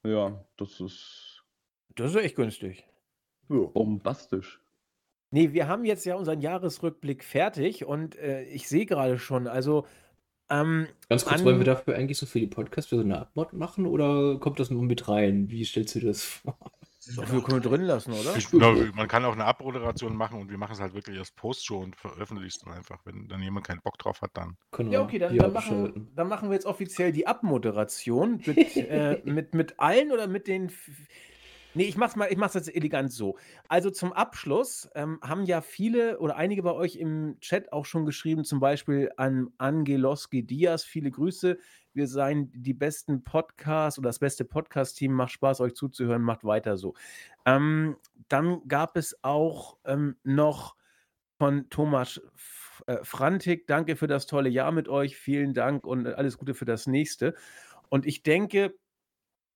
Ja, 0.05 0.43
das 0.57 0.79
ist 0.81 1.43
Das 1.95 2.11
ist 2.15 2.21
echt 2.21 2.35
günstig. 2.35 2.87
Ja. 3.49 3.57
bombastisch. 3.67 4.59
Nee, 5.31 5.51
wir 5.53 5.67
haben 5.67 5.83
jetzt 5.85 6.05
ja 6.05 6.15
unseren 6.15 6.41
Jahresrückblick 6.41 7.23
fertig 7.23 7.85
und 7.85 8.15
äh, 8.17 8.43
ich 8.43 8.67
sehe 8.67 8.85
gerade 8.85 9.17
schon, 9.17 9.47
also 9.47 9.85
ähm, 10.49 10.87
Ganz 11.09 11.25
kurz, 11.25 11.39
An- 11.39 11.45
wollen 11.45 11.57
wir 11.57 11.65
dafür 11.65 11.95
eigentlich 11.95 12.17
so 12.17 12.25
für 12.25 12.39
die 12.39 12.47
Podcasts 12.47 12.89
für 12.89 12.97
so 12.97 13.01
eine 13.03 13.19
Abmod 13.19 13.53
machen 13.53 13.85
oder 13.87 14.37
kommt 14.39 14.59
das 14.59 14.69
nur 14.69 14.83
mit 14.83 15.07
rein? 15.07 15.49
Wie 15.49 15.65
stellst 15.65 15.95
du 15.95 15.99
dir 16.01 16.07
das 16.07 16.23
vor? 16.23 16.57
Können 17.15 17.47
wir 17.47 17.61
drin 17.61 17.81
lassen, 17.81 18.13
oder? 18.13 18.33
Ich, 18.35 18.47
na, 18.51 18.71
man 18.93 19.07
kann 19.07 19.25
auch 19.25 19.33
eine 19.33 19.45
Abmoderation 19.45 20.15
machen 20.15 20.39
und 20.41 20.49
wir 20.49 20.57
machen 20.57 20.73
es 20.73 20.79
halt 20.79 20.93
wirklich 20.93 21.17
als 21.19 21.31
Postshow 21.31 21.79
und 21.79 21.95
veröffentlichen 21.95 22.47
es 22.49 22.57
dann 22.59 22.73
einfach. 22.73 22.99
Wenn 23.05 23.27
dann 23.27 23.41
jemand 23.41 23.67
keinen 23.67 23.81
Bock 23.81 23.97
drauf 23.97 24.21
hat, 24.21 24.31
dann. 24.33 24.57
Können 24.71 24.89
Ja, 24.91 24.99
wir 24.99 25.03
okay, 25.03 25.19
dann, 25.19 25.37
dann, 25.37 25.51
machen, 25.53 26.11
dann 26.15 26.27
machen 26.27 26.49
wir 26.49 26.55
jetzt 26.55 26.65
offiziell 26.65 27.11
die 27.11 27.27
Abmoderation 27.27 28.41
mit, 28.45 28.79
äh, 28.79 29.17
mit, 29.23 29.53
mit 29.53 29.79
allen 29.79 30.11
oder 30.11 30.27
mit 30.27 30.47
den. 30.47 30.65
f- 30.67 30.89
Nee, 31.75 31.85
ich 31.85 31.97
mach's 31.97 32.15
mal, 32.15 32.27
ich 32.31 32.37
mach's 32.37 32.53
jetzt 32.53 32.73
elegant 32.75 33.11
so. 33.11 33.35
Also 33.67 33.89
zum 33.89 34.13
Abschluss 34.13 34.87
ähm, 34.93 35.19
haben 35.23 35.43
ja 35.45 35.61
viele 35.61 36.19
oder 36.19 36.35
einige 36.35 36.61
bei 36.61 36.71
euch 36.71 36.97
im 36.97 37.37
Chat 37.39 37.73
auch 37.73 37.85
schon 37.85 38.05
geschrieben, 38.05 38.45
zum 38.45 38.59
Beispiel 38.59 39.11
an 39.17 39.49
Angeloski 39.57 40.45
Diaz, 40.45 40.83
viele 40.83 41.09
Grüße. 41.09 41.57
Wir 41.93 42.07
seien 42.07 42.51
die 42.53 42.73
besten 42.73 43.23
Podcasts 43.23 43.99
oder 43.99 44.09
das 44.09 44.19
beste 44.19 44.45
Podcast-Team. 44.45 45.13
Macht 45.13 45.31
Spaß, 45.31 45.61
euch 45.61 45.75
zuzuhören, 45.75 46.21
macht 46.21 46.43
weiter 46.43 46.77
so. 46.77 46.93
Ähm, 47.45 47.97
dann 48.29 48.67
gab 48.67 48.97
es 48.97 49.23
auch 49.23 49.77
ähm, 49.85 50.15
noch 50.23 50.75
von 51.37 51.69
Thomas 51.69 52.21
äh, 52.87 52.97
Frantik. 53.03 53.67
Danke 53.67 53.95
für 53.95 54.07
das 54.07 54.27
tolle 54.27 54.49
Jahr 54.49 54.71
mit 54.71 54.87
euch. 54.87 55.17
Vielen 55.17 55.53
Dank 55.53 55.85
und 55.85 56.07
alles 56.07 56.37
Gute 56.37 56.53
für 56.53 56.65
das 56.65 56.87
nächste. 56.87 57.35
Und 57.89 58.05
ich 58.05 58.23
denke, 58.23 58.73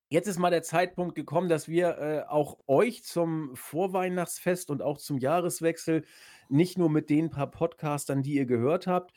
jetzt 0.09 0.27
ist 0.27 0.39
mal 0.39 0.51
der 0.51 0.64
Zeitpunkt 0.64 1.15
gekommen, 1.15 1.49
dass 1.49 1.68
wir 1.68 1.97
äh, 1.97 2.23
auch 2.27 2.59
euch 2.68 3.03
zum 3.03 3.55
Vorweihnachtsfest 3.55 4.69
und 4.69 4.81
auch 4.81 4.97
zum 4.97 5.18
Jahreswechsel 5.18 6.03
nicht 6.49 6.77
nur 6.77 6.89
mit 6.89 7.09
den 7.09 7.30
paar 7.30 7.51
Podcastern, 7.51 8.22
die 8.22 8.35
ihr 8.35 8.45
gehört 8.45 8.88
habt, 8.88 9.14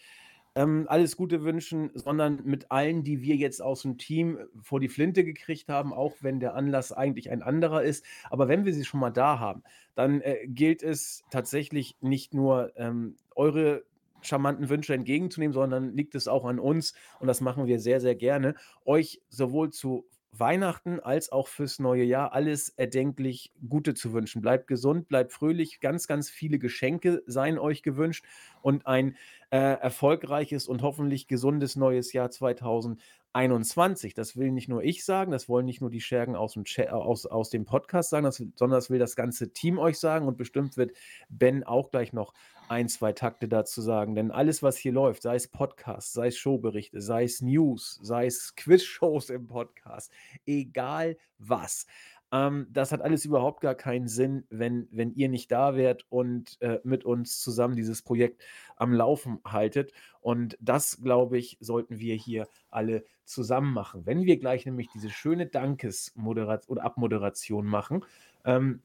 ähm, 0.55 0.87
alles 0.89 1.17
Gute 1.17 1.43
wünschen, 1.45 1.91
sondern 1.95 2.43
mit 2.45 2.71
allen, 2.71 3.05
die 3.05 3.23
wir 3.23 3.37
jetzt 3.37 3.63
aus 3.63 3.83
dem 3.83 3.99
Team 3.99 4.39
vor 4.61 4.81
die 4.81 4.89
Flinte 4.89 5.25
gekriegt 5.25 5.69
haben, 5.69 5.93
auch 5.93 6.17
wenn 6.21 6.41
der 6.41 6.55
Anlass 6.55 6.93
eigentlich 6.93 7.31
ein 7.31 7.43
anderer 7.43 7.83
ist. 7.83 8.05
Aber 8.31 8.49
wenn 8.49 8.65
wir 8.65 8.75
sie 8.75 8.85
schon 8.85 9.01
mal 9.01 9.11
da 9.11 9.39
haben, 9.39 9.63
dann 9.95 10.21
äh, 10.21 10.47
gilt 10.47 10.83
es 10.83 11.23
tatsächlich 11.31 11.97
nicht 12.01 12.35
nur 12.35 12.73
ähm, 12.77 13.17
eure 13.37 13.85
charmanten 14.23 14.69
Wünsche 14.69 14.95
entgegenzunehmen, 14.95 15.55
sondern 15.55 15.97
liegt 15.97 16.15
es 16.15 16.29
auch 16.29 16.45
an 16.45 16.59
uns 16.59 16.95
und 17.21 17.27
das 17.27 17.41
machen 17.41 17.67
wir 17.67 17.81
sehr, 17.81 18.01
sehr 18.01 18.15
gerne, 18.15 18.55
euch 18.85 19.23
sowohl 19.29 19.71
zu 19.71 20.05
Weihnachten 20.32 21.01
als 21.01 21.32
auch 21.32 21.48
fürs 21.48 21.78
neue 21.78 22.05
Jahr 22.05 22.32
alles 22.32 22.69
erdenklich 22.70 23.52
Gute 23.69 23.94
zu 23.94 24.12
wünschen. 24.12 24.43
Bleibt 24.43 24.66
gesund, 24.69 25.09
bleibt 25.09 25.32
fröhlich, 25.32 25.81
ganz, 25.81 26.07
ganz 26.07 26.31
viele 26.31 26.59
Geschenke 26.59 27.23
seien 27.27 27.59
euch 27.59 27.82
gewünscht 27.82 28.24
und 28.62 28.86
ein 28.86 29.16
äh, 29.51 29.59
erfolgreiches 29.59 30.69
und 30.69 30.82
hoffentlich 30.82 31.27
gesundes 31.27 31.74
neues 31.74 32.12
Jahr 32.12 32.31
2021. 32.31 34.15
Das 34.15 34.36
will 34.36 34.52
nicht 34.52 34.69
nur 34.69 34.85
ich 34.85 35.05
sagen, 35.05 35.32
das 35.32 35.48
wollen 35.48 35.66
nicht 35.66 35.81
nur 35.81 35.90
die 35.90 36.01
Schergen 36.01 36.36
aus 36.36 36.52
dem, 36.52 36.65
Chat, 36.65 36.90
aus, 36.90 37.27
aus 37.27 37.51
dem 37.51 37.65
Podcast 37.65 38.11
sagen, 38.11 38.24
das, 38.24 38.36
sondern 38.36 38.78
das 38.78 38.90
will 38.90 39.01
das 39.01 39.16
ganze 39.16 39.52
Team 39.52 39.78
euch 39.78 39.98
sagen 39.98 40.28
und 40.28 40.36
bestimmt 40.36 40.77
wird 40.77 40.93
Ben 41.28 41.65
auch 41.65 41.90
gleich 41.90 42.12
noch 42.12 42.32
ein, 42.71 42.89
zwei 42.89 43.13
Takte 43.13 43.49
dazu 43.49 43.83
sagen. 43.83 44.15
Denn 44.15 44.31
alles, 44.31 44.63
was 44.63 44.77
hier 44.77 44.93
läuft, 44.93 45.23
sei 45.23 45.35
es 45.35 45.49
Podcast, 45.49 46.13
sei 46.13 46.29
es 46.29 46.39
Showberichte, 46.39 47.01
sei 47.01 47.25
es 47.25 47.43
News, 47.43 47.99
sei 48.03 48.27
es 48.27 48.55
Quizshows 48.57 49.31
im 49.31 49.49
Podcast, 49.49 50.13
egal 50.47 51.17
was. 51.39 51.87
Ähm, 52.33 52.69
das 52.71 52.93
hat 52.93 53.03
alles 53.03 53.25
überhaupt 53.25 53.61
gar 53.61 53.75
keinen 53.75 54.07
Sinn, 54.07 54.45
wenn, 54.51 54.87
wenn 54.93 55.13
ihr 55.15 55.29
nicht 55.29 55.51
da 55.51 55.75
wärt 55.75 56.07
und 56.11 56.63
äh, 56.63 56.79
mit 56.85 57.05
uns 57.05 57.41
zusammen 57.41 57.75
dieses 57.75 58.03
Projekt 58.03 58.45
am 58.77 58.93
Laufen 58.93 59.41
haltet. 59.45 59.93
Und 60.21 60.57
das, 60.61 61.03
glaube 61.03 61.39
ich, 61.39 61.59
sollten 61.61 61.99
wir 61.99 62.15
hier 62.15 62.47
alle 62.71 63.05
zusammen 63.25 63.73
machen. 63.73 64.07
Wenn 64.07 64.23
wir 64.23 64.39
gleich 64.39 64.65
nämlich 64.65 64.89
diese 64.95 65.11
schöne 65.11 65.47
Dankesmoderation 65.47 66.71
oder 66.71 66.85
Abmoderation 66.85 67.67
machen, 67.67 68.05
ähm, 68.45 68.83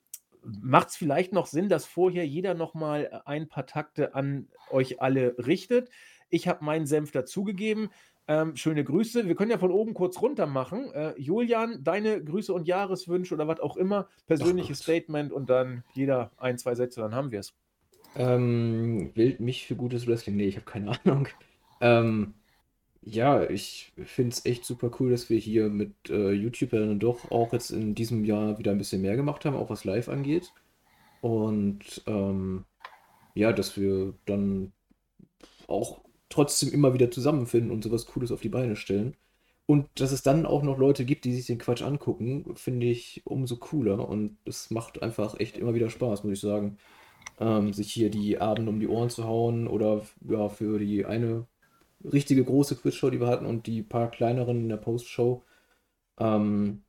macht 0.61 0.89
es 0.89 0.95
vielleicht 0.95 1.33
noch 1.33 1.47
Sinn, 1.47 1.69
dass 1.69 1.85
vorher 1.85 2.25
jeder 2.25 2.53
nochmal 2.53 3.21
ein 3.25 3.47
paar 3.47 3.65
Takte 3.65 4.15
an 4.15 4.47
euch 4.69 5.01
alle 5.01 5.35
richtet. 5.37 5.89
Ich 6.29 6.47
habe 6.47 6.63
meinen 6.63 6.85
Senf 6.85 7.11
dazugegeben. 7.11 7.89
Ähm, 8.27 8.55
schöne 8.55 8.83
Grüße. 8.83 9.27
Wir 9.27 9.35
können 9.35 9.51
ja 9.51 9.59
von 9.59 9.71
oben 9.71 9.93
kurz 9.93 10.19
runter 10.19 10.47
machen. 10.47 10.91
Äh, 10.93 11.13
Julian, 11.17 11.83
deine 11.83 12.23
Grüße 12.23 12.51
und 12.53 12.67
Jahreswünsche 12.67 13.35
oder 13.35 13.47
was 13.47 13.59
auch 13.59 13.77
immer, 13.77 14.07
persönliches. 14.25 14.79
Statement 14.79 15.31
und 15.31 15.49
dann 15.49 15.83
jeder 15.93 16.31
ein, 16.37 16.57
zwei 16.57 16.73
Sätze, 16.73 17.01
dann 17.01 17.13
haben 17.13 17.31
wir 17.31 17.41
es. 17.41 17.53
Ähm, 18.15 19.11
wählt 19.13 19.39
mich 19.39 19.67
für 19.67 19.75
gutes 19.75 20.07
Wrestling? 20.07 20.37
Nee, 20.37 20.47
ich 20.47 20.55
habe 20.55 20.65
keine 20.65 20.99
Ahnung. 21.05 21.27
Ähm, 21.81 22.33
ja, 23.05 23.49
ich 23.49 23.93
finde 24.05 24.31
es 24.31 24.45
echt 24.45 24.65
super 24.65 24.91
cool, 24.99 25.11
dass 25.11 25.29
wir 25.29 25.37
hier 25.37 25.69
mit 25.69 25.93
äh, 26.09 26.31
YouTube 26.31 26.71
dann 26.71 26.99
doch 26.99 27.31
auch 27.31 27.53
jetzt 27.53 27.71
in 27.71 27.95
diesem 27.95 28.25
Jahr 28.25 28.57
wieder 28.59 28.71
ein 28.71 28.77
bisschen 28.77 29.01
mehr 29.01 29.15
gemacht 29.15 29.45
haben, 29.45 29.55
auch 29.55 29.69
was 29.69 29.85
Live 29.85 30.09
angeht. 30.09 30.51
Und 31.21 32.03
ähm, 32.07 32.65
ja, 33.35 33.53
dass 33.53 33.77
wir 33.77 34.13
dann 34.25 34.73
auch 35.67 36.01
trotzdem 36.29 36.71
immer 36.73 36.93
wieder 36.93 37.11
zusammenfinden 37.11 37.71
und 37.71 37.83
sowas 37.83 38.07
Cooles 38.07 38.31
auf 38.31 38.41
die 38.41 38.49
Beine 38.49 38.75
stellen. 38.75 39.15
Und 39.67 39.87
dass 39.95 40.11
es 40.11 40.23
dann 40.23 40.45
auch 40.45 40.63
noch 40.63 40.77
Leute 40.77 41.05
gibt, 41.05 41.25
die 41.25 41.33
sich 41.33 41.47
den 41.47 41.57
Quatsch 41.59 41.81
angucken, 41.81 42.55
finde 42.55 42.87
ich 42.87 43.21
umso 43.25 43.57
cooler. 43.57 44.07
Und 44.07 44.37
es 44.45 44.71
macht 44.71 45.01
einfach 45.03 45.39
echt 45.39 45.57
immer 45.57 45.73
wieder 45.75 45.89
Spaß, 45.89 46.23
muss 46.23 46.33
ich 46.33 46.39
sagen 46.39 46.77
ähm, 47.39 47.73
sich 47.73 47.91
hier 47.91 48.09
die 48.09 48.39
Abende 48.39 48.71
um 48.71 48.79
die 48.79 48.87
Ohren 48.87 49.09
zu 49.09 49.25
hauen 49.25 49.67
oder 49.67 50.01
ja, 50.27 50.49
für 50.49 50.79
die 50.79 51.05
eine 51.05 51.47
richtige 52.11 52.43
große 52.43 52.75
Quizshow, 52.75 53.09
die 53.09 53.19
wir 53.19 53.27
hatten 53.27 53.45
und 53.45 53.67
die 53.67 53.81
paar 53.83 54.09
kleineren 54.11 54.61
in 54.61 54.69
der 54.69 54.77
Postshow, 54.77 55.43
ähm, 56.19 56.83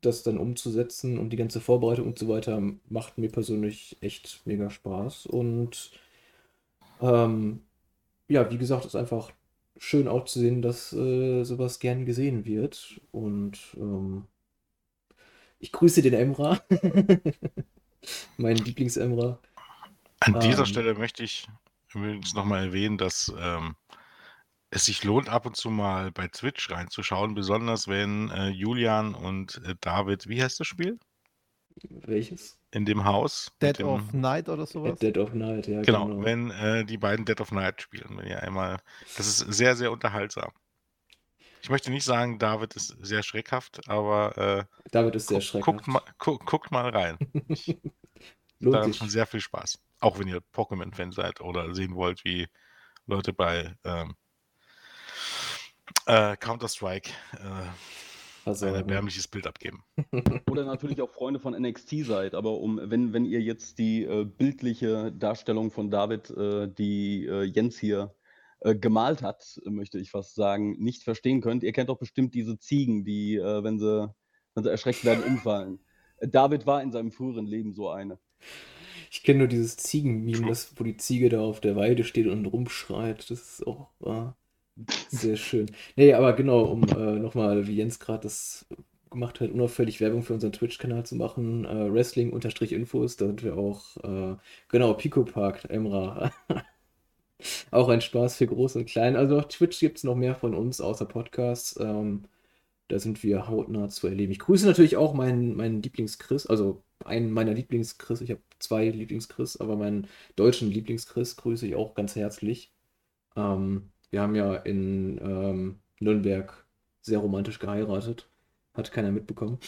das 0.00 0.22
dann 0.22 0.38
umzusetzen 0.38 1.18
und 1.18 1.30
die 1.30 1.36
ganze 1.36 1.60
Vorbereitung 1.60 2.06
und 2.06 2.18
so 2.18 2.28
weiter 2.28 2.62
macht 2.88 3.18
mir 3.18 3.30
persönlich 3.30 3.96
echt 4.00 4.42
mega 4.44 4.70
Spaß 4.70 5.26
und 5.26 5.90
ähm, 7.00 7.62
ja, 8.28 8.50
wie 8.50 8.58
gesagt, 8.58 8.84
ist 8.84 8.96
einfach 8.96 9.32
schön 9.78 10.08
auch 10.08 10.24
zu 10.24 10.40
sehen, 10.40 10.62
dass 10.62 10.92
äh, 10.92 11.44
sowas 11.44 11.78
gern 11.78 12.04
gesehen 12.04 12.44
wird 12.44 13.00
und 13.12 13.58
ähm, 13.76 14.26
ich 15.60 15.72
grüße 15.72 16.02
den 16.02 16.14
Emra, 16.14 16.60
meinen 18.36 18.64
Lieblings-Emra. 18.64 19.38
An 20.20 20.40
dieser 20.40 20.60
Ähm. 20.60 20.66
Stelle 20.66 20.94
möchte 20.94 21.24
ich 21.24 21.48
übrigens 21.92 22.34
nochmal 22.34 22.66
erwähnen, 22.66 22.98
dass 22.98 23.32
ähm, 23.40 23.74
es 24.70 24.86
sich 24.86 25.04
lohnt, 25.04 25.28
ab 25.28 25.46
und 25.46 25.56
zu 25.56 25.70
mal 25.70 26.10
bei 26.12 26.28
Twitch 26.28 26.70
reinzuschauen, 26.70 27.34
besonders 27.34 27.88
wenn 27.88 28.30
äh, 28.30 28.48
Julian 28.48 29.14
und 29.14 29.60
äh, 29.64 29.74
David, 29.80 30.28
wie 30.28 30.42
heißt 30.42 30.60
das 30.60 30.66
Spiel? 30.66 30.98
Welches? 31.90 32.58
In 32.70 32.84
dem 32.84 33.04
Haus? 33.04 33.52
Dead 33.62 33.78
dem, 33.78 33.86
of 33.86 34.12
Night 34.12 34.48
oder 34.48 34.64
At 34.64 34.68
sowas? 34.68 34.98
Dead 34.98 35.16
of 35.18 35.32
Night, 35.34 35.66
ja, 35.68 35.82
Genau, 35.82 36.06
genau. 36.06 36.24
wenn 36.24 36.50
äh, 36.50 36.84
die 36.84 36.98
beiden 36.98 37.24
Dead 37.24 37.40
of 37.40 37.52
Night 37.52 37.82
spielen, 37.82 38.16
wenn 38.16 38.26
ihr 38.26 38.42
einmal. 38.42 38.78
Das 39.16 39.26
ist 39.26 39.38
sehr, 39.38 39.76
sehr 39.76 39.92
unterhaltsam. 39.92 40.50
Ich 41.62 41.70
möchte 41.70 41.90
nicht 41.90 42.04
sagen, 42.04 42.38
David 42.38 42.74
ist 42.74 42.96
sehr 43.00 43.22
schreckhaft, 43.22 43.88
aber 43.88 44.36
äh, 44.38 44.64
David 44.90 45.14
ist 45.16 45.28
sehr 45.28 45.40
schreckhaft. 45.40 45.84
guckt, 45.84 45.86
mal, 45.88 46.02
guckt, 46.18 46.46
guckt 46.46 46.70
mal 46.70 46.88
rein. 46.90 47.18
Lohnt 48.60 48.74
Da 48.74 48.82
hat 48.82 48.92
sich. 48.92 48.96
schon 48.96 49.08
sehr 49.08 49.26
viel 49.26 49.40
Spaß. 49.40 49.78
Auch 50.00 50.18
wenn 50.18 50.28
ihr 50.28 50.40
Pokémon-Fan 50.52 51.12
seid 51.12 51.40
oder 51.40 51.74
sehen 51.74 51.94
wollt, 51.94 52.24
wie 52.24 52.48
Leute 53.06 53.32
bei 53.32 53.76
ähm, 53.84 54.14
äh, 56.06 56.36
Counter-Strike 56.36 57.10
äh, 57.34 57.68
ein 58.46 58.74
erbärmliches 58.74 59.28
Bild 59.28 59.46
abgeben. 59.46 59.84
Oder 60.50 60.64
natürlich 60.64 61.02
auch 61.02 61.10
Freunde 61.10 61.40
von 61.40 61.54
NXT 61.54 62.06
seid, 62.06 62.34
aber 62.34 62.58
um, 62.58 62.80
wenn, 62.82 63.12
wenn 63.12 63.24
ihr 63.24 63.40
jetzt 63.40 63.78
die 63.78 64.04
äh, 64.04 64.24
bildliche 64.24 65.12
Darstellung 65.12 65.70
von 65.70 65.90
David, 65.90 66.30
äh, 66.30 66.68
die 66.68 67.26
äh, 67.26 67.42
Jens 67.42 67.78
hier 67.78 68.14
äh, 68.60 68.74
gemalt 68.74 69.22
hat, 69.22 69.60
möchte 69.64 69.98
ich 69.98 70.10
fast 70.10 70.34
sagen, 70.34 70.76
nicht 70.78 71.02
verstehen 71.02 71.40
könnt, 71.40 71.62
ihr 71.62 71.72
kennt 71.72 71.90
doch 71.90 71.98
bestimmt 71.98 72.34
diese 72.34 72.58
Ziegen, 72.58 73.04
die, 73.04 73.36
äh, 73.36 73.62
wenn, 73.62 73.78
sie, 73.78 74.12
wenn 74.54 74.64
sie 74.64 74.70
erschreckt 74.70 75.04
werden, 75.04 75.24
umfallen. 75.26 75.80
David 76.20 76.66
war 76.66 76.82
in 76.82 76.90
seinem 76.90 77.12
früheren 77.12 77.46
Leben 77.46 77.74
so 77.74 77.90
eine. 77.90 78.18
Ich 79.10 79.22
kenne 79.22 79.40
nur 79.40 79.48
dieses 79.48 79.76
Ziegen-Meme, 79.76 80.52
wo 80.76 80.84
die 80.84 80.96
Ziege 80.96 81.28
da 81.28 81.40
auf 81.40 81.60
der 81.60 81.76
Weide 81.76 82.04
steht 82.04 82.26
und 82.26 82.44
rumschreit. 82.46 83.30
Das 83.30 83.40
ist 83.40 83.66
auch 83.66 83.90
äh, 84.04 84.32
sehr 85.08 85.36
schön. 85.36 85.70
Nee, 85.96 86.14
aber 86.14 86.34
genau, 86.34 86.62
um 86.64 86.84
äh, 86.84 87.18
nochmal, 87.18 87.66
wie 87.66 87.76
Jens 87.76 87.98
gerade 87.98 88.22
das 88.22 88.66
gemacht 89.10 89.40
hat, 89.40 89.50
unauffällig 89.50 90.00
Werbung 90.00 90.22
für 90.22 90.34
unseren 90.34 90.52
Twitch-Kanal 90.52 91.04
zu 91.06 91.16
machen. 91.16 91.64
Äh, 91.64 91.92
Wrestling-Infos, 91.92 93.16
da 93.16 93.26
sind 93.26 93.42
wir 93.42 93.56
auch, 93.56 93.96
äh, 93.98 94.36
genau, 94.68 94.94
Pico 94.94 95.24
Park, 95.24 95.64
Emra. 95.70 96.30
auch 97.70 97.88
ein 97.88 98.00
Spaß 98.00 98.36
für 98.36 98.46
Groß 98.46 98.76
und 98.76 98.86
Klein. 98.86 99.16
Also 99.16 99.38
auf 99.38 99.48
Twitch 99.48 99.80
gibt 99.80 99.98
es 99.98 100.04
noch 100.04 100.16
mehr 100.16 100.34
von 100.34 100.54
uns, 100.54 100.80
außer 100.80 101.06
Podcasts. 101.06 101.78
Ähm, 101.80 102.24
da 102.88 102.98
sind 102.98 103.22
wir 103.22 103.48
hautnah 103.48 103.88
zu 103.88 104.06
erleben. 104.08 104.32
Ich 104.32 104.38
grüße 104.38 104.66
natürlich 104.66 104.96
auch 104.96 105.14
meinen, 105.14 105.56
meinen 105.56 105.82
Lieblings-Chris, 105.82 106.46
also 106.46 106.82
einen 107.04 107.30
meiner 107.32 107.52
Lieblings-Chris. 107.52 108.22
Ich 108.22 108.30
habe 108.30 108.40
zwei 108.58 108.88
Lieblings-Chris, 108.88 109.58
aber 109.58 109.76
meinen 109.76 110.08
deutschen 110.36 110.70
Lieblings-Chris 110.70 111.36
grüße 111.36 111.66
ich 111.66 111.76
auch 111.76 111.94
ganz 111.94 112.16
herzlich. 112.16 112.72
Ähm, 113.36 113.90
wir 114.10 114.22
haben 114.22 114.34
ja 114.34 114.54
in 114.56 115.18
ähm, 115.22 115.80
Nürnberg 116.00 116.64
sehr 117.00 117.18
romantisch 117.18 117.58
geheiratet. 117.58 118.28
Hat 118.74 118.92
keiner 118.92 119.10
mitbekommen. 119.10 119.58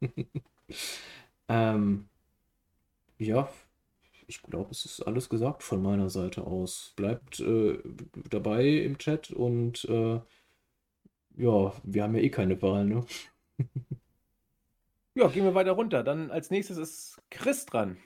ähm, 1.48 2.08
ja, 3.18 3.48
ich 4.26 4.42
glaube, 4.42 4.70
es 4.70 4.84
ist 4.84 5.02
alles 5.02 5.28
gesagt 5.28 5.62
von 5.62 5.82
meiner 5.82 6.08
Seite 6.10 6.44
aus. 6.44 6.92
Bleibt 6.96 7.40
äh, 7.40 7.78
dabei 8.30 8.66
im 8.66 8.98
Chat 8.98 9.30
und 9.30 9.84
äh, 9.86 10.20
ja, 11.36 11.72
wir 11.82 12.02
haben 12.02 12.14
ja 12.14 12.22
eh 12.22 12.30
keine 12.30 12.60
Wahl, 12.62 12.84
ne? 12.84 13.04
Ja, 15.16 15.28
gehen 15.28 15.44
wir 15.44 15.54
weiter 15.54 15.70
runter. 15.70 16.02
Dann 16.02 16.32
als 16.32 16.50
nächstes 16.50 16.76
ist 16.76 17.22
Chris 17.30 17.66
dran. 17.66 17.98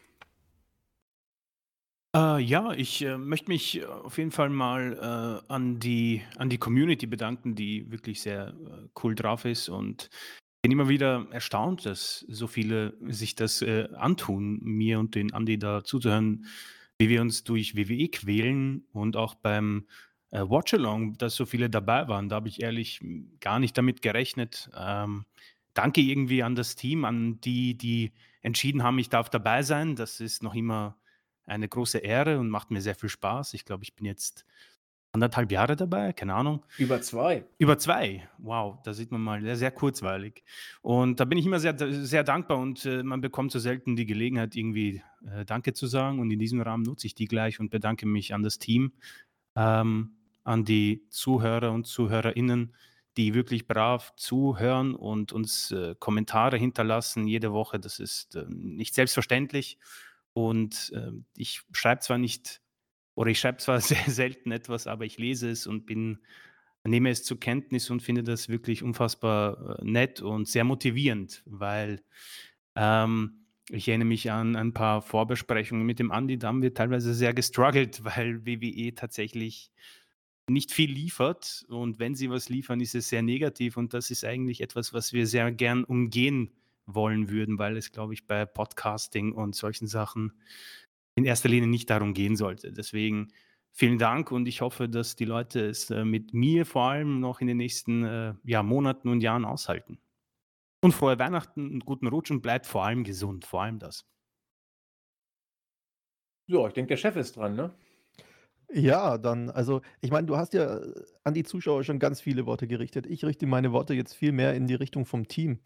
Äh, 2.16 2.40
ja, 2.40 2.72
ich 2.72 3.02
äh, 3.04 3.18
möchte 3.18 3.48
mich 3.50 3.80
äh, 3.80 3.84
auf 3.84 4.16
jeden 4.18 4.30
Fall 4.30 4.48
mal 4.48 5.42
äh, 5.46 5.52
an 5.52 5.78
die, 5.78 6.22
an 6.36 6.48
die 6.48 6.58
Community 6.58 7.06
bedanken, 7.06 7.54
die 7.54 7.90
wirklich 7.90 8.22
sehr 8.22 8.48
äh, 8.48 8.88
cool 9.02 9.14
drauf 9.14 9.44
ist 9.44 9.68
und 9.68 10.08
bin 10.62 10.72
immer 10.72 10.88
wieder 10.88 11.26
erstaunt, 11.30 11.86
dass 11.86 12.24
so 12.28 12.46
viele 12.46 12.94
sich 13.02 13.34
das 13.34 13.62
äh, 13.62 13.88
antun, 13.94 14.58
mir 14.62 14.98
und 14.98 15.14
den 15.14 15.32
Andi 15.34 15.58
da 15.58 15.84
zuzuhören, 15.84 16.46
wie 16.98 17.08
wir 17.08 17.20
uns 17.20 17.44
durch 17.44 17.76
WWE 17.76 18.08
quälen 18.08 18.86
und 18.92 19.16
auch 19.16 19.34
beim 19.34 19.86
äh, 20.30 20.40
Watchalong, 20.40 21.18
dass 21.18 21.36
so 21.36 21.46
viele 21.46 21.70
dabei 21.70 22.08
waren. 22.08 22.28
Da 22.28 22.36
habe 22.36 22.48
ich 22.48 22.62
ehrlich 22.62 23.00
gar 23.40 23.58
nicht 23.60 23.76
damit 23.78 24.02
gerechnet. 24.02 24.70
Ähm, 24.76 25.26
danke 25.74 26.00
irgendwie 26.00 26.42
an 26.42 26.54
das 26.54 26.74
Team, 26.74 27.04
an 27.04 27.40
die, 27.42 27.76
die 27.76 28.12
entschieden 28.42 28.82
haben, 28.82 28.98
ich 28.98 29.10
darf 29.10 29.30
dabei 29.30 29.62
sein. 29.62 29.94
Das 29.94 30.20
ist 30.20 30.42
noch 30.42 30.54
immer 30.54 30.96
eine 31.48 31.68
große 31.68 31.98
Ehre 31.98 32.38
und 32.38 32.50
macht 32.50 32.70
mir 32.70 32.80
sehr 32.80 32.94
viel 32.94 33.08
Spaß. 33.08 33.54
Ich 33.54 33.64
glaube, 33.64 33.82
ich 33.84 33.94
bin 33.94 34.06
jetzt 34.06 34.44
anderthalb 35.12 35.50
Jahre 35.50 35.76
dabei, 35.76 36.12
keine 36.12 36.34
Ahnung. 36.34 36.64
Über 36.76 37.00
zwei. 37.00 37.44
Über 37.58 37.78
zwei. 37.78 38.28
Wow, 38.38 38.78
da 38.84 38.92
sieht 38.92 39.10
man 39.10 39.20
mal, 39.20 39.40
sehr, 39.40 39.56
sehr 39.56 39.70
kurzweilig. 39.70 40.44
Und 40.82 41.18
da 41.20 41.24
bin 41.24 41.38
ich 41.38 41.46
immer 41.46 41.60
sehr, 41.60 41.74
sehr 41.78 42.24
dankbar 42.24 42.58
und 42.58 42.84
äh, 42.84 43.02
man 43.02 43.20
bekommt 43.20 43.52
so 43.52 43.58
selten 43.58 43.96
die 43.96 44.06
Gelegenheit, 44.06 44.54
irgendwie 44.54 45.02
äh, 45.26 45.44
Danke 45.44 45.72
zu 45.72 45.86
sagen. 45.86 46.18
Und 46.18 46.30
in 46.30 46.38
diesem 46.38 46.60
Rahmen 46.60 46.82
nutze 46.82 47.06
ich 47.06 47.14
die 47.14 47.26
gleich 47.26 47.58
und 47.58 47.70
bedanke 47.70 48.06
mich 48.06 48.34
an 48.34 48.42
das 48.42 48.58
Team, 48.58 48.92
ähm, 49.56 50.12
an 50.44 50.64
die 50.64 51.06
Zuhörer 51.10 51.72
und 51.72 51.86
Zuhörerinnen, 51.86 52.74
die 53.16 53.34
wirklich 53.34 53.66
brav 53.66 54.14
zuhören 54.16 54.94
und 54.94 55.32
uns 55.32 55.72
äh, 55.72 55.94
Kommentare 55.98 56.56
hinterlassen 56.56 57.26
jede 57.26 57.52
Woche. 57.52 57.80
Das 57.80 57.98
ist 57.98 58.36
äh, 58.36 58.44
nicht 58.48 58.94
selbstverständlich. 58.94 59.78
Und 60.38 60.92
äh, 60.94 61.10
ich 61.36 61.62
schreibe 61.72 62.00
zwar 62.00 62.16
nicht, 62.16 62.60
oder 63.16 63.28
ich 63.30 63.40
schreibe 63.40 63.58
zwar 63.58 63.80
sehr 63.80 64.08
selten 64.08 64.52
etwas, 64.52 64.86
aber 64.86 65.04
ich 65.04 65.18
lese 65.18 65.50
es 65.50 65.66
und 65.66 65.84
bin, 65.84 66.20
nehme 66.84 67.10
es 67.10 67.24
zur 67.24 67.40
Kenntnis 67.40 67.90
und 67.90 68.04
finde 68.04 68.22
das 68.22 68.48
wirklich 68.48 68.84
unfassbar 68.84 69.80
äh, 69.80 69.84
nett 69.84 70.20
und 70.20 70.46
sehr 70.46 70.62
motivierend, 70.62 71.42
weil 71.44 72.04
ähm, 72.76 73.46
ich 73.68 73.88
erinnere 73.88 74.06
mich 74.06 74.30
an 74.30 74.54
ein 74.54 74.72
paar 74.72 75.02
Vorbesprechungen 75.02 75.84
mit 75.84 75.98
dem 75.98 76.12
Andi, 76.12 76.38
da 76.38 76.48
haben 76.48 76.62
wir 76.62 76.72
teilweise 76.72 77.14
sehr 77.14 77.34
gestruggelt, 77.34 78.04
weil 78.04 78.46
WWE 78.46 78.94
tatsächlich 78.94 79.72
nicht 80.48 80.70
viel 80.72 80.92
liefert 80.92 81.66
und 81.68 81.98
wenn 81.98 82.14
sie 82.14 82.30
was 82.30 82.48
liefern, 82.48 82.80
ist 82.80 82.94
es 82.94 83.08
sehr 83.08 83.22
negativ 83.22 83.76
und 83.76 83.92
das 83.92 84.12
ist 84.12 84.24
eigentlich 84.24 84.60
etwas, 84.60 84.94
was 84.94 85.12
wir 85.12 85.26
sehr 85.26 85.50
gern 85.50 85.82
umgehen 85.82 86.57
wollen 86.88 87.28
würden, 87.28 87.58
weil 87.58 87.76
es, 87.76 87.92
glaube 87.92 88.14
ich, 88.14 88.26
bei 88.26 88.44
Podcasting 88.46 89.32
und 89.32 89.54
solchen 89.54 89.86
Sachen 89.86 90.32
in 91.14 91.24
erster 91.24 91.48
Linie 91.48 91.68
nicht 91.68 91.90
darum 91.90 92.14
gehen 92.14 92.36
sollte. 92.36 92.72
Deswegen 92.72 93.28
vielen 93.72 93.98
Dank 93.98 94.32
und 94.32 94.46
ich 94.48 94.60
hoffe, 94.60 94.88
dass 94.88 95.14
die 95.16 95.24
Leute 95.24 95.60
es 95.66 95.90
äh, 95.90 96.04
mit 96.04 96.32
mir 96.32 96.64
vor 96.66 96.90
allem 96.90 97.20
noch 97.20 97.40
in 97.40 97.46
den 97.46 97.58
nächsten 97.58 98.04
äh, 98.04 98.34
ja, 98.44 98.62
Monaten 98.62 99.08
und 99.08 99.20
Jahren 99.20 99.44
aushalten. 99.44 99.98
Und 100.80 100.92
frohe 100.92 101.18
Weihnachten 101.18 101.72
und 101.72 101.84
guten 101.84 102.06
Rutsch 102.06 102.30
und 102.30 102.40
bleibt 102.40 102.66
vor 102.66 102.84
allem 102.84 103.04
gesund, 103.04 103.44
vor 103.44 103.62
allem 103.62 103.78
das. 103.78 104.06
Ja, 106.46 106.66
ich 106.66 106.72
denke, 106.72 106.88
der 106.88 106.96
Chef 106.96 107.16
ist 107.16 107.36
dran, 107.36 107.56
ne? 107.56 107.74
Ja, 108.70 109.16
dann, 109.16 109.48
also 109.50 109.80
ich 110.02 110.10
meine, 110.10 110.26
du 110.26 110.36
hast 110.36 110.52
ja 110.52 110.76
äh, 110.78 110.92
an 111.24 111.32
die 111.34 111.42
Zuschauer 111.44 111.84
schon 111.84 111.98
ganz 111.98 112.20
viele 112.20 112.44
Worte 112.44 112.66
gerichtet. 112.68 113.06
Ich 113.06 113.24
richte 113.24 113.46
meine 113.46 113.72
Worte 113.72 113.94
jetzt 113.94 114.14
viel 114.14 114.30
mehr 114.32 114.54
in 114.54 114.66
die 114.66 114.74
Richtung 114.74 115.06
vom 115.06 115.26
Team, 115.26 115.60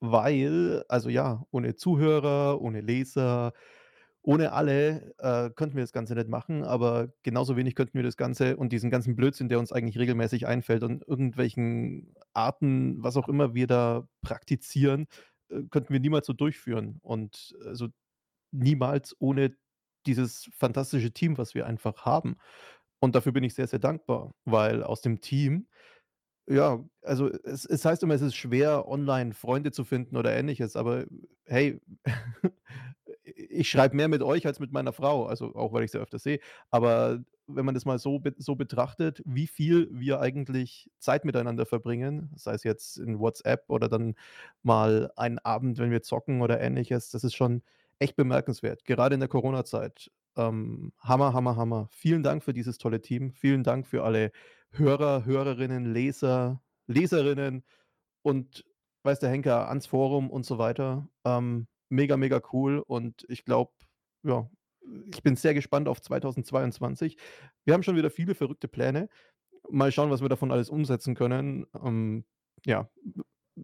weil, 0.00 0.84
also 0.88 1.08
ja, 1.08 1.44
ohne 1.52 1.76
Zuhörer, 1.76 2.60
ohne 2.60 2.80
Leser, 2.80 3.52
ohne 4.22 4.52
alle 4.52 5.14
äh, 5.18 5.50
könnten 5.50 5.76
wir 5.76 5.84
das 5.84 5.92
Ganze 5.92 6.14
nicht 6.16 6.28
machen, 6.28 6.64
aber 6.64 7.08
genauso 7.22 7.56
wenig 7.56 7.76
könnten 7.76 7.94
wir 7.94 8.02
das 8.02 8.16
Ganze 8.16 8.56
und 8.56 8.72
diesen 8.72 8.90
ganzen 8.90 9.14
Blödsinn, 9.16 9.48
der 9.48 9.60
uns 9.60 9.72
eigentlich 9.72 9.98
regelmäßig 9.98 10.46
einfällt 10.48 10.82
und 10.82 11.06
irgendwelchen 11.06 12.14
Arten, 12.34 13.02
was 13.02 13.16
auch 13.16 13.28
immer 13.28 13.54
wir 13.54 13.68
da 13.68 14.08
praktizieren, 14.22 15.06
äh, 15.50 15.62
könnten 15.70 15.92
wir 15.92 16.00
niemals 16.00 16.26
so 16.26 16.32
durchführen 16.32 16.98
und 17.02 17.54
also 17.64 17.88
niemals 18.52 19.14
ohne 19.20 19.54
dieses 20.08 20.50
fantastische 20.54 21.12
Team, 21.12 21.38
was 21.38 21.54
wir 21.54 21.66
einfach 21.66 22.04
haben. 22.06 22.36
Und 23.00 23.14
dafür 23.14 23.32
bin 23.32 23.44
ich 23.44 23.54
sehr, 23.54 23.68
sehr 23.68 23.78
dankbar, 23.80 24.34
weil 24.44 24.82
aus 24.82 25.02
dem 25.02 25.20
Team, 25.20 25.68
ja, 26.48 26.84
also 27.02 27.28
es, 27.44 27.64
es 27.66 27.84
heißt 27.84 28.02
immer, 28.02 28.14
es 28.14 28.22
ist 28.22 28.36
schwer, 28.36 28.88
online 28.88 29.34
Freunde 29.34 29.72
zu 29.72 29.84
finden 29.84 30.16
oder 30.16 30.34
ähnliches, 30.36 30.76
aber 30.76 31.06
hey, 31.46 31.80
ich 33.24 33.68
schreibe 33.68 33.96
mehr 33.96 34.08
mit 34.08 34.22
euch 34.22 34.46
als 34.46 34.60
mit 34.60 34.72
meiner 34.72 34.92
Frau, 34.92 35.26
also 35.26 35.54
auch 35.54 35.72
weil 35.72 35.84
ich 35.84 35.90
sie 35.92 35.98
öfter 35.98 36.18
sehe. 36.18 36.40
Aber 36.70 37.20
wenn 37.46 37.64
man 37.64 37.74
das 37.74 37.84
mal 37.84 37.98
so, 37.98 38.20
so 38.38 38.56
betrachtet, 38.56 39.22
wie 39.24 39.46
viel 39.46 39.88
wir 39.92 40.20
eigentlich 40.20 40.90
Zeit 40.98 41.24
miteinander 41.24 41.66
verbringen, 41.66 42.30
sei 42.36 42.54
es 42.54 42.64
jetzt 42.64 42.98
in 42.98 43.18
WhatsApp 43.18 43.64
oder 43.68 43.88
dann 43.88 44.14
mal 44.62 45.10
einen 45.16 45.38
Abend, 45.38 45.78
wenn 45.78 45.90
wir 45.90 46.02
zocken 46.02 46.42
oder 46.42 46.60
ähnliches, 46.60 47.10
das 47.10 47.24
ist 47.24 47.34
schon 47.34 47.62
echt 47.98 48.16
bemerkenswert, 48.16 48.84
gerade 48.84 49.14
in 49.14 49.20
der 49.20 49.28
Corona-Zeit. 49.28 50.10
Ähm, 50.36 50.92
Hammer, 51.00 51.32
Hammer, 51.32 51.56
Hammer. 51.56 51.88
Vielen 51.90 52.22
Dank 52.22 52.44
für 52.44 52.52
dieses 52.52 52.78
tolle 52.78 53.00
Team. 53.00 53.32
Vielen 53.32 53.64
Dank 53.64 53.86
für 53.86 54.04
alle 54.04 54.32
Hörer, 54.70 55.24
Hörerinnen, 55.24 55.92
Leser, 55.92 56.62
Leserinnen 56.86 57.64
und 58.22 58.64
weiß 59.02 59.20
der 59.20 59.30
Henker 59.30 59.68
ans 59.68 59.86
Forum 59.86 60.30
und 60.30 60.44
so 60.44 60.58
weiter. 60.58 61.08
Ähm, 61.24 61.66
mega, 61.88 62.16
mega 62.16 62.40
cool 62.52 62.82
und 62.86 63.24
ich 63.28 63.44
glaube, 63.44 63.72
ja, 64.22 64.48
ich 65.12 65.22
bin 65.22 65.36
sehr 65.36 65.54
gespannt 65.54 65.88
auf 65.88 66.00
2022. 66.00 67.16
Wir 67.64 67.74
haben 67.74 67.82
schon 67.82 67.96
wieder 67.96 68.10
viele 68.10 68.34
verrückte 68.34 68.68
Pläne. 68.68 69.08
Mal 69.70 69.92
schauen, 69.92 70.10
was 70.10 70.22
wir 70.22 70.28
davon 70.28 70.52
alles 70.52 70.70
umsetzen 70.70 71.14
können. 71.14 71.66
Ähm, 71.82 72.24
ja, 72.64 72.88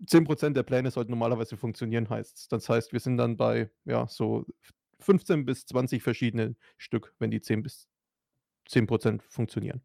10% 0.07 0.57
der 0.57 0.62
Pläne 0.62 0.91
sollten 0.91 1.11
normalerweise 1.11 1.57
funktionieren, 1.57 2.09
heißt 2.09 2.53
Das 2.53 2.69
heißt, 2.69 2.93
wir 2.93 3.01
sind 3.01 3.16
dann 3.16 3.37
bei 3.37 3.71
ja, 3.85 4.07
so 4.09 4.47
15 5.01 5.45
bis 5.45 5.66
20 5.66 6.03
verschiedene 6.03 6.57
Stück, 6.79 7.15
wenn 7.19 7.31
die 7.31 7.41
10 7.41 7.62
bis 7.62 7.89
10% 8.69 9.23
funktionieren. 9.23 9.83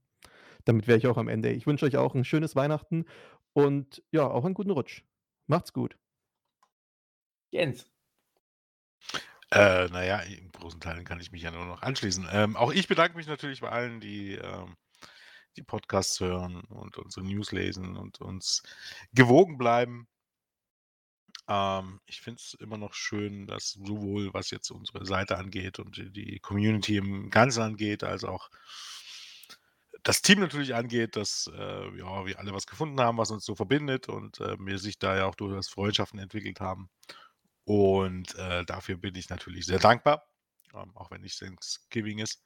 Damit 0.65 0.88
wäre 0.88 0.98
ich 0.98 1.07
auch 1.07 1.18
am 1.18 1.27
Ende. 1.27 1.52
Ich 1.52 1.68
wünsche 1.68 1.86
euch 1.86 1.98
auch 1.98 2.15
ein 2.15 2.26
schönes 2.26 2.56
Weihnachten 2.56 3.06
und 3.53 4.03
ja, 4.11 4.27
auch 4.27 4.45
einen 4.45 4.53
guten 4.53 4.72
Rutsch. 4.72 5.03
Macht's 5.48 5.73
gut. 5.73 5.98
Jens. 7.52 7.90
Äh, 9.52 9.88
naja, 9.88 10.19
in 10.19 10.52
großen 10.52 10.80
Teilen 10.80 11.06
kann 11.06 11.19
ich 11.19 11.31
mich 11.31 11.41
ja 11.41 11.49
nur 11.52 11.65
noch 11.65 11.81
anschließen. 11.81 12.27
Ähm, 12.31 12.56
auch 12.56 12.72
ich 12.72 12.88
bedanke 12.88 13.18
mich 13.18 13.27
natürlich 13.27 13.61
bei 13.61 13.69
allen, 13.69 13.99
die 13.99 14.36
ähm, 14.36 14.76
die 15.60 15.64
Podcasts 15.64 16.19
hören 16.19 16.61
und 16.61 16.98
unsere 16.98 17.26
News 17.26 17.52
lesen 17.52 17.98
und 17.98 18.22
uns 18.22 18.64
gewogen 19.14 19.57
bleiben. 19.57 20.07
Ähm, 21.49 21.99
ich 22.06 22.22
finde 22.22 22.40
es 22.41 22.53
immer 22.56 22.77
noch 22.77 22.94
schön, 22.94 23.45
dass 23.48 23.72
sowohl 23.72 24.34
was 24.34 24.52
jetzt 24.52 24.72
unsere 24.72 25.06
Seite 25.06 25.38
angeht 25.38 25.80
und 25.80 25.98
die- 26.15 26.40
Community 26.40 26.98
im 26.98 27.30
Ganzen 27.30 27.61
angeht, 27.61 28.03
als 28.03 28.23
auch 28.23 28.49
das 30.03 30.22
Team 30.22 30.40
natürlich 30.40 30.76
angeht, 30.76 31.15
dass 31.15 31.49
äh, 31.53 31.98
ja, 31.98 32.26
wir 32.26 32.40
alle 32.40 32.53
was 32.53 32.68
gefunden 32.68 32.99
haben, 33.02 33.18
was 33.18 33.31
uns 33.31 33.45
so 33.45 33.56
verbindet 33.56 34.07
und 34.10 34.40
äh, 34.40 34.56
wir 34.60 34.80
sich 34.80 34.98
da 34.99 35.15
ja 35.18 35.26
auch 35.26 35.36
durchaus 35.36 35.68
Freundschaften 35.69 36.19
entwickelt 36.19 36.60
haben. 36.61 36.90
Und 37.65 38.36
äh, 38.36 38.65
dafür 38.65 38.98
bin 38.98 39.15
ich 39.15 39.30
natürlich 39.30 39.65
sehr 39.65 39.80
dankbar, 39.80 40.27
ähm, 40.73 40.95
auch 40.95 41.11
wenn 41.11 41.22
nicht 41.22 41.40
Thanksgiving 41.40 42.19
ist. 42.19 42.44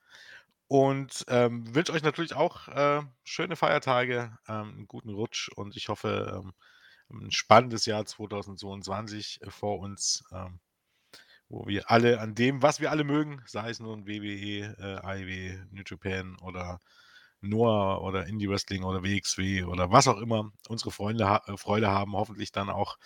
Und 0.68 1.26
ähm, 1.28 1.76
wünsche 1.76 1.94
euch 1.94 2.04
natürlich 2.04 2.34
auch 2.34 2.68
äh, 2.68 3.02
schöne 3.24 3.56
Feiertage, 3.56 4.38
ähm, 4.48 4.74
einen 4.76 4.88
guten 4.88 5.10
Rutsch 5.10 5.50
und 5.50 5.76
ich 5.76 5.90
hoffe, 5.90 6.42
ähm, 6.44 6.54
ein 7.12 7.32
spannendes 7.32 7.86
Jahr 7.86 8.06
2022 8.06 9.42
äh, 9.42 9.52
vor 9.52 9.80
uns, 9.80 10.24
ähm, 10.32 10.60
wo 11.50 11.68
wir 11.68 11.92
alle 11.92 12.20
an 12.20 12.36
dem, 12.36 12.62
was 12.62 12.80
wir 12.80 12.92
alle 12.92 13.04
mögen, 13.04 13.44
sei 13.46 13.70
es 13.70 13.80
nun 13.80 14.08
WWE, 14.08 14.76
äh, 14.80 15.06
AEW, 15.06 15.66
New 15.72 15.84
Japan 15.86 16.38
oder 16.42 16.80
Noah 17.42 18.02
oder 18.02 18.26
Indie 18.28 18.50
Wrestling 18.50 18.84
oder 18.84 19.04
WXW 19.04 19.66
oder 19.66 19.92
was 19.92 20.08
auch 20.08 20.18
immer, 20.18 20.52
unsere 20.70 20.92
Freunde 20.92 21.28
ha 21.28 21.42
äh, 21.48 21.58
Freude 21.58 21.90
haben, 21.90 22.14
hoffentlich 22.14 22.52
dann 22.52 22.70
auch 22.70 22.98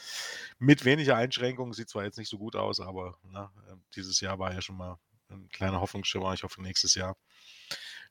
mit 0.59 0.85
weniger 0.85 1.15
Einschränkungen. 1.17 1.73
Sieht 1.73 1.89
zwar 1.89 2.03
jetzt 2.03 2.17
nicht 2.19 2.29
so 2.29 2.37
gut 2.37 2.55
aus, 2.55 2.79
aber 2.79 3.17
ne, 3.23 3.49
äh, 3.69 3.75
dieses 3.95 4.21
Jahr 4.21 4.39
war 4.39 4.53
ja 4.53 4.61
schon 4.61 4.77
mal 4.77 4.97
ein 5.29 5.49
kleiner 5.49 5.81
Hoffnungsschimmer. 5.81 6.33
Ich 6.33 6.43
hoffe, 6.43 6.61
nächstes 6.61 6.95
Jahr 6.95 7.17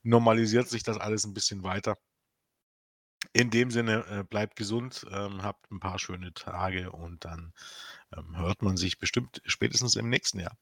normalisiert 0.02 0.68
sich 0.68 0.82
das 0.82 0.98
alles 0.98 1.24
ein 1.24 1.34
bisschen 1.34 1.62
weiter. 1.62 1.96
In 3.32 3.50
dem 3.50 3.70
Sinne, 3.70 4.04
äh, 4.08 4.24
bleibt 4.24 4.56
gesund, 4.56 5.06
ähm, 5.10 5.42
habt 5.42 5.70
ein 5.70 5.80
paar 5.80 5.98
schöne 5.98 6.32
Tage 6.34 6.92
und 6.92 7.24
dann 7.24 7.52
ähm, 8.16 8.36
hört 8.36 8.62
man 8.62 8.76
sich 8.76 8.98
bestimmt 8.98 9.42
spätestens 9.44 9.96
im 9.96 10.08
nächsten 10.08 10.40
Jahr. 10.40 10.56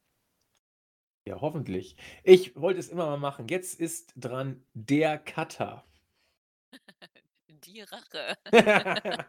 Ja, 1.26 1.40
hoffentlich. 1.40 1.96
Ich 2.22 2.54
wollte 2.54 2.80
es 2.80 2.88
immer 2.88 3.06
mal 3.06 3.18
machen. 3.18 3.48
Jetzt 3.48 3.80
ist 3.80 4.12
dran 4.16 4.62
der 4.74 5.18
Cutter. 5.18 5.84
Die 7.48 7.80
Rache. 7.82 8.36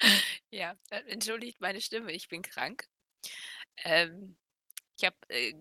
Ja, 0.50 0.74
äh, 0.90 1.02
entschuldigt 1.08 1.60
meine 1.60 1.80
Stimme, 1.80 2.12
ich 2.12 2.28
bin 2.28 2.42
krank. 2.42 2.88
Ähm, 3.84 4.36
ich 4.98 5.04
habe 5.04 5.16
äh, 5.28 5.54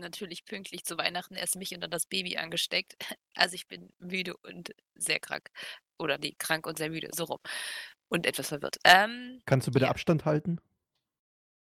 natürlich 0.00 0.44
pünktlich 0.44 0.84
zu 0.84 0.96
Weihnachten 0.98 1.34
erst 1.34 1.56
mich 1.56 1.74
und 1.74 1.80
dann 1.80 1.90
das 1.90 2.06
Baby 2.06 2.36
angesteckt. 2.36 2.96
Also 3.36 3.54
ich 3.54 3.68
bin 3.68 3.90
müde 3.98 4.36
und 4.38 4.74
sehr 4.96 5.18
krank. 5.18 5.50
Oder 5.98 6.18
nee, 6.18 6.34
krank 6.36 6.66
und 6.66 6.76
sehr 6.76 6.90
müde, 6.90 7.08
so 7.12 7.24
rum. 7.24 7.38
Und 8.08 8.26
etwas 8.26 8.48
verwirrt. 8.48 8.76
Ähm, 8.84 9.40
Kannst 9.46 9.66
du 9.66 9.70
bitte 9.70 9.86
ja, 9.86 9.90
Abstand 9.90 10.24
halten 10.26 10.60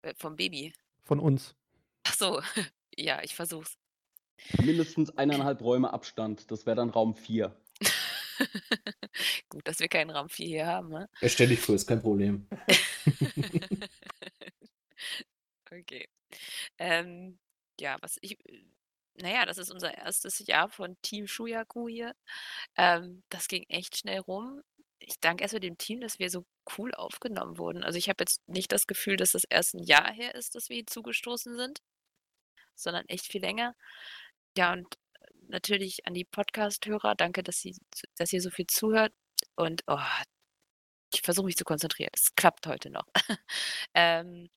äh, 0.03 0.13
vom 0.15 0.35
Baby. 0.35 0.73
von 1.03 1.19
uns? 1.19 1.55
Ach 2.03 2.13
so, 2.13 2.41
ja, 2.97 3.23
ich 3.23 3.33
versuch's. 3.33 3.77
Mindestens 4.61 5.17
eineinhalb 5.17 5.61
Räume 5.61 5.91
Abstand. 5.91 6.51
Das 6.51 6.65
wäre 6.65 6.75
dann 6.75 6.89
Raum 6.89 7.15
4. 7.15 7.55
Gut, 9.49 9.67
dass 9.67 9.79
wir 9.79 9.87
keinen 9.87 10.09
Raum 10.11 10.29
4 10.29 10.47
hier 10.47 10.67
haben, 10.67 10.89
ne? 10.89 11.09
Erstell 11.21 11.47
dich 11.47 11.59
vor, 11.61 11.73
ist 11.73 11.87
kein 11.87 12.01
Problem. 12.01 12.47
Okay. 15.71 16.07
Ähm, 16.77 17.37
ja, 17.79 17.97
was 18.01 18.17
ich, 18.21 18.37
naja, 19.15 19.45
das 19.45 19.57
ist 19.57 19.71
unser 19.71 19.97
erstes 19.97 20.39
Jahr 20.45 20.69
von 20.69 20.97
Team 21.01 21.27
Shuyaku 21.27 21.87
hier. 21.87 22.15
Ähm, 22.77 23.23
das 23.29 23.47
ging 23.47 23.63
echt 23.69 23.97
schnell 23.97 24.19
rum. 24.19 24.61
Ich 24.99 25.19
danke 25.19 25.43
erstmal 25.43 25.61
dem 25.61 25.77
Team, 25.77 26.01
dass 26.01 26.19
wir 26.19 26.29
so 26.29 26.45
cool 26.77 26.93
aufgenommen 26.95 27.57
wurden. 27.57 27.83
Also 27.83 27.97
ich 27.97 28.09
habe 28.09 28.21
jetzt 28.21 28.47
nicht 28.47 28.71
das 28.71 28.87
Gefühl, 28.87 29.17
dass 29.17 29.31
das 29.31 29.43
erst 29.45 29.75
ein 29.75 29.83
Jahr 29.83 30.11
her 30.11 30.35
ist, 30.35 30.55
dass 30.55 30.69
wir 30.69 30.75
hier 30.75 30.87
zugestoßen 30.87 31.55
sind, 31.55 31.81
sondern 32.75 33.05
echt 33.07 33.27
viel 33.27 33.41
länger. 33.41 33.75
Ja, 34.57 34.73
und 34.73 34.87
natürlich 35.47 36.05
an 36.07 36.13
die 36.13 36.25
Podcast-Hörer, 36.25 37.15
danke, 37.15 37.43
dass, 37.43 37.59
sie, 37.59 37.75
dass 38.17 38.33
ihr 38.33 38.41
so 38.41 38.49
viel 38.49 38.67
zuhört. 38.67 39.13
Und 39.55 39.83
oh, 39.87 39.99
ich 41.13 41.21
versuche 41.21 41.45
mich 41.45 41.57
zu 41.57 41.65
konzentrieren. 41.65 42.11
Es 42.13 42.35
klappt 42.35 42.67
heute 42.67 42.89
noch. 42.89 43.05
ähm, 43.93 44.49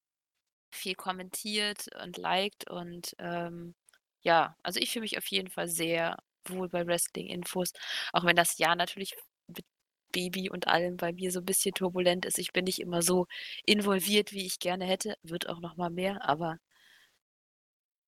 viel 0.70 0.95
kommentiert 0.95 1.86
und 2.03 2.16
liked 2.19 2.70
und 2.70 3.15
ähm, 3.19 3.74
ja, 4.23 4.57
also 4.62 4.81
ich 4.81 4.90
fühle 4.90 5.03
mich 5.03 5.19
auf 5.19 5.27
jeden 5.28 5.51
Fall 5.51 5.69
sehr 5.69 6.16
wohl 6.47 6.69
bei 6.69 6.86
Wrestling-Infos, 6.86 7.73
auch 8.12 8.24
wenn 8.24 8.36
das 8.36 8.59
Jahr 8.59 8.77
natürlich 8.77 9.15
mit 9.49 9.65
Baby 10.12 10.51
und 10.51 10.66
allem 10.69 10.97
bei 10.97 11.12
mir 11.12 11.31
so 11.32 11.40
ein 11.40 11.45
bisschen 11.47 11.74
turbulent 11.74 12.24
ist. 12.27 12.38
Ich 12.38 12.53
bin 12.53 12.64
nicht 12.64 12.80
immer 12.80 13.03
so 13.03 13.27
involviert, 13.66 14.32
wie 14.32 14.47
ich 14.47 14.59
gerne 14.59 14.85
hätte, 14.87 15.16
wird 15.22 15.48
auch 15.48 15.61
noch 15.61 15.77
mal 15.77 15.90
mehr, 15.90 16.27
aber 16.29 16.59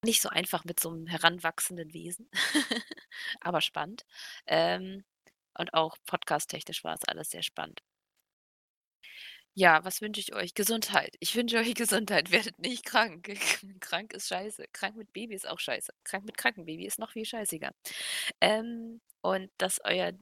nicht 0.02 0.22
so 0.22 0.28
einfach 0.30 0.64
mit 0.64 0.80
so 0.80 0.90
einem 0.90 1.06
heranwachsenden 1.06 1.92
Wesen, 1.92 2.30
aber 3.40 3.60
spannend. 3.60 4.04
Ähm, 4.46 5.04
und 5.58 5.74
auch 5.74 5.96
podcast-technisch 6.06 6.84
war 6.84 6.94
es 6.94 7.04
alles 7.04 7.30
sehr 7.30 7.42
spannend. 7.42 7.82
Ja, 9.60 9.84
was 9.84 10.00
wünsche 10.00 10.20
ich 10.22 10.34
euch? 10.34 10.54
Gesundheit. 10.54 11.16
Ich 11.20 11.36
wünsche 11.36 11.58
euch 11.58 11.74
Gesundheit. 11.74 12.30
Werdet 12.30 12.58
nicht 12.60 12.82
krank. 12.86 13.28
Krank 13.80 14.14
ist 14.14 14.28
scheiße. 14.28 14.64
Krank 14.72 14.96
mit 14.96 15.12
Baby 15.12 15.34
ist 15.34 15.46
auch 15.46 15.58
scheiße. 15.60 15.92
Krank 16.02 16.24
mit 16.24 16.38
krankem 16.38 16.64
Baby 16.64 16.86
ist 16.86 16.98
noch 16.98 17.12
viel 17.12 17.26
scheißiger. 17.26 17.70
Ähm, 18.40 19.02
und 19.20 19.50
dass 19.58 19.78
euer 19.84 20.12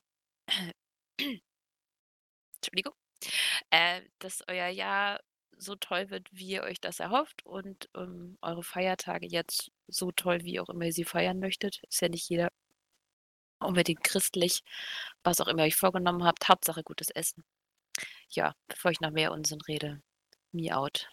Entschuldigung. 2.56 2.94
Äh, 3.70 4.02
dass 4.18 4.42
euer 4.48 4.68
Jahr 4.68 5.20
so 5.56 5.76
toll 5.76 6.10
wird, 6.10 6.28
wie 6.32 6.48
ihr 6.50 6.62
euch 6.64 6.80
das 6.80 7.00
erhofft 7.00 7.44
und 7.46 7.88
ähm, 7.96 8.38
eure 8.42 8.62
Feiertage 8.64 9.26
jetzt 9.28 9.70
so 9.88 10.12
toll, 10.12 10.42
wie 10.44 10.60
auch 10.60 10.68
immer 10.68 10.86
ihr 10.86 10.92
sie 10.92 11.04
feiern 11.04 11.38
möchtet. 11.40 11.80
Ist 11.88 12.02
ja 12.02 12.08
nicht 12.08 12.28
jeder 12.28 12.48
unbedingt 13.60 14.02
christlich, 14.04 14.62
was 15.22 15.40
auch 15.40 15.46
immer 15.48 15.62
ihr 15.62 15.66
euch 15.68 15.76
vorgenommen 15.76 16.24
habt. 16.24 16.48
Hauptsache 16.48 16.82
gutes 16.82 17.10
Essen. 17.10 17.44
Ja, 18.30 18.54
bevor 18.68 18.90
ich 18.90 19.00
noch 19.00 19.10
mehr 19.10 19.32
Unsinn 19.32 19.60
rede, 19.62 20.02
me 20.52 20.76
out. 20.76 21.08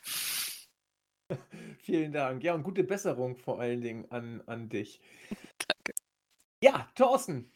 Vielen 1.79 2.11
Dank. 2.11 2.43
Ja, 2.43 2.53
und 2.53 2.63
gute 2.63 2.83
Besserung 2.83 3.37
vor 3.37 3.59
allen 3.59 3.81
Dingen 3.81 4.09
an, 4.11 4.41
an 4.45 4.69
dich. 4.69 5.01
Danke. 5.67 5.93
Ja, 6.61 6.89
Thorsten. 6.95 7.51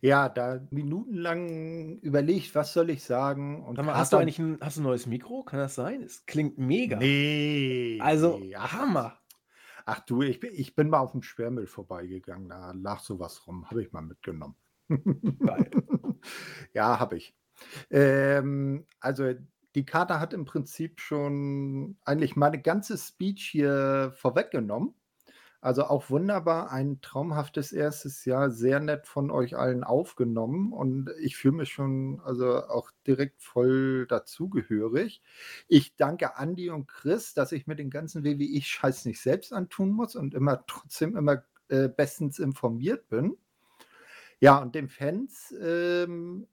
Ja, 0.00 0.28
da 0.28 0.60
minutenlang 0.70 1.98
überlegt, 2.00 2.54
was 2.54 2.72
soll 2.72 2.90
ich 2.90 3.02
sagen. 3.02 3.64
Und 3.64 3.76
mal, 3.78 3.94
hast 3.94 4.12
du 4.12 4.16
eigentlich 4.18 4.38
ein, 4.38 4.58
hast 4.60 4.76
du 4.76 4.80
ein 4.80 4.84
neues 4.84 5.06
Mikro? 5.06 5.42
Kann 5.42 5.58
das 5.58 5.74
sein? 5.74 6.02
Es 6.02 6.26
klingt 6.26 6.58
mega. 6.58 6.96
Nee. 6.98 7.98
Also, 8.00 8.38
nee, 8.38 8.54
ach, 8.54 8.72
Hammer. 8.72 9.18
Ach 9.86 10.00
du, 10.00 10.22
ich, 10.22 10.40
bin- 10.40 10.54
ich 10.54 10.74
bin 10.74 10.88
mal 10.88 11.00
auf 11.00 11.12
dem 11.12 11.22
Sperrmüll 11.22 11.66
vorbeigegangen, 11.66 12.48
da 12.48 12.72
lag 12.72 13.00
sowas 13.00 13.46
rum, 13.46 13.68
habe 13.70 13.82
ich 13.82 13.92
mal 13.92 14.00
mitgenommen. 14.02 14.56
Geil. 14.88 15.70
ja, 16.72 16.98
habe 16.98 17.16
ich. 17.16 17.36
Ähm, 17.90 18.86
also 19.00 19.32
die 19.74 19.84
Karte 19.84 20.20
hat 20.20 20.32
im 20.32 20.44
Prinzip 20.44 21.00
schon 21.00 21.96
eigentlich 22.04 22.36
meine 22.36 22.60
ganze 22.60 22.96
Speech 22.96 23.48
hier 23.50 24.12
vorweggenommen. 24.16 24.94
Also 25.64 25.84
auch 25.84 26.10
wunderbar, 26.10 26.70
ein 26.72 27.00
traumhaftes 27.00 27.72
erstes 27.72 28.26
Jahr, 28.26 28.50
sehr 28.50 28.80
nett 28.80 29.06
von 29.06 29.30
euch 29.30 29.56
allen 29.56 29.82
aufgenommen 29.82 30.74
und 30.74 31.08
ich 31.18 31.38
fühle 31.38 31.56
mich 31.56 31.72
schon 31.72 32.20
also 32.22 32.66
auch 32.66 32.90
direkt 33.06 33.40
voll 33.42 34.06
dazugehörig. 34.06 35.22
Ich 35.66 35.96
danke 35.96 36.36
Andi 36.36 36.68
und 36.68 36.86
Chris, 36.86 37.32
dass 37.32 37.50
ich 37.52 37.66
mir 37.66 37.76
den 37.76 37.88
ganzen 37.88 38.24
WWE-Scheiß 38.24 39.06
nicht 39.06 39.22
selbst 39.22 39.54
antun 39.54 39.90
muss 39.92 40.16
und 40.16 40.34
immer 40.34 40.66
trotzdem 40.66 41.16
immer 41.16 41.44
äh, 41.68 41.88
bestens 41.88 42.38
informiert 42.40 43.08
bin. 43.08 43.38
Ja, 44.40 44.58
und 44.58 44.74
den 44.74 44.90
Fans 44.90 45.54
ähm, 45.58 46.46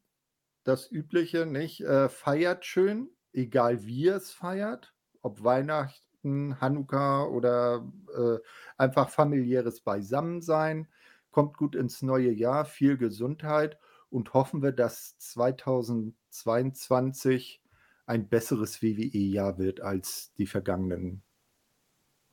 das 0.64 0.92
Übliche, 0.92 1.46
nicht? 1.46 1.82
Äh, 1.82 2.10
feiert 2.10 2.66
schön, 2.66 3.10
egal 3.34 3.86
wie 3.86 4.04
ihr 4.04 4.16
es 4.16 4.32
feiert, 4.32 4.94
ob 5.22 5.44
Weihnachten, 5.44 6.60
Hanukkah 6.62 7.26
oder 7.26 7.86
äh, 8.16 8.38
einfach 8.78 9.10
familiäres 9.10 9.82
Beisammensein. 9.82 10.88
Kommt 11.32 11.58
gut 11.58 11.76
ins 11.76 12.02
neue 12.02 12.32
Jahr, 12.32 12.64
viel 12.66 12.98
Gesundheit 12.98 13.78
und 14.10 14.34
hoffen 14.34 14.62
wir, 14.62 14.72
dass 14.72 15.18
2022 15.20 17.62
ein 18.06 18.28
besseres 18.28 18.82
WWE-Jahr 18.82 19.58
wird 19.58 19.82
als 19.82 20.34
die 20.38 20.48
vergangenen 20.48 21.24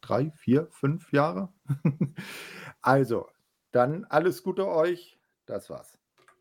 drei, 0.00 0.31
vier, 0.32 0.68
fünf 0.70 1.12
Jahre. 1.12 1.52
also, 2.81 3.28
dann 3.73 4.05
alles 4.07 4.42
Gute 4.42 4.66
euch. 4.66 5.18
Das 5.47 5.70
war's. 5.70 5.98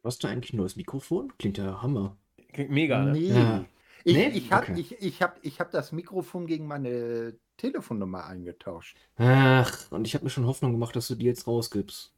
Hast 0.07 0.23
du 0.23 0.27
eigentlich 0.29 0.53
ein 0.53 0.57
neues 0.57 0.77
Mikrofon? 0.77 1.33
Klingt 1.37 1.57
ja 1.57 1.81
Hammer. 1.81 2.15
Klingt 2.53 2.71
mega, 2.71 3.03
ne? 3.03 3.11
Nee. 3.11 3.27
Ja. 3.27 3.65
Ich, 4.05 4.15
Nee? 4.15 4.29
ich 4.29 4.51
habe 4.53 4.71
Okay. 4.71 4.79
ich, 4.79 5.01
ich 5.01 5.21
hab, 5.21 5.37
ich 5.41 5.59
hab 5.59 5.69
das 5.71 5.91
Mikrofon 5.91 6.47
gegen 6.47 6.65
meine 6.65 7.37
Telefonnummer 7.57 8.25
eingetauscht. 8.25 8.97
Ach, 9.17 9.91
und 9.91 10.07
ich 10.07 10.13
habe 10.13 10.23
mir 10.23 10.29
schon 10.29 10.47
Hoffnung 10.47 10.71
gemacht, 10.71 10.95
dass 10.95 11.09
du 11.09 11.15
die 11.15 11.25
jetzt 11.25 11.45
rausgibst. 11.45 12.13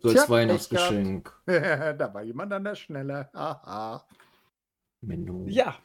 So 0.00 0.08
als 0.10 0.24
Tja, 0.24 0.28
Weihnachtsgeschenk. 0.28 1.32
da 1.46 2.12
war 2.12 2.22
jemand 2.22 2.52
an 2.52 2.64
der 2.64 2.74
Schnelle. 2.74 3.30
Aha. 3.32 4.06
Menno. 5.00 5.46
Ja, 5.48 5.78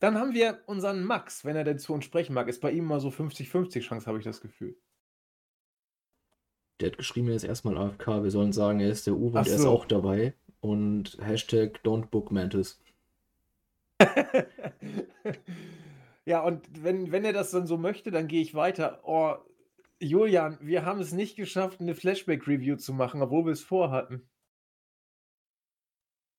Dann 0.00 0.16
haben 0.16 0.32
wir 0.32 0.60
unseren 0.66 1.04
Max, 1.04 1.44
wenn 1.44 1.54
er 1.56 1.64
denn 1.64 1.78
zu 1.78 1.92
uns 1.92 2.06
sprechen 2.06 2.32
mag. 2.32 2.48
Ist 2.48 2.62
bei 2.62 2.70
ihm 2.72 2.86
mal 2.86 3.00
so 3.00 3.08
50-50 3.08 3.80
Chance, 3.80 4.06
habe 4.06 4.18
ich 4.18 4.24
das 4.24 4.40
Gefühl. 4.40 4.74
Der 6.80 6.90
hat 6.90 6.96
geschrieben, 6.98 7.28
er 7.28 7.36
ist 7.36 7.44
erstmal 7.44 7.76
AFK. 7.76 8.22
Wir 8.22 8.30
sollen 8.30 8.52
sagen, 8.52 8.80
er 8.80 8.88
ist 8.88 9.06
der 9.06 9.14
Uwe 9.14 9.38
Ach 9.38 9.44
und 9.44 9.50
er 9.50 9.56
ist 9.56 9.66
auch 9.66 9.84
dabei. 9.84 10.32
Und 10.64 11.18
Hashtag 11.20 11.80
don't 11.84 12.06
book 12.06 12.32
Mantis. 12.32 12.80
Ja, 16.26 16.40
und 16.40 16.82
wenn, 16.82 17.12
wenn 17.12 17.26
er 17.26 17.34
das 17.34 17.50
dann 17.50 17.66
so 17.66 17.76
möchte, 17.76 18.10
dann 18.10 18.28
gehe 18.28 18.40
ich 18.40 18.54
weiter. 18.54 19.00
Oh, 19.04 19.36
Julian, 20.00 20.56
wir 20.62 20.86
haben 20.86 21.00
es 21.00 21.12
nicht 21.12 21.36
geschafft, 21.36 21.82
eine 21.82 21.94
Flashback-Review 21.94 22.76
zu 22.76 22.94
machen, 22.94 23.20
obwohl 23.20 23.44
wir 23.44 23.52
es 23.52 23.62
vorhatten. 23.62 24.26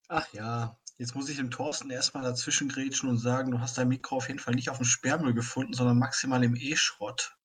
Ach 0.08 0.28
ja, 0.34 0.80
jetzt 0.98 1.14
muss 1.14 1.30
ich 1.30 1.38
dem 1.38 1.52
Thorsten 1.52 1.92
erstmal 1.92 2.24
dazwischen 2.24 2.68
grätschen 2.68 3.10
und 3.10 3.20
sagen, 3.20 3.52
du 3.52 3.60
hast 3.60 3.78
dein 3.78 3.90
Mikro 3.90 4.16
auf 4.16 4.28
jeden 4.28 4.40
Fall 4.40 4.56
nicht 4.56 4.72
auf 4.72 4.78
dem 4.78 4.86
Sperrmüll 4.86 5.36
gefunden, 5.36 5.74
sondern 5.74 6.00
maximal 6.00 6.44
im 6.44 6.56
E-Schrott. 6.56 7.38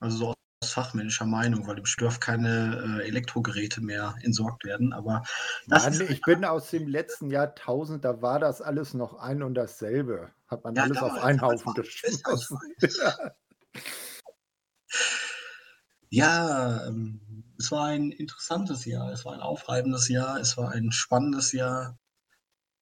Also 0.00 0.16
so 0.16 0.34
aus 0.70 0.74
fachmännischer 0.74 1.26
Meinung, 1.26 1.66
weil 1.66 1.78
im 1.78 1.86
Störf 1.86 2.20
keine 2.20 3.00
äh, 3.00 3.08
Elektrogeräte 3.08 3.80
mehr 3.80 4.14
entsorgt 4.22 4.64
werden. 4.64 4.92
Aber 4.92 5.24
Mann, 5.66 6.00
ich 6.08 6.20
bin 6.22 6.44
aus 6.44 6.70
dem 6.70 6.86
letzten 6.86 7.30
Jahrtausend, 7.30 8.04
da 8.04 8.22
war 8.22 8.38
das 8.38 8.62
alles 8.62 8.94
noch 8.94 9.14
ein 9.14 9.42
und 9.42 9.54
dasselbe. 9.54 10.30
Hat 10.46 10.64
man 10.64 10.74
Ja, 10.74 10.84
alles 10.84 10.98
auf 10.98 11.12
einen 11.22 11.40
Haufen 11.40 11.74
geschmissen. 11.74 12.58
Ja, 16.12 16.88
ähm, 16.88 17.20
es 17.56 17.70
war 17.70 17.86
ein 17.86 18.10
interessantes 18.10 18.84
Jahr, 18.84 19.12
es 19.12 19.24
war 19.24 19.32
ein 19.32 19.40
aufreibendes 19.40 20.08
Jahr, 20.08 20.40
es 20.40 20.56
war 20.56 20.72
ein 20.72 20.90
spannendes 20.90 21.52
Jahr. 21.52 21.96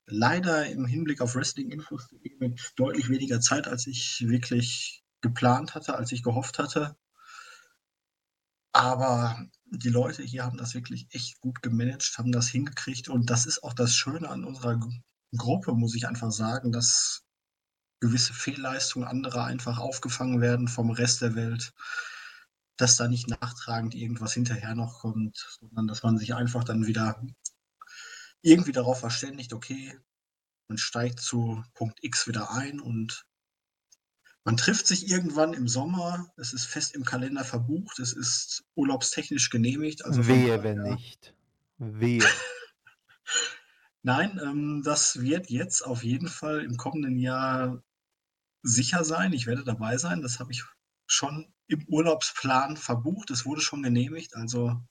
Leider 0.06 0.66
im 0.66 0.86
Hinblick 0.86 1.20
auf 1.20 1.34
Wrestling-Infos 1.34 2.08
mit 2.38 2.72
deutlich 2.76 3.10
weniger 3.10 3.42
Zeit, 3.42 3.68
als 3.68 3.86
ich 3.86 4.24
wirklich 4.26 5.04
geplant 5.20 5.74
hatte, 5.74 5.94
als 5.94 6.10
ich 6.12 6.22
gehofft 6.22 6.58
hatte. 6.58 6.96
Aber 8.78 9.46
die 9.66 9.90
Leute 9.90 10.22
hier 10.22 10.44
haben 10.44 10.56
das 10.56 10.74
wirklich 10.74 11.08
echt 11.10 11.40
gut 11.40 11.62
gemanagt, 11.62 12.14
haben 12.16 12.32
das 12.32 12.48
hingekriegt. 12.48 13.08
Und 13.08 13.28
das 13.30 13.44
ist 13.46 13.62
auch 13.62 13.74
das 13.74 13.94
Schöne 13.94 14.28
an 14.30 14.44
unserer 14.44 14.76
Gru- 14.76 15.02
Gruppe, 15.36 15.72
muss 15.74 15.94
ich 15.94 16.06
einfach 16.08 16.30
sagen, 16.32 16.72
dass 16.72 17.22
gewisse 18.00 18.34
Fehlleistungen 18.34 19.08
anderer 19.08 19.44
einfach 19.44 19.78
aufgefangen 19.78 20.40
werden 20.40 20.68
vom 20.68 20.90
Rest 20.90 21.22
der 21.22 21.34
Welt 21.34 21.72
dass 22.78 22.96
da 22.96 23.08
nicht 23.08 23.28
nachtragend 23.28 23.94
irgendwas 23.94 24.32
hinterher 24.32 24.74
noch 24.74 25.00
kommt, 25.00 25.36
sondern 25.60 25.86
dass 25.86 26.02
man 26.02 26.16
sich 26.16 26.34
einfach 26.34 26.64
dann 26.64 26.86
wieder 26.86 27.20
irgendwie 28.42 28.72
darauf 28.72 29.00
verständigt, 29.00 29.52
okay, 29.52 29.98
man 30.68 30.78
steigt 30.78 31.20
zu 31.20 31.64
Punkt 31.74 32.02
X 32.02 32.26
wieder 32.28 32.50
ein 32.52 32.80
und 32.80 33.26
man 34.48 34.56
trifft 34.56 34.86
sich 34.86 35.10
irgendwann 35.10 35.52
im 35.52 35.68
Sommer, 35.68 36.32
es 36.38 36.54
ist 36.54 36.64
fest 36.64 36.94
im 36.94 37.04
Kalender 37.04 37.44
verbucht, 37.44 37.98
es 37.98 38.14
ist 38.14 38.64
urlaubstechnisch 38.76 39.50
genehmigt. 39.50 40.06
Also 40.06 40.26
Wehe, 40.26 40.62
wenn 40.62 40.80
nicht. 40.80 41.34
Wehe. 41.76 42.24
Nein, 44.02 44.40
ähm, 44.42 44.80
das 44.82 45.20
wird 45.20 45.50
jetzt 45.50 45.82
auf 45.82 46.02
jeden 46.02 46.28
Fall 46.28 46.64
im 46.64 46.78
kommenden 46.78 47.18
Jahr 47.18 47.82
sicher 48.62 49.04
sein. 49.04 49.34
Ich 49.34 49.46
werde 49.46 49.64
dabei 49.64 49.98
sein. 49.98 50.22
Das 50.22 50.40
habe 50.40 50.50
ich 50.50 50.64
schon 51.06 51.52
im 51.66 51.84
Urlaubsplan 51.86 52.78
verbucht. 52.78 53.30
Es 53.30 53.44
wurde 53.44 53.60
schon 53.60 53.82
genehmigt. 53.82 54.34
Also 54.34 54.82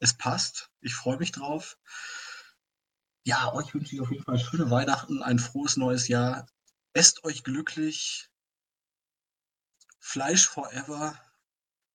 es 0.00 0.14
passt. 0.14 0.68
Ich 0.80 0.96
freue 0.96 1.18
mich 1.18 1.30
drauf. 1.30 1.78
Ja, 3.24 3.54
euch 3.54 3.72
wünsche 3.72 3.94
ich 3.94 4.00
auf 4.00 4.10
jeden 4.10 4.24
Fall 4.24 4.40
schöne 4.40 4.68
Weihnachten, 4.68 5.22
ein 5.22 5.38
frohes 5.38 5.76
neues 5.76 6.08
Jahr. 6.08 6.48
Esst 6.94 7.24
euch 7.24 7.42
glücklich. 7.42 8.30
Fleisch 9.98 10.46
forever. 10.46 11.20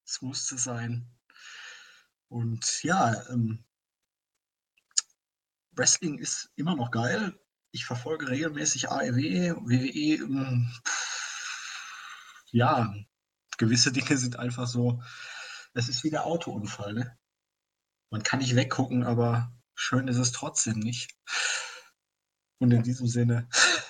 Es 0.05 0.21
musste 0.21 0.57
sein. 0.57 1.09
Und 2.27 2.83
ja, 2.83 3.27
ähm, 3.29 3.63
Wrestling 5.71 6.19
ist 6.19 6.51
immer 6.55 6.75
noch 6.75 6.91
geil. 6.91 7.39
Ich 7.71 7.85
verfolge 7.85 8.27
regelmäßig 8.27 8.89
AEW, 8.89 9.55
WWE. 9.61 10.15
ähm, 10.15 10.73
Ja, 12.51 12.93
gewisse 13.57 13.91
Dinge 13.93 14.17
sind 14.17 14.37
einfach 14.37 14.67
so. 14.67 15.01
Es 15.73 15.87
ist 15.87 16.03
wie 16.03 16.09
der 16.09 16.25
Autounfall. 16.25 16.93
Ne? 16.93 17.17
Man 18.09 18.23
kann 18.23 18.39
nicht 18.39 18.55
weggucken, 18.55 19.03
aber 19.03 19.53
schön 19.75 20.09
ist 20.09 20.17
es 20.17 20.33
trotzdem 20.33 20.79
nicht. 20.79 21.15
Und 22.57 22.71
in 22.71 22.83
diesem 22.83 23.07
Sinne, 23.07 23.47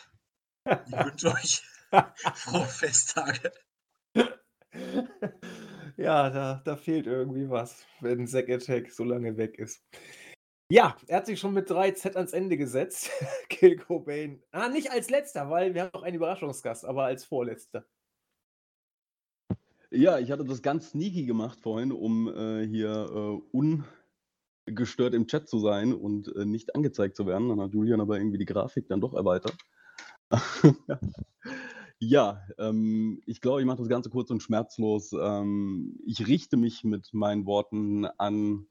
ich 0.66 0.92
wünsche 0.92 1.34
euch 1.34 1.64
frohe 2.36 2.66
Festtage. 2.66 3.52
Ja, 5.98 6.30
da, 6.30 6.62
da 6.64 6.76
fehlt 6.78 7.08
irgendwie 7.08 7.50
was, 7.50 7.86
wenn 8.00 8.26
Zack 8.26 8.50
Attack 8.50 8.90
so 8.90 9.04
lange 9.04 9.36
weg 9.36 9.60
ist. 9.60 9.84
Ja, 10.72 10.96
er 11.08 11.18
hat 11.18 11.26
sich 11.26 11.40
schon 11.40 11.54
mit 11.54 11.70
3Z 11.70 12.16
ans 12.16 12.32
Ende 12.32 12.56
gesetzt. 12.56 13.10
Kill 13.50 13.76
Cobain. 13.76 14.42
Ah, 14.52 14.70
nicht 14.70 14.92
als 14.92 15.10
letzter, 15.10 15.50
weil 15.50 15.74
wir 15.74 15.84
haben 15.84 15.92
noch 15.94 16.04
einen 16.04 16.16
Überraschungsgast, 16.16 16.86
aber 16.86 17.06
als 17.06 17.26
vorletzter. 17.26 17.86
Ja, 19.92 20.20
ich 20.20 20.30
hatte 20.32 20.46
das 20.46 20.62
ganz 20.62 20.92
sneaky 20.92 21.26
gemacht 21.26 21.60
vorhin, 21.60 21.92
um 21.92 22.28
äh, 22.28 22.68
hier 22.68 23.42
äh, 23.52 23.82
ungestört 24.68 25.16
im 25.16 25.26
Chat 25.26 25.50
zu 25.50 25.58
sein 25.58 25.94
und 25.94 26.34
äh, 26.36 26.46
nicht 26.46 26.76
angezeigt 26.76 27.18
zu 27.18 27.26
werden. 27.26 27.50
Dann 27.50 27.60
hat 27.60 27.74
Julian 27.74 28.00
aber 28.00 28.20
irgendwie 28.20 28.38
die 28.38 28.46
Grafik 28.46 28.88
dann 28.88 29.02
doch 29.02 29.16
erweitert. 29.16 29.58
ja, 32.00 32.42
ähm, 32.58 33.22
ich 33.26 33.42
glaube, 33.42 33.62
ich 33.62 33.66
mache 33.66 33.80
das 33.80 33.90
Ganze 33.90 34.10
kurz 34.10 34.30
und 34.30 34.44
schmerzlos. 34.44 35.12
Ähm, 35.14 36.00
ich 36.06 36.28
richte 36.28 36.58
mich 36.58 36.84
mit 36.84 37.14
meinen 37.14 37.46
Worten 37.46 38.06
an 38.06 38.68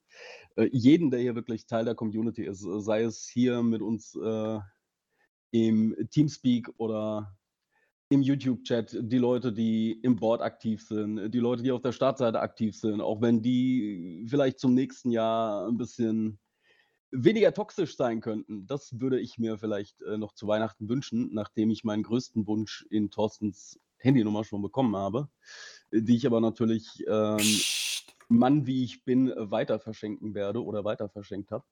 äh, 0.56 0.68
jeden, 0.72 1.10
der 1.10 1.20
hier 1.20 1.34
wirklich 1.34 1.66
Teil 1.66 1.84
der 1.84 1.94
Community 1.94 2.44
ist, 2.44 2.64
äh, 2.64 2.80
sei 2.80 3.02
es 3.02 3.28
hier 3.28 3.62
mit 3.62 3.82
uns 3.82 4.14
äh, 4.14 4.58
im 5.50 5.96
Teamspeak 6.10 6.70
oder 6.76 7.36
im 8.10 8.22
YouTube-Chat, 8.22 8.96
die 9.02 9.18
Leute, 9.18 9.52
die 9.52 9.92
im 9.92 10.16
Board 10.16 10.40
aktiv 10.40 10.82
sind, 10.82 11.30
die 11.30 11.40
Leute, 11.40 11.62
die 11.62 11.72
auf 11.72 11.82
der 11.82 11.92
Startseite 11.92 12.40
aktiv 12.40 12.74
sind, 12.74 13.02
auch 13.02 13.20
wenn 13.20 13.42
die 13.42 14.24
vielleicht 14.28 14.58
zum 14.58 14.72
nächsten 14.74 15.10
Jahr 15.10 15.68
ein 15.68 15.76
bisschen 15.76 16.38
weniger 17.10 17.52
toxisch 17.54 17.96
sein 17.96 18.20
könnten. 18.20 18.66
Das 18.66 19.00
würde 19.00 19.20
ich 19.20 19.38
mir 19.38 19.58
vielleicht 19.58 20.02
äh, 20.02 20.18
noch 20.18 20.32
zu 20.32 20.46
Weihnachten 20.46 20.88
wünschen, 20.88 21.30
nachdem 21.32 21.70
ich 21.70 21.84
meinen 21.84 22.02
größten 22.02 22.46
Wunsch 22.46 22.86
in 22.90 23.10
Thorstens 23.10 23.80
Handynummer 23.98 24.44
schon 24.44 24.62
bekommen 24.62 24.96
habe, 24.96 25.28
die 25.90 26.16
ich 26.16 26.26
aber 26.26 26.40
natürlich 26.40 27.04
ähm, 27.08 27.38
Mann, 28.28 28.66
wie 28.66 28.84
ich 28.84 29.04
bin, 29.04 29.32
weiter 29.36 29.80
verschenken 29.80 30.34
werde 30.34 30.62
oder 30.62 30.84
weiter 30.84 31.08
verschenkt 31.08 31.50
habe. 31.50 31.64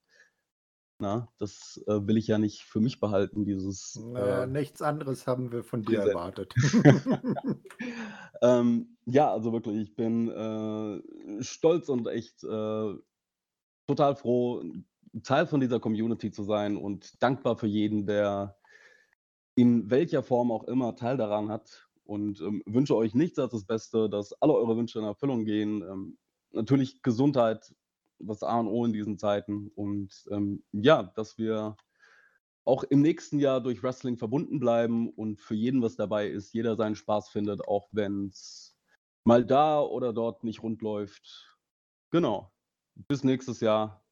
Na, 0.99 1.29
das 1.37 1.83
äh, 1.87 2.07
will 2.07 2.17
ich 2.17 2.27
ja 2.27 2.39
nicht 2.39 2.63
für 2.63 2.81
mich 2.81 3.01
behalten, 3.01 3.45
dieses 3.45 3.97
Naja, 3.97 4.45
äh, 4.45 4.47
nichts 4.47 4.81
anderes 4.81 5.27
haben 5.27 5.53
wir 5.53 5.63
von 5.63 5.83
dir 5.83 6.01
erwartet. 6.01 6.55
ähm, 8.41 8.97
ja, 9.05 9.31
also 9.31 9.53
wirklich, 9.53 9.77
ich 9.77 9.95
bin 9.95 10.31
äh, 10.31 11.43
stolz 11.43 11.91
und 11.91 12.07
echt 12.07 12.43
äh, 12.45 12.95
total 13.87 14.17
froh, 14.17 14.65
Teil 15.23 15.47
von 15.47 15.61
dieser 15.61 15.81
Community 15.81 16.31
zu 16.31 16.43
sein 16.43 16.77
und 16.77 17.23
dankbar 17.23 17.57
für 17.57 17.67
jeden, 17.67 18.07
der 18.07 18.57
in 19.55 19.91
welcher 19.91 20.23
Form 20.23 20.53
auch 20.53 20.65
immer 20.65 20.97
Teil 20.97 21.17
daran 21.17 21.49
hat. 21.49 21.89
Und 22.05 22.41
ähm, 22.41 22.63
wünsche 22.67 22.95
euch 22.95 23.15
nichts 23.15 23.39
als 23.39 23.53
das 23.53 23.65
Beste, 23.65 24.09
dass 24.09 24.33
alle 24.41 24.55
eure 24.55 24.77
Wünsche 24.77 24.99
in 24.99 25.05
Erfüllung 25.05 25.45
gehen. 25.45 25.83
Ähm, 25.83 26.19
natürlich 26.53 27.03
Gesundheit, 27.03 27.75
das 28.19 28.43
A 28.43 28.61
und 28.61 28.69
O 28.69 28.85
in 28.85 28.93
diesen 28.93 29.19
Zeiten. 29.19 29.69
Und 29.75 30.27
ähm, 30.31 30.63
ja, 30.73 31.03
dass 31.03 31.37
wir 31.39 31.77
auch 32.65 32.85
im 32.85 33.01
nächsten 33.01 33.39
Jahr 33.39 33.61
durch 33.61 33.83
Wrestling 33.83 34.19
verbunden 34.19 34.61
bleiben 34.61 35.11
und 35.11 35.41
für 35.41 35.55
jeden 35.55 35.83
was 35.83 35.97
dabei 35.97 36.29
ist, 36.29 36.53
jeder 36.53 36.77
seinen 36.77 36.97
Spaß 36.97 37.29
findet, 37.29 37.67
auch 37.67 37.89
wenn 37.93 38.27
es 38.27 38.77
mal 39.25 39.45
da 39.45 39.81
oder 39.81 40.13
dort 40.13 40.45
nicht 40.45 40.63
rund 40.63 40.83
läuft. 40.83 41.57
Genau. 42.11 42.53
Bis 42.95 43.25
nächstes 43.25 43.61
Jahr. 43.61 44.06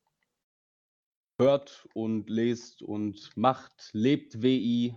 Hört 1.39 1.89
und 1.95 2.31
lest 2.31 2.83
und 2.83 3.37
macht, 3.37 3.91
lebt 3.93 4.43
WI. 4.43 4.95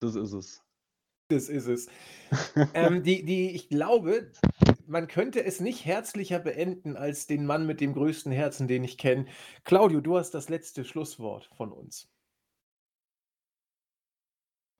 Das 0.00 0.14
ist 0.16 0.32
es. 0.32 0.62
Das 1.28 1.48
ist 1.48 1.66
es. 1.66 1.88
ähm, 2.74 3.02
die, 3.02 3.24
die, 3.24 3.50
ich 3.50 3.68
glaube, 3.68 4.32
man 4.86 5.06
könnte 5.06 5.44
es 5.44 5.60
nicht 5.60 5.84
herzlicher 5.84 6.38
beenden 6.38 6.96
als 6.96 7.26
den 7.26 7.46
Mann 7.46 7.66
mit 7.66 7.80
dem 7.80 7.92
größten 7.92 8.32
Herzen, 8.32 8.66
den 8.66 8.82
ich 8.82 8.96
kenne. 8.98 9.26
Claudio, 9.64 10.00
du 10.00 10.16
hast 10.16 10.32
das 10.32 10.48
letzte 10.48 10.84
Schlusswort 10.84 11.50
von 11.56 11.70
uns. 11.70 12.08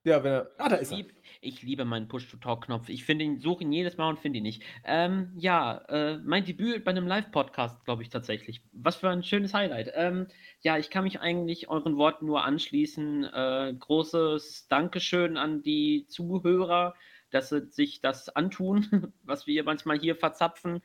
Ja, 0.08 0.24
wenn 0.24 0.32
er. 0.32 0.50
Ah, 0.56 0.70
da 0.70 0.76
ist 0.76 0.90
er. 0.90 1.04
ich 1.42 1.62
liebe 1.62 1.84
meinen 1.84 2.08
Push-to-Talk-Knopf. 2.08 2.88
Ich 2.88 3.04
finde 3.04 3.26
ihn, 3.26 3.40
suche 3.40 3.62
ihn 3.62 3.72
jedes 3.72 3.98
Mal 3.98 4.08
und 4.08 4.18
finde 4.18 4.38
ihn 4.38 4.42
nicht. 4.42 4.62
Ähm, 4.84 5.32
ja, 5.36 5.84
äh, 5.88 6.16
mein 6.24 6.46
Debüt 6.46 6.82
bei 6.82 6.92
einem 6.92 7.06
Live-Podcast, 7.06 7.84
glaube 7.84 8.02
ich 8.02 8.08
tatsächlich. 8.08 8.62
Was 8.72 8.96
für 8.96 9.10
ein 9.10 9.22
schönes 9.22 9.52
Highlight. 9.52 9.92
Ähm, 9.94 10.28
ja, 10.60 10.78
ich 10.78 10.88
kann 10.88 11.04
mich 11.04 11.20
eigentlich 11.20 11.68
euren 11.68 11.98
Worten 11.98 12.24
nur 12.24 12.42
anschließen. 12.42 13.24
Äh, 13.24 13.74
großes 13.78 14.68
Dankeschön 14.68 15.36
an 15.36 15.62
die 15.62 16.06
Zuhörer, 16.08 16.94
dass 17.30 17.50
sie 17.50 17.66
sich 17.70 18.00
das 18.00 18.30
antun, 18.30 19.12
was 19.24 19.46
wir 19.46 19.62
manchmal 19.62 19.98
hier 19.98 20.16
verzapfen. 20.16 20.80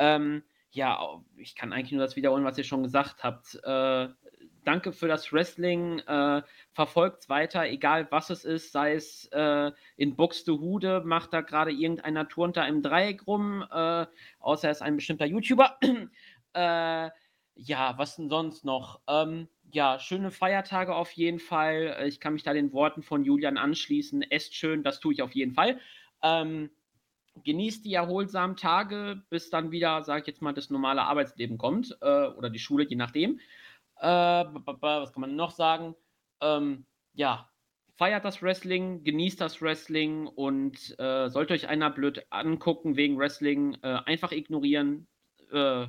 Ähm, 0.00 0.42
ja, 0.72 1.22
ich 1.36 1.54
kann 1.54 1.72
eigentlich 1.72 1.92
nur 1.92 2.02
das 2.02 2.16
wiederholen, 2.16 2.42
was 2.42 2.58
ihr 2.58 2.64
schon 2.64 2.82
gesagt 2.82 3.22
habt. 3.22 3.54
Äh, 3.62 4.08
danke 4.64 4.92
für 4.92 5.08
das 5.08 5.32
Wrestling. 5.32 6.00
Äh, 6.00 6.42
verfolgt 6.72 7.28
weiter, 7.28 7.66
egal 7.66 8.08
was 8.10 8.30
es 8.30 8.44
ist, 8.44 8.72
sei 8.72 8.94
es 8.94 9.26
äh, 9.32 9.70
in 9.96 10.16
Buxtehude, 10.16 11.02
macht 11.04 11.32
da 11.32 11.40
gerade 11.40 11.70
irgendeiner 11.70 12.28
turnt 12.28 12.56
da 12.56 12.66
im 12.66 12.82
Dreieck 12.82 13.26
rum, 13.26 13.64
äh, 13.70 14.06
außer 14.40 14.68
er 14.68 14.72
ist 14.72 14.82
ein 14.82 14.96
bestimmter 14.96 15.26
YouTuber. 15.26 15.78
äh, 16.54 17.10
ja, 17.56 17.94
was 17.96 18.16
denn 18.16 18.28
sonst 18.28 18.64
noch? 18.64 19.00
Ähm, 19.08 19.48
ja, 19.72 19.98
schöne 19.98 20.30
Feiertage 20.30 20.94
auf 20.94 21.12
jeden 21.12 21.38
Fall. 21.38 21.96
Äh, 21.98 22.08
Ich 22.08 22.20
kann 22.20 22.32
mich 22.34 22.42
da 22.42 22.52
den 22.52 22.72
Worten 22.72 23.02
von 23.02 23.24
Julian 23.24 23.58
anschließen. 23.58 24.22
Esst 24.22 24.54
schön, 24.54 24.82
das 24.82 25.00
tue 25.00 25.12
ich 25.14 25.22
auf 25.22 25.34
jeden 25.34 25.52
Fall. 25.52 25.78
Ähm, 26.22 26.70
genießt 27.42 27.84
die 27.84 27.94
erholsamen 27.94 28.56
Tage, 28.56 29.22
bis 29.30 29.50
dann 29.50 29.70
wieder, 29.72 30.02
sage 30.04 30.20
ich 30.22 30.26
jetzt 30.26 30.42
mal, 30.42 30.52
das 30.52 30.70
normale 30.70 31.02
Arbeitsleben 31.02 31.58
kommt 31.58 31.96
äh, 32.00 32.26
oder 32.28 32.50
die 32.50 32.58
Schule, 32.58 32.84
je 32.84 32.96
nachdem. 32.96 33.40
Äh, 34.00 34.06
was 34.06 35.12
kann 35.12 35.20
man 35.20 35.36
noch 35.36 35.50
sagen? 35.50 35.94
Ähm, 36.40 36.86
ja, 37.12 37.50
feiert 37.96 38.24
das 38.24 38.42
Wrestling, 38.42 39.04
genießt 39.04 39.40
das 39.40 39.62
Wrestling 39.62 40.26
und 40.26 40.98
äh, 40.98 41.28
sollte 41.28 41.54
euch 41.54 41.68
einer 41.68 41.90
blöd 41.90 42.26
angucken 42.30 42.96
wegen 42.96 43.18
Wrestling, 43.18 43.76
äh, 43.82 43.98
einfach 44.04 44.32
ignorieren. 44.32 45.06
Äh, 45.52 45.86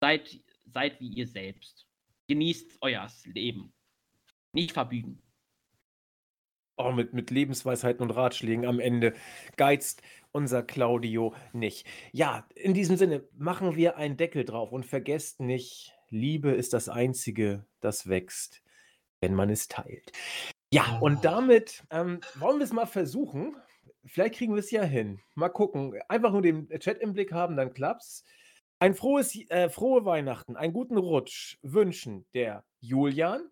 seid, 0.00 0.40
seid 0.66 1.00
wie 1.00 1.08
ihr 1.08 1.26
selbst. 1.26 1.86
Genießt 2.28 2.78
euer 2.80 3.06
Leben. 3.24 3.72
Nicht 4.52 4.72
verbiegen. 4.72 5.22
Oh, 6.78 6.92
mit, 6.92 7.14
mit 7.14 7.30
Lebensweisheiten 7.30 8.02
und 8.02 8.10
Ratschlägen 8.10 8.66
am 8.66 8.80
Ende 8.80 9.14
geizt 9.56 10.02
unser 10.32 10.62
Claudio 10.62 11.34
nicht. 11.54 11.86
Ja, 12.12 12.46
in 12.54 12.74
diesem 12.74 12.96
Sinne 12.96 13.24
machen 13.32 13.76
wir 13.76 13.96
einen 13.96 14.18
Deckel 14.18 14.44
drauf 14.44 14.72
und 14.72 14.84
vergesst 14.84 15.40
nicht, 15.40 15.95
Liebe 16.08 16.52
ist 16.52 16.72
das 16.72 16.88
Einzige, 16.88 17.64
das 17.80 18.08
wächst, 18.08 18.62
wenn 19.20 19.34
man 19.34 19.50
es 19.50 19.68
teilt. 19.68 20.12
Ja, 20.72 20.98
und 21.00 21.24
damit 21.24 21.84
ähm, 21.90 22.20
wollen 22.36 22.58
wir 22.58 22.64
es 22.64 22.72
mal 22.72 22.86
versuchen. 22.86 23.56
Vielleicht 24.04 24.34
kriegen 24.34 24.54
wir 24.54 24.60
es 24.60 24.70
ja 24.70 24.82
hin. 24.82 25.20
Mal 25.34 25.48
gucken. 25.48 26.00
Einfach 26.08 26.32
nur 26.32 26.42
den 26.42 26.68
Chat 26.80 26.98
im 26.98 27.12
Blick 27.12 27.32
haben, 27.32 27.56
dann 27.56 27.72
klappt's. 27.72 28.24
Ein 28.78 28.94
frohes, 28.94 29.34
äh, 29.48 29.70
frohe 29.70 30.04
Weihnachten, 30.04 30.54
einen 30.54 30.74
guten 30.74 30.98
Rutsch 30.98 31.56
wünschen 31.62 32.26
der 32.34 32.62
Julian, 32.80 33.50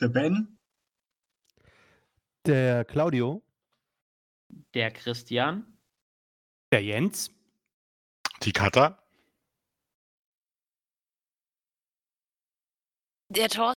Der 0.00 0.08
Ben, 0.08 0.58
Der 2.46 2.86
Claudio, 2.86 3.42
Der 4.72 4.90
Christian, 4.90 5.78
Der 6.72 6.82
Jens, 6.82 7.30
Die 8.42 8.52
Kata, 8.52 9.01
Der 13.34 13.48
Tor. 13.48 13.72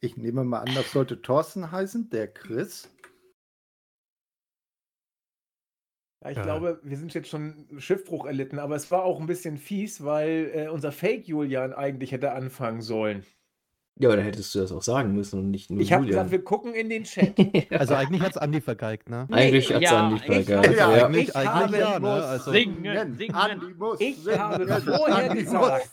Ich 0.00 0.16
nehme 0.16 0.42
mal 0.42 0.60
an, 0.60 0.74
das 0.74 0.90
sollte 0.90 1.22
Thorsten 1.22 1.70
heißen, 1.70 2.10
der 2.10 2.26
Chris. 2.32 2.90
Ja, 6.24 6.30
ich 6.32 6.38
Äh. 6.38 6.42
glaube, 6.42 6.80
wir 6.82 6.96
sind 6.96 7.14
jetzt 7.14 7.28
schon 7.28 7.80
Schiffbruch 7.80 8.26
erlitten, 8.26 8.58
aber 8.58 8.74
es 8.74 8.90
war 8.90 9.04
auch 9.04 9.20
ein 9.20 9.26
bisschen 9.26 9.56
fies, 9.56 10.04
weil 10.04 10.50
äh, 10.52 10.68
unser 10.68 10.90
Fake-Julian 10.90 11.72
eigentlich 11.72 12.10
hätte 12.12 12.32
anfangen 12.32 12.82
sollen. 12.82 13.24
Ja, 13.96 14.08
aber 14.08 14.16
dann 14.16 14.24
hättest 14.24 14.54
du 14.54 14.60
das 14.60 14.72
auch 14.72 14.82
sagen 14.82 15.12
müssen 15.14 15.38
und 15.40 15.50
nicht 15.50 15.70
nur 15.70 15.80
Ich 15.80 15.92
habe 15.92 16.04
Julian. 16.04 16.18
gesagt, 16.24 16.30
wir 16.32 16.42
gucken 16.44 16.74
in 16.74 16.88
den 16.88 17.04
Chat. 17.04 17.34
also 17.70 17.94
eigentlich 17.94 18.22
hat 18.22 18.30
es 18.30 18.36
Andi 18.38 18.62
vergeigt, 18.62 19.10
ne? 19.10 19.26
Eigentlich 19.30 19.70
hat's 19.74 19.82
ja, 19.82 20.06
Andi 20.06 20.16
ich 20.16 20.22
vergeigt. 20.24 20.50
habe- 20.68 20.74
Ja, 20.76 20.96
Ja, 20.96 21.06
eigentlich, 21.06 21.28
ich 21.28 21.36
eigentlich 21.36 21.50
habe- 21.52 21.78
ja, 21.78 21.98
ne? 21.98 22.08
Also, 22.24 22.50
Singen, 22.52 23.16
singen. 23.18 23.34
Andi 23.34 23.66
muss 23.76 24.00
Ich 24.00 24.16
singen. 24.22 24.38
habe 24.38 24.66
vorher 24.80 25.30
Andi 25.30 25.42
gesagt. 25.44 25.90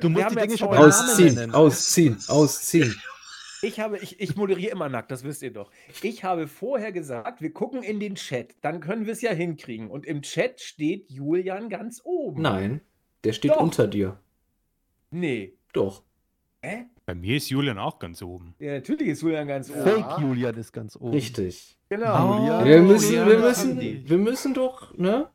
du 0.00 0.08
musst 0.08 0.30
die 0.30 0.34
Dinge 0.36 0.58
schon 0.58 0.68
Ausziehen, 0.68 1.34
nennen. 1.36 1.54
ausziehen, 1.54 2.16
ausziehen. 2.26 2.94
Ich 3.62 3.78
habe, 3.78 3.98
ich, 3.98 4.18
ich 4.18 4.34
moderiere 4.36 4.72
immer 4.72 4.88
nackt, 4.88 5.10
das 5.12 5.22
wisst 5.22 5.42
ihr 5.42 5.52
doch. 5.52 5.70
Ich 6.02 6.24
habe 6.24 6.48
vorher 6.48 6.92
gesagt, 6.92 7.42
wir 7.42 7.52
gucken 7.52 7.82
in 7.82 8.00
den 8.00 8.14
Chat, 8.16 8.56
dann 8.62 8.80
können 8.80 9.04
wir 9.06 9.12
es 9.12 9.20
ja 9.20 9.32
hinkriegen. 9.32 9.90
Und 9.90 10.06
im 10.06 10.22
Chat 10.22 10.60
steht 10.60 11.10
Julian 11.10 11.68
ganz 11.68 12.00
oben. 12.02 12.40
Nein, 12.42 12.80
der 13.22 13.32
steht 13.34 13.50
Doch. 13.52 13.60
unter 13.60 13.86
dir. 13.86 14.18
Nee. 15.10 15.52
Doch. 15.74 16.02
Hä? 16.62 16.86
bei 17.06 17.14
mir 17.14 17.36
ist 17.38 17.48
Julian 17.48 17.78
auch 17.78 17.98
ganz 17.98 18.22
oben. 18.22 18.54
Ja, 18.60 18.74
natürlich 18.74 19.08
ist 19.08 19.22
Julian 19.22 19.48
ganz 19.48 19.68
oben. 19.70 19.82
Fake 19.82 20.18
Julian 20.20 20.54
ist 20.56 20.72
ganz 20.72 20.94
oben. 20.96 21.10
Richtig. 21.12 21.76
Genau. 21.88 22.38
Julian. 22.38 22.64
wir, 22.64 22.82
müssen, 22.82 23.08
Julian 23.14 23.28
wir, 23.28 23.38
müssen, 23.40 23.80
wir 24.08 24.18
müssen 24.18 24.54
doch, 24.54 24.96
ne? 24.96 25.28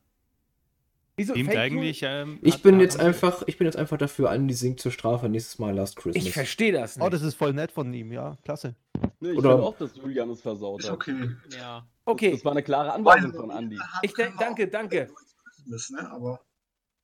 Wieso 1.17 1.33
Stimmt 1.33 1.49
Fake 1.49 1.57
eigentlich. 1.59 2.01
Ähm, 2.03 2.39
Ich 2.41 2.61
bin 2.61 2.79
jetzt 2.79 2.99
einfach, 2.99 3.43
ich 3.47 3.57
bin 3.57 3.65
jetzt 3.65 3.77
einfach 3.77 3.97
dafür, 3.97 4.29
Andi 4.29 4.53
singt 4.53 4.79
zur 4.79 4.91
Strafe 4.91 5.27
nächstes 5.29 5.59
Mal 5.59 5.73
Last? 5.73 5.95
Christmas. 5.95 6.25
Ich 6.25 6.33
verstehe 6.33 6.71
das 6.73 6.97
nicht. 6.97 7.05
Oh, 7.05 7.09
das 7.09 7.21
ist 7.21 7.35
voll 7.35 7.53
nett 7.53 7.71
von 7.71 7.93
ihm, 7.93 8.11
ja, 8.11 8.37
klasse. 8.43 8.75
Nee, 9.19 9.31
ich 9.31 9.37
Oder- 9.37 9.51
finde 9.51 9.63
auch, 9.63 9.77
dass 9.77 9.95
Julian 9.95 10.29
es 10.29 10.41
versaut 10.41 10.81
ist 10.81 10.87
hat. 10.89 10.95
okay. 10.95 11.29
Ja. 11.57 11.85
okay, 12.05 12.31
Das 12.31 12.43
war 12.45 12.51
eine 12.51 12.63
klare 12.63 12.93
Anweisung 12.93 13.33
von 13.33 13.49
Andi. 13.51 13.79
Ich 14.01 14.13
danke, 14.39 14.67
danke. 14.67 15.09
Ne? 15.65 16.11
Aber 16.11 16.41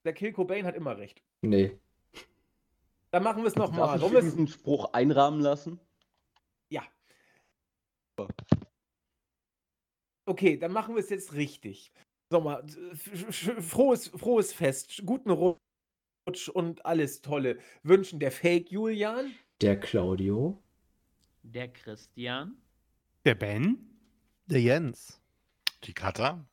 der 0.05 0.13
Kill 0.13 0.31
Cobain 0.33 0.65
hat 0.65 0.75
immer 0.75 0.97
recht. 0.97 1.21
Nee. 1.41 1.77
Dann 3.11 3.23
machen 3.23 3.43
wir 3.43 3.47
es 3.47 3.53
Darf 3.53 3.69
nochmal. 3.71 3.95
ich 3.97 4.01
Wollen 4.01 4.13
wir's- 4.13 4.23
diesen 4.25 4.47
Spruch 4.47 4.93
einrahmen 4.93 5.41
lassen? 5.41 5.79
Ja. 6.69 6.83
Okay, 10.25 10.57
dann 10.57 10.71
machen 10.71 10.95
wir 10.95 11.01
es 11.01 11.09
jetzt 11.09 11.33
richtig. 11.33 11.91
Sag 12.29 12.43
mal, 12.43 12.63
f- 12.93 13.27
f- 13.47 13.65
frohes, 13.67 14.07
frohes 14.09 14.53
Fest, 14.53 15.01
guten 15.05 15.29
Rutsch 15.31 16.47
und 16.53 16.85
alles 16.85 17.21
Tolle. 17.21 17.59
Wünschen 17.83 18.19
der 18.19 18.31
Fake 18.31 18.71
Julian, 18.71 19.33
Der 19.59 19.77
Claudio. 19.79 20.61
Der 21.43 21.67
Christian, 21.73 22.61
Der 23.25 23.35
Ben, 23.35 23.89
Der 24.45 24.61
Jens. 24.61 25.21
die 25.83 25.93
Kata, 25.93 26.45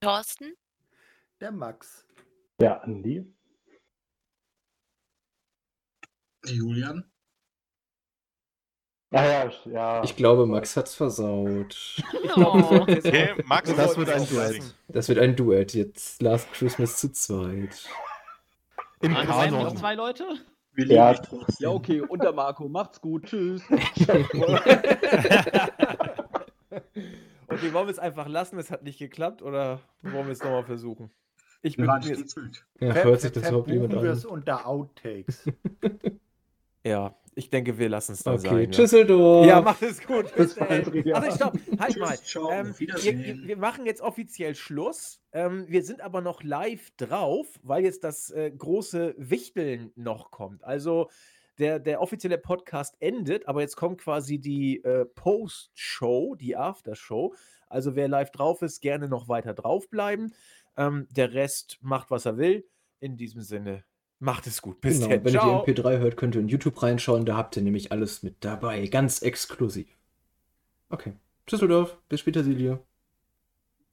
Thorsten. 0.00 0.54
Der 1.40 1.50
Max. 1.50 2.06
Der 2.60 2.84
Andi. 2.84 3.24
Julian, 6.46 7.04
Ah 9.14 9.24
ja, 9.26 9.46
ich- 9.46 9.66
ja. 9.66 10.02
Ich 10.04 10.16
glaube, 10.16 10.46
Max 10.46 10.74
hat's 10.76 10.94
versaut. 10.94 12.02
Oh. 12.34 12.80
Okay, 12.88 13.34
Max, 13.44 13.74
das 13.76 13.94
wird 13.98 14.08
es 14.08 14.14
ein 14.14 14.26
Duett. 14.36 14.74
Das 14.88 15.08
wird 15.10 15.18
ein 15.18 15.36
Duett. 15.36 15.74
Jetzt 15.74 16.22
Last 16.22 16.50
Christmas 16.54 16.96
zu 16.96 17.12
zweit. 17.12 17.86
Im 19.00 19.14
Ah, 19.14 19.24
bleiben 19.24 19.52
noch 19.56 19.74
zwei 19.74 19.94
Leute? 19.96 20.24
Ja. 20.78 21.14
Ja, 21.58 21.68
okay, 21.68 22.00
und 22.00 22.22
der 22.22 22.32
Marco. 22.32 22.66
Macht's 22.70 23.02
gut. 23.02 23.24
Tschüss. 23.26 23.62
Okay, 27.48 27.72
wollen 27.74 27.86
wir 27.86 27.92
es 27.92 27.98
einfach 27.98 28.28
lassen? 28.28 28.58
Es 28.58 28.70
hat 28.70 28.82
nicht 28.82 28.98
geklappt 28.98 29.42
oder 29.42 29.80
wollen 30.00 30.24
wir 30.26 30.32
es 30.32 30.42
nochmal 30.42 30.64
versuchen? 30.64 31.10
Ich 31.60 31.76
bin 31.76 31.84
mir. 31.84 32.16
Ja, 32.80 32.94
hört 32.94 33.20
sich 33.20 33.30
das 33.32 33.46
überhaupt 33.48 33.68
jemand 33.68 33.92
verbuchen 33.92 34.04
wir 34.08 34.12
es 34.12 34.24
an? 34.24 34.30
unter 34.32 34.66
Outtakes. 34.66 35.44
Ja, 36.84 37.16
ich 37.34 37.48
denke, 37.48 37.78
wir 37.78 37.88
lassen 37.88 38.12
es 38.12 38.22
dann 38.22 38.34
Okay, 38.34 38.48
sein. 38.48 38.64
ja. 38.64 38.70
Tschüsseldorf. 38.70 39.46
Ja, 39.46 39.60
macht 39.62 39.82
es 39.82 40.04
gut. 40.04 40.34
Bis 40.34 40.54
bald. 40.54 40.88
Also 41.14 41.36
stopp, 41.36 41.58
halt 41.78 41.94
Tschüss, 41.94 42.34
mal. 42.34 42.52
Ähm, 42.52 42.74
wir, 42.78 43.48
wir 43.48 43.56
machen 43.56 43.86
jetzt 43.86 44.02
offiziell 44.02 44.54
Schluss. 44.54 45.20
Ähm, 45.32 45.64
wir 45.68 45.82
sind 45.82 46.00
aber 46.02 46.20
noch 46.20 46.42
live 46.42 46.90
drauf, 46.96 47.46
weil 47.62 47.84
jetzt 47.84 48.04
das 48.04 48.30
äh, 48.30 48.50
große 48.50 49.14
Wichteln 49.16 49.92
noch 49.96 50.30
kommt. 50.30 50.62
Also 50.64 51.08
der, 51.58 51.78
der 51.78 52.02
offizielle 52.02 52.38
Podcast 52.38 52.96
endet, 53.00 53.46
aber 53.48 53.60
jetzt 53.60 53.76
kommt 53.76 53.98
quasi 54.00 54.38
die 54.38 54.82
äh, 54.84 55.06
Post-Show, 55.06 56.34
die 56.34 56.56
After-Show. 56.56 57.34
Also 57.68 57.94
wer 57.96 58.08
live 58.08 58.30
drauf 58.30 58.60
ist, 58.62 58.80
gerne 58.80 59.08
noch 59.08 59.28
weiter 59.28 59.54
draufbleiben. 59.54 60.34
Ähm, 60.76 61.06
der 61.10 61.32
Rest 61.32 61.78
macht, 61.80 62.10
was 62.10 62.26
er 62.26 62.36
will. 62.36 62.66
In 63.00 63.16
diesem 63.16 63.40
Sinne, 63.42 63.84
macht 64.22 64.46
es 64.46 64.62
gut. 64.62 64.80
Bis 64.80 64.98
Genau, 64.98 65.08
dann. 65.10 65.24
wenn 65.24 65.32
Ciao. 65.32 65.64
ihr 65.66 65.74
die 65.74 65.80
MP3 65.82 65.98
hört, 65.98 66.16
könnt 66.16 66.34
ihr 66.34 66.40
in 66.40 66.48
YouTube 66.48 66.80
reinschauen. 66.82 67.26
Da 67.26 67.36
habt 67.36 67.56
ihr 67.56 67.62
nämlich 67.62 67.90
alles 67.92 68.22
mit 68.22 68.44
dabei. 68.44 68.86
Ganz 68.86 69.20
exklusiv. 69.22 69.88
Okay. 70.88 71.12
Tschüsseldorf. 71.46 71.98
Bis 72.08 72.20
später, 72.20 72.44
Silja. 72.44 72.78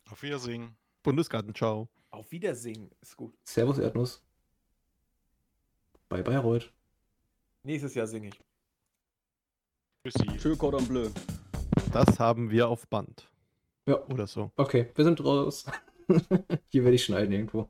auf 0.10 0.22
Wiedersehen. 0.24 0.76
Bundesgarten, 1.04 1.54
ciao. 1.56 1.88
Auf 2.12 2.32
Wiedersehen. 2.32 2.90
Ist 3.02 3.16
gut. 3.18 3.34
Servus, 3.44 3.78
Erdnuss. 3.80 4.24
Bye, 6.10 6.24
Bayreuth. 6.24 6.72
Nächstes 7.64 7.94
Jahr 7.96 8.08
singe 8.08 8.30
ich. 8.30 8.40
Tschüssi. 10.04 10.38
Tschö, 10.38 10.56
Cordon 10.56 10.88
Bleu. 10.88 11.10
Das 11.92 12.20
haben 12.20 12.50
wir 12.52 12.68
auf 12.68 12.88
Band. 12.88 13.30
Ja. 13.88 14.04
Oder 14.08 14.28
so. 14.28 14.52
Okay, 14.58 14.90
wir 14.96 15.04
sind 15.06 15.24
raus. 15.24 15.66
Hier 16.70 16.84
werde 16.84 16.96
ich 16.96 17.04
schneiden 17.04 17.32
irgendwo. 17.32 17.70